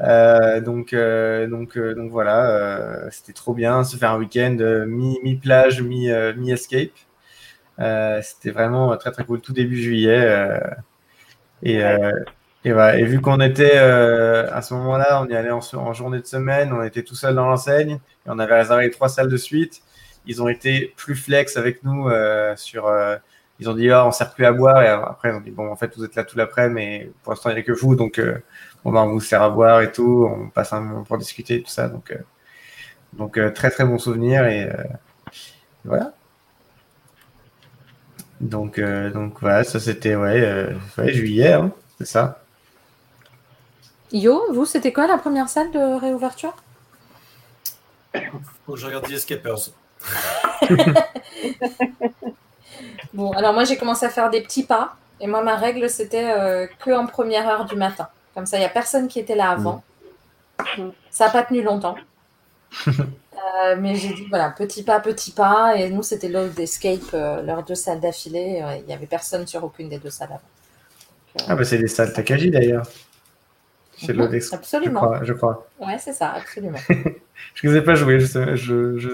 Euh, 0.00 0.60
donc, 0.60 0.94
donc, 0.94 1.78
donc 1.78 2.10
voilà, 2.10 3.10
c'était 3.10 3.32
trop 3.32 3.54
bien 3.54 3.82
se 3.84 3.96
faire 3.96 4.12
un 4.12 4.18
week-end 4.18 4.56
mi- 4.86 5.18
mi-plage, 5.22 5.80
mi, 5.80 6.10
mi-escape. 6.36 6.90
C'était 8.22 8.50
vraiment 8.50 8.96
très 8.96 9.10
très 9.12 9.24
cool, 9.24 9.40
tout 9.40 9.52
début 9.54 9.80
juillet. 9.80 10.60
et, 11.62 11.80
et, 12.64 12.72
voilà. 12.72 12.98
et 12.98 13.04
vu 13.04 13.20
qu'on 13.20 13.40
était 13.40 13.78
à 13.78 14.60
ce 14.60 14.74
moment-là, 14.74 15.22
on 15.22 15.28
y 15.28 15.34
allait 15.34 15.50
en, 15.50 15.92
journée 15.94 16.20
de 16.20 16.26
semaine, 16.26 16.72
on 16.72 16.82
était 16.82 17.02
tout 17.02 17.14
seul 17.14 17.34
dans 17.34 17.46
l'enseigne 17.46 17.92
et 18.26 18.28
on 18.28 18.38
avait 18.38 18.56
réservé 18.58 18.90
trois 18.90 19.08
salles 19.08 19.30
de 19.30 19.36
suite. 19.38 19.82
Ils 20.26 20.42
ont 20.42 20.48
été 20.48 20.92
plus 20.96 21.14
flex 21.14 21.56
avec 21.56 21.82
nous 21.84 22.10
sur. 22.56 22.92
Ils 23.60 23.68
ont 23.70 23.74
dit 23.74 23.90
ah, 23.90 24.06
on 24.06 24.12
sert 24.12 24.32
plus 24.32 24.44
à 24.44 24.52
boire. 24.52 24.82
Et 24.82 24.88
après 24.88 25.30
ils 25.30 25.34
ont 25.34 25.40
dit 25.40 25.50
bon 25.50 25.70
en 25.70 25.76
fait 25.76 25.96
vous 25.96 26.04
êtes 26.04 26.14
là 26.14 26.24
tout 26.24 26.36
l'après 26.36 26.68
mais 26.68 27.10
pour 27.22 27.32
l'instant 27.32 27.50
il 27.50 27.54
n'y 27.54 27.60
a 27.60 27.62
que 27.62 27.72
vous. 27.72 27.96
Donc 27.96 28.18
euh, 28.18 28.38
bon 28.84 28.92
ben 28.92 29.02
on 29.02 29.12
vous 29.12 29.20
sert 29.20 29.42
à 29.42 29.50
boire 29.50 29.82
et 29.82 29.92
tout. 29.92 30.28
On 30.30 30.48
passe 30.48 30.72
un 30.72 30.80
moment 30.80 31.04
pour 31.04 31.18
discuter 31.18 31.62
tout 31.62 31.70
ça. 31.70 31.88
Donc 31.88 32.10
euh, 32.10 32.18
donc 33.14 33.38
euh, 33.38 33.50
très 33.50 33.70
très 33.70 33.84
bon 33.84 33.98
souvenir. 33.98 34.46
Et 34.46 34.64
euh, 34.64 34.72
voilà. 35.84 36.12
Donc, 38.40 38.78
euh, 38.78 39.10
donc 39.10 39.40
voilà, 39.40 39.64
ça 39.64 39.80
c'était 39.80 40.14
ouais, 40.14 40.40
euh, 40.42 40.74
ouais, 40.98 41.12
juillet, 41.12 41.54
hein, 41.54 41.72
c'est 41.98 42.06
ça. 42.06 42.42
Yo, 44.12 44.52
vous, 44.52 44.66
c'était 44.66 44.92
quoi 44.92 45.06
la 45.06 45.18
première 45.18 45.48
salle 45.48 45.70
de 45.72 45.98
réouverture? 45.98 46.54
Faut 48.64 48.74
que 48.74 48.78
je 48.78 48.86
regarde 48.86 49.06
The 49.06 49.12
Escapers. 49.12 49.70
Bon, 53.14 53.30
alors 53.32 53.52
moi, 53.52 53.64
j'ai 53.64 53.76
commencé 53.76 54.06
à 54.06 54.10
faire 54.10 54.30
des 54.30 54.42
petits 54.42 54.64
pas. 54.64 54.96
Et 55.20 55.26
moi, 55.26 55.42
ma 55.42 55.56
règle, 55.56 55.88
c'était 55.88 56.30
euh, 56.30 56.66
que 56.84 56.90
en 56.90 57.06
première 57.06 57.48
heure 57.48 57.64
du 57.64 57.76
matin. 57.76 58.08
Comme 58.34 58.46
ça, 58.46 58.56
il 58.58 58.60
n'y 58.60 58.66
a 58.66 58.70
personne 58.70 59.08
qui 59.08 59.18
était 59.18 59.34
là 59.34 59.50
avant. 59.50 59.82
Ça 61.10 61.26
n'a 61.26 61.30
pas 61.32 61.42
tenu 61.42 61.62
longtemps. 61.62 61.96
Euh, 63.64 63.76
mais 63.78 63.94
j'ai 63.94 64.14
dit, 64.14 64.26
voilà, 64.28 64.50
petit 64.50 64.82
pas, 64.82 64.98
petit 64.98 65.30
pas. 65.30 65.76
Et 65.76 65.90
nous, 65.90 66.02
c'était 66.02 66.28
l'Old 66.28 66.58
Escape, 66.58 67.00
euh, 67.14 67.42
leurs 67.42 67.62
deux 67.64 67.74
salles 67.74 68.00
d'affilée. 68.00 68.60
Euh, 68.62 68.76
Il 68.78 68.86
n'y 68.86 68.92
avait 68.94 69.06
personne 69.06 69.46
sur 69.46 69.62
aucune 69.62 69.88
des 69.88 69.98
deux 69.98 70.10
salles 70.10 70.28
avant. 70.32 70.40
Donc, 71.36 71.42
euh, 71.42 71.46
Ah 71.48 71.56
bah 71.56 71.64
c'est 71.64 71.78
des 71.78 71.88
salles 71.88 72.12
Takagi 72.12 72.50
d'ailleurs. 72.50 72.86
C'est 73.96 74.12
l'Odex, 74.12 74.50
je 74.50 74.54
absolument. 74.54 75.00
crois. 75.00 75.24
Je 75.24 75.32
crois. 75.32 75.66
Ouais, 75.78 75.98
c'est 75.98 76.12
ça, 76.12 76.32
absolument. 76.32 76.78
Je 77.54 77.66
ne 77.68 77.72
les 77.72 77.78
ai 77.78 77.82
pas 77.82 77.94
joués, 77.94 78.18
je, 78.20 78.26
sais- 78.26 78.56
je, 78.56 78.96
je, 78.98 79.10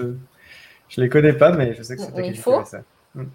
je 0.89 1.01
les 1.01 1.09
connais 1.09 1.33
pas, 1.33 1.51
mais 1.51 1.73
je 1.75 1.83
sais 1.83 1.95
que 1.97 2.01
c'est 2.01 2.09
Il 2.09 2.13
Takagi 2.15 2.33
qui 2.33 2.37
faut. 2.41 2.63
ça. 2.65 2.81
Hmm. 3.15 3.25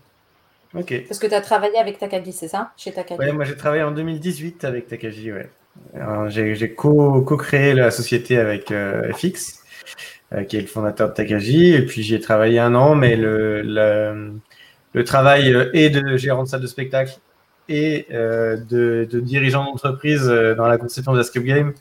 Ok. 0.74 1.04
Parce 1.08 1.18
que 1.18 1.26
tu 1.26 1.34
as 1.34 1.40
travaillé 1.40 1.78
avec 1.78 1.98
Takagi, 1.98 2.32
c'est 2.32 2.48
ça? 2.48 2.72
Chez 2.76 2.92
Takagi. 2.92 3.18
Ouais, 3.20 3.32
moi 3.32 3.44
j'ai 3.44 3.56
travaillé 3.56 3.82
en 3.82 3.90
2018 3.90 4.64
avec 4.64 4.86
Takagi, 4.88 5.32
ouais. 5.32 5.48
J'ai 6.28 6.54
j'ai 6.54 6.74
co- 6.74 7.22
co-créé 7.22 7.72
la 7.72 7.90
société 7.90 8.36
avec 8.38 8.70
euh, 8.72 9.12
FX, 9.12 9.62
euh, 10.34 10.42
qui 10.44 10.56
est 10.56 10.60
le 10.60 10.66
fondateur 10.66 11.08
de 11.08 11.14
Takagi, 11.14 11.72
et 11.74 11.82
puis 11.86 12.02
j'y 12.02 12.14
ai 12.16 12.20
travaillé 12.20 12.58
un 12.58 12.74
an, 12.74 12.94
mais 12.94 13.16
le, 13.16 13.62
le, 13.62 14.32
le 14.92 15.04
travail 15.04 15.52
euh, 15.54 15.70
et 15.74 15.88
de 15.90 16.16
gérant 16.16 16.42
de 16.42 16.48
salle 16.48 16.60
de 16.60 16.66
spectacle 16.66 17.18
et 17.68 18.06
euh, 18.12 18.56
de, 18.56 19.06
de 19.10 19.20
dirigeant 19.20 19.64
d'entreprise 19.64 20.28
euh, 20.28 20.54
dans 20.54 20.66
la 20.66 20.78
conception 20.78 21.12
de 21.12 21.20
Escape 21.20 21.44
Game, 21.44 21.72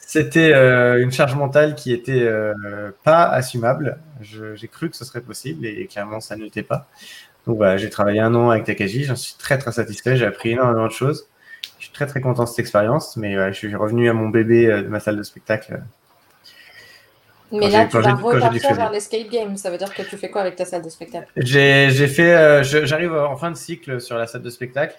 c'était 0.00 0.52
euh, 0.54 1.02
une 1.02 1.12
charge 1.12 1.34
mentale 1.34 1.74
qui 1.74 1.92
était 1.92 2.22
euh, 2.22 2.90
pas 3.04 3.24
assumable. 3.24 3.98
J'ai 4.20 4.68
cru 4.68 4.90
que 4.90 4.96
ce 4.96 5.04
serait 5.04 5.20
possible 5.20 5.66
et 5.66 5.86
clairement 5.86 6.20
ça 6.20 6.36
ne 6.36 6.44
l'était 6.44 6.62
pas. 6.62 6.88
Donc 7.46 7.56
voilà, 7.56 7.76
j'ai 7.76 7.90
travaillé 7.90 8.20
un 8.20 8.34
an 8.34 8.50
avec 8.50 8.64
Takagi, 8.64 9.04
j'en 9.04 9.16
suis 9.16 9.34
très 9.36 9.58
très 9.58 9.72
satisfait, 9.72 10.16
j'ai 10.16 10.26
appris 10.26 10.50
énormément 10.50 10.86
de 10.86 10.92
choses. 10.92 11.26
Je 11.78 11.86
suis 11.86 11.92
très 11.92 12.06
très 12.06 12.20
content 12.20 12.44
de 12.44 12.48
cette 12.48 12.60
expérience, 12.60 13.16
mais 13.16 13.36
ouais, 13.36 13.52
je 13.52 13.58
suis 13.58 13.74
revenu 13.74 14.08
à 14.08 14.12
mon 14.12 14.28
bébé 14.28 14.66
euh, 14.66 14.82
de 14.82 14.88
ma 14.88 15.00
salle 15.00 15.16
de 15.16 15.22
spectacle. 15.24 15.82
Mais 17.50 17.70
quand 17.70 17.78
là, 17.78 17.86
tu 17.86 17.98
vas 17.98 18.14
repartir 18.14 18.74
vers 18.74 18.90
l'escape 18.90 19.28
game. 19.28 19.56
Ça 19.56 19.70
veut 19.70 19.78
dire 19.78 19.92
que 19.92 20.02
tu 20.02 20.16
fais 20.16 20.30
quoi 20.30 20.40
avec 20.42 20.56
ta 20.56 20.64
salle 20.64 20.82
de 20.82 20.88
spectacle? 20.88 21.30
J'ai 21.36 22.06
fait, 22.06 22.34
euh, 22.34 22.62
j'arrive 22.62 23.14
en 23.14 23.36
fin 23.36 23.50
de 23.50 23.56
cycle 23.56 24.00
sur 24.00 24.16
la 24.16 24.26
salle 24.26 24.42
de 24.42 24.50
spectacle. 24.50 24.96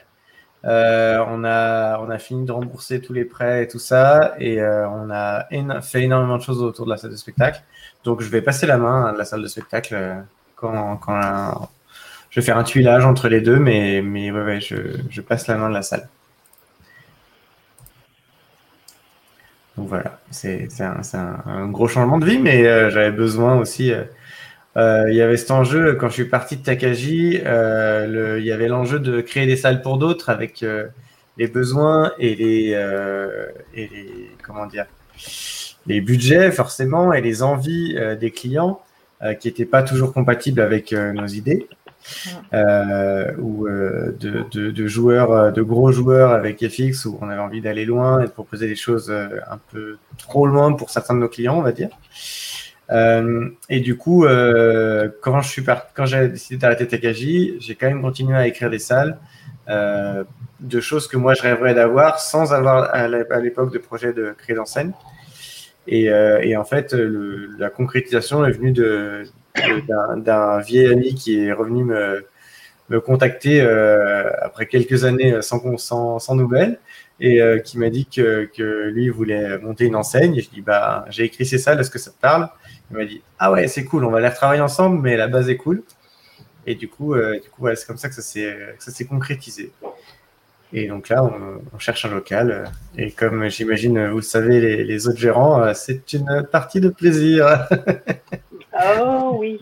Euh, 0.66 1.24
on, 1.28 1.44
a, 1.44 2.00
on 2.00 2.10
a 2.10 2.20
fini 2.20 2.46
de 2.46 2.52
rembourser 2.52 3.02
tous 3.02 3.12
les 3.12 3.26
prêts 3.26 3.64
et 3.64 3.68
tout 3.68 3.80
ça, 3.80 4.36
et 4.40 4.62
euh, 4.62 4.88
on 4.88 5.10
a 5.10 5.48
fait 5.82 6.04
énormément 6.04 6.38
de 6.38 6.44
choses 6.44 6.62
autour 6.62 6.86
de 6.86 6.92
la 6.92 6.98
salle 6.98 7.12
de 7.12 7.16
spectacle. 7.16 7.62
Donc 8.04 8.22
je 8.22 8.30
vais 8.30 8.42
passer 8.42 8.66
la 8.66 8.78
main 8.78 9.06
à 9.08 9.12
la 9.14 9.26
salle 9.26 9.42
de 9.42 9.48
spectacle 9.48 9.96
euh, 9.96 10.16
quand, 10.56 10.98
quand 10.98 11.18
la- 11.18 11.70
je 12.34 12.40
vais 12.42 12.46
faire 12.46 12.58
un 12.58 12.64
tuilage 12.66 13.06
entre 13.06 13.30
les 13.30 13.42
deux, 13.42 13.60
mais, 13.60 14.02
mais 14.02 14.32
ouais, 14.32 14.60
je, 14.60 14.76
je 15.10 15.22
passe 15.22 15.48
la 15.48 15.56
main 15.56 15.70
de 15.70 15.74
la 15.76 15.84
salle. 15.84 16.10
Donc 19.78 19.88
voilà, 19.88 20.20
c'est 20.30 20.68
un, 20.82 21.02
un- 21.46 21.68
gros 21.68 21.88
changement 21.88 22.20
de 22.20 22.26
vie, 22.26 22.38
mais 22.38 22.66
euh, 22.68 22.90
j'avais 22.92 23.12
besoin 23.12 23.58
aussi. 23.58 23.92
euh, 23.92 24.04
euh, 24.78 25.06
il 25.10 25.16
y 25.16 25.22
avait 25.22 25.38
cet 25.38 25.52
enjeu 25.52 25.96
quand 25.96 26.10
je 26.10 26.14
suis 26.14 26.26
parti 26.26 26.58
de 26.58 26.64
Takagi. 26.64 27.36
il 27.38 28.44
y 28.46 28.52
avait 28.52 28.68
l'enjeu 28.68 29.00
de 29.00 29.22
créer 29.22 29.46
des 29.48 29.56
salles 29.56 29.82
pour 29.82 29.98
d'autres 30.00 30.30
avec 30.32 30.66
les 31.38 31.48
besoins 31.48 32.12
et 32.20 32.36
les, 32.36 32.72
et 33.76 33.88
les 33.88 34.32
comment 34.44 34.66
dire 34.66 34.86
les 35.86 36.02
budgets 36.02 36.52
forcément 36.52 37.14
et 37.14 37.22
les 37.22 37.44
envies 37.44 37.96
des 38.20 38.32
clients 38.32 38.82
qui 39.40 39.48
n'étaient 39.48 39.66
pas 39.66 39.84
toujours 39.84 40.12
compatibles 40.14 40.62
avec 40.62 40.92
nos 40.94 41.28
idées. 41.28 41.68
Euh, 42.54 43.32
ou 43.40 43.68
euh, 43.68 44.16
de, 44.20 44.88
joueurs, 44.88 45.32
euh, 45.32 45.52
de 45.52 45.62
gros 45.62 45.92
joueurs 45.92 46.32
avec 46.32 46.66
FX 46.68 47.06
où 47.06 47.18
on 47.22 47.30
avait 47.30 47.42
envie 47.42 47.62
d'aller 47.62 47.86
loin 47.86 48.22
et 48.22 48.26
de 48.26 48.32
proposer 48.32 48.68
des 48.68 48.76
choses 48.76 49.10
euh, 49.10 49.28
un 49.50 49.60
peu 49.72 49.98
trop 50.18 50.46
loin 50.48 50.74
pour 50.74 50.90
certains 50.90 51.14
de 51.16 51.20
nos 51.20 51.30
clients, 51.30 51.58
on 51.58 51.62
va 51.62 51.72
dire. 51.72 51.90
Et 53.70 53.80
du 53.80 53.98
coup, 53.98 54.26
quand 55.22 55.42
je 55.42 55.50
suis 55.50 55.64
quand 55.96 56.06
j'ai 56.06 56.28
décidé 56.28 56.58
d'arrêter 56.58 56.88
Takagi, 56.88 57.56
j'ai 57.60 57.74
quand 57.76 57.88
même 57.88 58.02
continué 58.04 58.36
à 58.38 58.46
écrire 58.46 58.70
des 58.70 58.78
salles 58.78 59.18
de 59.68 60.80
choses 60.80 61.08
que 61.08 61.18
moi 61.18 61.34
je 61.34 61.42
rêverais 61.42 61.74
d'avoir 61.74 62.20
sans 62.20 62.54
avoir 62.54 62.94
à 62.94 63.08
l'é- 63.08 63.24
à 63.32 63.40
l'époque 63.40 63.74
de 63.74 63.80
projet 63.80 64.14
de 64.14 64.36
créer. 64.38 64.56
Et, 65.88 66.10
euh, 66.10 66.40
et 66.42 66.56
en 66.56 66.64
fait, 66.64 66.94
la 66.94 67.70
concrétisation 67.70 68.46
est 68.46 68.52
venue 68.52 68.72
de- 68.72 69.24
d'un, 70.18 70.60
vieil 70.60 70.88
ami 70.88 71.14
qui 71.16 71.40
est 71.40 71.54
revenu 71.54 71.84
me, 71.84 72.26
me 72.90 73.00
contacter 73.00 73.62
euh, 73.62 74.30
après 74.42 74.66
quelques 74.66 75.06
années 75.06 75.42
sans, 75.42 75.60
con- 75.60 75.78
sans, 75.78 76.20
sans 76.20 76.36
nouvelles 76.36 76.80
et 77.20 77.42
euh, 77.42 77.60
qui 77.60 77.78
m'a 77.78 77.90
dit 77.90 78.06
que, 78.06 78.50
que 78.56 78.90
lui 78.90 79.10
voulait 79.10 79.58
monter 79.60 79.86
une 79.86 79.96
enseigne. 79.96 80.36
Et 80.36 80.42
je 80.42 80.50
dis 80.50 80.62
bah 80.62 81.06
j'ai 81.10 81.24
écrit 81.24 81.46
ces 81.46 81.58
salles, 81.58 81.80
est-ce 81.80 81.92
que 81.92 82.00
ça 82.00 82.12
te 82.12 82.20
parle 82.20 82.50
Il 82.92 82.98
m'a 82.98 83.06
dit 83.06 83.22
ah 83.40 83.52
ouais 83.52 83.68
c'est 83.68 83.86
cool, 83.86 84.06
on 84.06 84.12
va 84.12 84.20
les 84.22 84.30
retravailler 84.30 84.62
ensemble, 84.62 85.02
mais 85.02 85.18
la 85.18 85.28
base 85.28 85.50
est 85.50 85.58
cool. 85.58 85.84
Et 86.66 86.76
du 86.76 86.88
coup, 86.88 87.14
euh, 87.14 87.40
du 87.40 87.50
coup 87.50 87.68
c'est 87.76 87.86
comme 87.86 87.98
ça 87.98 88.10
que 88.10 88.16
ça 88.16 88.22
s'est 88.22 88.76
ça 88.80 88.92
concrétisé. 89.06 89.72
Et 90.74 90.88
donc 90.88 91.10
là, 91.10 91.24
on, 91.24 91.78
cherche 91.80 92.06
un 92.06 92.10
local. 92.10 92.52
euh, 92.52 92.66
Et 92.98 93.12
comme 93.12 93.48
j'imagine, 93.48 93.98
euh, 93.98 94.10
vous 94.10 94.18
le 94.18 94.22
savez, 94.24 94.84
les, 94.84 95.08
autres 95.08 95.20
gérants, 95.20 95.62
euh, 95.62 95.74
c'est 95.76 96.14
une 96.14 96.48
partie 96.52 96.82
de 96.82 96.90
plaisir. 96.90 97.68
Oh 99.00 99.36
oui. 99.40 99.60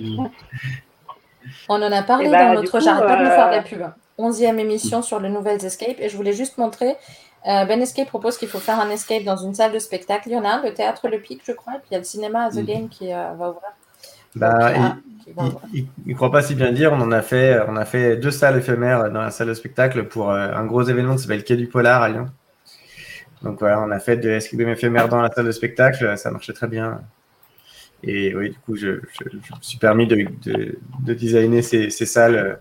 On 1.69 1.75
en 1.81 1.91
a 1.91 2.03
parlé 2.03 2.25
Eh 2.27 2.31
bah, 2.31 2.45
dans 2.47 2.61
notre. 2.61 2.79
J'arrête 2.79 3.07
pas 3.07 3.15
de 3.17 3.23
nous 3.23 3.29
faire 3.29 3.47
de 3.49 3.53
euh, 3.53 3.55
la 3.57 3.61
pub. 3.63 3.81
Onzième 4.17 4.59
émission 4.59 5.01
sur 5.01 5.19
les 5.19 5.29
nouvelles 5.29 5.63
escapes. 5.65 5.99
Et 5.99 6.09
je 6.09 6.15
voulais 6.17 6.33
juste 6.33 6.57
montrer. 6.57 6.95
euh, 7.47 7.65
ben 7.65 7.81
Escape 7.81 8.07
propose 8.07 8.37
qu'il 8.37 8.47
faut 8.47 8.59
faire 8.59 8.79
un 8.79 8.89
escape 8.89 9.23
dans 9.23 9.37
une 9.37 9.53
salle 9.55 9.71
de 9.71 9.79
spectacle. 9.79 10.29
Il 10.29 10.33
y 10.33 10.37
en 10.37 10.45
a 10.45 10.49
un, 10.49 10.63
le 10.63 10.73
théâtre 10.73 11.07
Le 11.07 11.19
Pic, 11.19 11.41
je 11.45 11.51
crois. 11.53 11.73
Et 11.73 11.77
puis 11.77 11.87
il 11.91 11.93
y 11.93 11.95
a 11.95 11.99
le 11.99 12.03
cinéma 12.03 12.49
The 12.51 12.55
Mhm. 12.57 12.65
Game 12.65 12.89
qui 12.89 13.11
euh, 13.11 13.31
va 13.37 13.49
ouvrir. 13.49 13.61
Bah, 14.35 14.71
il- 14.75 14.81
ah, 14.81 14.97
qui 15.23 15.31
va 15.33 15.43
ouvrir. 15.43 15.59
il, 15.73 15.87
il 16.05 16.15
croit 16.15 16.31
pas 16.31 16.41
si 16.43 16.53
bien 16.55 16.71
dire. 16.71 16.93
On 16.93 17.01
en 17.01 17.11
a 17.11 17.21
fait, 17.21 17.59
on 17.67 17.75
a 17.75 17.85
fait 17.85 18.17
deux 18.17 18.31
salles 18.31 18.57
éphémères 18.57 19.09
dans 19.11 19.21
la 19.21 19.31
salle 19.31 19.47
de 19.47 19.53
spectacle 19.55 20.03
pour 20.07 20.29
euh, 20.29 20.51
un 20.53 20.65
gros 20.65 20.83
événement 20.83 21.15
qui 21.15 21.23
s'appelle 21.23 21.43
Quai 21.43 21.55
du 21.55 21.67
Polar 21.67 22.01
à 22.03 22.09
Lyon. 22.09 22.27
Donc 23.41 23.57
voilà, 23.59 23.81
on 23.81 23.89
a 23.89 23.99
fait 23.99 24.17
de 24.17 24.29
escape 24.29 24.59
game 24.59 24.69
éphémère 24.69 25.09
dans 25.09 25.19
la 25.21 25.31
salle 25.31 25.45
de 25.47 25.51
spectacle. 25.51 26.15
Ça 26.17 26.29
marchait 26.29 26.53
très 26.53 26.67
bien. 26.67 27.01
Et 28.03 28.35
oui, 28.35 28.49
du 28.51 28.59
coup, 28.59 28.75
je, 28.75 28.99
je- 29.13 29.29
je 29.31 29.35
me 29.37 29.61
suis 29.61 29.77
permis 29.77 30.07
de, 30.07 30.27
de, 30.45 30.79
de 31.05 31.13
designer 31.13 31.61
ces, 31.61 31.89
ces 31.89 32.05
salles 32.05 32.35
euh, 32.35 32.55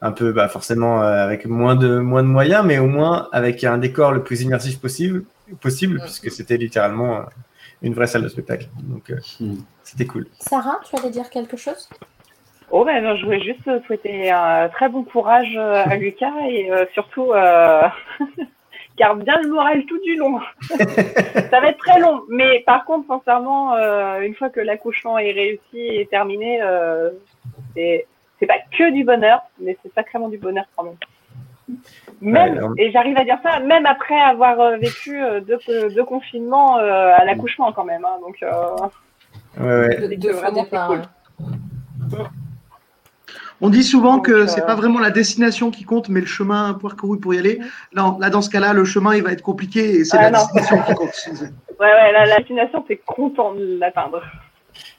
un 0.00 0.12
peu, 0.12 0.32
bah, 0.32 0.48
forcément, 0.48 1.02
euh, 1.02 1.24
avec 1.24 1.46
moins 1.46 1.76
de, 1.76 1.98
moins 1.98 2.22
de 2.22 2.28
moyens, 2.28 2.64
mais 2.64 2.78
au 2.78 2.86
moins 2.86 3.28
avec 3.32 3.64
un 3.64 3.78
décor 3.78 4.12
le 4.12 4.22
plus 4.22 4.42
immersif 4.42 4.80
possible, 4.80 5.24
possible 5.60 6.00
puisque 6.00 6.30
c'était 6.30 6.56
littéralement 6.56 7.18
euh, 7.18 7.22
une 7.82 7.94
vraie 7.94 8.06
salle 8.06 8.22
de 8.22 8.28
spectacle. 8.28 8.68
Donc, 8.82 9.10
euh, 9.10 9.16
Hmm. 9.40 9.54
c'était 9.84 10.06
cool. 10.06 10.26
Sarah, 10.40 10.80
tu 10.88 10.96
allais 10.96 11.10
dire 11.10 11.30
quelque 11.30 11.56
chose? 11.56 11.88
Oh 12.70 12.84
ben 12.84 13.02
non, 13.02 13.16
je 13.16 13.24
voulais 13.24 13.40
juste 13.40 13.64
souhaiter 13.86 14.30
un 14.30 14.68
très 14.68 14.88
bon 14.90 15.02
courage 15.02 15.56
à 15.56 15.96
Lucas 16.04 16.32
et 16.50 16.70
euh, 16.70 16.84
surtout 16.92 17.32
euh, 17.32 17.82
garde 18.98 19.22
bien 19.22 19.40
le 19.40 19.48
moral 19.48 19.84
tout 19.86 19.98
du 20.02 20.16
long. 20.16 20.40
Ça 20.70 21.60
va 21.60 21.68
être 21.68 21.78
très 21.78 22.00
long, 22.00 22.22
mais 22.28 22.60
par 22.66 22.84
contre, 22.84 23.06
sincèrement, 23.08 23.74
euh, 23.74 24.20
une 24.20 24.34
fois 24.34 24.50
que 24.50 24.60
l'accouchement 24.60 25.18
est 25.18 25.32
réussi 25.32 25.78
et 25.78 26.06
terminé, 26.06 26.60
euh, 26.62 27.10
c'est 27.74 28.06
c'est 28.38 28.46
pas 28.46 28.58
que 28.76 28.92
du 28.92 29.04
bonheur, 29.04 29.42
mais 29.60 29.76
c'est 29.82 29.92
sacrément 29.94 30.28
du 30.28 30.38
bonheur 30.38 30.64
quand 30.76 30.84
même. 30.84 30.96
Même, 32.20 32.64
Ouais, 32.64 32.82
et 32.82 32.90
j'arrive 32.92 33.18
à 33.18 33.24
dire 33.24 33.38
ça, 33.42 33.60
même 33.60 33.84
après 33.84 34.18
avoir 34.18 34.58
euh, 34.60 34.76
vécu 34.76 35.22
euh, 35.22 35.40
deux, 35.40 35.58
deux 35.94 36.04
confinements 36.04 36.78
euh, 36.78 37.12
à 37.16 37.24
l'accouchement 37.24 37.72
quand 37.72 37.84
même. 37.84 38.04
hein, 38.04 38.18
donc, 38.20 38.36
euh, 38.42 38.76
Ouais, 39.60 39.88
ouais. 39.88 40.16
Vraiment, 40.32 40.64
cool. 40.86 41.02
Ouais. 43.60 43.66
On 43.66 43.70
dit 43.70 43.82
souvent 43.82 44.20
que 44.20 44.32
euh, 44.32 44.46
c'est 44.46 44.64
pas 44.66 44.74
vraiment 44.74 45.00
la 45.00 45.10
destination 45.10 45.70
qui 45.70 45.84
compte, 45.84 46.08
mais 46.08 46.20
le 46.20 46.26
chemin 46.26 46.74
parcouru 46.74 47.18
pour 47.18 47.34
y 47.34 47.38
aller. 47.38 47.60
Non, 47.94 48.18
là, 48.20 48.30
dans 48.30 48.42
ce 48.42 48.50
cas-là, 48.50 48.72
le 48.72 48.84
chemin, 48.84 49.14
il 49.14 49.22
va 49.22 49.32
être 49.32 49.42
compliqué 49.42 49.96
et 50.00 50.04
c'est 50.04 50.16
Ah, 50.18 50.30
la 50.30 50.38
non. 50.38 50.38
destination 50.54 50.82
qui 50.86 50.94
compte. 50.94 51.10
Ouais, 51.80 51.86
ouais, 51.86 52.10
la, 52.12 52.26
la 52.26 52.38
destination, 52.38 52.84
c'est 52.88 53.00
content 53.06 53.54
de 53.54 53.78
l'atteindre. 53.78 54.20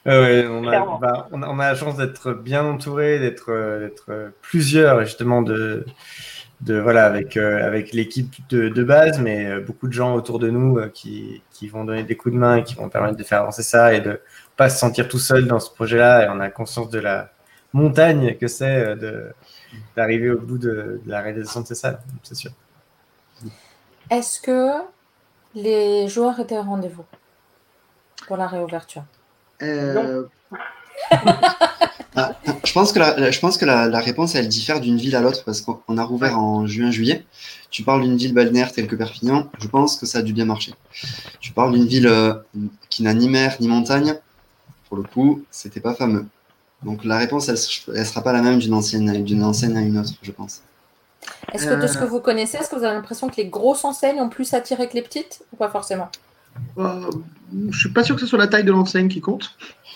Ouais, 0.06 0.18
ouais, 0.18 0.48
on, 0.50 0.64
a, 0.66 0.70
Clairement. 0.70 0.98
bah, 0.98 1.28
on, 1.34 1.44
a, 1.44 1.48
on 1.50 1.60
a 1.60 1.68
la 1.72 1.76
chance 1.76 1.98
d'être 1.98 2.32
bien 2.32 2.64
entouré, 2.64 3.20
d'être 3.20 3.52
euh, 3.52 3.80
d'être, 3.82 4.06
euh, 4.08 4.30
plusieurs, 4.42 5.02
justement, 5.04 5.42
de, 5.42 5.86
de 6.62 6.80
voilà, 6.80 7.04
avec, 7.06 7.36
euh, 7.36 7.66
avec 7.68 7.92
l'équipe 7.92 8.34
de, 8.50 8.70
de 8.70 8.84
base, 8.86 9.20
mais 9.20 9.46
euh, 9.46 9.60
beaucoup 9.60 9.88
de 9.90 9.94
gens 9.94 10.16
autour 10.16 10.40
de 10.40 10.50
nous 10.50 10.78
euh, 10.78 10.88
qui, 10.88 11.42
qui 11.52 11.68
vont 11.68 11.84
donner 11.84 12.04
des 12.04 12.16
coups 12.16 12.34
de 12.34 12.40
main 12.40 12.56
et 12.58 12.64
qui 12.64 12.76
vont 12.76 12.88
permettre 12.88 13.18
de 13.18 13.24
faire 13.24 13.42
avancer 13.42 13.62
ça 13.64 13.94
et 13.94 14.00
de 14.00 14.22
pas 14.56 14.70
se 14.70 14.78
sentir 14.80 15.10
tout 15.10 15.20
seul 15.20 15.48
dans 15.48 15.60
ce 15.60 15.74
projet-là. 15.74 16.24
Et 16.26 16.30
on 16.30 16.40
a 16.40 16.50
conscience 16.50 16.90
de 16.90 17.00
la, 17.00 17.30
montagne 17.74 18.36
que 18.38 18.48
c'est 18.48 18.78
euh, 18.78 18.96
de- 18.96 19.34
d'arriver 19.96 20.32
au 20.32 20.40
bout 20.40 20.58
de, 20.58 21.02
de 21.04 21.10
la 21.10 21.22
réalisation 21.22 21.62
de 21.62 21.68
ces 21.68 21.76
salles, 21.76 22.00
c'est 22.24 22.36
sûr. 22.36 22.52
Est-ce 24.10 24.40
que 24.42 24.70
les 25.56 26.08
joueurs 26.08 26.40
étaient 26.40 26.58
au 26.58 26.64
rendez-vous 26.64 27.06
pour 28.28 28.38
la 28.38 28.48
réouverture? 28.48 29.04
Euh, 29.62 30.24
Ah, 32.16 32.36
je 32.66 32.74
pense 32.74 32.92
que, 32.92 33.00
la, 33.00 33.16
la- 33.18 33.32
je 33.32 33.40
pense 33.40 33.58
que 33.58 33.66
la, 33.66 33.88
la 33.88 34.00
réponse, 34.00 34.36
elle 34.36 34.48
diffère 34.48 34.82
d'une 34.82 34.98
ville 34.98 35.16
à 35.16 35.22
l'autre 35.22 35.44
parce 35.46 35.62
qu'on 35.62 35.98
a 35.98 36.04
rouvert 36.04 36.38
en 36.40 36.66
juin-juillet. 36.66 37.24
Tu 37.70 37.84
parles 37.84 38.02
d'une 38.02 38.18
ville 38.18 38.34
balnéaire 38.34 38.72
telle 38.72 38.88
que 38.88 38.96
Perpignan, 38.96 39.50
je 39.60 39.68
pense 39.68 39.96
que 39.96 40.06
ça 40.06 40.18
a 40.18 40.22
dû 40.22 40.34
bien 40.34 40.46
marcher. 40.46 40.74
Tu 41.40 41.54
parles 41.54 41.72
d'une 41.74 41.86
ville 41.86 42.08
euh, 42.08 42.34
qui 42.90 43.04
n'a 43.04 43.14
ni 43.14 43.30
mer 43.30 43.56
ni 43.60 43.68
montagne, 43.68 44.16
pour 44.88 44.98
le 44.98 45.04
coup, 45.04 45.44
c'était 45.52 45.80
pas 45.80 45.94
fameux. 45.94 46.26
Donc 46.84 47.04
la 47.04 47.18
réponse, 47.18 47.50
elle, 47.50 47.58
elle 47.98 48.06
sera 48.06 48.22
pas 48.22 48.32
la 48.34 48.42
même 48.42 48.60
d'une 48.60 48.74
ancienne, 48.74 49.24
d'une 49.24 49.44
enseigne 49.44 49.76
à 49.78 49.82
une 49.82 49.98
autre, 49.98 50.14
je 50.22 50.32
pense. 50.32 50.62
Est-ce 51.54 51.66
que 51.68 51.74
de 51.82 51.88
ce 51.88 51.98
Euh. 51.98 52.02
que 52.02 52.06
vous 52.06 52.20
connaissez, 52.22 52.58
est-ce 52.58 52.70
que 52.70 52.76
vous 52.78 52.84
avez 52.84 52.96
l'impression 52.96 53.28
que 53.30 53.36
les 53.38 53.48
grosses 53.48 53.84
enseignes 53.84 54.22
ont 54.22 54.30
plus 54.30 54.54
attiré 54.54 54.88
que 54.88 54.94
les 54.94 55.02
petites 55.02 55.42
ou 55.52 55.58
pas 55.58 55.70
forcément? 55.70 56.10
Euh, 56.78 57.10
je 57.70 57.78
suis 57.78 57.90
pas 57.90 58.04
sûr 58.04 58.16
que 58.16 58.22
ce 58.22 58.28
soit 58.28 58.40
la 58.40 58.48
taille 58.48 58.64
de 58.64 58.72
l'enseigne 58.72 59.08
qui 59.10 59.22
compte. 59.22 59.56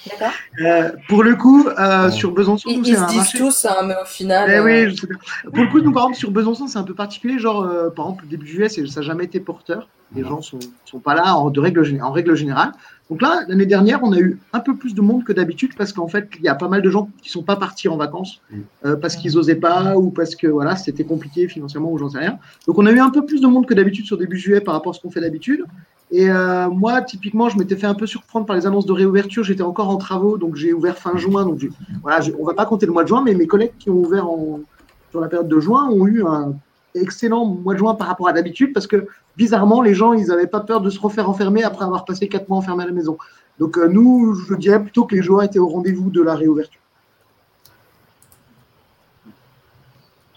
D'accord 0.09 0.31
Euh, 0.61 0.91
pour 1.07 1.23
le 1.23 1.35
coup, 1.35 1.65
euh, 1.67 2.05
Ouais. 2.05 2.11
sur 2.11 2.31
Besançon, 2.31 2.67
Ils, 2.69 2.85
se 2.85 2.99
un 2.99 3.05
disent 3.07 3.17
marché- 3.17 3.37
tous, 3.37 3.65
hein, 3.65 3.77
mais 3.85 3.95
au 4.01 4.05
final. 4.05 4.49
Eh 4.49 4.55
euh, 4.57 4.63
oui, 4.63 4.89
je 4.89 4.95
sais 5.01 5.07
bien. 5.07 5.17
Pour 5.53 5.63
le 5.63 5.69
coup, 5.69 5.79
nous, 5.79 5.93
par 5.93 6.03
exemple, 6.03 6.17
sur 6.17 6.31
Besançon, 6.31 6.67
c'est 6.67 6.77
un 6.77 6.83
peu 6.83 6.93
particulier. 6.93 7.39
Genre, 7.39 7.61
euh, 7.63 7.89
par 7.89 8.05
exemple, 8.07 8.27
début 8.27 8.45
juillet, 8.47 8.67
ça 8.67 8.81
n'a 8.81 9.01
jamais 9.01 9.23
été 9.23 9.39
porteur. 9.39 9.87
Les 10.13 10.23
gens 10.23 10.41
sont, 10.41 10.59
sont 10.85 10.99
pas 10.99 11.15
là 11.15 11.35
en, 11.37 11.49
de 11.49 11.59
règle, 11.59 11.81
gé- 11.83 12.01
en 12.01 12.11
règle 12.11 12.35
générale. 12.35 12.73
Donc 13.13 13.21
là, 13.21 13.45
l'année 13.47 13.67
dernière, 13.67 13.99
on 14.01 14.11
a 14.11 14.17
eu 14.17 14.39
un 14.53 14.59
peu 14.59 14.75
plus 14.75 14.95
de 14.95 15.01
monde 15.01 15.23
que 15.23 15.31
d'habitude 15.31 15.73
parce 15.77 15.93
qu'en 15.93 16.07
fait, 16.07 16.27
il 16.39 16.43
y 16.43 16.47
a 16.47 16.55
pas 16.55 16.67
mal 16.67 16.81
de 16.81 16.89
gens 16.89 17.11
qui 17.21 17.29
sont 17.29 17.43
pas 17.43 17.55
partis 17.57 17.87
en 17.87 17.95
vacances 17.95 18.41
Mm. 18.49 18.55
euh, 18.85 18.95
parce 18.95 19.15
qu'ils 19.15 19.37
osaient 19.37 19.53
pas 19.53 19.95
ou 19.97 20.09
parce 20.09 20.35
que 20.35 20.47
voilà, 20.47 20.75
c'était 20.75 21.03
compliqué 21.03 21.47
financièrement 21.47 21.91
ou 21.91 21.99
j'en 21.99 22.09
sais 22.09 22.17
rien. 22.17 22.39
Donc 22.65 22.79
on 22.79 22.87
a 22.87 22.91
eu 22.91 22.97
un 22.97 23.11
peu 23.11 23.23
plus 23.23 23.39
de 23.39 23.45
monde 23.45 23.67
que 23.67 23.75
d'habitude 23.75 24.07
sur 24.07 24.17
début 24.17 24.39
juillet 24.39 24.61
par 24.61 24.73
rapport 24.73 24.93
à 24.93 24.95
ce 24.95 25.01
qu'on 25.01 25.11
fait 25.11 25.21
d'habitude. 25.21 25.63
Et 26.09 26.27
euh, 26.27 26.71
moi, 26.71 27.03
typiquement, 27.03 27.49
je 27.49 27.57
m'étais 27.59 27.75
fait 27.75 27.85
un 27.85 27.93
peu 27.93 28.07
surprendre 28.07 28.47
par 28.47 28.55
les 28.55 28.65
annonces 28.65 28.87
de 28.87 28.93
réouverture. 28.93 29.43
J'étais 29.43 29.61
encore 29.61 29.89
en 29.89 29.97
travaux, 29.97 30.39
donc 30.39 30.55
j'ai 30.55 30.73
ouvert 30.73 30.97
fin 30.97 31.15
juin. 31.17 31.45
Donc 31.45 31.59
voilà, 32.01 32.19
on 32.39 32.45
va 32.45 32.55
pas 32.55 32.65
compter 32.65 32.87
le 32.87 32.93
mois 32.93 33.03
de 33.03 33.09
juin, 33.09 33.21
mais 33.23 33.35
mes 33.35 33.45
collègues 33.45 33.73
qui 33.77 33.91
ont 33.91 33.99
ouvert 33.99 34.27
en, 34.27 34.61
sur 35.11 35.21
la 35.21 35.27
période 35.27 35.47
de 35.47 35.59
juin 35.59 35.87
ont 35.91 36.07
eu 36.07 36.23
un 36.25 36.55
excellent 36.95 37.45
mois 37.45 37.73
de 37.73 37.79
juin 37.79 37.95
par 37.95 38.07
rapport 38.07 38.27
à 38.27 38.33
d'habitude 38.33 38.73
parce 38.73 38.87
que 38.87 39.07
bizarrement, 39.37 39.81
les 39.81 39.93
gens, 39.93 40.13
ils 40.13 40.27
n'avaient 40.27 40.47
pas 40.47 40.59
peur 40.59 40.81
de 40.81 40.89
se 40.89 40.99
refaire 40.99 41.29
enfermer 41.29 41.63
après 41.63 41.85
avoir 41.85 42.05
passé 42.05 42.27
quatre 42.27 42.49
mois 42.49 42.57
enfermés 42.57 42.83
à 42.83 42.87
la 42.87 42.93
maison. 42.93 43.17
Donc 43.59 43.77
euh, 43.77 43.87
nous, 43.87 44.35
je 44.35 44.55
dirais 44.55 44.81
plutôt 44.81 45.05
que 45.05 45.15
les 45.15 45.21
joueurs 45.21 45.43
étaient 45.43 45.59
au 45.59 45.67
rendez-vous 45.67 46.09
de 46.09 46.21
la 46.21 46.35
réouverture. 46.35 46.79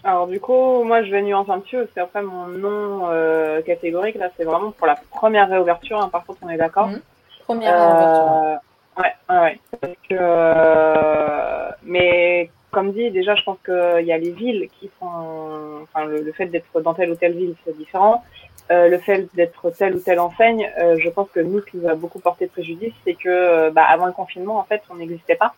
Alors 0.03 0.27
du 0.27 0.39
coup, 0.39 0.83
moi 0.83 1.03
je 1.03 1.11
vais 1.11 1.21
nuancer 1.21 1.51
un 1.51 1.59
petit 1.59 1.75
peu 1.75 1.83
parce 1.83 1.93
qu'après 1.93 2.21
mon 2.21 2.47
nom 2.47 3.09
euh, 3.09 3.61
catégorique 3.61 4.15
là, 4.15 4.29
c'est 4.37 4.45
vraiment 4.45 4.71
pour 4.71 4.87
la 4.87 4.95
première 5.11 5.49
réouverture. 5.49 5.99
hein, 6.01 6.09
par 6.09 6.25
contre, 6.25 6.39
on 6.43 6.49
est 6.49 6.57
d'accord. 6.57 6.87
Mhm. 6.87 7.01
Première 7.45 7.73
réouverture. 7.73 8.31
Euh, 8.31 9.01
ouais, 9.01 9.13
ouais, 9.29 9.39
ouais. 9.41 9.59
Parce 9.81 9.93
que, 10.09 10.15
euh, 10.17 11.69
mais 11.83 12.49
comme 12.71 12.91
dit, 12.91 13.11
déjà, 13.11 13.35
je 13.35 13.43
pense 13.43 13.57
qu'il 13.65 14.05
y 14.05 14.11
a 14.11 14.17
les 14.17 14.31
villes 14.31 14.69
qui 14.79 14.89
sont, 14.99 15.83
enfin, 15.83 16.05
le, 16.05 16.21
le 16.21 16.31
fait 16.31 16.47
d'être 16.47 16.81
dans 16.81 16.93
telle 16.93 17.11
ou 17.11 17.15
telle 17.15 17.33
ville, 17.33 17.55
c'est 17.65 17.77
différent. 17.77 18.23
Euh, 18.69 18.89
le 18.89 18.97
fait 18.97 19.33
d'être 19.33 19.69
telle 19.71 19.95
ou 19.95 19.99
telle 19.99 20.19
enseigne, 20.19 20.69
euh, 20.79 20.97
je 20.99 21.09
pense 21.09 21.29
que 21.29 21.39
nous, 21.39 21.61
ce 21.61 21.65
qui 21.65 21.77
nous 21.77 21.87
a 21.87 21.95
beaucoup 21.95 22.19
porté 22.19 22.47
préjudice, 22.47 22.93
c'est 23.05 23.13
que, 23.13 23.29
euh, 23.29 23.71
bah, 23.71 23.85
avant 23.87 24.05
le 24.05 24.11
confinement, 24.11 24.57
en 24.57 24.63
fait, 24.63 24.81
on 24.89 24.95
n'existait 24.95 25.35
pas. 25.35 25.53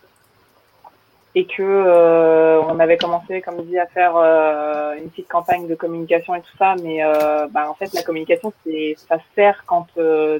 Et 1.34 1.44
que 1.46 1.62
euh, 1.62 2.60
on 2.62 2.78
avait 2.80 2.96
commencé, 2.96 3.40
comme 3.40 3.64
dit, 3.64 3.78
à 3.78 3.86
faire 3.86 4.16
euh, 4.16 4.94
une 4.94 5.10
petite 5.10 5.28
campagne 5.28 5.66
de 5.66 5.74
communication 5.74 6.34
et 6.34 6.40
tout 6.40 6.56
ça, 6.56 6.74
mais 6.82 7.04
euh, 7.04 7.46
bah, 7.48 7.68
en 7.68 7.74
fait, 7.74 7.92
la 7.92 8.02
communication, 8.02 8.52
c'est, 8.64 8.94
ça 8.96 9.18
sert 9.34 9.64
quand 9.66 9.86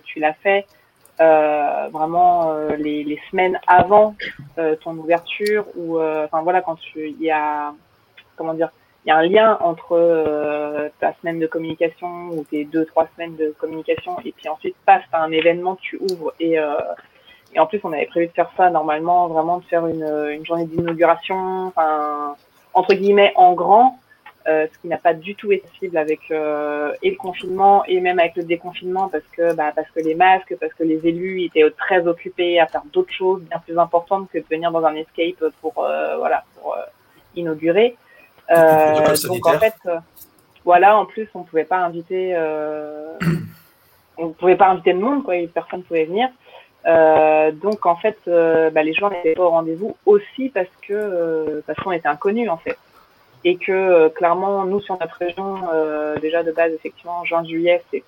tu 0.05 0.20
l'as 0.20 0.34
fait 0.34 0.66
euh, 0.66 0.80
vraiment 1.20 2.52
euh, 2.52 2.76
les, 2.76 3.05
les 3.05 3.20
semaines 3.30 3.60
avant 3.66 4.14
euh, 4.59 4.74
ton 4.76 4.97
ouverture 4.97 5.66
ou 5.76 5.98
euh, 5.98 6.24
enfin 6.24 6.42
voilà 6.42 6.62
quand 6.62 6.78
il 6.97 7.20
y 7.20 7.30
a 7.30 7.72
comment 8.36 8.55
dire 8.55 8.70
il 9.05 9.09
y 9.09 9.12
a 9.12 9.16
un 9.16 9.26
lien 9.26 9.59
entre 9.60 9.92
euh, 9.92 10.88
ta 10.98 11.14
semaine 11.20 11.38
de 11.38 11.47
communication 11.47 12.30
ou 12.30 12.44
tes 12.44 12.64
deux 12.64 12.86
trois 12.86 13.06
semaines 13.14 13.36
de 13.36 13.55
communication 13.59 14.16
et 14.24 14.32
puis 14.32 14.48
ensuite 14.48 14.76
passe 14.86 15.05
à 15.12 15.22
un 15.22 15.30
événement 15.30 15.76
que 15.76 15.82
tu 15.82 15.98
ouvres 16.10 16.32
et 16.40 16.59
euh, 16.59 16.74
et 17.55 17.60
en 17.60 17.66
plus 17.66 17.80
on 17.84 17.92
avait 17.92 18.06
prévu 18.06 18.28
de 18.28 18.32
faire 18.32 18.51
ça 18.56 18.70
normalement 18.70 19.28
vraiment 19.28 19.59
de 19.59 19.64
faire 19.64 19.86
une, 19.86 20.05
une 20.30 20.47
journée 20.47 20.66
d'inauguration 20.66 21.66
enfin 21.66 22.34
entre 22.72 22.94
guillemets 22.94 23.32
en 23.36 23.52
grand 23.52 23.99
euh, 24.51 24.66
ce 24.72 24.78
qui 24.81 24.89
n'a 24.89 24.98
pas 24.98 25.14
du 25.14 25.35
tout 25.35 25.52
été 25.52 25.66
possible 25.66 25.97
avec 25.97 26.20
euh, 26.31 26.93
et 27.02 27.10
le 27.10 27.16
confinement 27.16 27.85
et 27.86 28.01
même 28.01 28.18
avec 28.18 28.36
le 28.36 28.43
déconfinement 28.43 29.09
parce 29.09 29.24
que 29.36 29.55
bah, 29.55 29.72
parce 29.74 29.90
que 29.90 30.01
les 30.01 30.14
masques, 30.14 30.55
parce 30.60 30.72
que 30.74 30.82
les 30.82 31.06
élus 31.06 31.44
étaient 31.44 31.68
très 31.78 32.06
occupés 32.06 32.60
à 32.60 32.66
faire 32.66 32.82
d'autres 32.93 33.12
choses 33.12 33.43
bien 33.43 33.59
plus 33.59 33.78
importantes 33.78 34.28
que 34.32 34.39
de 34.39 34.44
venir 34.51 34.70
dans 34.70 34.85
un 34.85 34.94
escape 34.94 35.44
pour 35.60 35.85
euh, 35.85 36.16
voilà 36.18 36.44
pour 36.55 36.77
inaugurer. 37.36 37.97
Donc 38.48 39.47
en 39.47 39.59
fait, 39.59 39.77
voilà, 40.64 40.98
en 40.98 41.06
plus 41.06 41.28
on 41.35 41.44
pouvait 41.44 41.64
pas 41.64 41.78
inviter, 41.78 42.36
on 44.18 44.31
pouvait 44.31 44.56
pas 44.56 44.68
inviter 44.68 44.93
de 44.93 44.98
monde 44.98 45.22
quoi, 45.22 45.36
et 45.36 45.47
personne 45.47 45.82
pouvait 45.85 46.05
venir. 46.05 46.28
Euh, 46.86 47.52
donc 47.52 47.85
en 47.85 47.97
fait, 47.97 48.18
euh, 48.27 48.70
bah, 48.70 48.82
les 48.82 48.94
gens 48.94 49.10
n'étaient 49.10 49.35
pas 49.35 49.43
au 49.43 49.51
rendez-vous 49.51 49.97
aussi 50.06 50.48
parce 50.48 50.70
que 50.82 50.93
euh, 50.94 51.60
parce 51.66 51.78
qu'on 51.81 51.93
était 51.93 52.09
inconnus 52.09 52.48
en 52.48 52.56
fait 52.56 52.78
et 53.45 53.57
que 53.57 53.73
euh, 53.73 54.09
clairement 54.09 54.65
nous 54.65 54.81
sur 54.81 54.99
notre 54.99 55.17
région 55.17 55.62
euh, 55.73 56.17
déjà 56.19 56.43
de 56.43 56.53
base 56.53 56.73
effectivement 56.73 57.25
juin 57.25 57.45
juillet 57.45 57.83
c'est 57.91 58.05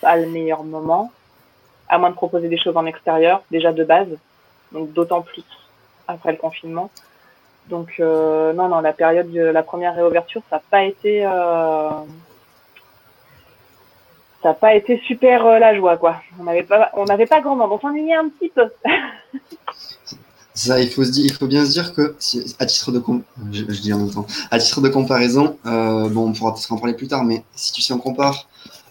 pas 0.00 0.16
le 0.16 0.26
meilleur 0.26 0.64
moment 0.64 1.12
à 1.88 1.98
moins 1.98 2.10
de 2.10 2.14
proposer 2.14 2.48
des 2.48 2.58
choses 2.58 2.76
en 2.76 2.86
extérieur 2.86 3.42
déjà 3.50 3.72
de 3.72 3.84
base 3.84 4.08
donc 4.72 4.92
d'autant 4.92 5.22
plus 5.22 5.44
après 6.08 6.32
le 6.32 6.38
confinement. 6.38 6.90
Donc 7.68 7.94
euh, 7.98 8.52
non 8.52 8.68
non 8.68 8.80
la 8.80 8.92
période 8.92 9.30
de 9.30 9.40
la 9.40 9.62
première 9.62 9.94
réouverture 9.94 10.42
ça 10.50 10.56
n'a 10.56 10.62
pas 10.70 10.84
été 10.84 11.22
ça 11.22 12.04
n'a 14.44 14.54
pas 14.54 14.74
été 14.74 14.98
super 15.06 15.58
la 15.58 15.74
joie 15.74 15.96
quoi. 15.96 16.16
On 16.38 16.44
n'avait 16.44 16.64
pas 16.64 16.90
on 16.94 17.04
n'avait 17.04 17.26
pas 17.26 17.40
grand 17.40 17.56
monde. 17.56 17.72
On 17.72 17.78
s'ennuyait 17.78 18.16
un 18.16 18.28
petit 18.28 18.50
peu 18.50 18.70
Ça, 20.54 20.80
il 20.80 20.88
faut, 20.88 21.02
se 21.04 21.10
dire, 21.10 21.24
il 21.24 21.32
faut 21.32 21.48
bien 21.48 21.66
se 21.66 21.72
dire 21.72 21.92
que, 21.94 22.14
si- 22.20 22.54
à 22.60 22.66
titre 22.66 22.92
de 22.92 23.02
je, 23.52 23.64
je 23.68 23.80
dis 23.80 23.92
en 23.92 23.98
même 23.98 24.10
temps, 24.10 24.26
à 24.52 24.58
titre 24.58 24.80
de 24.80 24.88
comparaison, 24.88 25.58
euh, 25.66 26.08
bon, 26.08 26.28
on 26.28 26.32
pourra 26.32 26.54
peut-être 26.54 26.70
en 26.72 26.76
parler 26.78 26.94
plus 26.94 27.08
tard, 27.08 27.24
mais 27.24 27.44
si 27.56 27.72
tu 27.72 27.82
sais, 27.82 27.92
on 27.92 27.98
compare 27.98 28.48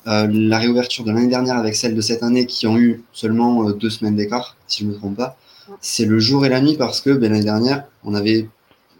euh, 0.07 0.27
la 0.29 0.57
réouverture 0.59 1.05
de 1.05 1.11
l'année 1.11 1.27
dernière 1.29 1.57
avec 1.57 1.75
celle 1.77 1.95
de 1.95 2.01
cette 2.01 2.21
année 2.21 2.45
qui 2.45 2.67
ont 2.67 2.77
eu 2.77 3.01
seulement 3.13 3.69
euh, 3.69 3.73
deux 3.73 3.89
semaines 3.89 4.17
d'écart, 4.17 4.57
si 4.67 4.81
je 4.81 4.87
ne 4.87 4.91
me 4.91 4.97
trompe 4.97 5.15
pas, 5.15 5.37
c'est 5.79 6.03
le 6.05 6.19
jour 6.19 6.45
et 6.45 6.49
la 6.49 6.59
nuit 6.59 6.75
parce 6.77 6.99
que 6.99 7.11
ben, 7.11 7.31
l'année 7.31 7.45
dernière, 7.45 7.85
on 8.03 8.13
avait, 8.13 8.49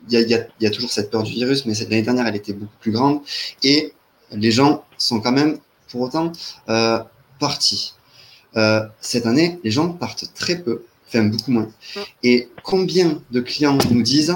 il 0.10 0.19
y 0.19 0.22
y 0.23 0.34
a- 0.35 0.48
il 0.60 0.64
y 0.64 0.68
a 0.68 0.69
toujours 0.69 0.91
cette 0.91 1.11
peur 1.11 1.23
du 1.23 1.34
virus, 1.34 1.65
mais 1.65 1.73
cette- 1.73 1.90
l'année 1.90 2.03
dernière, 2.03 2.27
elle 2.27 2.38
était 2.38 2.53
beaucoup 2.53 2.77
plus 2.80 2.91
grande 2.91 3.19
et 3.64 3.94
les 4.31 4.52
gens 4.52 4.85
sont 4.98 5.19
quand 5.19 5.34
même, 5.34 5.57
pour 5.90 6.02
autant, 6.02 6.31
partis. 7.40 7.94
Cette 9.02 9.26
année, 9.26 9.60
les 9.64 9.72
gens 9.72 9.90
partent 9.90 10.26
très 10.34 10.56
peu, 10.57 10.84
enfin 11.14 11.26
beaucoup 11.26 11.52
moins. 11.52 11.68
Et 12.23 12.49
combien 12.64 13.22
de 13.31 13.40
clients 13.40 13.77
nous 13.91 14.02
disent 14.02 14.31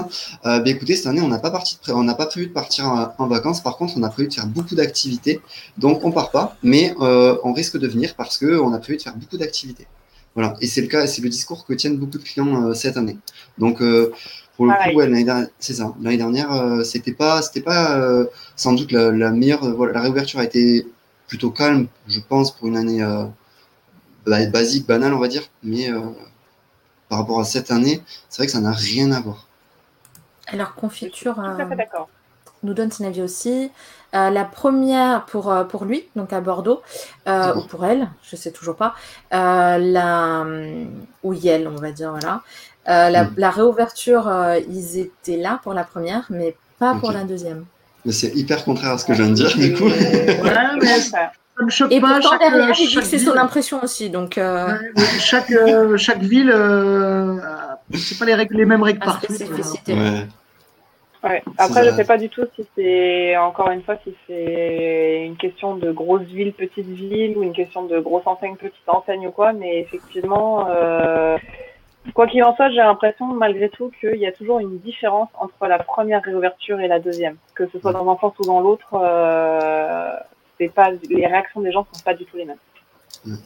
euh, 0.46 0.58
bah, 0.60 0.70
écoutez, 0.70 0.94
cette 0.96 1.06
année, 1.06 1.20
on 1.20 1.28
n'a 1.28 1.38
pas, 1.38 1.50
parti 1.50 1.74
de 1.76 1.80
pré- 1.80 1.92
on 1.92 2.04
n'a 2.04 2.14
pas 2.14 2.26
prévu 2.26 2.46
de 2.46 2.52
partir 2.52 2.86
en, 2.86 3.12
en 3.18 3.26
vacances. 3.26 3.62
Par 3.62 3.76
contre, 3.76 3.94
on 3.96 4.02
a 4.04 4.08
prévu 4.08 4.28
de 4.28 4.34
faire 4.34 4.46
beaucoup 4.46 4.74
d'activités. 4.74 5.40
Donc, 5.76 6.04
on 6.04 6.12
part 6.12 6.30
pas, 6.30 6.56
mais 6.62 6.94
euh, 7.00 7.36
on 7.42 7.52
risque 7.52 7.76
de 7.78 7.88
venir 7.88 8.14
parce 8.14 8.38
qu'on 8.38 8.72
a 8.72 8.78
prévu 8.78 8.96
de 8.98 9.02
faire 9.02 9.16
beaucoup 9.16 9.36
d'activités. 9.38 9.86
Voilà. 10.34 10.54
Et 10.60 10.66
c'est 10.68 10.80
le 10.82 10.86
cas, 10.86 11.06
c'est 11.06 11.22
le 11.22 11.28
discours 11.28 11.66
que 11.66 11.72
tiennent 11.72 11.96
beaucoup 11.96 12.18
de 12.18 12.22
clients 12.22 12.68
euh, 12.68 12.74
cette 12.74 12.96
année. 12.96 13.18
Donc, 13.58 13.78
pour 14.56 14.66
le 14.66 14.72
Pareil. 14.72 14.92
coup, 14.92 14.98
ouais, 14.98 15.08
l'année 15.08 15.24
dernière, 15.24 15.48
c'est 15.58 15.74
ça. 15.74 15.94
L'année 16.00 16.16
dernière, 16.16 16.80
c'était 16.84 17.12
pas, 17.12 17.42
c'était 17.42 17.60
pas 17.60 18.00
sans 18.56 18.72
doute 18.72 18.92
la, 18.92 19.10
la 19.10 19.30
meilleure. 19.30 19.64
voilà, 19.74 19.92
la 19.94 20.00
réouverture 20.02 20.38
a 20.40 20.44
été 20.44 20.86
plutôt 21.26 21.50
calme, 21.50 21.86
je 22.08 22.20
pense, 22.20 22.50
pour 22.54 22.68
une 22.68 22.76
année 22.76 23.02
ba- 24.26 24.46
basique, 24.46 24.86
banale, 24.86 25.14
on 25.14 25.18
va 25.18 25.28
dire. 25.28 25.42
Mais 25.62 25.90
par 27.08 27.18
rapport 27.18 27.40
à 27.40 27.44
cette 27.44 27.70
année, 27.70 28.02
c'est 28.28 28.38
vrai 28.42 28.46
que 28.46 28.52
ça 28.52 28.60
n'a 28.60 28.72
rien 28.72 29.12
à 29.12 29.20
voir. 29.20 29.46
Alors, 30.46 30.74
confiture 30.74 31.38
euh, 31.40 31.56
nous 32.62 32.74
donne 32.74 32.90
son 32.90 33.04
avis 33.04 33.22
aussi. 33.22 33.70
Euh, 34.14 34.30
la 34.30 34.44
première 34.44 35.26
pour, 35.26 35.50
euh, 35.52 35.64
pour 35.64 35.84
lui, 35.84 36.04
donc 36.16 36.32
à 36.32 36.40
Bordeaux, 36.40 36.80
euh, 37.28 37.54
ou 37.54 37.62
pour 37.62 37.84
elle, 37.84 38.08
je 38.22 38.36
sais 38.36 38.50
toujours 38.52 38.74
pas, 38.76 38.94
euh, 39.34 39.76
la, 39.78 40.46
ou 41.22 41.34
Yel, 41.34 41.68
on 41.68 41.76
va 41.76 41.90
dire, 41.92 42.10
voilà. 42.12 42.40
Euh, 42.88 43.10
la, 43.10 43.24
Mm. 43.24 43.34
la 43.36 43.50
réouverture, 43.50 44.26
euh, 44.28 44.58
ils 44.70 44.98
étaient 44.98 45.36
là 45.36 45.60
pour 45.62 45.74
la 45.74 45.84
première, 45.84 46.24
mais 46.30 46.56
pas 46.78 46.94
pour 46.94 47.12
la 47.12 47.24
deuxième. 47.24 47.66
Mais 48.06 48.12
c'est 48.12 48.34
hyper 48.34 48.64
contraire 48.64 48.92
à 48.92 48.98
ce 48.98 49.04
que 49.04 49.12
je 49.12 49.22
viens 49.22 49.30
de 49.30 49.34
dire, 49.34 49.54
du 49.54 49.74
coup. 49.74 49.84
Mais 50.80 51.00
Ça- 51.00 51.32
ça 51.58 51.64
me 51.64 51.70
choque 51.70 51.92
Et 51.92 52.00
pas. 52.00 52.14
pourtant, 52.20 52.30
chaque- 52.30 52.40
derrière, 52.40 52.68
il 52.70 52.74
dit 52.74 52.86
chaque 52.92 53.02
que 53.02 53.08
c'est 53.08 53.18
son 53.18 53.36
impression 53.36 53.82
aussi, 53.82 54.10
donc... 54.10 54.38
euh, 54.38 54.66
Ouais, 54.68 55.02
chaque, 55.20 55.50
euh, 55.50 55.96
chaque 55.98 56.18
ville 56.20 56.50
euh, 56.54 57.36
a 57.42 57.78
c'est 57.94 58.18
pas 58.18 58.24
les, 58.26 58.34
règles, 58.34 58.56
les 58.56 58.64
mêmes 58.66 58.82
règles 58.82 58.98
Ah, 59.02 59.06
partout. 59.06 59.32
Ouais. 59.88 60.26
Ouais. 61.24 61.42
Après, 61.58 61.84
je 61.84 61.90
ça. 61.90 61.96
sais 61.96 62.04
pas 62.04 62.16
du 62.18 62.28
tout 62.28 62.44
si 62.54 62.64
c'est, 62.76 63.36
encore 63.38 63.70
une 63.70 63.82
fois, 63.82 63.96
si 64.04 64.14
c'est 64.26 65.22
une 65.26 65.36
question 65.36 65.74
de 65.74 65.90
grosse 65.90 66.22
ville, 66.22 66.52
petite 66.52 66.86
ville, 66.86 67.36
ou 67.36 67.42
une 67.42 67.52
question 67.52 67.82
de 67.86 67.98
grosse 67.98 68.26
enseigne, 68.26 68.54
petite 68.56 68.88
enseigne 68.88 69.26
ou 69.26 69.32
quoi, 69.32 69.52
mais 69.52 69.80
effectivement, 69.80 70.68
euh, 70.70 71.36
quoi 72.14 72.28
qu'il 72.28 72.44
en 72.44 72.54
soit, 72.54 72.68
j'ai 72.70 72.76
l'impression, 72.76 73.26
malgré 73.26 73.68
tout, 73.68 73.90
qu'il 74.00 74.14
y 74.16 74.26
a 74.26 74.32
toujours 74.32 74.60
une 74.60 74.78
différence 74.78 75.28
entre 75.40 75.66
la 75.66 75.78
première 75.80 76.22
réouverture 76.22 76.78
et 76.78 76.86
la 76.86 77.00
deuxième. 77.00 77.36
Que 77.56 77.66
ce 77.72 77.80
soit 77.80 77.92
dans 77.92 78.08
un 78.08 78.16
sens 78.18 78.34
ou 78.38 78.44
dans 78.44 78.60
l'autre, 78.60 78.94
euh, 78.94 80.12
c'est 80.58 80.68
pas, 80.68 80.90
les 80.90 81.26
réactions 81.26 81.60
des 81.60 81.72
gens 81.72 81.86
sont 81.92 82.02
pas 82.02 82.14
du 82.14 82.24
tout 82.24 82.36
les 82.36 82.44
mêmes. 82.44 83.38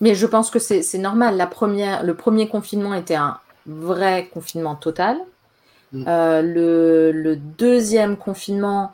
Mais 0.00 0.14
je 0.14 0.26
pense 0.26 0.50
que 0.50 0.58
c'est 0.58 0.98
normal. 0.98 1.36
La 1.36 1.46
première, 1.46 2.04
le 2.04 2.14
premier 2.14 2.48
confinement 2.48 2.94
était 2.94 3.16
un 3.16 3.38
vrai 3.66 4.28
confinement 4.32 4.76
total. 4.76 5.18
Mm. 5.92 6.04
Euh, 6.06 6.42
le, 6.42 7.12
le 7.12 7.36
deuxième 7.36 8.16
confinement, 8.16 8.92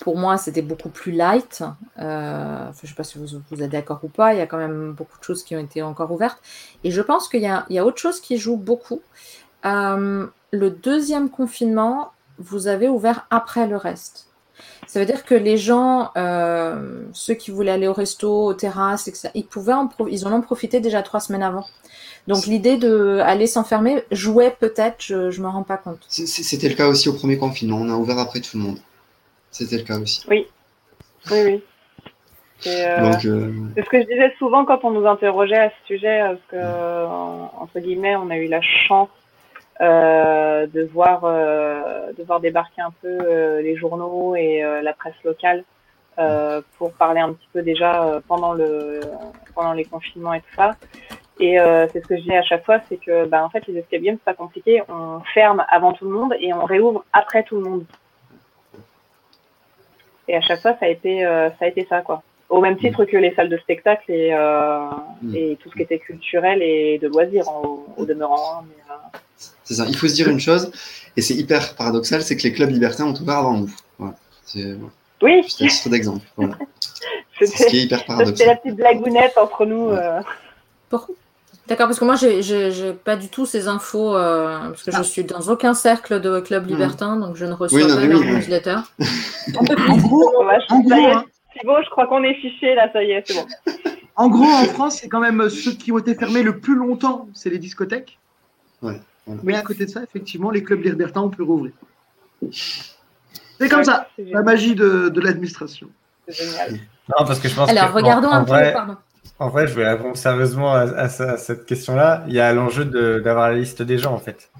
pour 0.00 0.16
moi, 0.16 0.38
c'était 0.38 0.62
beaucoup 0.62 0.88
plus 0.88 1.12
light. 1.12 1.62
Euh, 1.98 2.64
je 2.72 2.82
ne 2.82 2.88
sais 2.88 2.94
pas 2.94 3.04
si 3.04 3.18
vous, 3.18 3.26
vous 3.50 3.62
êtes 3.62 3.70
d'accord 3.70 4.00
ou 4.02 4.08
pas. 4.08 4.34
Il 4.34 4.38
y 4.38 4.40
a 4.40 4.46
quand 4.46 4.58
même 4.58 4.92
beaucoup 4.92 5.18
de 5.18 5.24
choses 5.24 5.42
qui 5.42 5.54
ont 5.54 5.60
été 5.60 5.82
encore 5.82 6.10
ouvertes. 6.10 6.40
Et 6.84 6.90
je 6.90 7.02
pense 7.02 7.28
qu'il 7.28 7.42
y 7.42 7.46
a, 7.46 7.66
il 7.68 7.76
y 7.76 7.78
a 7.78 7.84
autre 7.84 7.98
chose 7.98 8.20
qui 8.20 8.38
joue 8.38 8.56
beaucoup. 8.56 9.00
Euh, 9.64 10.26
le 10.50 10.70
deuxième 10.70 11.30
confinement, 11.30 12.12
vous 12.38 12.66
avez 12.66 12.88
ouvert 12.88 13.26
après 13.30 13.66
le 13.66 13.76
reste. 13.76 14.31
Ça 14.86 15.00
veut 15.00 15.06
dire 15.06 15.24
que 15.24 15.34
les 15.34 15.56
gens, 15.56 16.10
euh, 16.16 17.04
ceux 17.12 17.34
qui 17.34 17.50
voulaient 17.50 17.70
aller 17.70 17.88
au 17.88 17.92
resto, 17.92 18.46
aux 18.46 18.54
terrasses, 18.54 19.08
etc., 19.08 19.30
ils, 19.34 19.46
pouvaient 19.46 19.72
en 19.72 19.88
ils 20.08 20.26
en 20.26 20.32
ont 20.32 20.40
profité 20.40 20.80
déjà 20.80 21.02
trois 21.02 21.20
semaines 21.20 21.42
avant. 21.42 21.64
Donc 22.26 22.46
l'idée 22.46 22.76
d'aller 22.76 23.46
s'enfermer 23.46 24.02
jouait 24.10 24.54
peut-être, 24.58 24.96
je 25.00 25.14
ne 25.14 25.42
me 25.42 25.48
rends 25.48 25.62
pas 25.62 25.76
compte. 25.76 26.04
C'était 26.08 26.68
le 26.68 26.74
cas 26.74 26.88
aussi 26.88 27.08
au 27.08 27.14
premier 27.14 27.38
confinement. 27.38 27.78
On 27.80 27.88
a 27.88 27.94
ouvert 27.94 28.18
après 28.18 28.40
tout 28.40 28.58
le 28.58 28.64
monde. 28.64 28.78
C'était 29.50 29.78
le 29.78 29.84
cas 29.84 29.98
aussi. 29.98 30.24
Oui, 30.28 30.46
oui. 31.30 31.62
C'est, 32.60 32.88
euh, 32.88 33.10
Donc, 33.10 33.24
euh, 33.24 33.52
C'est 33.74 33.84
ce 33.84 33.88
que 33.88 34.00
je 34.02 34.06
disais 34.06 34.32
souvent 34.38 34.64
quand 34.64 34.84
on 34.84 34.92
nous 34.92 35.06
interrogeait 35.06 35.58
à 35.58 35.70
ce 35.70 35.86
sujet, 35.86 36.20
parce 36.20 36.40
que, 36.48 37.06
entre 37.60 37.80
guillemets, 37.80 38.14
on 38.16 38.30
a 38.30 38.36
eu 38.36 38.46
la 38.46 38.60
chance 38.62 39.08
de, 39.80 40.82
voir, 40.92 41.22
euh, 41.24 42.12
de 42.16 42.22
voir 42.22 42.40
débarquer 42.40 42.82
un 42.82 42.92
peu 43.02 43.08
euh, 43.08 43.60
les 43.62 43.76
journaux 43.76 44.34
et 44.36 44.62
euh, 44.62 44.82
la 44.82 44.92
presse 44.92 45.14
locale 45.24 45.64
euh, 46.18 46.60
pour 46.78 46.92
parler 46.92 47.20
un 47.20 47.32
petit 47.32 47.48
peu 47.52 47.62
déjà 47.62 48.04
euh, 48.04 48.20
pendant, 48.28 48.52
le, 48.52 49.00
pendant 49.54 49.72
les 49.72 49.84
confinements 49.84 50.34
et 50.34 50.40
tout 50.40 50.54
ça. 50.56 50.76
Et 51.40 51.58
euh, 51.58 51.86
c'est 51.90 52.00
ce 52.02 52.06
que 52.06 52.16
je 52.16 52.22
dis 52.22 52.34
à 52.34 52.42
chaque 52.42 52.64
fois, 52.64 52.78
c'est 52.88 52.98
que 52.98 53.24
bah, 53.26 53.42
en 53.44 53.48
fait 53.48 53.66
les 53.66 53.78
escape 53.78 54.02
games 54.02 54.16
c'est 54.18 54.24
pas 54.24 54.34
compliqué, 54.34 54.82
on 54.88 55.20
ferme 55.34 55.64
avant 55.70 55.92
tout 55.94 56.04
le 56.04 56.10
monde 56.12 56.34
et 56.38 56.52
on 56.52 56.64
réouvre 56.64 57.04
après 57.12 57.42
tout 57.42 57.56
le 57.56 57.62
monde. 57.68 57.84
Et 60.28 60.36
à 60.36 60.40
chaque 60.40 60.60
fois 60.60 60.72
ça 60.78 60.86
a 60.86 60.88
été 60.88 61.24
euh, 61.24 61.48
ça 61.58 61.64
a 61.64 61.68
été 61.68 61.84
ça 61.88 62.02
quoi. 62.02 62.22
Au 62.48 62.60
même 62.60 62.76
titre 62.76 63.06
que 63.06 63.16
les 63.16 63.34
salles 63.34 63.48
de 63.48 63.56
spectacle 63.56 64.12
et, 64.12 64.32
euh, 64.34 64.78
Mm. 65.22 65.34
et 65.36 65.56
tout 65.60 65.70
ce 65.70 65.74
qui 65.76 65.82
était 65.82 65.98
culturel 66.00 66.62
et 66.62 66.98
de 66.98 67.06
loisirs 67.08 67.48
en- 67.48 67.84
au, 67.96 68.04
demeurant. 68.04 68.60
hein, 68.60 68.64
mais, 68.68 68.92
euh, 68.92 69.18
c'est 69.64 69.74
ça. 69.74 69.84
Il 69.88 69.96
faut 69.96 70.08
se 70.08 70.14
dire 70.14 70.28
une 70.28 70.40
chose, 70.40 70.70
et 71.16 71.22
c'est 71.22 71.34
hyper 71.34 71.74
paradoxal, 71.76 72.22
c'est 72.22 72.36
que 72.36 72.42
les 72.42 72.52
clubs 72.52 72.70
libertins 72.70 73.06
ont 73.06 73.14
ouvert 73.20 73.38
avant 73.38 73.54
nous. 73.58 73.70
Voilà. 73.98 74.14
C'est 74.44 74.72
voilà. 74.72 74.92
Oui, 75.22 75.42
juste 75.44 75.62
un 75.62 75.66
titre 75.68 75.88
d'exemple. 75.90 76.26
Voilà. 76.36 76.56
C'est 77.38 77.46
ce 77.46 77.52
qui 77.52 77.58
c'était 77.62 77.76
est 77.76 77.82
hyper 77.84 77.98
ça, 77.98 78.04
c'était 78.04 78.10
la 78.10 78.16
paradoxal. 78.24 78.60
petite 78.62 78.76
blagounette 78.76 79.32
entre 79.38 79.64
nous. 79.66 79.88
euh. 79.90 80.20
Pourquoi? 80.90 81.14
D'accord, 81.66 81.86
parce 81.86 81.98
que 81.98 82.04
moi, 82.04 82.16
j'ai- 82.16 82.42
j'ai 82.42 82.70
j'ai 82.72 82.92
pas 82.92 83.16
du 83.16 83.28
tout 83.28 83.46
ces 83.46 83.66
infos, 83.68 84.14
euh, 84.16 84.58
parce 84.68 84.82
que 84.82 84.90
je 84.92 85.02
suis 85.02 85.24
dans 85.24 85.40
aucun 85.48 85.74
cercle 85.74 86.20
de 86.20 86.40
club 86.40 86.66
libertin, 86.66 87.16
donc 87.16 87.36
je 87.36 87.44
ne 87.46 87.52
reçois 87.52 87.78
Oui, 87.80 87.86
non, 87.86 87.94
pas 87.94 88.00
mais 88.02 88.08
leur 88.08 88.20
oui. 88.20 88.32
newsletter. 88.32 88.76
En 89.56 89.96
gros, 89.96 90.32
Dommage. 90.38 90.62
en 90.70 90.80
gros, 90.80 90.88
Ça 90.90 90.98
y 91.00 91.04
est, 91.04 91.12
hein, 91.12 91.24
Thibaut, 91.58 91.82
je 91.84 91.90
crois 91.90 92.06
qu'on 92.06 92.22
est 92.24 92.34
fiché 92.34 92.74
là, 92.74 92.88
ça 92.92 93.02
y 93.02 93.12
est, 93.12 93.24
c'est 93.26 93.34
bon. 93.34 93.46
en 94.16 94.28
gros, 94.28 94.44
en 94.44 94.64
France, 94.66 94.98
c'est 95.00 95.08
quand 95.08 95.20
même 95.20 95.48
ceux 95.48 95.72
qui 95.72 95.90
ont 95.92 95.98
été 95.98 96.14
fermés 96.14 96.42
le 96.42 96.58
plus 96.58 96.74
longtemps, 96.76 97.28
c'est 97.34 97.50
les 97.50 97.58
discothèques. 97.58 98.18
Ouais, 98.82 99.00
voilà. 99.26 99.40
Mais 99.44 99.56
à 99.56 99.62
côté 99.62 99.84
de 99.86 99.90
ça, 99.90 100.02
effectivement, 100.02 100.50
les 100.50 100.62
clubs 100.62 100.82
libertins 100.82 101.20
ont 101.22 101.30
pu 101.30 101.42
rouvrir. 101.42 101.72
C'est 103.58 103.68
comme 103.68 103.84
ça, 103.84 104.08
c'est 104.16 104.24
la 104.30 104.42
magie 104.42 104.74
de, 104.74 105.08
de 105.08 105.20
l'administration. 105.20 105.88
C'est 106.28 106.44
génial. 106.44 106.72
Non, 107.08 107.24
parce 107.26 107.38
que 107.38 107.48
je 107.48 107.54
pense 107.54 107.68
Alors, 107.70 107.88
que, 107.90 107.94
regardons 107.96 108.28
en, 108.28 108.32
en 108.32 108.36
un 108.40 108.44
peu, 108.44 108.50
vrai, 108.50 108.72
pardon. 108.72 108.96
en 109.38 109.48
vrai, 109.48 109.66
je 109.66 109.74
vais 109.74 109.88
répondre 109.88 110.16
sérieusement 110.16 110.72
à, 110.74 110.80
à 110.82 111.08
ça- 111.08 111.32
à 111.32 111.36
cette 111.36 111.66
question-là. 111.66 112.24
Il 112.26 112.34
y 112.34 112.40
a 112.40 112.52
l'enjeu 112.52 112.84
de- 112.84 113.20
d'avoir 113.20 113.48
la 113.50 113.54
liste 113.56 113.82
des 113.82 113.98
gens, 113.98 114.12
en 114.14 114.18
fait. 114.18 114.50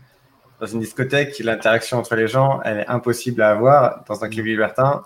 Dans 0.60 0.66
une 0.66 0.80
discothèque, 0.80 1.38
l'interaction 1.40 1.98
entre 1.98 2.14
les 2.14 2.28
gens, 2.28 2.60
elle 2.64 2.78
est 2.80 2.88
impossible 2.88 3.42
à 3.42 3.50
avoir. 3.50 4.04
Dans 4.08 4.22
un 4.24 4.28
club 4.28 4.46
libertin, 4.46 5.02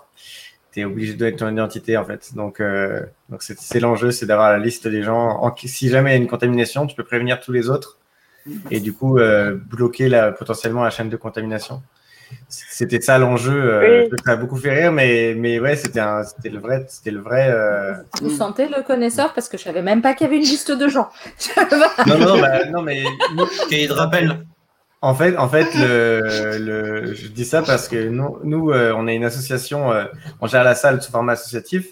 tu 0.71 0.81
es 0.81 0.85
obligé 0.85 1.13
de 1.13 1.17
donner 1.19 1.35
ton 1.35 1.49
identité, 1.49 1.97
en 1.97 2.05
fait. 2.05 2.35
Donc, 2.35 2.59
euh, 2.59 3.01
donc 3.29 3.41
c'est 3.41 3.57
c'est 3.59 3.79
l'enjeu, 3.79 4.11
c'est 4.11 4.27
d'avoir 4.27 4.51
la 4.51 4.59
liste 4.59 4.87
des 4.87 5.01
gens. 5.01 5.39
En- 5.41 5.55
si 5.55 5.89
jamais 5.89 6.11
il 6.11 6.13
y 6.13 6.17
a 6.17 6.21
une 6.21 6.27
contamination, 6.27 6.85
tu 6.85 6.95
peux 6.95 7.03
prévenir 7.03 7.39
tous 7.39 7.51
les 7.51 7.69
autres 7.69 7.96
et 8.71 8.79
du 8.79 8.93
coup 8.93 9.17
euh, 9.17 9.55
bloquer 9.55 10.09
la, 10.09 10.31
potentiellement 10.31 10.83
la 10.83 10.89
chaîne 10.89 11.09
de 11.09 11.17
contamination. 11.17 11.81
C'était 12.49 12.99
ça 12.99 13.17
l'enjeu. 13.17 13.53
euh, 13.53 14.03
Oui. 14.11 14.17
Ça 14.25 14.31
a 14.33 14.35
beaucoup 14.35 14.57
fait 14.57 14.73
rire, 14.77 14.91
mais, 14.91 15.33
mais 15.37 15.59
ouais, 15.61 15.77
c'était 15.77 16.01
un- 16.01 16.23
c'était 16.23 16.49
le 16.49 16.59
vrai. 16.59 16.85
C'était 16.89 17.11
le 17.11 17.21
vrai 17.21 17.49
euh, 17.49 17.93
Vous 18.21 18.29
sentez 18.29 18.67
le 18.67 18.83
connaisseur? 18.83 19.33
Parce 19.33 19.47
que 19.47 19.57
je 19.57 19.63
savais 19.63 19.81
même 19.81 20.01
pas 20.01 20.13
qu'il 20.13 20.25
y 20.25 20.27
avait 20.27 20.35
une 20.37 20.41
liste 20.43 20.71
de 20.71 20.87
gens. 20.89 21.07
Non, 22.05 22.17
non, 22.17 22.39
bah, 22.41 22.65
non, 22.65 22.81
mais 22.81 23.03
nous, 23.33 23.45
Cahier 23.69 23.87
de 23.87 23.93
rappel. 23.93 24.45
En 25.01 25.13
fait, 25.13 25.37
en 25.37 25.47
fait 25.47 25.67
le, 25.75 26.57
le, 26.57 27.13
je 27.13 27.27
dis 27.27 27.45
ça 27.45 27.61
parce 27.61 27.87
que 27.87 28.09
nous, 28.09 28.39
nous 28.43 28.71
euh, 28.71 28.93
on 28.97 29.07
est 29.07 29.15
une 29.15 29.23
association, 29.25 29.91
euh, 29.91 30.05
on 30.41 30.47
gère 30.47 30.63
la 30.63 30.73
salle 30.75 31.01
sous 31.01 31.11
format 31.11 31.33
associatif. 31.33 31.85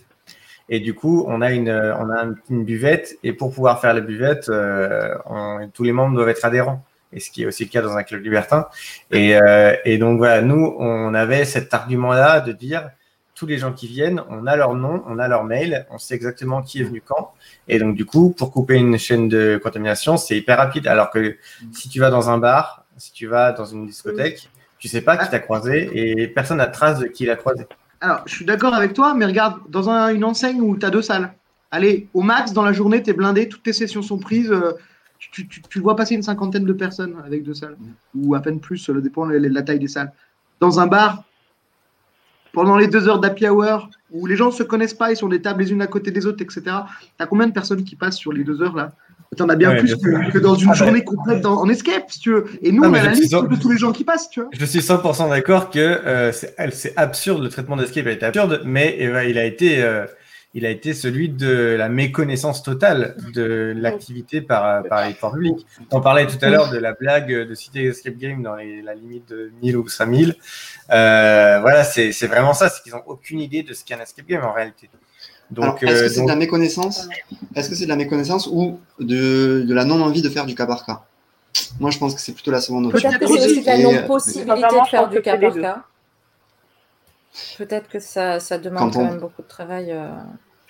Et 0.70 0.80
du 0.80 0.94
coup, 0.94 1.26
on 1.28 1.42
a 1.42 1.52
une, 1.52 1.70
euh, 1.70 1.96
on 1.98 2.10
a 2.10 2.26
une, 2.50 2.66
buvette. 2.66 3.18
Et 3.24 3.34
pour 3.34 3.54
pouvoir 3.54 3.80
faire 3.82 3.94
la 3.94 4.02
buvette, 4.02 4.50
euh, 4.50 5.16
tous 5.74 5.84
les 5.84 5.92
membres 5.92 6.16
doivent 6.16 6.30
être 6.30 6.46
adhérents. 6.46 6.84
Et 7.14 7.20
ce 7.20 7.30
qui 7.30 7.44
est 7.44 7.46
aussi 7.46 7.64
le 7.64 7.70
cas 7.70 7.82
dans 7.82 7.96
un 7.96 8.04
club 8.04 8.24
libertin. 8.24 8.68
Et, 9.12 9.38
euh, 9.38 9.76
et 9.86 9.98
donc 9.98 10.18
voilà, 10.18 10.42
nous, 10.42 10.76
on 10.80 11.14
avait 11.14 11.46
cet 11.46 11.74
argument-là 11.74 12.42
de 12.42 12.52
dire 12.52 12.90
tous 13.36 13.46
les 13.46 13.58
gens 13.58 13.74
qui 13.74 13.88
viennent, 13.88 14.24
on 14.30 14.48
a 14.48 14.56
leur 14.56 14.74
nom, 14.76 15.04
on 15.08 15.20
a 15.20 15.28
leur 15.28 15.44
mail, 15.44 15.86
on 15.92 15.98
sait 15.98 16.16
exactement 16.16 16.62
qui 16.62 16.82
est 16.82 16.84
venu 16.84 17.02
quand. 17.06 17.34
Et 17.68 17.80
donc, 17.80 17.96
du 17.96 18.06
coup, 18.06 18.32
pour 18.32 18.52
couper 18.52 18.76
une 18.76 18.98
chaîne 18.98 19.28
de 19.28 19.60
contamination, 19.62 20.18
c'est 20.18 20.38
hyper 20.38 20.58
rapide. 20.58 20.88
Alors 20.88 21.12
que 21.12 21.38
si 21.74 21.90
tu 21.90 22.00
vas 22.00 22.10
dans 22.10 22.30
un 22.30 22.38
bar, 22.38 22.86
si 22.98 23.12
tu 23.12 23.28
vas 23.28 23.52
dans 23.52 23.66
une 23.66 23.86
discothèque, 23.86 24.50
tu 24.80 24.88
sais 24.88 25.02
pas 25.02 25.18
qui 25.18 25.30
t'a 25.30 25.40
croisé 25.40 25.90
et 25.94 26.28
personne 26.28 26.58
n'a 26.58 26.68
trace 26.68 27.00
de 27.00 27.08
qui 27.08 27.26
l'a 27.26 27.36
croisé. 27.36 27.66
Alors, 28.02 28.22
je 28.26 28.36
suis 28.36 28.46
d'accord 28.46 28.74
avec 28.74 28.94
toi, 28.94 29.14
mais 29.14 29.26
regarde, 29.26 29.60
dans 29.70 29.90
un- 29.90 30.14
une 30.14 30.24
enseigne 30.24 30.62
où 30.62 30.78
tu 30.78 30.86
as 30.86 30.90
deux 30.90 31.02
salles, 31.02 31.34
allez, 31.72 32.08
au 32.14 32.22
max, 32.22 32.54
dans 32.54 32.64
la 32.64 32.74
journée, 32.74 33.02
tu 33.02 33.10
es 33.10 33.14
blindé, 33.14 33.50
toutes 33.50 33.64
tes 33.64 33.74
sessions 33.74 34.02
sont 34.02 34.18
prises, 34.18 34.52
euh, 34.52 34.74
tu, 35.18 35.48
tu- 35.48 35.62
tu 35.62 35.80
vois 35.80 35.96
passer 35.96 36.16
une 36.16 36.24
cinquantaine 36.24 36.66
de 36.66 36.74
personnes 36.74 37.16
avec 37.26 37.44
deux 37.44 37.54
salles, 37.54 37.78
ou 38.14 38.36
à 38.36 38.42
peine 38.42 38.60
plus, 38.60 38.78
ça 38.78 38.94
dépend 38.94 39.26
de 39.28 39.34
la 39.36 39.62
taille 39.64 39.80
des 39.80 39.88
salles. 39.88 40.12
Dans 40.60 40.80
un 40.80 40.88
bar, 40.88 41.24
pendant 42.54 42.78
les 42.78 42.88
deux 42.88 43.08
heures 43.08 43.20
d'happy 43.20 43.48
hour, 43.48 43.90
où 44.12 44.28
les 44.28 44.36
gens 44.36 44.48
ne 44.48 44.52
se 44.52 44.64
connaissent 44.64 44.94
pas, 44.94 45.12
ils 45.12 45.18
sont 45.18 45.28
des 45.28 45.42
tables 45.42 45.62
les 45.62 45.72
unes 45.72 45.82
à 45.82 45.88
côté 45.88 46.12
des 46.12 46.26
autres, 46.26 46.42
etc., 46.42 46.86
tu 47.18 47.24
as 47.24 47.28
combien 47.28 47.48
de 47.48 47.54
personnes 47.54 47.84
qui 47.84 47.96
passent 47.96 48.18
sur 48.18 48.32
les 48.32 48.44
deux 48.44 48.62
heures 48.62 48.76
là? 48.76 48.94
Tu 49.36 49.44
en 49.44 49.50
as 49.50 49.56
bien 49.56 49.72
Ouais, 49.72 49.80
plus 49.80 49.96
bien 49.98 50.26
que, 50.28 50.32
que 50.32 50.38
dans 50.40 50.56
une 50.56 50.68
Ah, 50.70 50.72
bah. 50.72 50.78
journée 50.78 51.04
complète 51.04 51.46
en, 51.46 51.62
en 51.62 51.70
escape, 51.70 52.10
si 52.10 52.20
tu 52.20 52.32
veux. 52.32 52.46
Et 52.62 52.72
nous, 52.72 52.84
Ah, 52.84 52.90
on 52.90 52.94
a 52.94 53.04
la 53.04 53.12
liste 53.12 53.34
de 53.34 53.56
tous 53.60 53.70
les 53.70 53.78
gens 53.78 53.92
qui 53.92 54.04
passent, 54.04 54.30
tu 54.30 54.40
vois. 54.42 54.50
Je 54.54 54.66
suis 54.66 54.80
100% 54.80 55.30
d'accord 55.30 55.70
que 55.70 55.80
euh, 55.80 56.32
c'est 56.32 56.94
absurde, 56.98 57.44
le 57.44 57.50
traitement 57.50 57.76
d'escape 57.76 58.08
a 58.08 58.12
été 58.12 58.26
absurde, 58.26 58.62
mais 58.66 58.96
eh 58.98 59.08
ben, 59.08 59.24
il, 59.24 59.38
a 59.38 59.44
été, 59.46 59.84
euh, 59.84 60.06
il 60.54 60.66
a 60.66 60.70
été 60.70 60.94
celui 60.94 61.28
de 61.28 61.76
la 61.78 61.90
méconnaissance 61.90 62.64
totale 62.64 63.18
de 63.34 63.74
l'activité 63.76 64.40
par, 64.42 64.84
par 64.84 65.06
les 65.06 65.14
pouvoirs 65.14 65.34
publics. 65.34 65.66
On 65.92 66.00
parlait 66.00 66.28
tout 66.28 66.38
à 66.42 66.50
l'heure 66.50 66.70
de 66.72 66.78
la 66.78 66.94
blague 66.94 67.30
de 67.50 67.54
citer 67.56 67.84
Escape 67.88 68.16
Game 68.18 68.42
dans 68.42 68.56
les- 68.56 68.82
la 68.82 68.94
limite 68.94 69.28
de 69.30 69.52
1000 69.62 69.76
ou 69.76 69.88
5000. 69.90 70.36
Euh, 70.92 71.60
voilà, 71.62 71.84
c'est 71.84 72.12
vraiment 72.28 72.54
ça, 72.54 72.70
c'est 72.70 72.82
qu'ils 72.84 72.94
n'ont 72.94 73.04
aucune 73.08 73.42
idée 73.42 73.64
de 73.64 73.74
ce 73.74 73.84
qu'est 73.84 73.96
un 73.96 74.00
Escape 74.00 74.28
Game 74.28 74.44
en 74.46 74.54
réalité. 74.54 74.90
Donc, 75.52 75.64
Alors, 75.64 75.76
est-ce 75.84 75.86
euh, 75.86 76.02
que 76.04 76.10
c'est 76.10 76.20
donc- 76.20 76.28
de 76.28 76.32
la 76.34 76.38
méconnaissance 76.38 77.08
Est-ce 77.56 77.70
que 77.70 77.76
c'est 77.76 77.86
de 77.86 77.90
la 77.90 77.96
méconnaissance 77.96 78.48
ou 78.52 78.80
de, 79.00 79.64
de 79.68 79.74
la 79.74 79.86
non-envie 79.86 80.22
de 80.22 80.30
faire 80.30 80.46
du 80.46 80.56
cas 80.56 80.66
par 80.66 80.86
cas 80.86 81.04
Moi, 81.80 81.92
je 81.92 81.98
pense 82.00 82.16
que 82.16 82.22
c'est 82.22 82.34
plutôt 82.34 82.52
la 82.52 82.62
seconde 82.62 82.88
option. 82.88 83.10
Peut-être 83.10 83.20
que 83.20 83.28
c'est 83.28 83.46
aussi 83.46 83.62
de 83.62 83.66
la 83.68 83.76
euh, 83.76 83.82
non-possibilité 84.02 84.62
de 84.62 84.88
faire 84.90 85.10
du 85.10 85.22
cas 85.22 85.38
par 85.38 85.54
cas. 85.54 85.84
Peut-être 87.58 87.90
que 87.90 88.00
ça, 88.00 88.40
ça 88.40 88.58
demande 88.58 88.94
Quand 88.94 89.04
même 89.04 89.20
beaucoup 89.20 89.42
de 89.42 89.48
travail. 89.48 89.92
euh. 89.92 90.10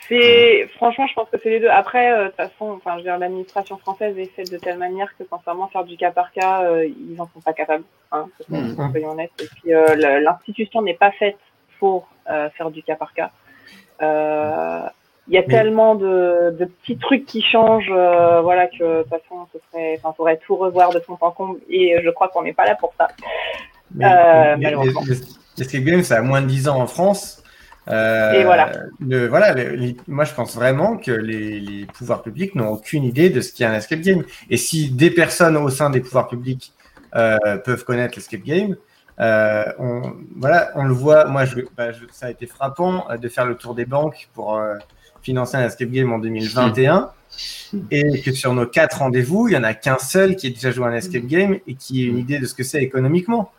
C'est 0.07 0.67
franchement, 0.75 1.07
je 1.07 1.13
pense 1.13 1.29
que 1.31 1.37
c'est 1.41 1.49
les 1.49 1.59
deux. 1.59 1.69
Après, 1.69 2.11
euh, 2.11 2.23
de 2.25 2.27
toute 2.27 2.35
façon, 2.37 2.71
enfin, 2.71 2.91
je 2.93 2.97
veux 2.97 3.03
dire, 3.03 3.17
l'administration 3.17 3.77
française 3.77 4.17
est 4.17 4.25
faite 4.35 4.51
de 4.51 4.57
telle 4.57 4.77
manière 4.77 5.15
que, 5.17 5.23
sincèrement, 5.27 5.67
faire 5.67 5.83
du 5.83 5.97
cas 5.97 6.11
par 6.11 6.31
cas, 6.31 6.63
euh, 6.63 6.85
ils 6.85 7.19
en 7.19 7.27
sont 7.33 7.41
pas 7.43 7.53
capables. 7.53 7.83
Hein, 8.11 8.27
honnêtes. 8.51 9.31
Et 9.41 9.47
puis, 9.47 9.73
euh, 9.73 9.95
l'institution 10.21 10.81
n'est 10.81 10.93
pas 10.93 11.11
faite 11.11 11.37
pour 11.79 12.07
euh, 12.29 12.49
faire 12.51 12.71
du 12.71 12.83
cas 12.83 12.95
par 12.95 13.13
cas. 13.13 13.31
Euh, 14.01 14.79
il 15.27 15.33
y 15.33 15.37
a 15.37 15.41
Mais- 15.41 15.47
tellement 15.47 15.95
de, 15.95 16.55
de 16.59 16.65
petits 16.65 16.97
trucs 16.97 17.25
qui 17.25 17.41
changent, 17.41 17.91
euh, 17.91 18.41
voilà, 18.41 18.67
que 18.67 18.97
de 18.99 19.01
toute 19.03 19.09
façon, 19.09 19.47
ce 19.53 19.57
serait, 19.71 19.95
enfin, 19.97 20.13
faudrait 20.15 20.37
tout 20.45 20.55
revoir 20.55 20.91
de 20.91 20.99
fond 20.99 21.17
en 21.19 21.31
comble, 21.31 21.59
et 21.69 21.95
je 22.03 22.09
crois 22.11 22.27
qu'on 22.27 22.43
n'est 22.43 22.53
pas 22.53 22.65
là 22.65 22.75
pour 22.75 22.93
ça. 22.99 23.07
Mais, 23.95 24.05
Euh, 24.05 24.55
mais 24.57 24.65
malheureusement. 24.65 25.01
L'escape 25.57 25.81
game, 25.83 26.03
ça 26.03 26.17
a 26.17 26.21
moins 26.21 26.41
de 26.41 26.47
10 26.47 26.67
ans 26.67 26.79
en 26.81 26.85
France. 26.87 27.41
Euh, 27.87 28.33
Et 28.33 28.43
voilà. 28.43 28.71
le- 28.99 29.27
voilà 29.27 29.53
le- 29.53 29.69
les- 29.75 29.95
moi, 30.07 30.25
je 30.25 30.33
pense 30.33 30.55
vraiment 30.55 30.97
que 30.97 31.11
les, 31.11 31.59
les 31.59 31.85
pouvoirs 31.85 32.21
publics 32.23 32.55
n'ont 32.55 32.69
aucune 32.69 33.03
idée 33.03 33.29
de 33.29 33.41
ce 33.41 33.53
qu'est 33.53 33.65
un 33.65 33.73
escape 33.75 34.01
game. 34.01 34.23
Et 34.49 34.57
si 34.57 34.89
des 34.91 35.11
personnes 35.11 35.55
au 35.55 35.69
sein 35.69 35.89
des 35.91 36.01
pouvoirs 36.01 36.27
publics 36.27 36.73
euh, 37.15 37.37
peuvent 37.63 37.85
connaître 37.85 38.15
l'escape 38.17 38.41
game, 38.41 38.75
euh, 39.19 39.63
on, 39.79 40.13
voilà, 40.37 40.71
on 40.75 40.83
le 40.83 40.93
voit. 40.93 41.25
Moi, 41.25 41.45
je, 41.45 41.59
bah, 41.77 41.91
je- 41.91 42.05
ça 42.11 42.27
a 42.27 42.29
été 42.31 42.45
frappant 42.47 43.09
euh, 43.09 43.17
de 43.17 43.29
faire 43.29 43.45
le 43.45 43.55
tour 43.55 43.75
des 43.75 43.85
banques 43.85 44.29
pour 44.33 44.55
euh, 44.57 44.75
financer 45.21 45.57
un 45.57 45.65
escape 45.65 45.89
game 45.89 46.11
en 46.11 46.19
2021. 46.19 47.11
Et 47.91 48.21
que 48.21 48.31
sur 48.31 48.53
nos 48.53 48.65
quatre 48.65 48.99
rendez-vous, 48.99 49.47
il 49.47 49.51
n'y 49.51 49.57
en 49.57 49.63
a 49.63 49.73
qu'un 49.73 49.97
seul 49.97 50.35
qui 50.35 50.47
ait 50.47 50.51
déjà 50.51 50.71
joué 50.71 50.85
à 50.85 50.89
un 50.89 50.93
escape 50.93 51.25
game 51.25 51.57
et 51.67 51.75
qui 51.75 52.03
ait 52.03 52.07
une 52.07 52.17
idée 52.17 52.39
de 52.39 52.45
ce 52.45 52.53
que 52.53 52.63
c'est 52.63 52.81
économiquement 52.81 53.51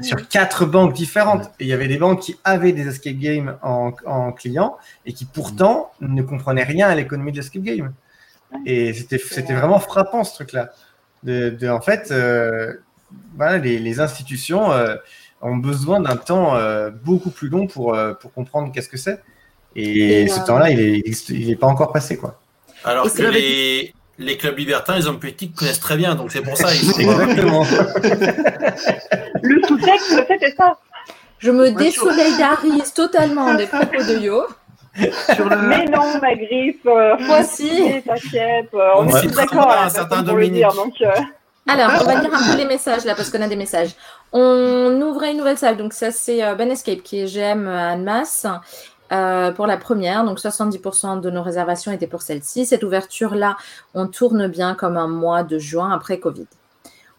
sur 0.00 0.28
quatre 0.28 0.64
banques 0.64 0.92
différentes. 0.94 1.44
Et 1.60 1.64
il 1.64 1.66
y 1.68 1.72
avait 1.72 1.88
des 1.88 1.98
banques 1.98 2.20
qui 2.20 2.36
avaient 2.44 2.72
des 2.72 2.88
escape 2.88 3.14
games 3.16 3.56
en, 3.62 3.92
en 4.06 4.32
client 4.32 4.76
et 5.06 5.12
qui 5.12 5.24
pourtant 5.24 5.90
ne 6.00 6.22
comprenaient 6.22 6.64
rien 6.64 6.88
à 6.88 6.94
l'économie 6.94 7.32
de 7.32 7.36
l'escape 7.36 7.62
game. 7.62 7.92
Et 8.66 8.92
c'était 8.92 9.18
c'était 9.18 9.54
vraiment 9.54 9.78
frappant 9.80 10.24
ce 10.24 10.34
truc-là. 10.34 10.70
De, 11.22 11.50
de- 11.50 11.68
en 11.68 11.80
fait, 11.80 12.10
euh, 12.10 12.74
voilà, 13.36 13.58
les, 13.58 13.78
les 13.78 14.00
institutions 14.00 14.72
euh, 14.72 14.96
ont 15.42 15.56
besoin 15.56 16.00
d'un 16.00 16.16
temps 16.16 16.56
euh, 16.56 16.90
beaucoup 16.90 17.30
plus 17.30 17.48
long 17.48 17.66
pour, 17.66 17.94
euh, 17.94 18.14
pour 18.14 18.32
comprendre 18.32 18.72
qu'est-ce 18.72 18.88
que 18.88 18.96
c'est. 18.96 19.20
Et, 19.76 20.22
Et, 20.22 20.28
ce 20.28 20.40
euh, 20.40 20.44
temps-là, 20.44 20.70
il 20.70 20.80
est, 20.80 21.28
il 21.30 21.50
est 21.50 21.56
pas 21.56 21.66
encore 21.66 21.92
passé, 21.92 22.16
quoi. 22.16 22.40
Alors 22.84 23.06
Et 23.06 23.10
que 23.10 23.22
les, 23.22 23.94
les 24.18 24.36
clubs 24.36 24.56
libertins, 24.56 24.94
les 24.96 25.06
hommes 25.06 25.18
politiques 25.18 25.54
connaissent 25.56 25.80
très 25.80 25.96
bien, 25.96 26.14
donc 26.14 26.30
c'est 26.32 26.42
pour 26.42 26.56
ça. 26.56 26.72
Ils 26.74 26.84
sont, 26.92 27.00
Exactement. 27.00 27.64
Le 29.42 29.62
sous-texte, 29.66 30.22
c'était 30.28 30.54
ça. 30.56 30.78
Je 31.38 31.50
me 31.50 31.70
désolidarise 31.72 32.92
totalement 32.94 33.54
des 33.54 33.66
propos 33.66 34.02
de 34.02 34.18
Yo. 34.20 34.44
Sur 35.34 35.48
le- 35.48 35.56
Mais 35.68 35.84
non, 35.86 36.18
ma 36.22 36.34
griffe, 36.36 36.76
euh, 36.86 37.16
Moi 37.20 37.40
aussi. 37.40 38.00
t'inquiète, 38.06 38.68
euh, 38.74 38.90
on 38.96 39.06
On 39.08 39.16
est 39.16 39.22
tous 39.22 39.34
d'accord, 39.34 39.68
un 39.70 39.74
personne 39.82 39.90
certain 39.90 40.22
Dominique. 40.22 40.52
dire, 40.54 40.72
donc, 40.72 40.94
euh, 41.02 41.10
Alors, 41.66 41.90
on 42.00 42.04
va 42.04 42.20
lire 42.20 42.34
un 42.34 42.52
peu 42.52 42.58
les 42.58 42.66
messages 42.66 43.04
là 43.04 43.14
parce 43.14 43.30
qu'on 43.30 43.40
a 43.40 43.48
des 43.48 43.56
messages. 43.56 43.94
On 44.32 45.00
ouvrait 45.00 45.32
une 45.32 45.38
nouvelle 45.38 45.56
salle, 45.56 45.76
donc 45.76 45.92
ça 45.92 46.10
c'est 46.10 46.44
euh, 46.44 46.54
Ben 46.54 46.70
Escape 46.70 47.02
qui 47.02 47.20
est 47.20 47.26
GM 47.26 47.66
à 47.68 47.92
Annemasse 47.92 48.46
euh, 49.12 49.50
pour 49.52 49.66
la 49.66 49.76
première. 49.76 50.24
Donc 50.24 50.38
70% 50.38 51.20
de 51.20 51.30
nos 51.30 51.42
réservations 51.42 51.92
étaient 51.92 52.06
pour 52.06 52.22
celle-ci. 52.22 52.66
Cette 52.66 52.82
ouverture-là, 52.82 53.56
on 53.94 54.06
tourne 54.06 54.46
bien 54.46 54.74
comme 54.74 54.96
un 54.96 55.08
mois 55.08 55.42
de 55.42 55.58
juin 55.58 55.90
après 55.90 56.18
Covid. 56.18 56.46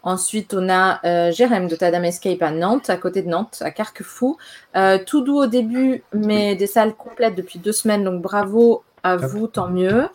Ensuite, 0.05 0.53
on 0.53 0.69
a 0.69 0.99
euh, 1.03 1.31
Jérém 1.31 1.67
de 1.67 1.75
Tadam 1.75 2.05
Escape 2.05 2.43
à 2.43 2.51
Nantes, 2.51 2.91
à 2.91 2.97
côté 2.97 3.23
de 3.23 3.27
Nantes, 3.27 3.57
à 3.61 3.71
Carquefou. 3.71 4.37
Euh, 4.75 4.99
tout 5.03 5.21
doux 5.21 5.37
au 5.37 5.47
début, 5.47 6.03
mais 6.13 6.55
des 6.55 6.67
salles 6.67 6.93
complètes 6.93 7.33
depuis 7.33 7.57
deux 7.57 7.71
semaines. 7.71 8.03
Donc 8.03 8.21
bravo 8.21 8.83
à 9.01 9.15
vous, 9.17 9.47
tant 9.47 9.67
mieux. 9.67 10.07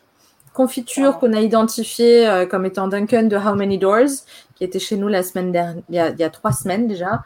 Confiture 0.53 1.19
qu'on 1.19 1.33
a 1.33 1.41
identifiée 1.41 2.29
euh, 2.29 2.45
comme 2.45 2.67
étant 2.67 2.89
Duncan 2.89 3.23
de 3.25 3.37
How 3.37 3.55
Many 3.55 3.79
Doors, 3.79 4.09
qui 4.57 4.65
était 4.65 4.79
chez 4.81 4.97
nous 4.97 5.09
la 5.09 5.23
semaine 5.23 5.53
dernière, 5.53 5.83
il 5.89 5.95
y 5.95 5.99
a, 5.99 6.09
il 6.11 6.19
y 6.19 6.25
a 6.25 6.31
trois 6.31 6.53
semaines 6.53 6.87
déjà. 6.89 7.23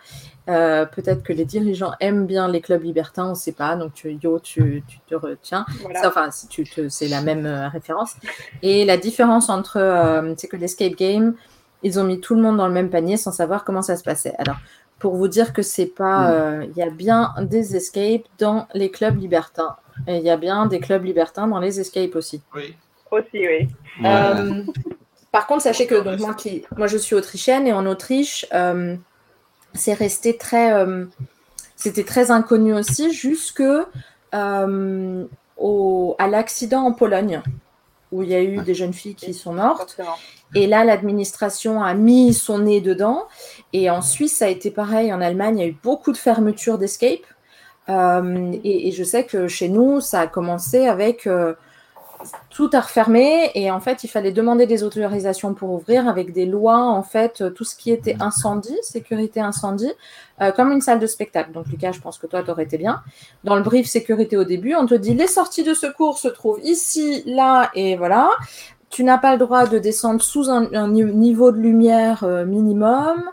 Euh, 0.51 0.85
Peut-être 0.85 1.23
que 1.23 1.33
les 1.33 1.47
dirigeants 1.47 1.93
aiment 2.01 2.27
bien 2.27 2.49
les 2.49 2.61
clubs 2.61 2.83
libertins, 2.83 3.25
on 3.27 3.31
ne 3.31 3.35
sait 3.35 3.53
pas. 3.53 3.77
Donc, 3.77 3.94
tu, 3.94 4.19
Yo, 4.23 4.39
tu, 4.41 4.85
tu 4.86 4.99
te 5.09 5.15
retiens. 5.15 5.65
voilà. 5.81 6.03
Ça, 6.03 6.09
Enfin, 6.09 6.31
si 6.31 6.49
tu 6.49 6.67
c'est 6.91 7.09
la 7.09 7.23
même 7.23 7.47
euh, 7.47 7.69
référence. 7.69 8.12
Et 8.62 8.85
la 8.85 8.99
différence 8.99 9.49
entre, 9.49 9.78
euh, 9.78 10.35
c'est 10.36 10.49
que 10.49 10.57
l'escape 10.59 10.93
game, 10.93 11.35
ils 11.83 11.99
ont 11.99 12.05
mis 12.05 12.20
tout 12.20 12.35
le 12.35 12.43
monde 12.43 12.59
dans 12.59 12.67
le 12.69 12.75
même 12.75 12.91
panier 12.91 13.17
sans 13.17 13.33
savoir 13.33 13.65
comment 13.65 13.83
ça 13.83 13.97
se 13.97 14.03
passait. 14.05 14.35
Alors, 14.39 14.57
pour 14.99 15.17
vous 15.17 15.28
dire 15.28 15.53
que 15.55 15.62
c'est 15.62 15.86
pas, 15.86 16.31
euh, 16.31 16.67
il 16.70 16.77
y 16.77 16.83
a 16.83 16.91
bien 16.91 17.33
des 17.41 17.75
escapes 17.75 18.27
dans 18.39 18.69
les 18.75 18.91
clubs 18.91 19.19
libertins. 19.19 19.77
Et 20.07 20.19
il 20.19 20.23
y 20.25 20.31
a 20.31 20.36
bien 20.36 20.67
des 20.67 20.81
clubs 20.81 21.05
libertins 21.05 21.47
dans 21.47 21.59
les 21.59 21.81
escapes 21.81 22.17
aussi. 22.17 22.43
oui. 22.55 22.77
Aussi, 23.15 23.47
oui. 23.47 23.68
Euh, 24.05 24.62
par 25.31 25.47
contre, 25.47 25.62
sachez 25.62 25.86
que 25.86 25.97
donc, 26.02 26.18
moi, 26.20 26.34
qui, 26.34 26.65
moi, 26.76 26.86
je 26.86 26.99
suis 26.99 27.15
autrichienne 27.15 27.67
et 27.67 27.73
en 27.73 27.86
Autriche, 27.86 28.47
euh, 28.52 28.97
c'est 29.73 29.94
resté 29.94 30.36
très. 30.36 30.73
euh, 30.73 31.07
C'était 31.76 32.05
très 32.05 32.31
inconnu 32.31 32.73
aussi, 32.73 33.12
jusque 33.12 33.62
euh, 34.34 35.25
au, 35.57 36.17
à 36.18 36.26
l'accident 36.28 36.83
en 36.86 36.93
Pologne, 36.93 37.43
où 38.10 38.23
il 38.23 38.31
y 38.31 38.34
a 38.34 38.43
eu 38.43 38.59
des 38.59 38.75
jeunes 38.75 38.94
filles 38.94 39.17
qui 39.17 39.34
sont 39.34 39.52
mortes. 39.52 40.01
Et 40.55 40.67
là, 40.68 40.84
l'administration 40.84 41.83
a 41.83 41.94
mis 41.94 42.33
son 42.33 42.59
nez 42.60 42.81
dedans. 42.81 43.26
Et 43.73 43.91
en 43.91 44.02
Suisse, 44.02 44.36
ça 44.39 44.47
a 44.47 44.49
été 44.49 44.70
pareil. 44.70 45.12
En 45.12 45.20
Allemagne, 45.20 45.59
il 45.59 45.62
y 45.62 45.65
a 45.65 45.68
eu 45.68 45.76
beaucoup 45.83 46.12
de 46.12 46.17
fermetures 46.17 46.78
d'escape. 46.78 47.26
Euh, 47.89 48.52
et, 48.62 48.89
et 48.89 48.93
je 48.93 49.05
sais 49.05 49.25
que 49.25 49.49
chez 49.49 49.68
nous, 49.68 50.01
ça 50.01 50.20
a 50.20 50.26
commencé 50.28 50.86
avec 50.86 51.26
euh, 51.26 51.55
tout 52.55 52.70
à 52.73 52.81
refermer. 52.81 53.50
Et 53.55 53.70
en 53.70 53.81
fait, 53.81 54.05
il 54.05 54.08
fallait 54.08 54.33
demander 54.33 54.66
des 54.66 54.84
autorisations 54.84 55.55
pour 55.55 55.70
ouvrir 55.70 56.08
avec 56.08 56.33
des 56.33 56.47
lois, 56.47 56.78
en 56.78 57.02
fait, 57.02 57.41
euh, 57.41 57.50
tout 57.50 57.65
ce 57.65 57.74
qui 57.74 57.91
était 57.91 58.16
incendie, 58.20 58.78
sécurité 58.83 59.41
incendie, 59.41 59.92
euh, 60.41 60.52
comme 60.52 60.70
une 60.70 60.81
salle 60.81 61.00
de 61.00 61.07
spectacle. 61.07 61.50
Donc, 61.52 61.66
Lucas, 61.66 61.92
je 61.92 62.00
pense 62.00 62.16
que 62.16 62.28
toi, 62.28 62.42
tu 62.44 62.50
aurais 62.50 62.62
été 62.62 62.78
bien. 62.78 63.02
Dans 63.42 63.57
le 63.57 63.62
brief 63.62 63.89
sécurité 63.89 64.36
au 64.36 64.44
début, 64.44 64.74
on 64.76 64.86
te 64.86 64.94
dit 64.94 65.15
les 65.15 65.26
sorties 65.26 65.65
de 65.65 65.74
secours 65.74 66.16
se 66.18 66.28
trouvent 66.28 66.60
ici, 66.62 67.24
là, 67.26 67.70
et 67.74 67.97
voilà 67.97 68.31
tu 68.91 69.02
n'as 69.02 69.18
pas 69.18 69.33
le 69.33 69.39
droit 69.39 69.66
de 69.66 69.81
descendre 69.81 70.23
sous 70.23 70.49
un, 70.49 70.73
un 70.73 70.86
ni- 70.86 71.02
niveau 71.02 71.50
de 71.50 71.57
lumière 71.58 72.23
euh, 72.23 72.44
minimum. 72.44 73.24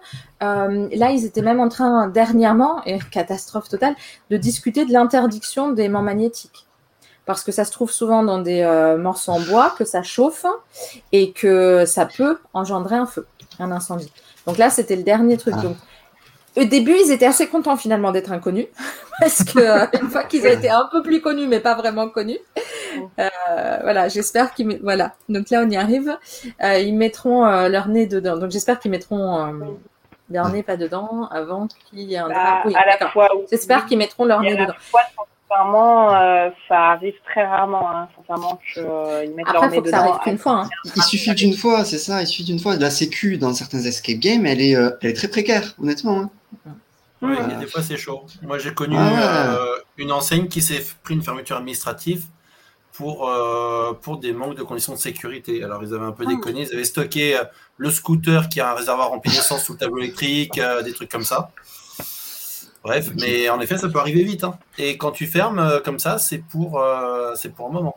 Euh, 0.41 0.87
là, 0.91 1.11
ils 1.11 1.23
étaient 1.23 1.43
même 1.43 1.59
en 1.59 1.69
train, 1.69 2.07
dernièrement, 2.07 2.83
et 2.87 2.97
catastrophe 3.11 3.69
totale, 3.69 3.93
de 4.31 4.37
discuter 4.37 4.85
de 4.85 4.91
l'interdiction 4.91 5.71
des 5.71 5.83
aimants 5.83 6.01
magnétiques. 6.01 6.65
Parce 7.31 7.43
que 7.43 7.51
ça 7.51 7.65
se 7.65 7.71
trouve 7.71 7.91
souvent 7.91 8.23
dans 8.23 8.39
des 8.39 8.61
euh, 8.61 8.97
morceaux 8.97 9.31
en 9.31 9.39
bois, 9.39 9.73
que 9.77 9.85
ça 9.85 10.03
chauffe 10.03 10.45
et 11.11 11.31
que 11.31 11.85
ça 11.85 12.05
peut 12.05 12.37
engendrer 12.53 12.95
un 12.95 13.05
feu, 13.05 13.25
un 13.59 13.71
incendie. 13.71 14.11
Donc 14.47 14.57
là, 14.57 14.69
c'était 14.69 14.95
le 14.95 15.03
dernier 15.03 15.37
truc. 15.37 15.53
Ah. 15.57 15.61
Donc, 15.61 15.75
au 16.57 16.63
début, 16.65 16.95
ils 17.01 17.11
étaient 17.11 17.25
assez 17.27 17.47
contents 17.47 17.77
finalement 17.77 18.11
d'être 18.11 18.31
inconnus, 18.31 18.67
parce 19.19 19.43
que 19.43 19.59
euh, 19.59 19.85
une 20.01 20.09
fois 20.09 20.23
qu'ils 20.25 20.41
ont 20.43 20.49
été 20.51 20.69
un 20.69 20.87
peu 20.91 21.01
plus 21.01 21.21
connus, 21.21 21.47
mais 21.47 21.59
pas 21.61 21.75
vraiment 21.75 22.09
connus, 22.09 22.39
euh, 23.19 23.29
voilà, 23.83 24.09
j'espère 24.09 24.53
qu'ils, 24.53 24.79
voilà. 24.83 25.13
Donc 25.29 25.49
là, 25.49 25.63
on 25.65 25.69
y 25.69 25.77
arrive. 25.77 26.17
Euh, 26.63 26.77
ils 26.79 26.93
mettront 26.95 27.45
euh, 27.45 27.69
leur 27.69 27.87
nez 27.87 28.05
dedans. 28.05 28.35
Donc 28.37 28.51
j'espère 28.51 28.79
qu'ils 28.79 28.91
mettront 28.91 29.45
euh, 29.45 29.65
leur 30.29 30.49
nez 30.49 30.61
pas 30.63 30.75
dedans 30.75 31.27
avant 31.31 31.67
qu'il 31.67 31.99
y 32.01 32.15
ait 32.15 32.17
un 32.17 32.27
Bah. 32.27 32.63
Oui, 32.65 32.75
à 32.75 32.85
la 32.85 32.93
d'accord. 32.93 33.11
fois 33.11 33.29
où- 33.35 33.45
J'espère 33.49 33.85
qu'ils 33.85 33.97
mettront 33.97 34.25
leur 34.25 34.41
nez 34.41 34.55
dedans. 34.55 34.73
Sincèrement, 35.51 36.15
euh, 36.15 36.49
ça 36.67 36.91
arrive 36.91 37.13
très 37.25 37.45
rarement, 37.45 37.89
hein, 37.91 38.07
sincèrement, 38.17 38.59
qu'ils 38.73 39.35
mettent 39.35 39.47
leur 39.47 39.63
Après, 39.63 39.69
nez 39.69 39.75
faut 39.77 39.81
que 39.83 39.89
ça 39.89 39.97
dedans. 40.01 40.11
arrive 40.13 40.23
qu'une 40.23 40.37
fois. 40.37 40.61
hein. 40.63 40.69
Il 40.95 41.03
suffit 41.03 41.33
d'une 41.35 41.53
fois, 41.53 41.83
c'est 41.85 41.97
ça, 41.97 42.21
il 42.21 42.27
suffit 42.27 42.43
d'une 42.45 42.59
fois. 42.59 42.75
La 42.77 42.89
sécu 42.89 43.37
dans 43.37 43.53
certains 43.53 43.79
escape 43.79 44.17
games, 44.17 44.45
elle 44.45 44.61
est, 44.61 44.75
euh, 44.75 44.91
elle 45.01 45.11
est 45.11 45.13
très 45.13 45.27
précaire, 45.27 45.73
honnêtement. 45.81 46.19
hein. 46.19 46.29
Ouais, 47.21 47.29
Ouais. 47.29 47.37
il 47.45 47.51
y 47.51 47.53
a 47.55 47.59
des 47.59 47.67
fois 47.67 47.83
c'est 47.83 47.97
chaud. 47.97 48.25
Moi 48.41 48.57
j'ai 48.57 48.73
connu 48.73 48.95
Ah 48.97 49.53
euh, 49.53 49.75
une 49.97 50.11
enseigne 50.11 50.47
qui 50.47 50.59
s'est 50.59 50.83
pris 51.03 51.13
une 51.13 51.21
fermeture 51.21 51.55
administrative 51.57 52.23
pour, 52.93 53.29
euh, 53.29 53.93
pour 54.01 54.17
des 54.17 54.33
manques 54.33 54.55
de 54.55 54.63
conditions 54.63 54.93
de 54.93 54.97
sécurité. 54.97 55.63
Alors 55.63 55.83
ils 55.83 55.93
avaient 55.93 56.05
un 56.05 56.13
peu 56.13 56.23
Ah. 56.27 56.31
déconné, 56.31 56.61
ils 56.67 56.73
avaient 56.73 56.83
stocké 56.83 57.37
euh, 57.37 57.43
le 57.77 57.91
scooter 57.91 58.49
qui 58.49 58.59
a 58.59 58.71
un 58.71 58.73
réservoir 58.73 59.09
rempli 59.09 59.29
d'essence 59.31 59.63
sous 59.65 59.73
le 59.73 59.77
tableau 59.77 59.99
électrique, 59.99 60.57
euh, 60.57 60.81
des 60.81 60.93
trucs 60.93 61.11
comme 61.11 61.23
ça. 61.23 61.51
Bref, 62.83 63.09
mais 63.19 63.47
en 63.49 63.59
effet 63.61 63.77
ça 63.77 63.89
peut 63.89 63.99
arriver 63.99 64.23
vite. 64.23 64.43
hein. 64.43 64.57
Et 64.77 64.97
quand 64.97 65.11
tu 65.11 65.27
fermes 65.27 65.59
euh, 65.59 65.79
comme 65.79 65.99
ça, 65.99 66.17
c'est 66.17 66.39
pour, 66.39 66.79
euh, 66.81 67.33
c'est 67.35 67.49
pour 67.49 67.67
un 67.67 67.71
moment. 67.71 67.95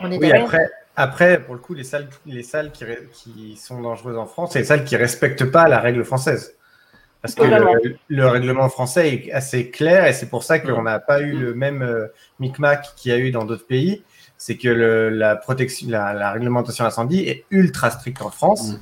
On 0.00 0.10
est 0.10 0.18
Oui, 0.18 0.30
après, 0.32 0.70
après, 0.94 1.40
pour 1.42 1.54
le 1.54 1.60
coup, 1.60 1.72
les 1.74 1.84
salles, 1.84 2.08
les 2.26 2.42
salles 2.42 2.70
qui, 3.12 3.56
sont 3.56 3.80
dangereuses 3.80 4.18
en 4.18 4.26
France, 4.26 4.50
c'est 4.52 4.58
les 4.60 4.64
salles 4.66 4.84
qui 4.84 4.96
respectent 4.96 5.44
pas 5.50 5.68
la 5.68 5.80
règle 5.80 6.04
française. 6.04 6.54
Parce 7.22 7.34
que 7.34 7.42
le, 7.44 7.96
le 8.08 8.28
règlement 8.28 8.68
français 8.68 9.12
est 9.14 9.32
assez 9.32 9.70
clair 9.70 10.06
et 10.06 10.12
c'est 10.12 10.28
pour 10.28 10.44
ça 10.44 10.58
qu'on 10.60 10.82
n'a 10.82 11.00
pas 11.00 11.20
eu 11.22 11.32
le 11.32 11.54
même 11.54 11.82
euh, 11.82 12.06
micmac 12.38 12.94
qu'il 12.96 13.10
y 13.10 13.14
a 13.14 13.18
eu 13.18 13.30
dans 13.32 13.44
d'autres 13.44 13.66
pays. 13.66 14.04
C'est 14.36 14.56
que 14.58 14.68
le- 14.68 15.08
la 15.08 15.34
protection, 15.34 15.88
la, 15.90 16.12
la 16.12 16.30
réglementation 16.30 16.84
incendie 16.84 17.20
est 17.26 17.44
ultra 17.50 17.90
stricte 17.90 18.20
en 18.22 18.30
France 18.30 18.72
Mm. 18.74 18.78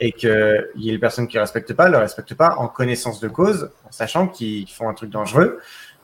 Et 0.00 0.12
qu'il 0.12 0.30
y 0.76 0.90
a 0.90 0.92
des 0.92 0.98
personnes 0.98 1.28
qui 1.28 1.36
ne 1.36 1.40
respectent 1.42 1.74
pas, 1.74 1.86
ne 1.86 1.92
le 1.92 1.98
respectent 1.98 2.34
pas 2.34 2.56
en 2.58 2.68
connaissance 2.68 3.20
de 3.20 3.28
cause, 3.28 3.70
en 3.84 3.92
sachant 3.92 4.28
qu'ils 4.28 4.68
font 4.70 4.88
un 4.88 4.94
truc 4.94 5.10
dangereux 5.10 5.58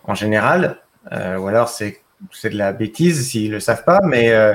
en 0.05 0.15
général, 0.15 0.79
euh, 1.13 1.37
ou 1.39 1.47
alors 1.49 1.69
c'est 1.69 2.03
de 2.45 2.57
la 2.57 2.73
bêtise 2.73 3.29
s'ils 3.31 3.51
le 3.51 3.61
savent 3.61 3.85
pas, 3.85 4.01
mais 4.05 4.31
euh, 4.33 4.55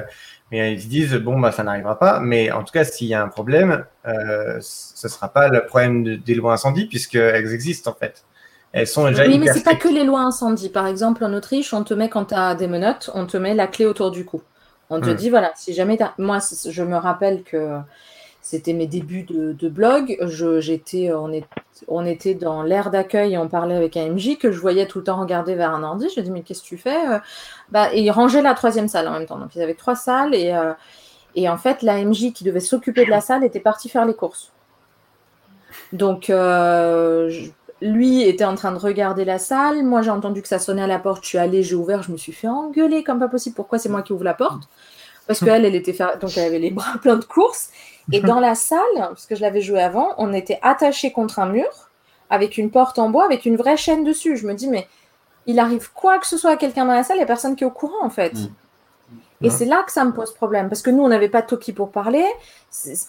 mais 0.51 0.73
ils 0.73 0.81
se 0.81 0.87
disent 0.87 1.15
bon 1.15 1.39
bah 1.39 1.51
ça 1.51 1.63
n'arrivera 1.63 1.99
pas. 1.99 2.19
Mais 2.19 2.51
en 2.51 2.63
tout 2.63 2.71
cas, 2.71 2.83
s'il 2.85 3.07
y 3.07 3.13
a 3.13 3.21
un 3.21 3.27
problème, 3.27 3.85
euh, 4.07 4.57
ce 4.61 5.07
sera 5.09 5.29
pas 5.33 5.49
le 5.49 5.65
problème 5.65 6.03
de- 6.03 6.15
des 6.15 6.35
lois 6.35 6.53
incendies 6.53 6.85
puisqu'elles 6.87 7.53
existent 7.53 7.91
en 7.91 7.95
fait. 7.95 8.25
elles 8.73 8.87
sont 8.87 9.07
déjà 9.09 9.25
Oui, 9.25 9.39
mais 9.39 9.47
c'est 9.47 9.63
pas 9.63 9.75
que 9.75 9.87
les 9.87 10.03
lois 10.03 10.21
incendie. 10.21 10.69
Par 10.69 10.87
exemple, 10.87 11.23
en 11.23 11.33
Autriche, 11.33 11.73
on 11.73 11.83
te 11.83 11.93
met, 11.93 12.09
quand 12.09 12.25
tu 12.25 12.35
as 12.35 12.55
des 12.55 12.67
menottes, 12.67 13.09
on 13.13 13.25
te 13.25 13.37
met 13.37 13.53
la 13.55 13.67
clé 13.67 13.85
autour 13.85 14.11
du 14.11 14.25
cou. 14.25 14.41
On 14.89 15.01
te 15.01 15.09
Hmm. 15.09 15.15
dit, 15.17 15.29
voilà, 15.29 15.51
si 15.55 15.73
jamais 15.73 15.97
Moi, 16.17 16.39
je 16.69 16.83
me 16.83 16.95
rappelle 16.97 17.43
que 17.43 17.79
c'était 18.47 18.71
mes 18.71 18.87
débuts 18.87 19.23
de, 19.23 19.67
blog. 19.67 20.17
J'étais, 20.59 21.11
on, 21.89 22.05
était 22.05 22.33
dans 22.33 22.63
l'aire 22.63 22.91
d'accueil 22.91 23.33
et 23.33 23.37
on 23.37 23.49
parlait 23.49 23.75
avec 23.75 23.97
un 23.97 24.07
MJ 24.07 24.37
que 24.37 24.53
je 24.53 24.61
voyais 24.61 24.87
tout 24.87 24.99
le 24.99 25.03
temps 25.03 25.19
regarder 25.19 25.53
vers 25.55 25.71
un 25.71 25.83
ordi. 25.83 26.07
Je 26.07 26.13
lui 26.13 26.21
ai 26.21 26.23
dit, 26.23 26.31
mais 26.31 26.43
qu'est-ce 26.43 26.61
que 26.61 26.67
tu 26.67 26.77
fais 26.77 26.95
Euh, 27.09 27.19
bah, 27.71 27.93
Et 27.93 28.03
il 28.03 28.09
rangeait 28.09 28.41
la 28.41 28.53
troisième 28.53 28.87
salle 28.87 29.09
en 29.09 29.11
même 29.11 29.25
temps. 29.25 29.37
Donc, 29.37 29.53
ils 29.57 29.61
avaient 29.61 29.73
trois 29.73 29.97
salles 29.97 30.33
et, 30.33 30.53
euh, 30.53 30.71
et 31.35 31.49
en 31.49 31.57
fait, 31.57 31.81
la 31.81 32.01
MJ 32.01 32.31
qui 32.31 32.45
devait 32.45 32.61
s'occuper 32.61 33.03
de 33.03 33.09
la 33.09 33.19
salle 33.19 33.43
était 33.43 33.59
partie 33.59 33.89
faire 33.89 34.05
les 34.05 34.13
courses. 34.13 34.53
Donc, 35.91 36.29
euh, 36.29 37.29
lui 37.81 38.21
était 38.21 38.45
en 38.45 38.55
train 38.55 38.71
de 38.71 38.79
regarder 38.79 39.25
la 39.25 39.39
salle. 39.39 39.83
Moi, 39.83 40.03
j'ai 40.03 40.09
entendu 40.09 40.41
que 40.41 40.47
ça 40.47 40.59
sonnait 40.59 40.83
à 40.83 40.87
la 40.87 40.99
porte. 40.99 41.21
Je 41.25 41.27
suis 41.27 41.37
allée, 41.37 41.63
j'ai 41.63 41.75
ouvert. 41.75 42.01
Je 42.01 42.13
me 42.13 42.17
suis 42.17 42.31
fait 42.31 42.47
engueuler 42.47 43.03
comme 43.03 43.19
pas 43.19 43.27
possible. 43.27 43.57
Pourquoi 43.57 43.77
c'est 43.77 43.89
moi 43.89 44.03
qui 44.03 44.13
ouvre 44.13 44.23
la 44.23 44.35
porte? 44.35 44.69
Parce 45.27 45.41
qu'elle, 45.41 45.65
elle 45.65 45.75
était 45.75 45.97
donc 46.21 46.31
elle 46.37 46.45
avait 46.45 46.59
les 46.59 46.71
bras 46.71 46.97
pleins 47.01 47.17
de 47.17 47.25
courses. 47.25 47.71
Et 48.11 48.21
dans 48.21 48.39
la 48.39 48.55
salle, 48.55 48.79
parce 48.95 49.25
que 49.25 49.35
je 49.35 49.41
l'avais 49.41 49.61
joué 49.61 49.81
avant, 49.81 50.13
on 50.17 50.33
était 50.33 50.59
attachés 50.61 51.11
contre 51.11 51.39
un 51.39 51.47
mur 51.47 51.89
avec 52.29 52.57
une 52.57 52.71
porte 52.71 52.99
en 52.99 53.09
bois 53.09 53.25
avec 53.25 53.45
une 53.45 53.57
vraie 53.57 53.77
chaîne 53.77 54.03
dessus. 54.03 54.37
Je 54.37 54.47
me 54.47 54.53
dis, 54.53 54.67
mais 54.67 54.87
il 55.45 55.59
arrive 55.59 55.91
quoi 55.93 56.17
que 56.19 56.27
ce 56.27 56.37
soit 56.37 56.51
à 56.51 56.55
quelqu'un 56.57 56.85
dans 56.85 56.93
la 56.93 57.03
salle, 57.03 57.17
il 57.17 57.19
n'y 57.19 57.23
a 57.23 57.27
personne 57.27 57.55
qui 57.55 57.63
est 57.63 57.67
au 57.67 57.71
courant 57.71 58.03
en 58.03 58.09
fait. 58.09 58.33
Mm. 58.33 58.47
Et 59.43 59.49
c'est 59.51 59.65
là 59.65 59.83
que 59.85 59.91
ça 59.91 60.03
me 60.03 60.11
pose 60.13 60.33
problème, 60.33 60.67
parce 60.67 60.81
que 60.81 60.89
nous, 60.89 61.03
on 61.03 61.09
n'avait 61.09 61.29
pas 61.29 61.43
Toki 61.43 61.71
pour 61.71 61.91
parler, 61.91 62.25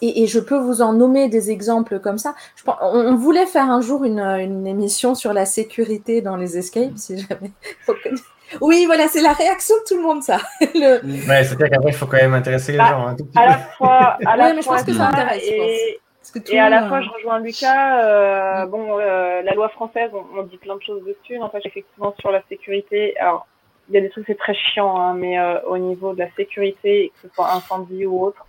et, 0.03 0.23
et 0.23 0.27
je 0.27 0.39
peux 0.39 0.59
vous 0.59 0.83
en 0.83 0.93
nommer 0.93 1.29
des 1.31 1.51
exemples 1.51 2.01
comme 2.01 2.19
ça. 2.19 2.35
Je 2.55 2.65
pense- 2.65 2.77
on, 2.83 2.99
on 2.99 3.15
voulait 3.17 3.47
faire 3.47 3.71
un 3.71 3.81
jour 3.81 4.05
une, 4.05 4.21
une 4.21 4.67
émission 4.67 5.15
sur 5.15 5.33
la 5.33 5.47
sécurité 5.47 6.21
dans 6.21 6.37
les 6.37 6.59
escapes, 6.59 6.97
si 6.97 7.19
jamais. 7.19 7.51
Oui, 8.61 8.85
voilà, 8.87 9.09
c'est 9.09 9.21
la 9.21 9.33
réaction 9.33 9.75
de 9.77 9.83
tout 9.89 9.97
le 9.97 10.03
monde, 10.03 10.23
ça. 10.23 10.39
Le- 10.75 11.01
Ouais, 11.29 11.45
c'est-à-dire 11.45 11.69
qu'après, 11.71 11.91
il 11.91 11.95
faut 11.95 12.07
quand 12.07 12.17
même 12.17 12.35
intéresser 12.35 12.73
les 12.73 12.79
Ah, 12.81 12.91
gens. 12.91 13.17
tout 13.17 13.25
petit 13.27 13.39
À 13.39 13.47
la 13.47 13.59
fois, 13.59 14.17
à 14.25 14.37
la 14.37 14.45
Ouais, 14.45 14.53
mais 14.55 14.63
je 14.63 14.67
fois 14.67 14.77
pense 14.77 14.85
que 14.85 14.93
ça 14.95 15.09
intéresse, 15.09 15.45
et, 15.47 16.01
parce 16.21 16.31
que 16.33 16.39
tout 16.41 16.53
et 16.53 16.59
à 16.59 16.69
la 16.69 16.89
fois, 16.89 17.01
je 17.01 17.09
rejoins 17.11 17.39
Lucas. 17.41 18.03
euh, 18.05 18.67
bon, 18.67 18.99
euh, 18.99 19.43
la 19.43 19.55
loi 19.55 19.69
française, 19.71 20.11
on, 20.15 20.25
on 20.39 20.43
dit 20.45 20.57
plein 20.59 20.77
de 20.77 20.83
choses 20.83 21.03
dessus. 21.05 21.39
N'empêche, 21.39 21.67
effectivement, 21.67 22.15
sur 22.21 22.31
la 22.31 22.43
sécurité, 22.49 23.17
alors, 23.19 23.47
il 23.89 23.95
y 23.95 23.99
a 23.99 24.01
des 24.01 24.11
trucs, 24.11 24.27
c'est 24.27 24.39
très 24.39 24.55
chiant, 24.55 24.97
hein, 24.99 25.15
mais 25.15 25.39
euh, 25.39 25.61
au 25.67 25.79
niveau 25.79 26.13
de 26.13 26.19
la 26.19 26.31
sécurité, 26.37 27.13
que 27.15 27.29
ce 27.29 27.35
soit 27.35 27.51
incendie 27.53 28.05
ou 28.07 28.23
autre, 28.23 28.47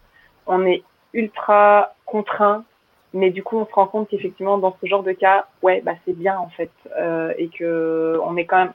on 0.47 0.65
est 0.65 0.83
ultra 1.13 1.93
contraint. 2.05 2.63
Mais 3.13 3.31
du 3.31 3.41
coup, 3.41 3.57
on 3.57 3.65
se 3.65 3.71
rend 3.73 3.87
compte 3.87 4.07
qu'effectivement, 4.09 4.57
dans 4.59 4.75
ce 4.81 4.85
genre 4.87 5.01
de 5.03 5.13
cas, 5.13 5.45
ouais, 5.63 5.81
bah, 5.83 5.93
c'est 6.05 6.15
bien, 6.15 6.37
en 6.37 6.49
fait. 6.49 6.69
euh, 6.97 7.33
et 7.37 7.47
que 7.49 8.19
on 8.23 8.37
est 8.37 8.45
quand 8.45 8.57
même 8.57 8.73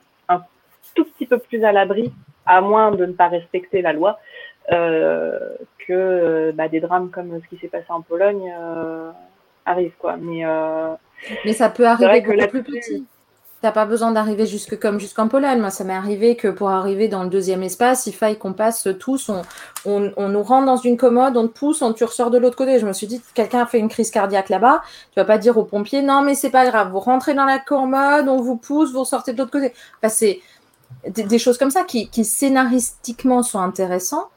tout 0.95 1.05
petit 1.05 1.27
peu 1.27 1.37
plus 1.37 1.63
à 1.63 1.71
l'abri, 1.71 2.11
à 2.45 2.61
moins 2.61 2.91
de 2.91 3.05
ne 3.05 3.13
pas 3.13 3.27
respecter 3.27 3.81
la 3.81 3.93
loi, 3.93 4.17
euh, 4.71 5.37
que 5.87 5.93
euh, 5.93 6.51
bah, 6.53 6.67
des 6.67 6.79
drames 6.79 7.11
comme 7.11 7.39
ce 7.39 7.47
qui 7.47 7.61
s'est 7.61 7.67
passé 7.67 7.85
en 7.89 8.01
Pologne 8.01 8.51
euh, 8.59 9.11
arrivent, 9.65 9.97
quoi. 9.99 10.17
Mais 10.17 10.43
Mais 11.45 11.53
ça 11.53 11.69
peut 11.69 11.85
arriver 11.85 12.23
que 12.23 12.31
beaucoup 12.31 12.63
plus 12.63 12.63
petit. 12.63 13.05
T'as 13.61 13.71
pas 13.71 13.85
besoin 13.85 14.11
d'arriver 14.11 14.45
jusque 14.45 14.77
comme 14.77 14.99
jusqu'en 14.99 15.27
Pologne. 15.27 15.59
Moi, 15.59 15.71
ça 15.71 15.83
m'est 15.85 15.95
arrivé 15.95 16.35
que 16.35 16.49
pour 16.49 16.69
arriver 16.69 17.07
dans 17.07 17.23
le 17.23 17.29
deuxième 17.29 17.63
espace, 17.63 18.05
il 18.05 18.13
faille 18.13 18.37
qu'on 18.37 18.53
passe 18.53 18.87
tous, 18.99 19.29
on, 19.29 19.41
on, 19.85 20.11
on 20.17 20.29
nous 20.29 20.43
rentre 20.43 20.67
dans 20.67 20.75
une 20.75 20.97
commode, 20.97 21.35
on 21.35 21.47
te 21.47 21.57
pousse, 21.57 21.81
on, 21.81 21.91
tu 21.93 22.03
ressors 22.03 22.29
de 22.29 22.37
l'autre 22.37 22.57
côté. 22.57 22.77
Je 22.77 22.85
me 22.85 22.93
suis 22.93 23.07
dit, 23.07 23.23
quelqu'un 23.33 23.61
a 23.61 23.65
fait 23.65 23.79
une 23.79 23.89
crise 23.89 24.11
cardiaque 24.11 24.49
là-bas, 24.49 24.83
tu 25.11 25.19
vas 25.19 25.25
pas 25.25 25.39
dire 25.39 25.57
aux 25.57 25.63
pompiers, 25.63 26.03
non, 26.03 26.21
mais 26.21 26.35
c'est 26.35 26.51
pas 26.51 26.65
grave, 26.67 26.91
vous 26.91 26.99
rentrez 26.99 27.33
dans 27.33 27.45
la 27.45 27.57
commode, 27.57 28.27
on 28.27 28.39
vous 28.39 28.57
pousse, 28.57 28.91
vous 28.91 28.99
ressortez 28.99 29.33
de 29.33 29.39
l'autre 29.39 29.51
côté. 29.51 29.73
Enfin, 29.97 30.09
c'est 30.09 30.41
des, 31.09 31.23
des 31.23 31.39
choses 31.39 31.57
comme 31.57 31.71
ça 31.71 31.83
qui, 31.83 32.09
qui 32.09 32.25
scénaristiquement 32.25 33.43
sont 33.43 33.59
intéressants, 33.59 34.29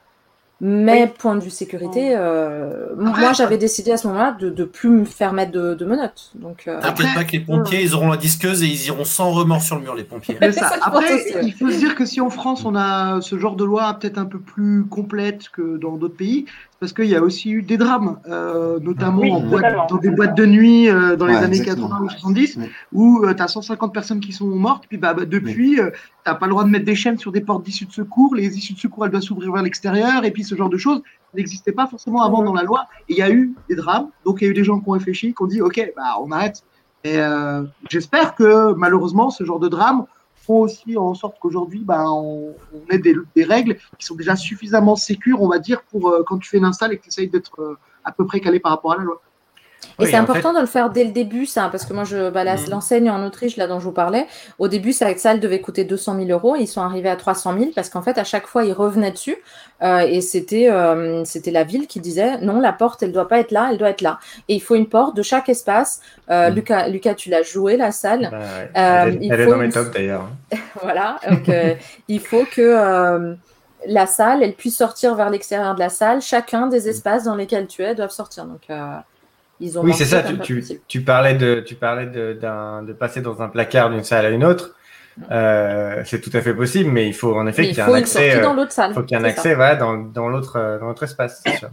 mais 0.61 1.07
point 1.07 1.37
de 1.37 1.41
vue 1.41 1.51
sécurité, 1.51 2.17
euh, 2.17 2.89
moi 2.97 3.33
j'avais 3.33 3.59
décidé 3.59 3.93
à 3.93 3.97
ce 3.97 4.09
moment-là 4.09 4.33
de 4.33 4.51
ne 4.51 4.65
plus 4.65 4.89
me 4.89 5.05
faire 5.05 5.33
mettre 5.33 5.53
de, 5.53 5.75
de 5.75 5.85
menottes. 5.85 6.33
Donc, 6.35 6.65
euh, 6.67 6.81
T'inquiète 6.81 7.15
pas 7.15 7.23
que 7.23 7.31
les 7.33 7.41
pompiers, 7.41 7.81
ils 7.81 7.95
auront 7.95 8.11
la 8.11 8.17
disqueuse 8.17 8.65
et 8.65 8.67
ils 8.67 8.87
iront 8.87 9.05
sans 9.05 9.31
remords 9.31 9.62
sur 9.62 9.77
le 9.77 9.83
mur, 9.83 9.95
les 9.95 10.03
pompiers. 10.03 10.37
Ça. 10.41 10.53
Ça, 10.53 10.73
Après, 10.83 11.07
pense 11.07 11.20
aussi, 11.20 11.35
ouais. 11.37 11.45
il 11.45 11.53
faut 11.53 11.70
se 11.70 11.77
dire 11.77 11.95
que 11.95 12.05
si 12.05 12.20
en 12.20 12.28
France 12.31 12.65
on 12.65 12.75
a 12.75 13.20
ce 13.20 13.39
genre 13.39 13.55
de 13.55 13.62
loi 13.62 13.97
peut-être 14.01 14.19
un 14.19 14.25
peu 14.27 14.41
plus 14.41 14.85
complète 14.85 15.49
que 15.51 15.77
dans 15.77 15.97
d'autres 15.97 16.17
pays, 16.17 16.47
parce 16.81 16.93
qu'il 16.93 17.07
y 17.07 17.17
a 17.17 17.23
aussi 17.23 17.51
eu 17.51 17.63
des 17.63 17.77
drames, 17.77 18.19
euh, 18.29 18.79
notamment 18.81 19.21
Oui, 19.23 19.33
en 19.33 19.41
boîte- 19.41 19.89
dans 19.89 19.97
des 19.97 20.11
boîtes 20.11 20.37
de 20.37 20.47
nuit 20.47 20.89
euh, 20.89 21.17
dans 21.17 21.27
les 21.27 21.35
années 21.35 21.57
exactement. 21.59 21.89
80 21.89 22.05
ou 22.05 22.09
70, 22.11 22.57
Ouais. 22.57 22.71
où 22.93 23.25
tu 23.35 23.43
as 23.43 23.49
150 23.49 23.93
personnes 23.93 24.21
qui 24.21 24.33
sont 24.33 24.47
mortes, 24.47 24.85
puis 24.89 24.97
bah, 24.97 25.13
bah, 25.15 25.25
depuis, 25.25 25.77
tu 25.77 25.83
n'as 26.27 26.35
pas 26.35 26.47
le 26.47 26.51
droit 26.51 26.65
de 26.65 26.69
mettre 26.71 26.85
des 26.85 26.95
chaînes 26.95 27.19
sur 27.19 27.33
des 27.33 27.41
portes 27.41 27.65
d'issue 27.65 27.85
de 27.87 27.93
secours, 27.93 28.35
les 28.35 28.57
issues 28.57 28.75
de 28.75 28.79
secours 28.79 29.05
elles 29.05 29.11
doivent 29.11 29.23
s'ouvrir 29.23 29.53
vers 29.53 29.63
l'extérieur, 29.63 30.25
et 30.25 30.31
puis 30.31 30.45
ce 30.45 30.55
genre 30.55 30.69
de 30.71 30.79
choses 30.79 31.03
n'existait 31.35 31.73
pas 31.73 31.87
forcément 31.89 32.23
avant 32.23 32.43
dans 32.43 32.55
la 32.55 32.63
loi, 32.63 32.87
et 33.09 33.15
il 33.15 33.19
y 33.19 33.23
a 33.23 33.31
eu 33.31 33.55
des 33.69 33.75
drames, 33.75 34.09
donc 34.25 34.39
il 34.41 34.45
y 34.45 34.47
a 34.49 34.51
eu 34.51 34.55
des 34.55 34.65
gens 34.65 34.79
qui 34.81 34.89
ont 34.89 34.93
réfléchi, 34.93 35.35
qui 35.35 35.43
ont 35.43 35.47
dit 35.47 35.61
ok, 35.61 35.93
bah, 35.97 36.17
on 36.23 36.31
arrête. 36.31 36.63
Et 37.05 37.19
euh, 37.19 37.63
j'espère 37.91 38.35
que 38.35 38.73
malheureusement 38.75 39.31
ce 39.31 39.45
genre 39.45 39.61
de 39.61 39.69
drame 39.69 40.05
font 40.49 40.60
aussi 40.60 40.97
en 40.97 41.12
sorte 41.12 41.39
qu'aujourd'hui, 41.39 41.83
ben, 41.85 42.07
on, 42.09 42.55
ait 42.91 42.99
des, 42.99 43.15
des 43.36 43.44
règles 43.44 43.77
qui 43.99 44.07
sont 44.07 44.15
déjà 44.15 44.35
suffisamment 44.35 44.97
sécures, 44.97 45.43
on 45.43 45.49
va 45.49 45.59
dire, 45.59 45.83
pour 45.83 46.09
euh, 46.09 46.23
quand 46.27 46.39
tu 46.39 46.49
fais 46.49 46.57
une 46.57 46.65
install 46.65 46.94
et 46.94 46.97
que 46.97 47.02
tu 47.02 47.09
essayes 47.09 47.28
d'être 47.28 47.60
euh, 47.60 47.77
à 48.02 48.12
peu 48.12 48.25
près 48.27 48.41
calé 48.41 48.59
par 48.59 48.73
rapport 48.73 48.93
à 48.93 48.97
la 48.97 49.05
loi. 49.05 49.20
Et 50.01 50.05
Oui, 50.05 50.10
c'est 50.10 50.17
important 50.17 50.52
de 50.52 50.60
le 50.60 50.67
faire 50.67 50.91
dès 50.91 51.02
le 51.02 51.10
début, 51.10 51.44
ça, 51.44 51.68
parce 51.73 51.85
que 51.85 51.93
moi, 51.93 52.05
je, 52.05 52.31
bah, 52.31 52.44
Mhm. 52.44 52.70
l'enseigne 52.70 53.10
en 53.10 53.27
Autriche, 53.27 53.57
là, 53.57 53.67
dont 53.67 53.81
je 53.81 53.85
vous 53.85 53.93
parlais, 53.93 54.27
au 54.60 54.68
début, 54.68 54.93
sa 54.93 55.17
salle 55.18 55.41
devait 55.41 55.60
coûter 55.60 55.83
200 55.85 56.15
000 56.17 56.28
euros. 56.31 56.55
Ils 56.55 56.68
sont 56.68 56.83
arrivés 56.83 57.09
à 57.09 57.17
300 57.17 57.59
000 57.59 57.70
parce 57.75 57.91
qu'en 57.91 58.02
fait, 58.02 58.17
à 58.17 58.23
chaque 58.25 58.47
fois, 58.47 58.65
ils 58.65 58.73
revenaient 58.73 59.10
dessus. 59.10 59.36
euh, 59.83 59.99
et 60.01 60.20
c'était 60.20 60.68
euh, 60.70 61.25
c'était 61.25 61.52
la 61.52 61.62
ville 61.62 61.86
qui 61.86 62.01
disait 62.01 62.39
non, 62.39 62.59
la 62.60 62.73
porte, 62.73 63.02
elle 63.05 63.12
doit 63.12 63.28
pas 63.28 63.39
être 63.39 63.52
là, 63.52 63.68
elle 63.70 63.78
doit 63.78 63.91
être 63.91 64.01
là. 64.01 64.18
Et 64.49 64.55
il 64.57 64.60
faut 64.60 64.75
une 64.75 64.89
porte 64.89 65.15
de 65.17 65.23
chaque 65.23 65.49
espace. 65.49 66.01
Euh, 66.31 66.49
Mhm. 66.51 66.55
Lucas, 66.57 66.89
Lucas, 66.89 67.15
tu 67.15 67.28
l'as 67.31 67.43
joué, 67.43 67.77
la 67.77 67.93
salle. 67.93 68.28
Bah, 68.31 68.39
elle 68.75 69.09
est, 69.15 69.18
il 69.23 69.33
elle 69.33 69.41
est 69.41 69.44
faut 69.44 69.51
dans 69.52 69.57
mes 69.59 69.67
une- 69.67 69.73
tops 69.73 69.91
d'ailleurs. 69.93 70.28
Voilà. 70.83 71.17
Donc, 71.28 71.49
il 72.09 72.20
faut 72.20 72.44
que 72.55 73.36
la 73.86 74.07
salle, 74.07 74.43
elle 74.43 74.55
puisse 74.55 74.77
sortir 74.77 75.15
vers 75.15 75.31
l'extérieur 75.31 75.75
de 75.75 75.81
la 75.81 75.89
salle. 75.89 76.20
Chacun 76.20 76.67
des 76.67 76.89
espaces 76.89 77.25
dans 77.25 77.36
lesquels 77.36 77.68
tu 77.68 77.83
es 77.83 77.94
doivent 77.94 78.10
sortir. 78.10 78.44
Donc, 78.47 78.62
euh, 78.70 78.97
ils 79.61 79.78
ont 79.78 79.83
Oui, 79.83 79.93
c'est 79.95 80.05
ça. 80.05 80.23
Tu, 80.89 81.01
parlais 81.03 81.35
de, 81.35 81.61
tu 81.61 81.75
parlais 81.75 82.07
de, 82.07 82.33
d'un- 82.35 82.83
de 82.83 82.93
passer 82.93 83.20
dans 83.20 83.41
un 83.43 83.49
placard 83.49 83.91
d'une 83.91 84.05
salle 84.05 84.27
à 84.27 84.31
une 84.31 84.45
autre. 84.45 84.75
Euh, 85.33 86.03
c'est 86.05 86.20
tout 86.20 86.31
à 86.33 86.41
fait 86.41 86.55
possible, 86.55 86.91
mais 86.91 87.09
il 87.09 87.12
faut 87.15 87.35
en 87.35 87.47
effet 87.49 87.62
qu'il 87.65 87.73
il 87.73 87.77
y 87.77 87.81
ait 87.81 87.83
un 87.83 87.95
accès. 87.95 88.37
euh, 88.37 88.43
dans 88.43 88.55
l'autre 88.55 88.70
salle. 88.73 88.95
faut 88.95 89.03
qu'il 89.03 89.17
y 89.19 89.20
ait 89.20 89.25
un 89.25 89.28
ça. 89.28 89.35
accès 89.35 89.55
voilà, 89.55 89.75
dans, 89.75 89.97
dans 89.97 90.28
l'autre 90.28 90.57
euh, 90.57 90.78
dans 90.78 90.87
l'autre 90.87 91.03
espace, 91.03 91.41
c'est 91.45 91.57
sûr. 91.57 91.70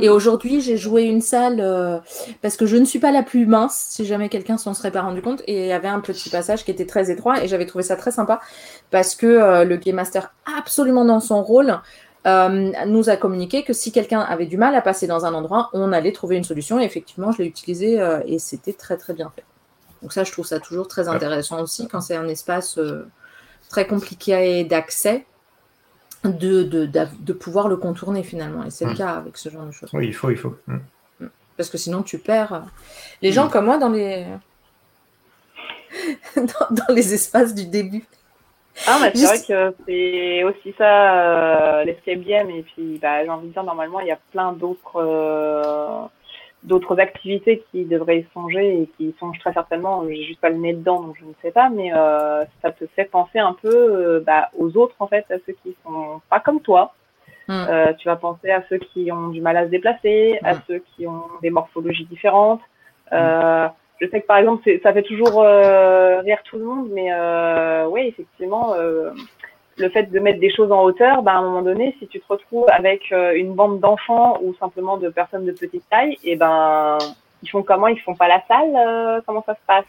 Et 0.00 0.08
aujourd'hui, 0.08 0.60
j'ai 0.60 0.76
joué 0.76 1.02
une 1.04 1.20
salle 1.20 1.60
euh, 1.60 1.98
parce 2.42 2.56
que 2.56 2.66
je 2.66 2.76
ne 2.76 2.84
suis 2.84 2.98
pas 2.98 3.12
la 3.12 3.22
plus 3.22 3.46
mince, 3.46 3.86
si 3.90 4.04
jamais 4.04 4.28
quelqu'un 4.28 4.56
s'en 4.56 4.74
serait 4.74 4.90
pas 4.90 5.02
rendu 5.02 5.22
compte. 5.22 5.42
Et 5.46 5.60
il 5.64 5.66
y 5.68 5.72
avait 5.72 5.86
un 5.86 6.00
petit 6.00 6.30
passage 6.30 6.64
qui 6.64 6.72
était 6.72 6.86
très 6.86 7.10
étroit 7.12 7.44
et 7.44 7.46
j'avais 7.46 7.66
trouvé 7.66 7.84
ça 7.84 7.94
très 7.94 8.10
sympa 8.10 8.40
parce 8.90 9.14
que 9.14 9.62
le 9.64 9.76
Game 9.76 9.94
Master, 9.96 10.32
absolument 10.58 11.04
dans 11.04 11.20
son 11.20 11.42
rôle, 11.44 11.78
euh, 12.26 12.72
nous 12.86 13.08
a 13.08 13.16
communiqué 13.16 13.62
que 13.62 13.72
si 13.72 13.92
quelqu'un 13.92 14.20
avait 14.20 14.46
du 14.46 14.56
mal 14.56 14.74
à 14.74 14.82
passer 14.82 15.06
dans 15.06 15.24
un 15.26 15.34
endroit, 15.34 15.70
on 15.72 15.92
allait 15.92 16.12
trouver 16.12 16.36
une 16.36 16.44
solution. 16.44 16.80
Et 16.80 16.84
effectivement, 16.84 17.30
je 17.32 17.38
l'ai 17.38 17.46
utilisé 17.48 18.00
euh, 18.00 18.20
et 18.26 18.38
c'était 18.38 18.72
très 18.72 18.96
très 18.96 19.14
bien 19.14 19.30
fait. 19.34 19.44
Donc 20.02 20.12
ça, 20.12 20.24
je 20.24 20.32
trouve 20.32 20.46
ça 20.46 20.58
toujours 20.60 20.88
très 20.88 21.08
intéressant 21.08 21.62
aussi 21.62 21.88
quand 21.88 22.00
c'est 22.00 22.16
un 22.16 22.28
espace 22.28 22.78
euh, 22.78 23.08
très 23.68 23.86
compliqué 23.86 24.64
d'accès. 24.64 25.24
De, 26.24 26.64
de, 26.64 26.86
de 26.86 27.32
pouvoir 27.32 27.68
le 27.68 27.76
contourner 27.76 28.24
finalement. 28.24 28.64
Et 28.64 28.70
c'est 28.70 28.84
le 28.84 28.92
Mm. 28.92 28.96
cas 28.96 29.10
avec 29.10 29.36
ce 29.36 29.48
genre 29.48 29.64
de 29.64 29.70
choses. 29.70 29.90
Oui, 29.92 30.08
il 30.08 30.14
faut, 30.14 30.30
il 30.30 30.36
faut. 30.36 30.56
Mm. 30.66 30.78
Parce 31.56 31.70
que 31.70 31.78
sinon, 31.78 32.02
tu 32.02 32.18
perds 32.18 32.64
les 33.22 33.30
gens 33.30 33.48
comme 33.48 33.66
moi 33.66 33.78
dans 33.78 33.90
les... 33.90 34.26
dans, 36.36 36.66
dans 36.74 36.94
les 36.94 37.14
espaces 37.14 37.54
du 37.54 37.66
début. 37.66 38.04
Ah, 38.86 38.98
mais 39.00 39.10
c'est 39.14 39.20
Juste- 39.20 39.50
vrai 39.50 39.70
que 39.70 39.76
c'est 39.86 40.44
aussi 40.44 40.74
ça, 40.76 41.78
euh, 41.80 41.84
l'escape 41.84 42.20
game. 42.20 42.50
Et 42.50 42.62
puis, 42.62 42.98
bah, 43.00 43.22
j'ai 43.24 43.30
envie 43.30 43.48
de 43.48 43.52
dire, 43.52 43.64
normalement, 43.64 44.00
il 44.00 44.06
y 44.08 44.12
a 44.12 44.18
plein 44.32 44.52
d'autres 44.52 44.96
euh, 44.96 46.02
d'autres 46.62 46.98
activités 46.98 47.62
qui 47.70 47.84
devraient 47.84 48.18
y 48.20 48.26
songer 48.34 48.82
et 48.82 48.86
qui 48.96 49.04
y 49.10 49.14
songent 49.20 49.38
très 49.38 49.52
certainement. 49.52 50.04
J'ai 50.08 50.24
juste 50.24 50.40
pas 50.40 50.48
le 50.50 50.56
nez 50.56 50.72
dedans, 50.72 51.00
donc 51.00 51.16
je 51.20 51.24
ne 51.24 51.32
sais 51.42 51.52
pas. 51.52 51.68
Mais 51.70 51.92
euh, 51.94 52.44
ça 52.60 52.70
te 52.72 52.84
fait 52.96 53.04
penser 53.04 53.38
un 53.38 53.52
peu 53.54 53.68
euh, 53.72 54.20
bah, 54.20 54.50
aux 54.58 54.76
autres, 54.76 54.96
en 54.98 55.06
fait, 55.06 55.24
à 55.30 55.36
ceux 55.46 55.54
qui 55.62 55.76
sont 55.84 56.20
pas 56.28 56.40
comme 56.40 56.60
toi. 56.60 56.92
Mm. 57.48 57.66
Euh, 57.70 57.92
tu 57.98 58.08
vas 58.08 58.16
penser 58.16 58.50
à 58.50 58.62
ceux 58.68 58.78
qui 58.78 59.10
ont 59.12 59.28
du 59.28 59.40
mal 59.40 59.56
à 59.56 59.64
se 59.64 59.70
déplacer, 59.70 60.40
à 60.42 60.54
Mm. 60.54 60.60
ceux 60.66 60.82
qui 60.96 61.06
ont 61.06 61.22
des 61.40 61.50
morphologies 61.50 62.06
différentes. 62.06 62.60
Euh, 63.12 63.68
je 64.00 64.06
sais 64.08 64.20
que 64.20 64.26
par 64.26 64.38
exemple, 64.38 64.68
ça 64.82 64.92
fait 64.92 65.02
toujours 65.02 65.42
euh, 65.42 66.20
rire 66.20 66.38
tout 66.44 66.58
le 66.58 66.64
monde, 66.64 66.88
mais 66.92 67.12
euh, 67.12 67.86
oui, 67.86 68.02
effectivement, 68.08 68.74
euh, 68.74 69.10
le 69.78 69.88
fait 69.90 70.04
de 70.04 70.18
mettre 70.18 70.40
des 70.40 70.50
choses 70.50 70.72
en 70.72 70.82
hauteur, 70.82 71.22
ben, 71.22 71.32
à 71.32 71.36
un 71.36 71.42
moment 71.42 71.62
donné, 71.62 71.94
si 71.98 72.06
tu 72.06 72.20
te 72.20 72.26
retrouves 72.28 72.66
avec 72.68 73.12
euh, 73.12 73.34
une 73.34 73.54
bande 73.54 73.80
d'enfants 73.80 74.38
ou 74.42 74.54
simplement 74.54 74.96
de 74.96 75.08
personnes 75.08 75.46
de 75.46 75.52
petite 75.52 75.88
taille, 75.90 76.16
et 76.24 76.36
ben, 76.36 76.98
ils 77.42 77.48
font 77.48 77.62
comment? 77.62 77.88
Ils 77.88 78.00
font 78.00 78.14
pas 78.14 78.28
la 78.28 78.42
salle 78.48 78.74
euh, 78.74 79.20
Comment 79.26 79.42
ça 79.44 79.54
se 79.54 79.60
passe? 79.66 79.86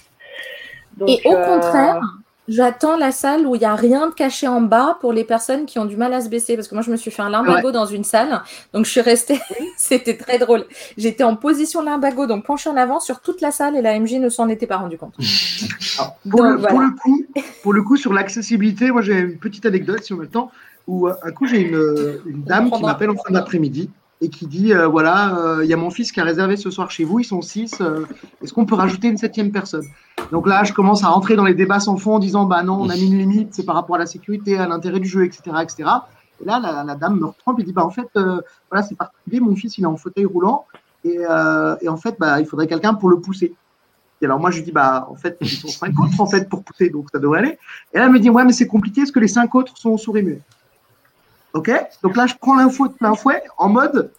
Donc, 0.98 1.10
Et 1.10 1.22
au 1.26 1.34
euh, 1.34 1.60
contraire, 1.60 2.02
j'attends 2.48 2.98
la 2.98 3.12
salle 3.12 3.46
où 3.46 3.56
il 3.56 3.60
n'y 3.60 3.66
a 3.66 3.76
rien 3.76 4.08
de 4.08 4.14
caché 4.14 4.48
en 4.48 4.62
bas 4.62 4.98
pour 5.02 5.14
les 5.14 5.24
personnes 5.24 5.66
qui 5.66 5.80
ont 5.80 5.86
du 5.86 5.98
mal 5.98 6.14
à 6.14 6.22
se 6.22 6.30
baisser. 6.30 6.56
Parce 6.56 6.68
que 6.68 6.76
moi, 6.76 6.82
je 6.82 6.92
me 6.92 6.96
suis 6.96 7.12
fait 7.12 7.22
un 7.22 7.30
limbago 7.30 7.72
dans 7.72 7.86
une 7.86 8.04
salle. 8.04 8.42
Donc, 8.74 8.86
je 8.86 8.92
suis 8.92 9.02
restée. 9.02 9.40
C'était 9.78 10.18
très 10.18 10.40
drôle. 10.40 10.66
J'étais 10.98 11.24
en 11.24 11.36
position 11.36 11.82
limbago, 11.82 12.26
donc 12.26 12.46
penchée 12.46 12.70
en 12.70 12.78
avant 12.78 13.00
sur 13.00 13.22
toute 13.22 13.42
la 13.42 13.52
salle 13.52 13.76
et 13.76 13.82
la 13.82 14.00
MJ 14.00 14.14
ne 14.14 14.30
s'en 14.30 14.50
était 14.50 14.68
pas 14.68 14.78
rendu 14.78 14.98
compte. 14.98 15.16
Alors, 15.98 16.16
pour, 16.30 16.42
Donc, 16.42 16.52
le, 16.52 16.56
pour 16.58 16.70
voilà. 16.72 16.88
le 16.88 16.96
coup, 16.96 17.26
pour 17.64 17.74
le 17.74 17.84
coup, 17.84 17.98
sur 17.98 18.14
l'accessibilité, 18.14 18.92
moi 18.92 19.02
j'ai 19.02 19.18
une 19.20 19.38
petite 19.38 19.66
anecdote 19.66 20.04
si 20.04 20.14
on 20.14 20.20
a 20.20 20.24
le 20.24 20.28
temps, 20.28 20.52
où 20.88 21.08
euh, 21.08 21.14
un 21.24 21.32
coup 21.32 21.48
j'ai 21.48 21.62
une, 21.62 22.20
une 22.26 22.44
dame 22.44 22.72
qui 22.72 22.82
m'appelle 22.84 23.10
en 23.10 23.16
fin 23.16 23.32
d'après-midi 23.32 23.90
et 24.22 24.30
qui 24.30 24.48
dit 24.48 24.74
euh, 24.74 24.88
voilà, 24.88 25.38
euh, 25.38 25.64
il 25.64 25.70
y 25.70 25.74
a 25.74 25.78
mon 25.78 25.90
fils 25.90 26.12
qui 26.12 26.20
a 26.20 26.24
réservé 26.24 26.58
ce 26.58 26.72
soir 26.72 26.90
chez 26.90 27.04
vous, 27.04 27.20
ils 27.20 27.26
sont 27.26 27.42
six, 27.42 27.76
euh, 27.82 28.06
est-ce 28.42 28.54
qu'on 28.54 28.66
peut 28.66 28.76
rajouter 28.76 29.08
une 29.08 29.18
septième 29.18 29.52
personne? 29.52 29.86
Donc 30.32 30.48
là, 30.48 30.64
je 30.64 30.74
commence 30.74 31.04
à 31.04 31.10
rentrer 31.10 31.36
dans 31.36 31.46
les 31.46 31.54
débats 31.54 31.80
sans 31.80 31.98
fond 31.98 32.16
en 32.16 32.20
disant 32.20 32.46
bah 32.46 32.64
non, 32.64 32.82
on 32.82 32.90
a 32.90 32.96
mis 32.96 33.06
une 33.06 33.18
limite, 33.20 33.54
c'est 33.54 33.66
par 33.66 33.76
rapport 33.76 33.96
à 33.96 34.00
la 34.00 34.06
sécurité, 34.06 34.58
à 34.58 34.68
l'intérêt 34.68 35.00
du 35.00 35.08
jeu, 35.08 35.26
etc. 35.26 35.42
etc. 35.62 35.90
Et 36.42 36.46
là, 36.46 36.60
la, 36.60 36.84
la 36.84 36.96
dame 36.96 37.20
me 37.20 37.26
retrempe 37.26 37.60
et 37.60 37.64
dit 37.64 37.74
bah 37.74 37.86
en 37.86 37.92
fait, 37.92 38.10
euh, 38.16 38.42
voilà, 38.72 38.84
c'est 38.84 38.96
particulier, 38.96 39.40
mon 39.40 39.56
fils 39.56 39.78
il 39.78 39.84
est 39.84 39.88
en 39.88 39.98
fauteuil 39.98 40.26
roulant 40.26 40.66
et, 41.04 41.20
euh, 41.30 41.76
et 41.82 41.90
en 41.90 41.98
fait, 41.98 42.16
bah, 42.20 42.40
il 42.40 42.48
faudrait 42.48 42.68
quelqu'un 42.68 42.94
pour 42.94 43.10
le 43.10 43.20
pousser. 43.20 43.54
Et 44.22 44.26
alors 44.26 44.40
moi 44.40 44.50
je 44.50 44.62
dis 44.62 44.72
bah 44.72 45.08
en 45.12 45.16
fait 45.16 45.38
ils 45.42 45.48
sont 45.48 45.68
cinq 45.68 46.00
autres 46.00 46.20
en 46.20 46.26
fait 46.26 46.50
pour 46.50 46.64
pousser 46.64 46.90
donc 46.90 47.06
ça 47.12 47.20
devrait 47.20 47.40
aller. 47.40 47.60
Et 47.94 48.00
là 48.00 48.06
elle 48.06 48.12
me 48.12 48.20
dit 48.20 48.32
ouais 48.32 48.44
mais 48.46 48.52
c'est 48.52 48.66
compliqué 48.66 49.02
parce 49.02 49.12
que 49.12 49.20
les 49.20 49.28
cinq 49.28 49.54
autres 49.54 49.78
sont 49.78 49.96
souris 49.98 50.24
muets. 50.24 50.42
Ok? 51.58 51.72
Donc 52.04 52.16
là 52.16 52.28
je 52.28 52.36
prends 52.40 52.56
l'info 52.56 52.88
de 52.88 52.94
plein 52.94 53.16
fouet 53.16 53.42
en 53.58 53.70
mode 53.70 54.12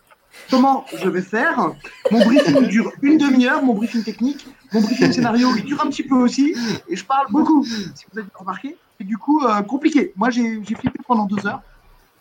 comment 0.51 0.85
je 0.97 1.09
vais 1.09 1.23
faire? 1.23 1.71
Mon 2.11 2.25
briefing 2.25 2.67
dure 2.67 2.91
une 3.01 3.17
demi-heure, 3.17 3.63
mon 3.63 3.75
briefing 3.75 4.03
technique, 4.03 4.47
mon 4.73 4.81
briefing 4.81 5.13
scénario 5.13 5.49
il 5.57 5.65
dure 5.65 5.81
un 5.81 5.89
petit 5.89 6.03
peu 6.03 6.17
aussi 6.17 6.55
et 6.89 6.97
je 6.97 7.05
parle 7.05 7.27
beaucoup 7.31 7.65
si 7.65 8.05
vous 8.13 8.19
avez 8.19 8.29
remarqué. 8.35 8.77
Du 8.99 9.17
coup 9.17 9.45
euh, 9.45 9.63
compliqué. 9.63 10.13
Moi 10.17 10.31
j'ai 10.31 10.61
flippé 10.65 10.99
pendant 11.07 11.27
deux 11.27 11.47
heures. 11.47 11.63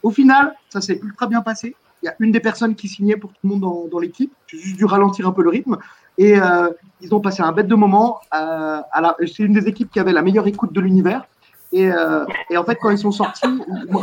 Au 0.04 0.12
final 0.12 0.56
ça 0.70 0.82
s'est 0.82 1.00
ultra 1.02 1.26
bien 1.26 1.42
passé. 1.42 1.76
Il 2.04 2.06
y 2.06 2.10
a 2.10 2.16
une 2.20 2.32
des 2.32 2.40
personnes 2.40 2.76
qui 2.76 2.88
signait 2.88 3.18
pour 3.18 3.32
tout 3.32 3.40
le 3.44 3.50
monde 3.50 3.90
dans, 3.90 4.00
l'équipe. 4.00 4.32
J'ai 4.46 4.60
juste 4.60 4.78
dû 4.78 4.86
ralentir 4.86 5.28
un 5.28 5.32
peu 5.32 5.42
le 5.42 5.50
rythme. 5.50 5.78
Et 6.20 6.40
euh, 6.40 6.70
ils 7.02 7.14
ont 7.16 7.20
passé 7.20 7.42
un 7.42 7.52
bête 7.52 7.68
de 7.68 7.74
moment. 7.74 8.20
Euh, 8.36 8.82
c'est 9.26 9.42
une 9.42 9.54
des 9.54 9.68
équipes 9.68 9.90
qui 9.90 10.00
avait 10.00 10.14
la 10.14 10.22
meilleure 10.22 10.46
écoute 10.46 10.74
de 10.74 10.80
l'univers. 10.80 11.26
Et, 11.72 11.92
euh, 11.92 12.26
et 12.50 12.58
en 12.58 12.64
fait, 12.64 12.76
quand 12.82 12.90
ils 12.90 12.98
sont 12.98 13.12
sortis, 13.12 13.42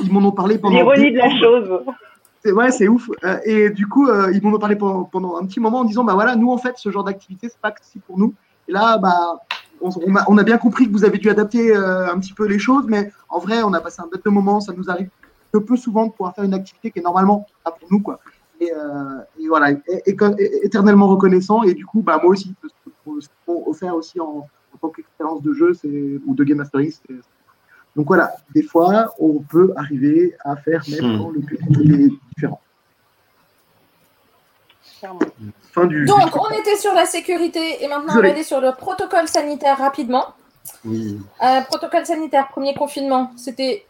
ils, 0.04 0.12
m'en 0.12 0.20
ont 0.20 0.32
parlé 0.32 0.58
pendant. 0.58 0.74
L'ironie 0.74 1.12
de 1.12 1.18
la 1.18 1.30
chose. 1.38 1.80
Ouais, 2.52 2.70
c'est 2.70 2.88
ouf. 2.88 3.08
Euh, 3.24 3.38
et 3.46 3.70
du 3.70 3.86
coup, 3.86 4.06
euh, 4.08 4.30
ils 4.34 4.42
m'en 4.42 4.54
ont 4.54 4.58
parlé 4.58 4.76
pendant, 4.76 5.04
pendant 5.04 5.36
un 5.38 5.46
petit 5.46 5.60
moment 5.60 5.78
en 5.80 5.84
disant, 5.84 6.04
bah 6.04 6.12
voilà, 6.12 6.36
nous 6.36 6.50
en 6.52 6.58
fait, 6.58 6.74
ce 6.76 6.90
genre 6.90 7.04
d'activité, 7.04 7.48
c'est 7.48 7.58
pas 7.58 7.68
accessible 7.68 8.04
pour 8.06 8.18
nous. 8.18 8.34
Et 8.68 8.72
là, 8.72 8.98
bah, 8.98 9.38
on, 9.80 9.88
on 10.06 10.16
a, 10.16 10.24
on 10.28 10.36
a 10.36 10.42
bien 10.42 10.58
compris 10.58 10.86
que 10.86 10.92
vous 10.92 11.04
avez 11.06 11.16
dû 11.16 11.30
adapter 11.30 11.74
euh, 11.74 12.12
un 12.12 12.18
petit 12.18 12.34
peu 12.34 12.46
les 12.46 12.58
choses, 12.58 12.84
mais 12.86 13.10
en 13.30 13.38
vrai, 13.38 13.62
on 13.62 13.72
a 13.72 13.80
passé 13.80 14.02
un 14.02 14.08
bête 14.12 14.24
de 14.24 14.30
moment. 14.30 14.60
Ça 14.60 14.74
nous 14.76 14.90
arrive 14.90 15.08
que 15.54 15.58
peu 15.58 15.76
souvent 15.76 16.06
de 16.06 16.10
pouvoir 16.12 16.34
faire 16.34 16.44
une 16.44 16.52
activité 16.54 16.90
qui 16.90 16.98
est 16.98 17.02
normalement 17.02 17.46
pas 17.64 17.70
pour 17.70 17.88
nous, 17.90 18.00
quoi. 18.00 18.20
Et, 18.60 18.70
euh, 18.72 19.20
et 19.40 19.48
voilà, 19.48 19.70
et, 19.70 19.78
et- 20.06 20.16
et- 20.38 20.66
éternellement 20.66 21.06
reconnaissant. 21.08 21.62
Et 21.62 21.72
du 21.72 21.86
coup, 21.86 22.02
bah 22.02 22.20
moi 22.22 22.32
aussi, 22.32 22.54
ce 22.62 22.68
qu'ils 23.02 23.28
m'ont 23.48 23.66
offert 23.68 23.94
aussi 23.96 24.20
en, 24.20 24.46
en 24.74 24.76
tant 24.80 24.88
qu'expérience 24.90 25.40
de 25.42 25.52
jeu, 25.54 25.72
c'est 25.72 26.20
ou 26.26 26.34
de 26.34 26.44
game 26.44 26.58
mastering, 26.58 26.90
c'est 26.90 27.14
donc 27.96 28.06
voilà, 28.06 28.32
des 28.54 28.62
fois, 28.62 29.14
on 29.18 29.38
peut 29.38 29.72
arriver 29.76 30.36
à 30.44 30.56
faire 30.56 30.82
même 30.88 31.14
Hmm. 31.14 31.18
quand 31.18 31.30
le 31.30 31.40
public 31.40 32.00
est 32.00 32.34
différent. 32.34 32.60
Clairement. 34.98 35.20
Fin 35.72 35.86
du. 35.86 36.04
Donc, 36.06 36.32
du- 36.32 36.38
on 36.38 36.50
était 36.58 36.76
sur 36.76 36.92
la 36.94 37.06
sécurité 37.06 37.82
et 37.84 37.88
maintenant 37.88 38.14
on 38.16 38.22
va 38.22 38.28
aller 38.30 38.42
sur 38.44 38.60
le 38.60 38.72
protocole 38.72 39.28
sanitaire 39.28 39.78
rapidement. 39.78 40.26
Oui. 40.84 41.18
Euh, 41.42 41.60
protocole 41.62 42.06
sanitaire, 42.06 42.48
premier 42.48 42.74
confinement, 42.74 43.32
c'était 43.36 43.84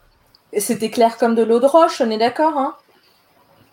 c'était 0.57 0.91
clair 0.91 1.19
comme 1.19 1.35
de 1.35 1.43
l'eau 1.43 1.61
de 1.61 1.67
roche, 1.67 2.01
on 2.01 2.11
est 2.11 2.19
d'accord 2.19 2.57
hein? 2.57 2.75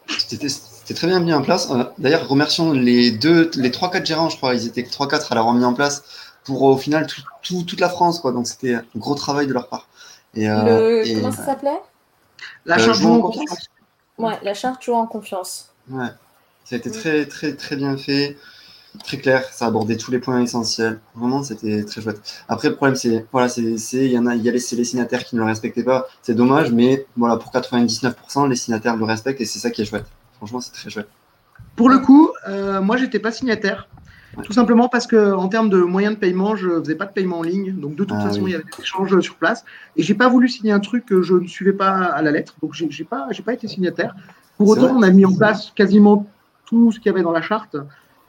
C'était 0.08 0.94
très 0.96 1.08
bien 1.08 1.20
mis 1.20 1.34
en 1.34 1.42
place. 1.42 1.70
Euh, 1.72 1.84
D'ailleurs, 2.00 2.28
remercions 2.28 2.74
les 2.74 3.12
deux, 3.12 3.50
les 3.56 3.70
3-4 3.72 4.06
gérants, 4.06 4.30
je 4.30 4.38
crois, 4.38 4.54
ils 4.56 4.68
étaient 4.68 4.82
3-4 4.84 5.32
à 5.32 5.36
l'avoir 5.36 5.54
mis 5.54 5.64
en 5.64 5.74
place 5.74 6.04
pour 6.44 6.64
au 6.64 6.76
final 6.78 7.06
tout- 7.08 7.22
tout- 7.44 7.64
toute 7.64 7.80
la 7.80 7.90
France. 7.90 8.20
Quoi. 8.20 8.32
Donc 8.34 8.48
c'était 8.48 8.76
un 8.76 8.84
gros 8.96 9.16
travail 9.16 9.48
de 9.48 9.54
leur 9.54 9.68
part. 9.68 9.88
Et, 10.36 10.50
euh, 10.50 10.64
Le- 11.02 11.08
et- 11.08 11.16
Comment 11.16 11.32
ça 11.32 11.46
s'appelait? 11.46 11.82
La 12.66 12.76
Euh, 12.76 12.80
charge 12.80 13.00
jouons 13.00 13.16
en 13.16 13.18
en 13.18 13.22
confiance. 13.22 13.50
confiance. 13.50 13.70
Ouais, 14.18 14.40
la 14.44 14.54
charte 14.54 14.84
joue 14.84 14.94
en 14.94 15.08
confiance. 15.08 15.74
Ouais. 15.90 16.08
Ça 16.66 16.76
a 16.76 16.78
été 16.78 16.92
très, 16.92 17.26
très, 17.26 17.56
très 17.56 17.76
bien 17.76 17.98
fait, 17.98 18.38
très 19.04 19.18
clair. 19.18 19.44
Ça 19.52 19.66
abordait 19.66 19.98
tous 19.98 20.12
les 20.12 20.20
points 20.20 20.40
essentiels. 20.42 21.00
Vraiment, 21.16 21.44
c'était 21.44 21.84
très 21.84 22.02
chouette. 22.02 22.22
Après, 22.48 22.70
le 22.70 22.76
problème, 22.76 22.96
c'est, 22.96 23.26
voilà, 23.32 23.50
c'est, 23.50 23.62
il 23.94 24.12
y 24.12 24.18
en 24.18 24.26
a, 24.28 24.36
il 24.36 24.44
y 24.44 24.50
a 24.50 24.52
les, 24.52 24.60
c'est 24.60 24.76
les 24.76 24.86
signataires 24.86 25.24
qui 25.26 25.36
ne 25.36 25.42
le 25.42 25.48
respectaient 25.48 25.84
pas. 25.84 26.08
C'est 26.22 26.36
dommage, 26.36 26.72
mais 26.72 27.06
voilà, 27.18 27.38
pour 27.38 27.52
99%, 27.52 28.48
les 28.48 28.56
signataires 28.56 28.96
le 28.96 29.06
respectent 29.06 29.42
et 29.42 29.46
c'est 29.46 29.60
ça 29.60 29.70
qui 29.72 29.82
est 29.82 29.86
chouette. 29.86 30.06
Franchement, 30.38 30.62
c'est 30.62 30.72
très 30.72 30.90
chouette. 30.90 31.10
Pour 31.76 31.90
le 31.90 32.00
coup, 32.00 32.32
euh, 32.48 32.82
moi, 32.82 32.98
j'étais 32.98 33.20
pas 33.20 33.32
signataire. 33.32 33.88
Ouais. 34.38 34.44
Tout 34.44 34.54
simplement 34.54 34.88
parce 34.88 35.08
que 35.08 35.34
en 35.34 35.48
termes 35.50 35.70
de 35.70 35.82
moyens 35.82 36.16
de 36.16 36.20
paiement, 36.20 36.56
je 36.56 36.80
faisais 36.80 36.96
pas 36.96 37.06
de 37.06 37.12
paiement 37.12 37.40
en 37.40 37.44
ligne. 37.44 37.74
Donc 37.74 37.96
de 37.96 38.04
toute 38.04 38.18
Ah 38.20 38.28
façon, 38.28 38.42
oui. 38.44 38.52
il 38.52 38.54
y 38.54 38.56
avait 38.56 38.64
des 38.64 38.82
échanges 38.84 39.20
sur 39.20 39.36
place. 39.36 39.66
Et 39.98 40.04
j'ai 40.04 40.14
pas 40.14 40.30
voulu 40.30 40.48
signer 40.48 40.72
un 40.72 40.80
truc 40.80 41.06
que 41.06 41.22
je 41.22 41.36
ne 41.36 41.48
suivais 41.48 41.74
pas 41.74 41.92
à 41.92 42.22
la 42.22 42.32
lettre. 42.32 42.56
Donc 42.62 42.74
j'ai 42.74 43.04
pas, 43.04 43.28
j'ai 43.32 43.44
pas 43.44 43.54
été 43.54 43.68
signataire. 43.68 44.16
Pour 44.58 44.70
autant, 44.70 44.82
vrai 44.84 44.92
on 44.96 45.02
a 45.02 45.12
mis 45.12 45.26
en 45.26 45.36
place 45.36 45.72
quasiment 45.76 46.28
tout 46.66 46.92
ce 46.92 47.00
qu'il 47.00 47.08
y 47.08 47.14
avait 47.14 47.24
dans 47.24 47.32
la 47.32 47.42
charte. 47.42 47.76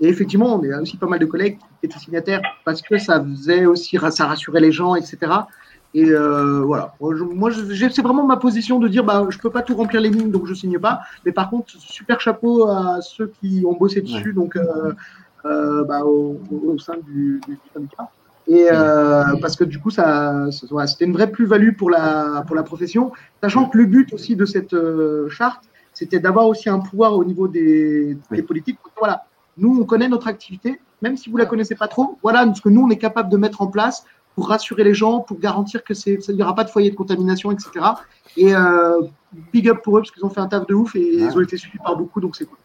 Et 0.01 0.09
effectivement, 0.09 0.57
on 0.57 0.73
a 0.73 0.81
aussi 0.81 0.97
pas 0.97 1.07
mal 1.07 1.21
de 1.21 1.27
collègues 1.27 1.59
qui 1.81 1.87
étaient 1.87 1.99
signataires 1.99 2.43
parce 2.65 2.83
que 2.83 2.99
ça 2.99 3.23
faisait 3.23 3.67
aussi, 3.67 3.97
ça 4.11 4.27
rassurait 4.27 4.61
les 4.61 4.73
gens, 4.73 4.97
etc. 4.97 5.19
Et 5.95 6.07
euh, 6.09 6.63
voilà. 6.65 6.95
Moi, 7.01 7.51
c'est 7.53 8.03
vraiment 8.03 8.27
ma 8.27 8.37
position 8.37 8.79
de 8.79 8.89
dire, 8.89 9.05
bah, 9.05 9.27
je 9.29 9.39
peux 9.39 9.51
pas 9.51 9.63
tout 9.63 9.77
remplir 9.77 10.01
les 10.01 10.09
lignes, 10.09 10.31
donc 10.31 10.47
je 10.47 10.55
signe 10.55 10.79
pas. 10.79 11.01
Mais 11.25 11.33
par 11.33 11.51
contre, 11.51 11.71
super 11.79 12.21
chapeau 12.21 12.67
à 12.67 13.01
ceux 13.03 13.33
qui 13.41 13.63
ont 13.67 13.75
bossé 13.75 14.01
dessus, 14.01 14.33
donc 14.33 14.57
euh, 14.57 14.93
bah, 15.45 16.05
au, 16.05 16.39
sein 16.79 16.97
du, 17.05 17.41
du 17.47 17.59
syndicat. 17.75 18.11
Et 18.49 18.67
euh, 18.71 19.25
parce 19.41 19.57
que 19.57 19.65
du 19.65 19.79
coup, 19.79 19.91
ça, 19.91 20.51
c'était 20.51 21.05
une 21.05 21.13
vraie 21.13 21.31
plus-value 21.31 21.77
pour 21.77 21.91
la, 21.91 22.45
pour 22.47 22.57
la 22.57 22.63
profession, 22.63 23.13
sachant 23.41 23.69
que 23.69 23.79
le 23.79 23.87
but 23.87 24.13
aussi 24.13 24.35
de 24.35 24.45
cette 24.45 24.75
euh, 24.75 25.29
charte, 25.29 25.65
c'était 25.95 26.19
d'avoir 26.19 26.49
aussi 26.49 26.69
un 26.69 26.81
pouvoir 26.81 27.15
au 27.15 27.25
niveau 27.25 27.47
des, 27.47 28.17
des 28.31 28.43
politiques. 28.43 28.79
Voilà, 28.99 29.27
nous, 29.59 29.81
on 29.81 29.85
connaît 29.85 30.09
notre 30.09 30.27
activité, 30.27 30.81
même 31.03 31.17
si 31.17 31.31
vous 31.31 31.37
la 31.37 31.47
connaissez 31.47 31.77
pas 31.77 31.89
trop. 31.89 32.19
Voilà 32.23 32.53
ce 32.55 32.61
que 32.61 32.69
nous, 32.69 32.83
on 32.83 32.91
est 32.91 32.99
capable 32.99 33.31
de 33.31 33.37
mettre 33.37 33.63
en 33.63 33.69
place 33.69 34.05
pour 34.35 34.49
rassurer 34.49 34.83
les 34.83 34.95
gens, 34.95 35.21
pour 35.21 35.39
garantir 35.39 35.85
que 35.85 35.95
c'est, 35.95 36.19
il 36.29 36.35
n'y 36.35 36.43
aura 36.43 36.55
pas 36.55 36.65
de 36.65 36.71
foyer 36.71 36.91
de 36.91 36.97
contamination, 36.97 37.53
etc. 37.53 37.71
Et 38.37 38.57
euh, 38.57 39.03
big 39.53 39.69
up 39.69 39.83
pour 39.85 39.99
eux 39.99 40.01
parce 40.01 40.11
qu'ils 40.11 40.25
ont 40.25 40.31
fait 40.31 40.41
un 40.41 40.49
taf 40.49 40.67
de 40.67 40.75
ouf 40.75 40.97
et 40.97 41.17
ils 41.17 41.37
ont 41.37 41.41
été 41.43 41.57
suivis 41.59 41.79
par 41.79 41.97
beaucoup, 41.97 42.21
donc 42.21 42.35
c'est 42.35 42.47
cool. 42.47 42.59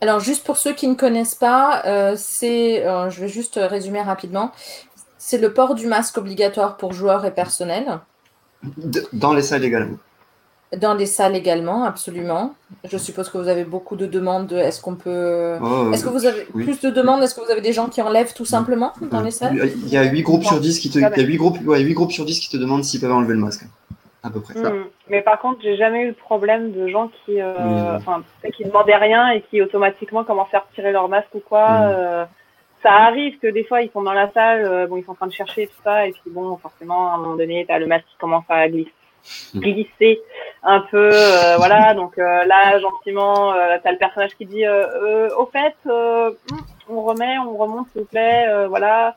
Alors, 0.00 0.20
juste 0.20 0.44
pour 0.44 0.56
ceux 0.56 0.72
qui 0.72 0.88
ne 0.88 0.94
connaissent 0.94 1.34
pas, 1.34 1.82
euh, 1.86 2.14
c'est, 2.16 2.86
euh, 2.86 3.10
je 3.10 3.20
vais 3.20 3.28
juste 3.28 3.58
résumer 3.62 4.00
rapidement, 4.00 4.50
c'est 5.18 5.38
le 5.38 5.52
port 5.52 5.74
du 5.74 5.86
masque 5.86 6.16
obligatoire 6.16 6.76
pour 6.78 6.92
joueurs 6.92 7.24
et 7.26 7.30
personnel. 7.30 7.98
Dans 9.12 9.34
les 9.34 9.42
salles 9.42 9.64
également. 9.64 9.96
Dans 10.76 10.94
les 10.94 11.06
salles 11.06 11.34
également, 11.34 11.84
absolument. 11.84 12.54
Je 12.84 12.96
suppose 12.96 13.28
que 13.28 13.38
vous 13.38 13.48
avez 13.48 13.64
beaucoup 13.64 13.96
de 13.96 14.06
demandes. 14.06 14.46
de 14.46 14.56
Est-ce 14.56 14.80
qu'on 14.80 14.94
peut. 14.94 15.56
Oh, 15.60 15.90
Est-ce 15.92 16.04
que 16.04 16.08
vous 16.10 16.26
avez 16.26 16.46
oui. 16.54 16.64
plus 16.64 16.80
de 16.80 16.90
demandes? 16.90 17.22
Est-ce 17.22 17.34
que 17.34 17.40
vous 17.40 17.50
avez 17.50 17.60
des 17.60 17.72
gens 17.72 17.88
qui 17.88 18.00
enlèvent 18.00 18.32
tout 18.34 18.44
simplement 18.44 18.92
dans 19.10 19.20
les 19.20 19.32
salles? 19.32 19.70
Il 19.84 19.88
y 19.88 19.96
a 19.96 20.04
8 20.04 20.22
groupes 20.22 20.44
sur 20.44 20.60
10 20.60 20.78
qui 20.78 20.88
te, 20.88 20.98
il 20.98 21.00
y 21.00 21.02
Jamais. 21.02 21.18
a 21.20 21.24
8 21.24 21.36
groupes, 21.38 21.58
ouais, 21.66 21.80
8 21.80 21.94
groupes 21.94 22.12
sur 22.12 22.24
10 22.24 22.38
qui 22.38 22.48
te 22.48 22.56
demandent 22.56 22.84
s'ils 22.84 23.00
peuvent 23.00 23.10
enlever 23.12 23.34
le 23.34 23.40
masque. 23.40 23.64
À 24.22 24.30
peu 24.30 24.40
près. 24.40 24.54
Hmm. 24.54 24.84
Mais 25.08 25.22
par 25.22 25.38
contre, 25.38 25.60
j'ai 25.62 25.76
jamais 25.76 26.02
eu 26.02 26.08
de 26.08 26.16
problème 26.16 26.72
de 26.72 26.88
gens 26.88 27.08
qui, 27.24 27.40
euh, 27.40 27.98
Oui. 28.44 28.50
qui 28.52 28.64
demandaient 28.64 28.96
rien 28.96 29.30
et 29.30 29.40
qui 29.42 29.62
automatiquement 29.62 30.24
commençaient 30.24 30.58
à 30.58 30.64
retirer 30.68 30.92
leur 30.92 31.08
masque 31.08 31.34
ou 31.34 31.40
quoi. 31.40 31.68
Mm. 31.68 31.82
euh, 31.94 32.24
ça 32.82 32.92
arrive 32.92 33.38
que 33.38 33.46
des 33.46 33.64
fois 33.64 33.82
ils 33.82 33.90
sont 33.90 34.02
dans 34.02 34.12
la 34.14 34.30
salle, 34.32 34.64
euh, 34.64 34.86
bon, 34.86 34.96
ils 34.96 35.04
sont 35.04 35.12
en 35.12 35.14
train 35.14 35.26
de 35.26 35.32
chercher 35.32 35.66
tout 35.66 35.82
ça, 35.84 36.06
et 36.06 36.12
puis 36.12 36.30
bon, 36.30 36.56
forcément, 36.56 37.12
à 37.12 37.14
un 37.14 37.18
moment 37.18 37.36
donné, 37.36 37.64
t'as 37.66 37.78
le 37.78 37.86
masque 37.86 38.06
qui 38.10 38.16
commence 38.16 38.44
à 38.48 38.68
glisser, 38.68 38.92
Mm. 39.54 39.60
glisser 39.60 40.22
un 40.62 40.80
peu, 40.80 41.10
euh, 41.12 41.56
voilà. 41.58 41.92
Donc 41.94 42.18
euh, 42.18 42.44
là, 42.44 42.78
gentiment, 42.78 43.52
euh, 43.52 43.76
t'as 43.82 43.92
le 43.92 43.98
personnage 43.98 44.34
qui 44.36 44.46
dit, 44.46 44.66
euh, 44.66 44.84
euh, 45.02 45.28
au 45.36 45.46
fait, 45.46 45.74
on 46.88 47.02
remet, 47.02 47.38
on 47.38 47.56
remonte, 47.56 47.88
s'il 47.92 48.02
vous 48.02 48.06
plaît, 48.06 48.46
euh, 48.48 48.68
voilà. 48.68 49.16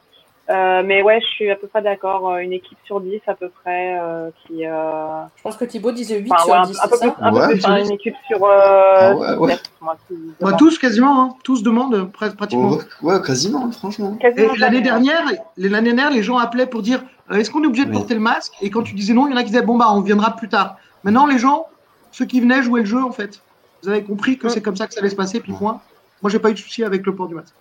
Euh, 0.50 0.84
mais 0.86 1.02
ouais, 1.02 1.22
je 1.22 1.26
suis 1.28 1.50
à 1.50 1.56
peu 1.56 1.68
près 1.68 1.82
d'accord. 1.82 2.30
euh, 2.30 2.38
Une 2.40 2.52
équipe 2.52 2.78
sur 2.84 3.00
10 3.00 3.22
à 3.28 3.34
peu 3.34 3.48
près 3.50 3.98
euh, 3.98 4.30
qui. 4.46 4.66
Euh... 4.66 5.24
Je 5.38 5.42
pense 5.42 5.56
que 5.56 5.64
Thibaut 5.64 5.94
disait 5.94 6.20
8 6.20 6.32
Enfin, 6.34 6.44
sur 6.44 6.52
ouais, 6.54 6.58
un, 6.60 6.66
10, 6.66 6.80
un 6.84 6.88
peu 6.90 6.96
c'est 6.98 7.12
plus, 7.12 7.16
peu 7.16 7.24
hein, 7.26 7.60
sur 7.60 7.70
une 7.76 7.92
équipe 7.92 8.16
sur. 8.28 8.44
Euh, 8.44 8.50
Ah 8.52 9.16
ouais, 9.16 9.56
moi, 9.80 9.96
Bah, 10.42 10.54
tous 10.58 10.78
quasiment, 10.78 11.22
hein, 11.22 11.36
tous 11.46 11.64
demandent 11.64 12.12
presque 12.12 12.36
pratiquement. 12.36 12.72
Oh, 13.02 13.06
ouais, 13.08 13.22
quasiment, 13.22 13.72
franchement. 13.72 14.18
L'année 14.58 14.82
dernière, 14.82 15.22
les- 15.58 15.70
l'année 15.70 15.94
dernière, 15.94 16.12
les 16.12 16.24
gens 16.24 16.38
appelaient 16.38 16.68
pour 16.68 16.82
dire 16.82 17.02
est-ce 17.32 17.50
qu'on 17.50 17.64
est 17.64 17.68
obligé 17.68 17.86
de 17.86 17.92
Oui. 17.92 17.96
porter 17.98 18.14
le 18.14 18.20
masque? 18.20 18.52
Et 18.62 18.70
quand 18.70 18.84
tu 18.84 18.96
disais 18.96 19.14
non, 19.14 19.28
il 19.28 19.32
y 19.32 19.34
en 19.34 19.38
a 19.38 19.44
qui 19.44 19.52
disaient 19.52 19.62
bon 19.62 19.78
bah 19.78 19.88
on 19.92 20.02
viendra 20.02 20.36
plus 20.36 20.50
tard. 20.50 20.76
Maintenant, 21.06 21.26
les 21.26 21.38
gens, 21.40 21.68
ceux 22.12 22.26
qui 22.26 22.42
venaient 22.42 22.62
jouer 22.64 22.82
le 22.82 22.86
jeu 22.86 23.02
en 23.02 23.12
fait, 23.12 23.40
vous 23.82 23.88
avez 23.90 24.04
compris 24.04 24.38
que 24.38 24.48
Ouais. 24.48 24.54
c'est 24.54 24.62
comme 24.62 24.76
ça 24.76 24.88
que 24.88 24.94
ça 24.94 25.00
allait 25.00 25.10
se 25.10 25.16
passer, 25.16 25.40
puis 25.40 25.54
point. 25.54 25.80
Moi, 26.22 26.30
j'ai 26.30 26.40
pas 26.40 26.50
eu 26.50 26.54
de 26.54 26.60
souci 26.60 26.84
avec 26.84 27.06
le 27.06 27.16
port 27.16 27.28
du 27.28 27.36
masque. 27.36 27.54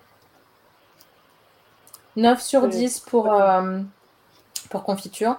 9 2.15 2.41
sur 2.41 2.67
Oui. 2.67 2.69
10 2.69 2.99
pour, 3.01 3.31
euh, 3.33 3.79
pour 4.69 4.83
confiture. 4.83 5.37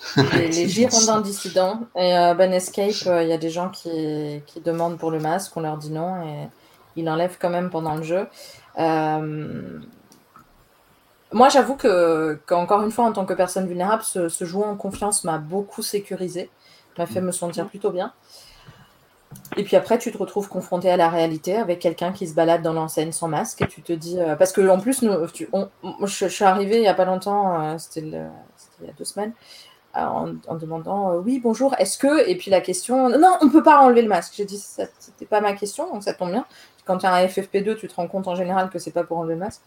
Les, 0.32 0.52
les 0.52 0.68
girondins 0.68 1.20
dissidents. 1.20 1.80
Et 1.96 2.16
euh, 2.16 2.34
Ben 2.34 2.52
Escape, 2.52 3.06
euh, 3.06 3.22
il 3.22 3.28
y 3.28 3.32
a 3.32 3.38
des 3.38 3.50
gens 3.50 3.68
qui, 3.70 4.42
qui 4.46 4.60
demandent 4.60 4.98
pour 4.98 5.10
le 5.10 5.18
masque, 5.20 5.56
on 5.56 5.60
leur 5.60 5.76
dit 5.76 5.90
non, 5.90 6.22
et 6.22 6.48
ils 6.96 7.04
l'enlèvent 7.04 7.38
quand 7.40 7.50
même 7.50 7.70
pendant 7.70 7.96
le 7.96 8.02
jeu. 8.02 8.28
Euh, 8.78 9.80
Moi, 11.32 11.48
j'avoue 11.50 11.76
que, 11.76 12.40
qu'encore 12.46 12.82
une 12.82 12.90
fois, 12.90 13.04
en 13.04 13.12
tant 13.12 13.26
que 13.26 13.34
personne 13.34 13.66
vulnérable, 13.66 14.02
ce, 14.02 14.28
ce 14.28 14.44
jouer 14.44 14.64
en 14.64 14.76
confiance 14.76 15.24
m'a 15.24 15.38
beaucoup 15.38 15.82
sécurisé, 15.82 16.50
m'a 16.96 17.06
fait 17.06 17.20
me 17.20 17.32
sentir 17.32 17.66
plutôt 17.68 17.90
bien. 17.90 18.12
Et 19.56 19.64
puis 19.64 19.76
après, 19.76 19.98
tu 19.98 20.12
te 20.12 20.18
retrouves 20.18 20.48
confronté 20.48 20.90
à 20.90 20.96
la 20.96 21.08
réalité 21.08 21.56
avec 21.56 21.80
quelqu'un 21.80 22.12
qui 22.12 22.26
se 22.26 22.34
balade 22.34 22.62
dans 22.62 22.72
l'enseigne 22.72 23.12
sans 23.12 23.28
masque 23.28 23.62
et 23.62 23.66
tu 23.66 23.82
te 23.82 23.92
dis. 23.92 24.18
euh, 24.20 24.36
parce 24.36 24.52
que 24.52 24.66
en 24.68 24.78
plus, 24.78 25.04
je, 26.04 26.28
suis 26.28 26.44
arrivée 26.44 26.76
il 26.76 26.82
n'y 26.82 26.88
a 26.88 26.94
pas 26.94 27.04
longtemps, 27.04 27.60
euh, 27.60 27.78
c'était 27.78 28.00
il 28.00 28.86
y 28.86 28.90
a 28.90 28.92
deux 28.96 29.04
semaines, 29.04 29.32
euh, 29.96 30.00
en, 30.46 30.54
demandant 30.54 31.14
Oui, 31.16 31.40
bonjour, 31.42 31.74
est-ce 31.78 31.98
que. 31.98 32.28
Et 32.28 32.36
puis 32.36 32.50
la 32.50 32.60
question 32.60 33.08
Non, 33.08 33.36
on 33.40 33.46
ne 33.46 33.50
peut 33.50 33.62
pas 33.62 33.78
enlever 33.80 34.02
le 34.02 34.08
masque. 34.08 34.34
J'ai 34.36 34.44
dit 34.44 34.58
C'était 34.58 35.26
pas 35.26 35.40
ma 35.40 35.54
question, 35.54 35.92
donc 35.92 36.04
ça 36.04 36.14
tombe 36.14 36.30
bien. 36.30 36.46
Quand 36.84 36.98
tu 36.98 37.06
as 37.06 37.12
un 37.12 37.26
FFP2, 37.26 37.76
tu 37.76 37.88
te 37.88 37.94
rends 37.94 38.08
compte 38.08 38.28
en 38.28 38.34
général 38.34 38.70
que 38.70 38.78
c'est 38.78 38.92
pas 38.92 39.04
pour 39.04 39.18
enlever 39.18 39.34
le 39.34 39.40
masque. 39.40 39.60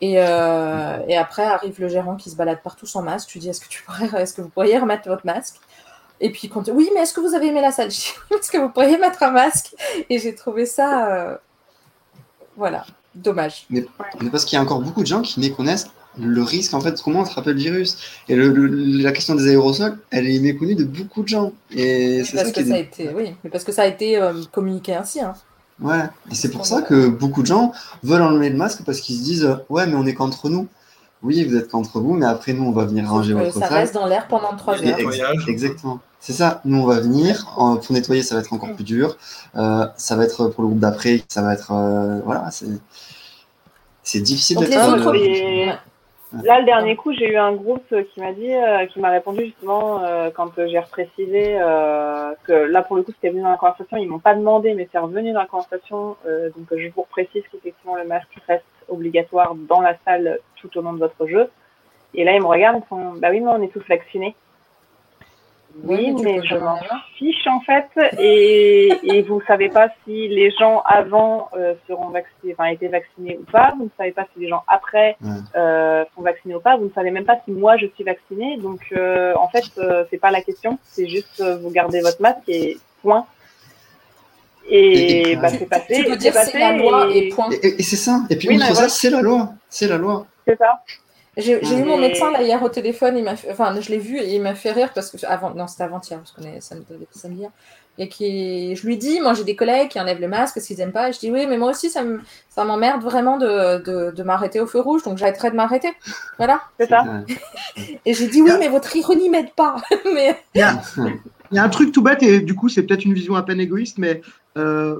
Et, 0.00 0.14
et 0.14 1.16
après 1.16 1.44
arrive 1.44 1.80
le 1.80 1.88
gérant 1.88 2.16
qui 2.16 2.30
se 2.30 2.36
balade 2.36 2.60
partout 2.62 2.86
sans 2.86 3.02
masque. 3.02 3.28
Tu 3.28 3.38
dis 3.38 3.50
Est-ce 3.50 3.60
que, 3.60 3.68
tu 3.68 3.82
pourrais, 3.82 4.22
est-ce 4.22 4.34
que 4.34 4.40
vous 4.42 4.48
pourriez 4.48 4.78
remettre 4.78 5.08
votre 5.08 5.26
masque? 5.26 5.56
Et 6.20 6.30
puis 6.30 6.48
quand 6.48 6.68
oui, 6.68 6.88
mais 6.94 7.00
est-ce 7.00 7.12
que 7.14 7.20
vous 7.20 7.34
avez 7.34 7.46
aimé 7.48 7.60
la 7.60 7.70
salle? 7.72 7.90
Je 7.90 7.96
dis, 7.96 8.12
Est-ce 8.38 8.50
que 8.50 8.58
vous 8.58 8.68
pourriez 8.70 8.98
mettre 8.98 9.22
un 9.22 9.30
masque 9.30 9.74
Et 10.10 10.18
j'ai 10.18 10.34
trouvé 10.34 10.66
ça, 10.66 11.12
euh, 11.14 11.36
voilà, 12.56 12.84
dommage. 13.14 13.66
Mais 13.70 13.84
parce 14.30 14.44
qu'il 14.44 14.56
y 14.56 14.58
a 14.58 14.62
encore 14.62 14.80
beaucoup 14.80 15.02
de 15.02 15.06
gens 15.06 15.22
qui 15.22 15.40
méconnaissent 15.40 15.88
le 16.18 16.42
risque, 16.42 16.72
en 16.72 16.80
fait, 16.80 17.00
comment 17.02 17.22
attraper 17.22 17.52
le 17.52 17.58
virus. 17.58 17.98
Et 18.30 18.34
le- 18.36 18.48
le- 18.48 19.02
la 19.02 19.12
question 19.12 19.34
des 19.34 19.48
aérosols, 19.48 19.98
elle 20.10 20.26
est 20.26 20.40
méconnue 20.40 20.74
de 20.74 20.84
beaucoup 20.84 21.22
de 21.22 21.28
gens. 21.28 21.52
Et 21.70 22.24
c'est 22.24 22.36
Parce 22.36 22.48
ça 22.52 22.62
que 22.62 22.66
ça 22.68 22.74
a 22.74 22.78
été, 22.78 23.10
oui, 23.14 23.34
mais 23.44 23.50
parce 23.50 23.64
que 23.64 23.72
ça 23.72 23.82
a 23.82 23.86
été 23.86 24.16
euh, 24.18 24.32
communiqué 24.50 24.94
ainsi. 24.94 25.20
Hein. 25.20 25.34
Ouais. 25.78 26.04
Et 26.30 26.34
c'est 26.34 26.50
pour 26.50 26.64
ça 26.64 26.80
que 26.80 27.08
beaucoup 27.08 27.42
de 27.42 27.46
gens 27.46 27.70
veulent 28.02 28.22
enlever 28.22 28.48
le 28.48 28.56
masque 28.56 28.80
parce 28.86 29.00
qu'ils 29.00 29.16
se 29.18 29.22
disent 29.24 29.58
Ouais, 29.68 29.86
mais 29.86 29.94
on 29.94 30.06
est 30.06 30.14
qu'entre 30.14 30.48
nous. 30.48 30.68
Oui, 31.22 31.44
vous 31.44 31.54
êtes 31.56 31.68
qu'entre 31.68 32.00
vous, 32.00 32.14
mais 32.14 32.24
après, 32.26 32.54
nous, 32.54 32.64
on 32.64 32.72
va 32.72 32.84
venir 32.86 33.08
ranger 33.10 33.34
votre 33.34 33.52
ça 33.52 33.68
salle. 33.68 33.78
reste 33.78 33.94
dans 33.94 34.06
l'air 34.06 34.26
pendant 34.28 34.54
trois 34.56 34.74
heures. 34.82 34.98
Exactement. 35.48 36.00
C'est 36.20 36.32
ça. 36.32 36.60
Nous, 36.64 36.80
on 36.82 36.86
va 36.86 37.00
venir. 37.00 37.46
En- 37.56 37.76
Pour 37.76 37.92
nettoyer, 37.92 38.22
ça 38.22 38.34
va 38.34 38.40
être 38.40 38.52
encore 38.52 38.74
plus 38.74 38.84
dur. 38.84 39.16
Euh, 39.56 39.86
ça 39.96 40.16
va 40.16 40.24
être 40.24 40.48
pour 40.48 40.62
le 40.62 40.68
groupe 40.68 40.80
d'après. 40.80 41.22
Ça 41.28 41.42
va 41.42 41.54
être. 41.54 41.72
euh, 41.72 42.20
voilà. 42.24 42.50
C'est 44.02 44.20
difficile 44.20 44.56
d'être. 44.58 44.88
Autres, 44.94 45.08
euh, 45.08 45.12
mais- 45.12 45.66
ouais. 45.68 45.76
Là, 46.42 46.58
le 46.58 46.66
dernier 46.66 46.96
coup, 46.96 47.12
j'ai 47.14 47.28
eu 47.32 47.36
un 47.36 47.52
groupe 47.52 47.86
qui 48.12 48.20
m'a 48.20 48.32
dit, 48.32 48.52
euh, 48.52 48.84
qui 48.86 48.98
m'a 48.98 49.10
répondu 49.10 49.44
justement 49.46 50.02
euh, 50.02 50.28
quand 50.34 50.50
j'ai 50.56 50.78
reprécisé 50.80 51.56
euh, 51.60 52.32
que 52.44 52.52
là, 52.52 52.82
pour 52.82 52.96
le 52.96 53.04
coup, 53.04 53.12
c'était 53.12 53.30
venu 53.30 53.42
dans 53.42 53.50
la 53.50 53.56
conversation. 53.56 53.96
Ils 53.96 54.08
m'ont 54.08 54.18
pas 54.18 54.34
demandé, 54.34 54.74
mais 54.74 54.88
c'est 54.90 54.98
revenu 54.98 55.32
dans 55.32 55.40
la 55.40 55.46
conversation. 55.46 56.16
Euh, 56.26 56.50
donc, 56.56 56.66
je 56.76 56.88
vous 56.94 57.06
précise 57.08 57.42
qu'effectivement, 57.52 57.94
le 57.96 58.04
masque 58.06 58.28
reste 58.48 58.64
obligatoire 58.88 59.54
dans 59.54 59.80
la 59.80 59.94
salle 60.04 60.38
tout 60.56 60.76
au 60.76 60.82
long 60.82 60.92
de 60.94 60.98
votre 60.98 61.26
jeu. 61.28 61.48
Et 62.14 62.24
là, 62.24 62.32
ils 62.34 62.40
me 62.40 62.46
regardent, 62.46 62.82
ils 62.84 62.88
font, 62.88 63.12
bah 63.14 63.28
oui, 63.30 63.40
mais 63.40 63.50
on 63.50 63.62
est 63.62 63.68
tous 63.72 63.82
vaccinés. 63.88 64.34
Oui, 65.84 66.12
Oui, 66.14 66.22
mais 66.24 66.40
je 66.44 66.56
m'en 66.56 66.78
fiche 67.16 67.46
en 67.46 67.60
fait. 67.60 67.86
Et, 68.18 68.88
et 69.02 69.22
vous 69.22 69.40
savez 69.46 69.68
pas 69.68 69.88
si 70.04 70.28
les 70.28 70.50
gens 70.50 70.82
avant 70.86 71.48
euh, 71.56 71.74
seront 71.86 72.08
vaccinés, 72.08 72.54
enfin 72.58 72.70
été 72.70 72.88
vaccinés 72.88 73.38
ou 73.40 73.44
pas. 73.50 73.74
Vous 73.76 73.84
ne 73.84 73.90
savez 73.98 74.12
pas 74.12 74.24
si 74.34 74.40
les 74.40 74.48
gens 74.48 74.62
après 74.68 75.16
euh, 75.54 76.04
sont 76.14 76.22
vaccinés 76.22 76.54
ou 76.54 76.60
pas. 76.60 76.76
Vous 76.76 76.86
ne 76.86 76.92
savez 76.94 77.10
même 77.10 77.24
pas 77.24 77.38
si 77.44 77.50
moi 77.52 77.76
je 77.76 77.86
suis 77.94 78.04
vaccinée. 78.04 78.56
Donc 78.58 78.80
euh, 78.92 79.34
en 79.36 79.48
fait, 79.48 79.64
euh, 79.78 80.04
c'est 80.10 80.18
pas 80.18 80.30
la 80.30 80.40
question. 80.42 80.78
C'est 80.82 81.08
juste 81.08 81.40
euh, 81.40 81.56
vous 81.58 81.70
gardez 81.70 82.00
votre 82.00 82.20
masque 82.22 82.48
et 82.48 82.78
point. 83.02 83.26
Et, 84.68 85.32
Et- 85.32 85.36
bah 85.36 85.48
c'est 85.48 85.66
passé. 85.68 85.94
Tu 85.94 86.04
peux 86.04 86.10
c'est 86.12 86.16
dire 86.16 86.32
passé 86.32 86.50
c'est 86.52 86.58
la 86.58 86.72
loi 86.76 87.08
et 87.14 87.28
point. 87.28 87.48
Et, 87.62 87.82
c'est 87.82 87.96
ça. 87.96 88.20
Et 88.30 88.36
puis, 88.36 88.48
Oui, 88.48 88.56
outre 88.56 88.66
ça, 88.66 88.72
voilà. 88.72 88.88
c'est 88.88 89.10
la 89.10 89.20
loi. 89.20 89.48
C'est 89.68 89.86
la 89.88 89.96
loi. 89.96 90.26
C'est 90.46 90.58
ça. 90.58 90.82
J'ai 91.36 91.62
j'ai 91.62 91.76
eu 91.78 91.84
mon 91.84 91.98
Mais- 91.98 92.08
médecin 92.08 92.30
là 92.30 92.42
hier 92.42 92.62
au 92.62 92.68
téléphone, 92.70 93.16
il 93.18 93.24
m'a 93.24 93.36
fait- 93.36 93.50
enfin 93.50 93.78
je 93.80 93.90
l'ai 93.90 93.98
vu 93.98 94.18
et 94.18 94.34
il 94.34 94.40
m'a 94.40 94.54
fait 94.54 94.72
rire 94.72 94.90
parce 94.94 95.10
que 95.10 95.24
avant 95.26 95.50
non 95.54 95.66
c'était 95.66 95.82
avant-hier 95.84 96.18
parce 96.18 96.32
qu'on 96.32 96.42
est 96.44 96.60
samedi, 96.62 96.86
samedi 97.10 97.40
hier. 97.40 97.50
et 97.98 98.08
qui 98.08 98.74
je 98.74 98.86
lui 98.86 98.96
dis 98.96 99.20
moi 99.20 99.34
j'ai 99.34 99.44
des 99.44 99.54
collègues 99.56 99.88
qui 99.90 100.00
enlèvent 100.00 100.20
le 100.20 100.28
masque 100.28 100.54
parce 100.54 100.66
qu'ils 100.66 100.80
aiment 100.80 100.92
pas. 100.92 101.10
Et 101.10 101.12
je 101.12 101.18
dis 101.18 101.30
oui 101.30 101.46
mais 101.46 101.58
moi 101.58 101.70
aussi 101.70 101.90
ça 101.90 102.02
me- 102.04 102.20
ça 102.48 102.64
m'emmerde 102.64 103.02
vraiment 103.02 103.36
de, 103.36 103.78
de, 103.82 104.12
de 104.12 104.22
m'arrêter 104.22 104.60
au 104.60 104.66
feu 104.66 104.80
rouge 104.80 105.02
donc 105.02 105.18
j'arrêterai 105.18 105.50
de 105.50 105.56
m'arrêter. 105.56 105.92
Voilà. 106.38 106.62
C'est 106.80 106.88
ça. 106.88 107.04
Et 108.06 108.14
j'ai 108.14 108.28
dit 108.28 108.40
oui 108.40 108.52
mais 108.58 108.68
votre 108.68 108.94
ironie 108.96 109.28
m'aide 109.28 109.52
pas. 109.54 109.76
Mais 110.14 110.36
Il 110.54 110.60
y 110.60 110.62
a, 110.64 110.80
il 111.50 111.56
y 111.56 111.58
a 111.58 111.62
un 111.62 111.68
truc 111.68 111.92
tout 111.92 112.02
bête, 112.02 112.22
et 112.24 112.40
du 112.40 112.54
coup, 112.56 112.68
c'est 112.68 112.82
peut-être 112.82 113.04
une 113.04 113.14
vision 113.14 113.36
à 113.36 113.42
peine 113.44 113.60
égoïste, 113.60 113.98
mais 113.98 114.20
euh, 114.58 114.98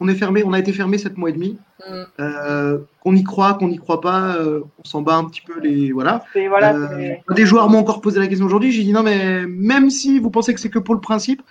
on, 0.00 0.08
est 0.08 0.14
fermé, 0.14 0.42
on 0.44 0.52
a 0.52 0.58
été 0.58 0.72
fermé 0.72 0.98
sept 0.98 1.16
mois 1.16 1.30
et 1.30 1.32
demi. 1.32 1.58
Mm. 1.88 2.02
Euh, 2.20 2.78
qu'on 3.02 3.14
y 3.14 3.22
croit, 3.22 3.54
qu'on 3.54 3.68
n'y 3.68 3.78
croit 3.78 4.00
pas, 4.00 4.36
euh, 4.36 4.60
on 4.78 4.84
s'en 4.84 5.02
bat 5.02 5.16
un 5.16 5.24
petit 5.24 5.42
peu 5.42 5.60
les. 5.60 5.92
Voilà. 5.92 6.24
Euh, 6.36 7.14
des 7.34 7.46
joueurs 7.46 7.68
m'ont 7.68 7.78
encore 7.78 8.00
posé 8.00 8.20
la 8.20 8.26
question 8.26 8.46
aujourd'hui. 8.46 8.72
J'ai 8.72 8.82
dit 8.82 8.92
non, 8.92 9.02
mais 9.02 9.46
même 9.46 9.90
si 9.90 10.18
vous 10.18 10.30
pensez 10.30 10.54
que 10.54 10.60
c'est 10.60 10.70
que 10.70 10.78
pour 10.78 10.94
le 10.94 11.00
principe, 11.00 11.42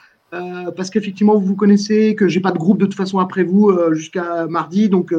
parce 0.76 0.90
qu'effectivement 0.90 1.36
vous 1.36 1.46
vous 1.46 1.56
connaissez, 1.56 2.16
que 2.16 2.28
j'ai 2.28 2.40
pas 2.40 2.52
de 2.52 2.58
groupe 2.58 2.80
de 2.80 2.86
toute 2.86 2.96
façon 2.96 3.20
après 3.20 3.44
vous 3.44 3.72
jusqu'à 3.94 4.48
mardi, 4.48 4.90
donc 4.90 5.14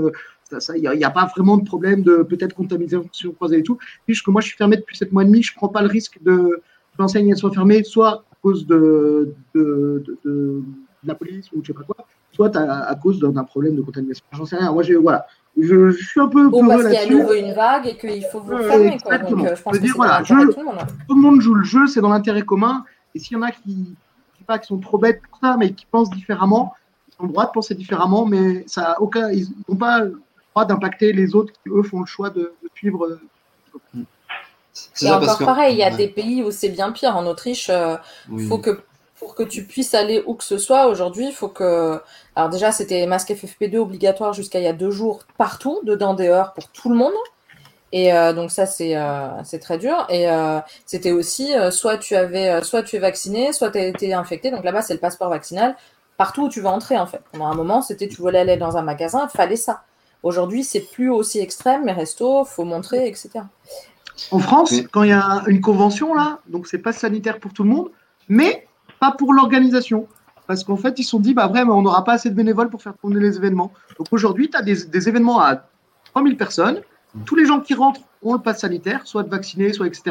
ça, 0.51 0.59
ça, 0.59 0.77
il 0.77 0.83
n'y 0.83 1.05
a, 1.05 1.11
pas 1.11 1.27
vraiment 1.27 1.57
de 1.57 1.65
problème 1.65 2.03
de 2.03 2.25
peut-être 2.25 2.53
contamination 2.53 3.09
croisée 3.37 3.59
et 3.59 3.63
tout. 3.63 3.79
Puisque 4.07 4.27
moi 4.27 4.41
je 4.41 4.49
suis 4.49 4.57
fermé 4.57 4.77
depuis 4.77 4.97
sept 4.97 5.13
mois 5.13 5.23
et 5.23 5.27
demi, 5.27 5.41
je 5.41 5.55
prends 5.55 5.69
pas 5.69 5.83
le 5.83 5.89
risque 5.89 6.19
de 6.23 6.61
l'enseigne 6.99 7.35
soit 7.37 7.53
fermée, 7.53 7.85
soit 7.85 8.25
à 8.33 8.37
cause 8.43 8.67
de, 8.67 9.35
de, 9.55 10.03
de, 10.25 10.25
de 10.25 10.63
la 11.05 11.15
police 11.15 11.51
ou 11.53 11.61
je 11.63 11.69
sais 11.69 11.75
pas 11.75 11.85
quoi, 11.85 12.07
soit 12.35 12.55
à, 12.57 12.85
à 12.91 12.95
cause 12.97 13.19
d'un 13.21 13.45
problème 13.45 13.77
de 13.77 13.83
contamination. 13.83 14.25
J'en 14.33 14.45
sais 14.47 14.57
rien. 14.57 14.73
Moi 14.73 14.83
j'ai 14.83 14.97
voilà, 14.97 15.27
je, 15.59 15.91
je 15.91 16.05
suis 16.07 16.21
un 16.21 16.29
peu 16.29 16.47
ou 16.47 16.67
parce 16.67 16.83
qu'il 16.83 16.93
y 16.93 16.97
a 16.97 17.01
à 17.01 17.03
là-dessus. 17.03 17.15
nouveau 17.15 17.33
une 17.35 17.53
vague 17.53 17.87
et 17.87 17.97
qu'il 17.97 18.25
faut 18.31 18.41
vous 18.41 18.53
Ouais, 18.53 18.65
fermer 18.69 18.99
quoi 19.03 19.19
donc 19.19 19.31
exactement. 19.31 19.45
euh, 19.47 19.55
je 19.57 19.63
pense 19.63 19.75
Je 19.75 19.79
veux 19.79 19.83
que 19.83 19.87
dire, 19.87 19.97
voilà, 19.97 20.23
je- 20.25 20.35
de 20.35 20.53
tout 20.53 20.59
le 20.61 20.65
monde 20.67 20.75
hein. 20.81 20.87
tout 21.09 21.15
le 21.15 21.21
monde 21.21 21.41
joue 21.41 21.55
le 21.55 21.65
jeu, 21.65 21.87
c'est 21.87 22.01
dans 22.01 22.09
l'intérêt 22.09 22.43
commun. 22.43 22.85
Et 23.15 23.19
s'il 23.21 23.37
y 23.37 23.41
en 23.41 23.43
a 23.43 23.51
qui, 23.53 23.61
je 23.67 24.39
dis 24.39 24.45
pas 24.47 24.59
qui 24.59 24.67
sont 24.67 24.79
trop 24.79 24.99
bêtes 24.99 25.21
pour 25.31 25.39
ça, 25.41 25.57
mais 25.59 25.73
qui 25.73 25.87
pensent 25.87 26.11
différemment, 26.11 26.75
ils 27.09 27.23
ont 27.23 27.27
le 27.27 27.33
droit 27.33 27.47
de 27.47 27.51
penser 27.53 27.75
différemment, 27.77 28.27
mais 28.27 28.65
ça 28.67 28.93
a 28.93 29.01
aucun, 29.01 29.31
ils 29.31 29.47
n'ont 29.69 29.77
pas 29.77 30.01
le 30.01 30.21
droit 30.51 30.65
d'impacter 30.65 31.13
les 31.13 31.35
autres 31.37 31.53
qui 31.53 31.69
eux 31.71 31.83
font 31.85 32.01
le 32.01 32.07
choix 32.07 32.31
de, 32.31 32.41
de 32.63 32.69
suivre. 32.75 33.07
euh, 33.07 33.21
C'est 34.73 35.09
encore 35.09 35.21
parce 35.27 35.39
que- 35.39 35.45
pareil 35.45 35.75
il 35.75 35.79
y 35.79 35.85
a 35.85 35.91
Ouais. 35.91 35.97
des 35.97 36.09
pays 36.09 36.43
où 36.43 36.51
c'est 36.51 36.69
bien 36.71 36.91
pire 36.91 37.17
en 37.17 37.27
Autriche 37.27 37.71
euh, 37.71 37.97
Oui. 38.29 38.49
faut 38.49 38.59
que 38.59 38.81
pour 39.25 39.35
que 39.35 39.43
tu 39.43 39.65
puisses 39.65 39.95
aller 39.95 40.23
où 40.27 40.35
que 40.35 40.45
ce 40.45 40.59
soit 40.59 40.87
aujourd'hui, 40.87 41.29
il 41.29 41.33
faut 41.33 41.49
que. 41.49 41.99
Alors, 42.37 42.51
déjà, 42.51 42.73
c'était 42.73 43.07
masque 43.07 43.31
FFP2 43.31 43.79
obligatoire 43.79 44.35
jusqu'à 44.35 44.59
il 44.61 44.65
y 44.65 44.69
a 44.69 44.75
deux 44.75 44.91
jours 44.91 45.21
partout, 45.39 45.81
dedans, 45.85 46.13
dehors, 46.13 46.53
pour 46.53 46.69
tout 46.69 46.91
le 46.91 46.95
monde. 46.95 47.15
Et 47.93 48.13
euh, 48.13 48.35
donc, 48.35 48.51
ça, 48.51 48.67
c'est 48.67 48.97
euh, 48.97 49.29
c'est 49.43 49.61
très 49.61 49.79
dur. 49.79 50.07
Et 50.11 50.31
euh, 50.31 50.61
c'était 50.85 51.13
aussi 51.13 51.57
euh, 51.57 51.71
soit 51.71 51.97
tu 51.97 52.15
avais, 52.15 52.63
soit 52.63 52.83
tu 52.83 52.97
es 52.97 52.99
vacciné, 52.99 53.53
soit 53.55 53.71
tu 53.71 53.79
as 53.79 53.87
été 53.87 54.13
infecté. 54.13 54.51
Donc 54.51 54.63
là-bas, 54.63 54.83
c'est 54.83 54.95
le 54.95 55.01
passeport 55.01 55.31
vaccinal. 55.31 55.75
Partout 56.19 56.43
où 56.43 56.49
tu 56.51 56.61
vas 56.61 56.71
entrer, 56.71 56.99
en 56.99 57.07
fait. 57.07 57.23
Pendant 57.33 57.47
un 57.47 57.55
moment, 57.55 57.81
c'était 57.81 58.09
tu 58.09 58.21
voulais 58.21 58.41
aller 58.41 58.59
dans 58.59 58.77
un 58.77 58.83
magasin, 58.83 59.27
il 59.33 59.35
fallait 59.35 59.57
ça. 59.57 59.85
Aujourd'hui, 60.23 60.65
c'est 60.65 60.81
plus 60.81 61.11
aussi 61.11 61.41
extrême, 61.41 61.85
mais 61.85 61.93
resto, 61.93 62.45
faut 62.45 62.65
montrer, 62.65 63.09
etc. 63.09 63.31
En 64.31 64.39
France, 64.39 64.75
quand 64.93 65.03
il 65.03 65.11
y 65.11 65.13
a 65.13 65.43
une 65.49 65.61
convention 65.61 66.15
là, 66.15 66.39
donc 66.47 66.67
c'est 66.67 66.79
pas 66.79 66.93
sanitaire 66.93 67.41
pour 67.41 67.53
tout 67.53 67.65
le 67.65 67.71
monde, 67.71 67.91
mais 68.29 68.67
pas 69.11 69.17
pour 69.17 69.33
l'organisation. 69.33 70.07
Parce 70.47 70.63
qu'en 70.65 70.77
fait, 70.77 70.99
ils 70.99 71.05
se 71.05 71.11
sont 71.11 71.21
dit, 71.21 71.33
bah 71.35 71.47
vraiment, 71.47 71.79
on 71.79 71.83
n'aura 71.83 72.05
pas 72.05 72.13
assez 72.15 72.29
de 72.31 72.35
bénévoles 72.35 72.69
pour 72.69 72.83
faire 72.83 72.95
tourner 73.01 73.19
les 73.21 73.37
événements. 73.37 73.73
Donc 73.99 74.09
aujourd'hui, 74.11 74.51
tu 74.51 74.57
as 74.59 74.63
des, 74.63 74.85
des 74.85 75.09
événements 75.09 75.41
à 75.41 75.63
3000 76.13 76.37
personnes. 76.37 76.81
Tous 77.25 77.35
les 77.37 77.47
gens 77.47 77.61
qui 77.61 77.75
rentrent 77.75 78.01
ont 78.23 78.35
le 78.35 78.41
pass 78.41 78.61
sanitaire, 78.61 79.01
soit 79.05 79.23
vaccinés, 79.29 79.73
soit 79.73 79.87
etc. 79.87 80.03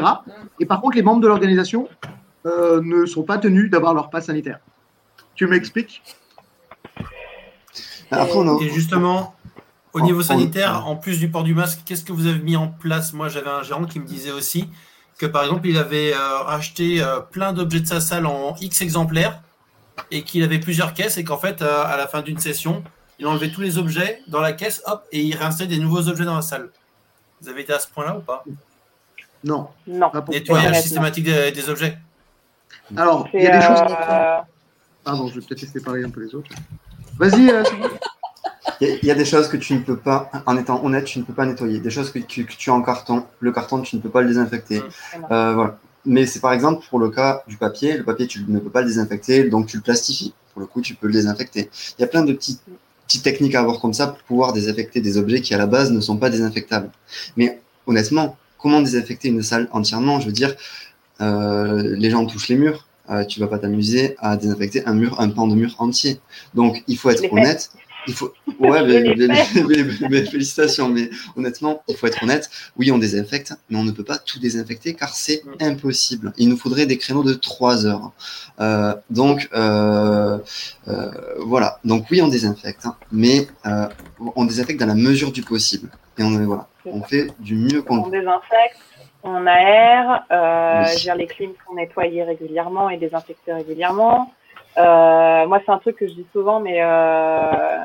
Et 0.58 0.66
par 0.66 0.80
contre, 0.80 0.96
les 0.96 1.02
membres 1.02 1.20
de 1.20 1.28
l'organisation 1.28 1.88
euh, 2.46 2.80
ne 2.82 3.04
sont 3.06 3.22
pas 3.22 3.38
tenus 3.38 3.70
d'avoir 3.70 3.94
leur 3.94 4.10
pass 4.10 4.26
sanitaire. 4.26 4.58
Tu 5.36 5.46
m'expliques? 5.46 6.02
A- 8.10 8.26
Et 8.60 8.68
justement, 8.70 9.34
au 9.92 10.00
Oh, 10.00 10.02
niveau 10.02 10.22
sanitaire, 10.22 10.86
en 10.86 10.96
plus 10.96 11.18
du 11.20 11.28
port 11.28 11.42
du 11.44 11.54
masque, 11.54 11.80
qu'est-ce 11.84 12.04
que 12.04 12.12
vous 12.12 12.26
avez 12.26 12.40
mis 12.40 12.56
en 12.56 12.68
place? 12.68 13.12
Moi, 13.12 13.28
j'avais 13.28 13.50
un 13.50 13.62
gérant 13.62 13.84
qui 13.84 14.00
me 14.00 14.04
disait 14.06 14.32
aussi 14.32 14.68
que, 15.18 15.26
par 15.26 15.44
exemple, 15.44 15.66
il 15.68 15.78
avait 15.78 16.12
euh, 16.14 16.44
acheté 16.46 17.02
euh, 17.02 17.20
plein 17.20 17.52
d'objets 17.52 17.80
de 17.80 17.86
sa 17.86 18.00
salle 18.00 18.26
en 18.26 18.56
X 18.60 18.80
exemplaires 18.82 19.40
et 20.10 20.22
qu'il 20.22 20.42
avait 20.42 20.58
plusieurs 20.58 20.92
caisses 20.94 21.18
et 21.18 21.24
qu'en 21.24 21.38
fait, 21.38 21.62
euh, 21.62 21.84
à 21.84 21.96
la 21.96 22.06
fin 22.08 22.20
d'une 22.22 22.38
session, 22.38 22.82
il 23.18 23.26
enlevait 23.28 23.50
tous 23.50 23.60
les 23.60 23.78
objets 23.78 24.20
dans 24.26 24.40
la 24.40 24.52
caisse, 24.52 24.82
hop, 24.86 25.04
et 25.12 25.20
il 25.22 25.36
réinstallait 25.36 25.68
des 25.68 25.78
nouveaux 25.78 26.08
objets 26.08 26.24
dans 26.24 26.34
la 26.34 26.42
salle. 26.42 26.70
Vous 27.40 27.48
avez 27.48 27.60
été 27.62 27.72
à 27.72 27.78
ce 27.78 27.86
point-là 27.88 28.16
ou 28.16 28.20
pas? 28.20 28.44
Non. 29.44 29.68
Non. 29.86 30.10
Pas 30.10 30.22
pour- 30.22 30.34
Nettoyage 30.34 30.80
systématique 30.82 31.24
des, 31.24 31.52
des 31.52 31.68
objets. 31.68 31.96
Alors, 32.96 33.28
il 33.32 33.42
y 33.42 33.46
a 33.46 33.58
des 33.58 33.64
choses. 33.66 33.80
euh, 34.10 34.36
Pardon, 35.04 35.28
je 35.28 35.34
vais 35.38 35.46
peut-être 35.46 35.60
laisser 35.62 35.80
parler 35.80 36.02
un 36.04 36.10
peu 36.10 36.24
les 36.24 36.34
autres. 36.34 36.50
Vas-y, 37.18 37.50
euh. 37.50 37.62
Il 38.84 38.90
y, 38.90 38.92
a- 38.92 38.98
il 39.02 39.06
y 39.08 39.10
a 39.10 39.14
des 39.14 39.24
choses 39.24 39.48
que 39.48 39.56
tu 39.56 39.74
ne 39.74 39.80
peux 39.80 39.96
pas, 39.96 40.30
en 40.46 40.56
étant 40.56 40.84
honnête, 40.84 41.04
tu 41.04 41.18
ne 41.18 41.24
peux 41.24 41.32
pas 41.32 41.46
nettoyer. 41.46 41.78
Des 41.80 41.90
choses 41.90 42.10
que 42.10 42.18
tu, 42.18 42.44
que 42.44 42.52
tu 42.52 42.70
as 42.70 42.74
en 42.74 42.82
carton. 42.82 43.24
Le 43.40 43.52
carton, 43.52 43.80
tu 43.80 43.96
ne 43.96 44.00
peux 44.00 44.08
pas 44.10 44.22
le 44.22 44.28
désinfecter. 44.28 44.82
Vraiment. 45.12 45.28
Euh, 45.32 45.54
voilà. 45.54 45.78
Mais 46.06 46.26
c'est 46.26 46.40
par 46.40 46.52
exemple 46.52 46.84
pour 46.90 46.98
le 46.98 47.08
cas 47.10 47.42
du 47.48 47.56
papier. 47.56 47.96
Le 47.96 48.04
papier, 48.04 48.26
tu 48.26 48.44
ne 48.46 48.58
peux 48.58 48.70
pas 48.70 48.82
le 48.82 48.86
désinfecter, 48.88 49.44
donc 49.48 49.66
tu 49.66 49.76
le 49.78 49.82
plastifies. 49.82 50.34
Pour 50.52 50.60
le 50.60 50.66
coup, 50.66 50.80
tu 50.82 50.94
peux 50.94 51.06
le 51.06 51.12
désinfecter. 51.14 51.70
Il 51.98 52.02
y 52.02 52.04
a 52.04 52.08
plein 52.08 52.24
de 52.24 52.32
petites, 52.34 52.60
petites 53.06 53.22
techniques 53.22 53.54
à 53.54 53.60
avoir 53.60 53.80
comme 53.80 53.94
ça 53.94 54.08
pour 54.08 54.18
pouvoir 54.24 54.52
désinfecter 54.52 55.00
des 55.00 55.16
objets 55.16 55.40
qui, 55.40 55.54
à 55.54 55.58
la 55.58 55.66
base, 55.66 55.90
ne 55.90 56.00
sont 56.00 56.16
pas 56.18 56.28
désinfectables. 56.30 56.90
Mais 57.36 57.60
honnêtement, 57.86 58.36
comment 58.58 58.80
désinfecter 58.82 59.28
une 59.28 59.42
salle 59.42 59.68
entièrement? 59.72 60.20
Je 60.20 60.26
veux 60.26 60.32
dire, 60.32 60.54
euh, 61.20 61.94
les 61.96 62.10
gens 62.10 62.24
touchent 62.26 62.48
les 62.48 62.56
murs. 62.56 62.86
Euh, 63.10 63.24
tu 63.24 63.38
vas 63.38 63.48
pas 63.48 63.58
t'amuser 63.58 64.16
à 64.18 64.36
désinfecter 64.36 64.86
un 64.86 64.94
mur, 64.94 65.20
un 65.20 65.28
pan 65.28 65.46
de 65.46 65.54
mur 65.54 65.74
entier. 65.78 66.20
Donc, 66.54 66.82
il 66.88 66.96
faut 66.96 67.10
être 67.10 67.20
fait. 67.44 67.68
Il 68.06 68.14
faut, 68.14 68.32
ouais, 68.60 68.82
mais, 68.86 69.14
mais- 69.16 69.26
mais- 69.26 70.08
mais 70.10 70.24
félicitations. 70.26 70.88
Mais 70.88 71.10
honnêtement, 71.36 71.82
il 71.88 71.96
faut 71.96 72.06
être 72.06 72.22
honnête. 72.22 72.50
Oui, 72.76 72.90
on 72.92 72.98
désinfecte, 72.98 73.54
mais 73.70 73.78
on 73.78 73.84
ne 73.84 73.92
peut 73.92 74.04
pas 74.04 74.18
tout 74.18 74.38
désinfecter 74.38 74.94
car 74.94 75.08
c'est 75.10 75.42
impossible. 75.60 76.32
Il 76.36 76.48
nous 76.48 76.56
faudrait 76.56 76.86
des 76.86 76.98
créneaux 76.98 77.22
de 77.24 77.34
3 77.34 77.86
heures. 77.86 78.12
Euh, 78.60 78.94
donc, 79.10 79.48
euh, 79.54 80.38
euh, 80.88 81.10
voilà. 81.38 81.78
Donc 81.84 82.06
oui, 82.10 82.20
on 82.22 82.28
désinfecte, 82.28 82.84
hein, 82.86 82.96
mais 83.10 83.46
euh, 83.66 83.86
on 84.36 84.44
désinfecte 84.44 84.80
dans 84.80 84.86
la 84.86 84.94
mesure 84.94 85.32
du 85.32 85.42
possible. 85.42 85.88
Et 86.18 86.22
on, 86.22 86.30
voilà, 86.44 86.68
on 86.86 87.02
fait 87.02 87.28
du 87.40 87.56
mieux 87.56 87.82
qu'on 87.82 87.98
On 87.98 88.08
désinfecte, 88.08 88.78
on 89.24 89.46
aère, 89.46 90.24
euh, 90.30 90.82
Oui. 90.82 90.88
je 90.90 90.94
veux 90.94 91.00
dire, 91.00 91.14
les 91.16 91.26
clims 91.26 91.52
sont 91.66 91.74
nettoyés 91.74 92.22
régulièrement 92.22 92.88
et 92.90 92.98
désinfectés 92.98 93.52
régulièrement. 93.52 94.32
Euh, 94.78 95.46
moi, 95.46 95.60
c'est 95.64 95.72
un 95.72 95.78
truc 95.78 95.96
que 95.96 96.06
je 96.06 96.14
dis 96.14 96.26
souvent, 96.32 96.60
mais 96.60 96.82
euh, 96.82 97.76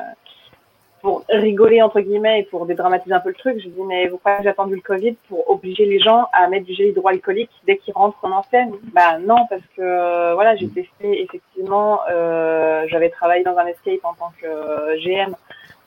pour 1.00 1.24
rigoler 1.28 1.82
entre 1.82 2.00
guillemets 2.00 2.40
et 2.40 2.42
pour 2.44 2.66
dédramatiser 2.66 3.14
un 3.14 3.20
peu 3.20 3.30
le 3.30 3.34
truc, 3.34 3.58
je 3.58 3.68
dis 3.68 3.82
mais 3.86 4.06
vous 4.08 4.18
croyez 4.18 4.38
que 4.38 4.44
j'ai 4.44 4.50
attendu 4.50 4.74
le 4.74 4.80
Covid 4.82 5.16
pour 5.28 5.48
obliger 5.50 5.86
les 5.86 5.98
gens 5.98 6.26
à 6.32 6.46
mettre 6.48 6.66
du 6.66 6.74
gel 6.74 6.88
hydroalcoolique 6.88 7.50
dès 7.66 7.78
qu'ils 7.78 7.94
rentrent 7.94 8.22
en 8.22 8.32
enseigne 8.32 8.72
Bah 8.92 9.18
non, 9.18 9.46
parce 9.48 9.62
que 9.76 9.82
euh, 9.82 10.34
voilà, 10.34 10.56
j'ai 10.56 10.68
testé 10.68 11.22
effectivement, 11.22 12.00
euh, 12.10 12.84
j'avais 12.88 13.08
travaillé 13.08 13.44
dans 13.44 13.56
un 13.56 13.66
escape 13.66 14.04
en 14.04 14.14
tant 14.14 14.32
que 14.40 14.46
euh, 14.46 14.96
GM 14.98 15.34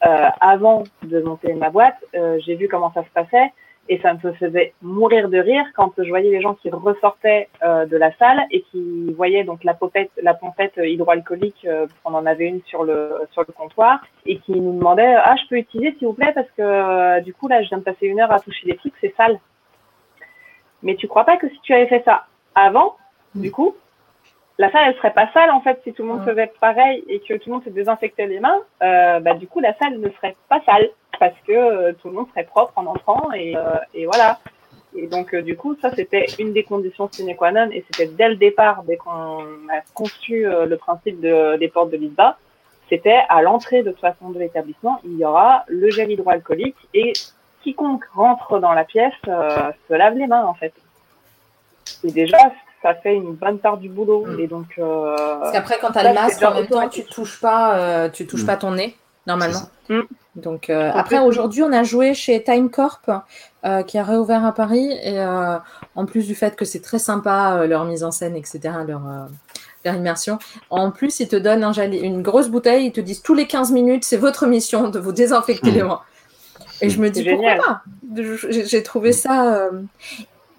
euh, 0.06 0.27
avant 0.41 0.83
de 1.03 1.22
monter 1.22 1.53
ma 1.53 1.69
boîte, 1.69 1.98
euh, 2.15 2.40
j'ai 2.45 2.56
vu 2.56 2.67
comment 2.67 2.91
ça 2.93 3.03
se 3.03 3.09
passait 3.14 3.51
et 3.89 3.99
ça 3.99 4.13
me 4.13 4.33
faisait 4.33 4.73
mourir 4.81 5.29
de 5.29 5.37
rire 5.37 5.65
quand 5.75 5.91
je 5.97 6.07
voyais 6.07 6.31
les 6.31 6.41
gens 6.41 6.53
qui 6.53 6.69
ressortaient 6.69 7.49
euh, 7.63 7.85
de 7.85 7.97
la 7.97 8.15
salle 8.15 8.41
et 8.49 8.61
qui 8.71 9.11
voyaient 9.13 9.43
donc 9.43 9.63
la 9.63 9.73
pompette, 9.73 10.11
la 10.21 10.33
pompette 10.33 10.77
hydroalcoolique, 10.77 11.65
euh, 11.65 11.87
on 12.05 12.13
en 12.13 12.25
avait 12.25 12.45
une 12.45 12.61
sur 12.63 12.83
le 12.83 13.27
sur 13.31 13.43
le 13.45 13.53
comptoir 13.53 13.99
et 14.25 14.37
qui 14.39 14.53
nous 14.53 14.77
demandaient 14.77 15.15
ah 15.15 15.35
je 15.41 15.47
peux 15.49 15.57
utiliser 15.57 15.95
s'il 15.97 16.07
vous 16.07 16.13
plaît 16.13 16.31
parce 16.33 16.49
que 16.51 16.61
euh, 16.61 17.19
du 17.19 17.33
coup 17.33 17.47
là 17.49 17.61
je 17.61 17.67
viens 17.67 17.79
de 17.79 17.83
passer 17.83 18.07
une 18.07 18.21
heure 18.21 18.31
à 18.31 18.39
toucher 18.39 18.65
des 18.67 18.77
trucs 18.77 18.93
c'est 19.01 19.13
sale. 19.17 19.37
Mais 20.81 20.95
tu 20.95 21.07
crois 21.07 21.25
pas 21.25 21.37
que 21.37 21.49
si 21.49 21.59
tu 21.61 21.73
avais 21.73 21.87
fait 21.87 22.03
ça 22.03 22.25
avant, 22.55 22.97
du 23.35 23.51
coup, 23.51 23.75
la 24.57 24.71
salle 24.71 24.83
elle 24.87 24.95
serait 24.95 25.13
pas 25.13 25.29
sale 25.33 25.49
en 25.51 25.61
fait 25.61 25.79
si 25.83 25.93
tout 25.93 26.03
le 26.03 26.09
monde 26.09 26.23
faisait 26.23 26.51
pareil 26.61 27.03
et 27.07 27.19
que 27.19 27.33
tout 27.35 27.49
le 27.49 27.53
monde 27.53 27.63
se 27.63 27.69
désinfectait 27.69 28.27
les 28.27 28.39
mains, 28.39 28.59
euh, 28.81 29.19
bah 29.19 29.33
du 29.33 29.47
coup 29.47 29.59
la 29.59 29.73
salle 29.77 29.99
ne 29.99 30.09
serait 30.09 30.35
pas 30.49 30.61
sale 30.65 30.89
parce 31.19 31.35
que 31.48 31.51
euh, 31.53 31.93
tout 32.01 32.08
le 32.09 32.16
monde 32.16 32.27
serait 32.30 32.43
propre 32.45 32.74
en 32.75 32.85
entrant 32.85 33.32
et, 33.33 33.56
euh, 33.56 33.61
et 33.93 34.06
voilà. 34.06 34.40
Et 34.95 35.08
donc 35.08 35.33
euh, 35.33 35.42
du 35.42 35.56
coup 35.58 35.75
ça 35.82 35.90
c'était 35.95 36.25
une 36.40 36.53
des 36.53 36.64
conditions 36.64 37.09
sine 37.11 37.35
qua 37.35 37.51
non 37.51 37.69
et 37.72 37.83
c'était 37.92 38.11
dès 38.11 38.30
le 38.30 38.35
départ 38.35 38.83
dès 38.83 38.95
qu'on 38.98 39.40
a 39.69 39.82
conçu 39.95 40.45
euh, 40.45 40.66
le 40.66 40.77
principe 40.77 41.19
de, 41.19 41.58
des 41.58 41.67
portes 41.67 41.90
de 41.90 41.98
l'ISBA, 41.98 42.38
c'était 42.90 43.22
à 43.30 43.42
l'entrée 43.42 43.82
de 43.82 43.92
toute 43.92 44.01
façon 44.01 44.30
de 44.30 44.38
l'établissement 44.40 45.00
il 45.03 45.17
y 45.17 45.25
aura 45.25 45.64
le 45.67 45.90
gel 45.90 46.11
hydroalcoolique 46.11 46.75
et 46.93 47.14
quiconque 47.64 48.06
rentre 48.14 48.59
dans 48.59 48.74
la 48.74 48.83
pièce 48.83 49.14
euh, 49.27 49.72
se 49.90 49.93
lave 49.95 50.16
les 50.16 50.27
mains 50.27 50.45
en 50.45 50.53
fait. 50.53 50.74
Et 52.03 52.11
déjà 52.11 52.38
ça 52.83 52.93
fait 52.95 53.16
une 53.16 53.33
bonne 53.33 53.59
part 53.59 53.77
du 53.77 53.90
boulot 53.90 54.25
Mm. 54.27 54.40
et 54.42 54.48
donc 54.48 54.67
euh, 54.77 55.16
Parce 55.40 55.53
qu'après, 55.53 55.77
quand 55.80 55.92
tu 55.92 56.00
as 56.00 56.03
ça, 56.03 56.09
le 56.09 56.14
masque, 56.16 56.43
en 56.43 56.53
même 56.53 56.67
temps, 56.67 56.90
tu 56.90 57.03
touches 57.06 57.40
pas, 57.40 57.77
euh, 57.80 58.09
tu 58.09 58.27
touches 58.27 58.43
Mm. 58.43 58.45
pas 58.45 58.58
ton 58.58 58.72
nez, 58.72 58.95
normalement. 59.25 59.61
Donc, 60.35 60.69
euh, 60.69 60.91
après, 60.93 61.19
aujourd'hui, 61.19 61.61
on 61.63 61.71
a 61.71 61.83
joué 61.83 62.13
chez 62.15 62.43
Time 62.43 62.69
Corp, 62.71 63.09
euh, 63.65 63.83
qui 63.83 63.97
a 63.99 64.03
réouvert 64.03 64.43
à 64.45 64.51
Paris. 64.53 64.91
Et 65.03 65.19
euh, 65.19 65.57
en 65.95 66.05
plus 66.05 66.25
du 66.25 66.33
fait 66.35 66.55
que 66.55 66.65
c'est 66.65 66.79
très 66.81 66.97
sympa, 66.99 67.65
leur 67.67 67.85
mise 67.85 68.03
en 68.03 68.11
scène, 68.11 68.35
etc., 68.35 68.59
leur, 68.87 69.01
leur 69.85 69.95
immersion, 69.95 70.39
en 70.71 70.89
plus, 70.91 71.19
ils 71.19 71.27
te 71.27 71.35
donnent 71.35 71.63
un 71.63 71.71
gel- 71.73 71.93
une 71.93 72.23
grosse 72.23 72.49
bouteille. 72.49 72.87
Ils 72.87 72.91
te 72.91 73.01
disent 73.01 73.21
tous 73.21 73.35
les 73.35 73.45
15 73.47 73.71
minutes, 73.71 74.05
c'est 74.05 74.17
votre 74.17 74.47
mission 74.47 74.89
de 74.89 74.97
vous 74.97 75.11
désinfecter 75.11 75.71
Mm. 75.71 75.75
les 75.75 75.83
mains. 75.83 76.01
Et 76.81 76.89
je 76.89 76.99
me 76.99 77.09
dis, 77.09 77.23
pourquoi 77.35 77.55
pas? 77.55 77.81
J'ai 78.49 78.81
trouvé 78.83 79.11
ça. 79.11 79.69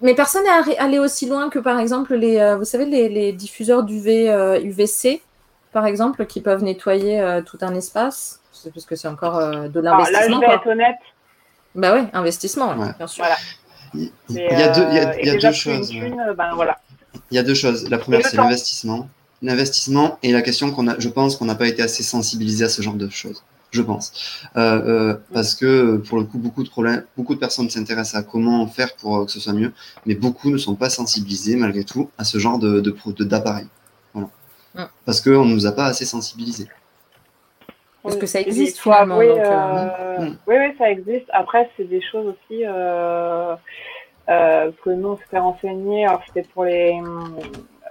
Mais 0.01 0.13
personne 0.15 0.43
n'est 0.67 0.77
allé 0.77 0.99
aussi 0.99 1.25
loin 1.27 1.49
que, 1.49 1.59
par 1.59 1.79
exemple, 1.79 2.15
les, 2.15 2.55
vous 2.57 2.65
savez, 2.65 2.85
les, 2.85 3.09
les 3.09 3.33
diffuseurs 3.33 3.83
d'UV, 3.83 4.29
UVC, 4.63 5.21
par 5.73 5.85
exemple, 5.85 6.25
qui 6.25 6.39
peuvent 6.41 6.63
nettoyer 6.63 7.41
tout 7.45 7.57
un 7.61 7.75
espace. 7.75 8.39
C'est 8.55 8.73
parce 8.73 8.85
que 8.85 8.95
c'est 8.95 9.07
encore 9.07 9.37
euh, 9.37 9.67
de 9.67 9.79
là, 9.79 9.97
je 10.05 10.11
l'investissement. 10.11 10.39
vais 10.39 10.45
quoi. 10.45 10.55
être 10.55 10.67
honnête, 10.67 10.95
Bah 11.75 11.93
ouais, 11.93 12.05
investissement, 12.13 12.69
ouais, 12.77 12.93
bien 12.97 13.07
sûr. 13.07 13.23
Voilà. 13.23 13.37
Il 13.93 14.11
y 14.35 14.39
a 14.39 14.69
deux, 14.69 14.85
il 14.89 14.95
y 14.95 14.99
a, 14.99 15.09
euh, 15.09 15.13
il 15.21 15.27
y 15.27 15.29
a 15.29 15.33
et 15.33 15.35
déjà 15.35 15.51
deux 15.51 15.57
plus 15.57 15.65
une 15.69 15.77
choses. 15.77 15.89
thune, 15.89 16.33
ben 16.37 16.55
voilà. 16.55 16.79
Il 17.31 17.35
y 17.35 17.39
a 17.39 17.43
deux 17.43 17.53
choses. 17.53 17.89
La 17.89 17.97
première, 17.97 18.25
c'est 18.25 18.37
l'investissement. 18.37 19.09
L'investissement 19.41 20.17
et 20.23 20.31
la 20.31 20.41
question 20.41 20.71
qu'on 20.71 20.87
a, 20.87 20.97
je 20.99 21.09
pense 21.09 21.35
qu'on 21.35 21.45
n'a 21.45 21.55
pas 21.55 21.67
été 21.67 21.81
assez 21.81 22.03
sensibilisé 22.03 22.65
à 22.65 22.69
ce 22.69 22.81
genre 22.81 22.95
de 22.95 23.09
choses. 23.09 23.43
Je 23.71 23.81
pense. 23.81 24.13
Euh, 24.55 24.59
euh, 24.61 25.17
parce 25.33 25.53
que, 25.53 25.97
pour 25.97 26.17
le 26.17 26.23
coup, 26.23 26.37
beaucoup 26.37 26.63
de 26.63 26.69
problèmes, 26.69 27.03
beaucoup 27.17 27.35
de 27.35 27.39
personnes 27.39 27.69
s'intéressent 27.69 28.15
à 28.15 28.23
comment 28.23 28.65
faire 28.67 28.95
pour 28.95 29.17
euh, 29.17 29.25
que 29.25 29.31
ce 29.31 29.39
soit 29.41 29.51
mieux, 29.51 29.73
mais 30.05 30.15
beaucoup 30.15 30.49
ne 30.49 30.57
sont 30.57 30.75
pas 30.75 30.89
sensibilisés, 30.89 31.57
malgré 31.57 31.83
tout, 31.83 32.09
à 32.17 32.23
ce 32.23 32.37
genre 32.37 32.57
de, 32.57 32.79
de, 32.79 33.23
d'appareil. 33.25 33.67
Voilà. 34.13 34.29
Mm. 34.75 34.83
Parce 35.05 35.19
qu'on 35.19 35.43
ne 35.43 35.53
nous 35.53 35.65
a 35.65 35.73
pas 35.73 35.85
assez 35.87 36.05
sensibilisés. 36.05 36.69
Parce 38.05 38.15
que 38.17 38.25
ça 38.25 38.39
existe, 38.41 38.79
finalement, 38.79 39.17
donc, 39.19 39.37
euh, 39.37 39.41
euh, 39.41 40.19
Mm. 40.19 40.37
Oui, 40.47 40.55
oui, 40.57 40.73
ça 40.77 40.89
existe. 40.89 41.25
Après, 41.33 41.69
c'est 41.75 41.83
des 41.89 42.01
choses 42.01 42.27
aussi 42.27 42.63
euh, 42.65 43.53
euh, 44.29 44.71
que 44.83 44.89
nous, 44.91 45.09
on 45.09 45.17
s'était 45.17 45.39
renseigné. 45.39 46.05
Alors, 46.05 46.21
c'était 46.27 46.47
pour 46.53 46.63
les. 46.65 46.93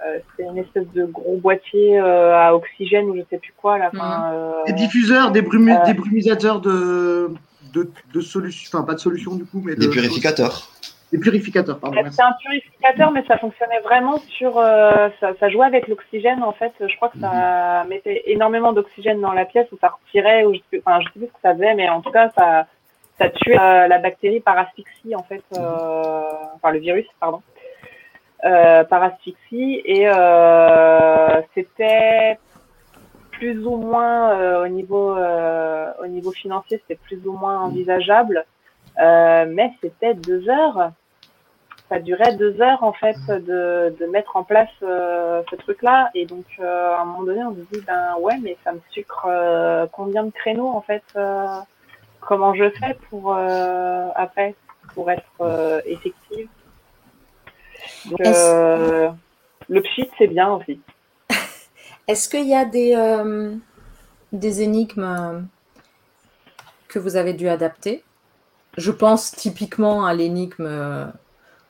euh, 0.07 0.17
c'était 0.37 0.49
une 0.49 0.57
espèce 0.57 0.87
de 0.93 1.05
gros 1.05 1.37
boîtier 1.37 1.99
euh, 1.99 2.35
à 2.35 2.55
oxygène 2.55 3.05
ou 3.09 3.15
je 3.15 3.21
sais 3.29 3.37
plus 3.37 3.53
quoi. 3.61 3.77
Là, 3.77 3.89
enfin, 3.93 4.31
euh, 4.33 4.51
Des 4.67 4.73
diffuseurs, 4.73 5.31
des, 5.31 5.41
brumu- 5.41 5.75
Euh. 5.79 5.85
des 5.85 5.93
brumisateurs 5.93 6.59
de, 6.61 7.29
de, 7.73 7.89
de 8.13 8.21
solutions, 8.21 8.69
enfin 8.73 8.85
pas 8.85 8.93
de 8.95 8.99
solutions 8.99 9.35
du 9.35 9.45
coup, 9.45 9.61
mais 9.63 9.75
Des 9.75 9.87
de, 9.87 9.91
purificateurs. 9.91 10.69
Des 11.11 11.19
purificateurs, 11.19 11.79
pardon. 11.79 11.97
C'était 12.09 12.23
un 12.23 12.33
purificateur, 12.41 13.11
mais 13.11 13.23
ça 13.27 13.37
fonctionnait 13.37 13.79
vraiment 13.81 14.17
sur. 14.37 14.57
euh, 14.57 15.09
ça, 15.19 15.33
ça 15.39 15.49
jouait 15.49 15.65
avec 15.67 15.87
l'oxygène, 15.87 16.43
en 16.43 16.51
fait. 16.51 16.73
Je 16.79 16.95
crois 16.97 17.09
que 17.09 17.19
ça 17.19 17.83
Mhm. 17.83 17.89
mettait 17.89 18.23
énormément 18.25 18.73
d'oxygène 18.73 19.21
dans 19.21 19.31
la 19.33 19.45
pièce, 19.45 19.67
ou 19.71 19.77
ça 19.79 19.89
retirait, 19.89 20.45
ou 20.45 20.53
je 20.55 20.79
enfin, 20.79 20.99
je 21.01 21.05
sais 21.05 21.19
plus 21.19 21.27
ce 21.27 21.33
que 21.33 21.39
ça 21.43 21.53
faisait, 21.53 21.75
mais 21.75 21.87
en 21.89 22.01
tout 22.01 22.11
cas, 22.11 22.31
ça, 22.35 22.65
ça 23.19 23.29
tuait 23.29 23.57
euh, 23.59 23.87
la 23.87 23.99
bactérie 23.99 24.39
par 24.39 24.57
asphyxie, 24.57 25.15
en 25.15 25.23
fait. 25.23 25.43
euh, 25.53 26.21
enfin, 26.55 26.71
le 26.71 26.79
virus, 26.79 27.05
pardon. 27.19 27.41
Euh, 28.43 28.83
par 28.83 29.01
asphyxie. 29.03 29.81
Et 29.85 30.07
euh, 30.07 31.41
c'était 31.53 32.37
plus 33.31 33.65
ou 33.65 33.75
moins, 33.77 34.31
euh, 34.31 34.65
au, 34.65 34.67
niveau, 34.67 35.15
euh, 35.15 35.91
au 36.01 36.07
niveau 36.07 36.31
financier, 36.31 36.79
c'était 36.81 36.99
plus 37.01 37.25
ou 37.27 37.33
moins 37.33 37.59
envisageable. 37.61 38.45
Euh, 38.99 39.45
mais 39.47 39.71
c'était 39.81 40.13
deux 40.13 40.49
heures. 40.49 40.91
Ça 41.89 41.99
durait 41.99 42.35
deux 42.35 42.59
heures 42.61 42.83
en 42.83 42.93
fait 42.93 43.17
de, 43.27 43.95
de 43.99 44.05
mettre 44.07 44.35
en 44.35 44.43
place 44.43 44.69
euh, 44.81 45.43
ce 45.49 45.55
truc-là. 45.55 46.09
Et 46.15 46.25
donc 46.25 46.45
euh, 46.59 46.93
à 46.95 47.01
un 47.01 47.05
moment 47.05 47.23
donné, 47.23 47.43
on 47.43 47.53
se 47.53 47.59
dit 47.71 47.83
ben 47.85 48.15
ouais, 48.19 48.37
mais 48.41 48.57
ça 48.63 48.71
me 48.71 48.79
sucre 48.91 49.27
combien 49.91 50.23
de 50.23 50.31
créneaux 50.31 50.69
en 50.69 50.81
fait 50.81 51.03
Comment 52.21 52.55
je 52.55 52.69
fais 52.71 52.97
pour 53.09 53.35
après 53.35 54.55
pour 54.93 55.11
être 55.11 55.83
effective? 55.85 56.49
Donc 58.05 58.21
euh, 58.21 59.09
le 59.69 59.81
pchit 59.81 60.09
c'est 60.17 60.27
bien 60.27 60.53
aussi. 60.53 60.79
Est-ce 62.07 62.29
qu'il 62.29 62.47
y 62.47 62.55
a 62.55 62.65
des, 62.65 62.95
euh, 62.95 63.55
des 64.31 64.61
énigmes 64.61 65.47
que 66.87 66.99
vous 66.99 67.15
avez 67.15 67.33
dû 67.33 67.47
adapter? 67.47 68.03
Je 68.77 68.91
pense 68.91 69.31
typiquement 69.31 70.05
à 70.05 70.13
l'énigme 70.13 70.65
euh, 70.65 71.05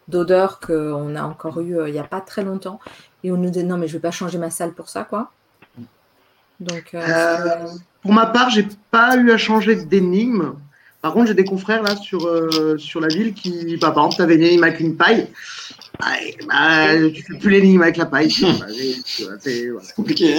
d'odeur 0.07 0.59
qu'on 0.59 1.15
a 1.15 1.23
encore 1.23 1.59
eu 1.61 1.77
euh, 1.77 1.89
il 1.89 1.93
n'y 1.93 1.99
a 1.99 2.03
pas 2.03 2.21
très 2.21 2.43
longtemps. 2.43 2.79
Et 3.23 3.31
on 3.31 3.37
nous 3.37 3.49
dit 3.49 3.63
non, 3.63 3.77
mais 3.77 3.87
je 3.87 3.93
ne 3.93 3.97
vais 3.97 4.01
pas 4.01 4.11
changer 4.11 4.37
ma 4.37 4.49
salle 4.49 4.73
pour 4.73 4.89
ça, 4.89 5.03
quoi. 5.03 5.31
Euh, 6.93 7.67
Pour 8.01 8.13
ma 8.13 8.27
part, 8.27 8.49
j'ai 8.49 8.67
pas 8.91 9.17
eu 9.17 9.31
à 9.31 9.37
changer 9.37 9.75
d'énigme. 9.75 10.53
Par 11.01 11.13
contre, 11.13 11.27
j'ai 11.27 11.33
des 11.33 11.43
confrères 11.43 11.83
là 11.83 11.95
sur, 11.95 12.19
la 12.27 13.07
ville 13.07 13.33
qui, 13.33 13.77
bah, 13.77 13.91
par 13.91 14.05
exemple, 14.05 14.15
tu 14.15 14.21
avais 14.21 14.35
une 14.35 14.43
énigme 14.43 14.63
avec 14.63 14.79
une 14.79 14.95
paille. 14.95 15.29
Ah, 15.99 16.15
bah, 16.47 17.09
tu 17.13 17.23
fais 17.23 17.37
plus 17.37 17.49
l'énigme 17.49 17.81
avec 17.81 17.97
la 17.97 18.05
paille. 18.05 18.29
Bah, 18.41 18.65
c'est 19.39 19.69
voilà. 19.69 19.87
compliqué. 19.95 20.37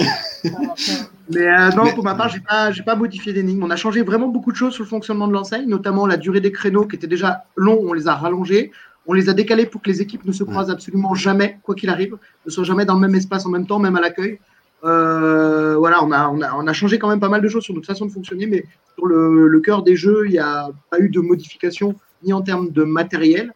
Mais 1.29 1.47
euh, 1.47 1.69
non, 1.71 1.93
pour 1.93 2.03
ma 2.03 2.15
part, 2.15 2.29
j'ai 2.29 2.39
pas, 2.39 2.71
j'ai 2.71 2.83
pas 2.83 2.95
modifié 2.95 3.33
d'énigme. 3.33 3.63
On 3.63 3.69
a 3.69 3.75
changé 3.75 4.01
vraiment 4.01 4.27
beaucoup 4.27 4.51
de 4.51 4.57
choses 4.57 4.73
sur 4.73 4.83
le 4.83 4.89
fonctionnement 4.89 5.27
de 5.27 5.33
l'enseigne, 5.33 5.67
notamment 5.67 6.05
la 6.05 6.17
durée 6.17 6.41
des 6.41 6.51
créneaux 6.51 6.85
qui 6.85 6.95
étaient 6.95 7.07
déjà 7.07 7.45
longs, 7.55 7.79
on 7.81 7.93
les 7.93 8.07
a 8.07 8.15
rallongés. 8.15 8.71
On 9.05 9.13
les 9.13 9.29
a 9.29 9.33
décalés 9.33 9.65
pour 9.65 9.81
que 9.81 9.89
les 9.89 10.01
équipes 10.01 10.25
ne 10.25 10.33
se 10.33 10.43
croisent 10.43 10.69
absolument 10.69 11.15
jamais, 11.15 11.59
quoi 11.63 11.75
qu'il 11.75 11.89
arrive, 11.89 12.17
ne 12.45 12.51
soient 12.51 12.65
jamais 12.65 12.83
dans 12.83 12.95
le 12.95 12.99
même 12.99 13.15
espace 13.15 13.45
en 13.45 13.49
même 13.49 13.65
temps, 13.65 13.79
même 13.79 13.95
à 13.95 14.01
l'accueil. 14.01 14.39
Euh, 14.83 15.75
voilà, 15.77 16.03
on 16.03 16.11
a, 16.11 16.27
on, 16.27 16.41
a, 16.41 16.53
on 16.55 16.67
a 16.67 16.73
changé 16.73 16.99
quand 16.99 17.07
même 17.07 17.19
pas 17.19 17.29
mal 17.29 17.41
de 17.41 17.47
choses 17.47 17.63
sur 17.63 17.73
notre 17.73 17.87
façon 17.87 18.05
de 18.05 18.11
fonctionner, 18.11 18.47
mais 18.47 18.65
sur 18.95 19.05
le, 19.05 19.47
le 19.47 19.59
cœur 19.61 19.81
des 19.83 19.95
jeux, 19.95 20.23
il 20.25 20.31
n'y 20.31 20.39
a 20.39 20.69
pas 20.89 20.99
eu 20.99 21.09
de 21.09 21.21
modification 21.21 21.95
ni 22.23 22.33
en 22.33 22.41
termes 22.41 22.69
de 22.71 22.83
matériel. 22.83 23.53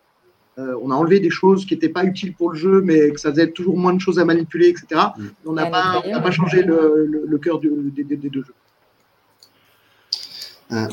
Euh, 0.59 0.75
on 0.83 0.91
a 0.91 0.95
enlevé 0.95 1.19
des 1.21 1.29
choses 1.29 1.65
qui 1.65 1.73
n'étaient 1.73 1.89
pas 1.89 2.03
utiles 2.03 2.33
pour 2.33 2.51
le 2.51 2.57
jeu, 2.57 2.81
mais 2.81 3.11
que 3.11 3.19
ça 3.19 3.31
faisait 3.31 3.51
toujours 3.51 3.77
moins 3.77 3.93
de 3.93 4.01
choses 4.01 4.19
à 4.19 4.25
manipuler, 4.25 4.67
etc. 4.67 5.01
Mm. 5.17 5.23
On 5.45 5.53
n'a 5.53 5.63
À 5.63 5.69
pas, 5.69 6.03
on 6.05 6.31
changé 6.31 6.61
le, 6.63 7.05
le, 7.09 7.25
le 7.25 7.37
cœur 7.37 7.59
du- 7.59 7.69
des, 7.95 8.03
des- 8.03 8.17
des 8.17 8.29
deux 8.29 8.43
jeux. 8.43 8.53
Euh, 10.73 10.87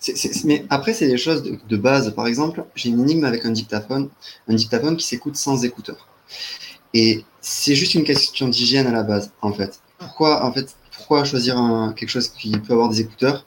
c'est- 0.00 0.44
mais 0.44 0.64
après, 0.68 0.94
c'est 0.94 1.06
des 1.06 1.16
choses 1.16 1.42
de, 1.42 1.58
de 1.68 1.76
base. 1.76 2.12
Par 2.14 2.26
exemple, 2.26 2.64
j'ai 2.74 2.88
une 2.90 3.00
énigme 3.00 3.24
avec 3.24 3.44
un 3.46 3.50
dictaphone, 3.50 4.08
un 4.48 4.54
dictaphone 4.54 4.96
qui 4.96 5.06
s'écoute 5.06 5.36
sans 5.36 5.64
écouteur. 5.64 6.08
Et 6.92 7.24
c'est 7.40 7.74
juste 7.74 7.94
une 7.94 8.04
question 8.04 8.48
d'hygiène 8.48 8.86
à 8.86 8.92
la 8.92 9.02
base, 9.02 9.32
en 9.42 9.52
fait. 9.52 9.80
Pourquoi, 9.98 10.44
en 10.44 10.52
fait, 10.52 10.76
pourquoi 10.96 11.24
choisir 11.24 11.56
un- 11.58 11.92
quelque 11.92 12.08
chose 12.10 12.28
qui 12.28 12.50
peut 12.58 12.72
avoir 12.72 12.88
des 12.88 13.00
écouteurs 13.00 13.44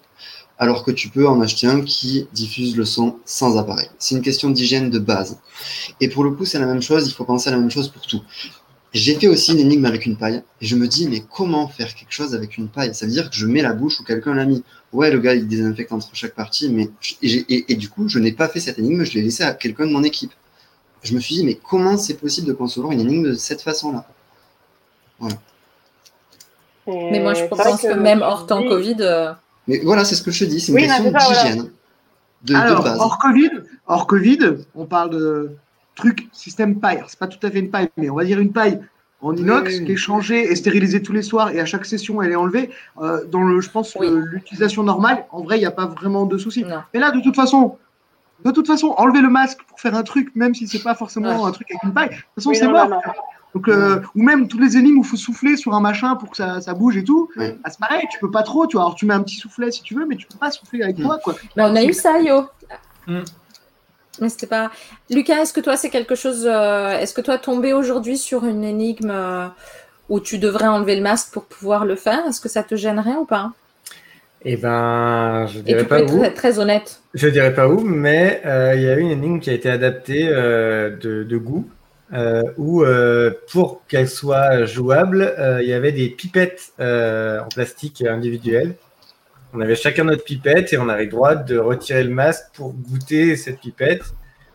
alors 0.59 0.83
que 0.83 0.91
tu 0.91 1.09
peux 1.09 1.27
en 1.27 1.39
acheter 1.41 1.67
un 1.67 1.81
qui 1.81 2.27
diffuse 2.33 2.75
le 2.75 2.85
son 2.85 3.17
sans 3.25 3.57
appareil 3.57 3.89
C'est 3.99 4.15
une 4.15 4.21
question 4.21 4.49
d'hygiène 4.49 4.89
de 4.89 4.99
base. 4.99 5.39
Et 6.01 6.09
pour 6.09 6.23
le 6.23 6.31
coup, 6.31 6.45
c'est 6.45 6.59
la 6.59 6.65
même 6.65 6.81
chose. 6.81 7.07
Il 7.07 7.13
faut 7.13 7.25
penser 7.25 7.49
à 7.49 7.51
la 7.51 7.57
même 7.59 7.69
chose 7.71 7.89
pour 7.89 8.01
tout. 8.07 8.21
J'ai 8.93 9.15
fait 9.15 9.27
aussi 9.27 9.51
une 9.53 9.59
énigme 9.59 9.85
avec 9.85 10.05
une 10.05 10.17
paille 10.17 10.41
et 10.61 10.65
je 10.65 10.75
me 10.75 10.87
dis 10.87 11.07
mais 11.07 11.21
comment 11.31 11.67
faire 11.67 11.93
quelque 11.93 12.11
chose 12.13 12.33
avec 12.33 12.57
une 12.57 12.69
paille? 12.69 12.95
Ça 12.95 13.05
veut 13.05 13.11
dire 13.11 13.29
que 13.29 13.35
je 13.35 13.45
mets 13.45 13.61
la 13.61 13.73
bouche 13.73 13.99
où 13.99 14.03
quelqu'un 14.03 14.33
l'a 14.33 14.45
mis. 14.45 14.63
Ouais, 14.93 15.11
le 15.11 15.19
gars 15.19 15.35
il 15.35 15.47
désinfecte 15.47 15.91
entre 15.91 16.09
chaque 16.13 16.33
partie, 16.33 16.69
mais 16.69 16.89
et, 17.21 17.27
j'ai- 17.27 17.45
et- 17.49 17.65
et 17.73 17.75
du 17.75 17.89
coup 17.89 18.07
je 18.07 18.17
n'ai 18.17 18.31
pas 18.31 18.47
fait 18.47 18.59
cette 18.61 18.79
énigme, 18.79 19.03
je 19.03 19.13
l'ai 19.13 19.21
laissé 19.21 19.43
à 19.43 19.53
quelqu'un 19.53 19.85
de 19.87 19.91
mon 19.91 20.03
équipe. 20.03 20.31
Je 21.03 21.13
me 21.13 21.19
suis 21.19 21.35
dit 21.35 21.45
mais 21.45 21.55
comment 21.55 21.97
c'est 21.97 22.15
possible 22.15 22.47
de 22.47 22.53
concevoir 22.53 22.93
une 22.93 23.01
énigme 23.01 23.23
de 23.29 23.35
cette 23.35 23.61
façon-là? 23.61 24.07
Mais 27.11 27.19
moi, 27.19 27.33
je 27.33 27.43
pense 27.63 27.81
que, 27.81 27.93
même 27.93 28.21
hors 28.21 28.45
temps 28.47 28.63
Covid, 28.63 28.95
euh, 29.01 29.33
Mais 29.67 29.79
voilà, 29.83 30.05
c'est 30.05 30.15
ce 30.15 30.23
que 30.23 30.31
je 30.31 30.45
te 30.45 30.49
dis, 30.49 30.59
c'est 30.59 30.71
une 30.71 30.77
Oui, 30.77 30.87
question 30.87 31.11
d'hygiène, 31.11 31.69
de, 32.43 32.53
de 32.53 32.55
Alors, 32.55 32.83
base. 32.83 32.99
hors 32.99 33.17
Covid, 33.17 33.49
hors 33.87 34.07
Covid, 34.07 34.39
on 34.75 34.85
parle 34.85 35.09
de 35.11 35.51
truc 35.95 36.27
système 36.31 36.79
paille. 36.79 37.03
C'est 37.07 37.19
pas 37.19 37.27
tout 37.27 37.45
à 37.45 37.51
fait 37.51 37.59
une 37.59 37.69
paille, 37.69 37.89
mais 37.97 38.09
on 38.09 38.15
va 38.15 38.23
dire 38.23 38.39
une 38.39 38.51
paille 38.53 38.79
en 39.21 39.35
inox 39.35 39.69
Oui, 39.71 39.77
oui. 39.79 39.85
qui 39.85 39.91
est 39.93 39.97
changée 39.97 40.51
et 40.51 40.55
stérilisée 40.55 41.01
tous 41.01 41.11
les 41.11 41.23
soirs 41.23 41.49
et 41.49 41.59
à 41.59 41.65
chaque 41.65 41.85
session 41.85 42.21
elle 42.21 42.31
est 42.31 42.35
enlevée. 42.35 42.69
Euh, 43.01 43.25
dans 43.25 43.41
le, 43.43 43.59
je 43.61 43.69
pense, 43.69 43.95
Oui. 43.99 44.07
le- 44.09 44.19
l'utilisation 44.19 44.83
normale, 44.83 45.25
en 45.31 45.41
vrai, 45.41 45.57
il 45.57 45.61
n'y 45.61 45.65
a 45.65 45.71
pas 45.71 45.87
vraiment 45.87 46.25
de 46.25 46.37
souci. 46.37 46.63
Mais 46.93 46.99
là, 46.99 47.11
de 47.11 47.19
toute 47.21 47.35
façon, 47.35 47.77
de 48.45 48.51
toute 48.51 48.67
façon, 48.67 48.93
enlever 48.97 49.21
le 49.21 49.29
masque 49.29 49.59
pour 49.67 49.79
faire 49.79 49.95
un 49.95 50.03
truc, 50.03 50.29
même 50.35 50.53
si 50.53 50.67
c'est 50.67 50.83
pas 50.83 50.93
forcément 50.93 51.41
Ouais. 51.41 51.47
un 51.49 51.51
truc 51.51 51.67
avec 51.71 51.83
une 51.83 51.93
paille, 51.93 52.09
de 52.09 52.13
toute 52.15 52.23
façon, 52.35 52.49
Oui, 52.51 52.55
c'est 52.55 52.65
non, 52.67 52.71
mort. 52.73 52.87
non, 52.89 52.95
non. 52.97 53.01
Donc, 53.57 53.67
euh, 53.69 53.99
ou 54.15 54.23
même 54.23 54.47
tous 54.47 54.59
les 54.59 54.77
énigmes 54.77 54.99
où 54.99 55.03
il 55.03 55.07
faut 55.07 55.17
souffler 55.17 55.57
sur 55.57 55.73
un 55.73 55.79
machin 55.81 56.15
pour 56.15 56.29
que 56.31 56.37
ça, 56.37 56.61
ça 56.61 56.73
bouge 56.73 56.95
et 56.97 57.03
tout, 57.03 57.29
Ouais. 57.37 57.57
ah, 57.63 57.69
c'est 57.69 57.79
pareil, 57.79 58.05
tu 58.11 58.19
peux 58.19 58.29
pas 58.31 58.43
trop, 58.43 58.67
tu 58.67 58.77
vois. 58.77 58.83
Alors, 58.85 58.95
tu 58.95 59.05
mets 59.05 59.13
un 59.13 59.23
petit 59.23 59.35
soufflet 59.37 59.71
si 59.71 59.81
tu 59.81 59.95
veux, 59.95 60.05
mais 60.05 60.15
tu 60.15 60.27
peux 60.27 60.37
pas 60.37 60.51
souffler 60.51 60.83
avec 60.83 60.97
Mm. 60.99 61.03
toi, 61.03 61.19
quoi. 61.23 61.35
Mais 61.55 61.63
on 61.63 61.75
a 61.75 61.83
eu 61.83 61.93
ça, 61.93 62.19
Yo. 62.19 62.45
Hmm. 63.07 63.21
Mais 64.19 64.29
c'était 64.29 64.47
pas. 64.47 64.71
Lucas, 65.09 65.41
est-ce 65.41 65.53
que 65.53 65.61
toi, 65.61 65.77
c'est 65.77 65.89
quelque 65.89 66.15
chose. 66.15 66.45
euh, 66.47 66.89
Est-ce 66.99 67.13
que 67.13 67.21
toi, 67.21 67.37
tomber 67.37 67.73
aujourd'hui 67.73 68.17
sur 68.17 68.45
une 68.45 68.63
énigme 68.63 69.11
euh, 69.11 69.47
où 70.09 70.19
tu 70.19 70.37
devrais 70.39 70.67
enlever 70.67 70.95
le 70.95 71.01
masque 71.03 71.31
pour 71.33 71.45
pouvoir 71.45 71.85
le 71.85 71.95
faire, 71.95 72.25
est-ce 72.27 72.41
que 72.41 72.49
ça 72.49 72.63
te 72.63 72.75
gênerait 72.75 73.15
ou 73.15 73.25
pas? 73.25 73.51
Eh 74.45 74.55
ben, 74.55 75.45
je 75.47 75.59
Et 75.59 75.61
dirais 75.63 75.77
tu 75.79 75.83
peux 75.85 75.89
pas 75.89 75.99
être 76.01 76.13
où. 76.13 76.19
très, 76.19 76.33
très 76.33 76.59
honnête. 76.59 77.01
Je 77.13 77.27
dirais 77.27 77.53
pas 77.53 77.67
où, 77.67 77.81
mais 77.81 78.41
euh, 78.45 78.73
il 78.75 78.81
y 78.83 78.87
a 78.87 78.95
eu 78.95 79.01
une 79.01 79.11
énigme 79.11 79.39
qui 79.39 79.49
a 79.49 79.53
été 79.53 79.69
adaptée 79.69 80.27
euh, 80.31 80.95
de, 80.95 81.23
de 81.23 81.37
goût, 81.37 81.67
euh, 81.67 81.76
où 82.57 82.83
euh, 82.83 83.31
pour 83.51 83.85
qu'elle 83.87 84.07
soit 84.09 84.65
jouable, 84.65 85.21
euh, 85.37 85.61
il 85.61 85.67
y 85.67 85.73
avait 85.73 85.91
des 85.91 86.09
pipettes 86.09 86.71
euh, 86.79 87.41
en 87.41 87.47
plastique 87.47 88.01
individuelles. 88.01 88.75
On 89.53 89.61
avait 89.61 89.75
chacun 89.75 90.03
notre 90.05 90.23
pipette 90.23 90.73
et 90.73 90.77
on 90.77 90.89
avait 90.89 91.05
le 91.05 91.11
droit 91.11 91.35
de 91.35 91.57
retirer 91.57 92.03
le 92.03 92.09
masque 92.09 92.45
pour 92.53 92.73
goûter 92.73 93.35
cette 93.35 93.59
pipette, 93.59 94.03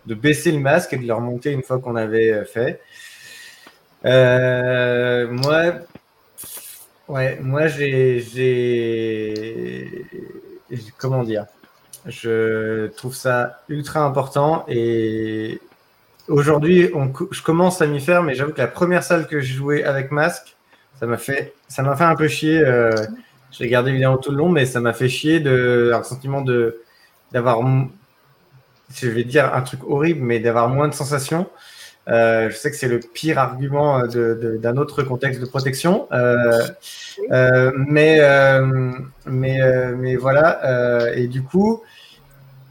de 0.07 0.15
baisser 0.15 0.53
le 0.53 0.61
masque 0.61 0.93
et 0.93 0.99
de 0.99 1.07
le 1.07 1.15
remonter 1.15 1.51
une 1.53 1.63
fois 1.63 1.79
qu'on 1.79 1.97
avait 1.97 2.33
euh, 2.33 2.45
fait. 2.45 2.81
Euh, 4.05 5.29
moi, 5.29 5.75
ouais, 7.09 7.39
moi 7.41 7.67
j'ai- 7.69 8.23
comment 10.99 11.23
dire, 11.23 11.47
je 12.07 12.89
trouve 12.89 13.15
ça 13.15 13.63
ultra 13.69 14.01
important 14.01 14.65
et 14.69 15.61
aujourd'hui, 16.29 16.91
je 17.31 17.43
commence 17.43 17.83
à 17.83 17.87
m'y 17.87 18.01
faire, 18.01 18.23
mais 18.23 18.35
j'avoue 18.35 18.53
que 18.53 18.61
la 18.61 18.67
première 18.67 19.03
salle 19.03 19.27
que 19.27 19.41
j'ai 19.41 19.55
joué 19.55 19.85
avec 19.85 20.11
masque, 20.11 20.57
ça 20.99 21.07
m'a 21.07 21.17
fait, 21.17 21.55
ça 21.69 21.83
m'a 21.83 21.97
fait 21.97 22.05
un 22.05 22.15
peu 22.15 22.29
chier. 22.29 22.61
euh, 22.61 22.93
j'ai 23.51 23.69
gardé 23.69 23.91
évidemment 23.91 24.19
tout 24.19 24.31
le 24.31 24.39
long, 24.39 24.49
mais 24.49 24.65
ça 24.65 24.81
m'a 24.81 24.93
fait 24.93 25.09
chier 25.09 25.41
de, 25.41 25.91
le 25.93 26.03
sentiment 26.05 26.41
de, 26.41 26.81
d'avoir, 27.33 27.61
je 28.95 29.09
vais 29.09 29.25
dire 29.25 29.53
un 29.55 29.63
truc 29.63 29.81
horrible, 29.87 30.23
mais 30.23 30.39
d'avoir 30.39 30.69
moins 30.69 30.89
de 30.89 30.95
sensations. 30.95 31.49
Euh, 32.09 32.51
je 32.51 32.57
sais 32.57 32.71
que 32.71 32.77
c'est 32.77 32.89
le 32.89 32.99
pire 32.99 33.39
argument 33.39 34.01
euh, 34.01 34.59
d'un 34.59 34.77
autre 34.77 35.03
contexte 35.03 35.41
de 35.41 35.47
protection, 35.47 36.09
mais, 36.11 38.21
mais, 39.27 39.61
mais 39.97 40.17
voilà. 40.17 41.15
et 41.15 41.27
du 41.27 41.43
coup, 41.43 41.83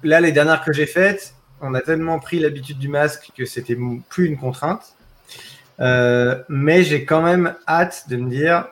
là, 0.04 0.20
les 0.20 0.32
dernières 0.32 0.64
que 0.64 0.74
j'ai 0.74 0.86
faites, 0.86 1.34
on 1.62 1.74
a 1.74 1.82
tellement 1.82 2.20
pris 2.20 2.40
l'habitude 2.40 2.78
du 2.78 2.88
masque 2.88 3.32
que 3.38 3.46
c'était 3.46 3.78
plus 4.10 4.28
une 4.28 4.38
contrainte. 4.38 4.96
Euh, 5.80 6.42
mais 6.50 6.84
j'ai 6.84 7.06
quand 7.06 7.22
même 7.22 7.56
hâte 7.68 8.06
de 8.10 8.18
me 8.18 8.30
dire, 8.30 8.68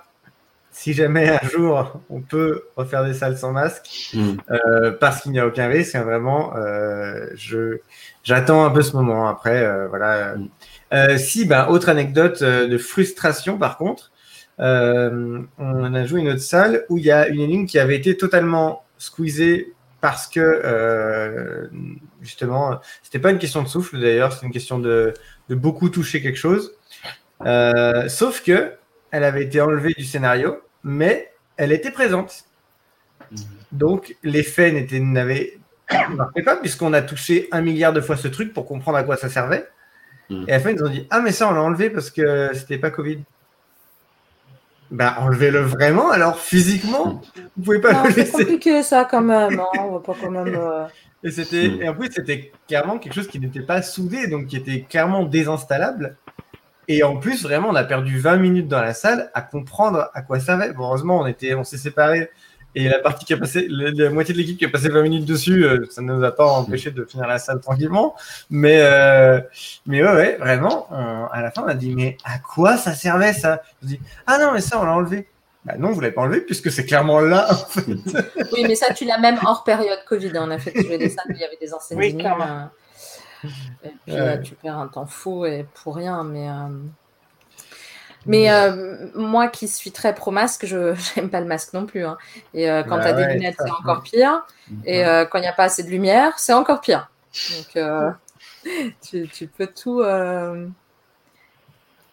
si 0.71 0.93
jamais 0.93 1.29
un 1.29 1.47
jour 1.47 1.99
on 2.09 2.21
peut 2.21 2.65
refaire 2.75 3.03
des 3.03 3.13
salles 3.13 3.37
sans 3.37 3.51
masque, 3.51 4.09
Mm. 4.13 4.37
euh, 4.51 4.91
parce 4.91 5.21
qu'il 5.21 5.31
n'y 5.31 5.39
a 5.39 5.47
aucun 5.47 5.67
risque, 5.67 5.95
hein, 5.95 6.03
vraiment, 6.03 6.55
euh, 6.55 7.27
je 7.35 7.79
j'attends 8.23 8.65
un 8.65 8.69
peu 8.69 8.81
ce 8.81 8.95
moment. 8.95 9.27
Après, 9.27 9.87
voilà. 9.87 10.35
Mm. 10.35 10.49
Euh, 10.93 11.17
si, 11.17 11.45
ben, 11.45 11.67
autre 11.67 11.89
anecdote 11.89 12.43
de 12.43 12.77
frustration, 12.77 13.57
par 13.57 13.77
contre, 13.77 14.11
on 14.59 15.93
a 15.93 16.05
joué 16.05 16.21
une 16.21 16.29
autre 16.29 16.41
salle 16.41 16.85
où 16.89 16.97
il 16.97 17.05
y 17.05 17.11
a 17.11 17.27
une 17.27 17.39
énigme 17.39 17.65
qui 17.65 17.79
avait 17.79 17.95
été 17.95 18.17
totalement 18.17 18.83
squeezée 18.97 19.73
parce 20.01 20.27
que 20.27 20.39
euh, 20.39 21.67
justement, 22.21 22.79
c'était 23.03 23.19
pas 23.19 23.31
une 23.31 23.39
question 23.39 23.63
de 23.63 23.67
souffle 23.67 23.99
d'ailleurs, 23.99 24.33
c'est 24.33 24.45
une 24.45 24.51
question 24.51 24.79
de, 24.79 25.13
de 25.49 25.55
beaucoup 25.55 25.89
toucher 25.89 26.21
quelque 26.21 26.37
chose. 26.37 26.73
Euh, 27.45 28.07
sauf 28.09 28.43
que 28.43 28.73
elle 29.11 29.23
avait 29.23 29.43
été 29.43 29.61
enlevée 29.61 29.93
du 29.97 30.05
scénario, 30.05 30.61
mais 30.83 31.33
elle 31.57 31.71
était 31.71 31.91
présente. 31.91 32.45
Donc 33.71 34.15
l'effet 34.23 34.71
n'était 34.71 34.99
n'avait 34.99 35.57
marquait 36.09 36.43
pas 36.43 36.55
puisqu'on 36.55 36.93
a 36.93 37.01
touché 37.01 37.47
un 37.51 37.61
milliard 37.61 37.93
de 37.93 38.01
fois 38.01 38.17
ce 38.17 38.27
truc 38.27 38.53
pour 38.53 38.65
comprendre 38.65 38.97
à 38.97 39.03
quoi 39.03 39.17
ça 39.17 39.29
servait. 39.29 39.67
Mm. 40.29 40.45
Et 40.47 40.51
à 40.51 40.57
la 40.57 40.59
fin 40.59 40.71
ils 40.71 40.83
ont 40.83 40.89
dit 40.89 41.07
ah 41.09 41.21
mais 41.21 41.31
ça 41.31 41.49
on 41.49 41.53
l'a 41.53 41.61
enlevé 41.61 41.89
parce 41.89 42.09
que 42.09 42.51
c'était 42.53 42.77
pas 42.77 42.91
Covid. 42.91 43.19
Bah 44.91 45.17
enlevez-le 45.19 45.59
vraiment 45.59 46.09
alors 46.09 46.37
physiquement 46.39 47.21
vous 47.57 47.63
pouvez 47.63 47.79
pas 47.79 47.93
Non, 47.93 48.03
le 48.05 48.11
c'est 48.11 48.21
laisser. 48.21 48.31
compliqué 48.31 48.81
ça 48.83 49.05
quand 49.05 49.21
même. 49.21 49.59
hein, 49.59 49.67
On 49.79 49.91
va 49.93 49.99
pas 49.99 50.15
quand 50.19 50.31
même. 50.31 50.55
euh, 50.55 50.85
Et 51.23 51.31
c'était 51.31 51.67
Mm. 51.69 51.81
et 51.81 51.89
en 51.89 51.93
plus 51.93 52.11
c'était 52.11 52.51
clairement 52.67 52.97
quelque 52.97 53.13
chose 53.13 53.27
qui 53.27 53.39
n'était 53.39 53.61
pas 53.61 53.81
soudé 53.81 54.27
donc 54.27 54.47
qui 54.47 54.55
était 54.57 54.81
clairement 54.89 55.23
désinstallable. 55.25 56.15
Et 56.87 57.03
en 57.03 57.17
plus 57.17 57.43
vraiment 57.43 57.69
on 57.69 57.75
a 57.75 57.83
perdu 57.83 58.17
20 58.17 58.37
minutes 58.37 58.67
dans 58.67 58.81
la 58.81 58.93
salle 58.95 59.29
à 59.35 59.41
comprendre 59.41 60.09
à 60.15 60.21
quoi 60.23 60.39
ça 60.39 60.45
servait. 60.57 60.73
Bon, 60.73 60.85
heureusement 60.85 61.19
on 61.19 61.27
était 61.27 61.53
on 61.53 61.63
s'est 61.63 61.77
séparés 61.77 62.29
et 62.75 62.87
la 62.87 62.99
partie 62.99 63.25
qui 63.25 63.33
a 63.33 63.37
passé 63.37 63.67
la, 63.69 63.91
la 63.91 64.09
moitié 64.11 64.33
de 64.33 64.39
l'équipe 64.39 64.57
qui 64.57 64.65
a 64.65 64.69
passé 64.69 64.89
20 64.89 65.01
minutes 65.01 65.25
dessus 65.25 65.65
euh, 65.65 65.85
ça 65.89 66.01
ne 66.01 66.13
nous 66.13 66.23
a 66.23 66.31
pas 66.31 66.45
empêché 66.45 66.91
de 66.91 67.03
finir 67.05 67.25
la 67.27 67.39
salle 67.39 67.59
tranquillement. 67.61 68.15
Mais 68.49 68.79
euh, 68.81 69.41
mais 69.85 70.03
ouais 70.03 70.13
ouais 70.15 70.37
vraiment 70.37 70.87
on- 70.91 71.25
à 71.31 71.41
la 71.41 71.51
fin 71.51 71.63
on 71.63 71.67
a 71.67 71.73
dit 71.73 71.95
mais 71.95 72.17
à 72.23 72.37
quoi 72.39 72.77
ça 72.77 72.93
servait 72.93 73.33
ça? 73.33 73.61
Je 73.81 73.87
dis 73.87 73.99
ah 74.27 74.37
non 74.39 74.51
mais 74.53 74.61
ça 74.61 74.79
on 74.79 74.85
l'a 74.85 74.93
enlevé. 74.93 75.27
Bah 75.65 75.73
non 75.77 75.91
vous 75.91 75.99
l'avez 75.99 76.13
pas 76.13 76.21
enlevé 76.21 76.41
puisque 76.41 76.71
c'est 76.71 76.85
clairement 76.85 77.19
là 77.19 77.47
en 77.51 77.55
fait. 77.55 77.85
Oui, 78.53 78.63
mais 78.67 78.75
ça, 78.75 78.93
tu 78.93 79.03
l'as 79.05 79.17
même 79.19 79.37
hors 79.45 79.63
période 79.63 79.99
Covid. 80.07 80.29
hein. 80.37 80.45
On 80.47 80.51
a 80.51 80.57
fait 80.59 80.73
jouer 80.81 80.97
des 80.97 81.09
salles 81.09 81.25
où 81.29 81.33
il 81.33 81.39
y 81.39 81.43
avait 81.43 81.57
des 81.59 81.73
anciennes 81.73 81.99
Oui, 81.99 82.15
clairement. 82.15 82.69
euh, 83.43 83.47
Et 83.83 83.89
puis 84.05 84.13
Ouais. 84.15 84.19
là, 84.25 84.37
tu 84.37 84.55
perds 84.55 84.77
un 84.77 84.87
temps 84.87 85.05
fou 85.05 85.45
et 85.45 85.65
pour 85.83 85.95
rien. 85.95 86.23
Mais, 86.23 86.49
euh, 86.49 86.53
mais 88.25 88.51
euh, 88.51 89.07
moi 89.15 89.47
qui 89.47 89.67
suis 89.67 89.91
très 89.91 90.13
pro-masque, 90.13 90.65
je 90.65 90.93
n'aime 91.15 91.29
pas 91.29 91.39
le 91.39 91.47
masque 91.47 91.73
non 91.73 91.85
plus. 91.85 92.05
hein. 92.05 92.17
Et 92.53 92.69
euh, 92.69 92.83
quand 92.83 92.97
Bah 92.97 93.03
tu 93.03 93.07
as 93.09 93.13
des 93.13 93.25
lunettes, 93.25 93.55
c'est 93.57 93.71
encore 93.71 94.01
pire. 94.03 94.45
Et 94.85 95.05
euh, 95.05 95.25
quand 95.25 95.37
il 95.39 95.41
n'y 95.41 95.47
a 95.47 95.53
pas 95.53 95.63
assez 95.65 95.83
de 95.83 95.89
lumière, 95.89 96.37
c'est 96.39 96.53
encore 96.53 96.81
pire. 96.81 97.09
Donc, 97.55 97.75
euh, 97.77 98.11
tu, 99.01 99.27
tu 99.29 99.47
peux 99.47 99.67
tout. 99.67 100.03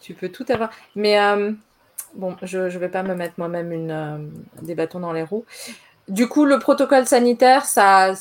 tu 0.00 0.14
peux 0.14 0.28
tout 0.28 0.44
avoir. 0.48 0.70
Mais 0.94 1.18
bon, 2.14 2.36
je 2.42 2.58
ne 2.58 2.78
vais 2.78 2.88
pas 2.88 3.02
me 3.02 3.14
mettre 3.14 3.34
moi-même 3.38 3.72
une, 3.72 4.30
des 4.62 4.74
bâtons 4.74 5.00
dans 5.00 5.12
les 5.12 5.22
roues. 5.22 5.44
Du 6.08 6.28
coup, 6.28 6.44
le 6.44 6.58
protocole 6.58 7.06
sanitaire, 7.06 7.64
ça, 7.64 8.12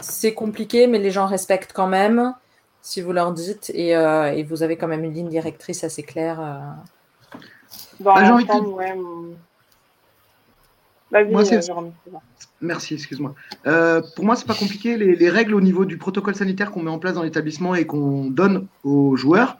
c'est 0.00 0.34
compliqué, 0.34 0.86
mais 0.86 0.98
les 0.98 1.10
gens 1.10 1.26
respectent 1.26 1.72
quand 1.72 1.86
même, 1.86 2.34
si 2.82 3.00
vous 3.00 3.12
leur 3.12 3.32
dites, 3.32 3.70
et, 3.74 3.96
euh, 3.96 4.32
et 4.32 4.42
vous 4.42 4.62
avez 4.62 4.76
quand 4.76 4.88
même 4.88 5.04
une 5.04 5.14
ligne 5.14 5.28
directrice 5.28 5.84
assez 5.84 6.02
claire. 6.02 6.40
euh. 6.40 6.58
Dans 8.00 8.12
Ah, 8.14 8.24
j'ai 8.24 8.32
envie 8.32 8.44
de 8.44 8.48
l'ensemble, 8.48 8.68
ouais. 8.74 8.94
mon- 8.94 9.36
Vas-y, 11.10 11.30
Moi, 11.30 11.44
c'est- 11.44 11.70
euh, 11.70 11.74
bon. 11.74 12.20
Merci, 12.62 12.94
excuse-moi. 12.94 13.34
Euh, 13.66 14.00
pour 14.16 14.24
moi, 14.24 14.34
c'est 14.34 14.46
pas 14.46 14.54
compliqué. 14.54 14.96
Les, 14.96 15.14
les 15.14 15.28
règles 15.30 15.54
au 15.54 15.60
niveau 15.60 15.84
du 15.84 15.98
protocole 15.98 16.34
sanitaire 16.34 16.70
qu'on 16.70 16.82
met 16.82 16.90
en 16.90 16.98
place 16.98 17.14
dans 17.14 17.22
l'établissement 17.22 17.74
et 17.74 17.86
qu'on 17.86 18.26
donne 18.30 18.66
aux 18.82 19.14
joueurs, 19.16 19.58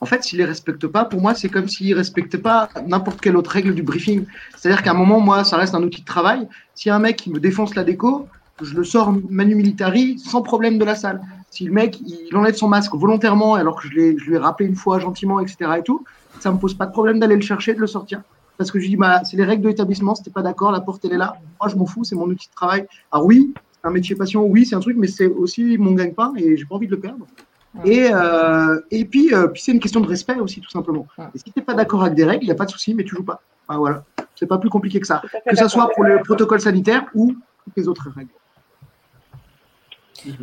en 0.00 0.06
fait, 0.06 0.22
s'ils 0.22 0.38
les 0.38 0.44
respectent 0.44 0.86
pas, 0.86 1.04
pour 1.04 1.20
moi, 1.20 1.34
c'est 1.34 1.48
comme 1.48 1.66
s'ils 1.68 1.94
respectaient 1.94 2.38
pas 2.38 2.68
n'importe 2.86 3.20
quelle 3.20 3.36
autre 3.36 3.50
règle 3.50 3.74
du 3.74 3.82
briefing. 3.82 4.26
C'est-à-dire 4.56 4.82
qu'à 4.82 4.92
un 4.92 4.94
moment, 4.94 5.18
moi, 5.18 5.44
ça 5.44 5.56
reste 5.56 5.74
un 5.74 5.82
outil 5.82 6.02
de 6.02 6.06
travail. 6.06 6.46
Si 6.74 6.88
un 6.88 6.98
mec 7.00 7.16
qui 7.16 7.30
me 7.30 7.40
défonce 7.40 7.74
la 7.74 7.82
déco, 7.84 8.28
je 8.60 8.74
le 8.74 8.84
sors 8.84 9.12
manu 9.28 9.54
militari 9.56 10.18
sans 10.20 10.42
problème 10.42 10.78
de 10.78 10.84
la 10.84 10.94
salle. 10.94 11.20
Si 11.52 11.64
le 11.64 11.72
mec 11.72 12.00
il 12.00 12.34
enlève 12.34 12.54
son 12.54 12.66
masque 12.66 12.94
volontairement 12.94 13.54
alors 13.54 13.76
que 13.80 13.86
je, 13.86 13.92
l'ai- 13.94 14.16
je 14.18 14.24
lui 14.24 14.36
ai 14.36 14.38
rappelé 14.38 14.68
une 14.68 14.74
fois 14.74 14.98
gentiment, 14.98 15.38
etc. 15.38 15.70
et 15.78 15.82
tout, 15.82 16.02
ça 16.40 16.50
me 16.50 16.56
pose 16.56 16.72
pas 16.72 16.86
de 16.86 16.92
problème 16.92 17.20
d'aller 17.20 17.36
le 17.36 17.42
chercher, 17.42 17.74
de 17.74 17.78
le 17.80 17.86
sortir. 17.86 18.22
Parce 18.56 18.70
que 18.70 18.80
je 18.80 18.88
dis, 18.88 18.96
bah, 18.96 19.22
c'est 19.24 19.36
les 19.36 19.44
règles 19.44 19.62
de 19.62 19.68
l'établissement, 19.68 20.14
si 20.14 20.22
t'es 20.22 20.30
pas 20.30 20.40
d'accord, 20.42 20.72
la 20.72 20.80
porte 20.80 21.04
elle 21.04 21.12
est 21.12 21.18
là. 21.18 21.36
Moi, 21.60 21.68
je 21.68 21.76
m'en 21.76 21.84
fous, 21.84 22.04
c'est 22.04 22.14
mon 22.16 22.24
outil 22.24 22.48
de 22.48 22.54
travail. 22.54 22.86
Alors 23.10 23.26
oui, 23.26 23.52
c'est 23.72 23.86
un 23.86 23.90
métier 23.90 24.16
passion, 24.16 24.46
oui, 24.46 24.64
c'est 24.64 24.74
un 24.74 24.80
truc, 24.80 24.96
mais 24.98 25.08
c'est 25.08 25.26
aussi 25.26 25.76
mon 25.76 25.92
gagne-pain 25.92 26.32
et 26.38 26.56
j'ai 26.56 26.64
pas 26.64 26.76
envie 26.76 26.86
de 26.86 26.92
le 26.92 27.00
perdre. 27.00 27.26
Et, 27.84 28.08
euh, 28.12 28.80
et 28.90 29.04
puis, 29.04 29.34
euh, 29.34 29.48
puis 29.48 29.60
c'est 29.62 29.72
une 29.72 29.80
question 29.80 30.00
de 30.00 30.06
respect 30.06 30.38
aussi, 30.38 30.60
tout 30.60 30.70
simplement. 30.70 31.06
Et 31.34 31.38
si 31.38 31.50
t'es 31.52 31.60
pas 31.62 31.74
d'accord 31.74 32.02
avec 32.02 32.14
des 32.14 32.24
règles, 32.24 32.44
il 32.44 32.46
n'y 32.46 32.52
a 32.52 32.54
pas 32.54 32.66
de 32.66 32.70
souci, 32.70 32.94
mais 32.94 33.04
tu 33.04 33.14
joues 33.14 33.24
pas. 33.24 33.42
Enfin, 33.68 33.78
voilà. 33.78 34.04
C'est 34.36 34.46
pas 34.46 34.58
plus 34.58 34.70
compliqué 34.70 35.00
que 35.00 35.06
ça. 35.06 35.22
Que 35.22 35.28
ça 35.30 35.64
d'accord. 35.64 35.70
soit 35.70 35.88
pour 35.94 36.04
le 36.04 36.18
protocole 36.22 36.60
sanitaire 36.60 37.06
ou 37.14 37.34
toutes 37.64 37.76
les 37.76 37.88
autres 37.88 38.08
règles. 38.14 38.30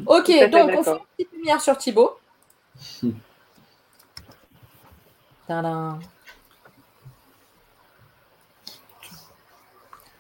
Ok, 0.06 0.30
à 0.30 0.34
fait 0.34 0.50
donc 0.50 0.70
on 0.78 0.84
fait 0.84 0.92
une 0.92 1.00
petite 1.18 1.32
lumière 1.34 1.62
sur 1.62 1.78
Thibaut. 1.78 2.18
Tadam. 5.48 6.00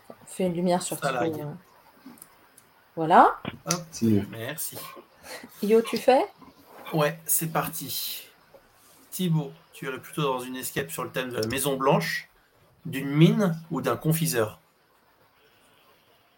On 0.10 0.14
fait 0.26 0.48
une 0.48 0.54
lumière 0.54 0.82
sur 0.82 1.00
Thibaut. 1.00 1.54
Voilà. 2.96 3.40
Hop, 3.66 3.82
merci. 4.32 4.78
Yo, 5.64 5.82
tu 5.82 5.98
fais? 5.98 6.26
Ouais, 6.94 7.20
c'est 7.26 7.52
parti. 7.52 8.28
Thibaut, 9.12 9.52
tu 9.74 9.86
irais 9.86 10.00
plutôt 10.00 10.24
dans 10.24 10.40
une 10.40 10.56
escape 10.56 10.90
sur 10.92 11.04
le 11.04 11.10
thème 11.10 11.30
de 11.30 11.38
la 11.38 11.48
Maison 11.48 11.78
Blanche, 11.78 12.28
d'une 12.86 13.10
mine 13.10 13.58
ou 13.72 13.82
d'un 13.82 13.96
confiseur? 13.96 14.60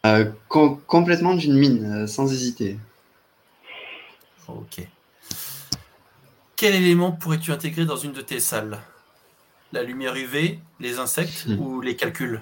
Euh, 0.05 0.31
com- 0.47 0.79
complètement 0.87 1.35
d'une 1.35 1.55
mine, 1.57 2.03
euh, 2.03 2.07
sans 2.07 2.31
hésiter. 2.31 2.77
Ok. 4.57 4.87
Quel 6.55 6.75
élément 6.75 7.11
pourrais-tu 7.11 7.51
intégrer 7.51 7.85
dans 7.85 7.95
une 7.97 8.13
de 8.13 8.21
tes 8.21 8.39
salles? 8.39 8.79
La 9.71 9.83
lumière 9.83 10.15
UV, 10.15 10.59
les 10.79 10.99
insectes 10.99 11.45
Hmm. 11.47 11.59
ou 11.59 11.81
les 11.81 11.95
calculs? 11.95 12.41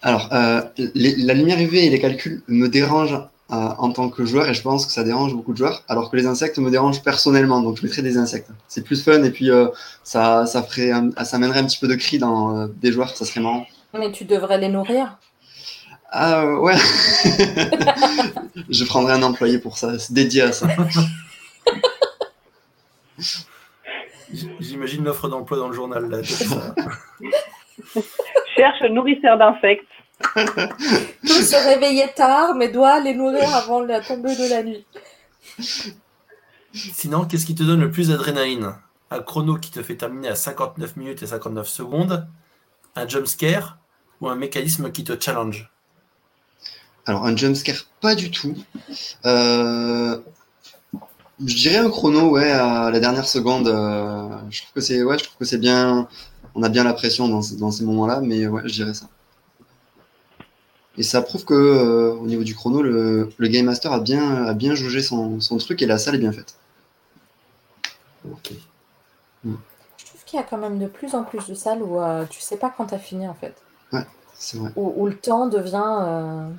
Alors, 0.00 0.28
euh, 0.32 0.62
les- 0.94 1.16
la 1.16 1.34
lumière 1.34 1.60
UV 1.60 1.86
et 1.86 1.90
les 1.90 2.00
calculs 2.00 2.42
me 2.48 2.68
dérangent 2.68 3.20
euh, 3.50 3.54
en 3.78 3.92
tant 3.92 4.08
que 4.08 4.24
joueur 4.24 4.48
et 4.48 4.54
je 4.54 4.62
pense 4.62 4.86
que 4.86 4.92
ça 4.92 5.04
dérange 5.04 5.34
beaucoup 5.34 5.52
de 5.52 5.58
joueurs, 5.58 5.84
alors 5.86 6.10
que 6.10 6.16
les 6.16 6.26
insectes 6.26 6.56
me 6.58 6.70
dérangent 6.70 7.02
personnellement, 7.02 7.60
donc 7.60 7.76
je 7.76 7.82
mettrais 7.82 8.00
des 8.00 8.16
insectes. 8.16 8.48
C'est 8.66 8.82
plus 8.82 9.02
fun 9.04 9.22
et 9.24 9.30
puis 9.30 9.50
euh, 9.50 9.68
ça, 10.04 10.46
ça, 10.46 10.62
ferait 10.62 10.90
un- 10.90 11.10
ça 11.24 11.38
mènerait 11.38 11.58
un 11.60 11.66
petit 11.66 11.78
peu 11.78 11.86
de 11.86 11.94
cri 11.94 12.18
dans 12.18 12.56
euh, 12.56 12.66
des 12.80 12.92
joueurs, 12.92 13.14
ça 13.14 13.26
serait 13.26 13.40
marrant. 13.42 13.66
Mais 13.92 14.10
tu 14.10 14.24
devrais 14.24 14.56
les 14.58 14.68
nourrir. 14.70 15.18
Ah 16.14 16.42
euh, 16.42 16.58
ouais 16.58 16.76
Je 18.68 18.84
prendrais 18.84 19.14
un 19.14 19.22
employé 19.22 19.58
pour 19.58 19.78
ça, 19.78 19.98
c'est 19.98 20.12
dédié 20.12 20.42
à 20.42 20.52
ça. 20.52 20.68
J'imagine 24.60 25.04
l'offre 25.04 25.28
d'emploi 25.28 25.56
dans 25.56 25.68
le 25.68 25.74
journal 25.74 26.10
là. 26.10 26.18
tout 26.18 26.26
ça. 26.26 26.74
Cherche 28.56 28.82
nourrisseur 28.90 29.38
d'insectes. 29.38 29.88
Peut 30.34 31.28
se 31.28 31.68
réveiller 31.68 32.08
tard, 32.14 32.54
mais 32.54 32.68
doit 32.68 33.00
les 33.00 33.14
nourrir 33.14 33.54
avant 33.54 33.80
la 33.80 34.02
tombée 34.02 34.36
de 34.36 34.50
la 34.50 34.62
nuit. 34.62 34.86
Sinon, 36.72 37.24
qu'est-ce 37.24 37.46
qui 37.46 37.54
te 37.54 37.62
donne 37.62 37.80
le 37.80 37.90
plus 37.90 38.08
d'adrénaline? 38.08 38.74
Un 39.10 39.22
chrono 39.22 39.56
qui 39.56 39.70
te 39.70 39.82
fait 39.82 39.96
terminer 39.96 40.28
à 40.28 40.34
59 40.34 40.96
minutes 40.96 41.22
et 41.22 41.26
59 41.26 41.66
secondes 41.68 42.26
Un 42.96 43.08
jumpscare 43.08 43.78
Ou 44.20 44.28
un 44.28 44.36
mécanisme 44.36 44.92
qui 44.92 45.04
te 45.04 45.18
challenge? 45.18 45.72
Alors, 47.06 47.24
un 47.26 47.36
jumpscare, 47.36 47.84
pas 48.00 48.14
du 48.14 48.30
tout. 48.30 48.54
Euh, 49.26 50.18
je 51.44 51.54
dirais 51.56 51.78
un 51.78 51.90
chrono, 51.90 52.30
ouais, 52.30 52.50
à 52.50 52.90
la 52.90 53.00
dernière 53.00 53.26
seconde. 53.26 53.68
euh, 53.68 54.28
je 54.50 54.62
trouve 54.62 54.72
que 54.74 54.80
c'est 54.80 55.02
ouais, 55.02 55.18
je 55.18 55.24
trouve 55.24 55.38
que 55.38 55.44
c'est 55.44 55.58
bien. 55.58 56.08
On 56.54 56.62
a 56.62 56.68
bien 56.68 56.84
la 56.84 56.92
pression 56.92 57.28
dans, 57.28 57.42
ce- 57.42 57.54
dans 57.54 57.70
ces 57.70 57.84
moments-là, 57.84 58.20
mais 58.22 58.46
ouais, 58.46 58.62
je 58.66 58.72
dirais 58.72 58.94
ça. 58.94 59.06
Et 60.98 61.02
ça 61.02 61.22
prouve 61.22 61.44
que 61.44 61.54
euh, 61.54 62.12
au 62.12 62.26
niveau 62.26 62.44
du 62.44 62.54
chrono, 62.54 62.82
le, 62.82 63.30
le 63.36 63.48
Game 63.48 63.64
Master 63.66 63.92
a 63.92 63.98
bien, 64.00 64.44
a 64.44 64.52
bien 64.54 64.74
jaugé 64.74 65.00
son, 65.02 65.40
son 65.40 65.56
truc 65.56 65.80
et 65.82 65.86
la 65.86 65.98
salle 65.98 66.14
est 66.16 66.18
bien 66.18 66.32
faite. 66.32 66.54
Ok. 68.30 68.52
Je 69.44 70.04
trouve 70.04 70.24
qu'il 70.26 70.38
y 70.38 70.42
a 70.42 70.44
quand 70.44 70.58
même 70.58 70.78
de 70.78 70.86
plus 70.86 71.14
en 71.14 71.24
plus 71.24 71.46
de 71.48 71.54
salles 71.54 71.82
où 71.82 71.98
euh, 71.98 72.26
tu 72.26 72.40
sais 72.40 72.58
pas 72.58 72.70
quand 72.76 72.86
tu 72.86 72.94
as 72.94 72.98
fini 72.98 73.26
en 73.26 73.34
fait. 73.34 73.54
C'est 74.34 74.58
vrai. 74.58 74.70
Où, 74.76 74.92
où 74.96 75.06
le 75.06 75.16
temps 75.16 75.46
devient. 75.46 76.50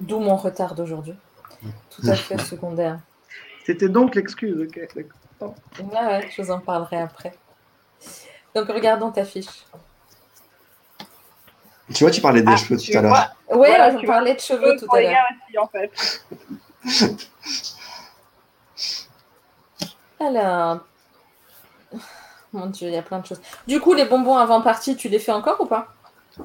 D'où 0.00 0.18
mon 0.18 0.36
retard 0.36 0.74
d'aujourd'hui. 0.74 1.14
Tout 1.90 2.02
à 2.08 2.14
fait 2.16 2.38
secondaire. 2.40 3.00
C'était 3.64 3.88
donc 3.88 4.14
l'excuse. 4.14 4.60
ok, 4.62 4.88
d'accord. 4.94 5.54
Ouais, 5.78 6.06
ouais, 6.06 6.30
je 6.34 6.42
vous 6.42 6.50
en 6.50 6.58
parlerai 6.60 7.00
après. 7.00 7.34
Donc 8.54 8.68
regardons 8.68 9.10
ta 9.10 9.24
fiche. 9.24 9.64
Tu 11.94 12.04
vois, 12.04 12.10
tu 12.10 12.20
parlais 12.20 12.42
des 12.42 12.52
Ah, 12.52 12.56
cheveux 12.56 12.78
tout 12.78 12.96
à 12.96 13.02
l'heure. 13.02 13.12
Ouais, 13.50 13.56
Voilà, 13.68 13.98
je 13.98 14.06
parlais 14.06 14.34
de 14.34 14.40
cheveux 14.40 14.76
tout 14.78 14.86
à 14.94 15.00
l'heure. 15.00 15.16
en 15.60 15.66
fait. 15.68 15.90
Alors. 20.20 20.80
Mon 22.52 22.66
dieu, 22.66 22.88
il 22.88 22.94
y 22.94 22.98
a 22.98 23.02
plein 23.02 23.20
de 23.20 23.26
choses. 23.26 23.40
Du 23.66 23.80
coup, 23.80 23.92
les 23.94 24.04
bonbons 24.06 24.36
avant 24.36 24.60
partie, 24.60 24.96
tu 24.96 25.08
les 25.08 25.18
fais 25.20 25.30
encore 25.32 25.60
ou 25.60 25.66
pas? 25.66 25.88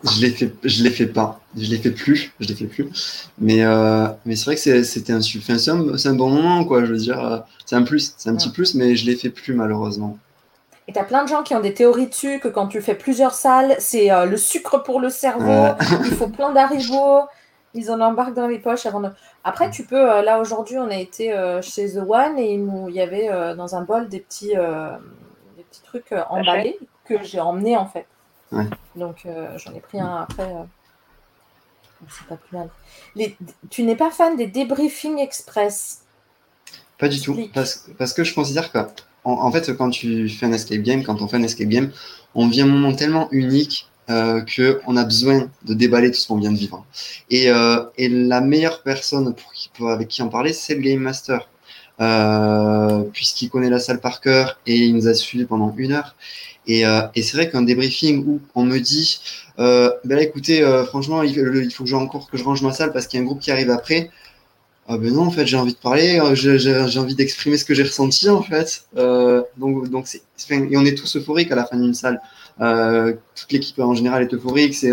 Je 0.03 0.21
l'ai 0.21 0.29
fait, 0.31 0.53
je 0.63 0.83
l'ai 0.83 0.89
fait 0.89 1.07
pas, 1.07 1.39
je 1.57 1.69
l'ai 1.69 1.77
fait 1.77 1.91
plus, 1.91 2.31
je 2.39 2.47
l'ai 2.47 2.55
fait 2.55 2.65
plus. 2.67 3.29
Mais 3.39 3.63
euh, 3.63 4.07
mais 4.25 4.35
c'est 4.35 4.45
vrai 4.45 4.55
que 4.55 4.61
c'est- 4.61 4.83
c'était 4.83 5.13
un, 5.13 5.21
su- 5.21 5.39
enfin, 5.39 5.57
c'est 5.57 5.71
un, 5.71 5.79
un 6.11 6.15
bon 6.15 6.29
moment 6.29 6.63
quoi. 6.65 6.85
Je 6.85 6.91
veux 6.91 6.97
dire, 6.99 7.19
euh, 7.25 7.37
c'est 7.65 7.75
un 7.75 7.83
plus, 7.83 8.13
c'est 8.17 8.29
un 8.29 8.35
petit 8.35 8.49
plus, 8.51 8.75
mais 8.75 8.95
je 8.95 9.05
l'ai 9.05 9.15
fait 9.15 9.29
plus 9.29 9.53
malheureusement. 9.53 10.17
Et 10.87 10.93
t'as 10.93 11.03
plein 11.03 11.23
de 11.23 11.29
gens 11.29 11.41
qui 11.43 11.55
ont 11.55 11.61
des 11.61 11.73
théories 11.73 12.07
dessus, 12.07 12.39
que 12.39 12.47
quand 12.47 12.67
tu 12.67 12.79
fais 12.81 12.93
plusieurs 12.95 13.33
salles, 13.33 13.75
c'est 13.79 14.11
euh, 14.11 14.25
le 14.25 14.37
sucre 14.37 14.83
pour 14.83 14.99
le 14.99 15.09
cerveau, 15.09 15.45
Ouais. 15.49 15.73
il 16.05 16.11
faut 16.13 16.27
plein 16.27 16.51
d'haribots, 16.53 17.21
ils 17.73 17.89
en 17.89 17.99
embarquent 18.01 18.35
dans 18.35 18.47
les 18.47 18.59
poches 18.59 18.85
avant 18.85 19.01
de... 19.01 19.09
Après, 19.43 19.71
tu 19.71 19.83
peux, 19.83 20.11
euh, 20.11 20.21
là 20.21 20.39
aujourd'hui, 20.39 20.77
on 20.77 20.89
a 20.89 20.95
été 20.97 21.33
euh, 21.33 21.61
chez 21.63 21.93
The 21.93 21.97
One 22.07 22.37
et 22.37 22.53
il 22.53 22.93
y 22.95 23.01
avait 23.01 23.29
euh, 23.31 23.55
dans 23.55 23.75
un 23.75 23.81
bol 23.81 24.09
des 24.09 24.19
petits, 24.19 24.55
euh, 24.55 24.91
des 25.57 25.63
petits 25.63 25.81
trucs 25.83 26.11
euh, 26.11 26.21
emballés 26.29 26.77
que 27.05 27.15
j'ai 27.23 27.39
emmenés 27.39 27.77
en 27.77 27.87
fait. 27.87 28.05
Ouais. 28.55 28.65
Donc 28.95 29.17
euh, 29.25 29.57
j'en 29.57 29.73
ai 29.73 29.79
pris 29.81 29.99
un 29.99 30.21
après. 30.23 30.43
euh, 30.43 30.63
C'est 32.09 32.27
pas 32.27 32.37
plus 32.37 32.57
mal. 32.57 32.69
Les- 33.15 33.35
Tu 33.69 33.83
n'es 33.83 33.95
pas 33.95 34.11
fan 34.11 34.35
des 34.37 34.47
débriefings 34.47 35.19
express? 35.19 36.01
Pas 36.97 37.09
du 37.09 37.19
tout, 37.19 37.37
parce, 37.53 37.85
parce 37.97 38.13
que 38.13 38.23
je 38.23 38.33
considère 38.33 38.71
que 38.71 38.77
en, 39.25 39.31
en 39.33 39.51
fait 39.51 39.75
quand 39.75 39.89
tu 39.89 40.29
fais 40.29 40.45
un 40.45 40.53
escape 40.53 40.81
game, 40.81 41.03
quand 41.03 41.21
on 41.21 41.27
fait 41.27 41.37
un 41.37 41.43
escape 41.43 41.67
game, 41.67 41.91
on 42.35 42.47
vit 42.47 42.61
un 42.61 42.67
moment 42.67 42.93
tellement 42.95 43.27
unique 43.31 43.89
euh, 44.09 44.41
que 44.41 44.79
on 44.87 44.95
a 44.95 45.03
besoin 45.03 45.49
de 45.63 45.73
déballer 45.73 46.11
tout 46.11 46.17
ce 46.19 46.27
qu'on 46.27 46.37
vient 46.37 46.51
de 46.53 46.57
vivre. 46.57 46.85
Et, 47.29 47.49
euh, 47.51 47.83
et 47.97 48.07
la 48.07 48.39
meilleure 48.39 48.81
personne 48.83 49.33
pour 49.35 49.51
qui, 49.51 49.69
pour- 49.73 49.89
avec 49.89 50.07
qui 50.07 50.21
en 50.21 50.29
parler, 50.29 50.53
c'est 50.53 50.75
le 50.75 50.81
game 50.81 50.99
master. 50.99 51.49
Euh, 52.01 53.03
puisqu'il 53.13 53.49
connaît 53.49 53.69
la 53.69 53.79
salle 53.79 54.01
par 54.01 54.19
cœur 54.19 54.59
et 54.67 54.75
il 54.75 54.95
nous 54.95 55.07
a 55.07 55.13
suivi 55.13 55.45
pendant 55.45 55.73
une 55.77 55.93
heure. 55.93 56.15
Et, 56.67 56.85
euh, 56.85 57.01
c'est 57.15 57.33
vrai 57.33 57.49
qu'un 57.49 57.61
débriefing 57.61 58.25
où 58.25 58.41
on 58.53 58.65
me 58.65 58.79
dit, 58.79 59.21
euh, 59.59 59.91
ben 60.03 60.19
écoutez, 60.19 60.61
franchement, 60.87 61.23
il, 61.23 61.71
faut 61.71 61.85
que 61.85 61.93
encore 61.93 62.29
que 62.29 62.37
je 62.37 62.43
range 62.43 62.61
ma 62.63 62.73
salle 62.73 62.91
parce 62.91 63.07
qu'il 63.07 63.19
y 63.19 63.21
a 63.21 63.23
un 63.23 63.25
groupe 63.25 63.39
qui 63.39 63.51
arrive 63.51 63.69
après. 63.69 64.09
Ah 64.87 64.97
ben 64.97 65.11
non, 65.13 65.23
en 65.23 65.31
fait, 65.31 65.47
j'ai 65.47 65.57
envie 65.57 65.73
de 65.73 65.79
parler, 65.79 66.21
j'ai 66.35 66.99
envie 66.99 67.15
d'exprimer 67.15 67.57
ce 67.57 67.65
que 67.65 67.73
j'ai 67.73 67.83
ressenti, 67.83 68.29
en 68.29 68.43
fait. 68.43 68.85
Donc, 69.57 69.89
donc 69.89 70.07
et 70.13 70.77
on 70.77 70.85
est 70.85 70.95
tous 70.95 71.15
euphoriques 71.15 71.51
à 71.51 71.55
la 71.55 71.65
fin 71.65 71.77
d'une 71.77 71.93
salle. 71.93 72.19
Toute 73.35 73.51
l'équipe 73.51 73.79
en 73.79 73.95
général 73.95 74.23
est 74.23 74.33
euphorique, 74.33 74.75
c'est 74.75 74.91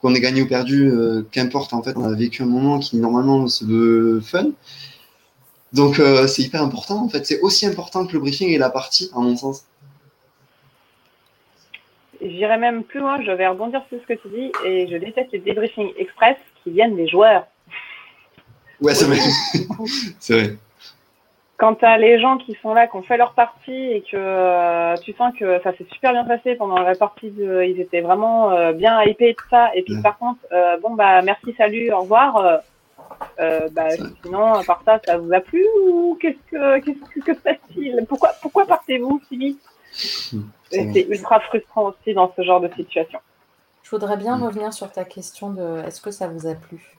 qu'on 0.00 0.14
ait 0.14 0.20
gagné 0.20 0.42
ou 0.42 0.48
perdu, 0.48 0.90
qu'importe, 1.30 1.72
en 1.72 1.82
fait, 1.82 1.96
on 1.96 2.04
a 2.04 2.14
vécu 2.14 2.42
un 2.42 2.46
moment 2.46 2.78
qui 2.78 2.96
normalement 2.96 3.46
se 3.48 3.64
veut 3.64 4.20
fun. 4.20 4.50
Donc 5.72 5.98
euh, 5.98 6.26
c'est 6.26 6.42
hyper 6.42 6.62
important 6.62 7.04
en 7.04 7.08
fait. 7.08 7.26
C'est 7.26 7.40
aussi 7.40 7.66
important 7.66 8.06
que 8.06 8.12
le 8.14 8.20
briefing 8.20 8.48
et 8.48 8.58
la 8.58 8.70
partie, 8.70 9.10
à 9.14 9.18
mon 9.20 9.36
sens. 9.36 9.64
J'irai 12.20 12.56
même 12.56 12.82
plus 12.82 13.00
loin, 13.00 13.22
je 13.22 13.30
vais 13.30 13.46
rebondir 13.46 13.82
sur 13.88 14.00
ce 14.00 14.06
que 14.06 14.18
tu 14.18 14.28
dis 14.28 14.50
et 14.64 14.88
je 14.88 14.96
déteste 14.96 15.30
les 15.32 15.38
débriefings 15.38 15.92
express 15.96 16.36
qui 16.62 16.70
viennent 16.70 16.96
des 16.96 17.06
joueurs. 17.06 17.46
Ouais, 18.80 18.94
c'est 18.94 19.04
vrai. 19.04 19.18
c'est 20.18 20.34
vrai. 20.40 20.56
Quand 21.58 21.74
tu 21.74 21.84
as 21.84 21.98
les 21.98 22.20
gens 22.20 22.38
qui 22.38 22.56
sont 22.62 22.72
là, 22.72 22.86
qui 22.86 22.96
ont 22.96 23.02
fait 23.02 23.16
leur 23.16 23.34
partie 23.34 23.72
et 23.72 24.00
que 24.00 24.16
euh, 24.16 24.96
tu 24.96 25.12
sens 25.12 25.32
que 25.38 25.60
ça 25.62 25.76
s'est 25.76 25.86
super 25.92 26.12
bien 26.12 26.24
passé 26.24 26.54
pendant 26.54 26.78
la 26.78 26.94
partie, 26.94 27.30
de, 27.30 27.64
ils 27.64 27.80
étaient 27.80 28.00
vraiment 28.00 28.52
euh, 28.52 28.72
bien 28.72 29.02
hypés 29.02 29.30
et 29.30 29.34
tout 29.34 29.48
ça. 29.50 29.70
Et 29.74 29.82
puis 29.82 29.94
Ouais. 29.94 30.02
par 30.02 30.18
contre, 30.18 30.40
bon 30.82 30.94
bah 30.94 31.20
merci, 31.22 31.54
salut, 31.56 31.92
au 31.92 32.00
revoir. 32.00 32.62
Euh, 33.40 33.68
bah, 33.70 33.88
sinon, 34.22 34.54
à 34.54 34.64
part 34.64 34.82
ça, 34.84 35.00
ça 35.04 35.16
vous 35.18 35.32
a 35.32 35.40
plu 35.40 35.64
ou 35.82 36.16
qu'est-ce 36.20 36.50
que 36.50 36.78
qu'est-ce 36.80 37.14
que, 37.14 37.20
que 37.20 37.32
passe-t-il? 37.38 38.04
Pourquoi 38.08 38.30
pourquoi 38.42 38.66
partez-vous 38.66 39.20
si 39.28 39.36
vite 39.36 39.62
c'est 40.70 41.06
ultra 41.08 41.40
frustrant 41.40 41.84
aussi 41.90 42.12
dans 42.14 42.32
ce 42.36 42.42
genre 42.42 42.60
de 42.60 42.68
situation. 42.74 43.18
Je 43.82 43.90
voudrais 43.90 44.16
bien 44.18 44.36
Mm. 44.36 44.42
revenir 44.44 44.72
sur 44.74 44.92
ta 44.92 45.04
question 45.04 45.50
de 45.50 45.82
est-ce 45.86 46.00
que 46.00 46.10
ça 46.10 46.28
vous 46.28 46.46
a 46.46 46.54
plu? 46.54 46.98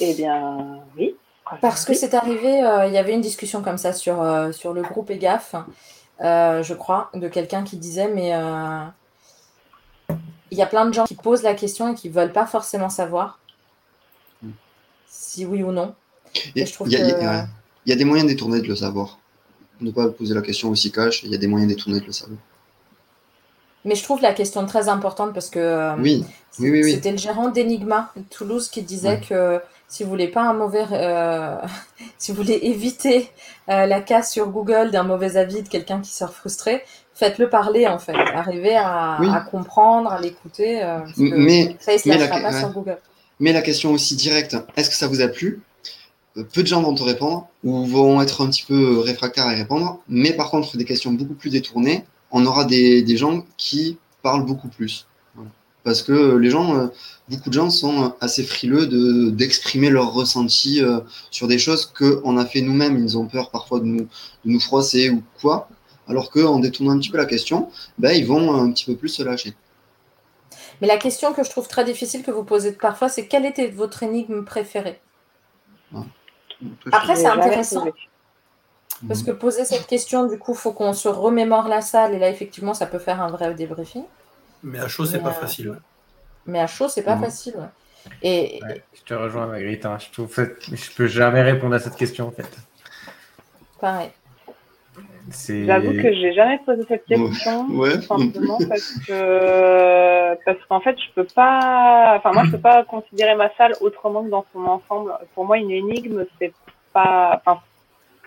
Eh 0.00 0.14
bien, 0.14 0.80
oui. 0.96 1.16
Parce 1.60 1.84
que 1.84 1.92
Oui. 1.92 1.96
c'est 1.96 2.14
arrivé, 2.14 2.62
euh, 2.64 2.86
il 2.86 2.92
y 2.92 2.98
avait 2.98 3.14
une 3.14 3.20
discussion 3.20 3.62
comme 3.62 3.78
ça 3.78 3.92
sur, 3.92 4.20
euh, 4.22 4.50
sur 4.52 4.72
le 4.72 4.82
groupe 4.82 5.10
EGAF, 5.10 5.54
euh, 6.20 6.62
je 6.62 6.74
crois, 6.74 7.10
de 7.14 7.28
quelqu'un 7.28 7.64
qui 7.64 7.76
disait, 7.76 8.08
mais 8.08 8.34
euh, 8.34 8.84
il 10.50 10.58
y 10.58 10.62
a 10.62 10.66
plein 10.66 10.86
de 10.86 10.92
gens 10.94 11.04
qui 11.04 11.14
posent 11.14 11.42
la 11.42 11.54
question 11.54 11.92
et 11.92 11.94
qui 11.94 12.08
ne 12.08 12.14
veulent 12.14 12.32
pas 12.32 12.46
forcément 12.46 12.88
savoir. 12.90 13.38
Si 15.16 15.46
oui 15.46 15.62
ou 15.62 15.70
non. 15.70 15.94
Il 16.56 16.62
y, 16.62 16.96
a- 16.96 17.06
ouais. 17.42 17.44
Y 17.86 17.96
des 17.96 18.04
moyens 18.04 18.28
détournés 18.28 18.60
de 18.60 18.66
le 18.66 18.74
savoir. 18.74 19.18
Ne 19.80 19.90
pas 19.92 20.08
poser 20.08 20.34
la 20.34 20.42
question 20.42 20.70
aussi 20.70 20.90
cash, 20.90 21.22
il 21.22 21.30
y 21.30 21.34
a 21.34 21.38
des 21.38 21.46
moyens 21.46 21.72
détournés 21.72 22.00
de 22.00 22.06
le 22.06 22.12
savoir. 22.12 22.38
Mais 23.84 23.94
je 23.94 24.02
trouve 24.02 24.22
la 24.22 24.32
question 24.32 24.64
très 24.66 24.88
importante 24.88 25.32
parce 25.34 25.50
que 25.50 25.58
euh, 25.58 25.94
Oui, 25.98 26.24
oui, 26.58 26.70
oui, 26.70 26.92
c'était 26.92 27.12
le 27.12 27.18
gérant 27.18 27.50
d'Enigma 27.50 28.10
de 28.16 28.22
Toulouse 28.22 28.68
qui 28.68 28.82
disait 28.82 29.08
Ouais. 29.10 29.20
que 29.28 29.60
si 29.88 30.02
vous 30.02 30.08
voulez 30.10 30.28
pas 30.28 30.42
un 30.42 30.54
mauvais, 30.54 30.84
euh, 30.90 31.56
si 32.18 32.32
vous 32.32 32.38
voulez 32.42 32.58
éviter 32.62 33.30
euh, 33.68 33.86
la 33.86 34.00
casse 34.00 34.32
sur 34.32 34.48
Google 34.48 34.90
d'un 34.90 35.02
mauvais 35.04 35.36
avis 35.36 35.62
de 35.62 35.68
quelqu'un 35.68 36.00
qui 36.00 36.10
sort 36.12 36.32
frustré, 36.32 36.82
faites-le 37.14 37.48
parler 37.50 37.86
en 37.86 37.98
fait, 37.98 38.14
arrivez 38.16 38.74
à, 38.76 39.46
comprendre, 39.50 40.10
à 40.10 40.20
l'écouter. 40.20 40.82
euh, 40.82 40.98
Mais- 41.18 41.76
ça, 41.78 41.92
il 41.92 42.00
se 42.00 42.08
mais 42.08 42.16
la- 42.18 42.26
lâchera 42.26 42.40
pas 42.40 42.52
ouais. 42.54 42.58
sur 42.60 42.70
Google. 42.70 42.98
Mais 43.44 43.52
la 43.52 43.60
question 43.60 43.92
aussi 43.92 44.16
directe, 44.16 44.56
est-ce 44.74 44.88
que 44.88 44.96
ça 44.96 45.06
vous 45.06 45.20
a 45.20 45.28
plu? 45.28 45.60
Peu 46.54 46.62
de 46.62 46.66
gens 46.66 46.80
vont 46.80 46.94
te 46.94 47.02
répondre 47.02 47.46
ou 47.62 47.84
vont 47.84 48.22
être 48.22 48.40
un 48.40 48.48
petit 48.48 48.64
peu 48.66 49.00
réfractaires 49.00 49.44
à 49.44 49.50
répondre. 49.50 50.00
Mais 50.08 50.32
par 50.32 50.48
contre, 50.50 50.78
des 50.78 50.86
questions 50.86 51.12
beaucoup 51.12 51.34
plus 51.34 51.50
détournées, 51.50 52.04
on 52.30 52.46
aura 52.46 52.64
des, 52.64 53.16
gens 53.18 53.44
qui 53.58 53.98
parlent 54.22 54.46
beaucoup 54.46 54.68
plus. 54.68 55.06
Parce 55.82 56.00
que 56.00 56.36
les 56.36 56.48
gens, 56.48 56.74
euh, 56.74 56.86
beaucoup 57.28 57.50
de 57.50 57.54
gens 57.54 57.68
sont 57.68 58.14
assez 58.22 58.44
frileux 58.44 58.86
de- 58.86 59.28
d'exprimer 59.28 59.90
leurs 59.90 60.14
ressentis 60.14 60.82
euh, 60.82 61.00
sur 61.30 61.46
des 61.46 61.58
choses 61.58 61.84
qu'on 61.84 62.38
a 62.38 62.46
fait 62.46 62.62
nous-mêmes. 62.62 62.96
Ils 62.96 63.18
ont 63.18 63.26
peur 63.26 63.50
parfois 63.50 63.78
de 63.80 63.84
nous, 63.84 64.08
de 64.44 64.50
nous 64.50 64.60
froisser 64.60 65.10
ou 65.10 65.22
quoi. 65.38 65.68
Alors 66.08 66.30
qu'en 66.30 66.60
détournant 66.60 66.92
un 66.92 66.98
petit 66.98 67.10
peu 67.10 67.18
la 67.18 67.26
question, 67.26 67.68
ben, 67.98 68.12
ils 68.12 68.24
vont 68.24 68.54
un 68.54 68.72
petit 68.72 68.86
peu 68.86 68.96
plus 68.96 69.10
se 69.10 69.22
lâcher. 69.22 69.52
Mais 70.80 70.86
la 70.86 70.96
question 70.98 71.32
que 71.32 71.42
je 71.44 71.50
trouve 71.50 71.68
très 71.68 71.84
difficile 71.84 72.22
que 72.22 72.30
vous 72.30 72.44
posez 72.44 72.72
parfois, 72.72 73.08
c'est 73.08 73.26
quelle 73.26 73.46
était 73.46 73.68
votre 73.68 74.02
énigme 74.02 74.44
préférée 74.44 75.00
Après, 76.92 77.14
J'ai 77.14 77.22
c'est 77.22 77.28
intéressant. 77.28 77.86
Parce 79.08 79.22
que 79.22 79.32
poser 79.32 79.64
cette 79.64 79.86
question, 79.86 80.26
du 80.26 80.38
coup, 80.38 80.54
faut 80.54 80.72
qu'on 80.72 80.92
se 80.92 81.08
remémore 81.08 81.68
la 81.68 81.80
salle 81.80 82.14
et 82.14 82.18
là, 82.18 82.30
effectivement, 82.30 82.74
ça 82.74 82.86
peut 82.86 82.98
faire 82.98 83.20
un 83.20 83.28
vrai 83.28 83.54
débriefing. 83.54 84.04
Mais 84.62 84.78
à 84.78 84.88
chaud, 84.88 85.04
c'est 85.04 85.20
pas 85.20 85.28
euh, 85.28 85.32
facile. 85.32 85.78
Mais 86.46 86.60
à 86.60 86.66
chaud, 86.66 86.88
c'est 86.88 87.02
pas 87.02 87.16
Mhm. 87.16 87.24
facile. 87.24 87.56
ouais. 87.56 87.66
Et, 88.22 88.60
Ouais, 88.62 88.82
je 88.94 89.02
te 89.02 89.14
rejoins, 89.14 89.46
Marguerite. 89.46 89.84
hein. 89.86 89.98
Je 89.98 90.10
trouve 90.10 90.34
je 90.34 90.90
peux 90.96 91.06
jamais 91.06 91.42
répondre 91.42 91.74
à 91.74 91.78
cette 91.78 91.96
question 91.96 92.28
en 92.28 92.30
fait. 92.32 92.48
pareil. 93.80 94.10
J'avoue 95.30 95.92
que 95.92 96.12
j'ai 96.12 96.32
jamais 96.32 96.58
posé 96.64 96.82
cette 96.88 97.06
question. 97.06 97.66
Ouais. 97.74 98.00
Simplement 98.00 98.58
parce 98.68 98.94
que 99.06 100.34
parce 100.44 100.58
qu'en 100.68 100.80
fait 100.80 100.96
je 100.98 101.12
peux 101.14 101.26
pas 101.34 102.14
enfin 102.16 102.32
moi 102.32 102.44
je 102.44 102.52
peux 102.52 102.58
pas 102.58 102.84
considérer 102.84 103.34
ma 103.34 103.50
salle 103.56 103.74
autrement 103.80 104.22
que 104.22 104.30
dans 104.30 104.44
son 104.52 104.64
ensemble 104.64 105.12
pour 105.34 105.46
moi 105.46 105.58
une 105.58 105.70
énigme 105.70 106.24
c'est 106.38 106.52
pas 106.92 107.40
enfin 107.44 107.60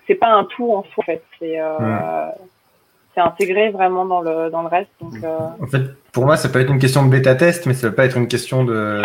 c'est 0.08 0.16
pas 0.16 0.30
un 0.30 0.43
tout 0.45 0.72
en 0.72 0.84
soi 0.84 0.95
en 0.98 1.01
fait 1.03 1.24
c'est 1.40 1.59
euh, 1.59 2.30
c'est 3.14 3.22
intégré 3.22 3.69
vraiment 3.69 4.06
dans 4.06 4.22
le 4.22 4.50
dans 4.50 4.61
le 4.61 4.67
reste 4.67 4.92
donc 5.01 5.16
euh, 5.24 5.38
En 5.59 5.67
fait, 5.67 5.82
pour 6.11 6.26
moi, 6.26 6.38
ça 6.38 6.50
peut 6.50 6.59
être 6.59 6.72
une 6.72 6.80
question 6.80 7.03
de 7.06 7.09
bêta 7.09 7.35
test, 7.35 7.66
mais 7.66 7.74
ça 7.74 7.90
peut 7.90 7.95
pas 7.95 8.06
être 8.06 8.17
une 8.17 8.27
question 8.27 8.64
de 8.64 9.01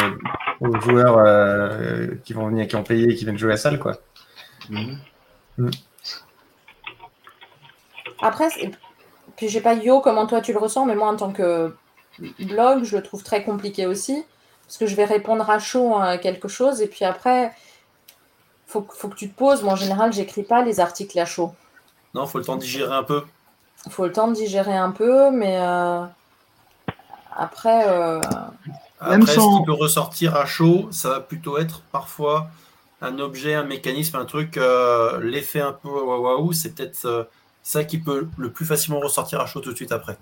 aux 0.61 0.81
joueurs 0.81 1.19
euh, 1.19 2.09
qui 2.25 2.35
vont 2.35 2.47
venir, 2.47 2.69
qui 2.69 2.77
ont 2.77 2.83
payé, 2.83 3.11
et 3.11 3.15
qui 3.15 3.25
viennent 3.25 3.39
jouer 3.39 3.51
à 3.51 3.55
la 3.55 3.57
salle, 3.57 3.79
quoi. 3.79 3.97
Mhm. 4.71 4.99
Après, 8.23 8.49
puis 9.36 9.49
je 9.49 9.55
sais 9.55 9.60
pas, 9.60 9.75
Yo, 9.75 10.01
comment 10.01 10.26
toi 10.26 10.41
tu 10.41 10.52
le 10.52 10.59
ressens, 10.59 10.86
mais 10.86 10.94
moi 10.94 11.09
en 11.09 11.17
tant 11.17 11.33
que 11.33 11.75
blog, 12.41 12.84
je 12.84 12.97
le 12.97 13.02
trouve 13.02 13.23
très 13.23 13.42
compliqué 13.44 13.86
aussi. 13.86 14.25
Parce 14.67 14.78
que 14.78 14.86
je 14.86 14.94
vais 14.94 15.05
répondre 15.05 15.49
à 15.51 15.59
chaud 15.59 15.97
à 15.97 16.17
quelque 16.18 16.49
chose, 16.49 16.81
et 16.81 16.86
puis 16.86 17.05
après, 17.05 17.52
faut, 18.67 18.86
faut 18.91 19.09
que 19.09 19.17
tu 19.17 19.31
te 19.31 19.36
poses. 19.36 19.62
Moi, 19.62 19.75
en 19.75 19.76
général, 19.76 20.12
j'écris 20.12 20.44
pas 20.44 20.62
les 20.62 20.81
articles 20.81 21.18
à 21.18 21.26
chaud. 21.26 21.52
Non, 22.15 22.26
faut 22.26 22.39
le 22.39 22.44
temps 22.44 22.57
de 22.57 22.60
digérer 22.62 22.94
un 22.94 23.02
peu. 23.02 23.23
faut 23.91 24.07
le 24.07 24.12
temps 24.12 24.28
de 24.28 24.34
digérer 24.34 24.76
un 24.76 24.91
peu, 24.92 25.31
mais 25.31 25.59
euh, 25.59 26.05
après, 27.36 27.89
euh, 27.89 28.20
Même 29.01 29.23
Après, 29.23 29.34
sans- 29.34 29.57
ce 29.57 29.60
qui 29.60 29.67
peut 29.67 29.73
ressortir 29.73 30.36
à 30.36 30.47
chaud, 30.47 30.89
ça 30.91 31.09
va 31.10 31.20
plutôt 31.20 31.59
être 31.59 31.81
parfois 31.92 32.49
un 33.01 33.18
objet, 33.18 33.55
un 33.55 33.65
mécanisme, 33.65 34.17
un 34.17 34.25
truc, 34.25 34.57
euh, 34.57 35.18
l'effet 35.20 35.60
un 35.60 35.73
peu 35.73 35.89
waouh 35.89 36.23
waouh, 36.23 36.52
c'est 36.52 36.75
peut-être 36.75 37.28
euh, 37.62 37.81
ça 37.81 37.84
qui 37.84 37.99
peut 37.99 38.28
le 38.39 38.50
plus 38.50 38.65
facilement 38.66 39.00
ressortir 39.00 39.41
à 39.41 39.47
chaud 39.47 39.60
tout 39.60 39.70
de 39.70 39.76
suite 39.76 39.92
après. 39.92 40.16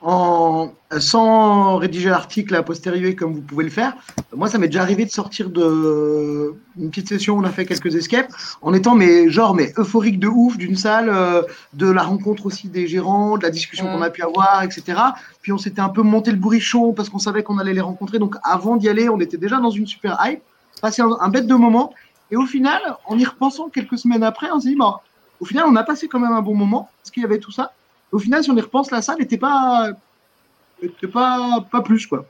en, 0.00 0.70
sans 0.98 1.76
rédiger 1.76 2.08
l'article 2.08 2.54
a 2.54 2.62
posteriori 2.62 3.16
comme 3.16 3.34
vous 3.34 3.40
pouvez 3.42 3.64
le 3.64 3.70
faire. 3.70 3.94
Moi, 4.34 4.48
ça 4.48 4.56
m'est 4.58 4.68
déjà 4.68 4.82
arrivé 4.82 5.04
de 5.04 5.10
sortir 5.10 5.50
de 5.50 6.54
une 6.78 6.90
petite 6.90 7.08
session 7.08 7.34
où 7.34 7.40
on 7.40 7.44
a 7.44 7.50
fait 7.50 7.66
quelques 7.66 7.94
escapes 7.96 8.30
en 8.62 8.72
étant 8.74 8.94
mais 8.94 9.28
genre 9.28 9.54
mais 9.54 9.72
euphorique 9.76 10.20
de 10.20 10.28
ouf 10.28 10.56
d'une 10.56 10.76
salle, 10.76 11.08
euh, 11.08 11.42
de 11.72 11.90
la 11.90 12.02
rencontre 12.04 12.46
aussi 12.46 12.68
des 12.68 12.86
gérants, 12.86 13.36
de 13.38 13.42
la 13.42 13.50
discussion 13.50 13.86
Mm. 13.86 13.92
qu'on 13.92 14.02
a 14.02 14.10
pu 14.10 14.22
avoir, 14.22 14.62
etc. 14.62 14.82
Puis 15.42 15.52
on 15.52 15.58
s'était 15.58 15.80
un 15.80 15.88
peu 15.88 16.02
monté 16.02 16.30
le 16.30 16.36
bourrichon 16.38 16.92
parce 16.92 17.08
qu'on 17.08 17.18
savait 17.18 17.42
qu'on 17.42 17.58
allait 17.58 17.74
les 17.74 17.80
rencontrer. 17.80 18.20
Donc 18.20 18.36
avant 18.44 18.76
d'y 18.76 18.88
aller, 18.88 19.08
on 19.08 19.18
était 19.20 19.36
déjà 19.36 19.56
dans 19.58 19.70
une 19.70 19.86
super 19.86 20.16
hype, 20.24 20.42
passé 20.80 21.02
un, 21.02 21.10
un 21.20 21.28
bête 21.28 21.48
de 21.48 21.54
moment. 21.54 21.92
Et 22.30 22.36
au 22.36 22.46
final, 22.46 22.80
en 23.06 23.18
y 23.18 23.24
repensant 23.24 23.68
quelques 23.68 23.98
semaines 23.98 24.22
après, 24.22 24.48
on 24.52 24.60
s'est 24.60 24.68
dit, 24.68 24.76
bon, 24.76 24.94
au 25.40 25.44
final, 25.44 25.64
on 25.66 25.76
a 25.76 25.82
passé 25.84 26.08
quand 26.08 26.18
même 26.20 26.32
un 26.32 26.42
bon 26.42 26.54
moment 26.54 26.90
parce 27.02 27.10
qu'il 27.10 27.22
y 27.22 27.26
avait 27.26 27.38
tout 27.38 27.52
ça. 27.52 27.72
Au 28.12 28.18
final, 28.18 28.42
si 28.42 28.50
on 28.50 28.56
y 28.56 28.60
repense, 28.60 28.90
la 28.90 29.02
salle 29.02 29.18
n'était 29.18 29.36
pas, 29.38 29.88
était 30.82 31.08
pas, 31.08 31.64
pas 31.70 31.82
plus 31.82 32.06
quoi. 32.06 32.24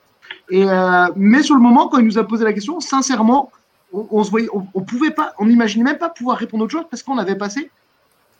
Et 0.50 0.64
euh, 0.64 1.06
mais 1.16 1.42
sur 1.42 1.54
le 1.54 1.60
moment, 1.60 1.88
quand 1.88 1.98
il 1.98 2.04
nous 2.04 2.18
a 2.18 2.24
posé 2.26 2.44
la 2.44 2.52
question, 2.52 2.80
sincèrement, 2.80 3.50
on, 3.92 4.06
on 4.10 4.24
se 4.24 4.30
voyait, 4.30 4.48
on, 4.52 4.66
on 4.74 4.80
pouvait 4.82 5.10
pas, 5.10 5.32
on 5.38 5.46
n'imaginait 5.46 5.84
même 5.84 5.98
pas 5.98 6.08
pouvoir 6.10 6.36
répondre 6.38 6.64
autre 6.64 6.72
chose 6.72 6.86
parce 6.90 7.02
qu'on 7.02 7.18
avait 7.18 7.36
passé 7.36 7.70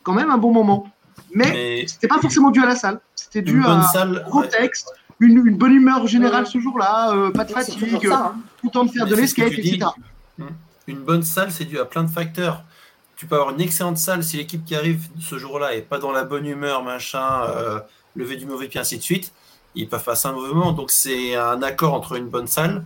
quand 0.03 0.13
même 0.13 0.29
un 0.29 0.37
bon 0.37 0.51
moment. 0.51 0.87
Mais, 1.33 1.51
Mais 1.51 1.87
c'était 1.87 2.07
pas 2.07 2.19
forcément 2.19 2.49
dû 2.51 2.61
à 2.61 2.65
la 2.65 2.75
salle, 2.75 2.99
c'était 3.15 3.41
dû 3.41 3.57
une 3.57 3.63
bonne 3.63 3.79
à 3.79 3.83
salle, 3.83 4.23
un 4.25 4.25
ouais, 4.25 4.43
contexte, 4.43 4.91
une, 5.19 5.45
une 5.45 5.57
bonne 5.57 5.73
humeur 5.73 6.07
générale 6.07 6.43
Ouais. 6.45 6.49
ce 6.49 6.59
jour-là, 6.59 7.11
euh, 7.13 7.31
pas 7.31 7.43
de 7.45 7.51
fatigue, 7.51 8.07
ça. 8.07 8.31
hein. 8.35 8.35
tout 8.59 8.67
le 8.67 8.71
temps 8.71 8.85
de 8.85 8.91
faire 8.91 9.05
Mais 9.05 9.11
de 9.11 9.15
l'escape, 9.15 9.51
etc. 9.51 9.85
une 10.87 10.99
bonne 10.99 11.23
salle, 11.23 11.51
c'est 11.51 11.65
dû 11.65 11.77
à 11.79 11.85
plein 11.85 12.03
de 12.03 12.09
facteurs. 12.09 12.63
Tu 13.19 13.25
peux 13.25 13.35
avoir 13.35 13.53
une 13.53 13.59
excellente 13.59 13.97
salle 13.97 14.23
si 14.23 14.37
l'équipe 14.37 14.63
qui 14.63 14.75
arrive 14.75 15.09
ce 15.19 15.37
jour-là 15.37 15.75
est 15.75 15.81
pas 15.81 15.99
dans 15.99 16.13
la 16.13 16.23
bonne 16.23 16.45
humeur, 16.45 16.83
machin, 16.83 17.43
euh, 17.49 17.81
lever 18.15 18.37
du 18.37 18.45
mauvais 18.45 18.69
pied, 18.69 18.79
ainsi 18.79 18.97
de 18.97 19.03
suite. 19.03 19.33
Ils 19.75 19.89
peuvent 19.89 20.05
passer 20.05 20.29
un 20.29 20.31
mauvais 20.31 20.53
moment. 20.53 20.71
Donc 20.71 20.89
c'est 20.89 21.35
un 21.35 21.61
accord 21.61 21.93
entre 21.93 22.15
une 22.15 22.29
bonne 22.29 22.47
salle, 22.47 22.85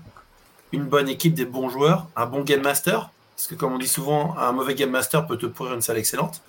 une 0.72 0.86
bonne 0.86 1.08
équipe, 1.08 1.36
des 1.36 1.46
bons 1.46 1.70
joueurs, 1.70 2.08
un 2.16 2.26
bon 2.26 2.42
game 2.42 2.64
master. 2.64 3.12
Parce 3.36 3.46
que 3.46 3.54
comme 3.54 3.74
on 3.74 3.78
dit 3.78 3.88
souvent, 3.88 4.36
un 4.40 4.54
mauvais 4.54 4.74
game 4.74 4.90
master 4.90 5.28
peut 5.28 5.38
te 5.38 5.46
pourrir 5.46 5.76
une 5.76 5.84
salle 5.84 6.00
excellente. 6.00 6.42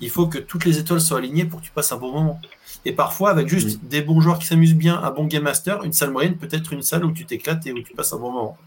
Il 0.00 0.10
faut 0.10 0.26
que 0.26 0.38
toutes 0.38 0.64
les 0.64 0.78
étoiles 0.78 1.00
soient 1.00 1.18
alignées 1.18 1.44
pour 1.44 1.60
que 1.60 1.64
tu 1.66 1.70
passes 1.70 1.92
un 1.92 1.98
bon 1.98 2.10
moment. 2.10 2.40
Et 2.84 2.90
parfois, 2.90 3.30
avec 3.30 3.46
juste 3.46 3.84
des 3.84 4.02
bons 4.02 4.20
joueurs 4.20 4.40
qui 4.40 4.46
s'amusent 4.46 4.74
bien, 4.74 5.00
un 5.00 5.10
bon 5.12 5.26
game 5.26 5.44
master, 5.44 5.84
une 5.84 5.92
salle 5.92 6.10
moyenne 6.10 6.36
peut 6.36 6.48
être 6.50 6.72
une 6.72 6.82
salle 6.82 7.04
où 7.04 7.12
tu 7.12 7.26
t'éclates 7.26 7.64
et 7.68 7.72
où 7.72 7.80
tu 7.80 7.94
passes 7.94 8.12
un 8.12 8.18
bon 8.18 8.32
moment. 8.32 8.58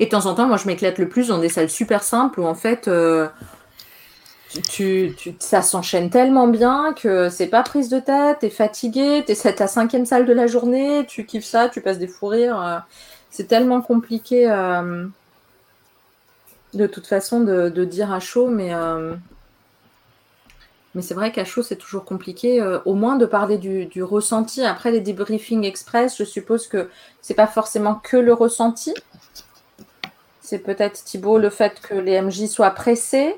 Et 0.00 0.06
de 0.06 0.10
temps 0.10 0.26
en 0.26 0.34
temps, 0.34 0.46
moi, 0.46 0.56
je 0.56 0.66
m'éclate 0.66 0.98
le 0.98 1.08
plus 1.08 1.28
dans 1.28 1.38
des 1.38 1.48
salles 1.48 1.70
super 1.70 2.02
simples 2.02 2.40
où 2.40 2.46
en 2.46 2.54
fait, 2.54 2.88
euh, 2.88 3.28
tu, 4.68 5.14
tu- 5.16 5.36
ça 5.38 5.62
s'enchaîne 5.62 6.10
tellement 6.10 6.48
bien 6.48 6.94
que 6.94 7.28
c'est 7.28 7.48
pas 7.48 7.62
prise 7.62 7.88
de 7.90 8.00
tête, 8.00 8.38
t'es 8.40 8.50
fatigué, 8.50 9.22
t'es 9.26 9.34
c'est 9.34 9.54
ta 9.54 9.66
cinquième 9.66 10.06
salle 10.06 10.26
de 10.26 10.32
la 10.32 10.46
journée, 10.46 11.04
tu 11.06 11.26
kiffes 11.26 11.44
ça, 11.44 11.68
tu 11.68 11.80
passes 11.82 11.98
des 11.98 12.08
fous 12.08 12.26
rires. 12.28 12.60
euh, 12.62 12.78
c'est 13.30 13.46
tellement 13.46 13.82
compliqué. 13.82 14.50
euh, 14.50 15.06
de 16.74 16.86
toute 16.86 17.06
façon 17.06 17.40
de, 17.40 17.84
dire 17.84 18.12
à 18.12 18.20
chaud, 18.20 18.48
mais, 18.48 18.72
mais 20.94 21.02
c'est 21.02 21.14
vrai 21.14 21.32
qu'à 21.32 21.44
chaud, 21.44 21.62
c'est 21.62 21.76
toujours 21.76 22.04
compliqué. 22.04 22.62
au 22.84 22.94
moins 22.94 23.16
de 23.16 23.26
parler 23.26 23.58
du, 23.58 23.86
du 23.86 24.02
ressenti. 24.02 24.62
Après 24.64 24.90
les 24.90 25.00
debriefings 25.00 25.64
express, 25.64 26.16
je 26.18 26.24
suppose 26.24 26.66
que 26.66 26.88
c'est 27.20 27.34
pas 27.34 27.46
forcément 27.46 27.94
que 27.96 28.16
le 28.16 28.32
ressenti. 28.32 28.94
C'est 30.48 30.60
peut-être, 30.60 31.04
Thibaut, 31.04 31.38
le 31.38 31.50
fait 31.50 31.78
que 31.82 31.94
les 31.94 32.12
MJ 32.12 32.46
soient 32.46 32.70
pressés 32.70 33.34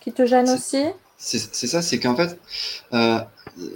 qui 0.00 0.12
te 0.12 0.26
gêne 0.26 0.50
aussi? 0.50 0.84
C'est 1.18 1.38
ça, 1.66 1.82
c'est 1.82 1.98
qu'en 1.98 2.14
fait, 2.16 2.38
euh, 2.92 3.18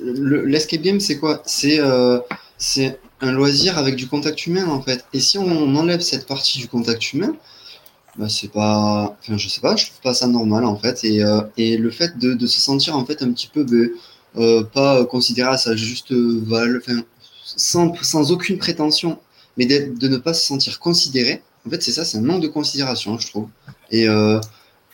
le- 0.02 0.44
l'escape 0.46 0.80
game, 0.80 1.00
c'est 1.00 1.18
quoi? 1.18 1.42
C'est 1.44 1.80
euh, 1.80 2.20
c'est 2.56 2.98
un 3.20 3.32
loisir 3.32 3.78
avec 3.78 3.96
du 3.96 4.06
contact 4.08 4.46
humain, 4.46 4.68
en 4.68 4.80
fait. 4.80 5.04
Et 5.12 5.20
si 5.20 5.38
on 5.38 5.76
enlève 5.76 6.00
cette 6.00 6.26
partie 6.26 6.58
du 6.58 6.68
contact 6.68 7.12
humain, 7.12 7.34
bah, 8.18 8.28
c'est 8.28 8.48
pas. 8.52 9.16
Enfin, 9.20 9.38
je 9.38 9.48
sais 9.48 9.60
pas, 9.60 9.76
je 9.76 9.86
trouve 9.86 10.00
pas 10.02 10.14
ça 10.14 10.26
normal, 10.28 10.64
en 10.64 10.76
fait. 10.78 11.04
Et, 11.04 11.22
euh, 11.24 11.42
et 11.56 11.76
le 11.78 11.90
fait 11.90 12.18
de, 12.18 12.34
de 12.34 12.46
se 12.46 12.60
sentir, 12.60 12.96
en 12.96 13.04
fait, 13.06 13.22
un 13.22 13.32
petit 13.32 13.48
peu 13.48 13.64
ben, 13.64 13.90
euh, 14.38 14.64
pas 14.64 15.04
considéré 15.06 15.50
à 15.50 15.58
sa 15.58 15.76
juste 15.76 16.12
valeur, 16.12 16.80
sans, 17.44 17.94
sans 18.02 18.32
aucune 18.32 18.58
prétention, 18.58 19.18
mais 19.56 19.66
de 19.66 20.08
ne 20.08 20.16
pas 20.18 20.34
se 20.34 20.44
sentir 20.46 20.78
considéré, 20.78 21.42
en 21.66 21.70
fait, 21.70 21.82
c'est 21.82 21.92
ça, 21.92 22.04
c'est 22.04 22.18
un 22.18 22.22
manque 22.22 22.42
de 22.42 22.48
considération, 22.48 23.18
je 23.18 23.28
trouve. 23.28 23.48
Et, 23.90 24.08
euh, 24.08 24.40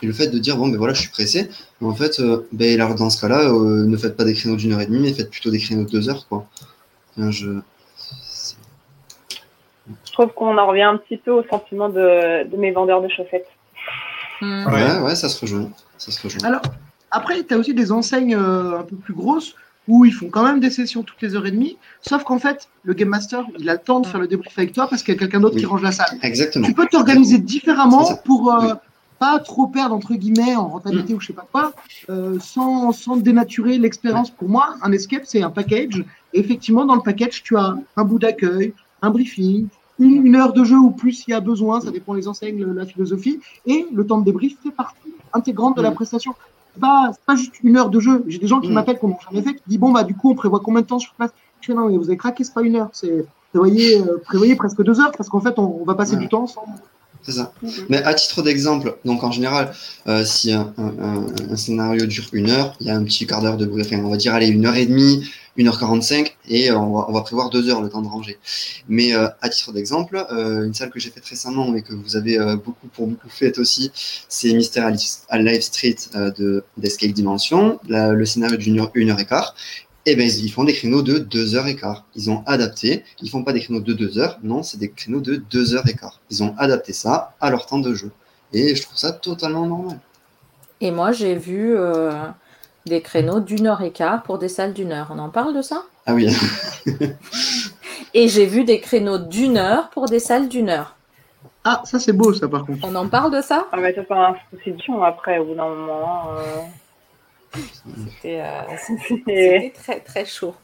et 0.02 0.06
le 0.06 0.12
fait 0.12 0.28
de 0.28 0.38
dire, 0.38 0.56
bon, 0.56 0.68
ben 0.68 0.76
voilà, 0.76 0.94
je 0.94 1.00
suis 1.00 1.10
pressé, 1.10 1.48
mais 1.80 1.88
en 1.88 1.94
fait, 1.94 2.20
euh, 2.20 2.46
ben, 2.52 2.80
alors, 2.80 2.94
dans 2.94 3.10
ce 3.10 3.20
cas-là, 3.20 3.48
euh, 3.48 3.86
ne 3.86 3.96
faites 3.96 4.16
pas 4.16 4.24
des 4.24 4.34
créneaux 4.34 4.56
d'une 4.56 4.72
heure 4.72 4.80
et 4.80 4.86
demie, 4.86 5.00
mais 5.00 5.12
faites 5.12 5.30
plutôt 5.30 5.50
des 5.50 5.58
créneaux 5.58 5.84
de 5.84 5.90
deux 5.90 6.08
heures, 6.08 6.26
quoi. 6.28 6.46
Enfin, 7.16 7.30
je... 7.30 7.60
trouve 10.12 10.32
qu'on 10.34 10.58
en 10.58 10.66
revient 10.66 10.82
un 10.82 10.98
petit 10.98 11.16
peu 11.16 11.30
au 11.30 11.42
sentiment 11.44 11.88
de, 11.88 12.48
de 12.48 12.56
mes 12.56 12.72
vendeurs 12.72 13.00
de 13.00 13.08
chaussettes. 13.08 13.48
Hmm. 14.40 14.66
Ouais. 14.66 14.72
Ouais, 14.72 14.98
ouais, 15.00 15.14
ça 15.16 15.28
se 15.28 15.40
rejoint. 15.40 15.70
Ça 15.96 16.12
se 16.12 16.22
rejoint. 16.22 16.44
Alors, 16.44 16.62
après, 17.10 17.42
tu 17.42 17.54
as 17.54 17.56
aussi 17.56 17.74
des 17.74 17.90
enseignes 17.90 18.34
euh, 18.34 18.80
un 18.80 18.82
peu 18.82 18.96
plus 18.96 19.14
grosses 19.14 19.54
où 19.88 20.04
ils 20.04 20.12
font 20.12 20.28
quand 20.28 20.44
même 20.44 20.60
des 20.60 20.70
sessions 20.70 21.02
toutes 21.02 21.20
les 21.22 21.34
heures 21.34 21.46
et 21.46 21.50
demie. 21.50 21.76
Sauf 22.02 22.22
qu'en 22.24 22.38
fait, 22.38 22.68
le 22.84 22.92
Game 22.94 23.08
Master, 23.08 23.44
il 23.58 23.68
a 23.68 23.72
le 23.74 23.78
temps 23.80 24.00
de 24.00 24.06
faire 24.06 24.20
le 24.20 24.28
débrief 24.28 24.56
avec 24.58 24.72
toi 24.72 24.86
parce 24.88 25.02
qu'il 25.02 25.14
y 25.14 25.16
a 25.16 25.18
quelqu'un 25.18 25.40
d'autre 25.40 25.54
Oui. 25.54 25.60
qui 25.62 25.66
range 25.66 25.82
la 25.82 25.92
salle. 25.92 26.18
Exactement. 26.22 26.66
Tu 26.66 26.74
peux 26.74 26.86
t'organiser 26.86 27.38
différemment 27.38 28.14
pour 28.24 28.52
euh, 28.52 28.58
Oui. 28.60 28.72
pas 29.18 29.38
trop 29.40 29.66
perdre, 29.66 29.94
entre 29.94 30.14
guillemets, 30.14 30.54
en 30.54 30.68
rentabilité 30.68 31.14
ou 31.14 31.20
je 31.20 31.26
sais 31.28 31.32
pas 31.32 31.46
quoi, 31.50 31.72
euh, 32.10 32.38
sans, 32.38 32.92
sans 32.92 33.16
dénaturer 33.16 33.78
l'expérience. 33.78 34.30
Pour 34.30 34.48
moi, 34.48 34.76
un 34.82 34.92
escape, 34.92 35.22
c'est 35.24 35.42
un 35.42 35.50
package. 35.50 36.04
Et 36.34 36.40
effectivement, 36.40 36.84
dans 36.84 36.94
le 36.94 37.02
package, 37.02 37.42
tu 37.42 37.56
as 37.56 37.76
un 37.96 38.04
bout 38.04 38.18
d'accueil, 38.18 38.74
un 39.02 39.10
briefing, 39.10 39.68
une, 39.98 40.26
une 40.26 40.36
heure 40.36 40.52
de 40.52 40.62
jeu 40.64 40.76
ou 40.76 40.90
plus 40.90 41.12
s'il 41.12 41.32
y 41.32 41.34
a 41.34 41.40
besoin, 41.40 41.80
ça 41.80 41.90
dépend 41.90 42.12
les 42.14 42.28
enseignes, 42.28 42.62
la 42.64 42.86
philosophie, 42.86 43.40
et 43.66 43.86
le 43.92 44.06
temps 44.06 44.18
de 44.18 44.24
débrief 44.24 44.52
fait 44.62 44.70
partie 44.70 45.14
intégrante 45.32 45.76
de 45.76 45.82
la 45.82 45.90
Mm. 45.90 45.94
prestation. 45.94 46.34
C'est 46.78 46.80
pas, 46.80 47.10
pas 47.26 47.34
juste 47.34 47.54
une 47.64 47.76
heure 47.76 47.90
de 47.90 47.98
jeu. 47.98 48.22
J'ai 48.28 48.38
des 48.38 48.46
gens 48.46 48.60
qui 48.60 48.70
Mm. 48.70 48.74
m'appellent, 48.74 48.98
qui 49.00 49.06
n'ont 49.06 49.18
jamais 49.30 49.42
fait, 49.42 49.54
qui 49.54 49.62
disent 49.66 49.78
bon 49.80 49.90
bah 49.90 50.04
du 50.04 50.14
coup 50.14 50.30
on 50.30 50.34
prévoit 50.36 50.60
combien 50.60 50.82
de 50.82 50.86
temps 50.86 50.98
sur 51.00 51.12
place? 51.14 51.30
Je 51.60 51.66
fais 51.66 51.74
non 51.74 51.88
mais 51.88 51.96
vous 51.96 52.04
avez 52.04 52.16
craqué, 52.16 52.44
c'est 52.44 52.54
pas 52.54 52.62
une 52.62 52.76
heure, 52.76 52.88
c'est 52.92 53.26
prévoyez, 53.50 54.00
euh, 54.00 54.18
prévoyez 54.24 54.54
presque 54.54 54.82
deux 54.82 55.00
heures 55.00 55.10
parce 55.16 55.28
qu'en 55.28 55.40
fait 55.40 55.58
on, 55.58 55.80
on 55.80 55.84
va 55.84 55.94
passer 55.94 56.14
Ouais. 56.14 56.20
du 56.20 56.28
temps 56.28 56.42
ensemble. 56.42 56.72
C'est 57.28 57.34
ça. 57.34 57.52
Mais 57.90 58.02
à 58.04 58.14
titre 58.14 58.40
d'exemple, 58.42 58.96
donc 59.04 59.22
en 59.22 59.30
général, 59.30 59.70
euh, 60.06 60.24
si 60.24 60.50
un, 60.50 60.72
un- 60.78 60.94
un- 60.98 61.26
un 61.52 61.56
scénario 61.56 62.06
dure 62.06 62.26
une 62.32 62.48
heure, 62.48 62.74
il 62.80 62.86
y 62.86 62.90
a 62.90 62.96
un 62.96 63.04
petit 63.04 63.26
quart 63.26 63.42
d'heure 63.42 63.58
de 63.58 63.66
briefing. 63.66 64.02
On 64.02 64.08
va 64.08 64.16
dire, 64.16 64.32
allez, 64.32 64.46
une 64.46 64.64
heure 64.64 64.76
et 64.76 64.86
demie, 64.86 65.28
une 65.58 65.68
heure 65.68 65.78
quarante-cinq, 65.78 66.38
et 66.48 66.70
euh, 66.70 66.78
on, 66.78 66.94
va, 66.96 67.06
on 67.10 67.12
va 67.12 67.20
prévoir 67.20 67.50
deux 67.50 67.68
heures 67.68 67.82
le 67.82 67.90
temps 67.90 68.00
de 68.00 68.08
ranger. 68.08 68.38
Mais 68.88 69.12
euh, 69.12 69.28
à 69.42 69.50
titre 69.50 69.72
d'exemple, 69.72 70.24
euh, 70.32 70.64
une 70.64 70.72
salle 70.72 70.88
que 70.88 70.98
j'ai 71.00 71.10
faite 71.10 71.26
récemment 71.26 71.74
et 71.74 71.82
que 71.82 71.92
vous 71.92 72.16
avez 72.16 72.38
euh, 72.38 72.56
beaucoup 72.56 72.86
pour 72.94 73.06
beaucoup 73.08 73.28
fait 73.28 73.58
aussi, 73.58 73.90
c'est 74.28 74.54
Mystère 74.54 74.86
à 74.86 74.90
Live- 74.90 75.26
à 75.28 75.38
Live 75.38 75.60
Street 75.60 75.96
de 76.14 76.64
d'Escape 76.78 77.10
Dimension. 77.12 77.78
La- 77.88 78.12
le 78.14 78.24
scénario 78.24 78.56
d'une 78.56 78.80
heure, 78.80 78.90
une 78.94 79.10
heure 79.10 79.20
et 79.20 79.26
quart. 79.26 79.54
Eh 80.06 80.16
ben, 80.16 80.26
ils 80.26 80.50
font 80.50 80.64
des 80.64 80.72
créneaux 80.72 81.02
de 81.02 81.18
deux 81.18 81.54
heures 81.54 81.66
et 81.66 81.76
quart. 81.76 82.04
Ils 82.14 82.30
ont 82.30 82.42
adapté. 82.46 83.04
Ils 83.20 83.28
font 83.28 83.44
pas 83.44 83.52
des 83.52 83.60
créneaux 83.60 83.80
de 83.80 83.92
deux 83.92 84.18
heures. 84.18 84.38
Non, 84.42 84.62
c'est 84.62 84.78
des 84.78 84.90
créneaux 84.90 85.20
de 85.20 85.36
deux 85.36 85.74
heures 85.74 85.86
et 85.86 85.94
quart. 85.94 86.18
Ils 86.30 86.42
ont 86.42 86.54
adapté 86.56 86.92
ça 86.94 87.34
à 87.40 87.50
leur 87.50 87.66
temps 87.66 87.78
de 87.78 87.92
jeu. 87.92 88.10
Et 88.52 88.74
je 88.74 88.82
trouve 88.82 88.96
ça 88.96 89.12
totalement 89.12 89.66
normal. 89.66 89.98
Et 90.80 90.90
moi, 90.90 91.12
j'ai 91.12 91.34
vu 91.34 91.76
euh, 91.76 92.12
des 92.86 93.02
créneaux 93.02 93.40
d'une 93.40 93.66
heure 93.66 93.82
et 93.82 93.90
quart 93.90 94.22
pour 94.22 94.38
des 94.38 94.48
salles 94.48 94.72
d'une 94.72 94.92
heure. 94.92 95.08
On 95.14 95.18
en 95.18 95.28
parle 95.28 95.54
de 95.54 95.60
ça? 95.60 95.82
Ah 96.06 96.14
oui. 96.14 96.34
Et 98.14 98.28
j'ai 98.28 98.46
vu 98.46 98.64
des 98.64 98.80
créneaux 98.80 99.18
d'une 99.18 99.58
heure 99.58 99.90
pour 99.90 100.06
des 100.06 100.20
salles 100.20 100.48
d'une 100.48 100.70
heure. 100.70 100.94
Ah 101.64 101.82
ça 101.84 101.98
c'est 101.98 102.14
beau 102.14 102.32
ça 102.32 102.48
par 102.48 102.64
contre. 102.64 102.78
On 102.82 102.94
en 102.94 103.08
parle 103.08 103.30
de 103.34 103.42
ça? 103.42 103.66
Ah, 103.72 103.76
mais 103.76 103.94
ça, 103.94 104.00
c'est 104.08 104.14
un 104.14 104.34
institution 104.54 105.02
après, 105.02 105.38
au 105.38 105.44
bout 105.44 105.54
d'un 105.54 105.68
moment. 105.68 106.30
euh, 106.38 106.62
C'était 107.54 108.40
euh, 108.40 108.60
c'était 109.08 109.72
très 109.82 110.00
très 110.00 110.24
chaud. 110.24 110.54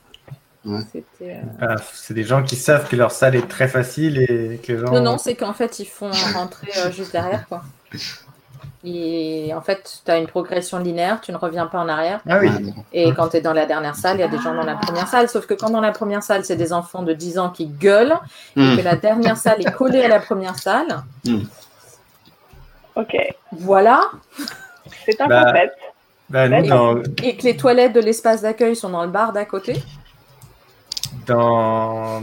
Ouais. 0.64 0.80
C'était, 0.92 1.34
euh, 1.36 1.42
Ah, 1.60 1.76
c'est 1.92 2.14
des 2.14 2.24
gens 2.24 2.42
qui 2.42 2.56
savent 2.56 2.88
que 2.88 2.96
leur 2.96 3.12
salle 3.12 3.34
est 3.36 3.48
très 3.48 3.68
facile 3.68 4.18
et 4.18 4.60
que 4.62 4.72
les 4.72 4.78
gens. 4.78 4.92
Non, 4.92 5.00
non, 5.02 5.18
c'est 5.18 5.34
qu'en 5.34 5.52
fait, 5.52 5.78
ils 5.78 5.84
font 5.86 6.10
rentrer 6.34 6.70
euh, 6.78 6.90
juste 6.90 7.12
derrière. 7.12 7.46
Quoi. 7.48 7.62
Et 8.86 9.52
en 9.54 9.60
fait, 9.62 10.02
tu 10.04 10.10
as 10.10 10.18
une 10.18 10.26
progression 10.26 10.78
linéaire, 10.78 11.20
tu 11.22 11.32
ne 11.32 11.36
reviens 11.38 11.66
pas 11.66 11.78
en 11.78 11.88
arrière. 11.88 12.20
Ah 12.28 12.38
oui. 12.40 12.50
Et 12.92 13.12
quand 13.14 13.28
tu 13.28 13.38
es 13.38 13.40
dans 13.40 13.52
la 13.54 13.64
dernière 13.66 13.94
salle, 13.96 14.18
il 14.18 14.20
y 14.20 14.24
a 14.24 14.28
des 14.28 14.38
gens 14.38 14.54
dans 14.54 14.64
la 14.64 14.74
première 14.76 15.08
salle. 15.08 15.28
Sauf 15.30 15.46
que 15.46 15.54
quand 15.54 15.70
dans 15.70 15.80
la 15.80 15.92
première 15.92 16.22
salle, 16.22 16.44
c'est 16.44 16.56
des 16.56 16.72
enfants 16.72 17.02
de 17.02 17.12
10 17.14 17.38
ans 17.38 17.48
qui 17.50 17.66
gueulent, 17.66 18.14
et 18.56 18.60
Hmm. 18.60 18.76
que 18.76 18.82
la 18.82 18.96
dernière 18.96 19.36
salle 19.38 19.60
est 19.60 19.72
collée 19.72 20.02
à 20.02 20.08
la 20.08 20.20
première 20.20 20.58
salle, 20.58 21.02
Ok, 22.96 23.16
voilà. 23.52 24.00
c'est 25.04 25.20
un 25.20 25.26
Bah, 25.26 25.44
concept. 25.46 25.76
Nous, 26.48 26.68
dans, 26.68 27.02
Et 27.22 27.36
que 27.36 27.42
les 27.44 27.56
toilettes 27.56 27.92
de 27.94 28.00
l'espace 28.00 28.42
d'accueil 28.42 28.74
sont 28.76 28.90
dans 28.90 29.04
le 29.04 29.10
bar 29.10 29.32
d'à 29.32 29.44
côté. 29.44 29.74
dans, 31.26 32.22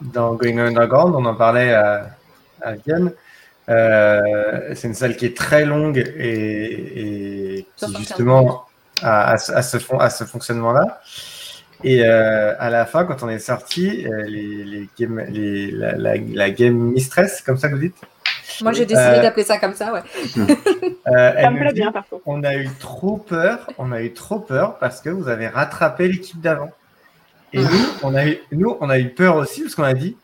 dans 0.00 0.34
Going 0.34 0.58
Underground, 0.58 1.14
on 1.14 1.24
en 1.24 1.34
parlait 1.34 1.72
à, 1.72 2.10
à 2.62 2.72
Vienne. 2.74 3.12
Euh, 3.68 4.74
c'est 4.74 4.88
une 4.88 4.94
salle 4.94 5.16
qui 5.16 5.26
est 5.26 5.36
très 5.36 5.64
longue 5.64 5.96
et, 6.16 7.58
et 7.58 7.62
qui 7.62 7.68
75 7.78 7.98
justement 8.00 8.64
a, 9.02 9.30
a 9.32 9.38
ce- 9.38 9.52
a 9.52 9.62
ce, 9.62 9.78
fon- 9.78 9.98
ce 10.10 10.24
fonctionnement-là. 10.24 11.00
Et 11.82 12.02
euh, 12.06 12.54
à 12.58 12.70
la 12.70 12.86
fin, 12.86 13.04
quand 13.04 13.22
on 13.22 13.28
est 13.28 13.38
sorti, 13.38 14.06
euh, 14.06 14.22
les, 14.26 14.64
les 14.64 14.88
game, 14.98 15.18
les, 15.28 15.70
la, 15.70 15.92
la, 15.96 16.14
la 16.16 16.50
game 16.50 16.74
mistress, 16.76 17.40
comme 17.42 17.56
ça 17.58 17.68
que 17.68 17.74
vous 17.74 17.80
dites, 17.80 17.96
Moi, 18.62 18.72
j'ai 18.72 18.86
décidé 18.86 19.18
Euh, 19.18 19.22
d'appeler 19.22 19.44
ça 19.44 19.58
comme 19.58 19.74
ça, 19.74 19.92
ouais. 19.92 20.00
euh, 21.08 21.42
Ça 21.42 21.50
me 21.50 21.58
plaît 21.60 21.72
dit, 21.72 21.80
bien, 21.80 21.92
perso. 21.92 22.22
on 22.26 22.42
a 22.44 22.54
eu 22.56 22.68
trop 22.78 23.16
peur, 23.16 23.68
on 23.78 23.92
a 23.92 24.02
eu 24.02 24.12
trop 24.12 24.38
peur 24.40 24.78
parce 24.78 25.00
que 25.00 25.10
vous 25.10 25.28
avez 25.28 25.48
rattrapé 25.48 26.08
l'équipe 26.08 26.40
d'avant. 26.40 26.70
Et 27.52 27.60
nous, 27.62 27.86
on 28.02 28.14
a 28.14 28.26
eu, 28.26 28.38
nous, 28.52 28.76
on 28.80 28.90
a 28.90 28.98
eu 28.98 29.10
peur 29.10 29.36
aussi 29.36 29.62
parce 29.62 29.74
qu'on 29.74 29.84
a 29.84 29.94
dit, 29.94 30.16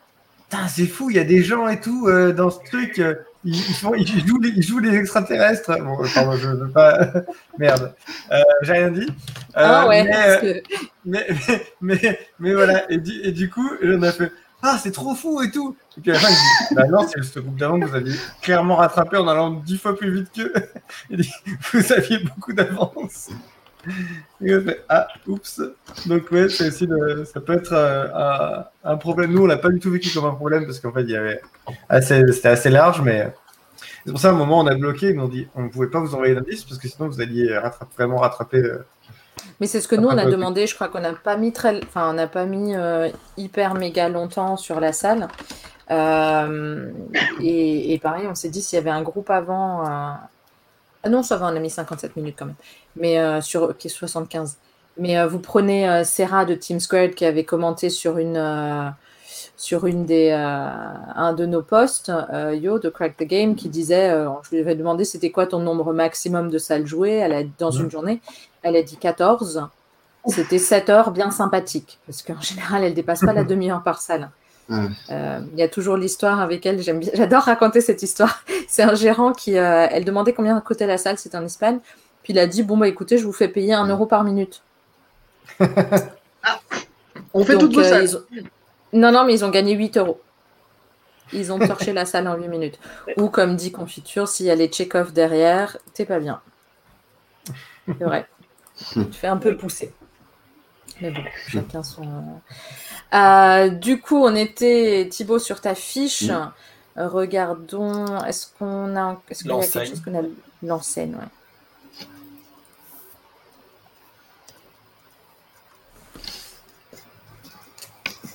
Putain, 0.49 0.67
c'est 0.67 0.85
fou, 0.85 1.09
il 1.09 1.15
y 1.15 1.19
a 1.19 1.23
des 1.23 1.43
gens 1.43 1.67
et 1.69 1.79
tout 1.79 2.07
euh, 2.09 2.33
dans 2.33 2.49
ce 2.49 2.59
truc. 2.65 2.99
euh, 2.99 3.15
ils, 3.45 3.55
ils 3.55 3.73
font, 3.73 3.93
ils 3.95 4.05
jouent 4.27 4.39
les, 4.39 4.49
ils 4.49 4.61
jouent 4.63 4.79
les 4.79 4.95
extraterrestres. 4.97 5.71
Bon, 5.81 5.97
pardon, 6.13 6.33
je 6.33 6.49
veux 6.49 6.69
pas. 6.69 6.97
Merde, 7.57 7.93
Euh, 8.31 8.41
j'ai 8.63 8.73
rien 8.73 8.91
dit. 8.91 9.07
ah 9.55 9.87
ouais, 9.87 10.03
mais, 10.03 10.11
parce 10.11 10.41
que 10.41 10.61
mais, 11.05 11.27
mais, 11.81 11.99
mais, 12.01 12.19
mais 12.39 12.53
voilà, 12.53 12.91
et 12.91 12.97
du, 12.97 13.13
et 13.23 13.31
du 13.31 13.49
coup, 13.49 13.67
on 13.83 14.03
a 14.03 14.11
fait 14.11 14.31
Ah, 14.61 14.79
c'est 14.81 14.91
trop 14.91 15.15
fou 15.15 15.41
et 15.41 15.49
tout. 15.51 15.75
Et 15.97 16.01
puis 16.01 16.11
à 16.11 16.13
la 16.15 16.19
fin, 16.19 16.29
il 16.29 16.35
dit 16.35 16.75
Bah 16.75 16.87
non, 16.87 17.07
c'est 17.07 17.23
ce 17.23 17.39
groupe 17.39 17.57
d'avant 17.57 17.79
que 17.79 17.85
vous 17.85 17.95
aviez 17.95 18.15
clairement 18.41 18.75
rattrapé 18.75 19.17
en 19.17 19.27
allant 19.27 19.51
dix 19.51 19.77
fois 19.77 19.95
plus 19.97 20.11
vite 20.13 20.31
qu'eux. 20.35 20.53
Il 21.09 21.17
dit 21.17 21.33
Vous 21.73 21.91
aviez 21.91 22.19
beaucoup 22.19 22.53
d'avance. 22.53 23.29
Et 24.43 24.53
Ah, 24.89 25.07
oups. 25.27 25.61
Donc, 26.05 26.31
ouais, 26.31 26.49
c'est 26.49 26.67
aussi 26.67 26.87
ça 27.33 27.41
peut 27.41 27.53
être 27.53 27.73
euh, 27.73 28.61
un, 28.83 28.97
problème. 28.97 29.31
Nous, 29.31 29.43
on 29.43 29.47
l'a 29.47 29.57
pas 29.57 29.69
du 29.69 29.79
tout 29.79 29.89
vécu 29.89 30.09
comme 30.13 30.25
un 30.25 30.35
problème 30.35 30.65
parce 30.65 30.79
qu'en 30.79 30.91
fait, 30.91 31.01
il 31.01 31.09
y 31.09 31.15
avait 31.15 31.41
assez, 31.89 32.21
c'était 32.31 32.49
assez 32.49 32.69
large, 32.69 33.01
mais. 33.01 33.33
C'est 34.05 34.11
pour 34.11 34.19
ça, 34.19 34.29
à 34.29 34.31
un 34.31 34.35
moment, 34.35 34.59
on 34.59 34.67
a 34.67 34.73
bloqué, 34.75 35.09
ils 35.09 35.15
nous 35.15 35.23
ont 35.25 35.27
dit 35.27 35.47
on 35.55 35.63
ne 35.63 35.69
pouvait 35.69 35.87
pas 35.89 35.99
vous 35.99 36.15
envoyer 36.15 36.33
d'indice 36.33 36.63
parce 36.63 36.79
que 36.79 36.87
sinon 36.87 37.07
vous 37.07 37.21
alliez 37.21 37.59
vraiment 37.95 38.17
rattraper. 38.17 38.57
euh, 38.57 38.85
Mais 39.59 39.67
c'est 39.67 39.81
ce 39.81 39.87
que 39.87 39.95
nous, 39.95 40.07
on 40.07 40.17
a 40.17 40.25
demandé. 40.31 40.67
Je 40.67 40.75
crois 40.75 40.87
qu'on 40.87 40.99
n'a 41.01 41.13
pas 41.13 41.37
mis 41.37 41.51
très, 41.53 41.79
enfin, 41.83 42.09
on 42.09 42.13
n'a 42.13 42.27
pas 42.27 42.45
mis 42.45 42.75
euh, 42.75 43.09
hyper 43.37 43.73
méga 43.75 44.09
longtemps 44.09 44.57
sur 44.57 44.79
la 44.79 44.91
salle. 44.93 45.27
Euh, 45.91 46.91
et, 47.41 47.93
et 47.93 47.99
pareil, 47.99 48.27
on 48.27 48.35
s'est 48.35 48.49
dit 48.49 48.61
s'il 48.61 48.77
y 48.77 48.79
avait 48.79 48.89
un 48.91 49.01
groupe 49.01 49.29
avant. 49.29 49.81
euh, 49.85 50.11
Ah 51.03 51.09
non, 51.09 51.23
ça 51.23 51.37
va, 51.37 51.47
on 51.47 51.55
a 51.55 51.59
mis 51.59 51.69
57 51.69 52.15
minutes 52.15 52.35
quand 52.37 52.45
même. 52.45 52.55
Mais 52.95 53.41
sur 53.41 53.77
qui 53.77 53.87
est 53.87 53.91
75. 53.91 54.57
Mais 54.97 55.25
vous 55.25 55.39
prenez 55.39 56.03
Sarah 56.03 56.45
de 56.45 56.53
Team 56.55 56.79
Squared 56.79 57.15
qui 57.15 57.25
avait 57.25 57.45
commenté 57.45 57.89
sur 57.89 58.17
une 58.17 58.93
sur 59.57 59.85
une 59.85 60.05
des 60.05 60.31
euh, 60.31 60.69
un 61.15 61.33
de 61.33 61.45
nos 61.45 61.61
posts, 61.61 62.09
euh, 62.33 62.55
Yo 62.55 62.79
de 62.79 62.89
Crack 62.89 63.15
the 63.17 63.23
Game, 63.23 63.55
qui 63.55 63.69
disait, 63.69 64.09
euh, 64.09 64.27
je 64.43 64.49
lui 64.55 64.59
avais 64.59 64.73
demandé 64.75 65.05
c'était 65.05 65.29
quoi 65.29 65.45
ton 65.45 65.59
nombre 65.59 65.93
maximum 65.93 66.49
de 66.49 66.57
salles 66.57 66.87
jouées 66.87 67.11
elle 67.13 67.33
a, 67.33 67.43
dans 67.59 67.69
une 67.69 67.89
journée. 67.91 68.21
Elle 68.63 68.75
a 68.75 68.81
dit 68.83 68.97
14. 68.97 69.67
C'était 70.27 70.59
7 70.59 70.89
heures 70.89 71.11
bien 71.11 71.31
sympathiques, 71.31 71.99
parce 72.05 72.21
qu'en 72.21 72.39
général, 72.41 72.83
elle 72.83 72.93
dépasse 72.93 73.21
pas 73.21 73.33
la 73.33 73.43
demi-heure 73.51 73.81
par 73.83 74.01
salle. 74.01 74.29
Ouais. 74.69 74.85
Euh, 75.09 75.39
Il 75.53 75.59
y 75.59 75.63
a 75.63 75.67
toujours 75.67 75.97
l'histoire 75.97 76.39
avec 76.39 76.65
elle. 76.65 76.79
J'adore 77.13 77.43
raconter 77.43 77.81
cette 77.81 78.03
histoire. 78.03 78.43
C'est 78.67 78.83
un 78.83 78.93
gérant 78.93 79.33
qui, 79.33 79.57
euh, 79.57 79.87
elle 79.89 80.05
demandait 80.05 80.33
combien 80.33 80.59
coûtait 80.61 80.85
la 80.87 80.97
salle. 80.99 81.17
C'était 81.17 81.37
en 81.37 81.45
Espagne. 81.45 81.79
Puis 82.23 82.33
il 82.33 82.39
a 82.39 82.45
dit 82.45 82.61
bon 82.61 82.77
bah 82.77 82.87
écoutez, 82.87 83.17
je 83.17 83.25
vous 83.25 83.33
fais 83.33 83.47
payer 83.47 83.73
un 83.73 83.87
euro 83.87 84.05
par 84.05 84.23
minute. 84.23 84.61
On 87.33 87.43
fait 87.43 87.53
Donc, 87.53 87.61
toutes 87.61 87.73
vos 87.73 87.79
euh, 87.81 87.83
salles. 87.89 88.03
ils 88.03 88.15
ont- 88.15 88.23
Non, 88.93 89.11
non, 89.11 89.23
mais 89.25 89.33
ils 89.33 89.43
ont 89.45 89.49
gagné 89.49 89.73
8 89.73 89.97
euros. 89.97 90.21
Ils 91.33 91.51
ont 91.51 91.59
torché 91.59 91.93
la 91.93 92.05
salle 92.05 92.27
en 92.27 92.35
8 92.35 92.47
minutes. 92.47 92.79
Ou 93.17 93.29
comme 93.29 93.55
dit 93.55 93.71
Confiture, 93.71 94.27
s'il 94.27 94.45
y 94.45 94.51
a 94.51 94.55
les 94.55 94.67
check-off 94.67 95.13
derrière, 95.13 95.77
t'es 95.93 96.05
pas 96.05 96.19
bien. 96.19 96.41
C'est 97.87 98.03
vrai. 98.03 98.27
Tu 98.93 99.13
fais 99.13 99.27
un 99.27 99.37
peu 99.37 99.55
pousser. 99.57 99.93
Mais 101.01 101.11
bon, 101.11 101.21
chacun 101.47 101.83
son. 101.83 102.03
Euh, 103.13 103.69
du 103.69 103.99
coup, 103.99 104.17
on 104.23 104.35
était, 104.35 105.07
Thibaut, 105.11 105.39
sur 105.39 105.61
ta 105.61 105.73
fiche. 105.75 106.29
Euh, 106.97 107.07
regardons, 107.07 108.23
est-ce 108.25 108.47
qu'on 108.59 108.95
a, 108.95 109.19
est-ce 109.29 109.43
qu'il 109.43 109.51
y 109.51 109.53
a 109.53 109.59
quelque 109.61 109.65
L'enseigne. 109.75 109.89
chose 109.89 110.01
qu'on 110.01 110.19
a 110.19 110.21
l'enseigne, 110.61 111.15
ouais. 111.15 111.97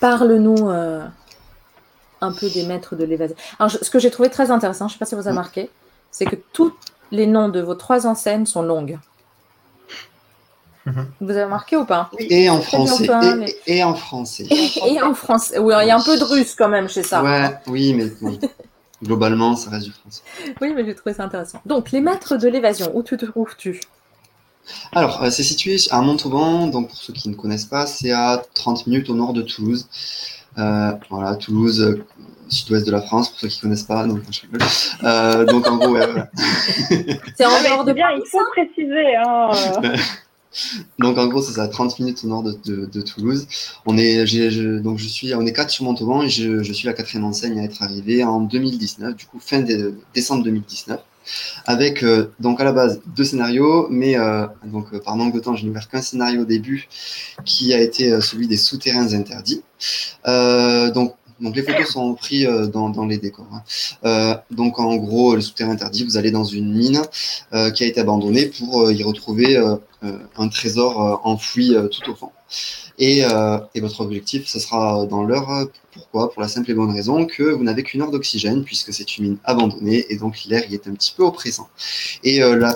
Parle-nous 0.01 0.69
euh, 0.69 1.07
un 2.21 2.33
peu 2.33 2.49
des 2.51 2.67
maîtres 2.67 2.97
de 2.97 3.05
l'évasion. 3.05 3.37
Alors, 3.59 3.69
je- 3.71 3.79
ce 3.83 3.91
que 3.91 3.99
j'ai 3.99 4.11
trouvé 4.11 4.31
très 4.31 4.51
intéressant, 4.51 4.89
je 4.89 4.95
ne 4.95 4.95
sais 4.95 4.99
pas 4.99 5.07
si 5.07 5.15
vous 5.15 5.21
avez 5.23 5.31
remarqué, 5.31 5.71
c'est 6.11 6.27
que 6.27 6.37
tous 6.53 6.75
les 7.11 7.27
noms 7.27 7.49
de 7.49 7.61
vos 7.61 7.75
trois 7.75 8.07
enseignes 8.07 8.47
sont 8.47 8.63
longues. 8.63 8.99
Mhm. 10.87 11.07
Vous 11.21 11.31
avez 11.31 11.45
remarqué 11.45 11.77
ou 11.77 11.85
pas? 11.85 12.11
Et 12.19 12.49
en 12.49 12.61
français. 12.61 13.07
et, 13.07 13.35
mais- 13.35 13.57
et 13.67 13.83
en 13.85 13.95
français. 13.95 14.47
Et 14.87 15.03
en 15.03 15.15
français. 15.15 15.59
Oui, 15.59 15.75
il 15.83 15.89
y 15.89 15.91
a 15.91 15.97
un 15.97 16.03
peu 16.03 16.17
de 16.17 16.23
russe 16.25 16.55
quand 16.57 16.69
même 16.69 16.89
chez 16.89 17.03
ça. 17.03 17.23
Ouais, 17.25 17.51
oui, 17.67 17.93
mais 17.93 18.07
bon, 18.21 18.39
globalement, 19.03 19.57
ça 19.57 19.71
reste 19.71 19.87
du 19.87 19.93
français. 19.93 20.23
Oui, 20.61 20.73
mais 20.75 20.85
j'ai 20.85 20.95
trouvé 20.95 21.15
ça 21.15 21.25
intéressant. 21.25 21.61
Donc, 21.67 21.91
les 21.91 22.01
maîtres 22.01 22.37
de 22.37 22.47
l'évasion, 22.49 22.91
où 22.95 23.03
te 23.03 23.17
trouves-tu? 23.17 23.81
Alors, 24.93 25.23
euh, 25.23 25.31
c'est 25.31 25.43
situé 25.43 25.77
à 25.91 26.01
Montauban, 26.01 26.69
donc 26.69 26.89
pour 26.89 26.97
ceux 26.99 27.13
qui 27.13 27.29
ne 27.29 27.35
connaissent 27.35 27.67
pas, 27.67 27.87
c'est 27.87 28.13
à 28.13 28.43
30 28.55 28.87
minutes 28.87 29.11
au 29.11 29.15
nord 29.15 29.33
de 29.33 29.43
Toulouse. 29.43 29.89
Euh, 30.59 30.93
voilà, 31.11 31.35
Toulouse, 31.37 31.81
euh, 31.83 32.05
sud-ouest 32.49 32.87
de 32.87 32.93
la 32.93 33.01
France, 33.03 33.29
pour 33.31 33.41
ceux 33.41 33.49
qui 33.49 33.59
ne 33.59 33.63
connaissent 33.63 33.83
pas, 33.83 34.05
donc. 34.07 34.21
Euh, 35.05 35.45
donc 35.45 35.67
en 35.69 35.77
gros, 35.77 35.91
ouais, 35.91 36.07
voilà. 36.07 36.29
C'est 37.37 37.45
en 37.45 37.63
dehors 37.63 37.85
de 37.85 37.93
bien, 37.93 38.07
Paris, 38.07 38.23
il 38.25 38.29
faut 38.31 38.45
préciser. 38.53 39.17
Hein. 39.17 39.51
Donc 40.99 41.19
en 41.19 41.27
gros, 41.27 41.43
c'est 41.43 41.61
à 41.61 41.69
30 41.69 41.99
minutes 41.99 42.25
au 42.25 42.29
nord 42.29 42.43
de, 42.43 43.01
Toulouse. 43.03 43.47
On 43.85 43.97
est, 43.97 44.27
je, 44.27 44.79
donc 44.79 44.99
je 44.99 45.07
suis, 45.07 45.35
on 45.35 45.47
est 45.47 45.53
quatre 45.53 45.71
sur 45.71 45.85
Montauban 45.85 46.23
et 46.23 46.29
je, 46.29 46.73
suis 46.73 46.87
la 46.87 46.93
quatrième 46.93 47.25
enseigne 47.25 47.59
à 47.61 47.65
être 47.65 47.83
arrivée 47.83 48.25
en 48.25 48.41
2019, 48.41 49.17
du 49.17 49.27
coup 49.27 49.39
fin 49.41 49.61
de, 49.61 49.95
décembre 50.15 50.45
2019, 50.45 51.01
avec 51.67 52.03
euh, 52.03 52.31
donc 52.41 52.61
à 52.61 52.65
la 52.65 52.73
base 52.73 53.01
deux 53.15 53.25
scénarios, 53.25 53.89
mais 53.91 54.19
euh, 54.19 54.47
donc 54.65 54.87
euh, 54.93 55.01
par 55.01 55.17
manque 55.17 55.35
de 55.35 55.41
temps, 55.41 55.57
je 55.57 55.65
n'ai 55.65 55.71
ouvert 55.71 55.89
qu'un 55.89 56.03
scénario 56.03 56.43
au 56.43 56.45
début, 56.45 56.89
qui 57.45 57.73
a 57.75 57.81
été 57.81 58.21
celui 58.21 58.47
des 58.49 58.57
souterrains 58.57 59.13
interdits. 59.13 59.63
Donc 60.25 61.15
donc 61.41 61.55
les 61.55 61.63
photos 61.63 61.87
sont 61.87 62.15
prises 62.15 62.47
euh, 62.47 62.67
dans, 62.67 63.07
les 63.07 63.19
décors. 63.19 63.47
hein. 63.53 63.63
Euh, 64.05 64.35
donc 64.51 64.79
en 64.79 64.97
gros, 64.97 65.35
le 65.35 65.41
souterrain 65.41 65.73
interdit, 65.73 66.05
vous 66.05 66.17
allez 66.17 66.31
dans 66.31 66.45
une 66.45 66.73
mine 66.73 67.03
euh, 67.53 67.71
qui 67.71 67.85
a 67.85 67.87
été 67.87 68.01
abandonnée 68.01 68.47
pour 68.47 68.91
y 68.91 69.03
retrouver 69.03 69.57
un 70.37 70.49
trésor 70.49 71.21
enfoui 71.25 71.75
tout 71.91 72.11
au 72.11 72.15
fond. 72.15 72.31
Et, 72.99 73.23
votre 73.77 74.01
objectif, 74.01 74.47
ce 74.47 74.59
sera 74.59 75.05
dans 75.07 75.25
l'heure. 75.25 75.69
Pourquoi? 75.93 76.33
Pour 76.33 76.43
la 76.43 76.49
simple 76.49 76.71
et 76.71 76.75
bonne 76.75 76.93
raison 76.93 77.27
que 77.27 77.43
vous 77.43 77.65
n'avez 77.65 77.83
qu'une 77.83 78.03
heure 78.03 78.11
d'oxygène, 78.11 78.65
puisque 78.65 78.93
c'est 78.93 79.19
une 79.19 79.25
mine 79.25 79.39
abandonnée, 79.45 80.07
et 80.11 80.17
donc 80.17 80.45
l'air 80.47 80.71
y 80.71 80.75
est 80.75 80.87
un 80.89 80.95
petit 80.95 81.13
peu 81.17 81.25
oppressant. 81.25 81.69
Et 82.23 82.39
la- 82.39 82.75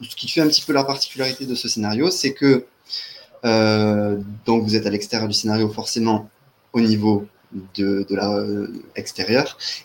ce 0.00 0.16
qui 0.16 0.28
fait 0.28 0.40
un 0.40 0.48
petit 0.48 0.62
peu 0.62 0.72
la 0.72 0.84
particularité 0.84 1.44
de 1.46 1.54
ce 1.54 1.68
scénario, 1.68 2.10
c'est 2.10 2.32
que 2.32 2.64
donc 4.46 4.64
vous 4.64 4.74
êtes 4.74 4.86
à 4.86 4.90
l'extérieur 4.90 5.28
du 5.28 5.34
scénario, 5.34 5.68
forcément 5.68 6.28
au 6.72 6.80
niveau 6.80 7.26
de, 7.74 8.06
de 8.08 8.16
euh, 8.16 8.68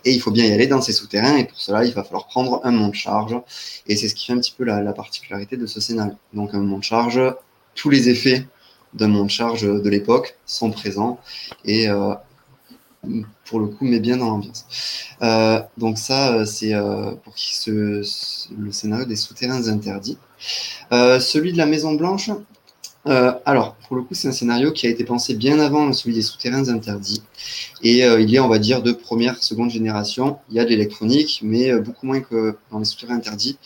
et 0.04 0.12
il 0.12 0.22
faut 0.22 0.32
bien 0.32 0.46
y 0.46 0.52
aller 0.52 0.68
dans 0.68 0.82
ces 0.82 0.94
souterrains, 0.94 1.38
et 1.38 1.46
pour 1.46 1.60
cela, 1.60 1.84
il 1.84 1.94
va 1.94 2.04
falloir 2.04 2.28
prendre 2.28 2.62
un 2.64 2.72
monte-charge, 2.72 3.36
et 3.88 3.96
c'est 3.96 4.10
ce 4.10 4.16
qui 4.16 4.28
fait 4.28 4.34
un 4.34 4.40
petit 4.40 4.54
peu 4.58 4.64
la, 4.64 4.82
la 4.82 4.94
particularité 4.94 5.58
de 5.58 5.66
ce 5.66 5.80
scénario. 5.80 6.14
Donc 6.34 6.54
un 6.54 6.62
monte-charge, 6.62 7.22
tous 7.74 7.90
les 7.90 8.10
effets 8.10 8.48
d'un 8.94 9.08
monte-charge 9.08 9.64
de 9.64 9.90
l'époque 9.90 10.38
sont 10.46 10.72
présents, 10.72 11.20
et 11.64 11.90
euh, 11.90 12.14
pour 13.46 13.60
le 13.60 13.68
coup, 13.68 13.86
met 13.86 14.00
bien 14.00 14.18
dans 14.18 14.30
l'ambiance. 14.30 14.66
Euh, 15.22 15.62
donc 15.78 15.98
ça, 15.98 16.46
c'est 16.46 16.74
pour 17.24 17.36
qui 17.36 17.70
le 17.70 18.72
scénario 18.72 19.06
des 19.06 19.16
souterrains 19.16 19.68
interdits. 19.68 20.18
Celui 20.92 21.54
de 21.54 21.58
la 21.58 21.68
Maison 21.68 21.94
Blanche, 21.94 22.32
euh, 23.08 23.34
alors 23.46 23.76
pour 23.88 23.96
le 23.96 24.02
coup, 24.02 24.14
c'est 24.14 24.28
un 24.28 24.32
scénario 24.32 24.72
qui 24.72 24.88
a 24.88 24.90
été 24.90 25.04
pensé 25.04 25.36
bien 25.36 25.60
avant 25.60 25.94
celui 25.94 26.16
des 26.16 26.22
souterrains 26.22 26.70
interdits. 26.70 27.22
Et 27.84 28.04
euh, 28.04 28.20
il 28.20 28.34
est, 28.34 28.40
on 28.40 28.48
va 28.48 28.60
dire, 28.60 28.82
de 28.82 28.92
première, 28.92 29.44
seconde 29.44 29.70
génération. 29.70 30.38
Il 30.50 30.56
y 30.56 30.60
a 30.60 30.66
de 30.66 30.70
l'électronique, 30.70 31.42
mais 31.44 31.72
euh, 31.72 31.82
beaucoup 31.82 32.08
moins 32.08 32.22
que 32.22 32.58
dans 32.72 32.80
les 32.80 32.86
souterrains 32.86 33.16
interdits. 33.16 33.58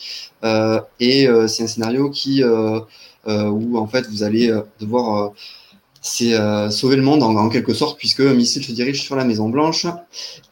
Euh, 0.44 0.80
et 1.00 1.28
c'est 1.48 1.64
un 1.64 1.66
scénario 1.66 2.10
qui, 2.10 2.42
où 2.44 3.78
en 3.78 3.86
fait, 3.86 4.06
vous 4.08 4.22
allez 4.22 4.52
devoir 4.80 5.32
euh, 6.22 6.70
sauver 6.70 6.96
le 6.96 7.02
monde 7.02 7.22
en, 7.22 7.48
quelque 7.50 7.74
sorte, 7.74 7.98
puisque 7.98 8.20
missile 8.20 8.64
se 8.64 8.72
dirige 8.72 9.02
sur 9.02 9.16
la 9.16 9.24
Maison 9.24 9.48
Blanche. 9.48 9.86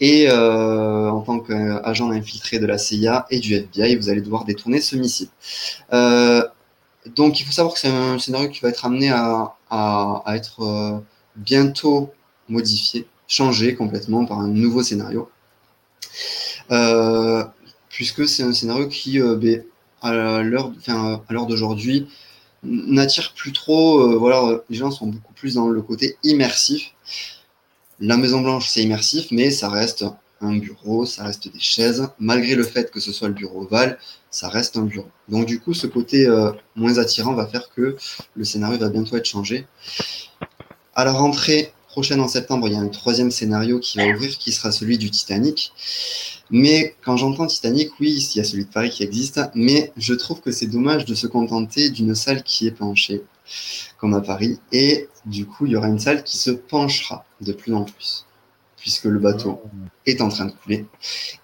Et 0.00 0.26
euh, 0.28 1.10
en 1.10 1.22
tant 1.22 1.40
qu'agent 1.40 2.10
infiltré 2.10 2.58
de 2.58 2.66
la 2.66 2.76
CIA 2.76 3.26
et 3.30 3.40
du 3.40 3.54
FBI, 3.54 3.96
vous 3.96 4.10
allez 4.10 4.20
devoir 4.20 4.44
détourner 4.44 4.80
ce 4.80 4.96
missile. 4.96 5.28
Euh, 5.92 6.42
donc 7.14 7.40
il 7.40 7.44
faut 7.44 7.52
savoir 7.52 7.74
que 7.74 7.80
c'est 7.80 7.88
un 7.88 8.18
scénario 8.18 8.48
qui 8.48 8.60
va 8.60 8.68
être 8.68 8.84
amené 8.84 9.10
à, 9.10 9.54
être 10.28 10.62
euh, 10.62 10.98
bientôt 11.36 12.12
modifié, 12.48 13.06
changé 13.26 13.74
complètement 13.74 14.24
par 14.24 14.40
un 14.40 14.48
nouveau 14.48 14.82
scénario. 14.82 15.30
Euh, 16.70 17.44
puisque 17.88 18.28
c'est 18.28 18.42
un 18.42 18.52
scénario 18.52 18.88
qui, 18.88 19.20
euh, 19.20 19.36
ben, 19.36 19.62
à 20.02 20.42
l'heure 20.42 21.46
d'aujourd'hui, 21.46 22.08
n'attire 22.62 23.34
plus 23.34 23.52
trop. 23.52 24.18
voilà, 24.18 24.60
les 24.68 24.76
gens 24.76 24.90
sont 24.90 25.06
beaucoup 25.06 25.32
plus 25.34 25.54
dans 25.54 25.68
le 25.68 25.82
côté 25.82 26.16
immersif. 26.22 26.94
La 28.00 28.16
Maison 28.16 28.40
Blanche, 28.40 28.68
c'est 28.68 28.82
immersif, 28.82 29.28
mais 29.30 29.50
ça 29.50 29.68
reste 29.68 30.04
un 30.40 30.56
bureau, 30.56 31.06
ça 31.06 31.24
reste 31.24 31.52
des 31.52 31.60
chaises. 31.60 32.08
Malgré 32.18 32.54
le 32.54 32.64
fait 32.64 32.90
que 32.90 33.00
ce 33.00 33.12
soit 33.12 33.28
le 33.28 33.34
bureau 33.34 33.62
ovale, 33.62 33.98
ça 34.30 34.48
reste 34.48 34.76
un 34.76 34.82
bureau. 34.82 35.08
Donc 35.28 35.46
du 35.46 35.60
coup, 35.60 35.74
ce 35.74 35.86
côté 35.86 36.26
euh, 36.26 36.52
moins 36.76 36.98
attirant 36.98 37.34
va 37.34 37.46
faire 37.46 37.70
que 37.74 37.96
le 38.34 38.44
scénario 38.44 38.78
va 38.78 38.88
bientôt 38.88 39.16
être 39.16 39.26
changé. 39.26 39.66
À 40.94 41.04
la 41.04 41.12
rentrée 41.12 41.72
prochaine 41.88 42.20
en 42.20 42.28
septembre, 42.28 42.68
il 42.68 42.74
y 42.74 42.76
a 42.76 42.80
un 42.80 42.88
troisième 42.88 43.30
scénario 43.30 43.80
qui 43.80 43.98
va 43.98 44.06
ouvrir, 44.06 44.36
qui 44.38 44.52
sera 44.52 44.70
celui 44.70 44.98
du 44.98 45.10
Titanic. 45.10 45.72
Mais 46.50 46.94
quand 47.04 47.16
j'entends 47.16 47.46
Titanic, 47.46 47.90
oui, 48.00 48.12
il 48.12 48.38
y 48.38 48.40
a 48.40 48.44
celui 48.44 48.64
de 48.64 48.70
Paris 48.70 48.90
qui 48.90 49.02
existe, 49.02 49.40
mais 49.54 49.92
je 49.96 50.14
trouve 50.14 50.40
que 50.40 50.50
c'est 50.50 50.66
dommage 50.66 51.04
de 51.04 51.14
se 51.14 51.26
contenter 51.26 51.90
d'une 51.90 52.14
salle 52.14 52.42
qui 52.42 52.66
est 52.66 52.72
penchée, 52.72 53.22
comme 53.98 54.14
à 54.14 54.20
Paris, 54.20 54.58
et 54.72 55.08
du 55.26 55.44
coup, 55.46 55.66
il 55.66 55.72
y 55.72 55.76
aura 55.76 55.88
une 55.88 55.98
salle 55.98 56.22
qui 56.22 56.38
se 56.38 56.50
penchera 56.50 57.24
de 57.40 57.52
plus 57.52 57.74
en 57.74 57.84
plus, 57.84 58.24
puisque 58.80 59.04
le 59.04 59.18
bateau 59.18 59.60
est 60.06 60.20
en 60.20 60.28
train 60.28 60.46
de 60.46 60.52
couler, 60.52 60.86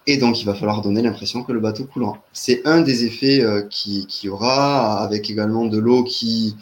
et 0.07 0.17
donc 0.17 0.39
il 0.41 0.45
va 0.45 0.55
falloir 0.55 0.81
donner 0.81 1.01
l'impression 1.01 1.43
que 1.43 1.51
le 1.51 1.59
bateau 1.59 1.85
coulera. 1.85 2.23
C'est 2.33 2.65
un 2.65 2.81
des 2.81 3.03
effets 3.05 3.41
euh, 3.41 3.61
qui, 3.63 4.07
qui 4.07 4.29
aura, 4.29 4.99
avec 5.03 5.29
également 5.29 5.65
de 5.65 5.77
l'eau 5.77 6.03
qui 6.03 6.55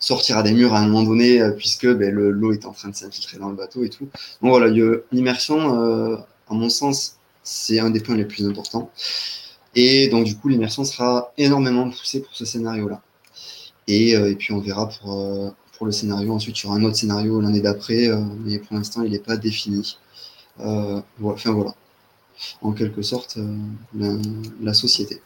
sortira 0.00 0.42
des 0.42 0.52
murs 0.52 0.74
à 0.74 0.78
un 0.80 0.86
moment 0.86 1.02
donné, 1.02 1.40
euh, 1.40 1.50
puisque 1.52 1.86
ben, 1.86 2.12
le- 2.12 2.30
l'eau 2.30 2.52
est 2.52 2.64
en 2.66 2.72
train 2.72 2.88
de 2.88 2.94
s'infiltrer 2.96 3.38
dans 3.38 3.50
le 3.50 3.56
bateau 3.56 3.84
et 3.84 3.90
tout. 3.90 4.08
Donc 4.40 4.50
voilà, 4.50 4.68
y 4.68 4.82
l'immersion, 5.12 5.80
euh, 5.80 6.16
à 6.48 6.54
mon 6.54 6.68
sens, 6.68 7.16
c'est 7.42 7.78
un 7.78 7.90
des 7.90 8.00
points 8.00 8.16
les 8.16 8.24
plus 8.24 8.46
importants. 8.46 8.90
Et 9.74 10.08
donc, 10.08 10.24
du 10.24 10.36
coup, 10.36 10.48
l'immersion 10.48 10.84
sera 10.84 11.32
énormément 11.36 11.90
poussée 11.90 12.20
pour 12.20 12.34
ce 12.34 12.44
scénario-là. 12.44 13.02
Et, 13.86 14.12
et 14.12 14.34
puis, 14.36 14.52
on 14.54 14.60
verra 14.60 14.88
pour, 14.88 15.54
pour 15.76 15.86
le 15.86 15.92
scénario. 15.92 16.32
Ensuite, 16.32 16.58
il 16.60 16.64
y 16.64 16.66
aura 16.68 16.76
un 16.76 16.84
autre 16.84 16.96
scénario 16.96 17.40
l'année 17.40 17.60
d'après, 17.60 18.08
mais 18.44 18.58
pour 18.58 18.76
l'instant, 18.76 19.02
il 19.02 19.10
n'est 19.12 19.18
pas 19.18 19.36
défini. 19.36 19.98
Euh, 20.60 21.00
voilà, 21.18 21.34
enfin, 21.34 21.52
voilà. 21.52 21.74
En 22.62 22.72
quelque 22.72 23.02
sorte, 23.02 23.36
euh, 23.36 23.56
la, 23.94 24.08
la 24.60 24.74
société. 24.74 25.20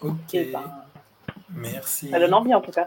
Ok. 0.00 0.34
Et 0.34 0.50
ben, 0.52 0.62
Merci. 1.54 2.10
ça 2.10 2.18
donne 2.18 2.34
envie 2.34 2.54
en 2.54 2.60
tout 2.60 2.70
cas. 2.72 2.86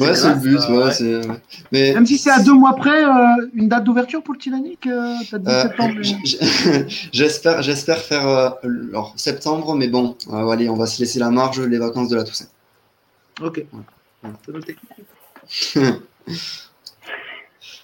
Ouais, 0.00 0.14
c'est 0.14 0.28
le 0.30 0.34
but. 0.36 0.58
ça, 0.58 0.70
ouais, 0.70 0.84
ouais. 0.84 0.92
c'est- 0.92 1.26
ouais. 1.26 1.40
Mais 1.70 1.92
Même 1.94 2.06
si 2.06 2.18
c'est 2.18 2.30
à 2.30 2.40
deux 2.42 2.54
mois 2.54 2.74
près, 2.74 3.04
euh, 3.04 3.48
une 3.54 3.68
date 3.68 3.84
d'ouverture 3.84 4.22
pour 4.22 4.34
le 4.34 4.40
Titanic, 4.40 4.86
euh, 4.86 5.14
Euh, 5.34 5.62
septembre. 5.62 5.94
j'espère, 7.12 7.62
j'espère 7.62 7.98
faire 7.98 8.26
euh, 8.26 8.50
alors, 8.64 9.12
septembre, 9.16 9.74
mais 9.76 9.88
bon, 9.88 10.16
euh, 10.32 10.48
allez, 10.48 10.68
on 10.68 10.76
va 10.76 10.86
se 10.86 10.98
laisser 11.00 11.18
la 11.18 11.30
marge, 11.30 11.60
les 11.60 11.78
vacances 11.78 12.08
de 12.08 12.16
la 12.16 12.24
Toussaint. 12.24 12.48
Ok. 13.40 13.64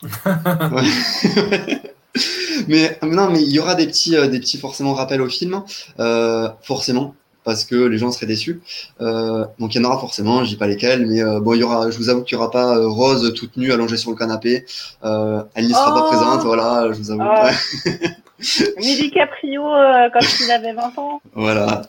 mais 2.69 2.99
non, 3.03 3.31
mais 3.31 3.43
il 3.43 3.51
y 3.51 3.59
aura 3.59 3.75
des 3.75 3.87
petits, 3.87 4.17
euh, 4.17 4.27
des 4.29 4.41
petits 4.41 4.59
forcément 4.59 4.95
rappels 4.95 5.21
au 5.21 5.29
film, 5.29 5.63
euh, 5.99 6.49
forcément, 6.63 7.15
parce 7.45 7.65
que 7.65 7.75
les 7.77 7.99
gens 7.99 8.11
seraient 8.11 8.27
déçus. 8.27 8.61
Euh, 9.01 9.45
donc 9.59 9.75
il 9.75 9.81
y 9.81 9.85
en 9.85 9.89
aura 9.89 9.99
forcément, 9.99 10.45
je 10.45 10.51
dis 10.51 10.57
pas 10.57 10.67
lesquels, 10.67 11.07
mais 11.07 11.23
euh, 11.23 11.41
bon, 11.41 11.55
il 11.55 11.61
y 11.61 11.63
aura. 11.63 11.91
Je 11.91 11.99
vous 11.99 12.09
avoue 12.09 12.23
qu'il 12.23 12.37
y 12.37 12.39
aura 12.39 12.51
pas 12.51 12.77
euh, 12.77 12.89
Rose 12.89 13.33
toute 13.35 13.57
nue 13.57 13.73
allongée 13.73 13.97
sur 13.97 14.11
le 14.11 14.17
canapé. 14.17 14.65
Euh, 15.05 15.43
elle 15.55 15.67
n'y 15.67 15.73
sera 15.73 15.95
pas 15.95 16.03
Oh. 16.05 16.09
présente, 16.09 16.43
voilà. 16.45 16.89
Je 16.93 16.99
vous 16.99 17.11
avoue. 17.11 17.23
DiCaprio 18.81 19.67
euh, 19.75 20.09
quand 20.15 20.21
il 20.43 20.51
avait 20.51 20.73
20 20.73 20.99
ans. 20.99 21.21
Voilà. 21.35 21.83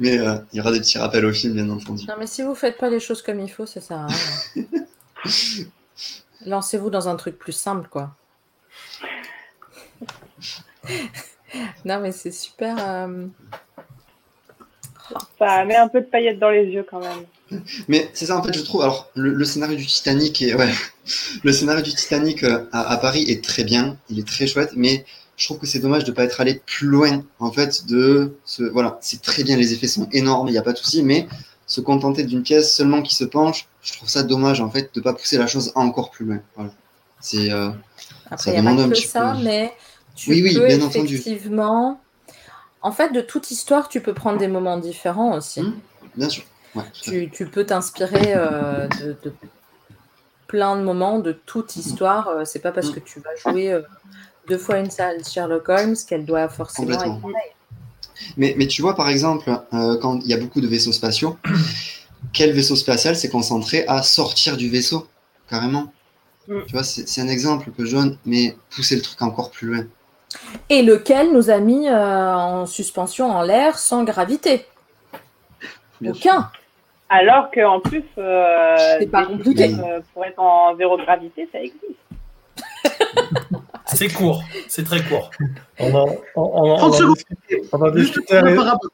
Mais 0.00 0.18
euh, 0.18 0.34
il 0.52 0.58
y 0.58 0.60
aura 0.60 0.72
des 0.72 0.80
petits 0.80 0.98
rappels 0.98 1.24
au 1.24 1.32
film, 1.32 1.54
bien 1.54 1.70
entendu. 1.70 2.04
Non, 2.08 2.14
mais 2.18 2.26
si 2.26 2.42
vous 2.42 2.56
faites 2.56 2.76
pas 2.76 2.90
les 2.90 2.98
choses 3.00 3.22
comme 3.22 3.38
il 3.38 3.48
faut, 3.48 3.66
ça 3.66 3.80
sert 3.80 3.98
à 3.98 4.06
rien. 4.08 4.64
Lancez-vous 6.46 6.90
dans 6.90 7.08
un 7.08 7.16
truc 7.16 7.38
plus 7.38 7.52
simple, 7.52 7.88
quoi. 7.88 8.14
non, 11.84 12.00
mais 12.00 12.12
c'est 12.12 12.32
super. 12.32 12.76
euh, 12.78 13.26
Ça 15.38 15.64
met 15.64 15.76
un 15.76 15.88
peu 15.88 16.00
de 16.00 16.06
paillettes 16.06 16.38
dans 16.38 16.50
les 16.50 16.64
yeux 16.64 16.86
quand 16.88 17.00
même. 17.00 17.24
Mais 17.86 18.10
c'est 18.14 18.26
ça 18.26 18.38
en 18.38 18.42
fait, 18.42 18.52
je 18.54 18.62
trouve. 18.62 18.80
Alors 18.82 19.10
le, 19.14 19.34
le 19.34 19.44
scénario 19.44 19.76
du 19.76 19.86
Titanic 19.86 20.40
est 20.40 20.54
ouais, 20.54 20.72
le 21.44 21.52
scénario 21.52 21.82
du 21.82 21.92
Titanic 21.92 22.44
euh, 22.44 22.64
à, 22.72 22.90
à 22.90 22.96
Paris 22.96 23.24
est 23.28 23.44
très 23.44 23.64
bien, 23.64 23.98
il 24.08 24.18
est 24.18 24.26
très 24.26 24.46
chouette, 24.46 24.70
mais 24.74 25.04
je 25.36 25.44
trouve 25.46 25.58
que 25.58 25.66
c'est 25.66 25.78
dommage 25.80 26.04
de 26.04 26.12
pas 26.12 26.24
être 26.24 26.40
allé 26.40 26.62
plus 26.64 26.86
loin 26.86 27.22
en 27.40 27.52
fait 27.52 27.86
de 27.86 28.36
ce 28.46 28.62
voilà, 28.62 28.98
c'est 29.02 29.20
très 29.20 29.44
bien, 29.44 29.56
les 29.56 29.74
effets 29.74 29.86
sont 29.86 30.08
énormes, 30.12 30.48
il 30.48 30.52
n'y 30.52 30.58
a 30.58 30.62
pas 30.62 30.72
de 30.72 30.78
souci, 30.78 31.02
mais 31.02 31.28
se 31.66 31.82
contenter 31.82 32.24
d'une 32.24 32.42
pièce 32.42 32.74
seulement 32.74 33.02
qui 33.02 33.14
se 33.14 33.24
penche, 33.24 33.66
je 33.82 33.92
trouve 33.94 34.08
ça 34.08 34.22
dommage 34.22 34.60
en 34.60 34.70
fait 34.70 34.94
de 34.94 35.00
pas 35.00 35.12
pousser 35.12 35.38
la 35.38 35.46
chose 35.46 35.72
encore 35.74 36.10
plus 36.10 36.24
loin. 36.24 36.38
Voilà. 36.56 36.70
C'est 37.20 37.50
euh, 37.52 37.70
Ça 38.36 38.50
il 38.50 38.52
n'y 38.52 38.58
a 38.58 38.60
demande 38.62 38.80
un 38.80 38.88
que 38.88 38.94
petit 38.94 39.06
ça, 39.08 39.34
peu. 39.36 39.42
mais 39.44 39.72
tu 40.14 40.30
Oui, 40.30 40.42
oui, 40.42 40.54
peux 40.54 40.66
bien 40.66 40.80
entendu. 40.82 41.16
effectivement. 41.16 42.00
En 42.82 42.90
fait, 42.92 43.10
de 43.12 43.20
toute 43.20 43.50
histoire, 43.50 43.88
tu 43.88 44.00
peux 44.00 44.12
prendre 44.14 44.38
des 44.38 44.48
moments 44.48 44.76
différents 44.78 45.36
aussi. 45.36 45.62
Hmm, 45.62 45.74
bien 46.16 46.28
sûr. 46.28 46.42
Ouais. 46.74 46.82
Tu, 47.00 47.30
tu 47.30 47.46
peux 47.46 47.64
t'inspirer 47.64 48.32
euh, 48.34 48.88
de, 49.00 49.16
de 49.22 49.32
plein 50.48 50.76
de 50.76 50.82
moments, 50.82 51.18
de 51.18 51.32
toute 51.32 51.76
histoire. 51.76 52.28
Euh, 52.28 52.44
C'est 52.44 52.58
pas 52.58 52.72
parce 52.72 52.88
Mm. 52.90 52.94
que 52.94 53.00
tu 53.00 53.20
vas 53.20 53.36
jouer 53.36 53.72
euh, 53.72 53.82
deux 54.48 54.58
fois 54.58 54.78
une 54.78 54.90
salle 54.90 55.24
Sherlock 55.24 55.68
Holmes 55.68 55.94
qu'elle 56.08 56.24
doit 56.26 56.48
forcément 56.48 56.90
être 57.02 57.20
pareille. 57.20 57.52
Mais, 58.36 58.54
mais 58.58 58.66
tu 58.66 58.82
vois, 58.82 58.94
par 58.96 59.08
exemple, 59.08 59.48
euh, 59.74 59.96
quand 60.00 60.18
il 60.20 60.26
y 60.26 60.34
a 60.34 60.36
beaucoup 60.38 60.60
de 60.60 60.66
vaisseaux 60.66 60.92
spatiaux, 60.92 61.38
quel 62.32 62.52
vaisseau 62.52 62.76
spatial 62.76 63.16
s'est 63.16 63.28
concentré 63.30 63.84
à 63.88 64.02
sortir 64.02 64.56
du 64.56 64.68
vaisseau, 64.68 65.06
carrément 65.48 65.92
Mm. 66.48 66.62
Tu 66.66 66.72
vois, 66.72 66.82
c'est 66.82 67.20
un 67.20 67.28
exemple 67.28 67.70
que 67.70 67.84
je 67.84 67.94
donne, 67.94 68.18
mais 68.26 68.56
pousser 68.74 68.96
le 68.96 69.00
truc 69.02 69.22
encore 69.22 69.52
plus 69.52 69.68
loin. 69.68 69.84
Et 70.68 70.82
lequel 70.82 71.32
nous 71.32 71.50
a 71.50 71.58
mis 71.60 71.86
euh, 71.88 72.34
en 72.34 72.66
suspension 72.66 73.30
en 73.30 73.42
l'air 73.42 73.78
sans 73.78 74.02
gravité? 74.02 74.66
Bien 76.00 76.12
sûr. 76.12 76.32
Aucun. 76.32 76.50
Alors 77.08 77.48
qu'en 77.52 77.78
plus, 77.78 78.02
euh, 78.18 78.74
C'est 78.98 79.06
pas 79.06 79.20
des 79.24 79.26
compliqué. 79.34 79.68
systèmes, 79.68 79.84
euh, 79.88 80.00
pour 80.12 80.24
être 80.24 80.40
en 80.40 80.76
zéro 80.76 80.96
gravité, 80.96 81.48
ça 81.52 81.60
existe. 81.60 82.00
C'est 83.86 84.12
court, 84.12 84.42
c'est 84.68 84.84
très 84.84 85.02
court. 85.04 85.30
On 85.78 85.94
en, 85.94 86.06
on, 86.34 86.42
on- 86.42 86.72
on 86.72 86.76
30 86.76 86.90
en 86.90 86.92
secondes. 86.96 87.14
discutait- 87.14 87.62
on 87.72 87.82
en 87.82 87.92
Juste 87.94 88.14
discutait 88.14 88.38
pour 88.40 88.48
le 88.48 88.50
ré- 88.50 88.56
parabole. 88.56 88.90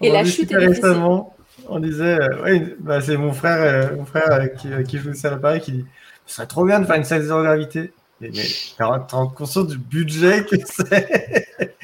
Et 0.00 0.10
la 0.10 0.24
chute 0.24 0.50
est 0.50 0.56
récemment. 0.56 1.34
On 1.66 1.80
disait, 1.80 2.20
euh, 2.20 2.42
ouais, 2.42 2.76
bah, 2.78 3.00
c'est 3.00 3.16
mon 3.16 3.32
frère, 3.32 3.60
euh, 3.60 3.96
mon 3.96 4.04
frère 4.04 4.30
euh, 4.32 4.46
qui, 4.82 4.98
joue 4.98 5.14
ça 5.14 5.32
à 5.32 5.36
Paris 5.36 5.60
qui 5.60 5.72
dit 5.72 5.86
Ce 6.26 6.36
serait 6.36 6.46
trop 6.46 6.64
bien 6.64 6.80
de 6.80 6.86
faire 6.86 6.96
une 6.96 7.04
salle 7.04 7.22
zéro 7.22 7.42
gravité. 7.42 7.92
Mais, 8.20 8.30
mais 8.34 8.44
t'as 8.76 8.98
t'as 9.00 9.26
conscience 9.26 9.68
du 9.68 9.78
budget 9.78 10.44
que 10.44 10.56
c'est 10.64 11.76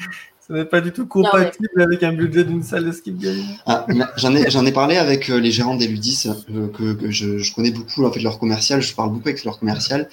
Ce 0.47 0.53
n'est 0.53 0.65
pas 0.65 0.79
du 0.79 0.91
tout 0.91 1.07
compatible 1.07 1.81
avec 1.81 2.03
un 2.03 2.13
budget 2.13 2.43
d'une 2.43 2.61
salle 2.61 2.85
de 2.85 2.91
skip 2.91 3.17
game. 3.17 3.41
Ah, 3.65 3.87
J'en 4.17 4.35
ai, 4.35 4.47
j'en 4.51 4.63
ai 4.63 4.71
parlé 4.71 4.95
avec 4.95 5.29
euh, 5.31 5.39
les 5.39 5.49
gérants 5.49 5.75
d'Eludis, 5.75 6.25
euh, 6.27 6.67
que, 6.67 6.93
que 6.93 7.09
je, 7.09 7.39
je 7.39 7.55
connais 7.55 7.71
beaucoup 7.71 8.05
en 8.05 8.11
fait 8.11 8.19
leur 8.19 8.37
commercial, 8.37 8.79
je 8.79 8.93
parle 8.93 9.11
beaucoup 9.11 9.27
avec 9.27 9.43
leur 9.43 9.57
commercial, 9.57 10.07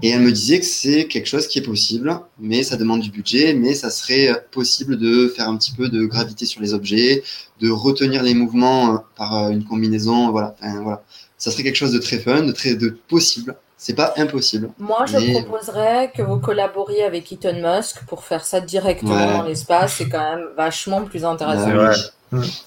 et 0.00 0.10
elle 0.10 0.20
me 0.20 0.30
disait 0.30 0.60
que 0.60 0.66
c'est 0.66 1.06
quelque 1.08 1.26
chose 1.26 1.48
qui 1.48 1.58
est 1.58 1.62
possible, 1.62 2.20
mais 2.38 2.62
ça 2.62 2.76
demande 2.76 3.00
du 3.00 3.10
budget, 3.10 3.52
mais 3.54 3.74
ça 3.74 3.90
serait 3.90 4.28
euh, 4.28 4.34
possible 4.52 4.96
de 4.96 5.26
faire 5.26 5.48
un 5.48 5.56
petit 5.56 5.72
peu 5.72 5.88
de 5.88 6.04
gravité 6.04 6.46
sur 6.46 6.60
les 6.60 6.72
objets, 6.72 7.24
de 7.60 7.68
retenir 7.70 8.22
les 8.22 8.34
mouvements 8.34 8.94
euh, 8.94 8.98
par 9.16 9.34
euh, 9.34 9.50
une 9.50 9.64
combinaison, 9.64 10.30
voilà, 10.30 10.54
Enfin, 10.60 10.82
voilà. 10.82 11.02
Ça 11.36 11.50
serait 11.50 11.64
quelque 11.64 11.76
chose 11.76 11.92
de 11.92 11.98
très 11.98 12.18
fun, 12.18 12.42
de 12.42 12.52
très 12.52 12.74
de 12.76 12.96
possible. 13.08 13.56
C'est 13.86 13.92
pas 13.94 14.14
impossible. 14.16 14.70
Moi, 14.78 15.04
je 15.04 15.18
Mais- 15.18 15.42
proposerais 15.42 16.10
que 16.16 16.22
vous 16.22 16.38
collaboriez 16.38 17.04
avec 17.04 17.30
Elon 17.44 17.76
Musk 17.76 18.02
pour 18.06 18.24
faire 18.24 18.42
ça 18.42 18.62
directement 18.62 19.14
Ouais. 19.14 19.32
dans 19.36 19.42
l'espace. 19.42 19.96
C'est 19.98 20.08
quand 20.08 20.36
même 20.36 20.46
vachement 20.56 21.02
plus 21.02 21.22
intéressant. 21.22 21.92
Oui. 22.32 22.64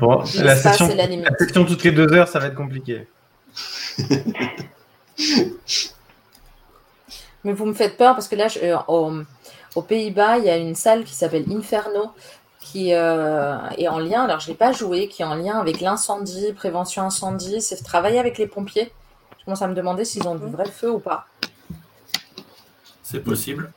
Bon, 0.00 0.22
la 0.36 0.56
session, 0.56 0.88
c'est 0.88 0.94
la 0.94 1.06
la 1.06 1.36
session 1.38 1.66
toutes 1.66 1.84
les 1.84 1.92
deux 1.92 2.10
heures, 2.14 2.26
ça 2.26 2.38
va 2.38 2.46
être 2.46 2.54
compliqué. 2.54 3.06
Mais 7.44 7.52
vous 7.52 7.66
me 7.66 7.74
faites 7.74 7.98
peur 7.98 8.14
parce 8.14 8.28
que 8.28 8.36
là, 8.36 8.48
je- 8.48 8.60
euh, 8.60 8.78
au- 8.88 9.12
aux 9.74 9.82
Pays-Bas, 9.82 10.38
il 10.38 10.44
y 10.44 10.50
a 10.50 10.56
une 10.56 10.74
salle 10.74 11.04
qui 11.04 11.12
s'appelle 11.14 11.44
Inferno 11.52 12.12
qui 12.60 12.94
euh, 12.94 13.58
est 13.76 13.88
en 13.88 13.98
lien, 13.98 14.22
alors 14.24 14.40
je 14.40 14.46
ne 14.46 14.52
l'ai 14.52 14.56
pas 14.56 14.72
joué, 14.72 15.08
qui 15.08 15.20
est 15.20 15.26
en 15.26 15.34
lien 15.34 15.58
avec 15.60 15.82
l'incendie, 15.82 16.54
prévention 16.54 17.02
incendie, 17.02 17.60
c'est 17.60 17.82
travailler 17.84 18.18
avec 18.18 18.38
les 18.38 18.46
pompiers. 18.46 18.90
Je 19.44 19.46
commence 19.46 19.60
à 19.60 19.68
me 19.68 19.74
demander 19.74 20.06
s'ils 20.06 20.26
ont 20.26 20.36
du 20.36 20.46
vrai 20.46 20.64
feu 20.64 20.90
ou 20.90 20.98
pas. 20.98 21.26
C'est 23.02 23.20
possible. 23.22 23.70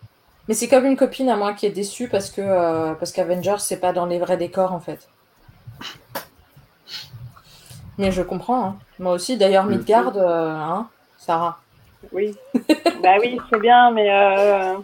Mais 0.47 0.53
c'est 0.53 0.69
comme 0.69 0.85
une 0.85 0.95
copine 0.95 1.27
à 1.27 1.35
moi 1.35 1.51
qui 1.51 1.65
est 1.65 1.71
déçue 1.71 2.07
parce 2.07 2.29
que 2.29 2.39
euh, 2.39 2.93
parce 2.93 3.11
qu'Avengers, 3.11 3.57
c'est 3.59 3.81
pas 3.81 3.91
dans 3.91 4.05
les 4.05 4.17
vrais 4.17 4.37
décors 4.37 4.71
en 4.71 4.79
fait. 4.79 5.09
Mais 7.97 8.11
je 8.13 8.21
comprends. 8.21 8.63
hein. 8.65 8.77
Moi 8.97 9.11
aussi, 9.11 9.35
d'ailleurs, 9.35 9.65
Midgard, 9.65 10.15
euh, 10.15 10.49
hein, 10.55 10.87
Sarah. 11.17 11.59
Oui. 12.13 12.33
bah 13.03 13.15
oui, 13.19 13.37
c'est 13.51 13.59
bien, 13.59 13.91
mais 13.91 14.09
euh, 14.09 14.77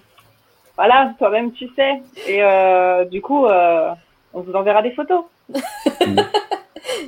voilà, 0.75 1.13
toi-même 1.17 1.53
tu 1.53 1.69
sais. 1.77 2.01
Et 2.27 2.43
euh, 2.43 3.05
du 3.05 3.21
coup, 3.21 3.45
euh, 3.45 3.93
on 4.33 4.41
vous 4.41 4.51
enverra 4.53 4.81
des 4.81 4.91
photos. 4.91 5.23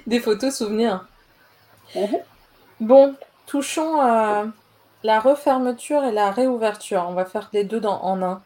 Des 0.08 0.22
photos 0.22 0.56
souvenirs. 0.56 1.06
Mhm. 1.94 2.18
Bon, 2.80 3.14
touchons 3.46 4.02
euh, 4.02 4.46
la 5.04 5.20
refermeture 5.20 6.04
et 6.06 6.12
la 6.12 6.32
réouverture. 6.32 7.06
On 7.10 7.14
va 7.14 7.26
faire 7.26 7.50
les 7.54 7.64
deux 7.64 7.80
dans, 7.80 8.02
en 8.04 8.22
un. 8.24 8.42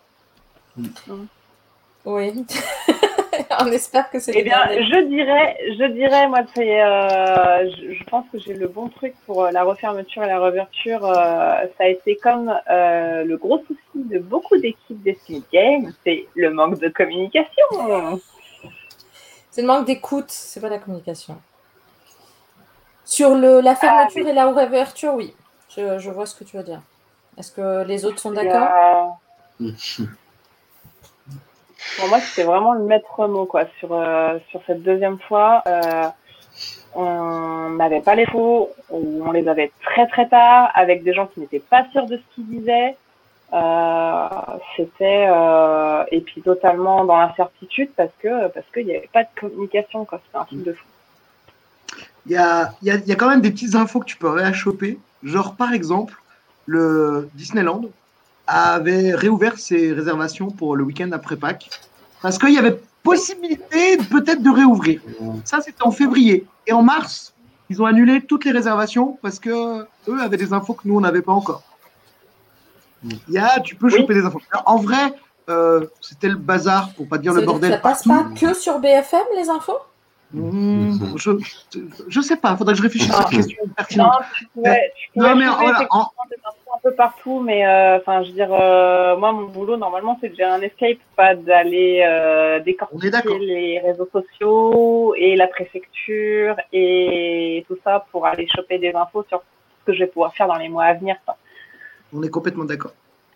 Oui. 2.06 2.46
On 3.60 3.68
espère 3.68 4.10
que 4.10 4.20
c'est 4.20 4.34
Eh 4.36 4.44
bien, 4.44 4.58
derniers. 4.68 4.86
je 4.86 5.00
dirais, 5.08 5.58
je 5.78 5.86
dirais, 5.94 6.28
moi, 6.28 6.42
c'est, 6.56 6.82
euh, 6.84 7.70
je, 7.72 7.94
je 7.94 8.04
pense 8.06 8.26
que 8.32 8.40
j'ai 8.40 8.54
le 8.54 8.68
bon 8.68 8.90
truc 8.90 9.16
pour 9.26 9.46
euh, 9.46 9.52
la 9.52 9.64
refermeture 9.64 10.24
et 10.24 10.28
la 10.28 10.40
réouverture. 10.40 11.06
euh, 11.06 11.66
ça 11.78 11.84
a 11.86 11.88
été 11.88 12.16
comme 12.18 12.54
euh, 12.70 13.24
le 13.24 13.38
gros 13.38 13.60
souci 13.68 13.80
de 13.96 14.20
beaucoup 14.20 14.58
d'équipes 14.58 15.02
d'Escape 15.04 15.44
Games, 15.52 15.92
c'est 16.06 16.28
le 16.36 16.52
manque 16.52 16.80
de 16.80 16.90
communication. 16.90 18.22
C'est 19.52 19.62
le 19.62 19.68
manque 19.68 19.86
d'écoute, 19.88 20.30
c'est 20.30 20.60
pas 20.62 20.70
la 20.70 20.80
communication. 20.80 21.42
Sur 23.10 23.34
le, 23.34 23.60
la 23.60 23.74
fermeture 23.74 24.28
et 24.28 24.34
la 24.34 24.52
réouverture, 24.52 25.16
oui. 25.16 25.34
Je, 25.76 25.98
je 25.98 26.12
vois 26.12 26.28
ce 26.28 26.36
que 26.36 26.44
tu 26.44 26.58
veux 26.58 26.64
dire. 26.64 26.80
Est-ce 27.40 27.52
que 27.52 27.84
les 27.84 28.06
autres 28.06 28.20
sont 28.20 28.32
d'accord? 28.32 29.18
Euh, 29.60 29.72
Pour 31.98 32.08
moi, 32.08 32.20
c'était 32.20 32.44
vraiment 32.44 32.74
le 32.74 32.84
maître 32.84 33.28
mot 33.28 33.46
quoi 33.46 33.64
sur 33.80 33.94
euh, 33.94 34.38
sur 34.52 34.62
cette 34.68 34.84
deuxième 34.84 35.18
fois. 35.18 35.64
Euh, 35.66 36.08
on 36.94 37.72
n'avait 37.72 38.02
pas 38.02 38.14
les 38.14 38.28
faux, 38.28 38.70
ou 38.92 39.24
on 39.26 39.32
les 39.32 39.48
avait 39.48 39.72
très 39.84 40.06
très 40.06 40.30
tard 40.30 40.70
avec 40.76 41.04
des 41.04 41.14
gens 41.14 41.26
qui 41.26 41.40
n'étaient 41.40 41.60
pas 41.60 41.86
sûrs 41.92 42.06
de 42.06 42.18
ce 42.18 42.36
qu'ils 42.36 42.48
disaient. 42.48 42.96
Euh, 43.54 44.30
c'était 44.78 45.28
et 46.12 46.22
puis 46.22 46.44
totalement 46.44 47.06
dans 47.06 47.18
l'incertitude 47.18 47.90
parce 47.98 48.14
que 48.20 48.50
parce 48.50 48.68
qu'il 48.72 48.86
n'y 48.86 48.96
avait 48.96 49.10
pas 49.12 49.24
de 49.24 49.30
communication 49.40 50.06
quoi. 50.06 50.22
C'était 50.24 50.38
un 50.38 50.46
truc 50.46 50.64
de 50.64 50.74
fou. 50.74 50.86
Il 52.26 52.34
y 52.34 52.38
a, 52.38 52.74
il 52.82 52.88
y, 52.88 52.92
a, 52.92 52.96
il 52.96 53.08
y 53.08 53.12
a 53.12 53.16
quand 53.16 53.30
même 53.30 53.42
des 53.42 53.52
petites 53.52 53.76
infos 53.76 54.00
que 54.00 54.06
tu 54.06 54.18
peux 54.18 54.30
réachoper. 54.30 55.00
Genre, 55.24 55.56
par 55.56 55.74
exemple, 55.74 56.22
le 56.66 57.30
Disneyland 57.34 57.82
avait 58.48 59.14
réouvert 59.16 59.58
ses 59.60 59.94
réservations 59.94 60.50
pour 60.52 60.76
le 60.76 60.84
week-end 60.84 61.12
après 61.12 61.36
Pâques 61.36 61.70
parce 62.22 62.38
qu'il 62.38 62.54
y 62.54 62.58
avait 62.58 62.80
possibilité 63.04 63.98
peut-être 64.10 64.42
de 64.44 64.50
réouvrir. 64.50 65.02
Ça, 65.46 65.62
c'était 65.62 65.84
en 65.84 65.92
février. 65.92 66.46
Et 66.68 66.74
en 66.74 66.84
mars, 66.84 67.34
ils 67.70 67.82
ont 67.82 67.86
annulé 67.86 68.22
toutes 68.22 68.46
les 68.46 68.52
réservations 68.52 69.18
parce 69.22 69.40
que 69.40 69.82
eux 70.08 70.22
avaient 70.22 70.38
des 70.38 70.52
infos 70.54 70.74
que 70.74 70.82
nous, 70.88 70.98
on 70.98 71.02
n'avait 71.02 71.22
pas 71.22 71.32
encore. 71.32 71.64
Il 73.04 73.18
y 73.30 73.38
a, 73.38 73.60
tu 73.62 73.76
peux 73.76 73.88
Oui. 73.88 73.94
choper 73.98 74.14
des 74.16 74.26
infos. 74.26 74.42
Alors, 74.52 74.64
en 74.66 74.78
vrai, 74.78 75.14
euh, 75.50 75.86
c'était 76.02 76.28
le 76.28 76.36
bazar, 76.36 76.92
pour 76.94 77.08
pas 77.08 77.18
dire 77.18 77.34
Ça 77.34 77.40
le 77.40 77.46
bordel. 77.46 77.72
ça 77.72 77.78
passe 77.78 78.04
partout. 78.04 78.34
pas 78.34 78.40
que 78.40 78.54
sur 78.54 78.80
BFM, 78.80 79.24
les 79.38 79.50
infos? 79.50 79.78
Mmh, 80.32 81.18
je, 81.18 81.32
je 82.08 82.22
sais 82.22 82.38
pas, 82.38 82.56
faudrait 82.56 82.74
que 82.74 82.78
je 82.78 82.84
réfléchisse 82.84 83.12
à 83.12 83.18
Ah. 83.20 83.24
cette 83.30 83.36
question 83.38 83.64
Non, 83.66 83.74
pertinente. 83.76 84.12
tu 84.38 84.46
pouvais, 84.54 84.94
tu 84.96 85.10
pouvais 85.14 85.30
Non, 85.30 85.36
mais 85.36 85.46
trouver 85.46 85.64
voilà, 85.66 85.78
en, 85.90 86.02
effectivement 86.30 86.80
peu 86.84 86.94
partout, 86.94 87.40
mais 87.42 87.66
euh, 87.66 87.98
enfin, 87.98 88.22
je 88.24 88.28
veux 88.30 88.34
dire, 88.36 88.54
euh, 88.54 89.18
moi, 89.18 89.32
mon 89.34 89.48
boulot, 89.48 89.76
normalement, 89.76 90.18
c'est 90.22 90.30
de 90.30 90.36
gérer 90.36 90.52
un 90.52 90.62
escape, 90.62 91.00
pas 91.16 91.36
d'aller 91.36 92.04
euh, 92.08 92.60
décortiquer 92.60 93.38
les 93.40 93.80
réseaux 93.80 94.08
sociaux 94.14 95.14
et 95.18 95.36
la 95.36 95.48
préfecture 95.48 96.56
et 96.72 97.66
tout 97.68 97.78
ça 97.84 98.06
pour 98.12 98.26
aller 98.28 98.48
choper 98.56 98.78
des 98.78 98.94
infos 98.94 99.26
sur 99.28 99.42
ce 99.82 99.86
que 99.88 99.94
je 99.94 100.00
vais 100.00 100.08
pouvoir 100.08 100.34
faire 100.36 100.48
dans 100.48 100.56
les 100.58 100.70
mois 100.70 100.86
à 100.86 100.94
venir. 100.94 101.18
quoi. 101.26 101.36
On 102.14 102.22
est 102.24 102.30
complètement 102.30 102.66
d'accord. 102.66 102.92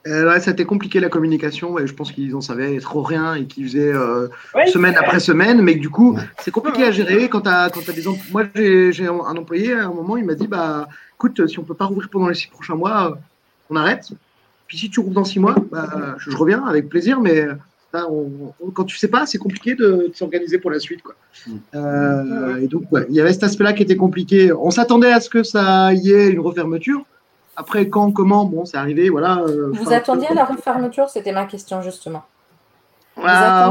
Euh, 0.06 0.28
ouais, 0.30 0.40
ça 0.42 0.50
a 0.52 0.54
été 0.54 0.66
compliqué 0.66 1.00
la 1.00 1.08
communication, 1.10 1.80
et 1.80 1.88
je 1.88 1.94
pense 1.94 2.12
qu'ils 2.12 2.36
en 2.36 2.42
savaient 2.42 2.78
trop 2.80 3.02
rien 3.04 3.36
et 3.36 3.46
qu'ils 3.46 3.66
faisaient 3.68 3.94
euh, 3.94 4.28
Ouais, 4.54 4.68
semaine 4.68 4.96
après 4.98 5.20
semaine, 5.22 5.62
mais 5.62 5.76
que 5.76 5.80
du 5.80 5.90
coup, 5.90 6.16
Ouais. 6.16 6.22
c'est 6.42 6.52
compliqué 6.52 6.84
à 6.84 6.92
gérer 6.92 7.30
quand 7.30 7.42
tu 7.42 7.50
as, 7.50 7.70
quand 7.70 7.88
as 7.88 7.94
des 7.94 8.08
employés. 8.08 8.32
Moi, 8.34 8.44
j'ai 8.54 8.92
j'ai 8.92 9.08
un 9.08 9.14
employé 9.38 9.74
à 9.74 9.86
un 9.86 9.94
moment, 9.94 10.18
il 10.18 10.26
m'a 10.26 10.36
dit 10.36 10.48
bah, 10.48 10.88
écoute, 11.16 11.48
si 11.48 11.58
on 11.60 11.64
peut 11.64 11.74
pas 11.74 11.86
rouvrir 11.86 12.10
pendant 12.10 12.28
les 12.28 12.36
six 12.36 12.48
prochains 12.48 12.76
mois, 12.76 13.12
euh, 13.12 13.16
on 13.70 13.76
arrête. 13.78 14.10
Puis 14.68 14.78
si 14.78 14.90
tu 14.90 15.00
rouvres 15.00 15.14
dans 15.14 15.24
six 15.24 15.40
mois, 15.40 15.56
bah, 15.72 16.16
je, 16.18 16.32
je 16.32 16.36
reviens 16.38 16.66
avec 16.66 16.90
plaisir, 16.90 17.22
mais 17.22 17.46
là, 17.94 18.08
on- 18.10 18.54
on- 18.60 18.72
quand 18.72 18.84
tu 18.84 18.98
sais 18.98 19.08
pas, 19.08 19.26
c'est 19.26 19.38
compliqué 19.38 19.76
de, 19.76 19.86
de 19.86 20.12
s'organiser 20.14 20.58
pour 20.58 20.72
la 20.72 20.80
suite. 20.80 21.02
Quoi. 21.02 21.16
Mm. 21.48 21.52
Euh, 21.76 22.58
et 22.58 22.68
donc, 22.68 22.92
ouais, 22.92 23.06
il 23.10 23.16
y 23.16 23.22
avait 23.22 23.32
cet 23.32 23.44
aspect-là 23.44 23.72
qui 23.72 23.84
était 23.84 23.96
compliqué. 23.96 24.52
On 24.52 24.70
s'attendait 24.72 25.12
à 25.14 25.22
ce 25.22 25.30
que 25.30 25.44
ça 25.44 25.94
y 25.94 26.12
ait 26.12 26.30
une 26.30 26.40
refermeture. 26.42 27.06
Après, 27.56 27.88
quand, 27.90 28.12
comment, 28.12 28.46
bon, 28.46 28.66
c'est 28.66 28.78
arrivé, 28.78 29.10
voilà. 29.10 29.38
euh, 29.40 29.70
Vous 29.74 29.86
fin 29.86 29.92
attendiez 29.98 30.24
octobre. 30.30 30.40
la 30.40 30.46
refermeture 30.46 31.10
C'était 31.10 31.32
ma 31.34 31.46
question, 31.46 31.82
justement. 31.82 32.24
Ah, 33.18 33.22
on 33.22 33.22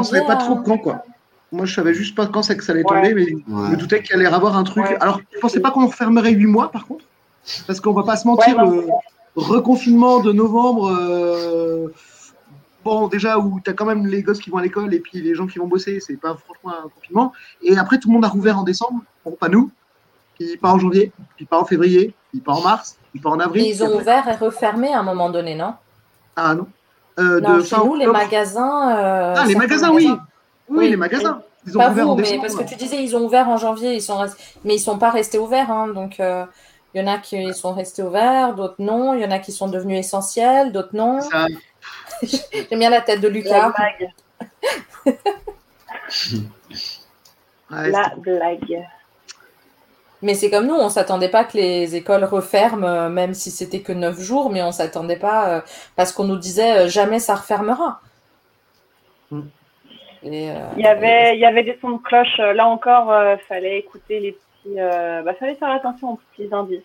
attendiez 0.01 0.11
savait 0.11 0.27
pas 0.27 0.35
à- 0.35 0.36
trop 0.36 0.57
quand, 0.57 0.78
quoi. 0.78 1.02
Moi, 1.51 1.67
je 1.67 1.75
savais 1.75 1.93
juste 1.93 2.15
pas 2.15 2.27
quand 2.27 2.43
c'est 2.43 2.57
que 2.57 2.65
ça 2.65 2.73
allait 2.73 2.83
Ouais. 2.89 3.02
tomber, 3.02 3.15
mais 3.15 3.27
je 3.27 3.35
me 3.73 3.77
doutais 3.77 4.02
qu'il 4.02 4.15
allait 4.15 4.25
y 4.25 4.27
avoir 4.33 4.57
un 4.57 4.62
truc. 4.65 4.85
Ouais. 4.85 4.97
Alors, 5.01 5.20
je 5.35 5.39
pensais 5.41 5.61
pas 5.61 5.70
qu'on 5.70 5.86
refermerait 5.86 6.31
huit 6.33 6.47
mois, 6.47 6.70
par 6.70 6.86
contre, 6.86 7.05
parce 7.67 7.81
qu'on 7.81 7.93
va 7.93 8.05
pas 8.05 8.17
se 8.17 8.27
mentir, 8.27 8.57
le 8.65 8.86
reconfinement 9.35 10.20
de 10.20 10.33
novembre, 10.33 10.91
euh, 10.99 11.89
bon, 12.85 13.09
déjà 13.09 13.39
où 13.39 13.61
tu 13.62 13.69
as 13.70 13.75
quand 13.75 13.85
même 13.85 14.07
les 14.07 14.23
gosses 14.23 14.39
qui 14.41 14.49
vont 14.51 14.59
à 14.59 14.62
l'école 14.62 14.94
et 14.94 15.01
puis 15.01 15.20
les 15.20 15.35
gens 15.35 15.47
qui 15.47 15.59
vont 15.59 15.67
bosser, 15.67 15.99
c'est 16.01 16.17
pas 16.17 16.36
franchement 16.36 16.73
un 16.85 16.89
confinement. 16.89 17.33
Et 17.62 17.77
après, 17.77 17.99
tout 17.99 18.09
le 18.09 18.15
monde 18.15 18.25
a 18.25 18.28
rouvert 18.28 18.59
en 18.59 18.62
décembre, 18.62 19.01
bon, 19.25 19.33
pas 19.33 19.49
nous, 19.49 19.70
puis 20.39 20.57
pas 20.57 20.73
en 20.73 20.78
janvier, 20.78 21.12
puis 21.36 21.44
pas 21.44 21.59
en 21.61 21.65
février, 21.65 22.15
puis 22.31 22.41
pas 22.41 22.52
en 22.52 22.62
mars, 22.62 22.97
pas 23.20 23.31
en 23.31 23.41
avril. 23.41 23.62
Et 23.65 23.68
ils 23.68 23.82
ont 23.84 23.94
ouvert 23.97 24.26
et 24.28 24.34
refermé 24.36 24.92
à 24.92 25.00
un 25.00 25.02
moment 25.02 25.31
donné, 25.31 25.55
non? 25.55 25.74
Ah 26.36 26.55
non. 26.55 26.66
Euh, 27.18 27.41
Non, 27.41 27.57
de 27.58 27.62
chez 27.62 27.68
fin 27.76 27.84
nous, 27.84 27.94
les 27.94 28.07
magasins. 28.07 28.97
euh, 28.97 29.34
Ah, 29.36 29.44
les 29.47 29.55
magasins, 29.55 29.91
oui. 29.92 30.08
Oui, 30.68 30.76
Oui. 30.78 30.91
les 30.91 30.97
magasins. 30.97 31.42
Ils 31.66 31.76
ont 31.76 31.81
Pas 31.81 31.91
ouvert 31.91 32.07
vous, 32.07 32.12
en 32.12 32.16
mais 32.16 32.39
parce 32.41 32.55
que 32.57 32.65
tu 32.65 32.74
disais 32.74 33.02
ils 33.05 33.15
ont 33.15 33.20
ouvert 33.24 33.49
en 33.49 33.57
janvier, 33.57 33.94
ils 33.94 34.00
sont 34.02 34.16
rest- 34.18 34.36
mais 34.65 34.74
ils 34.76 34.81
sont 34.81 34.99
pas 34.99 35.10
restés 35.10 35.39
ouverts. 35.39 35.70
hein, 35.70 35.89
donc 35.89 36.18
euh, 36.18 36.44
il 36.94 37.00
y 37.00 37.05
en 37.05 37.07
a 37.12 37.18
qui 37.18 37.52
sont 37.55 37.73
restés 37.73 38.02
ouverts, 38.02 38.55
d'autres 38.55 38.76
non. 38.81 39.15
Il 39.15 39.20
y 39.20 39.24
en 39.24 39.31
a 39.31 39.39
qui 39.39 39.52
sont 39.52 39.68
devenus 39.68 39.99
essentiels, 39.99 40.73
d'autres 40.73 40.94
non. 40.97 41.20
Ça, 41.20 41.47
J'aime 42.23 42.78
bien 42.78 42.91
la 42.91 43.00
tête 43.02 43.20
de 43.20 43.28
La 43.28 43.34
Lucas. 43.34 43.73
blague. 43.76 44.10
ouais, 47.70 47.91
La 47.91 48.12
blague. 48.16 48.86
Mais 50.23 50.34
c'est 50.34 50.51
comme 50.51 50.67
nous, 50.67 50.75
on 50.76 50.89
s'attendait 50.89 51.28
pas 51.28 51.44
que 51.44 51.57
les 51.57 51.97
écoles 51.97 52.23
referment, 52.25 52.86
euh, 52.86 53.09
même 53.09 53.34
si 53.34 53.51
c'était 53.51 53.81
que 53.81 53.92
neuf 53.92 54.20
jours, 54.20 54.51
mais 54.51 54.62
on 54.62 54.70
s'attendait 54.70 55.17
pas 55.17 55.49
euh, 55.49 55.60
parce 55.97 56.12
qu'on 56.12 56.25
nous 56.25 56.36
disait 56.36 56.84
euh, 56.84 56.89
jamais 56.89 57.18
ça 57.18 57.34
refermera. 57.34 58.01
Mm. 59.33 59.41
Et, 60.23 60.51
euh, 60.51 60.55
Il 60.76 60.84
y 60.84 60.86
avait, 60.86 61.34
il 61.34 61.41
y 61.41 61.44
avait 61.44 61.65
des 61.65 61.76
sons 61.81 61.91
de 61.91 62.02
cloche. 62.02 62.39
Là 62.39 62.68
encore, 62.68 63.10
euh, 63.10 63.36
fallait 63.49 63.78
écouter 63.78 64.20
les 64.20 64.33
petits. 64.33 64.78
Euh, 64.78 65.23
bah, 65.23 65.34
fallait 65.34 65.57
faire 65.57 65.70
attention 65.70 66.12
aux 66.12 66.20
petits 66.36 66.49
indices 66.55 66.81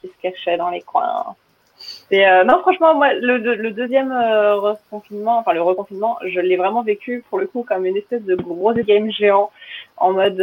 qui 0.00 0.08
se 0.08 0.20
cachaient 0.20 0.56
dans 0.56 0.70
les 0.70 0.80
coins. 0.82 1.36
Et, 2.10 2.24
non, 2.44 2.60
franchement, 2.60 2.94
moi, 2.94 3.12
le, 3.14 3.38
le- 3.38 3.70
deuxième 3.70 4.12
reconfinement, 4.12 5.38
enfin 5.38 5.52
le 5.52 5.62
reconfinement, 5.62 6.16
je 6.24 6.38
l'ai 6.38 6.56
vraiment 6.56 6.82
vécu 6.82 7.24
pour 7.28 7.38
le 7.40 7.46
coup 7.46 7.64
comme 7.68 7.86
une 7.86 7.96
espèce 7.96 8.22
de 8.22 8.36
gros 8.36 8.72
game 8.72 9.10
géant 9.10 9.50
en 9.96 10.12
mode. 10.12 10.40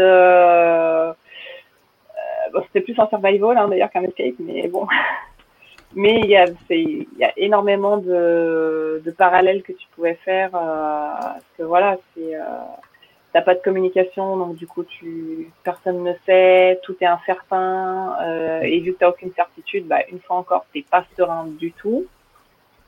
Euh, 2.50 2.60
bon, 2.60 2.64
C'était 2.68 2.82
plus 2.82 3.00
un 3.00 3.08
survival 3.08 3.58
hein, 3.58 3.68
d'ailleurs 3.68 3.90
qu'un 3.92 4.04
escape, 4.04 4.36
mais 4.40 4.68
bon. 4.68 4.88
Mais 5.96 6.20
il 6.20 6.28
y 6.30 6.36
a, 6.38 6.46
il 6.70 7.08
y 7.18 7.24
a 7.24 7.34
énormément 7.36 7.98
de, 7.98 9.02
de 9.04 9.12
parallèles 9.12 9.64
que 9.64 9.72
tu 9.74 9.88
pouvais 9.96 10.14
faire. 10.24 10.52
euh, 10.56 11.16
parce 11.20 11.44
que 11.58 11.64
voilà, 11.64 11.98
c'est. 12.16 12.36
Euh, 12.36 12.42
T'as 13.32 13.42
pas 13.44 13.54
de 13.54 13.62
communication, 13.62 14.38
donc 14.38 14.56
du 14.56 14.66
coup, 14.66 14.84
tu 14.84 15.52
personne 15.64 16.04
ne 16.04 16.14
sait, 16.26 16.80
tout 16.82 16.96
est 17.00 17.06
incertain, 17.06 18.16
euh, 18.24 18.62
et 18.64 18.80
vu 18.80 18.94
que 18.94 18.98
t'as 19.00 19.10
aucune 19.10 19.32
certitude, 19.34 19.86
bah, 19.88 20.00
une 20.12 20.20
fois 20.20 20.38
encore, 20.38 20.66
t'es 20.74 20.84
pas 20.90 21.06
serein 21.16 21.46
du 21.46 21.72
tout. 21.74 22.06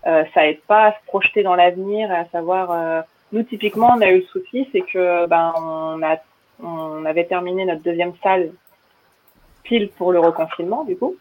Euh, 0.08 0.24
ça 0.34 0.48
aide 0.48 0.62
pas 0.62 0.86
à 0.88 0.92
se 0.94 0.98
projeter 1.06 1.44
dans 1.44 1.54
l'avenir 1.56 2.12
et 2.12 2.16
à 2.16 2.26
savoir. 2.32 2.72
euh, 2.72 3.02
nous, 3.32 3.44
typiquement, 3.44 3.92
on 3.96 4.02
a 4.02 4.10
eu 4.10 4.18
le 4.22 4.26
souci, 4.26 4.68
c'est 4.72 4.82
que 4.82 5.28
ben 5.28 5.54
on 5.58 6.02
a 6.04 6.18
on 6.64 7.06
avait 7.06 7.26
terminé 7.26 7.66
notre 7.66 7.84
deuxième 7.84 8.14
salle 8.24 8.52
pile 9.64 9.90
pour 9.90 10.12
le 10.12 10.20
reconfinement, 10.20 10.84
du 10.84 10.98
coup. 10.98 11.16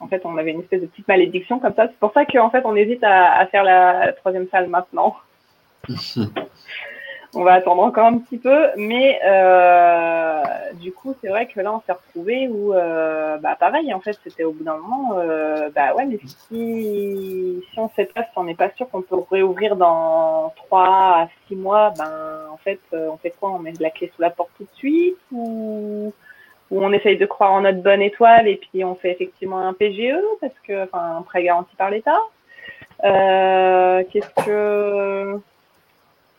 En 0.00 0.08
fait, 0.08 0.22
on 0.24 0.36
avait 0.38 0.52
une 0.52 0.60
espèce 0.60 0.80
de 0.80 0.86
petite 0.86 1.08
malédiction 1.08 1.58
comme 1.58 1.74
ça. 1.74 1.86
C'est 1.88 1.98
pour 1.98 2.12
ça 2.12 2.24
qu'en 2.24 2.50
fait, 2.50 2.62
on 2.64 2.74
hésite 2.74 3.04
à, 3.04 3.38
à 3.38 3.46
faire 3.46 3.64
la 3.64 4.12
troisième 4.14 4.48
salle 4.48 4.68
maintenant. 4.68 5.16
on 7.34 7.44
va 7.44 7.54
attendre 7.54 7.82
encore 7.82 8.06
un 8.06 8.18
petit 8.18 8.38
peu, 8.38 8.68
mais 8.76 9.20
euh, 9.24 10.42
du 10.74 10.92
coup, 10.92 11.14
c'est 11.20 11.28
vrai 11.28 11.46
que 11.46 11.60
là, 11.60 11.72
on 11.72 11.80
s'est 11.82 11.92
retrouvé 11.92 12.48
où, 12.48 12.74
euh, 12.74 13.36
bah, 13.38 13.56
pareil, 13.58 13.92
en 13.94 14.00
fait, 14.00 14.18
c'était 14.24 14.44
au 14.44 14.52
bout 14.52 14.64
d'un 14.64 14.76
moment, 14.76 15.18
euh, 15.18 15.70
bah 15.70 15.94
ouais, 15.94 16.06
mais 16.06 16.18
si, 16.26 17.62
si 17.70 17.78
on 17.78 17.88
sait 17.90 18.06
pas, 18.06 18.22
si 18.22 18.30
on 18.36 18.44
n'est 18.44 18.54
pas 18.54 18.70
sûr 18.70 18.88
qu'on 18.90 19.02
peut 19.02 19.16
réouvrir 19.30 19.76
dans 19.76 20.52
trois 20.56 21.22
à 21.22 21.28
six 21.46 21.54
mois, 21.54 21.92
ben, 21.96 22.46
en 22.52 22.56
fait, 22.56 22.80
euh, 22.94 23.08
on 23.12 23.16
fait 23.16 23.30
quoi? 23.38 23.50
On 23.50 23.58
met 23.58 23.72
de 23.72 23.82
la 23.82 23.90
clé 23.90 24.10
sous 24.14 24.22
la 24.22 24.30
porte 24.30 24.50
tout 24.56 24.64
de 24.64 24.76
suite 24.76 25.18
ou, 25.30 26.12
ou 26.70 26.84
on 26.84 26.92
essaye 26.92 27.16
de 27.16 27.26
croire 27.26 27.52
en 27.52 27.62
notre 27.62 27.82
bonne 27.82 28.02
étoile 28.02 28.46
et 28.48 28.56
puis 28.56 28.84
on 28.84 28.94
fait 28.94 29.10
effectivement 29.10 29.58
un 29.58 29.72
PGE 29.72 30.14
parce 30.40 30.54
que, 30.66 30.84
enfin, 30.84 31.16
un 31.18 31.22
prêt 31.22 31.42
garanti 31.42 31.74
par 31.76 31.90
l'État. 31.90 32.18
Euh, 33.04 34.04
Qu'est-ce 34.10 34.44
que 34.44 35.40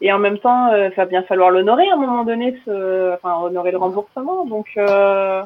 et 0.03 0.11
en 0.11 0.17
même 0.17 0.39
temps, 0.39 0.75
il 0.75 0.89
va 0.95 1.05
bien 1.05 1.21
falloir 1.21 1.51
l'honorer 1.51 1.87
à 1.87 1.93
un 1.93 1.97
moment 1.97 2.23
donné, 2.23 2.59
enfin 2.65 3.37
honorer 3.39 3.71
le 3.71 3.77
remboursement. 3.77 4.45
Donc, 4.45 4.65
euh... 4.77 5.43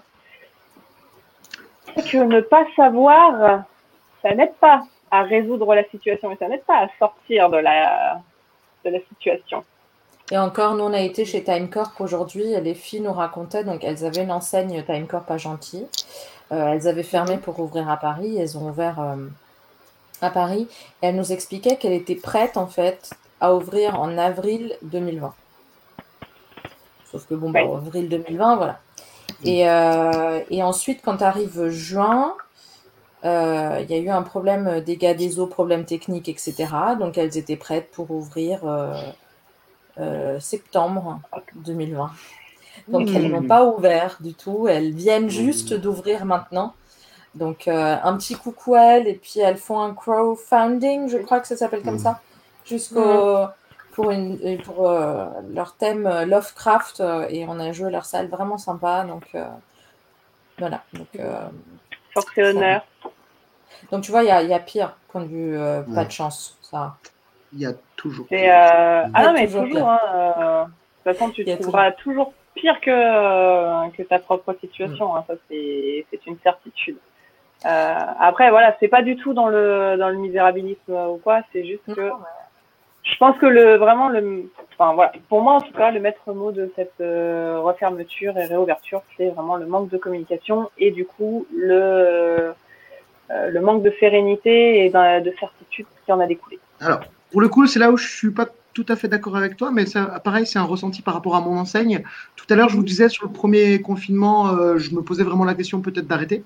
que 1.95 2.17
ne 2.23 2.39
pas 2.39 2.65
savoir, 2.75 3.63
ça 4.21 4.33
n'aide 4.33 4.55
pas 4.61 4.83
à 5.11 5.23
résoudre 5.23 5.75
la 5.75 5.83
situation 5.89 6.31
et 6.31 6.37
ça 6.37 6.47
n'aide 6.47 6.63
pas 6.63 6.77
à 6.77 6.87
sortir 6.97 7.49
de 7.49 7.57
la 7.57 8.21
de 8.85 8.91
la 8.91 8.99
situation. 9.09 9.63
Et 10.31 10.37
encore, 10.37 10.75
nous, 10.75 10.83
on 10.83 10.93
a 10.93 11.01
été 11.01 11.23
chez 11.23 11.43
Timecorp 11.43 11.93
aujourd'hui. 11.99 12.45
Les 12.61 12.73
filles 12.73 13.01
nous 13.01 13.13
racontaient, 13.13 13.63
donc 13.63 13.83
elles 13.83 14.05
avaient 14.05 14.23
une 14.23 14.31
enseigne 14.31 14.83
Timecorp 14.83 15.25
à 15.29 15.37
Gentil. 15.37 15.85
Euh, 16.51 16.73
elles 16.73 16.87
avaient 16.87 17.03
fermé 17.03 17.37
pour 17.37 17.59
ouvrir 17.59 17.89
à 17.89 17.97
Paris. 17.97 18.37
Elles 18.37 18.57
ont 18.57 18.69
ouvert 18.69 18.99
euh, 18.99 19.15
à 20.21 20.29
Paris. 20.31 20.67
Et 21.01 21.07
elles 21.07 21.15
nous 21.15 21.31
expliquaient 21.31 21.77
qu'elle 21.77 21.93
était 21.93 22.15
prête, 22.15 22.57
en 22.57 22.67
fait, 22.67 23.11
à 23.39 23.53
ouvrir 23.53 23.99
en 23.99 24.17
avril 24.17 24.75
2020. 24.81 25.33
Sauf 27.11 27.27
que, 27.27 27.35
bon, 27.35 27.51
bah, 27.51 27.59
avril 27.61 28.09
2020, 28.09 28.55
voilà. 28.55 28.79
Et, 29.43 29.69
euh, 29.69 30.39
et 30.49 30.63
ensuite, 30.63 31.01
quand 31.03 31.21
arrive 31.21 31.69
juin, 31.69 32.33
euh, 33.25 33.79
il 33.81 33.89
y 33.89 33.93
a 33.93 33.97
eu 33.97 34.09
un 34.09 34.21
problème 34.21 34.81
dégâts 34.81 35.15
des 35.15 35.39
eaux, 35.39 35.47
problème 35.47 35.85
technique, 35.85 36.29
etc. 36.29 36.67
Donc, 36.99 37.17
elles 37.17 37.37
étaient 37.37 37.55
prêtes 37.55 37.89
pour 37.91 38.11
ouvrir 38.11 38.59
euh, 38.65 38.93
euh, 39.99 40.39
septembre 40.39 41.19
2020. 41.55 42.11
Donc, 42.87 43.09
elles 43.09 43.31
n'ont 43.31 43.47
pas 43.47 43.65
ouvert 43.65 44.17
du 44.19 44.33
tout. 44.33 44.67
Elles 44.67 44.91
viennent 44.91 45.29
juste 45.29 45.73
d'ouvrir 45.73 46.25
maintenant. 46.25 46.73
Donc, 47.33 47.67
euh, 47.67 47.97
un 48.03 48.15
petit 48.17 48.35
coucou 48.35 48.75
à 48.75 48.81
elles. 48.81 49.07
Et 49.07 49.15
puis, 49.15 49.39
elles 49.39 49.57
font 49.57 49.79
un 49.81 49.93
crowdfunding, 49.93 51.09
je 51.09 51.17
crois 51.17 51.39
que 51.39 51.47
ça 51.47 51.57
s'appelle 51.57 51.81
comme 51.81 51.99
ça, 51.99 52.21
jusqu'au. 52.65 53.47
Pour, 53.93 54.11
une, 54.11 54.37
et 54.43 54.57
pour 54.57 54.89
euh, 54.89 55.25
leur 55.53 55.73
thème 55.77 56.03
Lovecraft 56.25 57.01
et 57.29 57.45
on 57.47 57.61
a 57.61 57.71
joué 57.71 57.89
leur 57.89 58.03
salle 58.03 58.27
vraiment 58.27 58.57
sympa 58.57 59.05
donc 59.05 59.23
euh, 59.35 59.45
voilà 60.59 60.83
donc, 60.91 61.07
euh, 61.17 61.47
Force 62.13 62.27
et 62.35 62.43
honneur. 62.43 62.85
donc 63.93 64.03
tu 64.03 64.11
vois 64.11 64.23
il 64.23 64.25
y 64.25 64.47
y 64.49 64.53
a 64.53 64.59
pire 64.59 64.97
point 65.07 65.21
de 65.21 65.27
vue 65.27 65.57
pas 65.95 66.03
de 66.03 66.11
chance 66.11 66.57
ça 66.61 66.97
Il 67.55 67.61
y 67.61 67.65
a 67.65 67.73
toujours. 67.95 68.27
Euh... 68.31 69.03
Ah 69.13 69.23
non, 69.25 69.33
mais 69.33 69.47
toujours. 69.47 69.89
Hein, 69.89 69.99
euh, 70.13 70.63
De 70.63 71.11
toute 71.11 71.19
façon, 71.19 71.31
tu 71.31 71.45
trouveras 71.57 71.91
toujours 71.93 72.33
pire 72.53 72.79
que, 72.81 72.91
euh, 72.91 73.89
que 73.97 74.03
ta 74.03 74.19
propre 74.19 74.53
situation. 74.59 75.15
Hein. 75.15 75.23
Ça, 75.27 75.33
c'est 75.49 76.05
c'est 76.11 76.25
une 76.27 76.37
certitude. 76.43 76.97
Euh, 77.65 77.95
après, 78.19 78.49
voilà, 78.49 78.75
c'est 78.79 78.87
pas 78.87 79.01
du 79.01 79.15
tout 79.15 79.33
dans 79.33 79.47
le, 79.47 79.95
dans 79.97 80.09
le 80.09 80.17
misérabilisme 80.17 80.93
ou 80.93 81.17
quoi. 81.17 81.41
C'est 81.51 81.65
juste 81.65 81.93
que 81.93 82.11
je 83.03 83.17
pense 83.17 83.37
que 83.37 83.45
le 83.45 83.75
vraiment 83.75 84.09
le 84.09 84.49
enfin 84.73 84.93
voilà 84.93 85.13
pour 85.29 85.41
moi 85.41 85.53
en 85.53 85.61
tout 85.61 85.73
cas 85.73 85.91
le 85.91 85.99
maître 85.99 86.33
mot 86.33 86.51
de 86.51 86.71
cette 86.75 86.99
euh, 87.01 87.59
refermeture 87.61 88.35
et 88.37 88.45
réouverture 88.45 89.03
c'est 89.15 89.29
vraiment 89.29 89.57
le 89.57 89.67
manque 89.67 89.89
de 89.89 89.97
communication 89.97 90.71
et 90.79 90.89
du 90.89 91.05
coup 91.05 91.45
le 91.55 92.53
euh, 93.31 93.49
le 93.49 93.61
manque 93.61 93.83
de 93.83 93.93
sérénité 93.99 94.85
et 94.85 94.89
de, 94.89 95.19
de 95.21 95.33
certitude 95.39 95.87
qui 96.03 96.11
en 96.11 96.19
a 96.19 96.27
découlé. 96.27 96.59
Alors, 96.79 96.99
pour 97.35 97.41
le 97.41 97.49
coup, 97.49 97.67
c'est 97.67 97.79
là 97.79 97.91
où 97.91 97.97
je 97.97 98.07
suis 98.07 98.31
pas 98.31 98.47
tout 98.73 98.85
à 98.87 98.95
fait 98.95 99.09
d'accord 99.09 99.35
avec 99.35 99.57
toi, 99.57 99.69
mais 99.69 99.85
ça, 99.85 100.21
pareil, 100.23 100.47
c'est 100.47 100.57
un 100.57 100.63
ressenti 100.63 101.01
par 101.01 101.13
rapport 101.13 101.35
à 101.35 101.41
mon 101.41 101.57
enseigne. 101.57 102.01
Tout 102.37 102.45
à 102.49 102.55
l'heure, 102.55 102.69
je 102.69 102.77
vous 102.77 102.83
disais, 102.83 103.09
sur 103.09 103.25
le 103.25 103.33
premier 103.33 103.81
confinement, 103.81 104.47
euh, 104.51 104.77
je 104.77 104.95
me 104.95 105.01
posais 105.01 105.23
vraiment 105.23 105.43
la 105.43 105.53
question 105.53 105.81
peut-être 105.81 106.07
d'arrêter, 106.07 106.45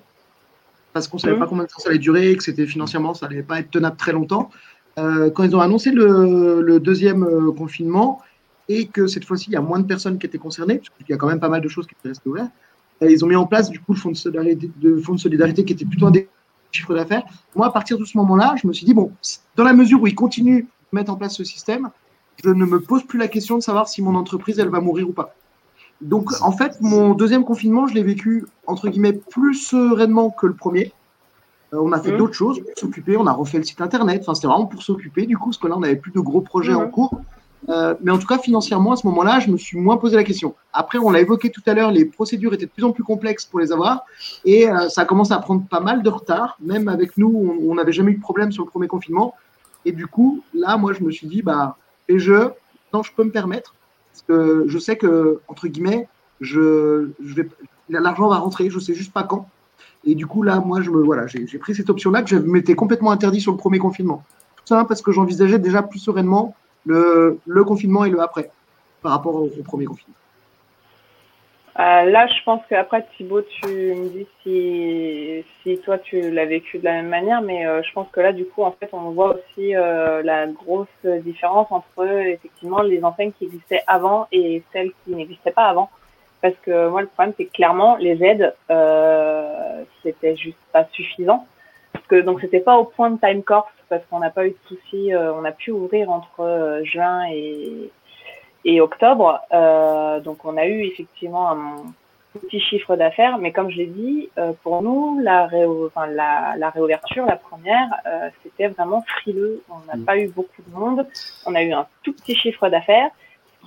parce 0.94 1.08
qu'on 1.08 1.18
ne 1.18 1.22
savait 1.22 1.38
pas 1.38 1.46
combien 1.46 1.66
de 1.66 1.70
temps 1.70 1.78
ça 1.78 1.90
allait 1.90 2.00
durer, 2.00 2.36
que 2.36 2.44
c'était 2.44 2.66
financièrement, 2.66 3.14
ça 3.14 3.28
allait 3.28 3.44
pas 3.44 3.60
être 3.60 3.70
tenable 3.70 3.98
très 3.98 4.14
longtemps. 4.14 4.50
Euh, 4.98 5.30
quand 5.30 5.44
ils 5.44 5.56
ont 5.56 5.62
annoncé 5.62 5.92
le, 5.92 6.64
le 6.64 6.80
deuxième 6.80 7.22
euh, 7.22 7.52
confinement, 7.52 8.24
et 8.68 8.88
que 8.88 9.06
cette 9.06 9.26
fois-ci, 9.26 9.52
il 9.52 9.54
y 9.54 9.58
a 9.58 9.62
moins 9.62 9.78
de 9.78 9.86
personnes 9.86 10.18
qui 10.18 10.26
étaient 10.26 10.40
concernées, 10.40 10.80
parce 10.80 10.90
qu'il 10.90 11.06
y 11.08 11.14
a 11.14 11.18
quand 11.18 11.28
même 11.28 11.40
pas 11.40 11.50
mal 11.50 11.62
de 11.62 11.70
choses 11.70 11.86
qui 11.86 11.94
étaient 12.00 12.10
restées 12.10 12.30
ouvertes, 12.30 12.52
ils 13.08 13.24
ont 13.24 13.28
mis 13.28 13.36
en 13.36 13.46
place 13.46 13.70
du 13.70 13.80
coup 13.80 13.94
le 13.94 14.00
fonds 14.00 14.10
de 14.10 14.18
solidarité, 14.18 14.72
de, 14.76 14.98
fonds 14.98 15.14
de 15.14 15.20
solidarité 15.20 15.64
qui 15.66 15.74
était 15.74 15.86
plutôt 15.86 16.08
un 16.08 16.12
des 16.12 16.28
chiffres 16.72 16.96
d'affaires. 16.96 17.26
Moi, 17.56 17.68
à 17.68 17.72
partir 17.72 18.00
de 18.00 18.06
ce 18.06 18.18
moment-là, 18.18 18.56
je 18.60 18.68
me 18.68 18.74
suis 18.74 18.88
dit, 18.88 18.96
bon, 18.96 19.12
dans 19.56 19.64
la 19.64 19.74
mesure 19.74 20.02
où 20.02 20.08
ils 20.08 20.16
continuent 20.16 20.66
mettre 20.92 21.12
en 21.12 21.16
place 21.16 21.36
ce 21.36 21.44
système, 21.44 21.90
je 22.44 22.50
ne 22.50 22.66
me 22.66 22.80
pose 22.80 23.04
plus 23.04 23.20
la 23.20 23.28
question 23.28 23.58
de 23.58 23.62
savoir 23.64 23.88
si 23.88 24.02
mon 24.02 24.16
entreprise, 24.16 24.60
elle 24.60 24.70
va 24.70 24.80
mourir 24.80 25.10
ou 25.10 25.14
pas. 25.14 25.34
Donc, 26.02 26.32
en 26.42 26.52
fait, 26.54 26.78
mon 26.80 27.14
deuxième 27.14 27.44
confinement, 27.44 27.88
je 27.88 27.94
l'ai 27.94 28.04
vécu, 28.04 28.46
entre 28.68 28.88
guillemets, 28.88 29.14
plus 29.14 29.56
sereinement 29.56 30.30
que 30.30 30.48
le 30.48 30.54
premier. 30.54 30.94
Euh, 31.74 31.80
on 31.82 31.92
a 31.92 32.00
fait 32.00 32.12
Mhm. 32.12 32.18
d'autres 32.18 32.34
choses, 32.34 32.60
pour 32.60 32.72
s'occuper, 32.78 33.18
on 33.18 33.28
a 33.28 33.34
refait 33.34 33.58
le 33.58 33.64
site 33.64 33.82
internet, 33.82 34.22
enfin, 34.22 34.34
c'était 34.34 34.48
vraiment 34.48 34.66
pour 34.66 34.82
s'occuper, 34.82 35.26
du 35.26 35.38
coup, 35.38 35.50
parce 35.50 35.58
que 35.58 35.68
là, 35.68 35.76
on 35.78 35.82
n'avait 35.82 35.98
plus 35.98 36.12
de 36.12 36.20
gros 36.22 36.42
projets 36.42 36.74
en 36.74 36.86
Mhm. 36.86 36.92
cours. 36.92 37.12
Euh, 37.68 37.94
mais 38.02 38.12
en 38.12 38.18
tout 38.18 38.26
cas, 38.26 38.38
financièrement, 38.38 38.94
à 38.94 38.96
ce 38.96 39.06
moment-là, 39.08 39.42
je 39.42 39.52
me 39.52 39.58
suis 39.58 39.78
moins 39.78 39.98
posé 39.98 40.16
la 40.16 40.24
question. 40.24 40.56
Après, 40.72 40.98
on 40.98 41.10
l'a 41.12 41.20
évoqué 41.20 41.50
tout 41.52 41.62
à 41.68 41.74
l'heure, 41.74 41.92
les 41.92 42.06
procédures 42.06 42.54
étaient 42.54 42.66
de 42.66 42.72
plus 42.72 42.86
en 42.86 42.92
plus 42.94 43.04
complexes 43.04 43.44
pour 43.46 43.60
les 43.60 43.74
avoir, 43.74 44.06
et 44.46 44.70
euh, 44.70 44.88
ça 44.88 45.04
commence 45.04 45.32
à 45.32 45.38
prendre 45.40 45.68
pas 45.68 45.82
mal 45.82 46.02
de 46.02 46.10
retard. 46.10 46.56
Même 46.62 46.88
avec 46.88 47.18
nous, 47.18 47.28
on 47.28 47.70
on 47.72 47.76
n'avait 47.76 47.92
jamais 47.92 48.14
eu 48.14 48.16
de 48.16 48.22
problème 48.22 48.54
sur 48.54 48.64
le 48.64 48.70
premier 48.70 48.88
confinement. 48.88 49.36
Et 49.86 49.92
du 49.92 50.08
coup, 50.08 50.44
là, 50.54 50.78
moi, 50.78 50.94
je 50.94 51.04
me 51.04 51.12
suis 51.12 51.28
dit, 51.28 51.42
bah, 51.42 51.78
et 52.08 52.20
je, 52.20 52.50
non, 52.94 53.04
je 53.04 53.12
peux 53.14 53.24
me 53.24 53.32
permettre, 53.32 53.76
parce 54.12 54.24
que 54.24 54.66
je 54.68 54.78
sais 54.78 54.98
que, 54.98 55.40
entre 55.48 55.68
guillemets, 55.68 56.08
l'argent 57.90 58.28
va 58.28 58.38
rentrer, 58.38 58.70
je 58.70 58.80
sais 58.80 58.94
juste 58.94 59.14
pas 59.14 59.24
quand. 59.24 59.48
Et 60.06 60.16
du 60.16 60.28
coup, 60.28 60.44
là, 60.44 60.60
moi, 60.60 60.82
je 60.82 60.90
me, 60.90 61.02
voilà, 61.02 61.28
j'ai 61.28 61.46
pris 61.60 61.76
cette 61.76 61.90
option-là 61.90 62.24
que 62.24 62.30
je 62.30 62.38
m'étais 62.38 62.76
complètement 62.76 63.12
interdit 63.12 63.42
sur 63.42 63.52
le 63.52 63.58
premier 63.58 63.80
confinement. 63.80 64.24
Tout 64.56 64.64
ça 64.66 64.86
parce 64.86 65.02
que 65.02 65.12
j'envisageais 65.12 65.60
déjà 65.60 65.82
plus 65.82 66.00
sereinement 66.00 66.56
le, 66.86 67.40
confinement 67.66 68.06
et 68.06 68.10
le 68.10 68.22
après, 68.22 68.52
par 69.02 69.12
rapport 69.12 69.36
au 69.36 69.50
premier 69.64 69.86
confinement. 69.86 70.16
Euh, 71.80 72.04
là, 72.04 72.28
je 72.28 72.44
pense 72.44 72.62
qu'après, 72.68 73.06
Thibaut, 73.16 73.42
tu 73.42 73.68
me 73.68 74.10
dis 74.10 74.28
si, 74.44 75.46
si 75.64 75.78
toi, 75.80 75.98
tu 75.98 76.30
l'as 76.30 76.46
vécu 76.46 76.78
de 76.78 76.84
la 76.84 76.92
même 76.94 77.08
manière, 77.08 77.42
mais 77.42 77.66
euh, 77.66 77.82
je 77.84 77.94
pense 77.94 78.10
que 78.12 78.20
là, 78.20 78.34
du 78.34 78.44
coup, 78.46 78.64
en 78.64 78.72
fait, 78.72 78.90
on 78.92 79.12
voit 79.12 79.36
aussi 79.36 79.78
euh, 79.78 80.22
la 80.22 80.48
grosse 80.48 80.88
différence 81.06 81.68
entre, 81.72 82.06
effectivement, 82.06 82.82
les 82.82 83.02
enseignes 83.06 83.32
qui 83.32 83.46
existaient 83.46 83.84
avant 83.88 84.28
et 84.34 84.62
celles 84.74 84.92
qui 85.06 85.16
n'existaient 85.16 85.52
pas 85.52 85.68
avant. 85.68 85.90
Parce 86.42 86.56
que 86.64 86.90
moi, 86.90 87.02
le 87.02 87.08
problème, 87.08 87.34
c'est 87.38 87.46
clairement, 87.46 87.96
les 87.96 88.22
aides, 88.26 88.54
euh, 88.72 89.84
c'était 90.04 90.36
juste 90.36 90.60
pas 90.74 90.86
suffisant. 90.92 91.48
Parce 91.94 92.06
que, 92.08 92.20
donc, 92.20 92.42
c'était 92.42 92.60
pas 92.60 92.78
au 92.78 92.84
point 92.84 93.10
de 93.10 93.20
Time 93.22 93.42
Corp, 93.42 93.72
parce 93.88 94.04
qu'on 94.10 94.20
n'a 94.20 94.32
pas 94.32 94.46
eu 94.46 94.52
de 94.52 94.58
soucis, 94.68 95.14
euh, 95.14 95.34
on 95.34 95.46
a 95.46 95.54
pu 95.54 95.72
ouvrir 95.72 96.10
entre 96.12 96.82
juin 96.84 97.24
et, 97.32 97.90
et 98.66 98.82
octobre. 98.82 99.40
Euh, 99.54 100.20
donc 100.20 100.46
on 100.46 100.58
a 100.58 100.66
eu 100.68 100.82
effectivement 100.84 101.52
un 101.52 101.76
petit 102.34 102.60
chiffre 102.60 102.96
d'affaires, 102.96 103.38
mais 103.40 103.52
comme 103.52 103.72
je 103.72 103.78
l'ai 103.78 103.88
dit, 103.88 104.30
euh, 104.38 104.52
pour 104.64 104.84
nous, 104.84 105.20
la, 105.20 105.48
réo- 105.48 105.88
enfin, 105.88 106.06
la, 106.08 106.54
la 106.58 106.70
réouverture, 106.70 107.26
la 107.26 107.36
première, 107.38 107.90
euh, 108.06 108.30
c'était 108.44 108.68
vraiment 108.68 109.02
frileux. 109.08 109.64
On 109.70 109.80
n'a 109.88 109.96
Mm. 109.98 110.06
pas 110.06 110.18
eu 110.18 110.28
beaucoup 110.28 110.62
de 110.68 110.72
monde. 110.78 111.08
On 111.48 111.56
a 111.56 111.64
eu 111.64 111.72
un 111.74 111.88
tout 112.04 112.14
petit 112.14 112.36
chiffre 112.36 112.70
d'affaires. 112.70 113.10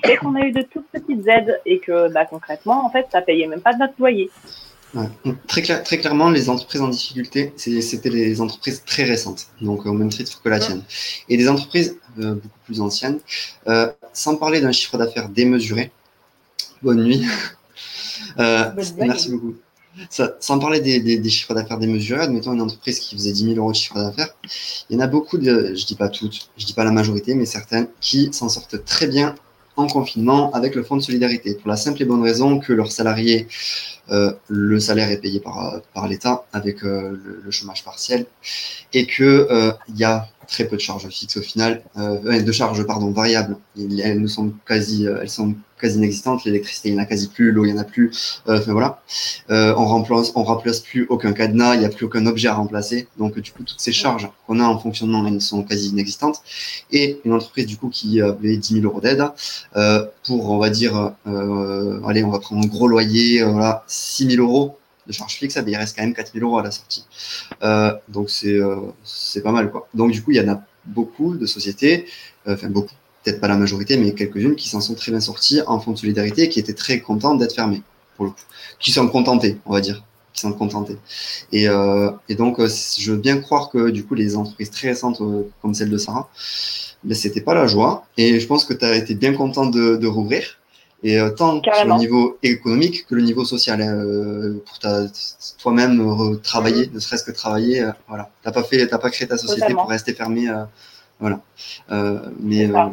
Et 0.09 0.17
qu'on 0.17 0.35
a 0.37 0.41
eu 0.41 0.53
de 0.53 0.63
toutes 0.63 0.87
petites 0.89 1.27
aides 1.29 1.61
et 1.67 1.79
que 1.79 2.11
bah, 2.13 2.25
concrètement, 2.25 2.85
en 2.87 2.89
fait, 2.89 3.07
ça 3.11 3.21
payait 3.21 3.47
même 3.47 3.61
pas 3.61 3.75
notre 3.75 3.95
loyer. 3.99 4.31
Ouais. 4.95 5.09
Très, 5.49 5.63
clair- 5.63 5.83
très 5.83 5.99
clairement, 5.99 6.29
les 6.29 6.51
entreprises 6.51 6.83
en 6.83 6.89
difficulté, 6.89 7.53
c'était 7.57 8.11
les 8.11 8.41
entreprises 8.43 8.83
très 8.85 9.05
récentes, 9.05 9.47
donc 9.63 9.87
au 9.87 9.93
même 9.95 10.11
titre 10.11 10.43
que 10.43 10.49
la 10.51 10.59
tienne. 10.59 10.83
Et 11.31 11.39
des 11.39 11.49
entreprises 11.49 11.97
euh, 12.19 12.35
beaucoup 12.35 12.59
plus 12.67 12.81
anciennes, 12.83 13.19
euh, 13.69 13.91
sans 14.13 14.37
parler 14.37 14.61
d'un 14.61 14.73
chiffre 14.73 14.99
d'affaires 14.99 15.31
démesuré. 15.31 15.91
Bonne 16.83 17.05
nuit. 17.05 17.25
Euh, 18.39 18.71
Bonne 18.71 19.09
merci 19.09 19.31
beaucoup. 19.31 19.55
Ça, 20.09 20.37
sans 20.41 20.59
parler 20.59 20.81
des, 20.81 21.01
des- 21.01 21.19
des 21.19 21.29
chiffres 21.31 21.53
d'affaires 21.55 21.79
démesurés, 21.79 22.21
admettons 22.23 22.53
une 22.55 22.61
entreprise 22.63 22.99
qui 22.99 23.15
faisait 23.15 23.33
10 23.33 23.45
000 23.45 23.57
euros 23.57 23.73
de 23.73 23.77
chiffre 23.77 23.95
d'affaires, 23.97 24.35
il 24.89 24.95
y 24.95 24.97
en 24.97 25.01
a 25.01 25.07
beaucoup, 25.07 25.37
de, 25.39 25.75
je 25.75 25.85
dis 25.85 25.97
pas 25.97 26.09
toutes, 26.09 26.49
je 26.57 26.65
dis 26.65 26.73
pas 26.73 26.85
la 26.85 26.93
majorité, 26.93 27.35
mais 27.35 27.45
certaines, 27.47 27.89
qui 28.01 28.33
s'en 28.33 28.49
sortent 28.49 28.85
très 28.85 29.07
bien 29.07 29.35
en 29.77 29.87
confinement 29.87 30.53
avec 30.53 30.75
le 30.75 30.83
fonds 30.83 30.97
de 30.97 31.03
solidarité, 31.03 31.55
pour 31.55 31.69
la 31.69 31.77
simple 31.77 32.03
et 32.03 32.05
bonne 32.05 32.23
raison 32.23 32.59
que 32.59 32.73
leurs 32.73 32.93
salariés 32.93 33.47
euh, 34.11 34.33
le 34.49 34.81
salaire 34.81 35.11
est 35.11 35.19
payé 35.19 35.39
par, 35.41 35.75
euh, 35.75 35.79
par 35.95 36.09
l'État 36.09 36.45
avec 36.53 36.83
euh, 36.83 37.17
le, 37.45 37.51
chômage 37.51 37.85
partiel 37.85 38.27
et 38.93 39.07
que 39.07 39.23
euh, 39.23 39.73
il 39.89 39.97
y 39.97 40.05
a 40.05 40.29
très 40.49 40.65
peu 40.67 40.77
de 40.77 40.81
charges 40.81 41.09
fixes 41.09 41.37
au 41.37 41.43
final, 41.43 41.83
euh, 41.97 42.43
de 42.43 42.53
charges 42.53 42.85
pardon 42.85 43.11
variables. 43.11 43.57
Elles 43.77 44.21
nous 44.21 44.29
sont 44.29 44.53
quasi, 44.67 45.07
euh, 45.07 45.19
elles 45.23 45.31
sont 45.31 45.55
quasi 45.81 45.99
inexistantes. 45.99 46.45
L'électricité, 46.45 46.89
il 46.91 46.95
n'y 46.95 47.01
en 47.01 47.03
a 47.03 47.07
quasi 47.07 47.29
plus, 47.29 47.53
l'eau, 47.53 47.65
il 47.65 47.73
n'y 47.73 47.79
en 47.79 47.83
a 47.83 47.85
plus. 47.85 48.41
Euh, 48.49 48.61
voilà, 48.69 49.03
on 49.49 49.85
remplace, 49.85 50.33
on 50.35 50.45
remplace 50.45 50.81
plus 50.81 51.07
aucun 51.09 51.33
cadenas, 51.33 51.75
il 51.75 51.81
n'y 51.81 51.87
a 51.87 51.89
plus 51.89 52.07
aucun 52.07 52.25
objet 52.27 52.49
à 52.49 52.55
remplacer. 52.55 53.09
Donc 53.19 53.39
du 53.39 53.51
coup, 53.53 53.65
toutes 53.65 53.81
ces 53.81 53.93
charges 53.93 54.29
qu'on 54.47 54.61
a 54.61 54.65
en 54.65 54.79
fonctionnement, 54.79 55.27
elles 55.27 55.41
sont 55.41 55.63
quasi 55.63 55.89
inexistantes. 55.89 56.43
Et 56.91 57.21
une 57.25 57.33
entreprise 57.33 57.67
du 57.67 57.77
coup 57.77 57.89
qui 57.89 58.21
avait 58.21 58.57
10 58.57 58.75
000 58.75 58.87
euros 58.87 59.01
d'aide 59.01 59.25
pour, 60.25 60.51
on 60.51 60.59
va 60.59 60.71
dire, 60.71 61.13
allez, 61.27 62.25
on 62.25 62.31
va 62.31 62.39
prendre 62.39 62.65
un 62.65 62.69
gros 62.69 62.89
loyer, 62.89 63.43
voilà, 63.43 63.85
6 63.87 64.31
000 64.37 64.47
euros 64.47 64.79
de 65.07 65.13
charges 65.13 65.35
fixes, 65.35 65.59
il 65.67 65.77
reste 65.77 65.97
quand 65.97 66.03
même 66.03 66.15
4 66.15 66.33
000 66.33 66.47
euros 66.47 66.59
à 66.59 66.63
la 66.63 66.71
sortie. 66.71 67.05
Euh, 67.63 67.93
donc 68.09 68.31
c'est 68.31 68.55
euh, 68.55 68.77
c'est 69.05 69.43
pas 69.43 69.53
mal 69.53 69.71
quoi. 69.71 69.89
Donc 69.95 70.13
du 70.13 70.23
coup, 70.23 70.31
il 70.33 70.37
y 70.37 70.41
en 70.41 70.49
a 70.49 70.63
beaucoup 70.85 71.37
de 71.37 71.47
sociétés, 71.47 72.07
euh, 72.47 72.55
enfin 72.55 72.69
beaucoup, 72.69 72.95
peut-être 73.23 73.41
pas 73.41 73.49
la 73.49 73.57
majorité, 73.57 73.97
mais 73.97 74.13
quelques-unes 74.13 74.57
qui 74.57 74.69
s'en 74.69 74.81
sont 74.81 74.95
très 74.95 75.13
bien 75.13 75.21
sorties 75.21 75.61
en 75.67 75.79
fonds 75.81 75.93
de 75.93 75.99
solidarité 75.99 76.43
et 76.45 76.49
qui 76.49 76.61
étaient 76.61 76.75
très 76.75 77.01
contentes 77.01 77.39
d'être 77.39 77.55
fermées, 77.55 77.83
pour 78.17 78.27
le 78.27 78.31
coup. 78.33 78.41
Qui 78.79 78.93
sont 78.93 79.09
contentées, 79.09 79.59
on 79.67 79.73
va 79.73 79.81
dire. 79.81 80.05
Qui 80.33 80.41
sont 80.41 80.53
contentées. 80.53 80.97
Et, 81.53 81.69
euh, 81.69 82.11
et 82.29 82.35
donc, 82.35 82.59
euh, 82.59 82.69
je 82.99 83.13
veux 83.13 83.19
bien 83.19 83.39
croire 83.39 83.71
que 83.71 83.91
du 83.91 84.05
coup, 84.05 84.15
les 84.15 84.37
entreprises 84.37 84.71
très 84.71 84.89
récentes 84.89 85.21
euh, 85.21 85.43
comme 85.61 85.75
celle 85.75 85.91
de 85.91 85.99
Sarah, 85.99 86.31
ben, 87.05 87.15
c'était 87.15 87.43
pas 87.43 87.55
la 87.55 87.67
joie. 87.67 88.07
Et 88.17 88.41
je 88.41 88.47
pense 88.47 88.65
que 88.65 88.73
tu 88.73 88.85
as 88.85 88.97
été 88.97 89.15
bien 89.15 89.35
content 89.35 89.67
de, 89.67 89.97
de 89.97 90.07
rouvrir. 90.07 90.59
Et 91.05 91.19
euh, 91.19 91.31
tant 91.31 91.61
sur 91.61 91.85
le 91.85 91.95
niveau 91.99 92.39
économique 92.45 93.07
que 93.09 93.15
le 93.17 93.23
niveau 93.23 93.45
social, 93.45 93.83
hein, 93.83 93.93
euh, 93.93 94.63
pour 94.65 94.79
toi-même 95.61 96.39
travailler, 96.43 96.89
ne 96.95 97.01
serait-ce 97.01 97.25
que 97.25 97.33
travailler, 97.33 97.83
euh, 97.83 97.91
voilà. 98.07 98.29
T'as 98.43 98.53
pas 98.53 98.63
fait, 98.63 98.87
t'as 98.87 98.99
pas 98.99 99.11
créé 99.11 99.27
ta 99.27 99.37
société 99.37 99.63
Totalement. 99.63 99.83
pour 99.83 99.91
rester 99.91 100.13
fermé, 100.15 100.49
euh, 100.49 100.63
voilà. 101.19 101.41
Euh, 101.91 102.21
mais 102.39 102.67
euh, 102.71 102.89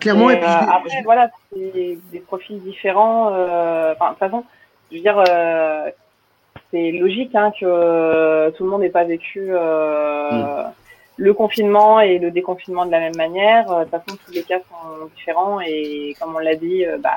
clairement, 0.00 0.30
Et, 0.30 0.34
et 0.34 0.36
puis, 0.38 0.46
euh, 0.46 0.48
je- 0.48 0.70
après, 0.70 1.02
voilà, 1.04 1.30
c'est 1.52 1.98
des 2.12 2.20
profils 2.20 2.60
différents. 2.62 3.32
euh, 3.34 3.92
Enfin, 3.94 4.06
de 4.06 4.10
toute 4.10 4.18
façon, 4.18 4.44
je 4.90 4.96
veux 4.96 5.02
dire, 5.02 5.22
euh, 5.28 5.90
c'est 6.72 6.90
logique 6.92 7.34
hein, 7.34 7.52
que 7.52 7.64
euh, 7.66 8.50
tout 8.52 8.64
le 8.64 8.70
monde 8.70 8.80
n'ait 8.80 8.88
pas 8.90 9.04
vécu 9.04 9.46
euh, 9.50 10.64
le 11.16 11.32
confinement 11.32 12.00
et 12.00 12.18
le 12.18 12.30
déconfinement 12.30 12.86
de 12.86 12.90
la 12.90 13.00
même 13.00 13.16
manière. 13.16 13.70
Euh, 13.70 13.78
De 13.80 13.84
toute 13.84 13.90
façon, 13.92 14.18
tous 14.26 14.32
les 14.32 14.42
cas 14.42 14.58
sont 14.58 15.06
différents 15.14 15.60
et 15.60 16.14
comme 16.20 16.34
on 16.36 16.38
l'a 16.40 16.56
dit, 16.56 16.84
euh, 16.84 16.98
bah, 16.98 17.10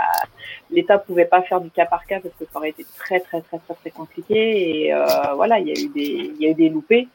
l'État 0.70 0.98
pouvait 1.00 1.26
pas 1.26 1.42
faire 1.42 1.62
du 1.62 1.70
cas 1.72 1.86
par 1.86 2.06
cas 2.06 2.20
parce 2.20 2.36
que 2.40 2.46
ça 2.52 2.60
aurait 2.60 2.70
été 2.70 2.86
très 2.98 3.20
très 3.20 3.42
très 3.42 3.60
très 3.60 3.74
très 3.76 3.90
compliqué. 3.92 4.86
Et 4.86 4.94
euh, 4.94 5.06
voilà, 5.36 5.60
il 5.60 5.68
y 5.68 5.72
a 5.72 5.82
eu 5.84 5.90
des 5.90 6.32
il 6.36 6.42
y 6.42 6.46
a 6.48 6.50
eu 6.52 6.54
des 6.54 6.70
loupés. 6.70 7.08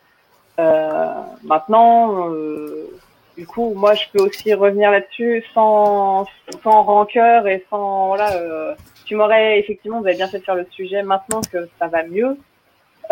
Euh, 0.58 1.12
maintenant. 1.44 2.30
euh, 2.30 2.86
du 3.34 3.46
coup, 3.46 3.72
moi, 3.74 3.94
je 3.94 4.04
peux 4.12 4.22
aussi 4.22 4.52
revenir 4.52 4.90
là-dessus 4.90 5.42
sans, 5.54 6.26
sans 6.62 6.82
rancœur 6.82 7.48
et 7.48 7.64
sans 7.70 8.08
voilà. 8.08 8.34
euh, 8.36 8.74
tu 9.06 9.16
m'aurais 9.16 9.58
effectivement, 9.58 10.00
vous 10.02 10.06
avez 10.06 10.16
bien 10.16 10.28
fait 10.28 10.40
de 10.40 10.44
faire 10.44 10.54
le 10.54 10.66
sujet 10.70 11.02
maintenant 11.02 11.40
que 11.50 11.66
ça 11.78 11.86
va 11.86 12.02
mieux, 12.02 12.36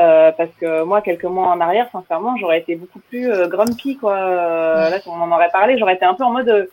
euh, 0.00 0.32
parce 0.32 0.50
que 0.60 0.82
moi, 0.84 1.02
quelques 1.02 1.24
mois 1.24 1.48
en 1.48 1.60
arrière, 1.60 1.88
sincèrement, 1.92 2.36
j'aurais 2.38 2.60
été 2.60 2.74
beaucoup 2.74 3.00
plus 3.00 3.30
euh, 3.30 3.48
grumpy 3.48 3.96
quoi. 3.96 4.16
Euh, 4.16 4.90
là, 4.90 4.98
si 5.00 5.08
on 5.08 5.20
en 5.20 5.30
aurait 5.30 5.50
parlé, 5.50 5.78
j'aurais 5.78 5.94
été 5.94 6.04
un 6.04 6.14
peu 6.14 6.24
en 6.24 6.30
mode, 6.30 6.70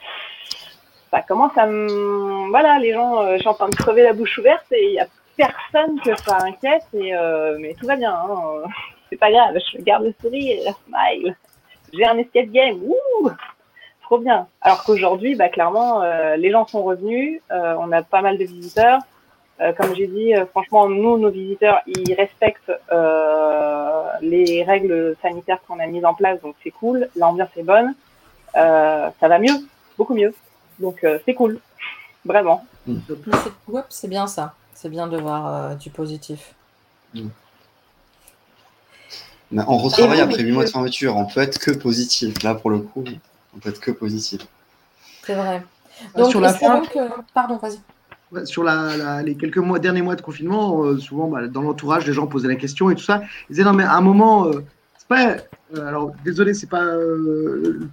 ça 1.12 1.22
commence 1.22 1.58
à 1.58 1.66
me, 1.66 2.50
voilà, 2.50 2.80
les 2.80 2.94
gens, 2.94 3.34
je 3.34 3.40
suis 3.40 3.48
en 3.48 3.54
train 3.54 3.70
de 3.70 3.76
crever 3.76 4.04
la 4.04 4.14
bouche 4.14 4.38
ouverte 4.38 4.66
et 4.72 4.86
il 4.86 4.94
y 4.94 5.00
a 5.00 5.08
personne 5.36 6.00
que 6.02 6.16
ça 6.16 6.38
inquiète 6.42 6.88
et 6.94 7.14
mais 7.60 7.74
tout 7.80 7.86
va 7.86 7.96
bien, 7.96 8.14
hein, 8.14 8.64
c'est 9.10 9.18
pas 9.18 9.32
grave, 9.32 9.58
je 9.74 9.82
garde 9.82 10.04
le 10.04 10.14
sourire, 10.22 10.74
smile 10.86 11.36
j'ai 11.94 12.06
un 12.06 12.18
escape 12.18 12.48
game, 12.48 12.80
ouh, 12.84 13.30
trop 14.02 14.18
bien. 14.18 14.48
Alors 14.60 14.84
qu'aujourd'hui, 14.84 15.36
bah, 15.36 15.48
clairement, 15.48 16.02
les 16.36 16.52
gens 16.52 16.68
sont 16.68 16.84
revenus, 16.84 17.42
on 17.50 17.92
a 17.94 18.02
pas 18.02 18.22
mal 18.22 18.38
de 18.38 18.44
visiteurs, 18.44 19.00
comme 19.78 19.96
j'ai 19.96 20.08
dit, 20.08 20.36
euh, 20.36 20.46
franchement, 20.46 20.88
nous, 20.88 21.18
nos 21.18 21.30
visiteurs, 21.30 21.82
ils 21.88 22.14
respectent 22.14 22.72
euh, 22.92 24.04
les 24.22 24.64
règles 24.64 25.16
sanitaires 25.22 25.60
qu'on 25.68 25.80
a 25.80 25.88
mises 25.88 26.06
en 26.06 26.14
place, 26.14 26.40
donc 26.42 26.56
c'est 26.64 26.72
cool. 26.72 27.10
L'ambiance 27.16 27.50
est 27.58 27.64
bonne, 27.64 27.94
Euh, 28.56 29.10
ça 29.20 29.28
va 29.28 29.38
mieux, 29.40 29.54
beaucoup 29.98 30.14
mieux. 30.16 30.34
Donc 30.80 31.04
euh, 31.04 31.20
c'est 31.26 31.34
cool, 31.34 31.60
vraiment. 32.26 32.66
Mais 33.28 33.38
c'est- 33.44 33.72
ouais, 33.72 33.82
c'est 33.90 34.08
bien 34.08 34.26
ça. 34.28 34.54
C'est 34.74 34.90
bien 34.90 35.08
de 35.08 35.18
voir 35.18 35.42
euh, 35.48 35.76
du 35.76 35.90
positif. 35.90 36.54
Mais 39.52 39.64
on 39.68 39.78
retravaille 39.78 40.22
après 40.22 40.38
8 40.38 40.44
monsieur 40.44 40.54
mois 40.54 40.64
de 40.66 40.70
fermeture. 40.70 41.16
On 41.18 41.26
peut 41.26 41.42
être 41.42 41.60
que 41.60 41.72
positif. 41.72 42.44
Là, 42.44 42.54
pour 42.56 42.70
le 42.70 42.80
coup, 42.80 43.04
on 43.56 43.60
peut 43.60 43.70
être 43.70 43.80
que 43.80 43.92
positif. 43.92 44.42
C'est 45.26 45.36
vrai. 45.36 45.64
Donc, 46.16 46.30
sur 46.30 46.42
la 46.42 46.54
fin- 46.54 46.82
que... 46.86 47.00
Pardon, 47.34 47.58
vas-y. 47.58 47.80
Sur 48.44 48.64
la, 48.64 49.24
les 49.24 49.36
quelques 49.36 49.58
mois, 49.58 49.80
derniers 49.80 50.02
mois 50.02 50.16
de 50.16 50.22
confinement, 50.22 50.84
euh, 50.84 50.98
souvent 50.98 51.30
bah, 51.30 51.48
dans 51.48 51.62
l'entourage, 51.62 52.06
les 52.06 52.12
gens 52.12 52.28
posaient 52.28 52.50
la 52.50 52.56
question 52.56 52.90
et 52.90 52.96
tout 52.96 53.04
ça. 53.04 53.22
Ils 53.50 53.54
disaient 53.54 53.64
non, 53.64 53.72
mais 53.72 53.84
à 53.84 53.96
un 53.96 54.02
moment, 54.02 54.48
euh, 54.48 54.64
c'est 54.98 55.08
pas. 55.08 55.38
euh, 55.76 55.88
alors 55.88 56.12
désolé, 56.26 56.54
c'est 56.54 56.70
pas. 56.70 56.86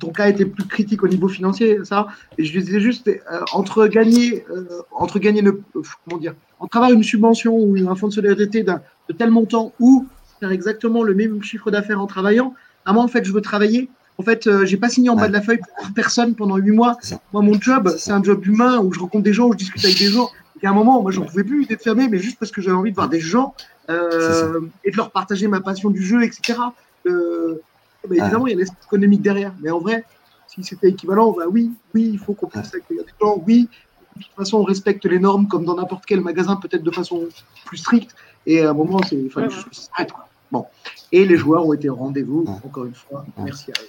ton 0.01 0.11
cas 0.11 0.29
était 0.29 0.45
plus 0.45 0.65
critique 0.67 1.05
au 1.05 1.09
niveau 1.09 1.29
financier, 1.29 1.79
ça. 1.85 2.09
Et 2.37 2.45
je 2.45 2.59
disais 2.59 2.81
juste 2.81 3.09
entre 3.53 3.87
gagner, 3.87 4.45
entre 4.91 5.21
gagner, 5.21 5.41
ne, 5.41 5.53
comment 5.53 6.21
dire, 6.21 6.35
entre 6.59 6.79
avoir 6.79 6.91
une 6.91 7.05
subvention 7.05 7.55
ou 7.57 7.77
un 7.89 7.95
fonds 7.95 8.09
de 8.09 8.15
solidarité 8.15 8.65
de 8.65 9.13
tel 9.17 9.31
montant 9.31 9.73
ou 9.79 10.07
faire 10.41 10.51
exactement 10.51 11.05
le 11.05 11.15
même 11.15 11.43
chiffre 11.45 11.71
d'affaires 11.71 12.01
en 12.01 12.07
travaillant. 12.07 12.55
À 12.85 12.93
moi, 12.93 13.05
en 13.05 13.09
fait, 13.09 13.25
je 13.25 13.33
veux 13.33 13.41
travailler. 13.41 13.89
En 14.18 14.23
fait, 14.23 14.47
euh, 14.47 14.65
j'ai 14.65 14.76
pas 14.76 14.89
signé 14.89 15.10
en 15.10 15.17
bas 15.17 15.28
de 15.28 15.33
la 15.33 15.43
feuille 15.43 15.59
pour 15.59 15.93
personne 15.93 16.34
pendant 16.34 16.57
huit 16.57 16.70
mois. 16.70 16.97
Moi, 17.33 17.43
mon 17.43 17.60
job, 17.60 17.94
C'est 17.99 18.12
un 18.12 18.23
job 18.23 18.47
humain 18.47 18.78
où 18.78 18.93
je 18.93 19.01
rencontre 19.01 19.25
des 19.25 19.33
gens, 19.33 19.49
où 19.49 19.52
je 19.52 19.59
discute 19.59 19.84
avec 19.84 19.99
des 19.99 20.10
gens. 20.10 20.31
Et 20.62 20.67
à 20.67 20.70
un 20.70 20.75
moment, 20.75 21.02
moi, 21.02 21.10
j'en 21.10 21.23
pouvais 21.23 21.44
plus 21.44 21.67
d'être 21.67 21.83
fermé, 21.83 22.09
mais 22.09 22.18
juste 22.18 22.39
parce 22.39 22.52
que 22.52 22.62
j'avais 22.62 22.76
envie 22.76 22.91
de 22.91 22.94
voir 22.94 23.09
des 23.09 23.20
gens 23.20 23.55
euh, 23.91 24.60
et 24.84 24.91
de 24.91 24.97
leur 24.97 25.10
partager 25.10 25.49
ma 25.49 25.60
passion 25.60 25.91
du 25.91 26.02
jeu, 26.02 26.23
etc. 26.23 26.59
Euh, 27.07 27.60
bah, 28.09 28.15
évidemment, 28.17 28.47
il 28.47 28.52
y 28.52 28.57
a 28.57 28.59
l'aspect 28.59 28.84
économique 28.86 29.20
derrière. 29.20 29.52
Mais 29.60 29.70
en 29.70 29.81
vrai, 29.81 30.05
si 30.47 30.62
c'était 30.62 30.89
équivalent, 30.89 31.33
bah 31.33 31.44
oui, 31.51 31.73
oui, 31.93 32.10
il 32.12 32.18
faut 32.18 32.34
qu'on 32.34 32.47
puisse 32.47 32.73
accueillir 32.75 33.05
des 33.05 33.12
gens. 33.20 33.43
Oui, 33.47 33.68
de 34.17 34.23
toute 34.23 34.33
façon, 34.36 34.59
on 34.59 34.65
respecte 34.65 35.05
les 35.07 35.18
normes 35.18 35.49
comme 35.49 35.65
dans 35.65 35.75
n'importe 35.75 36.05
quel 36.07 36.20
magasin, 36.20 36.57
peut-être 36.57 36.84
de 36.84 36.91
façon 36.91 37.28
plus 37.67 37.78
stricte. 37.78 38.15
Et 38.47 38.62
à 38.62 38.70
un 38.70 38.75
moment, 38.75 39.01
c'est 39.09 39.17
il 39.17 39.31
fallait 39.31 39.51
juste 39.51 39.68
que 39.68 39.75
ça 39.75 39.83
s'arrête, 39.83 40.12
quoi. 40.12 40.28
Bon. 40.52 40.67
Et 41.10 41.25
les 41.25 41.36
joueurs 41.36 41.67
ont 41.67 41.73
été 41.73 41.89
au 41.89 41.97
rendez-vous, 41.97 42.44
encore 42.65 42.84
une 42.84 42.94
fois. 42.94 43.26
Merci 43.39 43.73
à 43.73 43.83
eux. 43.83 43.89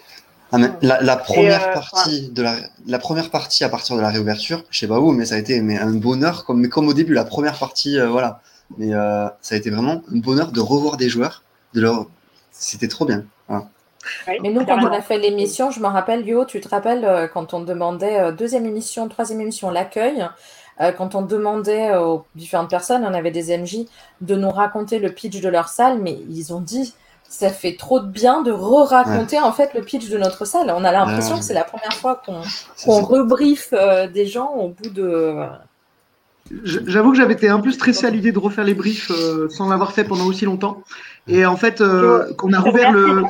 Ah, 0.55 0.57
mais 0.57 0.69
la, 0.81 1.01
la 1.01 1.17
première 1.17 1.69
euh, 1.69 1.73
partie 1.73 2.29
de 2.29 2.41
la, 2.41 2.55
la 2.87 2.99
première 2.99 3.29
partie 3.29 3.63
à 3.63 3.69
partir 3.69 3.95
de 3.95 4.01
la 4.01 4.09
réouverture, 4.09 4.63
je 4.69 4.79
sais 4.79 4.87
pas 4.87 4.99
où, 4.99 5.11
mais 5.11 5.25
ça 5.25 5.35
a 5.35 5.37
été 5.37 5.61
mais 5.61 5.77
un 5.77 5.93
bonheur 5.93 6.45
comme 6.45 6.61
mais 6.61 6.69
comme 6.69 6.87
au 6.87 6.93
début 6.93 7.13
la 7.13 7.25
première 7.25 7.57
partie, 7.59 7.99
euh, 7.99 8.07
voilà. 8.07 8.41
Mais 8.77 8.93
euh, 8.93 9.27
ça 9.41 9.55
a 9.55 9.57
été 9.57 9.69
vraiment 9.69 10.01
un 10.11 10.17
bonheur 10.19 10.51
de 10.51 10.59
revoir 10.59 10.97
des 10.97 11.09
joueurs, 11.09 11.43
de 11.73 11.81
leur, 11.81 12.07
c'était 12.51 12.87
trop 12.87 13.05
bien. 13.05 13.25
Voilà. 13.47 13.67
Oui, 14.27 14.35
Mais 14.41 14.49
nous, 14.49 14.65
quand 14.65 14.77
on 14.83 14.91
a 14.91 15.01
fait 15.01 15.17
l'émission, 15.17 15.71
je 15.71 15.79
me 15.79 15.87
rappelle, 15.87 16.27
Yo, 16.27 16.45
tu 16.45 16.59
te 16.61 16.69
rappelles, 16.69 17.05
euh, 17.05 17.27
quand 17.27 17.53
on 17.53 17.61
demandait 17.61 18.19
euh, 18.19 18.31
deuxième 18.31 18.65
émission, 18.65 19.07
troisième 19.07 19.41
émission, 19.41 19.69
l'accueil, 19.69 20.27
euh, 20.81 20.91
quand 20.91 21.15
on 21.15 21.21
demandait 21.21 21.95
aux 21.95 22.25
différentes 22.35 22.69
personnes, 22.69 23.03
on 23.05 23.13
avait 23.13 23.31
des 23.31 23.57
MJ, 23.57 23.85
de 24.21 24.35
nous 24.35 24.49
raconter 24.49 24.99
le 24.99 25.11
pitch 25.11 25.41
de 25.41 25.49
leur 25.49 25.69
salle, 25.69 25.99
mais 25.99 26.19
ils 26.29 26.53
ont 26.53 26.61
dit, 26.61 26.93
ça 27.29 27.49
fait 27.49 27.75
trop 27.75 27.99
de 27.99 28.07
bien 28.07 28.41
de 28.43 28.51
re-raconter 28.51 29.39
en 29.39 29.51
fait 29.51 29.73
le 29.73 29.81
pitch 29.81 30.09
de 30.09 30.17
notre 30.17 30.45
salle. 30.45 30.71
On 30.75 30.83
a 30.83 30.91
l'impression 30.91 31.33
Ouais. 31.35 31.39
que 31.39 31.45
c'est 31.45 31.53
la 31.53 31.63
première 31.65 31.93
fois 31.93 32.21
qu'on 32.25 32.43
ça. 32.43 32.91
rebriefe 33.01 33.69
euh, 33.73 34.07
des 34.07 34.25
gens 34.25 34.51
au 34.53 34.69
bout 34.69 34.89
de... 34.89 35.35
J'avoue 36.63 37.11
que 37.11 37.17
j'avais 37.17 37.33
été 37.33 37.49
un 37.49 37.59
peu 37.59 37.71
stressé 37.71 38.05
à 38.05 38.11
l'idée 38.11 38.31
de 38.31 38.37
refaire 38.37 38.63
les 38.63 38.75
briefs 38.75 39.09
euh, 39.11 39.49
sans 39.49 39.67
l'avoir 39.67 39.93
fait 39.93 40.03
pendant 40.03 40.25
aussi 40.27 40.45
longtemps. 40.45 40.83
Et 41.27 41.43
en 41.45 41.57
fait, 41.57 41.81
euh, 41.81 42.33
qu'on 42.35 42.53
a 42.53 42.59
rouvert 42.59 42.91
le, 42.91 43.23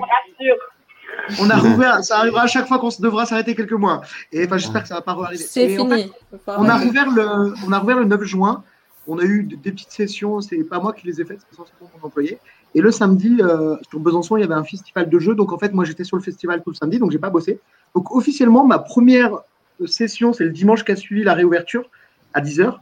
on 1.40 1.49
a 1.49 1.56
rouvert, 1.56 2.03
ça 2.03 2.17
arrivera 2.19 2.43
à 2.43 2.48
chaque 2.48 2.67
fois 2.67 2.77
qu'on 2.77 2.90
devra 2.99 3.25
s'arrêter 3.25 3.56
quelques 3.56 3.72
mois. 3.72 4.01
Et 4.33 4.45
enfin, 4.45 4.57
j'espère 4.57 4.82
que 4.82 4.90
ça 4.90 4.95
va 4.95 5.01
pas 5.01 5.14
arriver. 5.14 5.41
C'est 5.41 5.72
Et 5.72 5.80
en 5.80 5.88
fait, 5.88 6.01
fini. 6.01 6.14
on 6.45 6.67
a 6.67 6.77
rouvert 6.77 7.09
le, 7.09 7.53
on 7.65 7.72
a 7.72 7.80
rouvert 7.80 7.98
le 7.99 8.06
9 8.06 8.24
juin. 8.25 8.64
On 9.07 9.17
a 9.19 9.24
eu 9.24 9.43
des 9.43 9.56
des 9.56 9.72
petites 9.72 9.91
sessions. 9.91 10.41
C'est 10.41 10.57
pas 10.65 10.80
moi 10.80 10.91
qui 10.91 11.07
les 11.07 11.22
ai 11.22 11.25
faites, 11.25 11.40
c'est 11.40 11.53
essentiellement 11.53 11.90
mon 12.01 12.07
employé. 12.07 12.38
Et 12.76 12.82
le 12.82 12.92
samedi, 12.92 13.38
euh, 13.40 13.76
sur 13.90 14.00
Besançon, 14.00 14.38
il 14.38 14.42
y 14.42 14.44
avait 14.44 14.54
un 14.54 14.64
festival 14.66 15.10
de 15.10 15.18
jeux. 15.20 15.34
Donc 15.34 15.52
en 15.54 15.58
fait, 15.58 15.74
moi, 15.74 15.86
j'étais 15.86 16.04
sur 16.04 16.18
le 16.18 16.22
festival 16.22 16.62
tout 16.62 16.70
le 16.70 16.76
samedi, 16.76 17.00
donc 17.00 17.12
j'ai 17.12 17.18
pas 17.20 17.30
bossé. 17.32 17.60
Donc 17.95 18.14
officiellement, 18.14 18.66
ma 18.66 18.78
première 18.80 19.32
session, 19.86 20.34
c'est 20.34 20.44
le 20.44 20.50
dimanche 20.52 20.84
qui 20.84 20.92
a 20.92 20.95
suivi 20.95 21.24
la 21.24 21.34
réouverture 21.34 21.90
à 22.34 22.42
10h. 22.42 22.76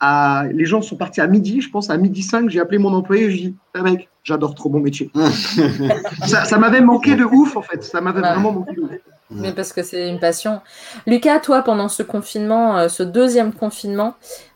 À... 0.00 0.44
Les 0.52 0.66
gens 0.66 0.82
sont 0.82 0.96
partis 0.96 1.20
à 1.22 1.26
midi, 1.26 1.60
je 1.62 1.70
pense 1.70 1.90
à 1.90 1.96
midi 1.96 2.22
5, 2.22 2.48
j'ai 2.50 2.60
appelé 2.60 2.78
mon 2.78 2.92
employé 2.94 3.24
et 3.24 3.30
je 3.30 3.36
dis 3.36 3.56
ah, 3.74 3.82
mec, 3.82 4.08
j'adore 4.24 4.54
trop 4.54 4.68
mon 4.68 4.80
métier. 4.80 5.10
ça 6.26 6.44
ça 6.44 6.58
m'avait 6.58 6.80
manqué 6.80 7.16
de 7.16 7.24
ouf 7.24 7.56
en 7.56 7.62
fait, 7.62 7.82
ça 7.82 8.00
m'avait 8.00 8.20
Ouais. 8.20 8.32
vraiment 8.32 8.52
manqué 8.52 8.74
de 8.74 8.80
ouf. 8.82 8.90
Mais 9.30 9.52
parce 9.52 9.72
que 9.72 9.82
c'est 9.82 10.08
une 10.08 10.18
passion. 10.18 10.60
Lucas, 11.06 11.38
toi, 11.38 11.62
pendant 11.62 11.88
ce 11.88 12.02
confinement, 12.02 12.76
euh, 12.78 12.88
ce 12.88 13.02
deuxième 13.04 13.52
confinement, 13.52 14.14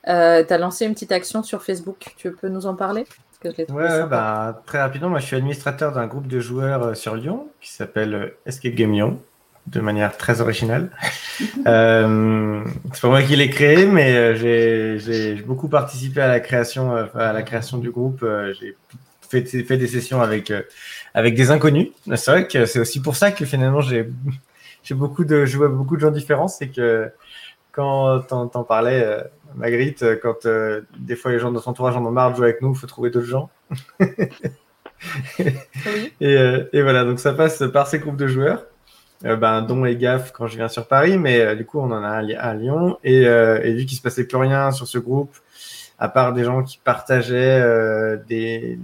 euh, 0.09 0.43
tu 0.45 0.53
as 0.53 0.59
lancé 0.59 0.85
une 0.87 0.95
petite 0.95 1.13
action 1.13 1.43
sur 1.45 1.63
Facebook. 1.63 2.13
Tu 2.17 2.33
peux 2.33 2.49
nous 2.49 2.67
en 2.67 2.75
parler? 2.75 3.07
Que 3.45 3.55
je 3.55 3.57
l'ai 3.59 3.67
trouvé 3.67 3.85
Ouais, 3.85 4.07
bah, 4.07 4.63
très 4.67 4.81
rapidement, 4.81 5.09
moi 5.09 5.21
je 5.21 5.27
suis 5.27 5.37
administrateur 5.37 5.93
d'un 5.93 6.07
groupe 6.07 6.27
de 6.27 6.41
joueurs 6.41 6.83
euh, 6.83 6.95
sur 6.95 7.15
Lyon 7.15 7.49
qui 7.61 7.73
s'appelle 7.73 8.15
euh, 8.15 8.37
Escape 8.47 8.75
Game 8.75 8.93
Lyon, 8.93 9.21
de 9.67 9.81
manière 9.81 10.17
très 10.17 10.41
originale. 10.41 10.91
euh, 11.67 12.65
c'est 12.93 13.01
pas 13.01 13.09
moi 13.09 13.23
qui 13.23 13.37
l'ai 13.37 13.51
créé, 13.51 13.87
mais 13.87 14.15
euh, 14.17 14.35
j'ai 14.35 14.99
j'ai 14.99 15.35
beaucoup 15.35 15.69
participé 15.69 16.21
à 16.21 16.29
la 16.29 16.41
création, 16.41 16.93
à 16.93 17.33
la 17.33 17.43
création 17.43 17.79
du 17.79 17.91
groupe. 17.91 18.27
j'ai 18.59 18.77
fait, 19.29 19.45
fait 19.45 19.77
des 19.77 19.89
sessions 19.89 20.21
avec, 20.21 20.53
avec 21.13 21.35
des 21.35 21.51
inconnus. 21.51 21.89
C'est 22.15 22.31
vrai 22.31 22.47
que 22.47 22.67
c'est 22.67 22.79
aussi 22.79 23.01
pour 23.01 23.17
ça 23.17 23.33
que 23.33 23.45
finalement 23.45 23.81
j'ai 23.81 24.09
j'ai 24.83 24.95
beaucoup 24.95 25.25
de, 25.25 25.47
je 25.47 25.57
vois 25.57 25.69
beaucoup 25.69 25.97
de 25.97 26.01
gens 26.01 26.11
différents. 26.11 26.49
C'est 26.49 26.69
que 26.69 27.11
quand 27.73 28.21
t'en 28.21 28.65
parlais, 28.65 29.25
Magritte, 29.55 30.03
euh, 30.03 30.17
quand 30.21 30.47
euh, 30.47 30.83
des 30.99 31.17
fois 31.17 31.31
les 31.31 31.39
gens 31.39 31.49
de 31.49 31.55
notre 31.55 31.69
entourage 31.69 31.97
en 31.97 32.05
ont 32.05 32.11
marre 32.11 32.33
de 32.33 32.37
jouer 32.37 32.47
avec 32.47 32.63
nous, 32.63 32.73
il 32.73 32.79
faut 32.79 32.87
trouver 32.87 33.11
d'autres 33.11 33.27
gens. 33.27 33.51
Et, 36.21 36.39
euh, 36.39 36.65
et 36.73 36.81
voilà, 36.81 37.05
donc 37.05 37.19
ça 37.19 37.35
passe 37.35 37.63
par 37.71 37.87
ces 37.89 37.99
groupes 37.99 38.17
de 38.17 38.27
joueurs, 38.27 38.65
euh, 39.27 39.37
ben, 39.37 39.61
dont 39.61 39.85
et 39.85 39.97
gaffe 39.97 40.33
quand 40.33 40.47
je 40.47 40.57
viens 40.57 40.69
sur 40.69 40.89
Paris, 40.89 41.19
mais 41.19 41.55
du 41.57 41.67
coup 41.67 41.79
on 41.79 41.91
en 41.91 42.03
a 42.03 42.07
un 42.07 42.29
à 42.31 42.55
Lyon. 42.55 42.97
Et, 43.05 43.23
et 43.23 43.75
vu 43.75 43.85
qu'il 43.85 43.99
se 43.99 44.03
passait 44.03 44.25
plus 44.25 44.39
rien 44.39 44.71
sur 44.71 44.87
ce 44.87 44.97
groupe, 44.97 45.37
à 45.99 46.09
part 46.09 46.33
des 46.33 46.45
gens 46.45 46.63
qui 46.63 46.79
partageaient 46.83 47.61
des, 48.27 48.79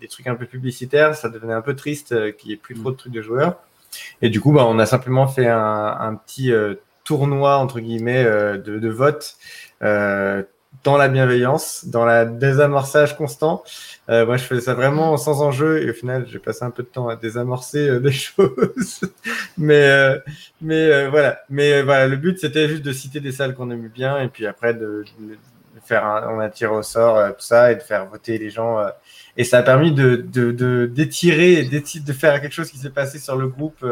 des 0.00 0.08
trucs 0.08 0.26
un 0.28 0.34
peu 0.34 0.46
publicitaires, 0.46 1.14
ça 1.14 1.28
devenait 1.28 1.52
un 1.52 1.62
peu 1.62 1.74
triste 1.76 2.36
qu'il 2.36 2.48
n'y 2.48 2.54
ait 2.54 2.58
plus 2.58 2.74
trop 2.74 2.90
de 2.90 2.96
trucs 2.96 3.12
de 3.12 3.20
joueurs. 3.20 3.60
Et 4.22 4.30
du 4.30 4.40
coup, 4.40 4.52
bah, 4.52 4.64
on 4.66 4.78
a 4.78 4.86
simplement 4.86 5.26
fait 5.26 5.48
un, 5.48 5.96
un 6.00 6.14
petit 6.14 6.52
tournoi 7.06 7.56
entre 7.56 7.80
guillemets 7.80 8.24
euh, 8.24 8.58
de, 8.58 8.78
de 8.78 8.88
vote 8.88 9.36
euh, 9.82 10.42
dans 10.84 10.96
la 10.96 11.08
bienveillance, 11.08 11.86
dans 11.86 12.04
la 12.04 12.24
désamorçage 12.24 13.16
constant. 13.16 13.64
Euh, 14.08 14.24
moi, 14.26 14.36
je 14.36 14.44
faisais 14.44 14.60
ça 14.60 14.74
vraiment 14.74 15.16
sans 15.16 15.42
enjeu 15.42 15.82
et 15.82 15.90
au 15.90 15.92
final, 15.94 16.26
j'ai 16.28 16.38
passé 16.38 16.64
un 16.64 16.70
peu 16.70 16.82
de 16.84 16.88
temps 16.88 17.08
à 17.08 17.16
désamorcer 17.16 17.88
euh, 17.88 17.98
des 18.06 18.12
choses. 18.12 19.00
mais 19.58 19.82
euh, 19.88 20.18
mais 20.60 21.08
voilà. 21.08 21.40
Mais 21.50 21.82
voilà, 21.82 22.06
le 22.06 22.16
but 22.16 22.38
c'était 22.38 22.68
juste 22.68 22.82
de 22.84 22.92
citer 22.92 23.20
des 23.20 23.32
salles 23.32 23.54
qu'on 23.54 23.70
aimait 23.70 23.88
bien 23.88 24.18
et 24.20 24.28
puis 24.28 24.46
après 24.46 24.74
de, 24.74 25.04
faire 25.84 26.04
un, 26.04 26.28
on 26.36 26.40
a 26.40 26.48
tiré 26.50 26.72
au 26.72 26.82
sort 26.82 27.18
tout 27.36 27.44
ça 27.44 27.72
et 27.72 27.76
de 27.76 27.80
faire 27.82 28.06
voter 28.06 28.38
les 28.38 28.50
gens. 28.50 28.78
et 29.36 29.44
ça 29.44 29.58
a 29.58 29.62
permis 29.62 29.92
de 29.92 30.16
de- 30.16 30.50
de- 30.52 30.86
d'étirer 30.92 31.64
de 31.64 32.12
faire 32.12 32.40
quelque 32.40 32.52
chose 32.52 32.70
qui 32.70 32.78
s'est 32.78 32.90
passé 32.90 33.18
sur 33.18 33.36
le 33.36 33.48
groupe. 33.48 33.84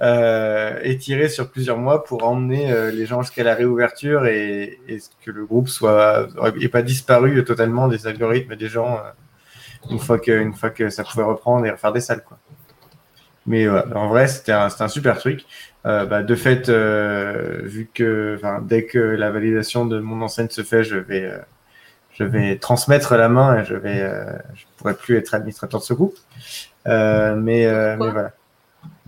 Euh, 0.00 0.78
étiré 0.84 1.28
sur 1.28 1.50
plusieurs 1.50 1.76
mois 1.76 2.04
pour 2.04 2.22
emmener 2.22 2.70
euh, 2.72 2.92
les 2.92 3.04
gens 3.04 3.22
jusqu'à 3.22 3.42
la 3.42 3.54
réouverture 3.56 4.26
et, 4.26 4.78
et 4.86 4.98
que 5.24 5.32
le 5.32 5.44
groupe 5.44 5.68
soit 5.68 6.28
et 6.60 6.68
pas 6.68 6.82
disparu 6.82 7.42
totalement 7.42 7.88
des 7.88 8.06
algorithmes 8.06 8.54
des 8.54 8.68
gens 8.68 8.98
euh, 8.98 9.10
une 9.90 9.98
fois 9.98 10.20
que 10.20 10.30
une 10.30 10.54
fois 10.54 10.70
que 10.70 10.88
ça 10.88 11.02
pouvait 11.02 11.24
reprendre 11.24 11.66
et 11.66 11.70
refaire 11.72 11.92
des 11.92 12.00
salles 12.00 12.22
quoi. 12.22 12.38
Mais 13.46 13.66
voilà, 13.66 13.86
en 13.96 14.08
vrai 14.08 14.28
c'était 14.28 14.52
un, 14.52 14.68
un 14.78 14.88
super 14.88 15.18
truc. 15.18 15.44
Euh, 15.86 16.04
bah, 16.06 16.22
de 16.22 16.34
fait, 16.34 16.68
euh, 16.68 17.60
vu 17.64 17.88
que 17.92 18.38
dès 18.62 18.84
que 18.84 18.98
la 18.98 19.30
validation 19.30 19.86
de 19.86 20.00
mon 20.00 20.20
enseigne 20.22 20.48
se 20.50 20.62
fait, 20.62 20.84
je 20.84 20.96
vais 20.96 21.24
euh, 21.24 21.38
je 22.12 22.24
vais 22.24 22.58
transmettre 22.58 23.14
la 23.16 23.28
main 23.28 23.60
et 23.60 23.64
je 23.64 23.74
vais 23.74 24.02
euh, 24.02 24.32
je 24.54 24.64
pourrai 24.76 24.94
plus 24.94 25.16
être 25.16 25.34
administrateur 25.34 25.80
de 25.80 25.84
ce 25.84 25.94
groupe. 25.94 26.16
Euh, 26.86 27.36
mais 27.36 27.66
euh, 27.66 27.96
mais 27.98 28.10
voilà. 28.10 28.32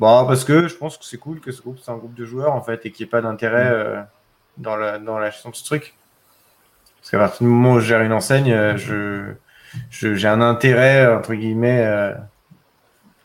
Bon, 0.01 0.25
parce 0.27 0.45
que 0.45 0.67
je 0.67 0.75
pense 0.75 0.97
que 0.97 1.05
c'est 1.05 1.19
cool 1.19 1.41
que 1.41 1.53
ce 1.53 1.61
groupe, 1.61 1.79
c'est 1.79 1.91
un 1.91 1.97
groupe 1.99 2.15
de 2.15 2.25
joueurs, 2.25 2.55
en 2.55 2.63
fait, 2.63 2.87
et 2.87 2.91
qu'il 2.91 3.05
n'y 3.05 3.09
ait 3.09 3.11
pas 3.11 3.21
d'intérêt 3.21 3.71
euh, 3.71 4.01
dans, 4.57 4.75
la, 4.75 4.99
dans 4.99 5.19
la 5.19 5.29
gestion 5.29 5.51
de 5.51 5.55
ce 5.55 5.63
truc. 5.63 5.95
Parce 7.01 7.11
qu'à 7.11 7.19
partir 7.19 7.47
du 7.47 7.53
moment 7.53 7.75
où 7.75 7.81
je 7.81 7.87
gère 7.89 8.01
une 8.01 8.15
enseigne, 8.15 8.51
euh, 8.51 8.79
je, 8.79 9.35
je- 9.91 10.15
j'ai 10.15 10.27
un 10.29 10.41
intérêt, 10.41 11.07
entre 11.15 11.35
guillemets, 11.35 11.85
euh, 11.85 12.15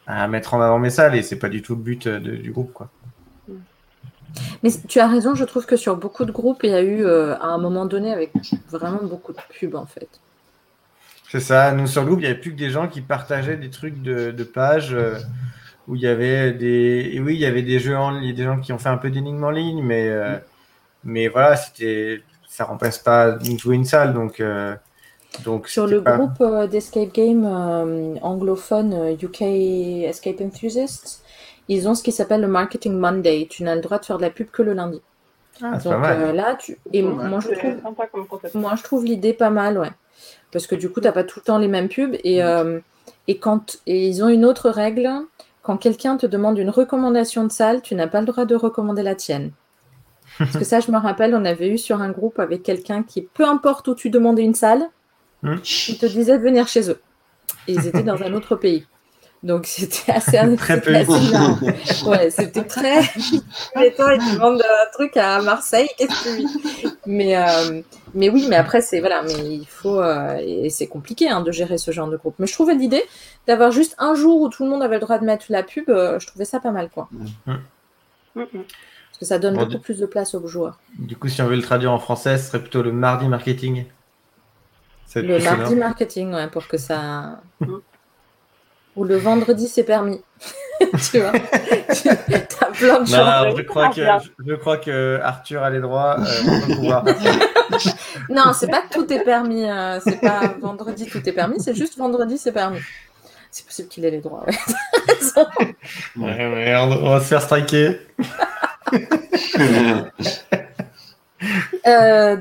à 0.06 0.28
mettre 0.28 0.54
en 0.54 0.60
avant 0.60 0.78
mes 0.78 0.90
salles, 0.90 1.16
et 1.16 1.24
c'est 1.24 1.40
pas 1.40 1.48
du 1.48 1.62
tout 1.62 1.76
le 1.76 1.82
but 1.82 2.10
de- 2.10 2.36
du 2.36 2.52
groupe, 2.52 2.74
quoi. 2.74 2.90
Mais 4.64 4.70
tu 4.90 5.00
as 5.00 5.08
raison, 5.08 5.34
je 5.34 5.45
trouve 5.45 5.66
que 5.66 5.78
sur 5.78 5.95
beaucoup 5.95 6.26
de 6.26 6.34
groupes, 6.34 6.60
il 6.64 6.72
y 6.72 6.74
a 6.74 6.82
eu 6.82 7.06
euh, 7.06 7.38
à 7.38 7.45
un 7.48 7.58
moment 7.58 7.86
donné 7.86 8.12
avec 8.12 8.34
vraiment 8.70 9.00
beaucoup 9.02 9.32
de 9.32 9.40
pubs 9.58 9.76
en 9.76 9.86
fait. 9.86 10.10
C'est 11.30 11.40
ça, 11.40 11.72
nous 11.72 11.88
sur 11.88 12.02
le 12.02 12.08
groupe, 12.08 12.20
il 12.20 12.24
n'y 12.24 12.32
avait 12.32 12.40
plus 12.42 12.52
que 12.52 12.58
des 12.58 12.70
gens 12.70 12.90
qui 12.90 13.00
partageaient 13.00 13.56
des 13.56 13.70
trucs 13.70 14.02
de, 14.02 14.32
de 14.32 14.44
pages 14.44 14.94
euh, 14.94 15.18
où 15.88 15.96
il 15.96 16.02
y 16.02 16.08
avait 16.08 16.52
des. 16.54 17.10
Et 17.14 17.20
oui, 17.20 17.36
il 17.36 17.40
y 17.42 17.46
avait 17.46 17.62
des 17.62 17.80
jeux 17.80 17.96
en 17.98 18.12
ligne, 18.12 18.34
des 18.36 18.44
gens 18.44 18.60
qui 18.60 18.74
ont 18.74 18.78
fait 18.80 18.90
un 18.90 18.98
peu 18.98 19.10
d'énigmes 19.10 19.44
en 19.44 19.52
ligne, 19.52 19.82
mais, 19.84 20.08
euh, 20.10 20.38
mais 21.04 21.28
voilà, 21.28 21.56
c'était 21.56 22.22
ça 22.48 22.66
remplace 22.66 23.00
pas 23.00 23.38
jouer 23.40 23.76
une 23.76 23.86
salle. 23.86 24.14
Donc, 24.14 24.40
euh, 24.40 24.76
donc 25.44 25.68
Sur 25.68 25.88
le 25.88 26.02
pas- 26.02 26.18
groupe 26.18 26.40
euh, 26.42 26.68
d'escape 26.68 27.14
game 27.14 27.46
euh, 27.46 28.16
anglophone 28.22 28.94
euh, 28.94 29.12
UK 29.22 29.42
Escape 30.10 30.42
Enthusiasts, 30.42 31.24
ils 31.68 31.88
ont 31.88 31.96
ce 31.96 32.04
qui 32.04 32.12
s'appelle 32.12 32.42
le 32.42 32.48
Marketing 32.48 32.94
Monday. 32.94 33.48
Tu 33.50 33.64
n'as 33.64 33.76
le 33.76 33.82
droit 33.82 34.00
de 34.00 34.06
faire 34.06 34.18
de 34.18 34.22
la 34.24 34.30
pub 34.30 34.50
que 34.50 34.62
le 34.64 34.74
lundi. 34.74 35.02
Ah, 35.62 35.78
c'est 35.80 35.86
Donc 35.90 35.94
pas 35.94 36.00
mal. 36.00 36.22
euh, 36.22 36.32
là, 36.34 36.56
tu... 36.56 36.78
et 36.94 37.02
moi 37.02 37.40
je 37.40 37.50
trouve. 37.54 37.76
Moi, 38.56 38.74
je 38.76 38.84
trouve 38.84 39.06
l'idée 39.06 39.34
pas 39.34 39.50
mal, 39.50 39.78
ouais. 39.78 39.92
Parce 40.52 40.68
que 40.68 40.76
du 40.76 40.90
coup, 40.90 41.02
t'as 41.02 41.12
pas 41.12 41.24
tout 41.24 41.40
le 41.40 41.44
temps 41.46 41.58
les 41.58 41.68
mêmes 41.68 41.90
pubs. 41.90 42.16
Et, 42.24 42.44
euh, 42.44 42.80
et, 43.28 43.38
quand, 43.38 43.78
et 43.86 44.08
ils 44.08 44.24
ont 44.24 44.30
une 44.30 44.46
autre 44.46 44.70
règle. 44.70 45.10
Quand 45.66 45.77
quelqu'un 45.77 46.16
te 46.16 46.27
demande 46.27 46.60
une 46.60 46.69
recommandation 46.69 47.44
de 47.44 47.52
salle, 47.52 47.82
tu 47.82 47.95
n'as 47.95 48.06
pas 48.08 48.19
le 48.19 48.27
droit 48.27 48.45
de 48.45 48.56
recommander 48.56 49.02
la 49.02 49.16
tienne. 49.16 49.52
Parce 50.38 50.58
que 50.58 50.64
ça, 50.64 50.80
je 50.80 50.92
me 50.92 50.98
rappelle, 50.98 51.34
on 51.34 51.44
avait 51.44 51.69
eu 51.69 51.80
sur 51.80 52.02
un 52.02 52.11
groupe 52.11 52.40
avec 52.40 52.61
quelqu'un 52.61 53.02
qui, 53.02 53.24
peu 53.24 53.45
importe 53.45 53.88
où 53.88 53.95
tu 53.95 54.10
demandais 54.11 54.44
une 54.44 54.53
salle, 54.53 54.88
Hmm. 55.44 55.58
il 55.90 55.98
te 55.98 56.06
disait 56.08 56.38
de 56.40 56.44
venir 56.44 56.68
chez 56.68 56.90
eux. 56.90 57.00
Et 57.68 57.74
ils 57.74 57.85
étaient 57.85 58.03
dans 58.03 58.24
un 58.24 58.34
autre 58.34 58.56
pays. 58.56 58.88
Donc 59.44 59.68
c'était 59.68 60.12
assez, 60.12 60.38
Très 60.58 60.76
c'était 60.82 61.06
peu. 61.06 62.10
Ouais, 62.10 62.30
c'était 62.32 62.64
très. 62.64 63.02
Et 63.84 63.94
toi, 63.94 64.18
te 64.18 64.34
demandent 64.34 64.62
un 64.64 64.92
truc 64.94 65.16
à 65.18 65.40
Marseille, 65.42 65.88
qu'est-ce 65.98 66.24
que 66.24 66.30
tu 66.30 66.42
lui 66.42 66.48
Mais, 67.06 67.38
euh, 67.38 67.82
mais 68.16 68.30
oui, 68.30 68.48
mais 68.50 68.56
après, 68.56 68.82
c'est 68.82 69.00
voilà, 69.02 69.22
mais 69.22 69.34
il 69.34 69.66
faut. 69.68 70.00
euh, 70.02 70.38
et 70.42 70.70
c'est 70.72 70.88
compliqué 70.88 71.30
hein, 71.30 71.42
de 71.42 71.52
gérer 71.52 71.78
ce 71.78 71.92
genre 71.92 72.08
de 72.10 72.18
groupe. 72.18 72.36
Mais 72.40 72.48
je 72.48 72.54
trouvais 72.54 72.74
l'idée 72.74 73.04
d'avoir 73.46 73.72
juste 73.72 73.94
un 74.00 74.16
jour 74.16 74.42
où 74.42 74.50
tout 74.50 74.64
le 74.64 74.70
monde 74.72 74.82
avait 74.82 74.96
le 74.96 75.02
droit 75.02 75.20
de 75.20 75.26
mettre 75.26 75.46
la 75.50 75.62
pub, 75.62 75.90
euh, 75.90 76.18
je 76.20 76.26
trouvais 76.26 76.46
ça 76.46 76.60
pas 76.60 76.72
mal, 76.72 76.90
quoi. 76.90 77.08
Mhm. 77.12 77.60
Parce 78.36 79.20
que 79.20 79.26
ça 79.26 79.38
donne 79.40 79.54
Bon, 79.54 79.60
beaucoup 79.62 79.74
du- 79.74 79.80
plus 79.80 80.00
de 80.00 80.06
place 80.08 80.34
aux 80.34 80.46
joueurs. 80.48 80.80
Du 80.98 81.16
coup, 81.16 81.30
si 81.30 81.42
on 81.42 81.48
veut 81.48 81.56
le 81.56 81.62
traduire 81.62 81.92
en 81.94 82.00
français, 82.00 82.38
ce 82.40 82.48
serait 82.48 82.60
plutôt 82.62 82.82
le 82.82 82.92
mardi 82.92 83.28
marketing. 83.28 83.86
Le 85.16 85.38
mardi 85.44 85.76
marketing, 85.76 86.34
ouais, 86.34 86.48
pour 86.48 86.68
que 86.68 86.78
ça. 86.78 87.42
Ou 88.95 89.03
le 89.03 89.17
vendredi, 89.17 89.67
c'est 89.67 89.83
permis. 89.83 90.22
tu 91.11 91.19
vois 91.19 91.32
T'as 91.99 92.65
plein 92.72 92.99
de 93.01 93.06
choses. 93.06 93.15
non, 93.17 93.56
je 93.57 93.61
crois 93.64 93.90
que 93.90 94.01
je, 94.03 94.30
je 94.48 94.56
crois 94.56 94.77
que 94.77 95.19
Arthur 95.24 95.64
a 95.64 95.69
les 95.69 95.80
droits. 95.80 96.17
euh, 96.19 96.75
pouvoir- 96.75 97.03
Non, 98.30 98.53
c'est 98.53 98.67
pas 98.69 98.82
que 98.82 98.93
tout 98.93 99.11
est 99.14 99.24
permis. 99.24 99.69
euh, 99.69 99.99
c'est 100.03 100.19
pas 100.22 100.53
vendredi, 100.61 101.06
tout 101.07 101.27
est 101.27 101.32
permis. 101.33 101.59
C'est 101.61 101.74
juste 101.75 101.98
vendredi, 101.98 102.38
c'est 102.38 102.51
permis. 102.51 102.80
C'est 103.51 103.65
possible 103.65 103.88
qu'il 103.88 104.03
ait 104.06 104.11
les 104.11 104.19
droits. 104.22 104.43
ouais. 104.45 104.53
T'as 105.07 105.14
raison. 105.14 105.48
Ouais, 106.17 106.49
merde, 106.49 106.98
on 107.01 107.09
va 107.11 107.19
se 107.22 107.25
faire 107.25 107.41
striker. 107.41 107.99
Euh, 111.88 112.38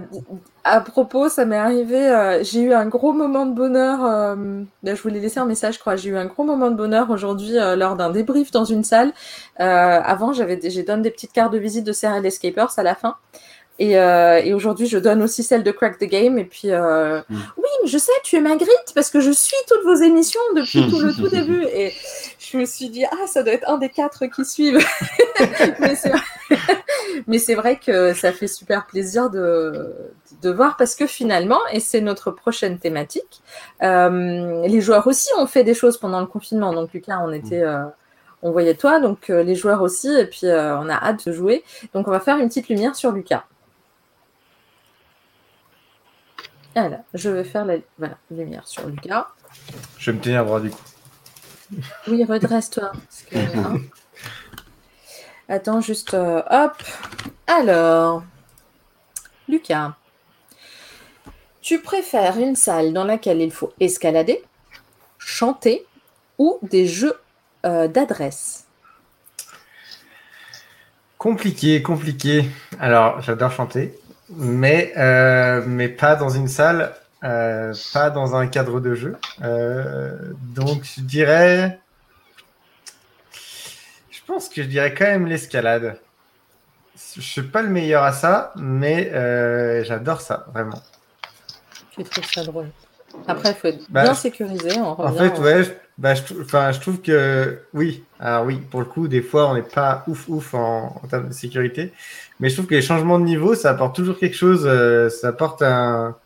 à 0.65 0.81
propos, 0.81 1.29
ça 1.29 1.45
m'est 1.45 1.57
arrivé, 1.59 1.97
euh, 2.09 2.43
j'ai 2.43 2.61
eu 2.63 2.73
un 2.73 2.87
gros 2.87 3.13
moment 3.13 3.45
de 3.47 3.53
bonheur. 3.55 4.05
euh, 4.05 4.63
là, 4.83 4.95
je 4.95 5.03
voulais 5.03 5.21
laisser 5.21 5.39
un 5.39 5.45
message, 5.45 5.75
je 5.75 5.79
crois. 5.79 5.97
J'ai 5.97 6.11
eu 6.11 6.17
un 6.17 6.25
gros 6.27 6.45
moment 6.45 6.71
de 6.71 6.77
bonheur 6.77 7.11
aujourd'hui 7.11 7.59
euh, 7.59 7.77
lors 7.77 7.97
d'un 7.97 8.11
débrief 8.11 8.51
dans 8.51 8.65
une 8.65 8.83
salle. 8.85 9.13
Euh, 9.61 10.01
avant, 10.03 10.33
j'avais, 10.33 10.59
j'ai 10.63 10.83
donné 10.83 11.03
des 11.03 11.11
petites 11.11 11.33
cartes 11.33 11.53
de 11.53 11.59
visite 11.59 11.85
de 11.85 11.93
Serial 11.93 12.25
Escapers 12.25 12.79
à 12.79 12.83
la 12.83 12.95
fin. 12.95 13.17
Et, 13.81 13.99
euh, 13.99 14.41
et 14.43 14.55
aujourd'hui, 14.55 14.87
je 14.87 14.99
donne 14.99 15.21
aussi 15.21 15.43
celle 15.43 15.65
de 15.65 15.71
Crack 15.73 15.99
the 15.99 16.05
Game. 16.05 16.39
Et 16.39 16.45
puis, 16.45 16.71
euh, 16.71 17.21
Mm. 17.29 17.37
oui, 17.57 17.69
mais 17.83 17.89
je 17.91 17.99
sais, 17.99 18.13
tu 18.23 18.37
es 18.37 18.41
Magritte 18.41 18.93
parce 18.95 19.11
que 19.11 19.21
je 19.21 19.33
suis 19.33 19.57
toutes 19.69 19.83
vos 19.85 19.97
émissions 19.97 20.41
depuis 20.57 20.89
tout 20.89 21.01
le 21.01 21.13
tout 21.13 21.29
début. 21.29 21.65
Et 21.75 21.93
je 22.39 22.57
me 22.57 22.65
suis 22.67 22.89
dit, 22.89 23.05
ah, 23.05 23.27
ça 23.27 23.43
doit 23.43 23.53
être 23.53 23.69
un 23.69 23.77
des 23.79 23.89
quatre 23.89 24.25
qui 24.27 24.45
suivent. 24.45 24.79
mais 25.81 25.95
c'est 25.97 26.13
mais 27.27 27.39
c'est 27.39 27.55
vrai 27.55 27.79
que 27.79 28.13
ça 28.13 28.33
fait 28.33 28.47
super 28.47 28.87
plaisir 28.87 29.31
de, 29.31 29.95
de 30.43 30.51
voir 30.51 30.77
parce 30.77 30.95
que 30.95 31.07
finalement, 31.07 31.61
et 31.73 31.81
c'est 31.81 32.01
notre 32.01 32.31
prochaine 32.31 32.79
thématique, 32.79 33.43
euh, 33.83 34.67
les 34.67 34.81
joueurs 34.81 35.07
aussi 35.07 35.29
ont 35.39 35.47
fait 35.47 35.65
des 35.65 35.75
choses 35.75 35.99
pendant 35.99 36.21
le 36.21 36.27
confinement. 36.27 36.73
Donc 36.73 36.93
Lucas, 36.93 37.21
on 37.23 37.33
était, 37.33 37.63
euh, 37.63 37.85
on 38.43 38.51
voyait 38.51 38.75
toi, 38.75 39.01
donc 39.01 39.31
euh, 39.31 39.43
les 39.43 39.55
joueurs 39.55 39.83
aussi, 39.83 40.09
et 40.09 40.27
puis 40.27 40.47
euh, 40.47 40.79
on 40.79 40.89
a 40.89 40.95
hâte 40.95 41.27
de 41.27 41.33
jouer. 41.33 41.65
Donc 41.95 42.09
on 42.09 42.11
va 42.11 42.21
faire 42.21 42.37
une 42.39 42.49
petite 42.49 42.69
lumière 42.69 42.95
sur 42.95 43.13
Lucas. 43.13 43.45
Voilà, 46.75 47.03
je 47.15 47.31
vais 47.31 47.45
faire 47.45 47.65
la 47.65 47.77
voilà, 47.99 48.19
lumière 48.31 48.67
sur 48.67 48.87
Lucas. 48.87 49.29
Je 49.99 50.11
vais 50.11 50.19
me 50.19 50.23
tenir 50.23 50.45
droit 50.45 50.61
du 50.61 50.71
coup. 50.71 50.83
Oui, 52.09 52.25
redresse-toi. 52.25 52.93
parce 52.93 53.23
que, 53.23 53.37
hein. 53.59 53.81
Attends, 55.49 55.81
juste. 55.83 56.15
euh, 56.15 56.43
hop. 56.51 56.73
Alors, 57.47 58.25
Lucas, 59.47 59.93
tu 61.61 61.81
préfères 61.81 62.39
une 62.39 62.57
salle 62.57 62.95
dans 62.95 63.05
laquelle 63.05 63.43
il 63.43 63.51
faut 63.51 63.73
escalader, 63.79 64.43
chanter 65.19 65.85
ou 66.39 66.59
des 66.63 66.87
jeux 66.87 67.21
euh, 67.67 67.89
d'adresse? 67.89 68.65
Compliqué, 71.19 71.83
compliqué. 71.83 72.47
Alors, 72.81 73.21
j'adore 73.21 73.53
chanter, 73.53 73.99
mais, 74.31 74.95
euh, 74.97 75.63
mais 75.67 75.89
pas 75.89 76.17
dans 76.17 76.31
une 76.31 76.49
salle, 76.49 76.95
pas 77.21 78.11
dans 78.11 78.35
un 78.35 78.47
cadre 78.47 78.81
de 78.81 78.95
jeu. 78.95 79.17
Donc, 80.55 80.85
je 80.85 81.01
dirais. 81.03 81.81
Je 84.27 84.33
pense 84.33 84.49
que 84.49 84.63
je 84.63 84.69
dirais 84.69 84.95
quand 84.95 85.05
même 85.05 85.27
l'escalade. 85.27 85.99
Je 87.17 87.21
suis 87.21 87.43
pas 87.43 87.63
le 87.63 87.69
meilleur 87.69 88.03
à 88.05 88.13
ça, 88.13 88.53
mais 88.57 89.11
euh, 89.13 89.85
j'adore 89.85 90.21
ça, 90.21 90.47
vraiment. 90.53 90.81
Tu 91.91 92.03
trouves 92.05 92.25
ça 92.25 92.45
drôle 92.45 92.69
Après, 93.27 93.51
il 93.51 93.55
faut 93.57 93.69
être 93.69 93.85
Bah, 93.91 94.03
bien 94.05 94.15
sécurisé. 94.15 94.71
On 94.79 94.93
En 94.93 95.13
fait, 95.13 95.39
au- 95.39 95.43
ouais, 95.43 95.65
je, 95.65 95.71
bah, 95.99 96.15
je, 96.15 96.23
je 96.23 96.81
trouve 96.81 97.01
que 97.03 97.61
oui. 97.75 98.05
Alors 98.19 98.47
oui, 98.47 98.57
pour 98.71 98.81
le 98.81 98.87
coup, 98.87 99.09
des 99.09 99.23
fois, 99.23 99.49
on 99.51 99.55
n'est 99.55 99.63
pas 99.63 100.05
ouf 100.07 100.29
ouf 100.29 100.55
en, 100.55 101.01
en 101.03 101.07
termes 101.09 101.29
de 101.29 101.33
sécurité, 101.35 101.93
mais 102.41 102.49
je 102.49 102.55
trouve 102.55 102.67
que 102.67 102.75
les 102.75 102.83
changements 102.83 103.19
de 103.19 103.25
niveau, 103.25 103.55
ça 103.55 103.71
apporte 103.71 103.95
toujours 103.95 104.19
quelque 104.19 104.37
chose. 104.37 104.65
euh, 104.67 105.11
ça 105.11 105.29
apporte 105.29 105.63
un, 105.63 106.17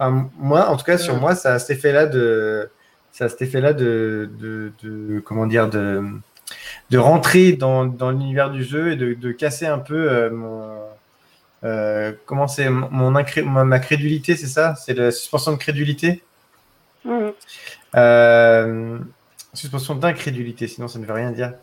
un- 0.00 0.28
moi, 0.36 0.68
en 0.68 0.76
tout 0.76 0.84
cas, 0.84 0.98
sur 0.98 1.16
moi, 1.16 1.34
ça 1.34 1.54
a 1.54 1.58
cet 1.58 1.78
effet-là 1.78 2.06
de, 2.06 2.68
ça 3.12 3.26
a 3.26 3.28
cet 3.28 3.42
effet-là 3.42 3.72
de, 3.72 4.28
de, 4.38 4.72
de- 4.82 5.20
comment 5.20 5.46
dire, 5.46 5.68
de, 5.70 6.02
de 6.90 6.98
rentrer 6.98 7.52
dans, 7.52 7.86
dans 7.86 8.10
l'univers 8.10 8.50
du 8.50 8.64
jeu 8.64 8.92
et 8.92 8.96
de, 8.96 9.14
de 9.14 9.32
casser 9.32 9.66
un 9.66 9.78
peu 9.78 10.10
euh, 10.10 10.30
mon, 10.30 10.78
euh, 11.64 12.12
comment 12.26 12.48
c'est 12.48 12.68
mon, 12.68 12.88
mon 12.90 13.14
incré- 13.14 13.42
ma, 13.42 13.78
crédulité, 13.78 14.36
c'est 14.36 14.46
ça, 14.46 14.74
c'est 14.74 14.94
la 14.94 15.10
suspension 15.10 15.52
de 15.52 15.58
crédulité? 15.58 16.22
Mhm. 17.04 17.32
Euh, 17.96 18.98
suspension 19.54 19.94
d'incrédulité, 19.94 20.68
sinon 20.68 20.88
ça 20.88 20.98
ne 20.98 21.06
veut 21.06 21.14
rien 21.14 21.30
dire. 21.30 21.54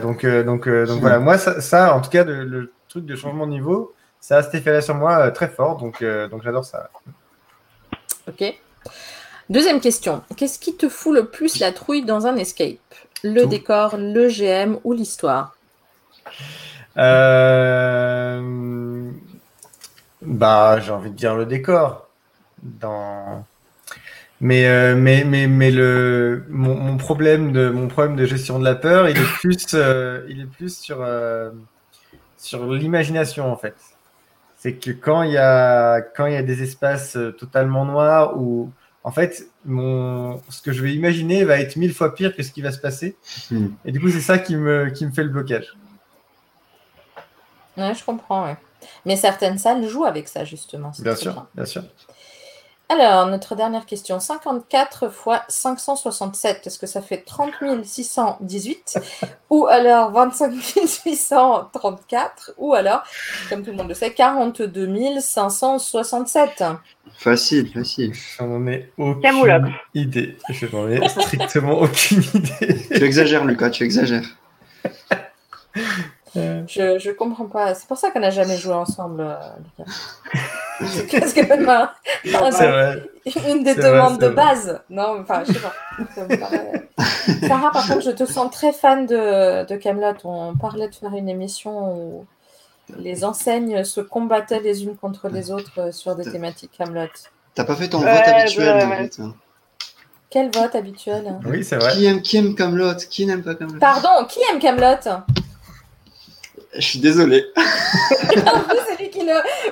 Donc, 0.00 0.26
donc, 0.26 0.68
donc 0.68 1.00
voilà, 1.00 1.18
moi, 1.18 1.38
ça, 1.38 1.60
ça, 1.60 1.94
en 1.94 2.00
tout 2.00 2.10
cas, 2.10 2.24
le, 2.24 2.44
le 2.44 2.72
truc 2.88 3.06
de 3.06 3.16
changement 3.16 3.46
de 3.46 3.52
niveau, 3.52 3.94
ça 4.20 4.36
a 4.36 4.42
cet 4.42 4.54
effet-là 4.54 4.82
sur 4.82 4.94
moi 4.94 5.30
très 5.30 5.48
fort, 5.48 5.78
donc, 5.78 6.04
donc 6.30 6.42
j'adore 6.42 6.64
ça. 6.64 6.90
Ok. 8.28 8.54
Deuxième 9.48 9.80
question. 9.80 10.22
Qu'est-ce 10.36 10.60
qui 10.60 10.76
te 10.76 10.88
fout 10.88 11.12
le 11.12 11.24
plus 11.24 11.58
la 11.58 11.72
trouille 11.72 12.04
dans 12.04 12.26
un 12.26 12.36
escape? 12.36 12.76
Le 13.22 13.42
Tout. 13.42 13.46
décor, 13.46 13.96
le 13.98 14.28
GM 14.28 14.78
ou 14.84 14.92
l'histoire? 14.92 15.54
Euh, 16.96 19.10
bah, 20.22 20.80
j'ai 20.80 20.90
envie 20.90 21.10
de 21.10 21.16
dire 21.16 21.36
le 21.36 21.46
décor. 21.46 22.08
Dans... 22.62 23.44
Mais, 24.40 24.66
euh, 24.66 24.96
mais, 24.96 25.24
mais, 25.24 25.46
mais 25.46 25.70
le, 25.70 26.44
mon, 26.48 26.74
mon 26.74 26.96
problème 26.96 27.52
de, 27.52 27.68
mon 27.70 27.88
problème 27.88 28.16
de 28.16 28.24
gestion 28.24 28.58
de 28.58 28.64
la 28.64 28.74
peur, 28.74 29.08
il 29.08 29.18
est 29.18 29.32
plus, 29.40 29.66
euh, 29.74 30.24
il 30.28 30.40
est 30.40 30.46
plus 30.46 30.78
sur, 30.78 31.06
sur 32.38 32.66
l'imagination, 32.72 33.52
en 33.52 33.56
fait. 33.56 33.74
C'est 34.56 34.74
que 34.74 34.90
quand 34.90 35.22
il 35.22 35.32
y 35.32 35.38
a, 35.38 36.00
quand 36.00 36.26
il 36.26 36.34
y 36.34 36.36
a 36.36 36.42
des 36.42 36.62
espaces 36.62 37.16
totalement 37.38 37.84
noirs 37.84 38.38
où, 38.38 38.70
en 39.02 39.10
fait, 39.10 39.48
mon, 39.64 40.42
ce 40.50 40.60
que 40.60 40.72
je 40.72 40.82
vais 40.82 40.92
imaginer 40.94 41.44
va 41.44 41.58
être 41.58 41.76
mille 41.76 41.94
fois 41.94 42.14
pire 42.14 42.36
que 42.36 42.42
ce 42.42 42.52
qui 42.52 42.60
va 42.60 42.70
se 42.70 42.78
passer. 42.78 43.16
Hmm. 43.50 43.68
Et 43.84 43.92
du 43.92 44.00
coup, 44.00 44.10
c'est 44.10 44.20
ça 44.20 44.38
qui 44.38 44.56
me, 44.56 44.90
qui 44.90 45.06
me 45.06 45.10
fait 45.10 45.24
le 45.24 45.30
blocage. 45.30 45.74
Ouais, 47.76 47.94
je 47.94 48.04
comprends. 48.04 48.44
ouais. 48.44 48.56
Mais 49.06 49.16
certaines 49.16 49.58
salles 49.58 49.86
jouent 49.86 50.04
avec 50.04 50.28
ça, 50.28 50.44
justement. 50.44 50.92
Bien 50.98 51.16
sûr, 51.16 51.46
bien 51.54 51.64
sûr. 51.64 51.82
Alors, 52.90 53.28
notre 53.28 53.54
dernière 53.54 53.86
question. 53.86 54.18
54 54.18 55.10
fois 55.10 55.44
567, 55.46 56.66
est-ce 56.66 56.76
que 56.76 56.88
ça 56.88 57.00
fait 57.00 57.18
30 57.18 57.84
618 57.84 58.98
Ou 59.50 59.68
alors 59.68 60.10
25 60.10 60.52
834 61.06 62.54
Ou 62.58 62.74
alors, 62.74 63.04
comme 63.48 63.62
tout 63.62 63.70
le 63.70 63.76
monde 63.76 63.88
le 63.88 63.94
sait, 63.94 64.12
42 64.12 65.20
567 65.20 66.64
Facile, 67.16 67.72
facile. 67.72 68.12
J'en 68.36 68.66
ai 68.66 68.90
aucune 68.98 69.72
idée. 69.94 70.36
Je 70.48 70.66
n'en 70.66 70.88
ai 70.88 71.08
strictement 71.08 71.78
aucune 71.78 72.24
idée. 72.34 72.76
Tu 72.88 73.04
exagères, 73.04 73.44
Lucas, 73.44 73.70
tu 73.70 73.84
exagères. 73.84 74.26
Je, 76.34 76.98
je 76.98 77.10
comprends 77.10 77.46
pas. 77.46 77.74
C'est 77.74 77.86
pour 77.88 77.96
ça 77.96 78.10
qu'on 78.10 78.20
n'a 78.20 78.30
jamais 78.30 78.56
joué 78.56 78.74
ensemble, 78.74 79.22
euh. 79.22 79.34
C'est 80.86 81.18
parce 81.20 81.32
que 81.34 81.40
ben, 81.46 81.90
C'est 82.24 82.68
vrai. 82.68 83.02
une 83.48 83.62
des 83.64 83.74
vrai, 83.74 83.82
demandes 83.90 84.18
de 84.18 84.26
vrai. 84.26 84.34
base. 84.34 84.80
Non, 84.88 85.18
enfin, 85.20 85.42
je 85.46 85.52
sais 85.52 85.58
pas. 85.58 85.72
Ça 86.14 86.24
me 86.24 86.36
paraît- 86.38 86.88
Sarah, 87.48 87.70
par 87.70 87.86
contre, 87.86 88.02
je 88.02 88.10
te 88.12 88.24
sens 88.24 88.50
très 88.50 88.72
fan 88.72 89.06
de, 89.06 89.66
de 89.66 89.76
Camelot. 89.76 90.14
On 90.24 90.54
parlait 90.56 90.88
de 90.88 90.94
faire 90.94 91.14
une 91.14 91.28
émission 91.28 91.94
où 91.94 92.26
les 92.98 93.24
enseignes 93.24 93.84
se 93.84 94.00
combattaient 94.00 94.60
les 94.60 94.84
unes 94.84 94.96
contre 94.96 95.28
les 95.28 95.50
autres 95.50 95.78
euh, 95.78 95.92
sur 95.92 96.16
des 96.16 96.30
thématiques 96.30 96.72
Camelot. 96.76 97.06
T'as 97.54 97.64
pas 97.64 97.74
fait 97.76 97.88
ton 97.88 98.00
Ouais, 98.02 98.12
vote 98.14 98.26
habituel, 98.28 98.76
ouais, 98.76 98.86
ouais. 98.86 99.10
Hein. 99.20 99.34
Quel 100.30 100.50
vote 100.50 100.74
habituel? 100.74 101.38
Oui, 101.44 101.62
c'est 101.64 101.76
vrai. 101.76 101.92
Qui 101.92 102.06
aime, 102.06 102.22
qui 102.22 102.36
aime 102.36 102.54
Camelot? 102.54 102.94
Qui 103.10 103.26
n'aime 103.26 103.42
pas 103.42 103.54
Camelot? 103.54 103.78
Pardon, 103.80 104.24
qui 104.28 104.38
aime 104.52 104.58
Camelot? 104.60 104.96
Je 106.74 106.80
suis 106.80 106.98
désolé. 106.98 107.44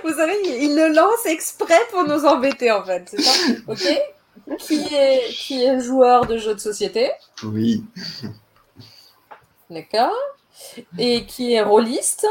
Vous 0.05 0.15
savez, 0.15 0.37
il, 0.45 0.65
il 0.65 0.77
le 0.77 0.95
lance 0.95 1.27
exprès 1.27 1.81
pour 1.91 2.05
nous 2.05 2.25
embêter 2.25 2.71
en 2.73 2.85
fait. 2.85 3.09
C'est 3.11 3.21
ça 3.21 3.53
Ok 3.69 3.83
qui 4.57 4.95
est, 4.95 5.31
qui 5.31 5.65
est 5.65 5.81
joueur 5.81 6.27
de 6.27 6.39
jeux 6.39 6.55
de 6.55 6.61
société 6.61 7.11
Oui. 7.43 7.85
D'accord 9.71 10.17
Et 10.97 11.27
qui 11.27 11.55
est 11.55 11.63
rôliste 11.63 12.27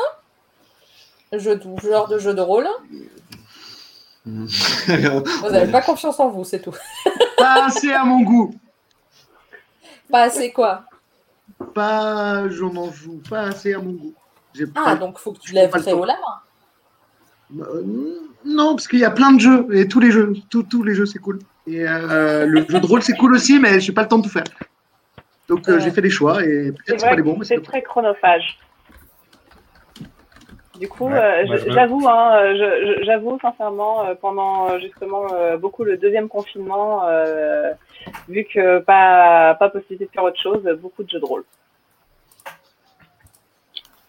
jeu 1.32 1.58
de, 1.58 1.80
Joueur 1.80 2.08
de 2.08 2.18
jeux 2.18 2.34
de 2.34 2.42
rôle 2.42 2.68
Vous 4.26 5.50
n'avez 5.50 5.72
pas 5.72 5.82
confiance 5.82 6.20
en 6.20 6.30
vous, 6.30 6.44
c'est 6.44 6.60
tout. 6.60 6.76
Pas 7.38 7.68
assez 7.68 7.94
à 7.94 8.04
mon 8.04 8.22
goût. 8.24 8.54
Pas 10.12 10.24
assez 10.24 10.52
quoi? 10.52 10.84
Pas, 11.74 12.50
j'en 12.50 12.76
en 12.76 12.92
joue 12.92 13.22
pas 13.30 13.44
assez 13.44 13.74
à 13.74 13.80
mon 13.80 13.94
goût. 13.94 14.14
J'ai 14.58 14.66
Ah, 14.76 14.84
pas- 14.84 14.96
donc 14.96 15.20
faut 15.20 15.32
que 15.34 15.40
tu 15.40 15.54
lèves 15.54 15.70
très 15.70 15.94
haut 15.94 16.06
la 16.06 16.16
main. 16.16 17.64
Euh, 17.64 17.84
non, 18.44 18.76
parce 18.76 18.88
qu'il 18.88 19.00
y 19.00 19.06
a 19.06 19.12
plein 19.12 19.32
de 19.32 19.40
jeux 19.40 19.68
et 19.72 19.88
tous 19.88 20.00
les 20.00 20.12
jeux, 20.12 20.34
tous, 20.50 20.64
tous 20.64 20.84
les 20.84 20.94
jeux 20.96 21.06
c'est 21.06 21.20
cool. 21.20 21.40
Et 21.66 21.88
euh, 21.88 22.46
le 22.46 22.66
jeu 22.68 22.80
de 22.80 22.86
rôle 22.86 23.02
c'est 23.02 23.16
cool 23.18 23.34
aussi, 23.36 23.60
mais 23.60 23.80
j'ai 23.80 23.94
pas 23.94 24.02
le 24.04 24.08
temps 24.08 24.18
de 24.18 24.24
tout 24.24 24.30
faire. 24.30 24.44
Donc 25.48 25.68
euh, 25.70 25.80
j'ai 25.80 25.92
fait 25.92 26.02
des 26.02 26.10
choix 26.10 26.44
et 26.44 26.46
C'est 26.46 26.72
peut-être 26.72 27.00
c'est 27.02 27.10
pas 27.10 27.16
les 27.16 27.22
bons, 27.22 27.38
mais 27.38 27.46
c'est 27.46 27.56
c'est 27.56 27.62
très 27.62 27.82
chronophage. 27.82 28.58
Du 30.80 30.88
coup, 30.88 31.08
Ouais, 31.08 31.44
euh, 31.50 31.58
j'avoue, 31.74 32.08
hein, 32.08 32.36
euh, 32.36 32.98
j'avoue 33.02 33.40
sincèrement, 33.42 34.06
euh, 34.06 34.14
pendant 34.14 34.70
euh, 34.70 34.80
justement 34.80 35.26
euh, 35.34 35.58
beaucoup 35.58 35.84
le 35.84 35.98
deuxième 35.98 36.28
confinement, 36.28 37.02
euh, 37.06 37.72
vu 38.30 38.46
que 38.46 38.78
pas, 38.80 39.56
pas 39.56 39.70
possibilité 39.70 40.06
de 40.06 40.12
faire 40.12 40.24
autre 40.24 40.40
chose, 40.40 40.62
beaucoup 40.80 41.04
de 41.04 41.10
jeux 41.10 41.20
de 41.20 41.26
rôle. 41.26 41.44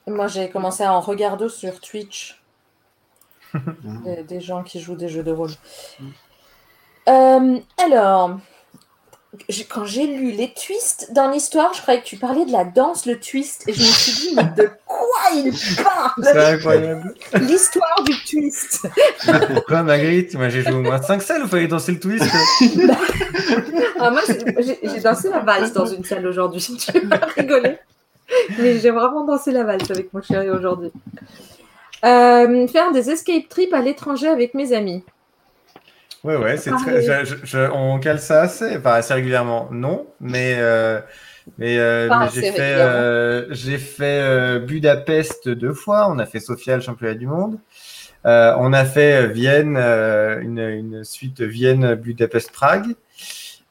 Moi, 0.08 0.26
j'ai 0.26 0.48
commencé 0.50 0.82
à 0.82 0.92
en 0.92 1.00
regarder 1.00 1.48
sur 1.48 1.80
Twitch 1.80 2.40
des, 4.04 4.22
des 4.22 4.40
gens 4.40 4.62
qui 4.62 4.80
jouent 4.80 4.96
des 4.96 5.08
jeux 5.08 5.22
de 5.22 5.32
rôle. 5.32 5.50
Euh, 7.08 7.58
alors, 7.78 8.38
quand 9.68 9.84
j'ai 9.84 10.06
lu 10.06 10.32
les 10.32 10.52
twists 10.52 11.12
dans 11.12 11.30
l'histoire, 11.30 11.72
je 11.74 11.82
croyais 11.82 12.00
que 12.00 12.06
tu 12.06 12.16
parlais 12.16 12.44
de 12.44 12.52
la 12.52 12.64
danse, 12.64 13.06
le 13.06 13.18
twist, 13.18 13.68
et 13.68 13.72
je 13.72 13.80
me 13.80 13.84
suis 13.84 14.12
dit, 14.12 14.34
mais 14.34 14.44
de 14.56 14.70
quoi 14.86 15.32
il 15.34 15.56
C'est 15.56 15.82
parle 15.82 16.38
incroyable. 16.38 17.14
L'histoire 17.40 18.02
du 18.04 18.14
twist. 18.24 18.88
Pourquoi, 19.54 19.82
Marguerite? 19.82 20.34
Moi, 20.34 20.48
j'ai 20.48 20.62
joué 20.62 20.72
au 20.72 20.82
moins 20.82 21.00
5 21.00 21.22
salles, 21.22 21.42
il 21.44 21.48
fallait 21.48 21.68
danser 21.68 21.92
le 21.92 22.00
twist. 22.00 22.24
Ah, 24.00 24.10
moi, 24.10 24.20
j'ai 24.28 25.00
dansé 25.00 25.28
la 25.28 25.40
valse 25.40 25.72
dans 25.72 25.86
une 25.86 26.04
salle 26.04 26.24
aujourd'hui. 26.24 26.60
Tu 26.78 27.00
vas 27.00 27.16
rigoler. 27.36 27.78
Mais 28.58 28.78
j'ai 28.78 28.90
vraiment 28.90 29.24
dansé 29.24 29.52
la 29.52 29.64
valse 29.64 29.90
avec 29.90 30.12
mon 30.12 30.22
chéri 30.22 30.50
aujourd'hui. 30.50 30.90
Euh, 32.04 32.66
faire 32.68 32.92
des 32.92 33.10
escape 33.10 33.48
trips 33.48 33.72
à 33.74 33.80
l'étranger 33.80 34.28
avec 34.28 34.54
mes 34.54 34.72
amis. 34.72 35.04
Ouais, 36.24 36.36
ouais, 36.36 36.56
c'est 36.56 36.72
très. 36.72 37.02
je- 37.02 37.24
je- 37.24 37.46
je- 37.46 37.70
on 37.72 37.98
cale 38.00 38.18
ça 38.20 38.42
assez, 38.42 38.76
enfin 38.76 38.94
assez 38.94 39.14
régulièrement, 39.14 39.68
non, 39.70 40.06
mais 40.20 40.56
euh, 40.58 41.00
mais, 41.58 41.78
euh, 41.78 42.10
mais 42.18 42.28
j'ai 42.28 42.42
fait 42.42 43.46
j'ai 43.50 43.78
fait 43.78 44.58
Budapest 44.60 45.48
deux 45.48 45.72
fois. 45.72 46.08
On 46.10 46.18
a 46.18 46.26
fait 46.26 46.40
Sofia, 46.40 46.76
le 46.76 46.82
championnat 46.82 47.14
du 47.14 47.26
monde. 47.26 47.58
On 48.24 48.72
a 48.72 48.84
fait 48.84 49.28
Vienne, 49.28 49.76
une, 49.76 50.58
une 50.58 51.04
suite 51.04 51.40
Vienne, 51.40 51.94
Budapest, 51.94 52.52
Prague. 52.52 52.94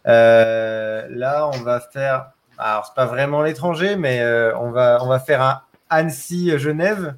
Euh, 0.07 1.05
là, 1.09 1.49
on 1.53 1.59
va 1.59 1.79
faire. 1.81 2.31
Alors, 2.57 2.85
c'est 2.87 2.95
pas 2.95 3.05
vraiment 3.05 3.41
l'étranger, 3.41 3.95
mais 3.95 4.19
euh, 4.21 4.57
on 4.57 4.71
va 4.71 4.99
on 5.01 5.07
va 5.07 5.19
faire 5.19 5.41
un 5.41 5.61
Annecy, 5.89 6.57
Genève. 6.57 7.15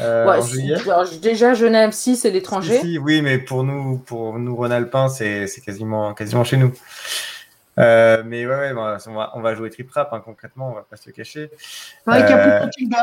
euh, 0.00 0.26
Ouais, 0.26 0.38
en 0.38 0.42
juillet. 0.42 0.74
alors, 0.84 1.06
déjà, 1.22 1.54
Genève, 1.54 1.92
si, 1.92 2.16
c'est 2.16 2.30
l'étranger. 2.30 2.80
Si, 2.80 2.92
si, 2.92 2.98
oui, 2.98 3.22
mais 3.22 3.38
pour 3.38 3.62
nous, 3.64 3.98
pour 3.98 4.38
nous 4.38 4.54
Rhône-Alpin, 4.56 5.08
c'est 5.08 5.46
c'est 5.46 5.60
quasiment, 5.60 6.12
quasiment 6.14 6.44
chez 6.44 6.56
nous. 6.56 6.72
Euh, 7.78 8.22
mais 8.24 8.46
ouais, 8.46 8.56
ouais, 8.56 8.74
bah, 8.74 8.96
on, 9.06 9.14
va, 9.14 9.30
on 9.34 9.40
va 9.40 9.54
jouer 9.54 9.68
trip 9.70 9.90
trap 9.90 10.08
hein, 10.12 10.22
concrètement, 10.24 10.70
on 10.70 10.74
va 10.74 10.86
pas 10.88 10.96
se 10.96 11.06
le 11.08 11.12
cacher. 11.12 11.50
Ouais, 12.06 12.20
qu'il 12.24 12.30
y 12.30 12.32
a 12.32 12.60
plus 12.66 12.86
de 12.86 12.94
Euh, 12.94 13.02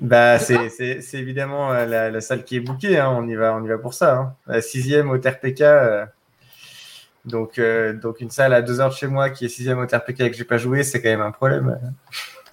bah. 0.00 0.38
C'est 0.38 0.68
c'est- 0.70 1.00
c'est 1.00 1.18
évidemment 1.18 1.72
euh, 1.72 1.86
la, 1.86 2.10
la 2.10 2.20
salle 2.20 2.42
qui 2.44 2.56
est 2.56 2.60
bookée, 2.60 2.98
hein, 2.98 3.10
on 3.16 3.28
y 3.28 3.34
va, 3.36 3.54
on 3.54 3.62
y 3.64 3.68
va 3.68 3.78
pour 3.78 3.94
ça. 3.94 4.16
Hein. 4.16 4.34
La 4.46 4.60
sixième 4.62 5.10
au 5.10 5.18
TRPK, 5.18 5.60
euh, 5.60 6.04
donc 7.24 7.58
euh, 7.58 7.92
donc 7.92 8.20
une 8.20 8.30
salle 8.30 8.54
à 8.54 8.62
deux 8.62 8.80
heures 8.80 8.88
de 8.90 8.94
chez 8.94 9.06
moi 9.06 9.30
qui 9.30 9.44
est 9.44 9.48
sixième 9.48 9.78
au 9.78 9.86
TRPK 9.86 10.20
et 10.20 10.30
que 10.30 10.36
j'ai 10.36 10.44
pas 10.44 10.58
joué, 10.58 10.82
c'est 10.82 11.02
quand 11.02 11.10
même 11.10 11.20
un 11.20 11.32
problème. 11.32 11.78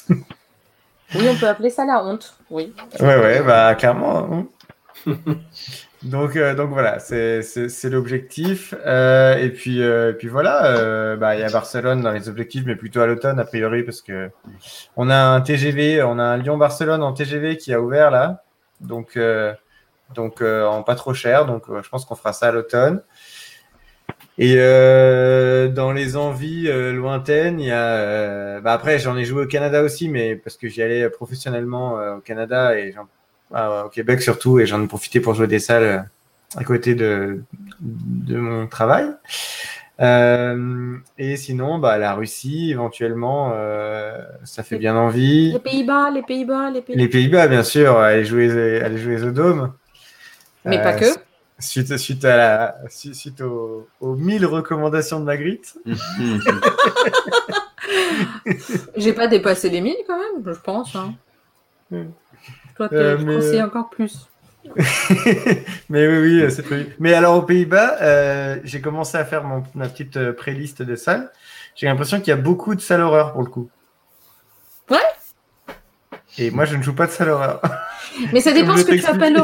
Oui, 0.10 1.26
on 1.30 1.36
peut 1.36 1.48
appeler 1.48 1.70
ça 1.70 1.86
la 1.86 2.04
honte. 2.04 2.38
Oui. 2.50 2.74
Ouais, 3.00 3.18
ouais, 3.18 3.42
bah 3.42 3.76
clairement. 3.76 4.30
hein. 4.30 4.48
donc, 6.04 6.36
euh, 6.36 6.54
donc 6.54 6.72
voilà, 6.72 7.00
c'est 7.00 7.44
l'objectif. 7.86 8.74
Euh, 8.86 9.38
et 9.38 9.50
puis, 9.50 9.80
et 9.80 10.14
puis 10.20 10.28
voilà, 10.28 11.16
bah, 11.16 11.36
il 11.36 11.40
y 11.40 11.44
a 11.44 11.50
Barcelone 11.50 12.02
dans 12.02 12.12
les 12.12 12.28
objectifs, 12.28 12.64
mais 12.66 12.76
plutôt 12.76 13.00
à 13.00 13.08
l'automne 13.08 13.40
a 13.40 13.46
priori, 13.46 13.84
parce 13.84 14.02
que 14.02 14.30
on 14.98 15.10
a 15.10 15.16
un 15.18 15.40
TGV, 15.40 16.04
on 16.04 16.20
a 16.20 16.24
un 16.24 16.38
Lyon-Barcelone 16.38 17.02
en 17.04 17.14
TGV 17.14 17.56
qui 17.56 17.74
a 17.74 17.80
ouvert 17.80 18.12
là, 18.12 18.44
donc 18.82 19.18
donc 20.14 20.42
en 20.42 20.84
pas 20.84 20.96
trop 20.96 21.14
cher. 21.14 21.46
Donc, 21.46 21.64
je 21.70 21.88
pense 21.88 22.04
qu'on 22.04 22.16
fera 22.16 22.34
ça 22.34 22.48
à 22.48 22.52
l'automne. 22.52 23.02
Et 24.40 24.56
euh, 24.58 25.68
dans 25.68 25.92
les 25.92 26.16
envies 26.16 26.68
euh, 26.68 26.94
lointaines, 26.94 27.60
il 27.60 27.68
y 27.68 27.72
a. 27.72 27.96
euh, 27.98 28.62
bah 28.62 28.74
après, 28.74 29.00
j'en 29.00 29.18
ai 29.18 29.26
joué 29.26 29.44
au 29.44 29.48
Canada 29.48 29.82
aussi, 29.82 30.10
mais 30.10 30.36
parce 30.36 30.58
que 30.58 30.68
j'y 30.68 30.82
allais 30.84 31.10
professionnellement 31.10 32.00
euh, 32.00 32.18
au 32.18 32.20
Canada 32.22 32.78
et 32.78 32.92
j'en- 32.92 33.08
ah, 33.54 33.86
au 33.86 33.90
Québec 33.90 34.22
surtout, 34.22 34.60
et 34.60 34.66
j'en 34.68 34.84
ai 34.84 34.88
profité 34.88 35.22
pour 35.22 35.34
jouer 35.34 35.48
des 35.48 35.60
salles 35.60 35.84
euh, 35.84 36.00
à 36.56 36.64
côté 36.64 36.94
de, 36.94 37.42
de 37.82 38.38
mon 38.38 38.68
travail. 38.68 39.10
Euh, 40.00 40.98
et 41.18 41.38
sinon, 41.38 41.80
bah, 41.80 41.98
la 41.98 42.14
Russie, 42.14 42.70
éventuellement, 42.72 43.54
euh, 43.56 44.22
ça 44.44 44.62
fait 44.64 44.78
bien 44.78 44.96
envie. 44.96 45.52
Les 45.54 45.60
Pays-Bas, 45.60 46.12
les 46.12 46.22
Pays-Bas, 46.22 46.70
les 46.70 46.82
Pays-Bas. 46.82 47.02
Les 47.02 47.08
Pays-Bas, 47.10 47.48
bien 47.48 47.64
sûr, 47.64 47.98
aller 47.98 48.24
jouer, 48.26 48.82
aller 48.82 48.98
jouer 49.00 49.24
au 49.24 49.32
Dôme. 49.32 49.74
Mais 50.66 50.78
Euh, 50.78 50.84
pas 50.84 50.94
que. 50.94 51.27
Suite, 51.60 51.98
suite, 51.98 52.24
à 52.24 52.38
la, 52.38 52.76
suite, 52.90 53.42
aux, 53.42 53.88
aux 54.00 54.16
1000 54.16 54.46
recommandations 54.46 55.20
de 55.20 55.26
Magritte. 55.26 55.76
J'ai 58.96 59.14
pas 59.14 59.28
dépassé 59.28 59.70
les 59.70 59.82
1000 59.82 59.96
quand 60.08 60.18
même, 60.18 60.44
je 60.54 60.60
pense. 60.60 60.96
hein. 60.96 61.14
Toi, 62.76 62.90
tu 62.90 62.96
Euh, 62.96 63.18
mais- 63.20 63.36
conseilles 63.36 63.64
encore 63.64 63.90
plus. 63.90 64.28
Mais 65.90 66.06
oui, 66.08 66.18
oui, 66.44 66.52
c'est 66.52 66.62
prévu. 66.64 66.94
Mais 67.00 67.14
alors 67.14 67.36
aux 67.38 67.42
Pays-Bas, 67.44 67.98
euh, 68.02 68.58
j'ai 68.66 68.82
commencé 68.82 69.18
à 69.18 69.24
faire 69.24 69.44
mon, 69.46 69.64
ma 69.76 69.88
petite 69.88 70.18
euh, 70.18 70.34
pré-liste 70.34 70.82
de 70.82 70.96
salles. 70.98 71.32
J'ai 71.76 71.88
l'impression 71.88 72.18
qu'il 72.20 72.28
y 72.30 72.32
a 72.34 72.36
beaucoup 72.38 72.76
de 72.76 72.82
salles 72.82 73.02
horreur 73.02 73.32
pour 73.32 73.44
le 73.44 73.50
coup. 73.50 73.70
Ouais. 74.90 74.98
Et 76.38 76.52
moi, 76.52 76.66
je 76.66 76.76
ne 76.76 76.84
joue 76.84 76.94
pas 76.94 77.08
de 77.08 77.12
salle 77.12 77.30
horreur. 77.30 77.62
Mais 78.34 78.42
ça 78.42 78.52
dépend 78.54 78.76
ce 78.76 78.84
que 78.84 78.92
tu 78.96 79.06
appelles 79.06 79.34
t'expliquer. 79.36 79.40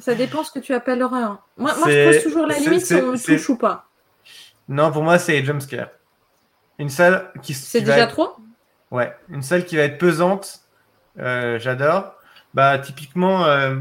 Ça 0.00 0.14
dépend 0.14 0.42
ce 0.44 0.50
que 0.50 0.58
tu 0.58 0.72
appelles 0.74 1.02
horreur. 1.02 1.46
Moi, 1.56 1.72
moi 1.78 1.88
je 1.90 2.04
pose 2.12 2.22
toujours 2.22 2.46
la 2.46 2.58
limite 2.58 2.84
si 2.86 2.94
on 2.94 3.12
me 3.12 3.16
touche 3.18 3.48
ou 3.50 3.56
pas. 3.56 3.86
non, 4.68 4.90
pour 4.90 5.02
moi, 5.02 5.18
c'est 5.18 5.44
jumpscare. 5.44 5.88
Une 6.78 6.88
salle 6.88 7.30
qui, 7.42 7.52
C'est 7.54 7.80
déjà 7.80 8.00
être- 8.00 8.12
trop? 8.12 8.30
Ouais, 8.90 9.14
une 9.28 9.42
salle 9.42 9.64
qui 9.64 9.76
va 9.76 9.82
être 9.82 9.98
pesante, 9.98 10.60
euh, 11.18 11.58
j'adore. 11.58 12.14
Bah, 12.54 12.78
typiquement, 12.78 13.44
euh, 13.46 13.74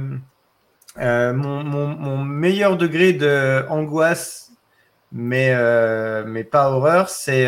Euh, 0.97 1.31
mon, 1.33 1.63
mon- 1.63 1.87
mon 1.95 2.17
meilleur 2.17 2.75
degré 2.75 3.13
de 3.13 3.63
angoisse, 3.69 4.51
mais, 5.13 5.55
mais 6.25 6.43
pas 6.43 6.71
horreur, 6.71 7.07
c'est 7.09 7.45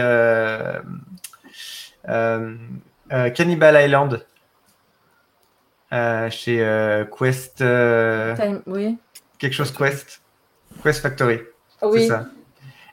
Cannibal 3.36 3.84
Island. 3.86 4.26
Euh, 5.94 6.30
chez 6.30 6.62
euh, 6.62 7.04
Quest, 7.06 7.62
euh, 7.62 8.36
Time- 8.36 8.62
Oui. 8.66 8.98
quelque 9.38 9.54
chose 9.54 9.72
Quest, 9.74 10.22
Quest 10.84 11.02
Factory. 11.02 11.40
Oui. 11.82 12.02
C'est 12.04 12.08
ça. 12.08 12.26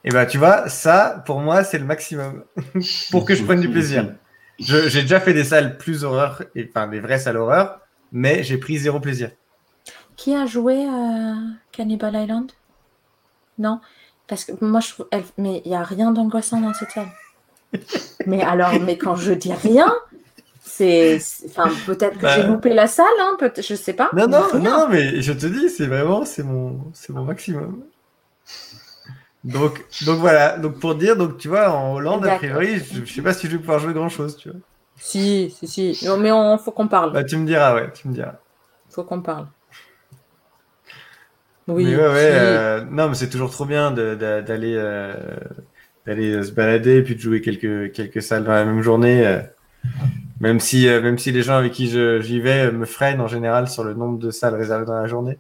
Et 0.05 0.11
ben 0.11 0.27
tu 0.27 0.39
vois, 0.39 0.69
ça 0.69 1.23
pour 1.27 1.41
moi 1.41 1.63
c'est 1.65 1.79
le 1.79 1.85
maximum 1.85 2.45
pour 3.11 3.25
que 3.25 3.35
je 3.35 3.45
prenne 3.45 3.61
du 3.61 3.71
plaisir. 3.71 4.15
Je- 4.59 4.89
J'ai 4.89 5.03
déjà 5.03 5.21
fait 5.21 5.33
des 5.35 5.45
salles 5.45 5.77
plus 5.79 6.03
horreur, 6.05 6.43
et, 6.57 6.69
enfin 6.69 6.89
des 6.89 6.99
vraies 7.01 7.19
salles 7.21 7.37
horreur, 7.37 7.81
mais 8.11 8.43
j'ai 8.43 8.59
pris 8.59 8.79
zéro 8.79 8.99
plaisir. 8.99 9.31
Qui 10.17 10.35
a 10.35 10.47
joué 10.47 10.85
à 10.85 11.35
Cannibal 11.71 12.17
Island? 12.17 12.51
Non 13.59 13.81
Parce 14.27 14.45
que 14.45 14.53
moi, 14.61 14.81
je 14.81 14.91
trouve. 14.91 15.07
Mais 15.37 15.63
il 15.65 15.71
n'y 15.71 15.77
a 15.77 15.85
rien 15.85 16.11
d'angoissant 16.11 16.61
dans 16.61 16.75
cette 16.75 16.91
salle. 16.91 17.09
mais 18.27 18.43
alors, 18.43 18.73
mais 18.81 18.99
quand 18.99 19.15
je 19.15 19.33
dis 19.33 19.53
rien, 19.53 19.93
c'est. 20.79 21.19
c'est- 21.19 21.47
Enfin, 21.47 21.71
peut-être 21.87 22.17
que 22.19 22.23
Bah. 22.23 22.35
j'ai 22.37 22.43
loupé 22.47 22.73
la 22.73 22.87
salle, 22.87 23.07
hein, 23.21 23.37
peut 23.39 23.53
je 23.57 23.75
sais 23.75 23.93
pas. 23.93 24.11
Non, 24.15 24.29
non, 24.29 24.47
non, 24.61 24.89
mais 24.89 25.21
je 25.21 25.33
te 25.33 25.47
dis, 25.47 25.69
c'est 25.71 25.87
vraiment, 25.87 26.25
c'est 26.25 26.43
mon, 26.43 26.81
c'est 26.95 27.13
mon 27.13 27.25
maximum. 27.25 27.83
Donc, 29.45 29.85
donc 30.05 30.19
voilà, 30.19 30.59
donc 30.59 30.79
pour 30.81 30.95
dire, 30.95 31.17
donc 31.17 31.39
tu 31.39 31.49
vois, 31.49 31.71
en 31.71 31.95
Hollande, 31.95 32.27
a 32.27 32.37
priori, 32.37 32.79
je, 32.79 33.05
je 33.05 33.13
sais 33.13 33.23
pas 33.23 33.33
si 33.33 33.47
je 33.47 33.53
vais 33.53 33.59
pouvoir 33.59 33.79
jouer 33.79 33.93
grand 33.95 34.09
chose, 34.09 34.37
tu 34.37 34.51
vois. 34.51 34.59
Si, 35.01 35.55
si, 35.57 35.69
si. 35.95 36.07
Non, 36.07 36.17
mais 36.17 36.33
on 36.33 36.59
faut 36.59 36.73
qu'on 36.73 36.89
parle. 36.89 37.13
Bah, 37.13 37.23
tu 37.25 37.37
me 37.37 37.47
diras, 37.47 37.75
ouais, 37.75 37.91
tu 37.93 38.09
me 38.09 38.15
diras. 38.15 38.35
faut 38.91 39.05
qu'on 39.05 39.23
parle. 39.23 39.47
Oui. 41.69 41.85
mais 41.85 41.97
ouais, 41.97 42.09
ouais, 42.09 42.31
si. 42.31 42.37
euh, 42.39 42.85
non, 42.91 43.09
mais 43.11 43.15
c'est 43.15 43.29
toujours 43.29 43.51
trop 43.51 43.65
bien 43.67 43.91
d'aller, 43.93 44.75
euh, 44.77 45.13
d'aller 46.07 46.43
se 46.43 46.51
balader 46.53 46.97
et 46.97 47.03
puis 47.03 47.15
de 47.15 47.21
jouer 47.21 47.41
quelques, 47.41 47.93
quelques 47.93 48.23
salles 48.23 48.45
dans 48.45 48.53
la 48.53 48.65
même 48.65 48.83
journée. 48.83 49.27
euh, 49.27 49.41
même 50.41 50.61
si, 50.61 50.89
euh, 50.89 51.01
même 51.01 51.19
si 51.19 51.33
les 51.33 51.43
gens 51.43 51.57
avec 51.57 51.73
qui 51.73 51.89
je- 51.89 52.21
j'y 52.21 52.41
vais 52.41 52.71
me 52.73 52.87
freinent 52.87 53.21
en 53.21 53.29
général 53.29 53.69
sur 53.69 53.85
le 53.85 53.95
nombre 53.95 54.19
de 54.19 54.31
salles 54.31 54.55
réservées 54.55 54.87
dans 54.87 55.01
la 55.01 55.07
journée. 55.07 55.39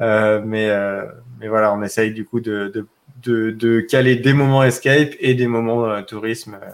Euh, 0.00 0.40
mais, 0.44 0.70
euh, 0.70 1.04
mais 1.40 1.48
voilà, 1.48 1.72
on 1.72 1.82
essaye 1.82 2.12
du 2.12 2.24
coup 2.24 2.40
de, 2.40 2.68
de, 2.72 2.86
de, 3.24 3.50
de 3.50 3.80
caler 3.80 4.16
des 4.16 4.32
moments 4.32 4.62
escape 4.62 5.10
et 5.18 5.34
des 5.34 5.46
moments 5.48 5.86
euh, 5.86 6.02
tourisme. 6.02 6.54
euh, 6.62 6.66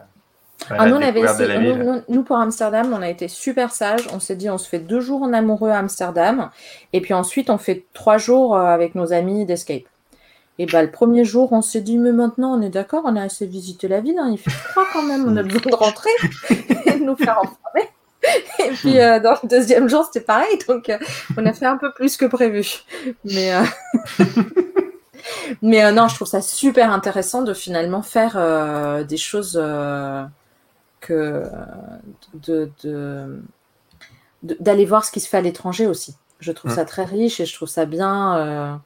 Ah, 0.70 0.86
nous, 0.86 0.96
on 0.96 1.00
avait 1.02 1.20
essayé- 1.44 1.74
nous, 2.08 2.22
pour 2.22 2.36
Amsterdam, 2.38 2.92
on 2.96 3.02
a 3.02 3.08
été 3.08 3.28
super 3.28 3.70
sages. 3.70 4.06
On 4.14 4.20
s'est 4.20 4.36
dit, 4.36 4.48
on 4.50 4.58
se 4.58 4.68
fait 4.68 4.78
deux 4.78 5.00
jours 5.00 5.22
en 5.22 5.32
amoureux 5.32 5.70
à 5.70 5.78
Amsterdam. 5.78 6.50
Et 6.92 7.00
puis 7.00 7.12
ensuite, 7.14 7.50
on 7.50 7.58
fait 7.58 7.84
trois 7.92 8.18
jours 8.18 8.56
avec 8.56 8.94
nos 8.94 9.12
amis 9.12 9.44
d'escape. 9.46 9.82
Et 10.58 10.66
bah, 10.66 10.82
le 10.82 10.90
premier 10.90 11.24
jour, 11.24 11.52
on 11.52 11.62
s'est 11.62 11.80
dit, 11.80 11.98
mais 11.98 12.12
maintenant, 12.12 12.56
on 12.56 12.62
est 12.62 12.70
d'accord, 12.70 13.02
on 13.04 13.16
a 13.16 13.22
assez 13.22 13.46
visité 13.46 13.88
la 13.88 14.00
ville. 14.00 14.18
hein, 14.18 14.28
il 14.30 14.38
fait 14.38 14.50
froid 14.50 14.84
quand 14.92 15.02
même, 15.02 15.24
on 15.26 15.36
a 15.36 15.42
besoin 15.42 15.70
de 15.70 15.74
rentrer 15.74 16.10
et 16.50 16.98
de 16.98 17.04
nous 17.04 17.16
faire 17.16 17.38
enfermer. 17.38 17.90
Et 18.60 18.70
puis, 18.70 19.00
euh, 19.00 19.20
dans 19.20 19.36
le 19.42 19.48
deuxième 19.48 19.88
jour, 19.88 20.04
c'était 20.04 20.24
pareil. 20.24 20.58
Donc, 20.68 20.88
euh, 20.88 20.98
on 21.36 21.44
a 21.44 21.52
fait 21.52 21.66
un 21.66 21.76
peu 21.76 21.92
plus 21.92 22.16
que 22.16 22.24
prévu. 22.24 22.84
Mais, 23.24 23.52
euh, 23.52 23.62
mais 25.62 25.92
non, 25.92 26.08
je 26.08 26.14
trouve 26.14 26.28
ça 26.28 26.40
super 26.40 26.92
intéressant 26.92 27.42
de 27.42 27.52
finalement 27.52 28.02
faire 28.02 29.04
des 29.04 29.16
choses 29.16 29.60
que 31.00 31.42
de, 32.34 32.70
d'aller 34.42 34.84
voir 34.84 35.04
ce 35.04 35.10
qui 35.10 35.20
se 35.20 35.28
fait 35.28 35.38
à 35.38 35.42
l'étranger 35.42 35.86
aussi. 35.86 36.14
Je 36.40 36.52
trouve 36.52 36.72
ça 36.72 36.84
très 36.84 37.04
riche 37.04 37.40
et 37.40 37.46
je 37.46 37.54
trouve 37.54 37.68
ça 37.68 37.86
bien. 37.86 38.80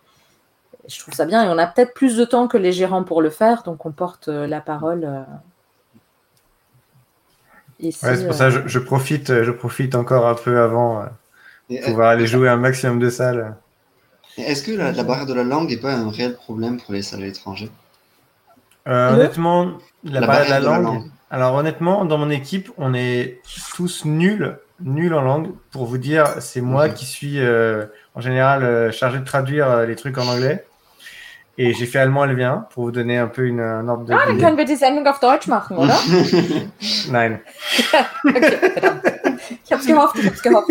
Je 0.88 0.98
trouve 1.00 1.14
ça 1.14 1.26
bien 1.26 1.44
et 1.44 1.48
on 1.48 1.58
a 1.58 1.66
peut-être 1.66 1.94
plus 1.94 2.16
de 2.16 2.24
temps 2.24 2.48
que 2.48 2.56
les 2.56 2.72
gérants 2.72 3.04
pour 3.04 3.22
le 3.22 3.30
faire, 3.30 3.62
donc 3.62 3.86
on 3.86 3.92
porte 3.92 4.28
euh, 4.28 4.46
la 4.46 4.60
parole 4.60 5.04
euh, 5.04 5.22
ici. 7.80 8.04
Ouais, 8.04 8.16
c'est 8.16 8.24
pour 8.24 8.34
euh, 8.34 8.38
ça 8.38 8.46
que 8.46 8.50
je, 8.50 8.68
je 8.68 8.78
profite, 8.78 9.42
je 9.42 9.50
profite 9.50 9.94
encore 9.94 10.26
un 10.26 10.34
peu 10.34 10.60
avant 10.60 11.04
Et, 11.70 11.80
pouvoir 11.80 12.08
aller 12.10 12.26
jouer 12.26 12.48
un 12.48 12.56
maximum 12.56 12.98
de 12.98 13.10
salles. 13.10 13.54
et 14.36 14.42
Est-ce 14.42 14.62
que 14.62 14.72
la, 14.72 14.92
la 14.92 15.04
barrière 15.04 15.26
de 15.26 15.34
la 15.34 15.44
langue 15.44 15.68
n'est 15.68 15.76
pas 15.76 15.92
un 15.94 16.10
réel 16.10 16.34
problème 16.34 16.80
pour 16.80 16.94
les 16.94 17.02
salles 17.02 17.22
à 17.22 17.26
l'étranger? 17.26 17.70
Euh, 18.86 19.12
honnêtement, 19.14 19.78
la, 20.04 20.20
La 20.20 20.26
barrière 20.26 20.46
de 20.46 20.50
la 20.50 20.60
barrière 20.60 20.60
de 20.60 20.66
la 20.66 20.78
langue. 20.80 20.84
langue. 21.02 21.10
Alors 21.30 21.54
honnêtement, 21.54 22.04
dans 22.06 22.16
mon 22.16 22.30
équipe, 22.30 22.70
on 22.78 22.94
est 22.94 23.42
tous 23.74 24.06
nuls, 24.06 24.56
nuls 24.80 25.12
en 25.12 25.20
langue. 25.20 25.50
Pour 25.70 25.84
vous 25.84 25.98
dire, 25.98 26.26
c'est 26.40 26.62
moi 26.62 26.88
qui 26.88 27.04
suis 27.04 27.38
euh, 27.40 27.84
en 28.14 28.22
général 28.22 28.64
euh, 28.64 28.90
chargé 28.90 29.18
de 29.18 29.24
traduire 29.24 29.68
euh, 29.70 29.84
les 29.86 29.94
trucs 29.94 30.16
en 30.16 30.26
anglais. 30.26 30.64
Et 31.60 31.74
j'ai 31.74 31.86
fait 31.86 31.98
allemand 31.98 32.24
L1 32.24 32.68
pour 32.68 32.84
vous 32.84 32.90
donner 32.92 33.18
un 33.18 33.26
peu 33.26 33.44
une, 33.46 33.58
un 33.60 33.88
ordre 33.88 34.04
de. 34.04 34.12
Ah, 34.14 34.26
dann 34.26 34.38
können 34.38 34.56
wir 34.56 34.64
die 34.64 34.76
Sendung 34.76 35.04
auf 35.08 35.18
Deutsch 35.18 35.48
machen, 35.48 35.76
oder? 35.76 35.98
Nein. 37.10 37.40
Okay. 38.24 38.52
Ich 39.64 39.72
hab's 39.72 39.86
gehofft, 39.86 40.16
ich 40.18 40.26
hab's 40.26 40.42
gehofft. 40.42 40.68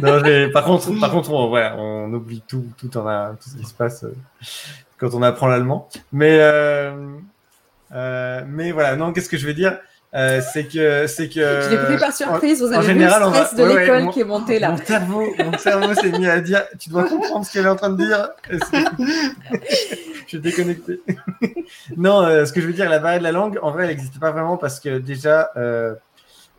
Non, 0.00 0.20
j'ai- 0.24 0.48
par 0.50 0.64
contre, 0.64 0.90
par 1.00 1.10
contre, 1.10 1.30
on, 1.32 1.50
ouais, 1.50 1.70
on 1.76 2.12
oublie 2.12 2.42
tout, 2.46 2.64
tout, 2.76 2.96
en 2.96 3.06
a, 3.06 3.30
tout 3.40 3.48
ce 3.50 3.56
qui 3.56 3.64
se 3.64 3.74
passe 3.74 4.04
euh, 4.04 4.14
quand 4.98 5.14
on 5.14 5.22
apprend 5.22 5.46
l'allemand. 5.46 5.88
Mais, 6.12 6.38
euh, 6.40 6.92
euh, 7.94 8.42
mais 8.48 8.72
voilà, 8.72 8.96
non, 8.96 9.12
qu'est-ce 9.12 9.28
que 9.28 9.36
je 9.36 9.46
veux 9.46 9.54
dire? 9.54 9.78
Euh, 10.16 10.40
C'est 10.52 10.64
que, 10.68 11.06
c'est 11.08 11.28
que. 11.28 11.62
Je 11.62 11.70
l'ai 11.70 11.76
pris 11.84 11.98
par 11.98 12.12
surprise, 12.12 12.60
vous 12.62 12.68
en 12.68 12.76
avez 12.78 12.86
général, 12.86 13.20
vu 13.22 13.26
on 13.26 13.30
le 13.30 13.36
va- 13.36 13.44
stress 13.46 13.58
de 13.58 13.64
ouais, 13.64 13.74
ouais, 13.74 13.80
l'école 13.82 14.02
mon- 14.04 14.10
qui 14.12 14.20
est 14.20 14.24
monté 14.24 14.58
là. 14.60 14.70
Mon 14.70 14.76
cerveau, 14.76 15.24
mon 15.44 15.58
cerveau 15.58 15.94
s'est 15.94 16.10
mis 16.18 16.26
à 16.28 16.40
dire 16.40 16.62
Tu 16.78 16.88
dois 16.88 17.04
comprendre 17.04 17.44
ce 17.44 17.52
qu'elle 17.52 17.66
est 17.66 17.68
en 17.68 17.74
train 17.76 17.90
de 17.90 17.96
dire. 18.04 18.28
Je 19.48 20.28
suis 20.28 20.40
déconnecté? 20.40 21.00
non, 21.96 22.22
euh, 22.22 22.44
ce 22.44 22.52
que 22.52 22.60
je 22.60 22.66
veux 22.66 22.72
dire, 22.72 22.88
la 22.88 22.98
barrière 22.98 23.18
de 23.20 23.24
la 23.24 23.32
langue, 23.32 23.58
en 23.62 23.70
vrai, 23.70 23.84
elle 23.84 23.90
n'existe 23.90 24.18
pas 24.18 24.30
vraiment 24.30 24.56
parce 24.56 24.80
que 24.80 24.98
déjà, 24.98 25.50
euh, 25.56 25.94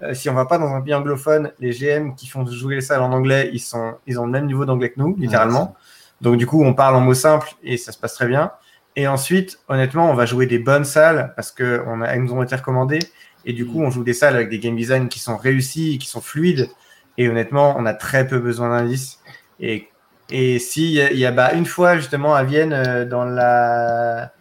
euh, 0.04 0.14
si 0.14 0.30
on 0.30 0.34
va 0.34 0.46
pas 0.46 0.58
dans 0.58 0.74
un 0.74 0.82
pays 0.82 0.94
anglophone, 0.94 1.52
les 1.60 1.72
GM 1.72 2.16
qui 2.16 2.28
font 2.28 2.46
jouer 2.46 2.76
les 2.76 2.82
salles 2.82 3.02
en 3.02 3.12
anglais, 3.12 3.50
ils, 3.54 3.60
sont, 3.60 3.96
ils 4.08 4.20
ont 4.20 4.26
le 4.26 4.32
même 4.32 4.46
niveau 4.46 4.66
d'anglais 4.66 4.90
que 4.90 5.00
nous, 5.00 5.16
littéralement. 5.18 5.76
Donc, 6.22 6.38
du 6.38 6.46
coup, 6.46 6.64
on 6.64 6.74
parle 6.74 6.96
en 6.96 7.02
mots 7.02 7.14
simples 7.14 7.52
et 7.64 7.78
ça 7.78 7.92
se 7.92 7.98
passe 7.98 8.14
très 8.14 8.28
bien. 8.28 8.52
Et 8.98 9.08
ensuite, 9.08 9.60
honnêtement, 9.68 10.10
on 10.10 10.14
va 10.14 10.26
jouer 10.26 10.46
des 10.46 10.60
bonnes 10.60 10.86
salles 10.86 11.34
parce 11.36 11.52
qu'elles 11.52 11.84
nous 12.24 12.34
ont 12.34 12.44
été 12.44 12.56
recommandées. 12.56 13.00
Et 13.46 13.54
du 13.54 13.66
coup, 13.66 13.82
on 13.82 13.90
joue 13.90 14.04
des 14.04 14.14
salles 14.14 14.36
avec 14.36 14.50
des 14.50 14.60
game 14.60 14.76
design 14.76 15.08
qui 15.08 15.20
sont 15.20 15.38
réussis, 15.38 15.98
qui 16.00 16.08
sont 16.08 16.22
fluides. 16.22 16.70
Et 17.18 17.30
honnêtement, 17.30 17.76
on 17.78 17.86
a 17.86 17.94
très 17.94 18.28
peu 18.28 18.40
besoin 18.40 18.70
d'indices. 18.70 19.20
Et, 19.60 19.88
et 20.32 20.60
si 20.60 20.86
il 20.86 20.94
y 20.94 21.02
a, 21.02 21.12
il 21.12 21.18
y 21.20 21.26
a, 21.26 21.32
bah, 21.32 21.54
une 21.54 21.66
fois 21.66 21.96
justement 21.96 22.36
à 22.36 22.44
Vienne, 22.44 22.74
euh, 22.74 23.06
dans 23.06 23.24
la, 23.24 24.34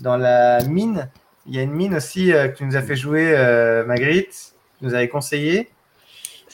dans 0.00 0.16
la 0.16 0.62
mine, 0.64 1.08
il 1.46 1.54
y 1.54 1.58
a 1.58 1.62
une 1.62 1.72
mine 1.72 1.94
aussi 1.94 2.32
euh, 2.32 2.48
que 2.48 2.58
tu 2.58 2.64
nous 2.64 2.76
as 2.76 2.82
fait 2.82 2.96
jouer, 2.96 3.32
euh, 3.34 3.84
Magritte, 3.86 4.54
tu 4.78 4.84
nous 4.84 4.94
avais 4.94 5.08
conseillé, 5.08 5.70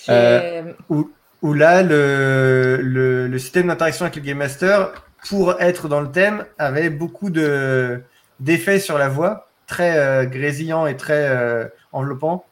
J'ai- 0.07 0.63
où 0.91 1.53
là, 1.53 1.83
le, 1.83 2.79
le, 2.81 3.29
le 3.29 3.39
système 3.39 3.67
d'interaction 3.67 4.07
avec 4.07 4.17
le 4.17 4.23
Game 4.23 4.39
Master, 4.39 4.93
pour 5.29 5.61
être 5.61 5.89
dans 5.89 6.01
le 6.01 6.11
thème, 6.11 6.45
avait 6.59 6.89
beaucoup 6.89 7.29
de, 7.29 8.01
d'effets 8.41 8.79
sur 8.79 8.97
la 8.97 9.09
voix, 9.11 9.51
très 9.67 9.99
euh, 9.99 10.25
grésillant 10.25 10.87
et 10.87 10.97
très 10.97 11.29
euh, 11.29 11.67
enveloppant. 11.95 12.45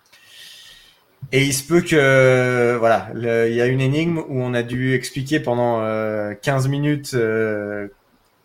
Et 1.30 1.44
il 1.44 1.54
se 1.54 1.66
peut 1.66 1.80
que, 1.80 2.76
voilà, 2.78 3.08
le- 3.14 3.48
il 3.48 3.54
y 3.54 3.60
a 3.60 3.66
une 3.66 3.80
énigme 3.80 4.18
où 4.18 4.42
on 4.42 4.52
a 4.54 4.62
dû 4.62 4.94
expliquer 4.94 5.40
pendant 5.40 5.80
euh, 5.82 6.34
15 6.34 6.68
minutes, 6.68 7.14
euh, 7.14 7.88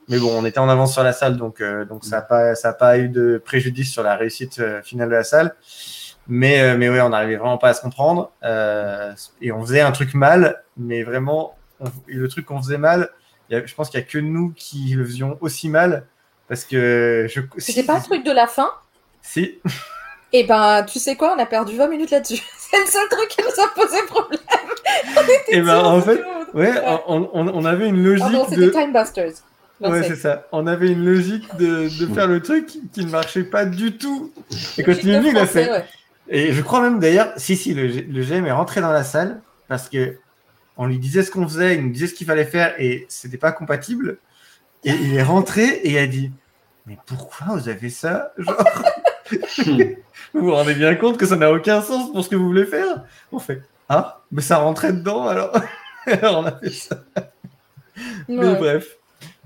mais 0.07 0.19
bon, 0.19 0.29
on 0.31 0.45
était 0.45 0.59
en 0.59 0.69
avance 0.69 0.93
sur 0.93 1.03
la 1.03 1.11
salle, 1.11 1.35
donc, 1.37 1.59
euh, 1.59 1.83
donc 1.85 2.05
ça 2.05 2.17
n'a 2.17 2.21
pas, 2.21 2.55
ça 2.55 2.69
a 2.69 2.73
pas 2.73 2.97
eu 2.97 3.09
de 3.09 3.41
préjudice 3.43 3.91
sur 3.91 4.03
la 4.03 4.15
réussite 4.15 4.59
euh, 4.59 4.81
finale 4.83 5.09
de 5.09 5.15
la 5.15 5.23
salle. 5.23 5.55
Mais, 6.29 6.61
euh, 6.61 6.77
mais 6.77 6.87
ouais, 6.89 7.01
on 7.01 7.09
n'arrivait 7.09 7.35
vraiment 7.37 7.57
pas 7.57 7.69
à 7.69 7.73
se 7.73 7.81
comprendre. 7.81 8.31
euh, 8.43 9.11
et 9.41 9.51
on 9.51 9.61
faisait 9.65 9.81
un 9.81 9.91
truc 9.91 10.13
mal, 10.13 10.63
mais 10.77 11.03
vraiment, 11.03 11.57
on- 11.79 11.85
le 12.05 12.27
truc 12.29 12.45
qu'on 12.45 12.61
faisait 12.61 12.77
mal, 12.77 13.09
il 13.49 13.53
y 13.57 13.59
a- 13.59 13.65
je 13.65 13.73
pense 13.73 13.89
qu'il 13.89 13.99
n'y 13.99 14.05
a 14.05 14.07
que 14.07 14.17
nous 14.19 14.53
qui 14.55 14.93
le 14.95 15.03
faisions 15.05 15.37
aussi 15.41 15.67
mal. 15.67 16.05
Parce 16.47 16.63
que 16.63 17.27
je. 17.29 17.41
C'était 17.57 17.83
pas 17.83 17.97
le 17.97 18.03
truc 18.03 18.23
de 18.25 18.31
la 18.31 18.47
fin? 18.47 18.69
Si. 19.21 19.59
Et 20.33 20.43
ben, 20.43 20.83
tu 20.83 20.99
sais 20.99 21.15
quoi, 21.15 21.33
on 21.35 21.39
a 21.39 21.45
perdu 21.45 21.75
20 21.77 21.87
minutes 21.87 22.11
là-dessus. 22.11 22.41
C'est 22.57 22.79
le 22.79 22.85
seul 22.85 23.07
truc 23.09 23.29
qui 23.29 23.41
nous 23.41 23.63
a 23.63 23.67
posé 23.73 23.97
problème. 24.07 24.39
On 25.17 25.21
était 25.23 25.57
Et 25.57 25.61
ben, 25.61 25.79
sûrs, 25.79 25.87
en 25.89 25.95
on 25.97 26.01
fait, 26.01 26.23
Ouais, 26.53 26.71
on, 27.07 27.29
on, 27.33 27.47
on 27.47 27.65
avait 27.65 27.87
une 27.87 28.03
logique 28.03 28.25
Ah 28.27 28.31
non, 28.31 28.45
de. 28.45 28.49
c'était 28.49 28.71
Time 28.71 28.91
Busters. 28.93 29.31
Non, 29.79 29.89
Ouais, 29.91 30.01
c'est- 30.01 30.09
c'est 30.09 30.15
ça. 30.15 30.47
On 30.51 30.65
avait 30.67 30.89
une 30.91 31.05
logique 31.05 31.55
de, 31.57 31.87
de 31.99 32.13
faire 32.13 32.27
le 32.27 32.41
truc 32.41 32.67
qui 32.91 33.05
ne 33.05 33.09
marchait 33.11 33.43
pas 33.43 33.65
du 33.65 33.97
tout. 33.97 34.31
Et 34.77 34.83
quand 34.83 34.93
il 35.03 35.09
est 35.09 35.19
venu, 35.19 35.29
il 35.31 35.37
a 35.37 35.45
Français, 35.45 35.65
fait. 35.65 35.71
ouais. 35.71 35.85
Et 36.29 36.51
je 36.51 36.61
crois 36.61 36.81
même 36.81 36.99
d'ailleurs, 36.99 37.31
si, 37.37 37.55
si, 37.55 37.73
le, 37.73 37.87
G- 37.89 38.07
le 38.09 38.21
GM 38.21 38.45
est 38.47 38.51
rentré 38.51 38.81
dans 38.81 38.91
la 38.91 39.03
salle 39.03 39.41
parce 39.69 39.87
que 39.87 40.17
on 40.77 40.85
lui 40.87 40.99
disait 40.99 41.23
ce 41.23 41.31
qu'on 41.31 41.47
faisait, 41.47 41.75
il 41.75 41.83
nous 41.85 41.91
disait 41.91 42.07
ce 42.07 42.13
qu'il 42.13 42.27
fallait 42.27 42.45
faire 42.45 42.73
et 42.79 43.05
c'était 43.09 43.37
pas 43.37 43.51
compatible. 43.53 44.17
Et 44.83 44.91
il 44.91 45.15
est 45.15 45.23
rentré 45.23 45.63
et 45.65 45.91
il 45.91 45.97
a 45.97 46.07
dit 46.07 46.31
Mais 46.85 46.97
pourquoi 47.05 47.47
vous 47.55 47.69
avez 47.69 47.77
fait 47.77 47.89
ça 47.89 48.31
Genre, 48.37 48.57
vous 50.39 50.45
vous 50.47 50.53
rendez 50.53 50.73
bien 50.75 50.95
compte 50.95 51.17
que 51.17 51.25
ça 51.25 51.35
n'a 51.35 51.51
aucun 51.51 51.81
sens 51.81 52.11
pour 52.11 52.23
ce 52.23 52.29
que 52.29 52.35
vous 52.35 52.47
voulez 52.47 52.65
faire? 52.65 53.03
On 53.31 53.39
fait 53.39 53.61
Ah, 53.89 54.21
mais 54.31 54.41
ça 54.41 54.57
rentrait 54.57 54.93
dedans 54.93 55.27
alors. 55.27 55.51
alors 56.07 56.39
on 56.39 56.45
a 56.45 56.51
fait 56.59 56.69
ça. 56.69 56.97
Mais 58.27 58.55
bref. 58.55 58.87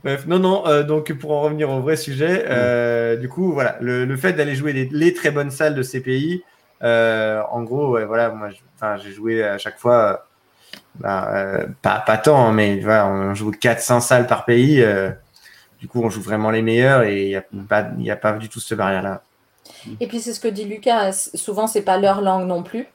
Bref, 0.04 0.26
non, 0.26 0.40
non, 0.40 0.68
euh, 0.68 0.84
donc 0.84 1.14
pour 1.14 1.32
en 1.32 1.42
revenir 1.42 1.70
au 1.70 1.80
vrai 1.80 1.96
sujet, 1.96 2.46
euh, 2.50 3.16
du 3.16 3.30
coup, 3.30 3.54
voilà, 3.54 3.78
le, 3.82 4.04
le 4.06 4.18
fait 4.18 4.34
d'aller 4.34 4.56
jouer 4.56 4.74
les, 4.74 4.90
les 4.92 5.14
très 5.14 5.30
bonnes 5.30 5.52
salles 5.52 5.76
de 5.76 5.84
ces 5.84 6.02
pays, 6.02 6.44
euh, 6.82 7.40
en 7.52 7.62
gros, 7.62 7.92
ouais, 7.92 8.06
voilà, 8.06 8.30
moi, 8.30 8.50
j'ai 8.98 9.12
joué 9.12 9.44
à 9.44 9.60
chaque 9.60 9.78
fois, 9.78 10.28
bah, 10.96 11.30
euh, 11.36 11.68
pas, 11.84 12.00
pas 12.00 12.18
tant, 12.18 12.48
hein, 12.48 12.52
mais 12.52 12.80
voilà, 12.80 13.08
on 13.08 13.36
joue 13.36 13.52
400 13.52 14.02
salles 14.02 14.26
par 14.26 14.44
pays, 14.46 14.84
du 15.80 15.88
coup, 15.88 16.02
on 16.04 16.10
joue 16.10 16.22
vraiment 16.22 16.50
les 16.50 16.64
meilleurs 16.64 17.04
et 17.04 17.24
il 17.24 17.30
n'y 17.30 18.10
a, 18.10 18.16
pas- 18.16 18.34
a 18.34 18.38
du 18.38 18.50
tout 18.50 18.60
cette 18.60 18.78
barrière-là. 18.78 19.22
Et 20.00 20.08
puis 20.08 20.20
c'est 20.20 20.34
ce 20.34 20.40
que 20.40 20.48
dit 20.48 20.66
Lucas, 20.66 21.12
souvent 21.34 21.68
c'est 21.68 21.82
pas 21.82 21.98
leur 21.98 22.22
langue 22.22 22.48
non 22.48 22.64
plus. 22.64 22.88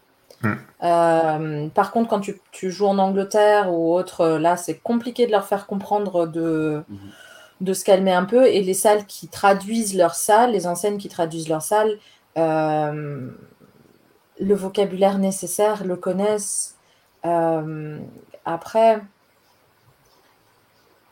Mm. 0.43 0.53
Euh, 0.83 1.69
par 1.71 1.91
contre, 1.93 2.09
quand 2.11 2.21
tu, 2.21 2.41
tu 2.53 2.71
joues 2.71 2.87
en 2.87 2.99
Angleterre 2.99 3.73
ou 3.73 3.95
autre, 3.95 4.21
euh, 4.23 4.39
là 4.39 4.57
c'est 4.57 4.79
compliqué 4.79 5.27
de 5.27 5.33
leur 5.33 5.47
faire 5.47 5.67
comprendre 5.67 6.27
de, 6.27 6.83
Mhm. 6.89 6.99
de 7.63 7.73
se 7.73 7.85
calmer 7.85 8.13
un 8.13 8.25
peu. 8.25 8.47
Et 8.47 8.61
les 8.63 8.75
salles 8.75 9.07
qui 9.07 9.29
traduisent 9.29 9.97
leurs 9.97 10.15
salles, 10.15 10.53
les 10.53 10.67
enseignes 10.67 10.99
qui 10.99 11.09
traduisent 11.09 11.49
leurs 11.49 11.63
salles, 11.63 11.99
euh, 12.37 13.31
le 14.39 14.55
vocabulaire 14.55 15.19
nécessaire 15.19 15.85
le 15.85 15.97
connaissent. 15.97 16.77
Euh, 17.25 17.99
après, 18.45 19.01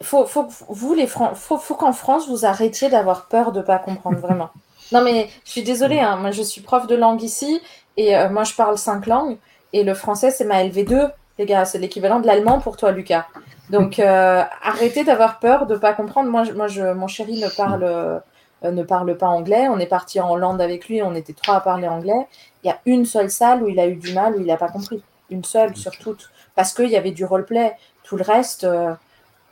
faut, 0.03 0.27
faut, 0.27 0.47
vous 0.69 0.93
les 0.95 1.07
Fran- 1.07 1.35
faut, 1.35 1.57
faut 1.57 1.75
qu'en 1.77 1.93
France 1.95 2.29
vous 2.29 2.45
arrêtiez 2.45 2.91
d'avoir 2.91 3.27
peur 3.29 3.53
de 3.53 3.63
pas 3.63 3.79
comprendre 3.79 4.19
vraiment. 4.19 4.51
Non 4.93 5.03
mais 5.03 5.29
je 5.45 5.51
suis 5.51 5.63
désolée, 5.63 6.01
hein, 6.01 6.17
moi 6.17 6.31
je 6.31 6.43
suis 6.43 6.61
prof 6.61 6.87
de 6.87 6.95
langue 6.95 7.23
ici 7.23 7.61
et 7.97 8.17
euh, 8.17 8.29
moi 8.29 8.45
je 8.45 8.55
parle 8.55 8.77
cinq 8.79 9.07
langues 9.07 9.39
et 9.73 9.83
le 9.83 9.95
français 9.95 10.31
c'est 10.31 10.45
ma 10.45 10.63
LV2, 10.65 11.11
les 11.39 11.47
gars, 11.47 11.65
c'est 11.65 11.79
l'équivalent 11.79 12.21
de 12.21 12.27
l'allemand 12.27 12.61
pour 12.61 12.77
toi 12.77 12.93
Lucas. 12.93 13.27
Donc 13.71 13.99
euh, 13.99 14.43
arrêtez 14.63 15.05
d'avoir 15.05 15.39
peur 15.39 15.67
de 15.67 15.77
pas 15.77 15.95
comprendre. 15.95 16.31
Moi, 16.31 16.45
je- 16.45 16.53
moi 16.53 16.69
je, 16.69 16.83
mon 16.93 17.07
chéri 17.09 17.41
ne 17.41 17.49
parle 17.49 17.83
euh, 17.85 18.19
ne 18.63 18.83
parle 18.83 19.17
pas 19.17 19.27
anglais. 19.27 19.67
On 19.69 19.79
est 19.79 19.87
parti 19.87 20.21
en 20.21 20.31
Hollande 20.31 20.61
avec 20.61 20.89
lui, 20.89 21.03
on 21.03 21.15
était 21.15 21.33
trois 21.33 21.57
à 21.57 21.61
parler 21.61 21.89
anglais. 21.89 22.29
Il 22.63 22.69
y 22.69 22.71
a 22.71 22.79
une 22.87 23.05
seule 23.05 23.31
salle 23.31 23.63
où 23.63 23.69
il 23.69 23.81
a 23.81 23.87
eu 23.87 23.97
du 23.97 24.13
mal, 24.13 24.37
où 24.37 24.41
il 24.41 24.47
n'a 24.47 24.57
pas 24.57 24.69
compris. 24.69 25.03
Une 25.31 25.45
seule 25.45 25.75
sur 25.77 25.93
toutes. 25.99 26.31
Parce 26.55 26.73
qu'il 26.75 26.89
y 26.91 26.97
avait 26.97 27.11
du 27.11 27.25
roleplay. 27.25 27.75
Tout 28.05 28.17
le 28.17 28.23
reste, 28.23 28.65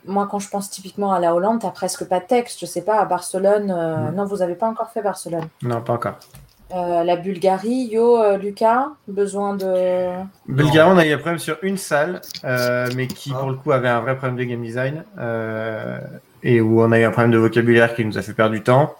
moi 0.05 0.27
quand 0.29 0.39
je 0.39 0.49
pense 0.49 0.69
typiquement 0.69 1.13
à 1.13 1.19
la 1.19 1.33
Hollande, 1.33 1.59
t'as 1.61 1.69
presque 1.71 2.05
pas 2.05 2.19
de 2.19 2.25
texte. 2.25 2.59
Je 2.61 2.65
sais 2.65 2.81
pas, 2.81 2.99
à 2.99 3.05
Barcelone, 3.05 3.71
euh, 3.75 4.11
non, 4.11 4.25
vous 4.25 4.41
avez 4.41 4.55
pas 4.55 4.67
encore 4.67 4.89
fait 4.91 5.01
Barcelone. 5.01 5.47
Non, 5.61 5.81
pas 5.81 5.93
encore. 5.93 6.15
Euh, 6.73 7.03
la 7.03 7.15
Bulgarie, 7.17 7.87
yo, 7.91 8.17
euh, 8.17 8.37
Lucas, 8.37 8.87
besoin 9.07 9.55
de. 9.55 10.07
Bulgarie, 10.47 10.89
on 10.91 10.97
a 10.97 11.05
eu 11.05 11.11
un 11.13 11.17
problème 11.17 11.37
sur 11.39 11.57
une 11.61 11.77
salle, 11.77 12.21
euh, 12.45 12.87
mais 12.95 13.05
qui 13.07 13.31
Ah. 13.35 13.39
pour 13.39 13.49
le 13.51 13.55
coup 13.57 13.71
avait 13.71 13.89
un 13.89 13.99
vrai 13.99 14.15
problème 14.17 14.37
de 14.37 14.43
game 14.43 14.61
design 14.61 15.03
euh, 15.19 15.99
et 16.41 16.61
où 16.61 16.81
on 16.81 16.91
a 16.91 16.99
eu 16.99 17.03
un 17.03 17.11
problème 17.11 17.31
de 17.31 17.37
vocabulaire 17.37 17.93
qui 17.95 18.03
nous 18.03 18.17
a 18.17 18.21
fait 18.23 18.33
perdre 18.33 18.53
du 18.53 18.63
temps. 18.63 18.95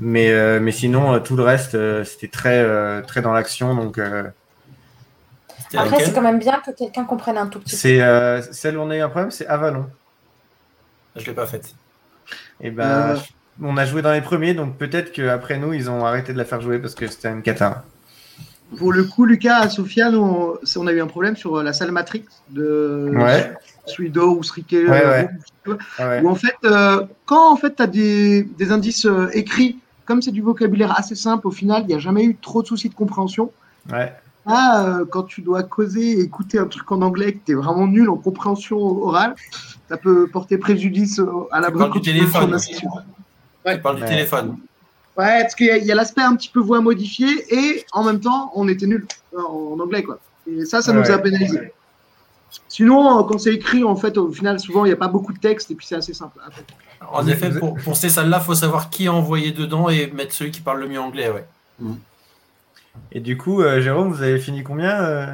Mais, 0.00 0.30
euh, 0.30 0.60
mais 0.60 0.70
sinon, 0.70 1.12
euh, 1.14 1.18
tout 1.18 1.34
le 1.34 1.42
reste, 1.42 1.74
euh, 1.74 2.04
c'était 2.04 2.28
très, 2.28 2.58
euh, 2.58 3.02
très 3.02 3.20
dans 3.20 3.32
l'action. 3.32 3.74
Donc, 3.74 3.98
euh, 3.98 4.22
Après, 5.76 5.98
c'est 6.04 6.12
quand 6.14 6.22
même 6.22 6.38
bien 6.38 6.60
que 6.64 6.70
quelqu'un 6.70 7.04
comprenne 7.04 7.36
un 7.36 7.48
tout 7.48 7.58
petit 7.58 7.72
peu. 7.72 7.76
c'est 7.76 8.00
euh, 8.00 8.40
celle 8.52 8.78
où 8.78 8.82
on 8.82 8.90
a 8.90 8.96
eu 8.96 9.00
un 9.00 9.08
problème, 9.08 9.32
c'est 9.32 9.46
Avalon. 9.48 9.86
Je 11.18 11.26
l'ai 11.26 11.34
pas 11.34 11.46
faite. 11.46 11.74
Et 12.60 12.70
ben, 12.70 12.84
Euh. 12.84 13.16
on 13.62 13.76
a 13.76 13.84
joué 13.84 14.02
dans 14.02 14.12
les 14.12 14.20
premiers, 14.20 14.54
donc 14.54 14.76
peut-être 14.76 15.12
qu'après 15.12 15.58
nous, 15.58 15.72
ils 15.72 15.90
ont 15.90 16.04
arrêté 16.04 16.32
de 16.32 16.38
la 16.38 16.44
faire 16.44 16.60
jouer 16.60 16.78
parce 16.78 16.94
que 16.94 17.06
c'était 17.06 17.28
une 17.30 17.42
cata. 17.42 17.84
Pour 18.76 18.92
le 18.92 19.04
coup, 19.04 19.24
Lucas, 19.24 19.60
à 19.60 19.68
Sofiane, 19.70 20.14
on, 20.14 20.58
a 20.86 20.92
eu 20.92 21.00
un 21.00 21.06
problème 21.06 21.36
sur 21.36 21.56
euh, 21.56 21.62
la 21.62 21.72
salle 21.72 21.90
Matrix 21.90 22.24
de 22.50 23.10
Ouais. 23.14 23.54
Suido 23.86 24.36
ou 24.36 24.42
Srike, 24.42 24.72
Ouais, 24.72 24.86
euh, 24.90 25.10
ouais. 25.22 25.28
Room, 25.66 25.78
Ouais. 26.00 26.20
où 26.22 26.28
en 26.28 26.34
fait, 26.34 26.54
euh, 26.64 27.04
quand 27.24 27.50
en 27.50 27.56
fait, 27.56 27.76
tu 27.76 27.82
as 27.82 27.86
des, 27.86 28.42
des 28.42 28.70
indices 28.70 29.06
euh, 29.06 29.28
écrits, 29.32 29.78
comme 30.04 30.20
c'est 30.20 30.32
du 30.32 30.42
vocabulaire 30.42 30.98
assez 30.98 31.14
simple, 31.14 31.46
au 31.46 31.50
final, 31.50 31.82
il 31.82 31.88
n'y 31.88 31.94
a 31.94 31.98
jamais 31.98 32.24
eu 32.24 32.36
trop 32.36 32.60
de 32.62 32.66
soucis 32.66 32.90
de 32.90 32.94
compréhension. 32.94 33.50
Ouais. 33.90 34.12
Ah, 34.50 34.84
euh, 34.86 35.04
quand 35.04 35.24
tu 35.24 35.42
dois 35.42 35.62
causer 35.62 36.12
et 36.12 36.20
écouter 36.20 36.58
un 36.58 36.66
truc 36.66 36.90
en 36.90 37.02
anglais 37.02 37.34
que 37.34 37.38
tu 37.44 37.52
es 37.52 37.54
vraiment 37.54 37.86
nul 37.86 38.08
en 38.08 38.16
compréhension 38.16 38.78
orale, 38.78 39.34
ça 39.88 39.96
peut 39.96 40.26
porter 40.28 40.56
préjudice 40.56 41.20
à 41.50 41.60
la 41.60 41.70
Tu 41.70 41.76
parles 41.76 41.92
du 41.92 42.00
téléphone. 42.00 42.54
Ouais. 42.54 43.76
Tu 43.76 43.82
parles 43.82 43.96
du 43.96 44.02
Ouais. 44.02 44.08
téléphone. 44.08 44.56
Ouais, 45.18 45.42
parce 45.42 45.54
qu'il 45.56 45.66
y 45.66 45.70
a, 45.70 45.76
il 45.76 45.84
y 45.84 45.92
a 45.92 45.94
l'aspect 45.94 46.22
un 46.22 46.36
petit 46.36 46.48
peu 46.48 46.60
voix 46.60 46.80
modifiée 46.80 47.44
et 47.52 47.84
en 47.92 48.04
même 48.04 48.20
temps, 48.20 48.52
on 48.54 48.68
était 48.68 48.86
nul 48.86 49.06
en, 49.36 49.76
anglais, 49.80 50.04
quoi. 50.04 50.18
Et 50.46 50.64
ça, 50.64 50.80
ça 50.80 50.92
nous 50.92 51.10
a 51.10 51.18
pénalisé. 51.18 51.72
Sinon, 52.68 53.18
euh, 53.18 53.22
quand 53.24 53.38
c'est 53.38 53.52
écrit, 53.52 53.84
en 53.84 53.96
fait, 53.96 54.16
au 54.16 54.30
final, 54.30 54.58
souvent, 54.60 54.84
il 54.84 54.88
n'y 54.88 54.94
a 54.94 54.96
pas 54.96 55.08
beaucoup 55.08 55.32
de 55.32 55.38
texte 55.38 55.70
et 55.70 55.74
puis 55.74 55.86
c'est 55.86 55.96
assez 55.96 56.14
simple. 56.14 56.38
En 57.10 57.26
effet, 57.26 57.50
pour, 57.50 57.74
pour 57.74 57.96
ces 57.96 58.08
salles-là, 58.08 58.38
il 58.40 58.44
faut 58.44 58.54
savoir 58.54 58.90
qui 58.90 59.08
a 59.08 59.12
envoyé 59.12 59.50
dedans 59.50 59.88
et 59.88 60.10
mettre 60.12 60.32
celui 60.32 60.52
qui 60.52 60.60
parle 60.60 60.80
le 60.80 60.88
mieux 60.88 61.00
anglais. 61.00 61.30
Ouais. 61.30 61.46
Et 63.12 63.20
du 63.20 63.36
coup, 63.36 63.62
euh, 63.62 63.80
Jérôme, 63.80 64.10
vous 64.12 64.22
avez 64.22 64.38
fini 64.38 64.62
combien 64.62 65.00
euh, 65.02 65.26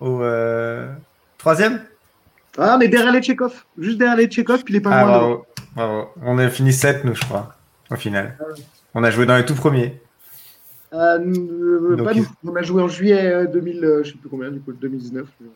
Au 0.00 0.22
euh, 0.22 0.92
troisième? 1.38 1.82
Ah, 2.56 2.76
mais 2.78 2.88
derrière 2.88 3.12
les 3.12 3.20
Tchekhov, 3.22 3.64
juste 3.78 3.98
derrière 3.98 4.16
les 4.16 4.26
Tchekhov, 4.26 4.64
puis 4.64 4.74
les 4.74 4.80
Ah, 4.80 4.82
pingouins. 4.82 5.06
devant. 5.06 5.18
bravo, 5.18 5.46
bravo. 5.74 6.08
On 6.22 6.38
a 6.38 6.48
fini 6.48 6.72
7, 6.72 7.04
nous, 7.04 7.14
je 7.14 7.24
crois, 7.24 7.54
au 7.90 7.96
final. 7.96 8.36
On 8.94 9.04
a 9.04 9.10
joué 9.10 9.26
dans 9.26 9.36
les 9.36 9.44
tout 9.44 9.54
premiers. 9.54 10.00
Euh, 10.94 11.18
euh, 11.20 11.96
Donc, 11.96 12.06
pas 12.06 12.12
il- 12.14 12.22
nous. 12.22 12.28
On 12.52 12.56
a 12.56 12.62
joué 12.62 12.82
en 12.82 12.88
juillet 12.88 13.26
euh, 13.26 13.46
2000, 13.46 13.84
euh, 13.84 14.02
je 14.04 14.12
sais 14.12 14.16
plus 14.18 14.28
combien, 14.28 14.50
du 14.50 14.60
coup, 14.60 14.72
2019. 14.72 15.26
je 15.40 15.44
sais 15.46 15.50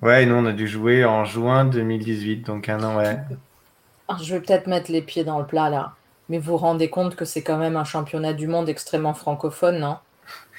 pas. 0.00 0.06
Ouais, 0.06 0.22
et 0.24 0.26
nous, 0.26 0.34
on 0.34 0.44
a 0.46 0.52
dû 0.52 0.66
jouer 0.66 1.04
en 1.04 1.24
juin 1.24 1.64
2018, 1.64 2.44
donc 2.46 2.68
un 2.68 2.82
an, 2.82 2.96
ouais. 2.96 3.16
Ah, 4.08 4.16
Je 4.22 4.34
vais 4.34 4.40
peut-être 4.40 4.66
mettre 4.66 4.90
les 4.90 5.02
pieds 5.02 5.22
dans 5.24 5.38
le 5.38 5.46
plat 5.46 5.70
là. 5.70 5.94
Mais 6.28 6.38
vous 6.38 6.52
vous 6.52 6.56
rendez 6.58 6.90
compte 6.90 7.16
que 7.16 7.24
c'est 7.24 7.42
quand 7.42 7.56
même 7.56 7.76
un 7.76 7.84
championnat 7.84 8.32
du 8.34 8.46
monde 8.48 8.68
extrêmement 8.68 9.14
francophone, 9.14 9.78
non 9.78 9.96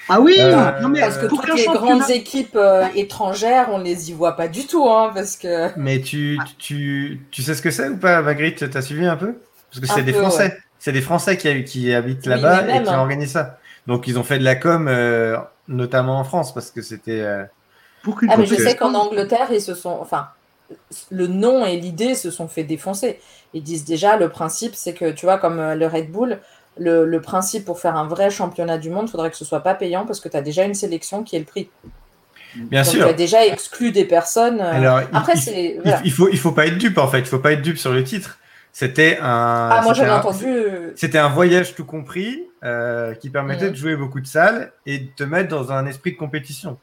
Ah 0.09 0.19
oui 0.19 0.35
Euh, 0.39 0.79
non, 0.81 0.89
mais 0.89 1.01
Parce 1.01 1.17
que 1.17 1.27
pour 1.27 1.41
toutes 1.41 1.55
les 1.55 1.63
championnat- 1.63 1.97
grandes 1.99 2.09
équipes 2.09 2.55
euh, 2.55 2.87
étrangères, 2.95 3.69
on 3.71 3.77
les 3.77 4.09
y 4.09 4.13
voit 4.13 4.35
pas 4.35 4.47
du 4.47 4.65
tout, 4.65 4.89
hein, 4.89 5.11
parce 5.13 5.37
que 5.37 5.69
Mais 5.77 6.01
tu, 6.01 6.39
tu, 6.57 7.21
tu 7.31 7.43
sais 7.43 7.53
ce 7.53 7.61
que 7.61 7.69
c'est 7.71 7.89
ou 7.89 7.97
pas, 7.97 8.21
Magritte? 8.21 8.69
T'as 8.69 8.81
suivi 8.81 9.05
un 9.05 9.15
peu? 9.17 9.35
Parce 9.71 9.81
que 9.85 9.87
c'est 9.93 10.03
des 10.03 10.13
peu, 10.13 10.19
Français. 10.21 10.57
C'est 10.79 10.91
des 10.91 11.01
Français 11.01 11.37
qui, 11.37 11.63
qui 11.65 11.93
habitent 11.93 12.25
là-bas 12.25 12.63
et 12.67 12.83
qui 12.83 12.89
hein. 12.89 12.99
organisent 12.99 13.33
ça. 13.33 13.59
Donc, 13.85 14.07
ils 14.07 14.17
ont 14.17 14.23
fait 14.23 14.39
de 14.39 14.43
la 14.43 14.55
com, 14.55 14.87
euh, 14.87 15.37
notamment 15.67 16.19
en 16.19 16.23
France, 16.23 16.53
parce 16.53 16.71
que 16.71 16.81
c'était. 16.81 17.21
euh, 17.21 17.43
pour 18.01 18.17
ah 18.29 18.37
mais 18.37 18.45
je 18.45 18.55
sais 18.55 18.75
qu'en 18.75 18.93
Angleterre, 18.95 19.49
ils 19.51 19.61
se 19.61 19.75
sont, 19.75 19.97
enfin, 20.01 20.29
le 21.11 21.27
nom 21.27 21.65
et 21.65 21.75
l'idée 21.77 22.15
se 22.15 22.31
sont 22.31 22.47
fait 22.47 22.63
défoncer. 22.63 23.19
Ils 23.53 23.63
disent 23.63 23.85
déjà 23.85 24.17
le 24.17 24.29
principe, 24.29 24.75
c'est 24.75 24.93
que 24.93 25.11
tu 25.11 25.25
vois 25.25 25.37
comme 25.37 25.59
euh, 25.59 25.75
le 25.75 25.87
Red 25.87 26.11
Bull. 26.11 26.39
Le, 26.77 27.05
le 27.05 27.19
principe 27.21 27.65
pour 27.65 27.79
faire 27.79 27.95
un 27.97 28.07
vrai 28.07 28.29
championnat 28.29 28.77
du 28.77 28.89
monde, 28.89 29.05
il 29.07 29.11
faudrait 29.11 29.29
que 29.31 29.35
ce 29.37 29.43
soit 29.43 29.59
pas 29.61 29.73
payant 29.73 30.05
parce 30.05 30.19
que 30.21 30.29
tu 30.29 30.37
as 30.37 30.41
déjà 30.41 30.63
une 30.63 30.75
sélection 30.75 31.23
qui 31.23 31.35
est 31.35 31.39
le 31.39 31.45
prix. 31.45 31.69
Bien 32.55 32.83
Donc 32.83 32.91
sûr. 32.91 33.03
tu 33.03 33.09
as 33.09 33.13
déjà 33.13 33.45
exclu 33.45 33.91
des 33.91 34.05
personnes. 34.05 34.59
euh, 34.61 34.71
Alors, 34.73 35.01
il- 35.01 35.07
Après, 35.17 35.33
il, 35.33 35.41
c'est. 35.41 35.75
il, 35.75 35.81
voilà. 35.81 36.01
il 36.05 36.11
faut, 36.11 36.29
il 36.29 36.37
faut 36.39 36.51
pas 36.51 36.67
être 36.67 36.77
dupe, 36.77 36.97
en 36.97 37.07
fait. 37.07 37.19
Il 37.19 37.25
faut 37.25 37.39
pas 37.39 37.51
être 37.51 37.61
dupe 37.61 37.77
sur 37.77 37.91
le 37.91 38.03
titre. 38.03 38.39
C'était 38.71 39.17
un. 39.19 39.69
Ah, 39.71 39.81
moi 39.83 39.93
j'avais 39.93 40.11
entendu. 40.11 40.45
euh, 40.47 40.91
C'était 40.95 41.17
un 41.17 41.27
voyage 41.29 41.75
tout 41.75 41.85
compris 41.85 42.43
euh, 42.63 43.13
qui 43.15 43.29
permettait 43.29 43.65
Mhm. 43.65 43.71
de 43.71 43.75
jouer 43.75 43.95
beaucoup 43.95 44.21
de 44.21 44.27
salles 44.27 44.71
et 44.85 44.99
de 44.99 45.07
te 45.15 45.23
mettre 45.23 45.49
dans 45.49 45.71
un 45.71 45.85
esprit 45.85 46.13
de 46.13 46.17
compétition. 46.17 46.77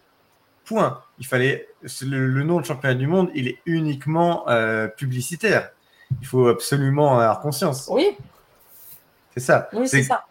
Point. 0.65 1.01
Il 1.21 1.27
fallait 1.27 1.69
le, 2.03 2.27
le 2.27 2.43
nom 2.43 2.61
de 2.61 2.67
championnat 2.67 2.95
du 2.97 3.07
monde, 3.07 3.31
il 3.35 3.47
est 3.49 3.59
uniquement 3.67 4.45
euh, 4.49 4.89
publicitaire. 4.89 5.71
Il 6.21 6.27
faut 6.27 6.49
absolument 6.49 7.11
en 7.11 7.19
avoir 7.19 7.41
conscience. 7.41 7.89
Oui, 7.93 8.17
C'est 9.35 9.41
ça. 9.41 9.69
oui, 9.73 9.89
c'est 9.89 10.03
ça. 10.03 10.25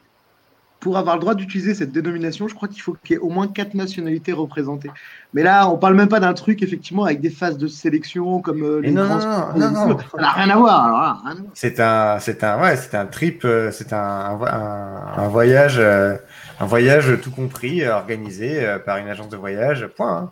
pour 0.80 0.98
avoir 0.98 1.16
le 1.16 1.22
droit 1.22 1.36
d'utiliser 1.36 1.74
cette 1.74 1.92
dénomination, 1.92 2.48
je 2.48 2.54
crois 2.56 2.68
qu'il 2.68 2.82
faut 2.82 2.96
qu'il 3.04 3.14
y 3.16 3.16
ait 3.16 3.22
au 3.22 3.30
moins 3.30 3.48
quatre 3.48 3.74
nationalités 3.74 4.34
représentées. 4.34 4.92
Mais 5.34 5.42
là, 5.44 5.68
on 5.70 5.78
parle 5.78 5.96
même 5.96 6.10
pas 6.10 6.20
d'un 6.20 6.34
truc 6.34 6.62
effectivement 6.62 7.06
avec 7.06 7.22
des 7.22 7.30
phases 7.32 7.58
de 7.58 7.68
sélection 7.68 8.40
comme 8.40 8.64
euh, 8.64 8.80
les 8.82 8.92
non, 8.92 9.06
grands 9.06 9.18
non, 9.56 9.72
non, 9.72 9.72
non, 9.72 9.88
non. 9.90 9.98
Ça 9.98 10.18
n'a 10.22 10.32
rien 10.32 10.50
à 10.52 10.58
voir. 10.58 11.24
C'est 11.56 11.80
un, 11.80 12.20
c'est 12.20 12.44
un, 12.44 12.62
ouais, 12.62 12.78
c'est 12.78 12.96
un 12.96 13.06
trip, 13.08 13.44
euh, 13.46 13.72
c'est 13.72 13.94
un, 13.94 13.98
un, 14.00 14.36
vo- 14.36 14.46
un- 14.46 15.14
un 15.18 15.28
voyage, 15.28 15.78
euh, 15.80 16.16
un 16.60 16.66
voyage 16.66 17.20
tout 17.22 17.32
compris, 17.32 17.86
organisé 17.88 18.64
euh, 18.66 18.78
par 18.80 18.98
une 18.98 19.08
agence 19.08 19.30
de 19.30 19.38
voyage. 19.38 19.88
Point. 19.88 20.18
hein. 20.18 20.30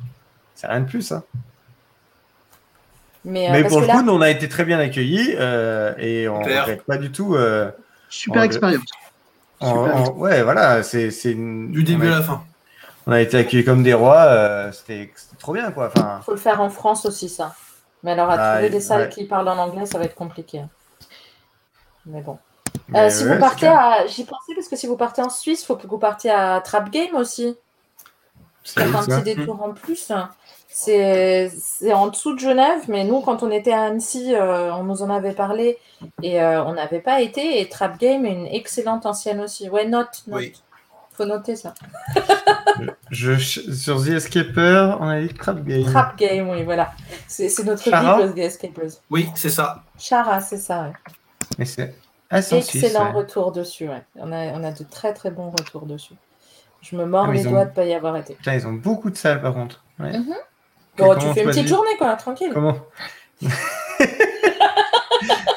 C'est 0.55 0.67
rien 0.67 0.81
de 0.81 0.87
plus. 0.87 1.11
hein. 1.11 1.23
Mais, 3.25 3.47
euh, 3.47 3.51
Mais 3.53 3.61
parce 3.61 3.71
pour 3.73 3.81
que 3.81 3.87
le 3.87 3.87
là, 3.87 3.99
coup, 3.99 4.01
nous, 4.03 4.13
on 4.13 4.21
a 4.21 4.29
été 4.29 4.49
très 4.49 4.65
bien 4.65 4.79
accueillis 4.79 5.35
euh, 5.39 5.93
et 5.97 6.27
on 6.27 6.39
ne 6.39 6.45
regrette 6.45 6.83
pas 6.83 6.97
du 6.97 7.11
tout. 7.11 7.35
euh, 7.35 7.71
Super 8.09 8.43
expérience. 8.43 8.83
en- 9.59 9.85
Super. 9.85 9.95
en- 9.95 10.13
ouais, 10.17 10.43
voilà, 10.43 10.83
c'est, 10.83 11.09
une- 11.25 11.71
Du 11.71 11.83
début 11.83 12.07
à 12.07 12.17
la 12.17 12.21
fin. 12.21 12.43
on 13.07 13.11
a 13.13 13.21
été 13.21 13.37
accueillis 13.37 13.63
comme 13.63 13.81
des 13.83 13.93
rois. 13.93 14.23
euh, 14.23 14.71
c'était, 14.73 15.13
trop 15.39 15.53
bien, 15.53 15.71
quoi. 15.71 15.87
Enfin, 15.95 16.19
faut 16.25 16.31
le 16.31 16.37
faire 16.37 16.59
en 16.61 16.69
France 16.69 17.05
aussi, 17.05 17.29
ça. 17.29 17.55
Mais 18.03 18.11
alors, 18.11 18.29
à 18.29 18.33
Ah, 18.37 18.53
trouver 18.55 18.69
des 18.69 18.81
salles 18.81 19.03
ouais. 19.03 19.09
qui 19.09 19.23
parlent 19.25 19.47
en 19.47 19.57
anglais, 19.57 19.85
ça 19.85 19.97
va 19.97 20.03
être 20.05 20.15
compliqué. 20.15 20.61
Mais 22.05 22.21
bon. 22.21 22.37
mais 22.89 22.99
Euh, 22.99 23.09
si 23.09 23.23
ouais, 23.23 23.35
vous 23.35 23.39
partez 23.39 23.67
à. 23.67 24.05
J'y 24.07 24.25
pensais 24.25 24.53
parce 24.55 24.67
que 24.67 24.75
si 24.75 24.87
vous 24.87 24.97
partez 24.97 25.21
en 25.21 25.29
Suisse, 25.29 25.61
il 25.61 25.65
faut 25.65 25.77
que 25.77 25.87
vous 25.87 25.97
partiez 25.97 26.31
à 26.31 26.59
Trap 26.59 26.89
Game 26.91 27.15
aussi. 27.15 27.55
Où, 28.77 28.79
un 28.81 29.01
ça 29.03 29.21
petit 29.21 29.35
détour 29.35 29.61
en 29.63 29.71
plus. 29.73 30.11
C'est 30.75 31.51
c'est 31.55 31.93
en 31.93 32.07
dessous 32.07 32.33
de 32.33 32.39
Genève, 32.39 32.81
mais 32.87 33.03
nous, 33.03 33.21
quand 33.21 33.43
on 33.43 33.51
était 33.51 33.71
à 33.73 33.83
Annecy, 33.83 34.33
euh, 34.33 34.73
on 34.73 34.83
nous 34.83 35.03
en 35.03 35.09
avait 35.11 35.33
parlé 35.33 35.77
et 36.23 36.41
euh, 36.41 36.63
on 36.63 36.73
n'avait 36.73 36.99
pas 36.99 37.21
été. 37.21 37.61
Et 37.61 37.69
Trap 37.69 37.99
Game 37.99 38.25
est 38.25 38.33
une 38.33 38.47
excellente 38.47 39.05
ancienne 39.05 39.39
aussi. 39.39 39.69
Ouais, 39.69 39.85
note, 39.85 40.23
note. 40.27 40.39
Oui. 40.39 40.53
Faut 41.11 41.25
noter 41.25 41.55
ça. 41.55 41.75
Je, 43.11 43.35
sur 43.37 44.03
The 44.03 44.07
Escaper, 44.09 44.95
on 44.99 45.07
a 45.09 45.21
dit 45.21 45.31
Trap 45.33 45.63
Game. 45.63 45.83
Trap 45.85 46.17
Game, 46.17 46.49
oui, 46.49 46.63
voilà. 46.63 46.91
C'est 47.27 47.49
c'est 47.49 47.63
notre 47.63 47.83
bible, 47.83 48.33
The 48.33 48.37
Escapers. 48.39 48.89
Oui, 49.11 49.29
c'est 49.35 49.49
ça. 49.51 49.83
Chara, 49.99 50.41
c'est 50.41 50.57
ça, 50.57 50.83
ouais. 50.85 50.93
Mais 51.59 51.65
c'est 51.65 51.93
c'est 52.41 52.55
en 52.57 52.61
Suisse, 52.63 52.83
Excellent 52.83 53.05
ouais. 53.05 53.11
retour 53.11 53.51
dessus, 53.51 53.87
ouais. 53.87 54.01
On 54.15 54.31
a, 54.31 54.47
on 54.53 54.63
a 54.63 54.71
de 54.71 54.83
très 54.89 55.13
très 55.13 55.29
bons 55.29 55.51
retours 55.51 55.85
dessus. 55.85 56.15
Je 56.81 56.95
me 56.95 57.05
mords 57.05 57.27
Ah, 57.29 57.31
les 57.31 57.45
ont- 57.45 57.51
doigts 57.51 57.65
de 57.65 57.69
ne 57.69 57.75
pas 57.75 57.85
y 57.85 57.93
avoir 57.93 58.17
été. 58.17 58.33
Putain, 58.33 58.55
ils 58.55 58.65
ont 58.65 58.73
beaucoup 58.73 59.11
de 59.11 59.15
salles 59.17 59.39
par 59.39 59.53
contre. 59.53 59.83
Ouais. 59.99 60.17
Mhm. 60.17 60.25
Que- 60.25 60.33
Bon, 60.97 61.15
tu 61.15 61.25
fais 61.33 61.43
une 61.43 61.49
petite 61.49 61.67
journée, 61.67 61.95
quoi, 61.97 62.13
tranquille. 62.15 62.51
Comment 62.53 62.77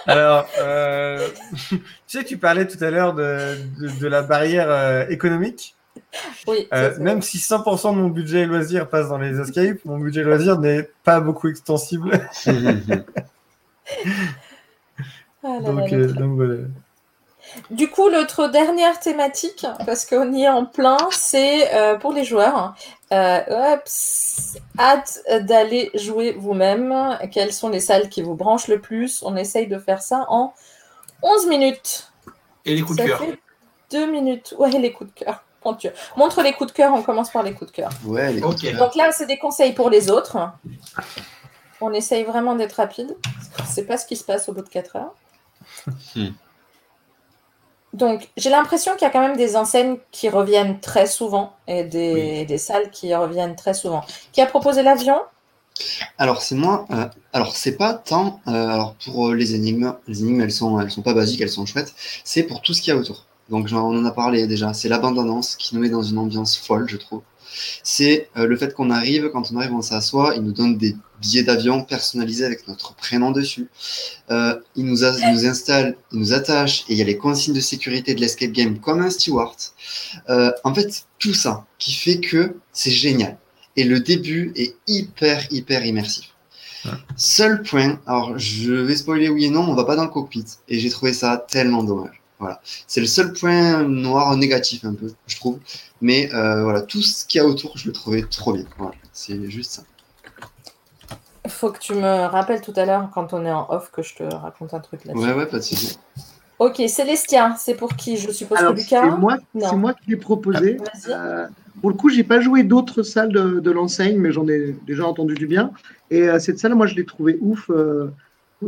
Alors, 0.07 0.47
euh, 0.61 1.29
tu 1.69 1.79
sais, 2.07 2.25
tu 2.25 2.39
parlais 2.39 2.67
tout 2.67 2.83
à 2.83 2.91
l'heure 2.91 3.15
de, 3.15 3.57
de, 3.81 3.89
de 4.01 4.07
la 4.07 4.23
barrière 4.23 4.71
euh, 4.71 5.07
économique. 5.09 5.75
Oui, 6.47 6.69
Euh, 6.73 6.97
même 7.01 7.23
si 7.23 7.39
100% 7.39 7.93
de 7.95 7.99
mon 7.99 8.09
budget 8.09 8.47
loisir 8.47 8.89
passe 8.89 9.09
dans 9.09 9.19
les 9.19 9.41
escapes, 9.41 9.85
mon 9.85 9.99
budget 9.99 10.23
loisir 10.23 10.59
n'est 10.59 10.89
pas 11.05 11.21
beaucoup 11.21 11.49
extensible. 11.49 12.21
Ah 15.49 15.49
là 15.49 15.61
là, 15.61 15.61
donc, 15.61 15.91
là. 15.91 16.07
donc 16.07 16.37
voilà. 16.37 16.55
Du 17.71 17.91
coup, 17.91 18.09
l'autre 18.09 18.49
dernière 18.49 18.99
thématique, 19.01 19.67
parce 19.85 20.05
qu'on 20.07 20.33
y 20.33 20.43
est 20.43 20.49
en 20.49 20.65
plein, 20.67 20.99
c'est 21.11 21.75
euh, 21.75 21.97
pour 21.97 22.13
les 22.13 22.25
joueurs. 22.25 22.75
Euh, 23.13 23.77
hâte 24.79 25.21
d'aller 25.43 25.91
jouer 25.95 26.33
vous-même. 26.33 27.19
Quelles 27.33 27.53
sont 27.53 27.69
les 27.69 27.81
salles 27.81 28.09
qui 28.09 28.23
vous 28.23 28.35
branchent 28.35 28.69
le 28.69 28.81
plus? 28.81 29.23
On 29.23 29.37
essaye 29.37 29.67
de 29.67 29.79
faire 29.79 30.03
ça 30.03 30.27
en 30.29 30.53
11 31.23 31.47
minutes. 31.49 32.13
Et 32.65 32.75
les 32.75 32.83
coups 32.83 32.99
de 32.99 33.03
ça 33.03 33.09
cœur. 33.09 33.19
fait 33.21 33.39
2 33.91 34.11
minutes. 34.11 34.55
Ouais, 34.59 34.71
les 34.71 34.93
coups 34.93 35.13
de 35.13 35.25
cœur. 35.25 35.43
Montre 36.17 36.43
les 36.43 36.53
coups 36.53 36.71
de 36.73 36.77
cœur, 36.77 36.93
on 36.95 37.03
commence 37.03 37.31
par 37.31 37.43
les 37.43 37.53
coups 37.53 37.73
de 37.73 37.77
cœur. 37.77 37.91
Ouais, 38.05 38.33
les 38.33 38.43
Ok. 38.43 38.73
Donc 38.77 38.95
là, 38.95 39.11
c'est 39.13 39.27
des 39.27 39.39
conseils 39.39 39.73
pour 39.73 39.91
les 39.91 40.11
autres. 40.11 40.37
On 41.81 41.93
essaye 41.93 42.25
vraiment 42.25 42.55
d'être 42.55 42.75
rapide. 42.75 43.17
C'est 43.67 43.85
pas 43.85 43.99
ce 43.99 44.07
qui 44.07 44.17
se 44.17 44.25
passe 44.25 44.49
au 44.49 44.53
bout 44.53 44.63
de 44.63 44.69
4 44.69 44.97
heures. 44.97 45.15
Donc, 47.97 48.29
j'ai 48.37 48.51
l'impression 48.51 48.93
qu'il 48.93 49.03
y 49.03 49.07
a 49.07 49.11
quand 49.11 49.21
même 49.27 49.37
des 49.37 49.57
enseignes 49.57 49.99
qui 50.13 50.29
reviennent 50.29 50.81
très 50.81 51.07
souvent 51.07 51.55
et 51.67 51.85
des, 51.85 52.15
Oui. 52.15 52.47
des 52.47 52.59
salles 52.59 52.91
qui 52.91 53.15
reviennent 53.15 53.57
très 53.57 53.75
souvent. 53.75 54.05
Qui 54.33 54.41
a 54.43 54.47
proposé 54.47 54.83
l'avion? 54.83 55.19
Alors 56.19 56.43
c'est 56.43 56.55
moi. 56.55 56.87
euh, 56.91 57.07
alors 57.33 57.57
c'est 57.57 57.77
pas 57.77 57.95
tant. 57.95 58.41
euh, 58.49 58.69
alors 58.69 58.95
pour 59.05 59.29
euh, 59.29 59.35
les 59.35 59.55
énigmes, 59.55 59.95
les 60.09 60.21
énigmes 60.23 60.41
elles 60.43 60.53
sont 60.53 60.81
elles 60.81 60.91
sont 60.91 61.03
pas 61.03 61.15
basiques, 61.15 61.41
elles 61.41 61.49
sont 61.51 61.67
chouettes. 61.67 61.95
C'est 62.25 62.43
pour 62.45 62.63
tout 62.63 62.75
ce 62.75 62.83
qu'il 62.83 62.93
y 62.93 62.97
a 62.97 63.01
autour. 63.01 63.27
Donc 63.51 63.69
on 63.73 63.77
en 63.77 64.05
a 64.05 64.11
parlé 64.11 64.47
déjà. 64.47 64.73
C'est 64.75 64.89
l'abandonnance 64.89 65.57
qui 65.57 65.75
nous 65.75 65.81
met 65.83 65.89
dans 65.91 66.03
une 66.03 66.19
ambiance 66.19 66.57
folle, 66.57 66.89
je 66.89 66.97
trouve. 66.97 67.23
C'est 67.83 68.29
euh, 68.37 68.47
le 68.47 68.57
fait 68.57 68.75
qu'on 68.75 68.91
arrive, 68.91 69.31
quand 69.33 69.51
on 69.53 69.57
arrive, 69.57 69.75
on 69.75 69.83
s'assoit, 69.83 70.35
ils 70.37 70.43
nous 70.43 70.53
donnent 70.53 70.77
des 70.77 70.97
billets 71.21 71.43
d'avion 71.45 71.83
personnalisés 71.83 72.45
avec 72.45 72.69
notre 72.69 72.95
prénom 72.95 73.31
dessus. 73.31 73.69
Euh, 74.31 74.59
ils, 74.75 74.85
nous 74.85 75.05
a- 75.05 75.19
ils 75.19 75.33
nous 75.33 75.47
installent, 75.47 75.97
ils 76.13 76.19
nous 76.19 76.33
attachent 76.33 76.83
et 76.89 76.93
il 76.93 76.99
y 76.99 77.03
a 77.03 77.05
les 77.05 77.17
consignes 77.17 77.55
de 77.55 77.61
sécurité 77.61 78.15
de 78.15 78.21
l'escape 78.21 78.53
game 78.53 78.79
comme 78.81 79.01
un 79.01 79.11
steward. 79.11 79.57
Euh, 80.29 80.51
en 80.65 80.75
fait, 80.75 81.05
tout 81.19 81.35
ça 81.35 81.65
qui 81.79 81.93
fait 81.95 82.21
que 82.21 82.57
c'est 82.73 82.91
génial. 82.91 83.39
Et 83.77 83.85
le 83.85 84.01
début 84.01 84.53
est 84.57 84.75
hyper, 84.87 85.47
hyper 85.51 85.85
immersif. 85.85 86.27
Ouais. 86.85 86.93
Seul 87.17 87.63
point, 87.63 88.01
alors 88.07 88.39
je 88.39 88.73
vais 88.73 88.97
spoiler 88.97 89.29
oui 89.29 89.47
et 89.47 89.51
non, 89.51 89.61
on 89.69 89.75
va 89.75 89.85
pas 89.85 89.97
dans 89.97 90.05
le 90.05 90.11
cockpit. 90.11 90.45
Et 90.69 90.79
j'ai 90.79 90.89
trouvé 90.91 91.13
ça 91.13 91.45
tellement 91.51 91.83
dommage. 91.83 92.23
Voilà. 92.39 92.61
C'est 92.87 93.01
le 93.01 93.07
seul 93.07 93.33
point 93.33 93.83
noir 93.83 94.37
négatif 94.37 94.85
un 94.85 94.95
peu, 94.95 95.11
je 95.27 95.37
trouve. 95.37 95.59
Mais 96.01 96.33
euh, 96.35 96.63
voilà, 96.63 96.83
tout 96.83 97.01
ce 97.03 97.25
qu'il 97.25 97.41
y 97.41 97.45
a 97.45 97.47
autour, 97.47 97.77
je 97.79 97.87
le 97.87 97.93
trouvais 97.93 98.23
trop 98.23 98.53
bien. 98.53 98.65
Voilà. 98.77 98.93
C'est 99.13 99.49
juste 99.51 99.73
ça. 99.73 99.83
Il 101.45 101.51
faut 101.51 101.71
que 101.71 101.79
tu 101.79 101.95
me 101.95 102.27
rappelles 102.27 102.61
tout 102.61 102.73
à 102.77 102.85
l'heure, 102.85 103.09
quand 103.15 103.33
on 103.33 103.45
est 103.45 103.53
en 103.53 103.67
off, 103.71 103.91
que 103.93 104.03
je 104.03 104.17
te 104.17 104.23
raconte 104.25 104.75
un 104.75 104.81
truc 104.81 105.05
là-dessus. 105.05 105.25
Ouais, 105.25 105.33
ouais, 105.33 105.47
pas 105.47 105.59
de 105.59 105.63
souci. 105.63 105.97
Ok, 106.59 106.83
Célestia, 106.89 107.55
c'est 107.59 107.75
pour 107.75 107.95
qui? 107.97 108.17
Je 108.17 108.31
suppose 108.33 108.59
Alors, 108.59 108.75
que 108.75 108.81
c'est 108.81 109.01
Lucas 109.01 109.17
moi, 109.17 109.37
Non. 109.55 109.69
c'est 109.71 109.77
moi 109.77 109.95
qui 109.95 110.11
l'ai 110.11 110.17
proposé. 110.17 110.79
Vas-y. 110.79 111.13
Euh, 111.13 111.47
pour 111.81 111.91
le 111.91 111.97
coup, 111.97 112.09
j'ai 112.09 112.25
pas 112.25 112.41
joué 112.41 112.63
d'autres 112.65 113.03
salles 113.03 113.33
de, 113.33 113.61
de 113.61 113.71
l'enseigne, 113.71 114.17
mais 114.19 114.33
j'en 114.33 114.49
ai 114.49 114.75
déjà 114.87 115.07
entendu 115.07 115.35
du 115.35 115.47
bien. 115.47 115.71
Et 116.11 116.23
euh, 116.23 116.39
cette 116.41 116.59
salle, 116.59 116.75
moi, 116.75 116.87
je 116.87 116.95
l'ai 116.95 117.05
trouvée 117.07 117.39
ouf. 117.41 117.71
euh, 117.71 118.11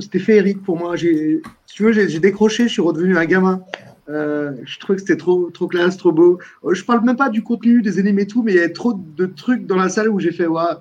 c'était 0.01 0.19
féerique 0.19 0.63
pour 0.63 0.77
moi. 0.79 0.97
Si 0.97 1.41
tu 1.67 1.83
veux, 1.85 1.93
j'ai 1.93 2.21
décroché, 2.21 2.65
je 2.65 2.73
suis 2.73 2.83
redevenu 2.83 3.17
un 3.17 3.25
gamin. 3.25 3.63
Euh, 4.09 4.53
je 4.65 4.79
trouvais 4.79 4.97
que 4.97 5.03
c'était 5.03 5.17
trop, 5.19 5.51
trop 5.51 5.67
classe, 5.69 5.97
trop 5.99 6.13
beau. 6.13 6.39
Euh, 6.65 6.73
Je 6.75 6.83
parle 6.85 7.05
même 7.05 7.17
pas 7.17 7.29
du 7.29 7.43
contenu, 7.43 7.83
des 7.83 8.01
énigmes 8.01 8.19
et 8.21 8.27
tout, 8.27 8.43
mais 8.43 8.53
il 8.53 8.57
y 8.57 8.59
avait 8.59 8.73
trop 8.73 8.95
de 8.95 9.27
trucs 9.27 9.67
dans 9.67 9.77
la 9.77 9.89
salle 9.91 10.09
où 10.09 10.19
j'ai 10.19 10.33
fait, 10.33 10.47
waouh, 10.47 10.77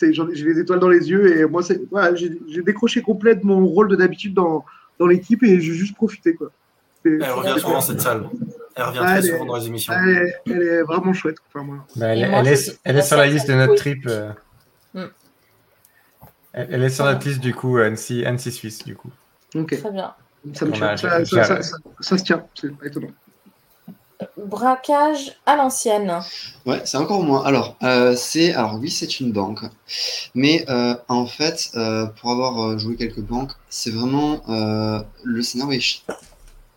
j'ai 0.00 0.44
les 0.44 0.58
étoiles 0.60 0.80
dans 0.80 0.88
les 0.90 1.08
yeux. 1.10 1.38
Et 1.38 1.44
moi, 1.46 1.62
voilà, 1.90 2.14
j'ai 2.14 2.30
décroché 2.62 3.00
complète 3.00 3.40
de 3.40 3.46
mon 3.46 3.64
rôle 3.66 3.88
de 3.88 3.96
d'habitude 3.96 4.34
dans, 4.34 4.64
dans 4.98 5.06
l'équipe 5.06 5.42
et 5.42 5.58
j'ai 5.60 5.72
juste 5.72 5.94
profité. 5.94 6.34
Quoi. 6.34 6.50
Elle 7.04 7.22
revient 7.30 7.58
souvent 7.60 7.80
cette 7.80 8.00
salle. 8.02 8.28
Elle 8.74 8.84
revient 8.84 8.98
Ah, 9.00 9.04
très 9.06 9.18
elle 9.20 9.24
est- 9.24 9.28
souvent 9.38 9.44
dans 9.46 9.56
les 9.56 9.66
émissions. 9.68 9.92
elle 9.94 10.08
est, 10.18 10.34
elle 10.52 10.62
est 10.62 10.82
vraiment 10.82 11.14
chouette. 11.14 11.36
Enfin, 11.48 11.64
moi. 11.64 11.86
Bah, 11.96 12.08
elle, 12.08 12.22
est- 12.24 12.28
moi, 12.28 12.40
elle 12.40 12.48
est, 12.48 12.56
suis 12.56 12.72
elle 12.84 12.98
est 12.98 13.02
sur 13.02 13.16
la 13.16 13.26
liste 13.26 13.48
de 13.48 13.54
notre 13.54 13.74
trip. 13.76 14.04
euh. 14.06 14.32
Elle, 16.56 16.68
elle 16.72 16.82
est 16.82 16.90
sur 16.90 17.04
notre 17.04 17.26
liste 17.28 17.40
du 17.40 17.54
coup 17.54 17.76
Annecy, 17.78 18.24
Annecy 18.24 18.50
Suisse 18.50 18.84
du 18.84 18.96
coup. 18.96 19.10
Ok, 19.54 19.78
Très 19.78 19.90
bien. 19.92 20.14
ça 20.54 20.64
me 20.64 20.70
On 20.70 20.74
tient. 20.74 20.86
a- 20.88 20.96
Ça, 20.96 21.18
j'ai- 21.24 21.24
ça, 21.26 21.44
ça, 21.44 21.62
ça- 21.62 21.76
ça 22.00 22.18
se 22.18 22.24
tient, 22.24 22.44
c'est 22.60 22.76
pas 22.76 22.86
étonnant. 22.86 23.08
Braquage 24.38 25.36
à 25.44 25.56
l'ancienne. 25.56 26.20
Ouais, 26.64 26.80
c'est 26.86 26.96
encore 26.96 27.22
moi. 27.22 27.46
Alors, 27.46 27.76
euh, 27.82 28.14
c'est, 28.16 28.54
alors 28.54 28.76
oui, 28.80 28.90
c'est 28.90 29.20
une 29.20 29.30
banque, 29.30 29.60
mais 30.34 30.64
euh, 30.70 30.94
en 31.08 31.26
fait, 31.26 31.68
euh, 31.74 32.06
pour 32.06 32.30
avoir 32.30 32.58
euh, 32.62 32.78
joué 32.78 32.96
quelques 32.96 33.20
banques, 33.20 33.52
c'est 33.68 33.90
vraiment 33.90 34.42
euh, 34.48 35.02
le 35.22 35.42
scénario 35.42 35.78
est 35.78 36.02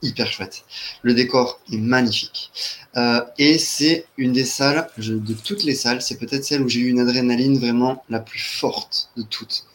hyper 0.01 0.27
chouette. 0.31 0.63
Le 1.03 1.13
décor 1.13 1.59
est 1.71 1.77
magnifique, 1.77 2.51
Euh, 2.97 3.21
et 3.37 3.59
c'est 3.59 4.07
une 4.17 4.33
des 4.33 4.43
salles 4.45 4.89
je- 4.97 5.13
de 5.13 5.33
toutes 5.33 5.63
les 5.63 5.75
salles, 5.75 6.01
c'est 6.01 6.17
peut-être 6.17 6.43
celle 6.43 6.63
où 6.63 6.67
j'ai 6.67 6.79
eu 6.81 6.89
une 6.89 6.99
adrénaline 6.99 7.57
vraiment 7.59 8.03
la 8.09 8.19
plus 8.19 8.39
forte 8.39 9.09
de 9.15 9.21
toutes. 9.21 9.65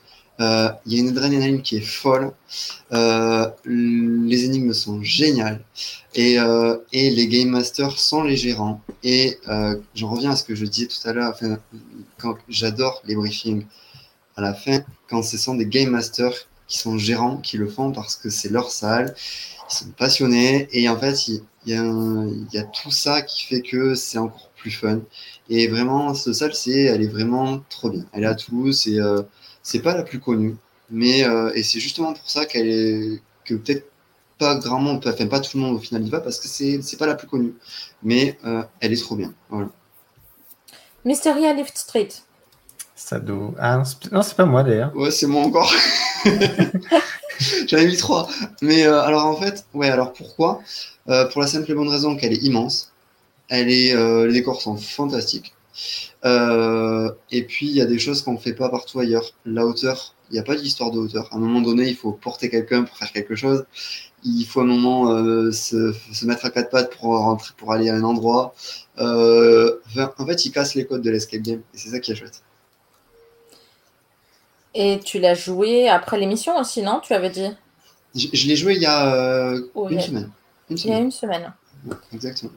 Euh, 0.41 0.69
Il 0.87 0.93
y 0.93 0.97
a 0.97 1.01
une 1.01 1.09
adrénaline 1.11 1.63
qui 1.63 1.77
est 1.77 1.81
folle. 1.81 2.33
Euh, 2.93 3.49
les 3.65 4.45
énigmes 4.45 4.73
sont 4.73 5.03
géniales. 5.03 5.65
Et, 6.15 6.39
euh, 6.39 6.77
et 6.93 7.11
les 7.11 7.29
game 7.29 7.49
masters 7.49 7.99
sont 7.99 8.23
les 8.23 8.37
gérants. 8.37 8.81
Et 9.03 9.39
j'en 9.95 10.11
reviens 10.11 10.33
à 10.33 10.37
ce 10.37 10.45
que 10.45 10.55
je 10.55 10.65
disais 10.65 10.89
tout 10.89 11.09
à 11.09 11.13
l'heure. 11.13 11.39
Quand 12.19 12.37
j'adore 12.49 13.03
les 13.05 13.15
briefings 13.15 13.65
à 14.37 14.43
la 14.43 14.55
fin, 14.55 14.81
quand 15.09 15.23
ce 15.23 15.39
sont 15.39 15.55
des 15.55 15.67
game 15.67 15.91
masters 15.91 16.35
qui 16.67 16.79
sont 16.79 16.99
gérants, 16.99 17.37
qui 17.39 17.59
le 17.59 17.69
font 17.69 17.93
parce 17.93 18.17
que 18.17 18.31
c'est 18.31 18.49
leur 18.49 18.71
salle, 18.71 19.15
ils 19.71 19.75
sont 19.75 19.91
passionnés. 19.91 20.69
Et 20.73 20.89
en 20.89 20.99
fait, 20.99 21.29
il, 21.29 21.43
y, 21.67 21.75
a 22.59 22.63
tout 22.65 22.91
ça 22.91 23.23
qui 23.23 23.45
fait 23.45 23.63
que 23.63 23.95
c'est 23.95 24.19
encore 24.19 24.51
plus 24.57 24.71
fun. 24.71 25.01
Et 25.49 25.69
vraiment, 25.69 26.15
cette 26.15 26.35
salle, 26.35 26.55
c'est, 26.55 26.85
elle 26.85 27.03
est 27.03 27.09
vraiment 27.09 27.61
trop 27.69 27.91
bien. 27.91 28.05
Elle 28.13 28.25
est 28.25 28.27
à 28.27 28.35
Toulouse 28.35 28.87
et 28.89 28.99
c'est 29.65 29.81
pas 29.83 29.97
la 29.97 30.05
plus 30.05 30.21
connue. 30.21 30.57
Mais 30.91 31.25
euh, 31.27 31.51
et 31.57 31.65
c'est 31.65 31.81
justement 31.81 32.15
pour 32.15 32.31
ça 32.31 32.47
qu'elle 32.47 32.69
est 32.69 33.23
que 33.47 33.55
peut-être 33.57 33.87
pas 34.39 34.57
grand 34.57 34.81
monde, 34.81 35.03
enfin 35.07 35.27
pas 35.29 35.41
tout 35.41 35.57
le 35.59 35.63
monde 35.65 35.77
au 35.77 35.81
final 35.81 36.07
y 36.07 36.11
va 36.11 36.21
parce 36.21 36.39
que 36.41 36.49
c'est 36.49 36.83
c'est 36.83 36.99
pas 36.99 37.07
la 37.09 37.17
plus 37.17 37.29
connue, 37.29 37.55
mais 38.05 38.39
euh, 38.47 38.63
elle 38.81 38.93
est 38.93 39.03
trop 39.03 39.17
bien. 39.17 39.35
Voilà. 39.51 39.71
Mystery 41.05 41.47
à 41.47 41.53
Lift 41.55 41.77
Street. 41.79 42.09
Ça 42.97 43.19
doit. 43.21 43.53
Ah 43.59 43.79
non, 43.79 43.85
c'est- 43.85 44.13
non, 44.13 44.23
c'est 44.23 44.37
pas 44.37 44.47
moi 44.47 44.63
d'ailleurs. 44.63 44.95
Ouais, 44.97 45.11
c'est 45.11 45.27
moi 45.27 45.43
encore. 45.43 45.73
J'en 47.69 47.79
ai 47.79 47.87
mis 47.87 47.97
trois. 47.97 48.29
Mais 48.63 48.87
euh, 48.87 49.01
alors 49.03 49.27
en 49.27 49.37
fait, 49.37 49.67
ouais, 49.75 49.89
alors 49.91 50.13
pourquoi? 50.13 50.61
Euh, 51.09 51.27
Pour 51.27 51.41
la 51.43 51.47
simple 51.49 51.71
et 51.71 51.75
bonne 51.75 51.89
raison 51.89 52.17
qu'elle 52.17 52.33
est 52.33 52.43
immense. 52.43 52.93
Elle 53.49 53.71
est, 53.71 53.95
euh, 53.95 54.27
les 54.27 54.35
décors 54.35 54.63
sont 54.63 54.77
fantastiques. 54.77 55.55
Euh, 56.25 57.11
et 57.31 57.45
puis 57.45 57.67
il 57.67 57.73
y 57.77 57.81
a 57.83 57.87
des 57.87 57.99
choses 57.99 58.23
qu'on 58.23 58.33
ne 58.35 58.39
fait 58.39 58.55
pas 58.55 58.69
partout 58.71 58.99
ailleurs. 59.01 59.33
La 59.45 59.67
hauteur, 59.67 60.15
il 60.31 60.35
n'y 60.35 60.39
a 60.39 60.43
pas 60.43 60.55
d'histoire 60.57 60.91
de 60.91 60.99
hauteur. 60.99 61.29
À 61.33 61.37
un 61.37 61.39
moment 61.39 61.61
donné, 61.61 61.87
il 61.89 61.97
faut 61.97 62.13
porter 62.13 62.49
quelqu'un 62.49 62.85
pour 62.85 62.97
faire 62.97 63.13
quelque 63.13 63.35
chose. 63.37 63.65
Il 64.25 64.45
faut 64.47 64.61
à 64.61 64.63
un 64.63 64.67
moment 64.67 65.11
euh, 65.13 65.53
se, 65.53 65.93
se 66.13 66.25
mettre 66.25 66.47
à 66.47 66.51
quatre 66.51 66.71
pattes 66.71 66.97
pour 66.97 67.11
rentrer, 67.19 67.53
pour 67.59 67.73
aller 67.73 67.91
à 67.91 67.95
un 67.95 68.05
endroit. 68.05 68.55
Euh, 68.99 69.77
en 70.17 70.27
fait, 70.27 70.47
il 70.47 70.51
casse 70.53 70.75
les 70.75 70.87
codes 70.87 71.03
de 71.03 71.11
l'escape 71.11 71.43
game. 71.43 71.61
Et 71.75 71.79
c'est 71.79 71.91
ça 71.91 72.01
qui 72.01 72.13
est 72.13 72.15
chouette. 72.17 72.43
Et 74.75 74.99
tu 75.05 75.21
l'as 75.21 75.35
joué 75.35 75.89
après 75.89 76.19
l'émission 76.19 76.57
aussi, 76.59 76.83
non 76.83 77.01
Tu 77.03 77.13
avais 77.13 77.31
dit? 77.31 77.49
Je, 78.15 78.29
je 78.33 78.47
l'ai 78.49 78.57
joué 78.57 78.75
il 78.75 78.83
y 78.83 78.87
a 78.87 79.55
Oh, 79.75 79.89
une 79.89 79.93
il 79.93 80.01
y 80.01 80.03
a- 80.03 80.07
semaine. 80.07 80.31
Une 80.71 80.77
il 80.79 80.81
y 80.81 80.81
a 80.81 80.83
semaine. 80.95 81.05
une 81.05 81.11
semaine. 81.11 81.53
Ouais, 81.87 81.97
exactement. 82.15 82.53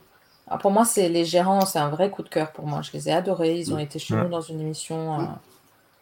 Ah, 0.50 0.58
pour 0.58 0.72
moi, 0.72 0.86
c'est 0.86 1.10
les 1.10 1.26
gérants, 1.26 1.66
c'est 1.66 1.80
un 1.80 1.90
vrai 1.90 2.10
coup 2.10 2.24
de 2.24 2.30
cœur 2.30 2.52
pour 2.52 2.66
moi. 2.66 2.82
Je 2.82 2.92
les 2.94 3.10
ai 3.10 3.12
adorés. 3.12 3.58
Ils 3.60 3.74
ont 3.74 3.80
été 3.80 4.00
chez 4.00 4.16
nous 4.16 4.30
dans 4.30 4.42
une 4.42 4.62
émission 4.62 5.20
euh, 5.20 5.24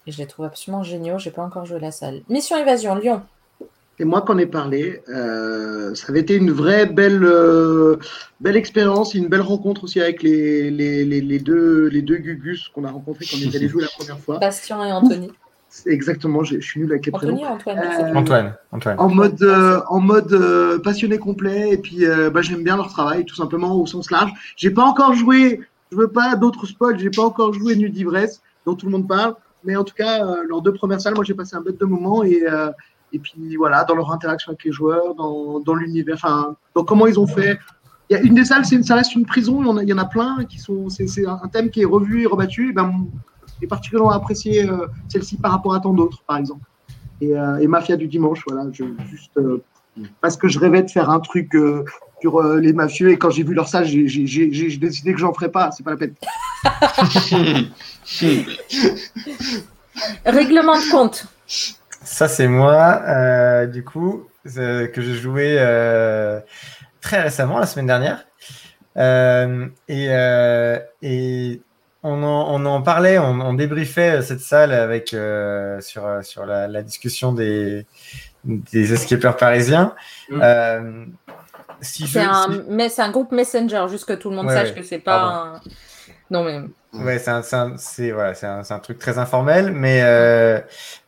et 0.06 0.12
je 0.12 0.20
les 0.20 0.28
trouve 0.28 0.46
absolument 0.46 0.84
géniaux. 0.84 1.18
J'ai 1.18 1.32
pas 1.32 1.44
encore 1.44 1.66
joué 1.66 1.80
la 1.80 1.92
salle. 1.92 2.22
Mission 2.30 2.58
Évasion, 2.58 2.96
Lyon. 2.96 3.24
Et 3.98 4.04
moi, 4.04 4.22
qu'on 4.22 4.38
ai 4.38 4.46
parlé, 4.46 5.02
euh, 5.08 5.96
ça 5.96 6.08
avait 6.10 6.20
été 6.20 6.36
une 6.36 6.52
vraie 6.52 6.86
belle, 6.86 7.24
euh, 7.24 7.96
belle 8.42 8.58
expérience, 8.58 9.14
une 9.14 9.30
belle 9.30 9.42
rencontre 9.42 9.86
aussi 9.86 10.02
avec 10.02 10.22
les, 10.22 10.70
les, 10.70 11.06
les, 11.06 11.22
les 11.22 11.40
deux, 11.40 11.88
les 11.88 12.02
deux 12.02 12.18
Gugus 12.18 12.68
qu'on 12.68 12.84
a 12.84 12.92
rencontrés 12.92 13.26
quand 13.26 13.38
on 13.38 13.50
est 13.50 13.56
allé 13.56 13.70
jouer 13.70 13.84
la 13.84 13.90
première 13.98 14.20
fois. 14.20 14.38
Bastien 14.38 14.86
et 14.86 14.92
Anthony. 14.92 15.32
Exactement, 15.86 16.44
je 16.44 16.60
suis 16.60 16.80
nul 16.80 16.92
avec 16.92 17.06
les 17.06 17.12
prénoms. 17.12 17.34
Anthony 17.34 17.46
ou 17.46 17.54
Antoine 17.54 17.80
Euh. 17.80 18.16
Antoine, 18.16 18.56
Antoine. 18.72 19.00
En 19.00 19.10
mode, 19.10 19.42
euh, 19.42 19.82
en 19.90 20.00
mode 20.00 20.32
euh, 20.34 20.80
passionné 20.80 21.18
complet, 21.18 21.72
et 21.72 21.78
puis 21.78 22.06
euh, 22.06 22.30
bah, 22.30 22.42
j'aime 22.42 22.64
bien 22.64 22.78
leur 22.78 22.88
travail, 22.88 23.26
tout 23.26 23.36
simplement 23.36 23.76
au 23.76 23.86
sens 23.86 24.10
large. 24.12 24.32
J'ai 24.56 24.72
pas 24.72 24.84
encore 24.84 25.14
joué, 25.14 25.62
je 25.92 25.98
veux 25.98 26.08
pas 26.08 26.36
d'autres 26.36 26.66
spoils, 26.66 26.98
j'ai 27.00 27.10
pas 27.10 27.24
encore 27.24 27.54
joué 27.54 27.76
Nuit 27.76 27.92
d'ivresse, 27.92 28.42
dont 28.66 28.76
tout 28.76 28.86
le 28.86 28.92
monde 28.94 29.08
parle, 29.08 29.36
mais 29.64 29.76
en 29.76 29.84
tout 29.84 29.96
cas, 29.96 30.26
euh, 30.26 30.44
leurs 30.48 30.62
deux 30.62 30.74
premières 30.74 31.02
salles, 31.02 31.16
moi 31.16 31.24
j'ai 31.24 31.34
passé 31.34 31.56
un 31.56 31.62
bête 31.62 31.80
de 31.80 31.86
moment, 31.86 32.24
et, 32.24 32.44
euh, 32.50 32.70
et 33.12 33.20
puis 33.20 33.56
voilà, 33.58 33.84
dans 33.84 33.96
leur 33.96 34.12
interaction 34.12 34.52
avec 34.52 34.64
les 34.64 34.72
joueurs, 34.72 35.14
dans, 35.16 35.60
dans 35.60 35.76
l'univers, 35.76 36.16
enfin, 36.16 36.56
dans 36.74 36.84
comment 36.84 37.06
ils 37.08 37.20
ont 37.20 37.28
fait. 37.28 37.60
Il 38.10 38.16
y 38.16 38.20
a 38.20 38.22
une 38.22 38.36
des 38.36 38.46
salles, 38.46 38.66
c'est 38.66 38.76
une, 38.76 38.84
ça 38.84 38.96
reste 38.96 39.16
une 39.16 39.26
prison, 39.26 39.62
il 39.64 39.68
y 39.68 39.70
en 39.70 39.78
a, 39.78 39.84
il 39.84 39.90
y 39.90 39.94
en 39.94 39.98
a 39.98 40.06
plein 40.06 40.46
qui 40.46 40.60
sont, 40.60 40.90
c'est 40.90 41.08
c'est 41.08 41.26
un 41.26 41.48
thème 41.52 41.70
qui 41.72 41.82
est 41.82 41.86
revu 41.86 42.22
et 42.22 42.28
rebattu, 42.28 42.70
et 42.70 42.72
ben, 42.72 43.08
j'ai 43.60 43.68
particulièrement 43.68 44.12
apprécié 44.12 44.70
euh, 44.70 44.88
celle-ci 45.10 45.38
par 45.38 45.52
rapport 45.52 45.74
à 45.74 45.80
tant 45.80 45.94
d'autres, 45.94 46.24
par 46.28 46.38
exemple. 46.38 46.66
Et, 47.22 47.38
euh, 47.38 47.58
et 47.58 47.68
Mafia 47.68 47.96
du 47.96 48.08
dimanche, 48.08 48.44
voilà, 48.48 48.70
je, 48.72 48.84
juste 49.10 49.38
euh, 49.38 49.64
parce 50.22 50.38
que 50.38 50.48
je 50.48 50.60
rêvais 50.60 50.84
de 50.84 50.90
faire 50.90 51.10
un 51.10 51.20
truc 51.20 51.56
euh, 51.56 51.84
sur 52.22 52.42
euh, 52.42 52.60
les 52.60 52.74
mafieux 52.74 53.12
et 53.12 53.18
quand 53.18 53.30
j'ai 53.30 53.44
vu 53.44 53.54
leur 53.54 53.68
salle, 53.68 53.86
j'ai 53.86 54.08
décidé 54.08 55.14
que 55.14 55.20
j'en 55.20 55.34
ferais 55.34 55.52
pas, 55.52 55.72
c'est 55.72 55.84
pas 55.84 55.92
la 55.92 55.98
peine. 55.98 56.16
Règlement 60.26 60.78
de 60.78 60.92
compte. 60.92 61.28
Ça, 62.04 62.28
c'est 62.28 62.48
moi, 62.48 63.02
euh, 63.08 63.68
du 63.68 63.84
coup, 63.84 64.24
euh, 64.58 64.88
que 64.88 65.02
j'ai 65.02 65.16
joué 65.16 65.56
euh, 65.58 66.40
très 67.02 67.22
récemment, 67.22 67.60
la 67.60 67.66
semaine 67.66 67.88
dernière. 67.88 68.26
Euh, 68.98 69.68
et, 69.88 70.08
euh, 70.10 70.80
et 71.02 71.62
on, 72.06 72.24
en, 72.24 72.54
on 72.62 72.66
en 72.66 72.82
parlait, 72.82 73.18
on, 73.20 73.40
on 73.42 73.54
débriefait 73.54 74.22
cette 74.22 74.40
salle 74.42 74.72
avec, 74.72 75.14
euh, 75.14 75.82
sur, 75.82 76.06
euh, 76.06 76.22
sur 76.22 76.46
la, 76.46 76.68
la 76.68 76.82
discussion 76.84 77.34
des, 77.34 77.86
des 78.44 78.94
escapeurs 78.94 79.38
parisiens. 79.38 79.94
Mm. 80.30 80.40
Euh, 80.42 81.06
si 81.82 82.06
je, 82.08 82.14
C'est 82.14 82.20
un, 82.22 82.52
si- 82.52 82.62
mais 82.70 82.90
c'est 82.90 83.02
un 83.02 83.12
groupe 83.12 83.32
Messenger, 83.32 83.86
juste 83.90 84.06
que 84.06 84.14
tout 84.14 84.30
le 84.30 84.36
monde 84.36 84.48
Ouais, 84.48 84.54
sache 84.54 84.70
ouais. 84.70 84.76
que 84.76 84.84
c'est 84.84 85.00
pas 85.00 85.22
un... 85.24 85.62
Non, 86.32 86.44
mais 86.44 86.62
Ouais, 86.94 87.20
c'est 87.20 87.30
un, 87.32 87.42
c'est 87.42 87.56
un- 87.56 87.78
c'est- 87.78 88.12
voilà, 88.12 88.34
c'est 88.34 88.48
un, 88.48 88.64
c'est 88.64 88.74
un 88.74 88.80
truc 88.80 88.98
très 88.98 89.18
informel, 89.20 89.72
mais, 89.72 90.00
euh, 90.04 90.60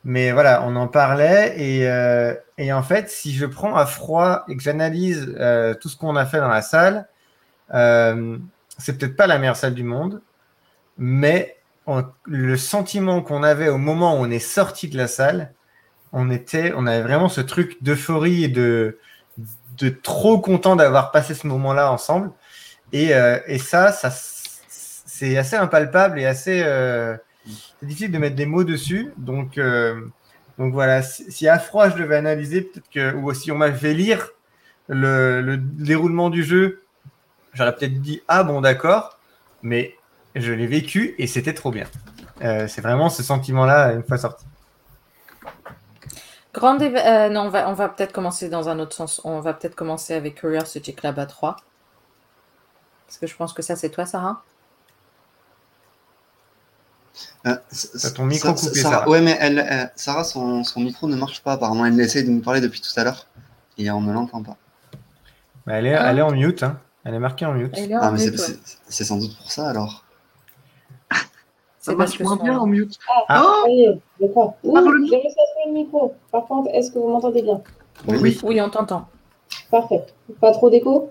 mais 0.04 0.32
voilà, 0.32 0.64
on 0.66 0.76
en 0.76 0.88
parlait 0.88 1.54
et, 1.58 1.90
euh, 1.90 2.34
et 2.58 2.74
en 2.74 2.84
fait, 2.84 3.10
si 3.10 3.34
je 3.34 3.46
prends 3.46 3.76
à 3.76 3.86
froid 3.86 4.44
et 4.50 4.58
que 4.58 4.62
j'analyse 4.62 5.34
euh, 5.40 5.74
tout 5.74 5.90
ce 5.90 5.96
qu'on 5.96 6.16
a 6.18 6.26
fait 6.26 6.40
dans 6.40 6.50
la 6.50 6.62
salle, 6.62 7.08
euh, 7.74 8.38
c'est 8.78 8.98
peut-être 8.98 9.16
pas 9.16 9.28
la 9.28 9.40
meilleure 9.40 9.56
salle 9.56 9.74
du 9.74 9.84
monde, 9.84 10.22
mais 10.98 11.58
le 12.26 12.58
sentiment 12.58 13.22
qu'on 13.22 13.44
avait 13.44 13.70
au 13.70 13.78
moment 13.78 14.20
où 14.20 14.26
on 14.26 14.30
est 14.30 14.40
sorti 14.40 14.90
de 14.90 14.98
la 14.98 15.08
salle, 15.08 15.54
on 16.12 16.30
était, 16.30 16.74
on 16.76 16.88
avait 16.88 17.02
vraiment 17.02 17.30
ce 17.30 17.42
truc 17.42 17.82
d'euphorie 17.82 18.44
et 18.44 18.48
de, 18.48 18.98
de 19.78 19.90
trop 19.90 20.40
content 20.40 20.76
d'avoir 20.76 21.12
passé 21.12 21.34
ce 21.34 21.48
moment-là 21.48 21.92
ensemble. 21.92 22.32
Et, 22.94 23.14
euh, 23.14 23.40
et 23.48 23.58
ça, 23.58 23.92
ça, 23.92 24.10
c'est 24.10 25.38
assez 25.38 25.56
impalpable 25.56 26.20
et 26.20 26.26
assez 26.26 26.62
euh, 26.64 27.16
difficile 27.82 28.12
de 28.12 28.18
mettre 28.18 28.36
des 28.36 28.46
mots 28.46 28.64
dessus. 28.64 29.14
Donc, 29.18 29.58
euh, 29.58 30.02
donc 30.58 30.74
voilà, 30.74 31.02
si, 31.02 31.32
si 31.32 31.48
à 31.48 31.60
froid 31.60 31.90
je 31.90 31.98
devais 31.98 32.16
analyser, 32.16 32.62
peut-être 32.62 32.90
que, 32.90 33.14
ou 33.16 33.34
si 33.34 33.52
on 33.52 33.58
m'avait 33.58 33.78
fait 33.78 33.94
lire 33.94 34.30
le, 34.88 35.42
le 35.42 35.58
déroulement 35.58 36.30
du 36.30 36.44
jeu, 36.44 36.84
j'aurais 37.54 37.76
peut-être 37.76 38.02
dit 38.02 38.22
ah 38.28 38.44
bon 38.44 38.62
d'accord, 38.62 39.20
mais 39.62 39.97
je 40.42 40.54
l'ai 40.54 40.68
vécu 40.68 41.16
et 41.18 41.28
c'était 41.28 41.54
trop 41.54 41.72
bien. 41.72 41.88
Euh, 42.44 42.68
c'est 42.68 42.82
vraiment 42.82 43.10
ce 43.10 43.24
sentiment-là 43.24 43.94
une 43.94 44.04
fois 44.04 44.18
sorti. 44.18 44.46
grande 46.54 46.82
euh, 46.82 47.30
non, 47.30 47.42
on 47.42 47.50
va, 47.50 47.70
on 47.70 47.74
va 47.74 47.90
peut-être 47.90 48.12
commencer 48.14 48.50
dans 48.50 48.70
un 48.70 48.80
autre 48.80 48.96
sens. 48.96 49.22
On 49.24 49.40
va 49.40 49.54
peut-être 49.54 49.76
commencer 49.76 50.14
avec 50.14 50.36
Curiosity 50.36 50.94
Club 50.96 51.18
à 51.20 51.26
3. 51.26 51.58
Parce 53.08 53.18
que 53.20 53.28
je 53.28 53.36
pense 53.36 53.54
que 53.54 53.62
ça, 53.62 53.76
c'est 53.76 53.90
toi, 53.90 54.06
Sarah. 54.06 54.44
Euh, 57.48 57.56
ton 58.16 58.26
micro 58.26 58.50
Sa- 58.56 58.68
coupé, 58.68 58.80
Sarah- 58.80 58.96
Sarah. 59.00 59.10
Ouais, 59.10 59.22
mais 59.22 59.38
elle, 59.40 59.60
euh, 59.60 59.86
Sarah, 59.96 60.24
son, 60.24 60.64
son 60.64 60.82
micro 60.82 61.08
ne 61.08 61.16
marche 61.16 61.42
pas. 61.42 61.54
Apparemment, 61.54 61.86
elle 61.86 62.00
essaye 62.00 62.24
de 62.24 62.30
nous 62.30 62.42
parler 62.42 62.62
depuis 62.62 62.82
tout 62.82 62.90
à 63.00 63.04
l'heure 63.04 63.28
et 63.78 63.90
on 63.92 64.02
ne 64.02 64.12
l'entend 64.14 64.44
pas. 64.44 64.58
Bah, 65.66 65.74
elle, 65.74 65.88
est, 65.88 65.96
Ah. 65.96 66.12
elle 66.12 66.20
est 66.20 66.22
en 66.24 66.32
mute, 66.32 66.64
hein. 66.64 66.80
elle 67.04 67.14
est 67.14 67.20
marquée 67.20 67.46
en 67.46 67.54
mute. 67.54 67.74
Elle 67.78 67.92
est 67.92 67.96
en 67.96 68.02
Ah, 68.02 68.12
ouais. 68.12 68.32
c'est 68.90 69.04
sans 69.04 69.18
doute 69.18 69.36
pour 69.38 69.52
ça 69.52 69.70
alors. 69.70 70.04
Ça 71.88 71.94
C'est 71.94 71.98
marche 71.98 72.18
parce 72.18 72.30
que 72.32 72.36
moins 72.36 72.44
bien 72.44 72.60
en 72.60 72.66
mute. 72.66 73.00
Ah. 73.30 73.64
Oh 73.66 73.94
d'accord. 74.20 74.56
Ouh, 74.66 74.74
Parle-nous. 74.74 75.08
J'ai 75.08 75.24
le 75.68 75.72
micro. 75.72 76.14
Par 76.34 76.46
contre, 76.46 76.70
est-ce 76.74 76.92
que 76.92 77.00
vous 77.00 77.08
m'entendez 77.08 77.42
bien? 77.42 77.62
Oui. 78.10 78.38
Oui, 78.44 78.60
on 78.62 78.70
t'entend. 78.70 79.06
Parfait. 79.72 80.04
Pas 80.42 80.52
trop 80.52 80.70
d'écho? 80.70 81.10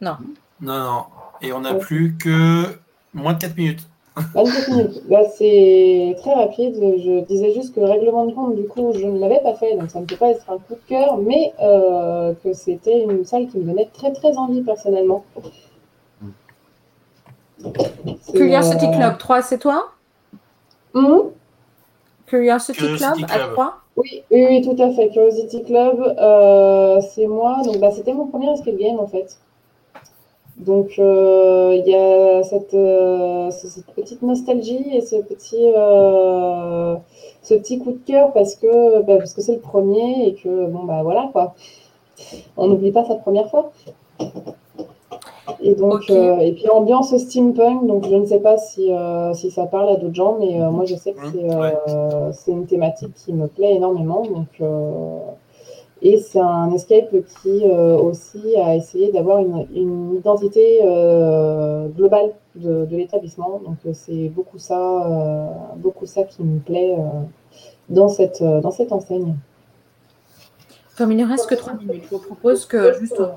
Non, 0.00 0.16
non. 0.60 1.02
Et 1.42 1.52
on 1.52 1.58
n'a 1.58 1.72
Ouais. 1.72 1.80
plus 1.80 2.16
que 2.16 2.66
moins 3.14 3.32
de 3.32 3.40
4 3.40 3.56
minutes. 3.56 3.88
27 4.32 4.68
minutes. 4.68 5.02
Bah, 5.10 5.22
c'est 5.36 6.14
très 6.20 6.34
rapide. 6.34 6.76
Je 6.76 7.24
disais 7.24 7.52
juste 7.52 7.74
que 7.74 7.80
le 7.80 7.86
règlement 7.86 8.26
de 8.26 8.32
compte, 8.32 8.54
du 8.54 8.68
coup, 8.68 8.92
je 8.94 9.04
ne 9.06 9.18
l'avais 9.18 9.40
pas 9.40 9.54
fait, 9.54 9.76
donc 9.76 9.90
ça 9.90 9.98
ne 9.98 10.04
peut 10.04 10.14
pas 10.16 10.28
être 10.30 10.48
un 10.48 10.58
coup 10.58 10.74
de 10.74 10.88
cœur, 10.88 11.16
mais 11.18 11.52
euh, 11.60 12.32
que 12.44 12.52
c'était 12.52 13.02
une 13.02 13.24
salle 13.24 13.48
qui 13.48 13.58
me 13.58 13.64
donnait 13.64 13.90
très 13.92 14.12
très 14.12 14.36
envie 14.36 14.62
personnellement. 14.62 15.24
Curiosity 18.32 18.86
euh, 18.86 18.92
Club 18.96 19.18
3, 19.18 19.42
c'est 19.42 19.58
toi? 19.58 19.90
Curiosity, 22.26 22.78
Curiosity 22.78 22.98
Club, 23.22 23.30
à 23.30 23.34
Club. 23.34 23.52
3 23.52 23.74
Oui, 23.96 24.22
oui, 24.30 24.46
oui, 24.48 24.62
tout 24.62 24.82
à 24.82 24.90
fait. 24.90 25.08
Curiosity 25.10 25.62
Club, 25.64 26.16
euh, 26.18 27.00
c'est 27.14 27.26
moi. 27.26 27.58
Donc, 27.64 27.78
bah, 27.78 27.90
c'était 27.92 28.12
mon 28.12 28.26
premier 28.26 28.50
escape 28.52 28.76
game 28.76 28.98
en 28.98 29.06
fait. 29.06 29.38
Donc, 30.58 30.92
euh, 30.98 31.74
il 31.84 31.86
y 31.90 31.94
a 31.94 32.42
cette, 32.42 32.72
euh, 32.74 33.50
ce- 33.50 33.68
cette 33.68 33.86
petite 33.94 34.22
nostalgie 34.22 34.86
et 34.90 35.02
ce 35.02 35.16
petit, 35.16 35.70
euh, 35.76 36.96
ce 37.42 37.54
petit 37.54 37.78
coup 37.78 37.92
de 37.92 38.00
cœur 38.06 38.32
parce 38.32 38.56
que, 38.56 39.02
bah, 39.02 39.18
parce 39.18 39.34
que 39.34 39.42
c'est 39.42 39.52
le 39.54 39.60
premier 39.60 40.26
et 40.28 40.34
que, 40.34 40.66
bon, 40.66 40.84
bah 40.84 41.02
voilà 41.02 41.28
quoi. 41.32 41.54
On 42.56 42.68
n'oublie 42.68 42.90
pas 42.90 43.04
sa 43.04 43.16
première 43.16 43.50
fois. 43.50 43.70
Et 45.62 45.74
donc, 45.74 46.10
euh, 46.10 46.38
et 46.38 46.52
puis 46.52 46.68
ambiance 46.68 47.16
steampunk, 47.16 47.86
donc 47.86 48.04
je 48.08 48.14
ne 48.16 48.24
sais 48.26 48.40
pas 48.40 48.58
si, 48.58 48.92
euh, 48.92 49.32
si 49.34 49.50
ça 49.50 49.66
parle 49.66 49.88
à 49.90 49.96
d'autres 49.96 50.14
gens, 50.14 50.36
mais 50.40 50.60
euh, 50.60 50.70
moi 50.70 50.84
je 50.86 50.96
sais 50.96 51.12
que 51.12 51.20
Mmh, 51.26 51.32
c'est 51.32 51.90
euh, 51.90 52.32
c'est 52.32 52.52
une 52.52 52.66
thématique 52.66 53.14
qui 53.14 53.32
me 53.32 53.46
plaît 53.46 53.74
énormément. 53.74 54.22
Donc, 54.22 54.48
euh, 54.60 55.18
et 56.02 56.18
c'est 56.18 56.40
un 56.40 56.70
escape 56.72 57.10
qui 57.42 57.64
euh, 57.64 57.96
aussi 57.96 58.56
a 58.56 58.76
essayé 58.76 59.10
d'avoir 59.12 59.38
une, 59.38 59.66
une 59.74 60.14
identité 60.16 60.80
euh, 60.84 61.88
globale 61.88 62.32
de, 62.56 62.84
de 62.84 62.96
l'établissement. 62.96 63.60
Donc 63.64 63.78
euh, 63.86 63.92
c'est 63.94 64.28
beaucoup 64.28 64.58
ça, 64.58 64.78
euh, 65.06 65.46
beaucoup 65.76 66.06
ça 66.06 66.24
qui 66.24 66.42
me 66.42 66.58
plaît 66.58 66.94
euh, 66.98 67.02
dans 67.88 68.08
cette, 68.08 68.42
euh, 68.42 68.60
dans 68.60 68.70
cette 68.72 68.92
enseigne. 68.92 69.34
Comme 70.96 71.12
il 71.12 71.18
ne 71.18 71.28
reste 71.28 71.48
que 71.48 71.54
3 71.54 71.74
minutes, 71.74 72.04
je 72.04 72.10
vous 72.10 72.22
propose 72.22 72.64
que 72.66 72.98
juste 72.98 73.20
on, 73.20 73.32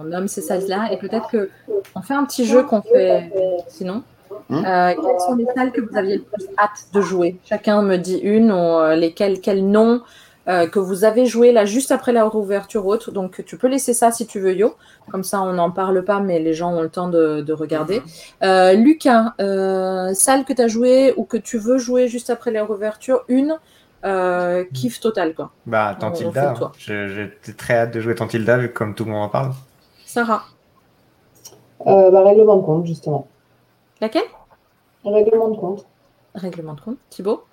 on 0.00 0.04
nomme 0.04 0.28
ces 0.28 0.40
salles-là 0.40 0.92
et 0.92 0.96
peut-être 0.96 1.28
qu'on 1.30 2.02
fait 2.02 2.14
un 2.14 2.24
petit 2.24 2.46
jeu 2.46 2.62
qu'on 2.62 2.82
fait 2.82 3.30
sinon. 3.68 4.02
Hmm? 4.48 4.64
Euh, 4.66 4.94
quelles 4.94 5.20
sont 5.20 5.36
les 5.36 5.46
salles 5.54 5.72
que 5.72 5.80
vous 5.80 5.96
aviez 5.96 6.16
le 6.16 6.22
plus 6.22 6.46
hâte 6.58 6.86
de 6.92 7.00
jouer? 7.00 7.36
Chacun 7.44 7.82
me 7.82 7.96
dit 7.96 8.18
une, 8.18 8.50
ou 8.50 8.54
euh, 8.54 8.94
lesquelles, 8.94 9.40
quels 9.40 9.66
noms 9.66 10.02
euh, 10.48 10.66
que 10.66 10.78
vous 10.78 11.04
avez 11.04 11.26
joué 11.26 11.52
là 11.52 11.64
juste 11.64 11.92
après 11.92 12.12
la 12.12 12.28
réouverture 12.28 12.84
haute. 12.86 13.10
Donc 13.10 13.44
tu 13.44 13.56
peux 13.56 13.68
laisser 13.68 13.94
ça 13.94 14.10
si 14.10 14.26
tu 14.26 14.40
veux, 14.40 14.54
Yo. 14.54 14.74
Comme 15.10 15.24
ça, 15.24 15.42
on 15.42 15.52
n'en 15.52 15.70
parle 15.70 16.04
pas, 16.04 16.20
mais 16.20 16.38
les 16.38 16.54
gens 16.54 16.72
ont 16.72 16.82
le 16.82 16.88
temps 16.88 17.08
de, 17.08 17.40
de 17.40 17.52
regarder. 17.52 18.02
Euh, 18.42 18.72
Lucas, 18.72 19.34
salle 20.14 20.44
que 20.44 20.52
tu 20.52 20.62
as 20.62 20.68
joué 20.68 21.14
ou 21.16 21.24
que 21.24 21.36
tu 21.36 21.58
veux 21.58 21.78
jouer 21.78 22.08
juste 22.08 22.30
après 22.30 22.50
la 22.50 22.64
réouverture, 22.64 23.24
une, 23.28 23.56
euh, 24.04 24.64
kiff 24.72 25.00
total 25.00 25.34
quoi. 25.34 25.52
Bah, 25.66 25.96
Tantilda, 25.98 26.54
j'étais 26.78 27.52
très 27.52 27.74
hâte 27.74 27.94
de 27.94 28.00
jouer 28.00 28.14
Tantilda, 28.14 28.58
vu 28.58 28.68
que 28.68 28.74
comme 28.74 28.94
tout 28.94 29.04
le 29.04 29.10
monde 29.12 29.22
en 29.24 29.28
parle. 29.28 29.52
Sarah, 30.06 30.44
Euh, 31.86 32.10
bah, 32.10 32.22
règlement 32.24 32.56
de 32.56 32.62
compte, 32.62 32.86
justement. 32.86 33.26
laquelle? 34.00 34.22
Règlement 35.04 35.48
de 35.48 35.56
compte. 35.56 35.86
Règlement 36.34 36.74
de 36.74 36.80
compte. 36.80 36.98
Thibaut? 37.10 37.44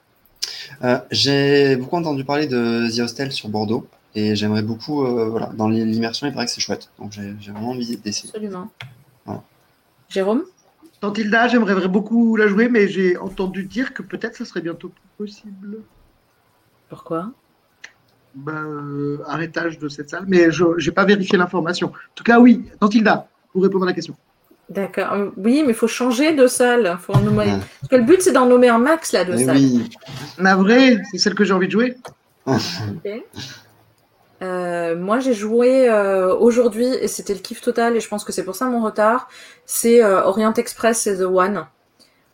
Euh, 0.83 0.99
j'ai 1.11 1.75
beaucoup 1.77 1.95
entendu 1.95 2.23
parler 2.23 2.45
de 2.47 2.87
The 2.95 2.99
Hostel 2.99 3.31
sur 3.31 3.49
Bordeaux 3.49 3.87
et 4.15 4.35
j'aimerais 4.35 4.61
beaucoup, 4.61 5.03
euh, 5.05 5.29
voilà, 5.29 5.47
dans 5.47 5.67
l'immersion, 5.67 6.27
il 6.27 6.33
paraît 6.33 6.45
que 6.45 6.51
c'est 6.51 6.61
chouette. 6.61 6.89
Donc 6.99 7.11
j'ai 7.11 7.33
j'ai 7.39 7.51
vraiment 7.51 7.71
envie 7.71 7.97
d'essayer. 7.97 8.29
Absolument. 8.29 8.69
Voilà. 9.25 9.41
Jérôme? 10.09 10.43
Tantilda, 11.01 11.47
j'aimerais 11.47 11.87
beaucoup 11.87 12.35
la 12.35 12.47
jouer, 12.47 12.69
mais 12.69 12.87
j'ai 12.87 13.17
entendu 13.17 13.63
dire 13.63 13.93
que 13.93 14.03
peut-être 14.03 14.35
ça 14.35 14.45
serait 14.45 14.61
bientôt 14.61 14.91
possible. 15.17 15.79
Pourquoi? 16.89 17.31
Bah, 18.35 18.51
euh, 18.53 19.17
arrêtage 19.27 19.79
de 19.79 19.89
cette 19.89 20.09
salle, 20.09 20.25
mais 20.27 20.51
je 20.51 20.63
n'ai 20.85 20.91
pas 20.91 21.05
vérifié 21.05 21.37
l'information. 21.37 21.87
En 21.87 22.13
tout 22.15 22.23
cas, 22.23 22.39
oui, 22.39 22.63
Tantilda, 22.79 23.27
pour 23.51 23.63
répondre 23.63 23.85
à 23.85 23.87
la 23.87 23.93
question. 23.93 24.15
D'accord. 24.69 25.13
Euh, 25.13 25.29
Oui, 25.37 25.63
mais 25.63 25.69
il 25.69 25.75
faut 25.75 25.87
changer 25.87 26.33
de 26.35 26.45
salle. 26.45 26.97
Faut 27.01 27.13
en 27.13 27.21
nommer- 27.21 27.37
Ouais. 27.45 27.59
Parce 27.81 27.89
que 27.89 27.95
le 27.95 28.03
but, 28.03 28.21
c'est 28.21 28.31
d'en 28.31 28.45
nommer 28.45 28.69
un 28.69 28.77
max, 28.77 29.13
là, 29.13 29.25
de 29.25 29.33
Mais 29.33 29.45
salles. 29.45 29.57
oui. 29.57 29.89
Navré, 30.37 30.97
c'est 31.11 31.17
celle 31.17 31.33
que 31.33 31.43
j'ai 31.43 31.53
envie 31.53 31.65
de 31.67 31.71
jouer. 31.71 31.97
Ok. 32.45 33.23
Euh, 34.41 34.95
moi, 34.95 35.19
j'ai 35.19 35.33
joué 35.33 35.89
euh, 35.89 36.33
aujourd'hui 36.35 36.85
et 36.85 37.07
c'était 37.07 37.33
le 37.33 37.39
kiff 37.41 37.61
total 37.61 37.97
et 37.97 37.99
je 37.99 38.07
pense 38.07 38.23
que 38.23 38.31
c'est 38.31 38.45
pour 38.45 38.55
ça 38.55 38.65
mon 38.67 38.81
retard. 38.81 39.27
C'est 39.65 40.01
euh, 40.03 40.23
Orient 40.23 40.53
Express 40.53 41.07
et 41.07 41.17
The 41.17 41.21
One. 41.23 41.65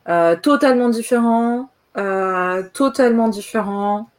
Euh, 0.08 0.36
totalement 0.36 0.90
différent. 0.90 1.70
euh, 1.98 2.62
totalement 2.74 3.30
différent. 3.30 4.10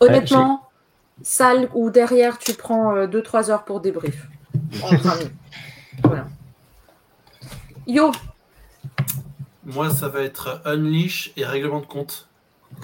Honnêtement, 0.00 0.68
salle 1.22 1.68
où 1.74 1.90
derrière 1.90 2.38
tu 2.38 2.54
prends 2.54 2.94
2-3 3.06 3.50
heures 3.50 3.64
pour 3.64 3.80
débrief. 3.80 4.26
Entre 4.82 5.06
amis. 5.08 5.30
Voilà. 6.04 6.26
Yo, 7.86 8.12
Moi, 9.64 9.90
ça 9.90 10.08
va 10.08 10.20
être 10.22 10.60
Unleash 10.64 11.32
et 11.36 11.44
règlement 11.44 11.80
de 11.80 11.86
compte. 11.86 12.28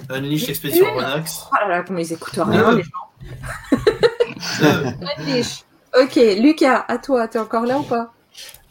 Unleash 0.09 0.49
Expédition 0.49 0.85
Une. 0.87 0.93
Ronax. 0.95 1.45
oh 1.51 1.55
là 1.61 1.67
là, 1.77 1.83
comment 1.83 1.99
ils 1.99 2.11
écoutent 2.13 2.33
rien, 2.35 2.69
Euh. 2.69 2.75
les 2.75 2.83
gens. 2.83 4.63
Euh, 4.63 4.91
Unleash. 5.19 5.63
Ok, 5.99 6.15
Lucas, 6.39 6.83
à 6.87 6.97
toi, 6.97 7.27
t'es 7.27 7.39
encore 7.39 7.65
là 7.65 7.77
ou 7.79 7.83
pas? 7.83 8.13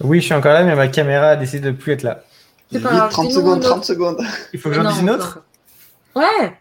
Oui, 0.00 0.20
je 0.20 0.26
suis 0.26 0.34
encore 0.34 0.52
là, 0.52 0.64
mais 0.64 0.74
ma 0.74 0.89
caméra 0.89 1.28
a 1.28 1.36
décidé 1.36 1.70
de 1.70 1.76
plus 1.76 1.92
être 1.92 2.02
là. 2.02 2.23
C'est 2.70 2.81
pas 2.82 2.90
grave, 2.90 3.10
30 3.10 3.28
dis-nous 3.28 3.40
secondes, 3.40 3.56
une 3.56 3.64
autre. 3.64 3.70
30 3.70 3.84
secondes. 3.84 4.20
Il 4.52 4.60
faut 4.60 4.68
que 4.68 4.74
j'en 4.74 4.90
dise 4.90 5.00
une 5.00 5.10
autre? 5.10 5.40
Ouais, 6.14 6.58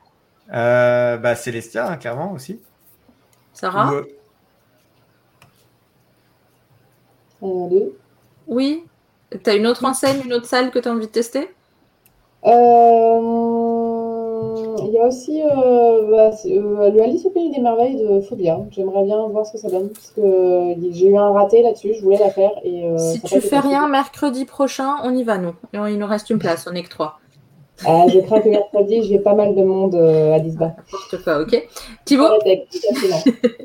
euh, 0.52 1.18
Bah, 1.18 1.36
Célestia, 1.36 1.88
hein, 1.90 1.98
clairement 1.98 2.32
aussi. 2.34 2.60
Sarah 3.54 3.92
Ou, 7.42 7.70
euh. 7.74 7.94
Oui. 8.48 8.84
T'as 9.44 9.56
une 9.56 9.68
autre 9.68 9.84
enseigne, 9.86 10.22
une 10.26 10.34
autre 10.34 10.46
salle 10.46 10.72
que 10.72 10.80
t'as 10.80 10.92
envie 10.92 11.08
de 11.08 11.12
tester? 11.12 11.50
Euh, 12.46 13.20
Il 14.86 14.92
y 14.94 15.00
a 15.00 15.08
aussi 15.08 15.42
euh, 15.42 16.12
bah, 16.12 16.30
euh, 16.46 16.92
le 16.92 17.02
Alice 17.02 17.26
au 17.26 17.30
Pays 17.32 17.52
des 17.52 17.62
Merveilles 17.62 17.96
de 17.98 18.22
Phobia. 18.22 18.60
J'aimerais 18.72 19.04
bien 19.04 19.28
voir 19.28 19.46
ce 19.46 19.54
que 19.54 19.58
ça 19.58 19.70
donne 19.70 19.90
parce 19.90 20.12
que 20.12 20.22
euh, 20.22 20.76
j'ai 20.92 21.08
eu 21.08 21.18
un 21.18 21.32
raté 21.32 21.64
là-dessus, 21.64 21.94
je 21.96 22.02
voulais 22.04 22.20
la 22.20 22.30
faire. 22.30 22.52
Et, 22.64 22.86
euh, 22.86 22.98
Si 22.98 23.22
tu 23.22 23.42
fais 23.42 23.60
rien 23.60 23.88
mercredi 23.88 24.46
prochain, 24.46 24.98
on 25.04 25.16
y 25.16 25.24
va, 25.24 25.38
nous. 25.38 25.56
Et 25.74 25.80
on- 25.80 25.88
il 25.88 25.98
nous 25.98 26.06
reste 26.08 26.30
une 26.30 26.38
place, 26.40 26.68
on 26.72 26.76
est 26.76 26.84
que 26.84 26.90
trois. 26.90 27.20
Ah, 27.86 28.06
je 28.08 28.20
crains 28.20 28.40
que 28.40 28.50
mercredi, 28.50 29.04
j'ai 29.04 29.20
pas 29.20 29.34
mal 29.34 29.56
de 29.56 29.64
monde 29.64 29.96
euh, 29.96 30.34
à 30.34 30.38
Lisbonne. 30.38 30.74
N'importe 30.78 31.24
quoi, 31.24 31.42
ok 31.42 31.68
Thibaut 32.06 32.28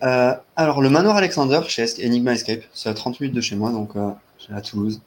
Euh, 0.02 0.34
alors, 0.56 0.80
le 0.80 0.90
manoir 0.90 1.16
Alexander 1.16 1.60
chez 1.68 1.84
Enigma 2.04 2.32
Escape, 2.32 2.62
c'est 2.72 2.88
à 2.88 2.94
30 2.94 3.20
minutes 3.20 3.36
de 3.36 3.40
chez 3.40 3.56
moi, 3.56 3.70
donc 3.70 3.90
euh, 3.96 4.10
j'ai 4.38 4.54
à 4.54 4.60
Toulouse. 4.60 5.00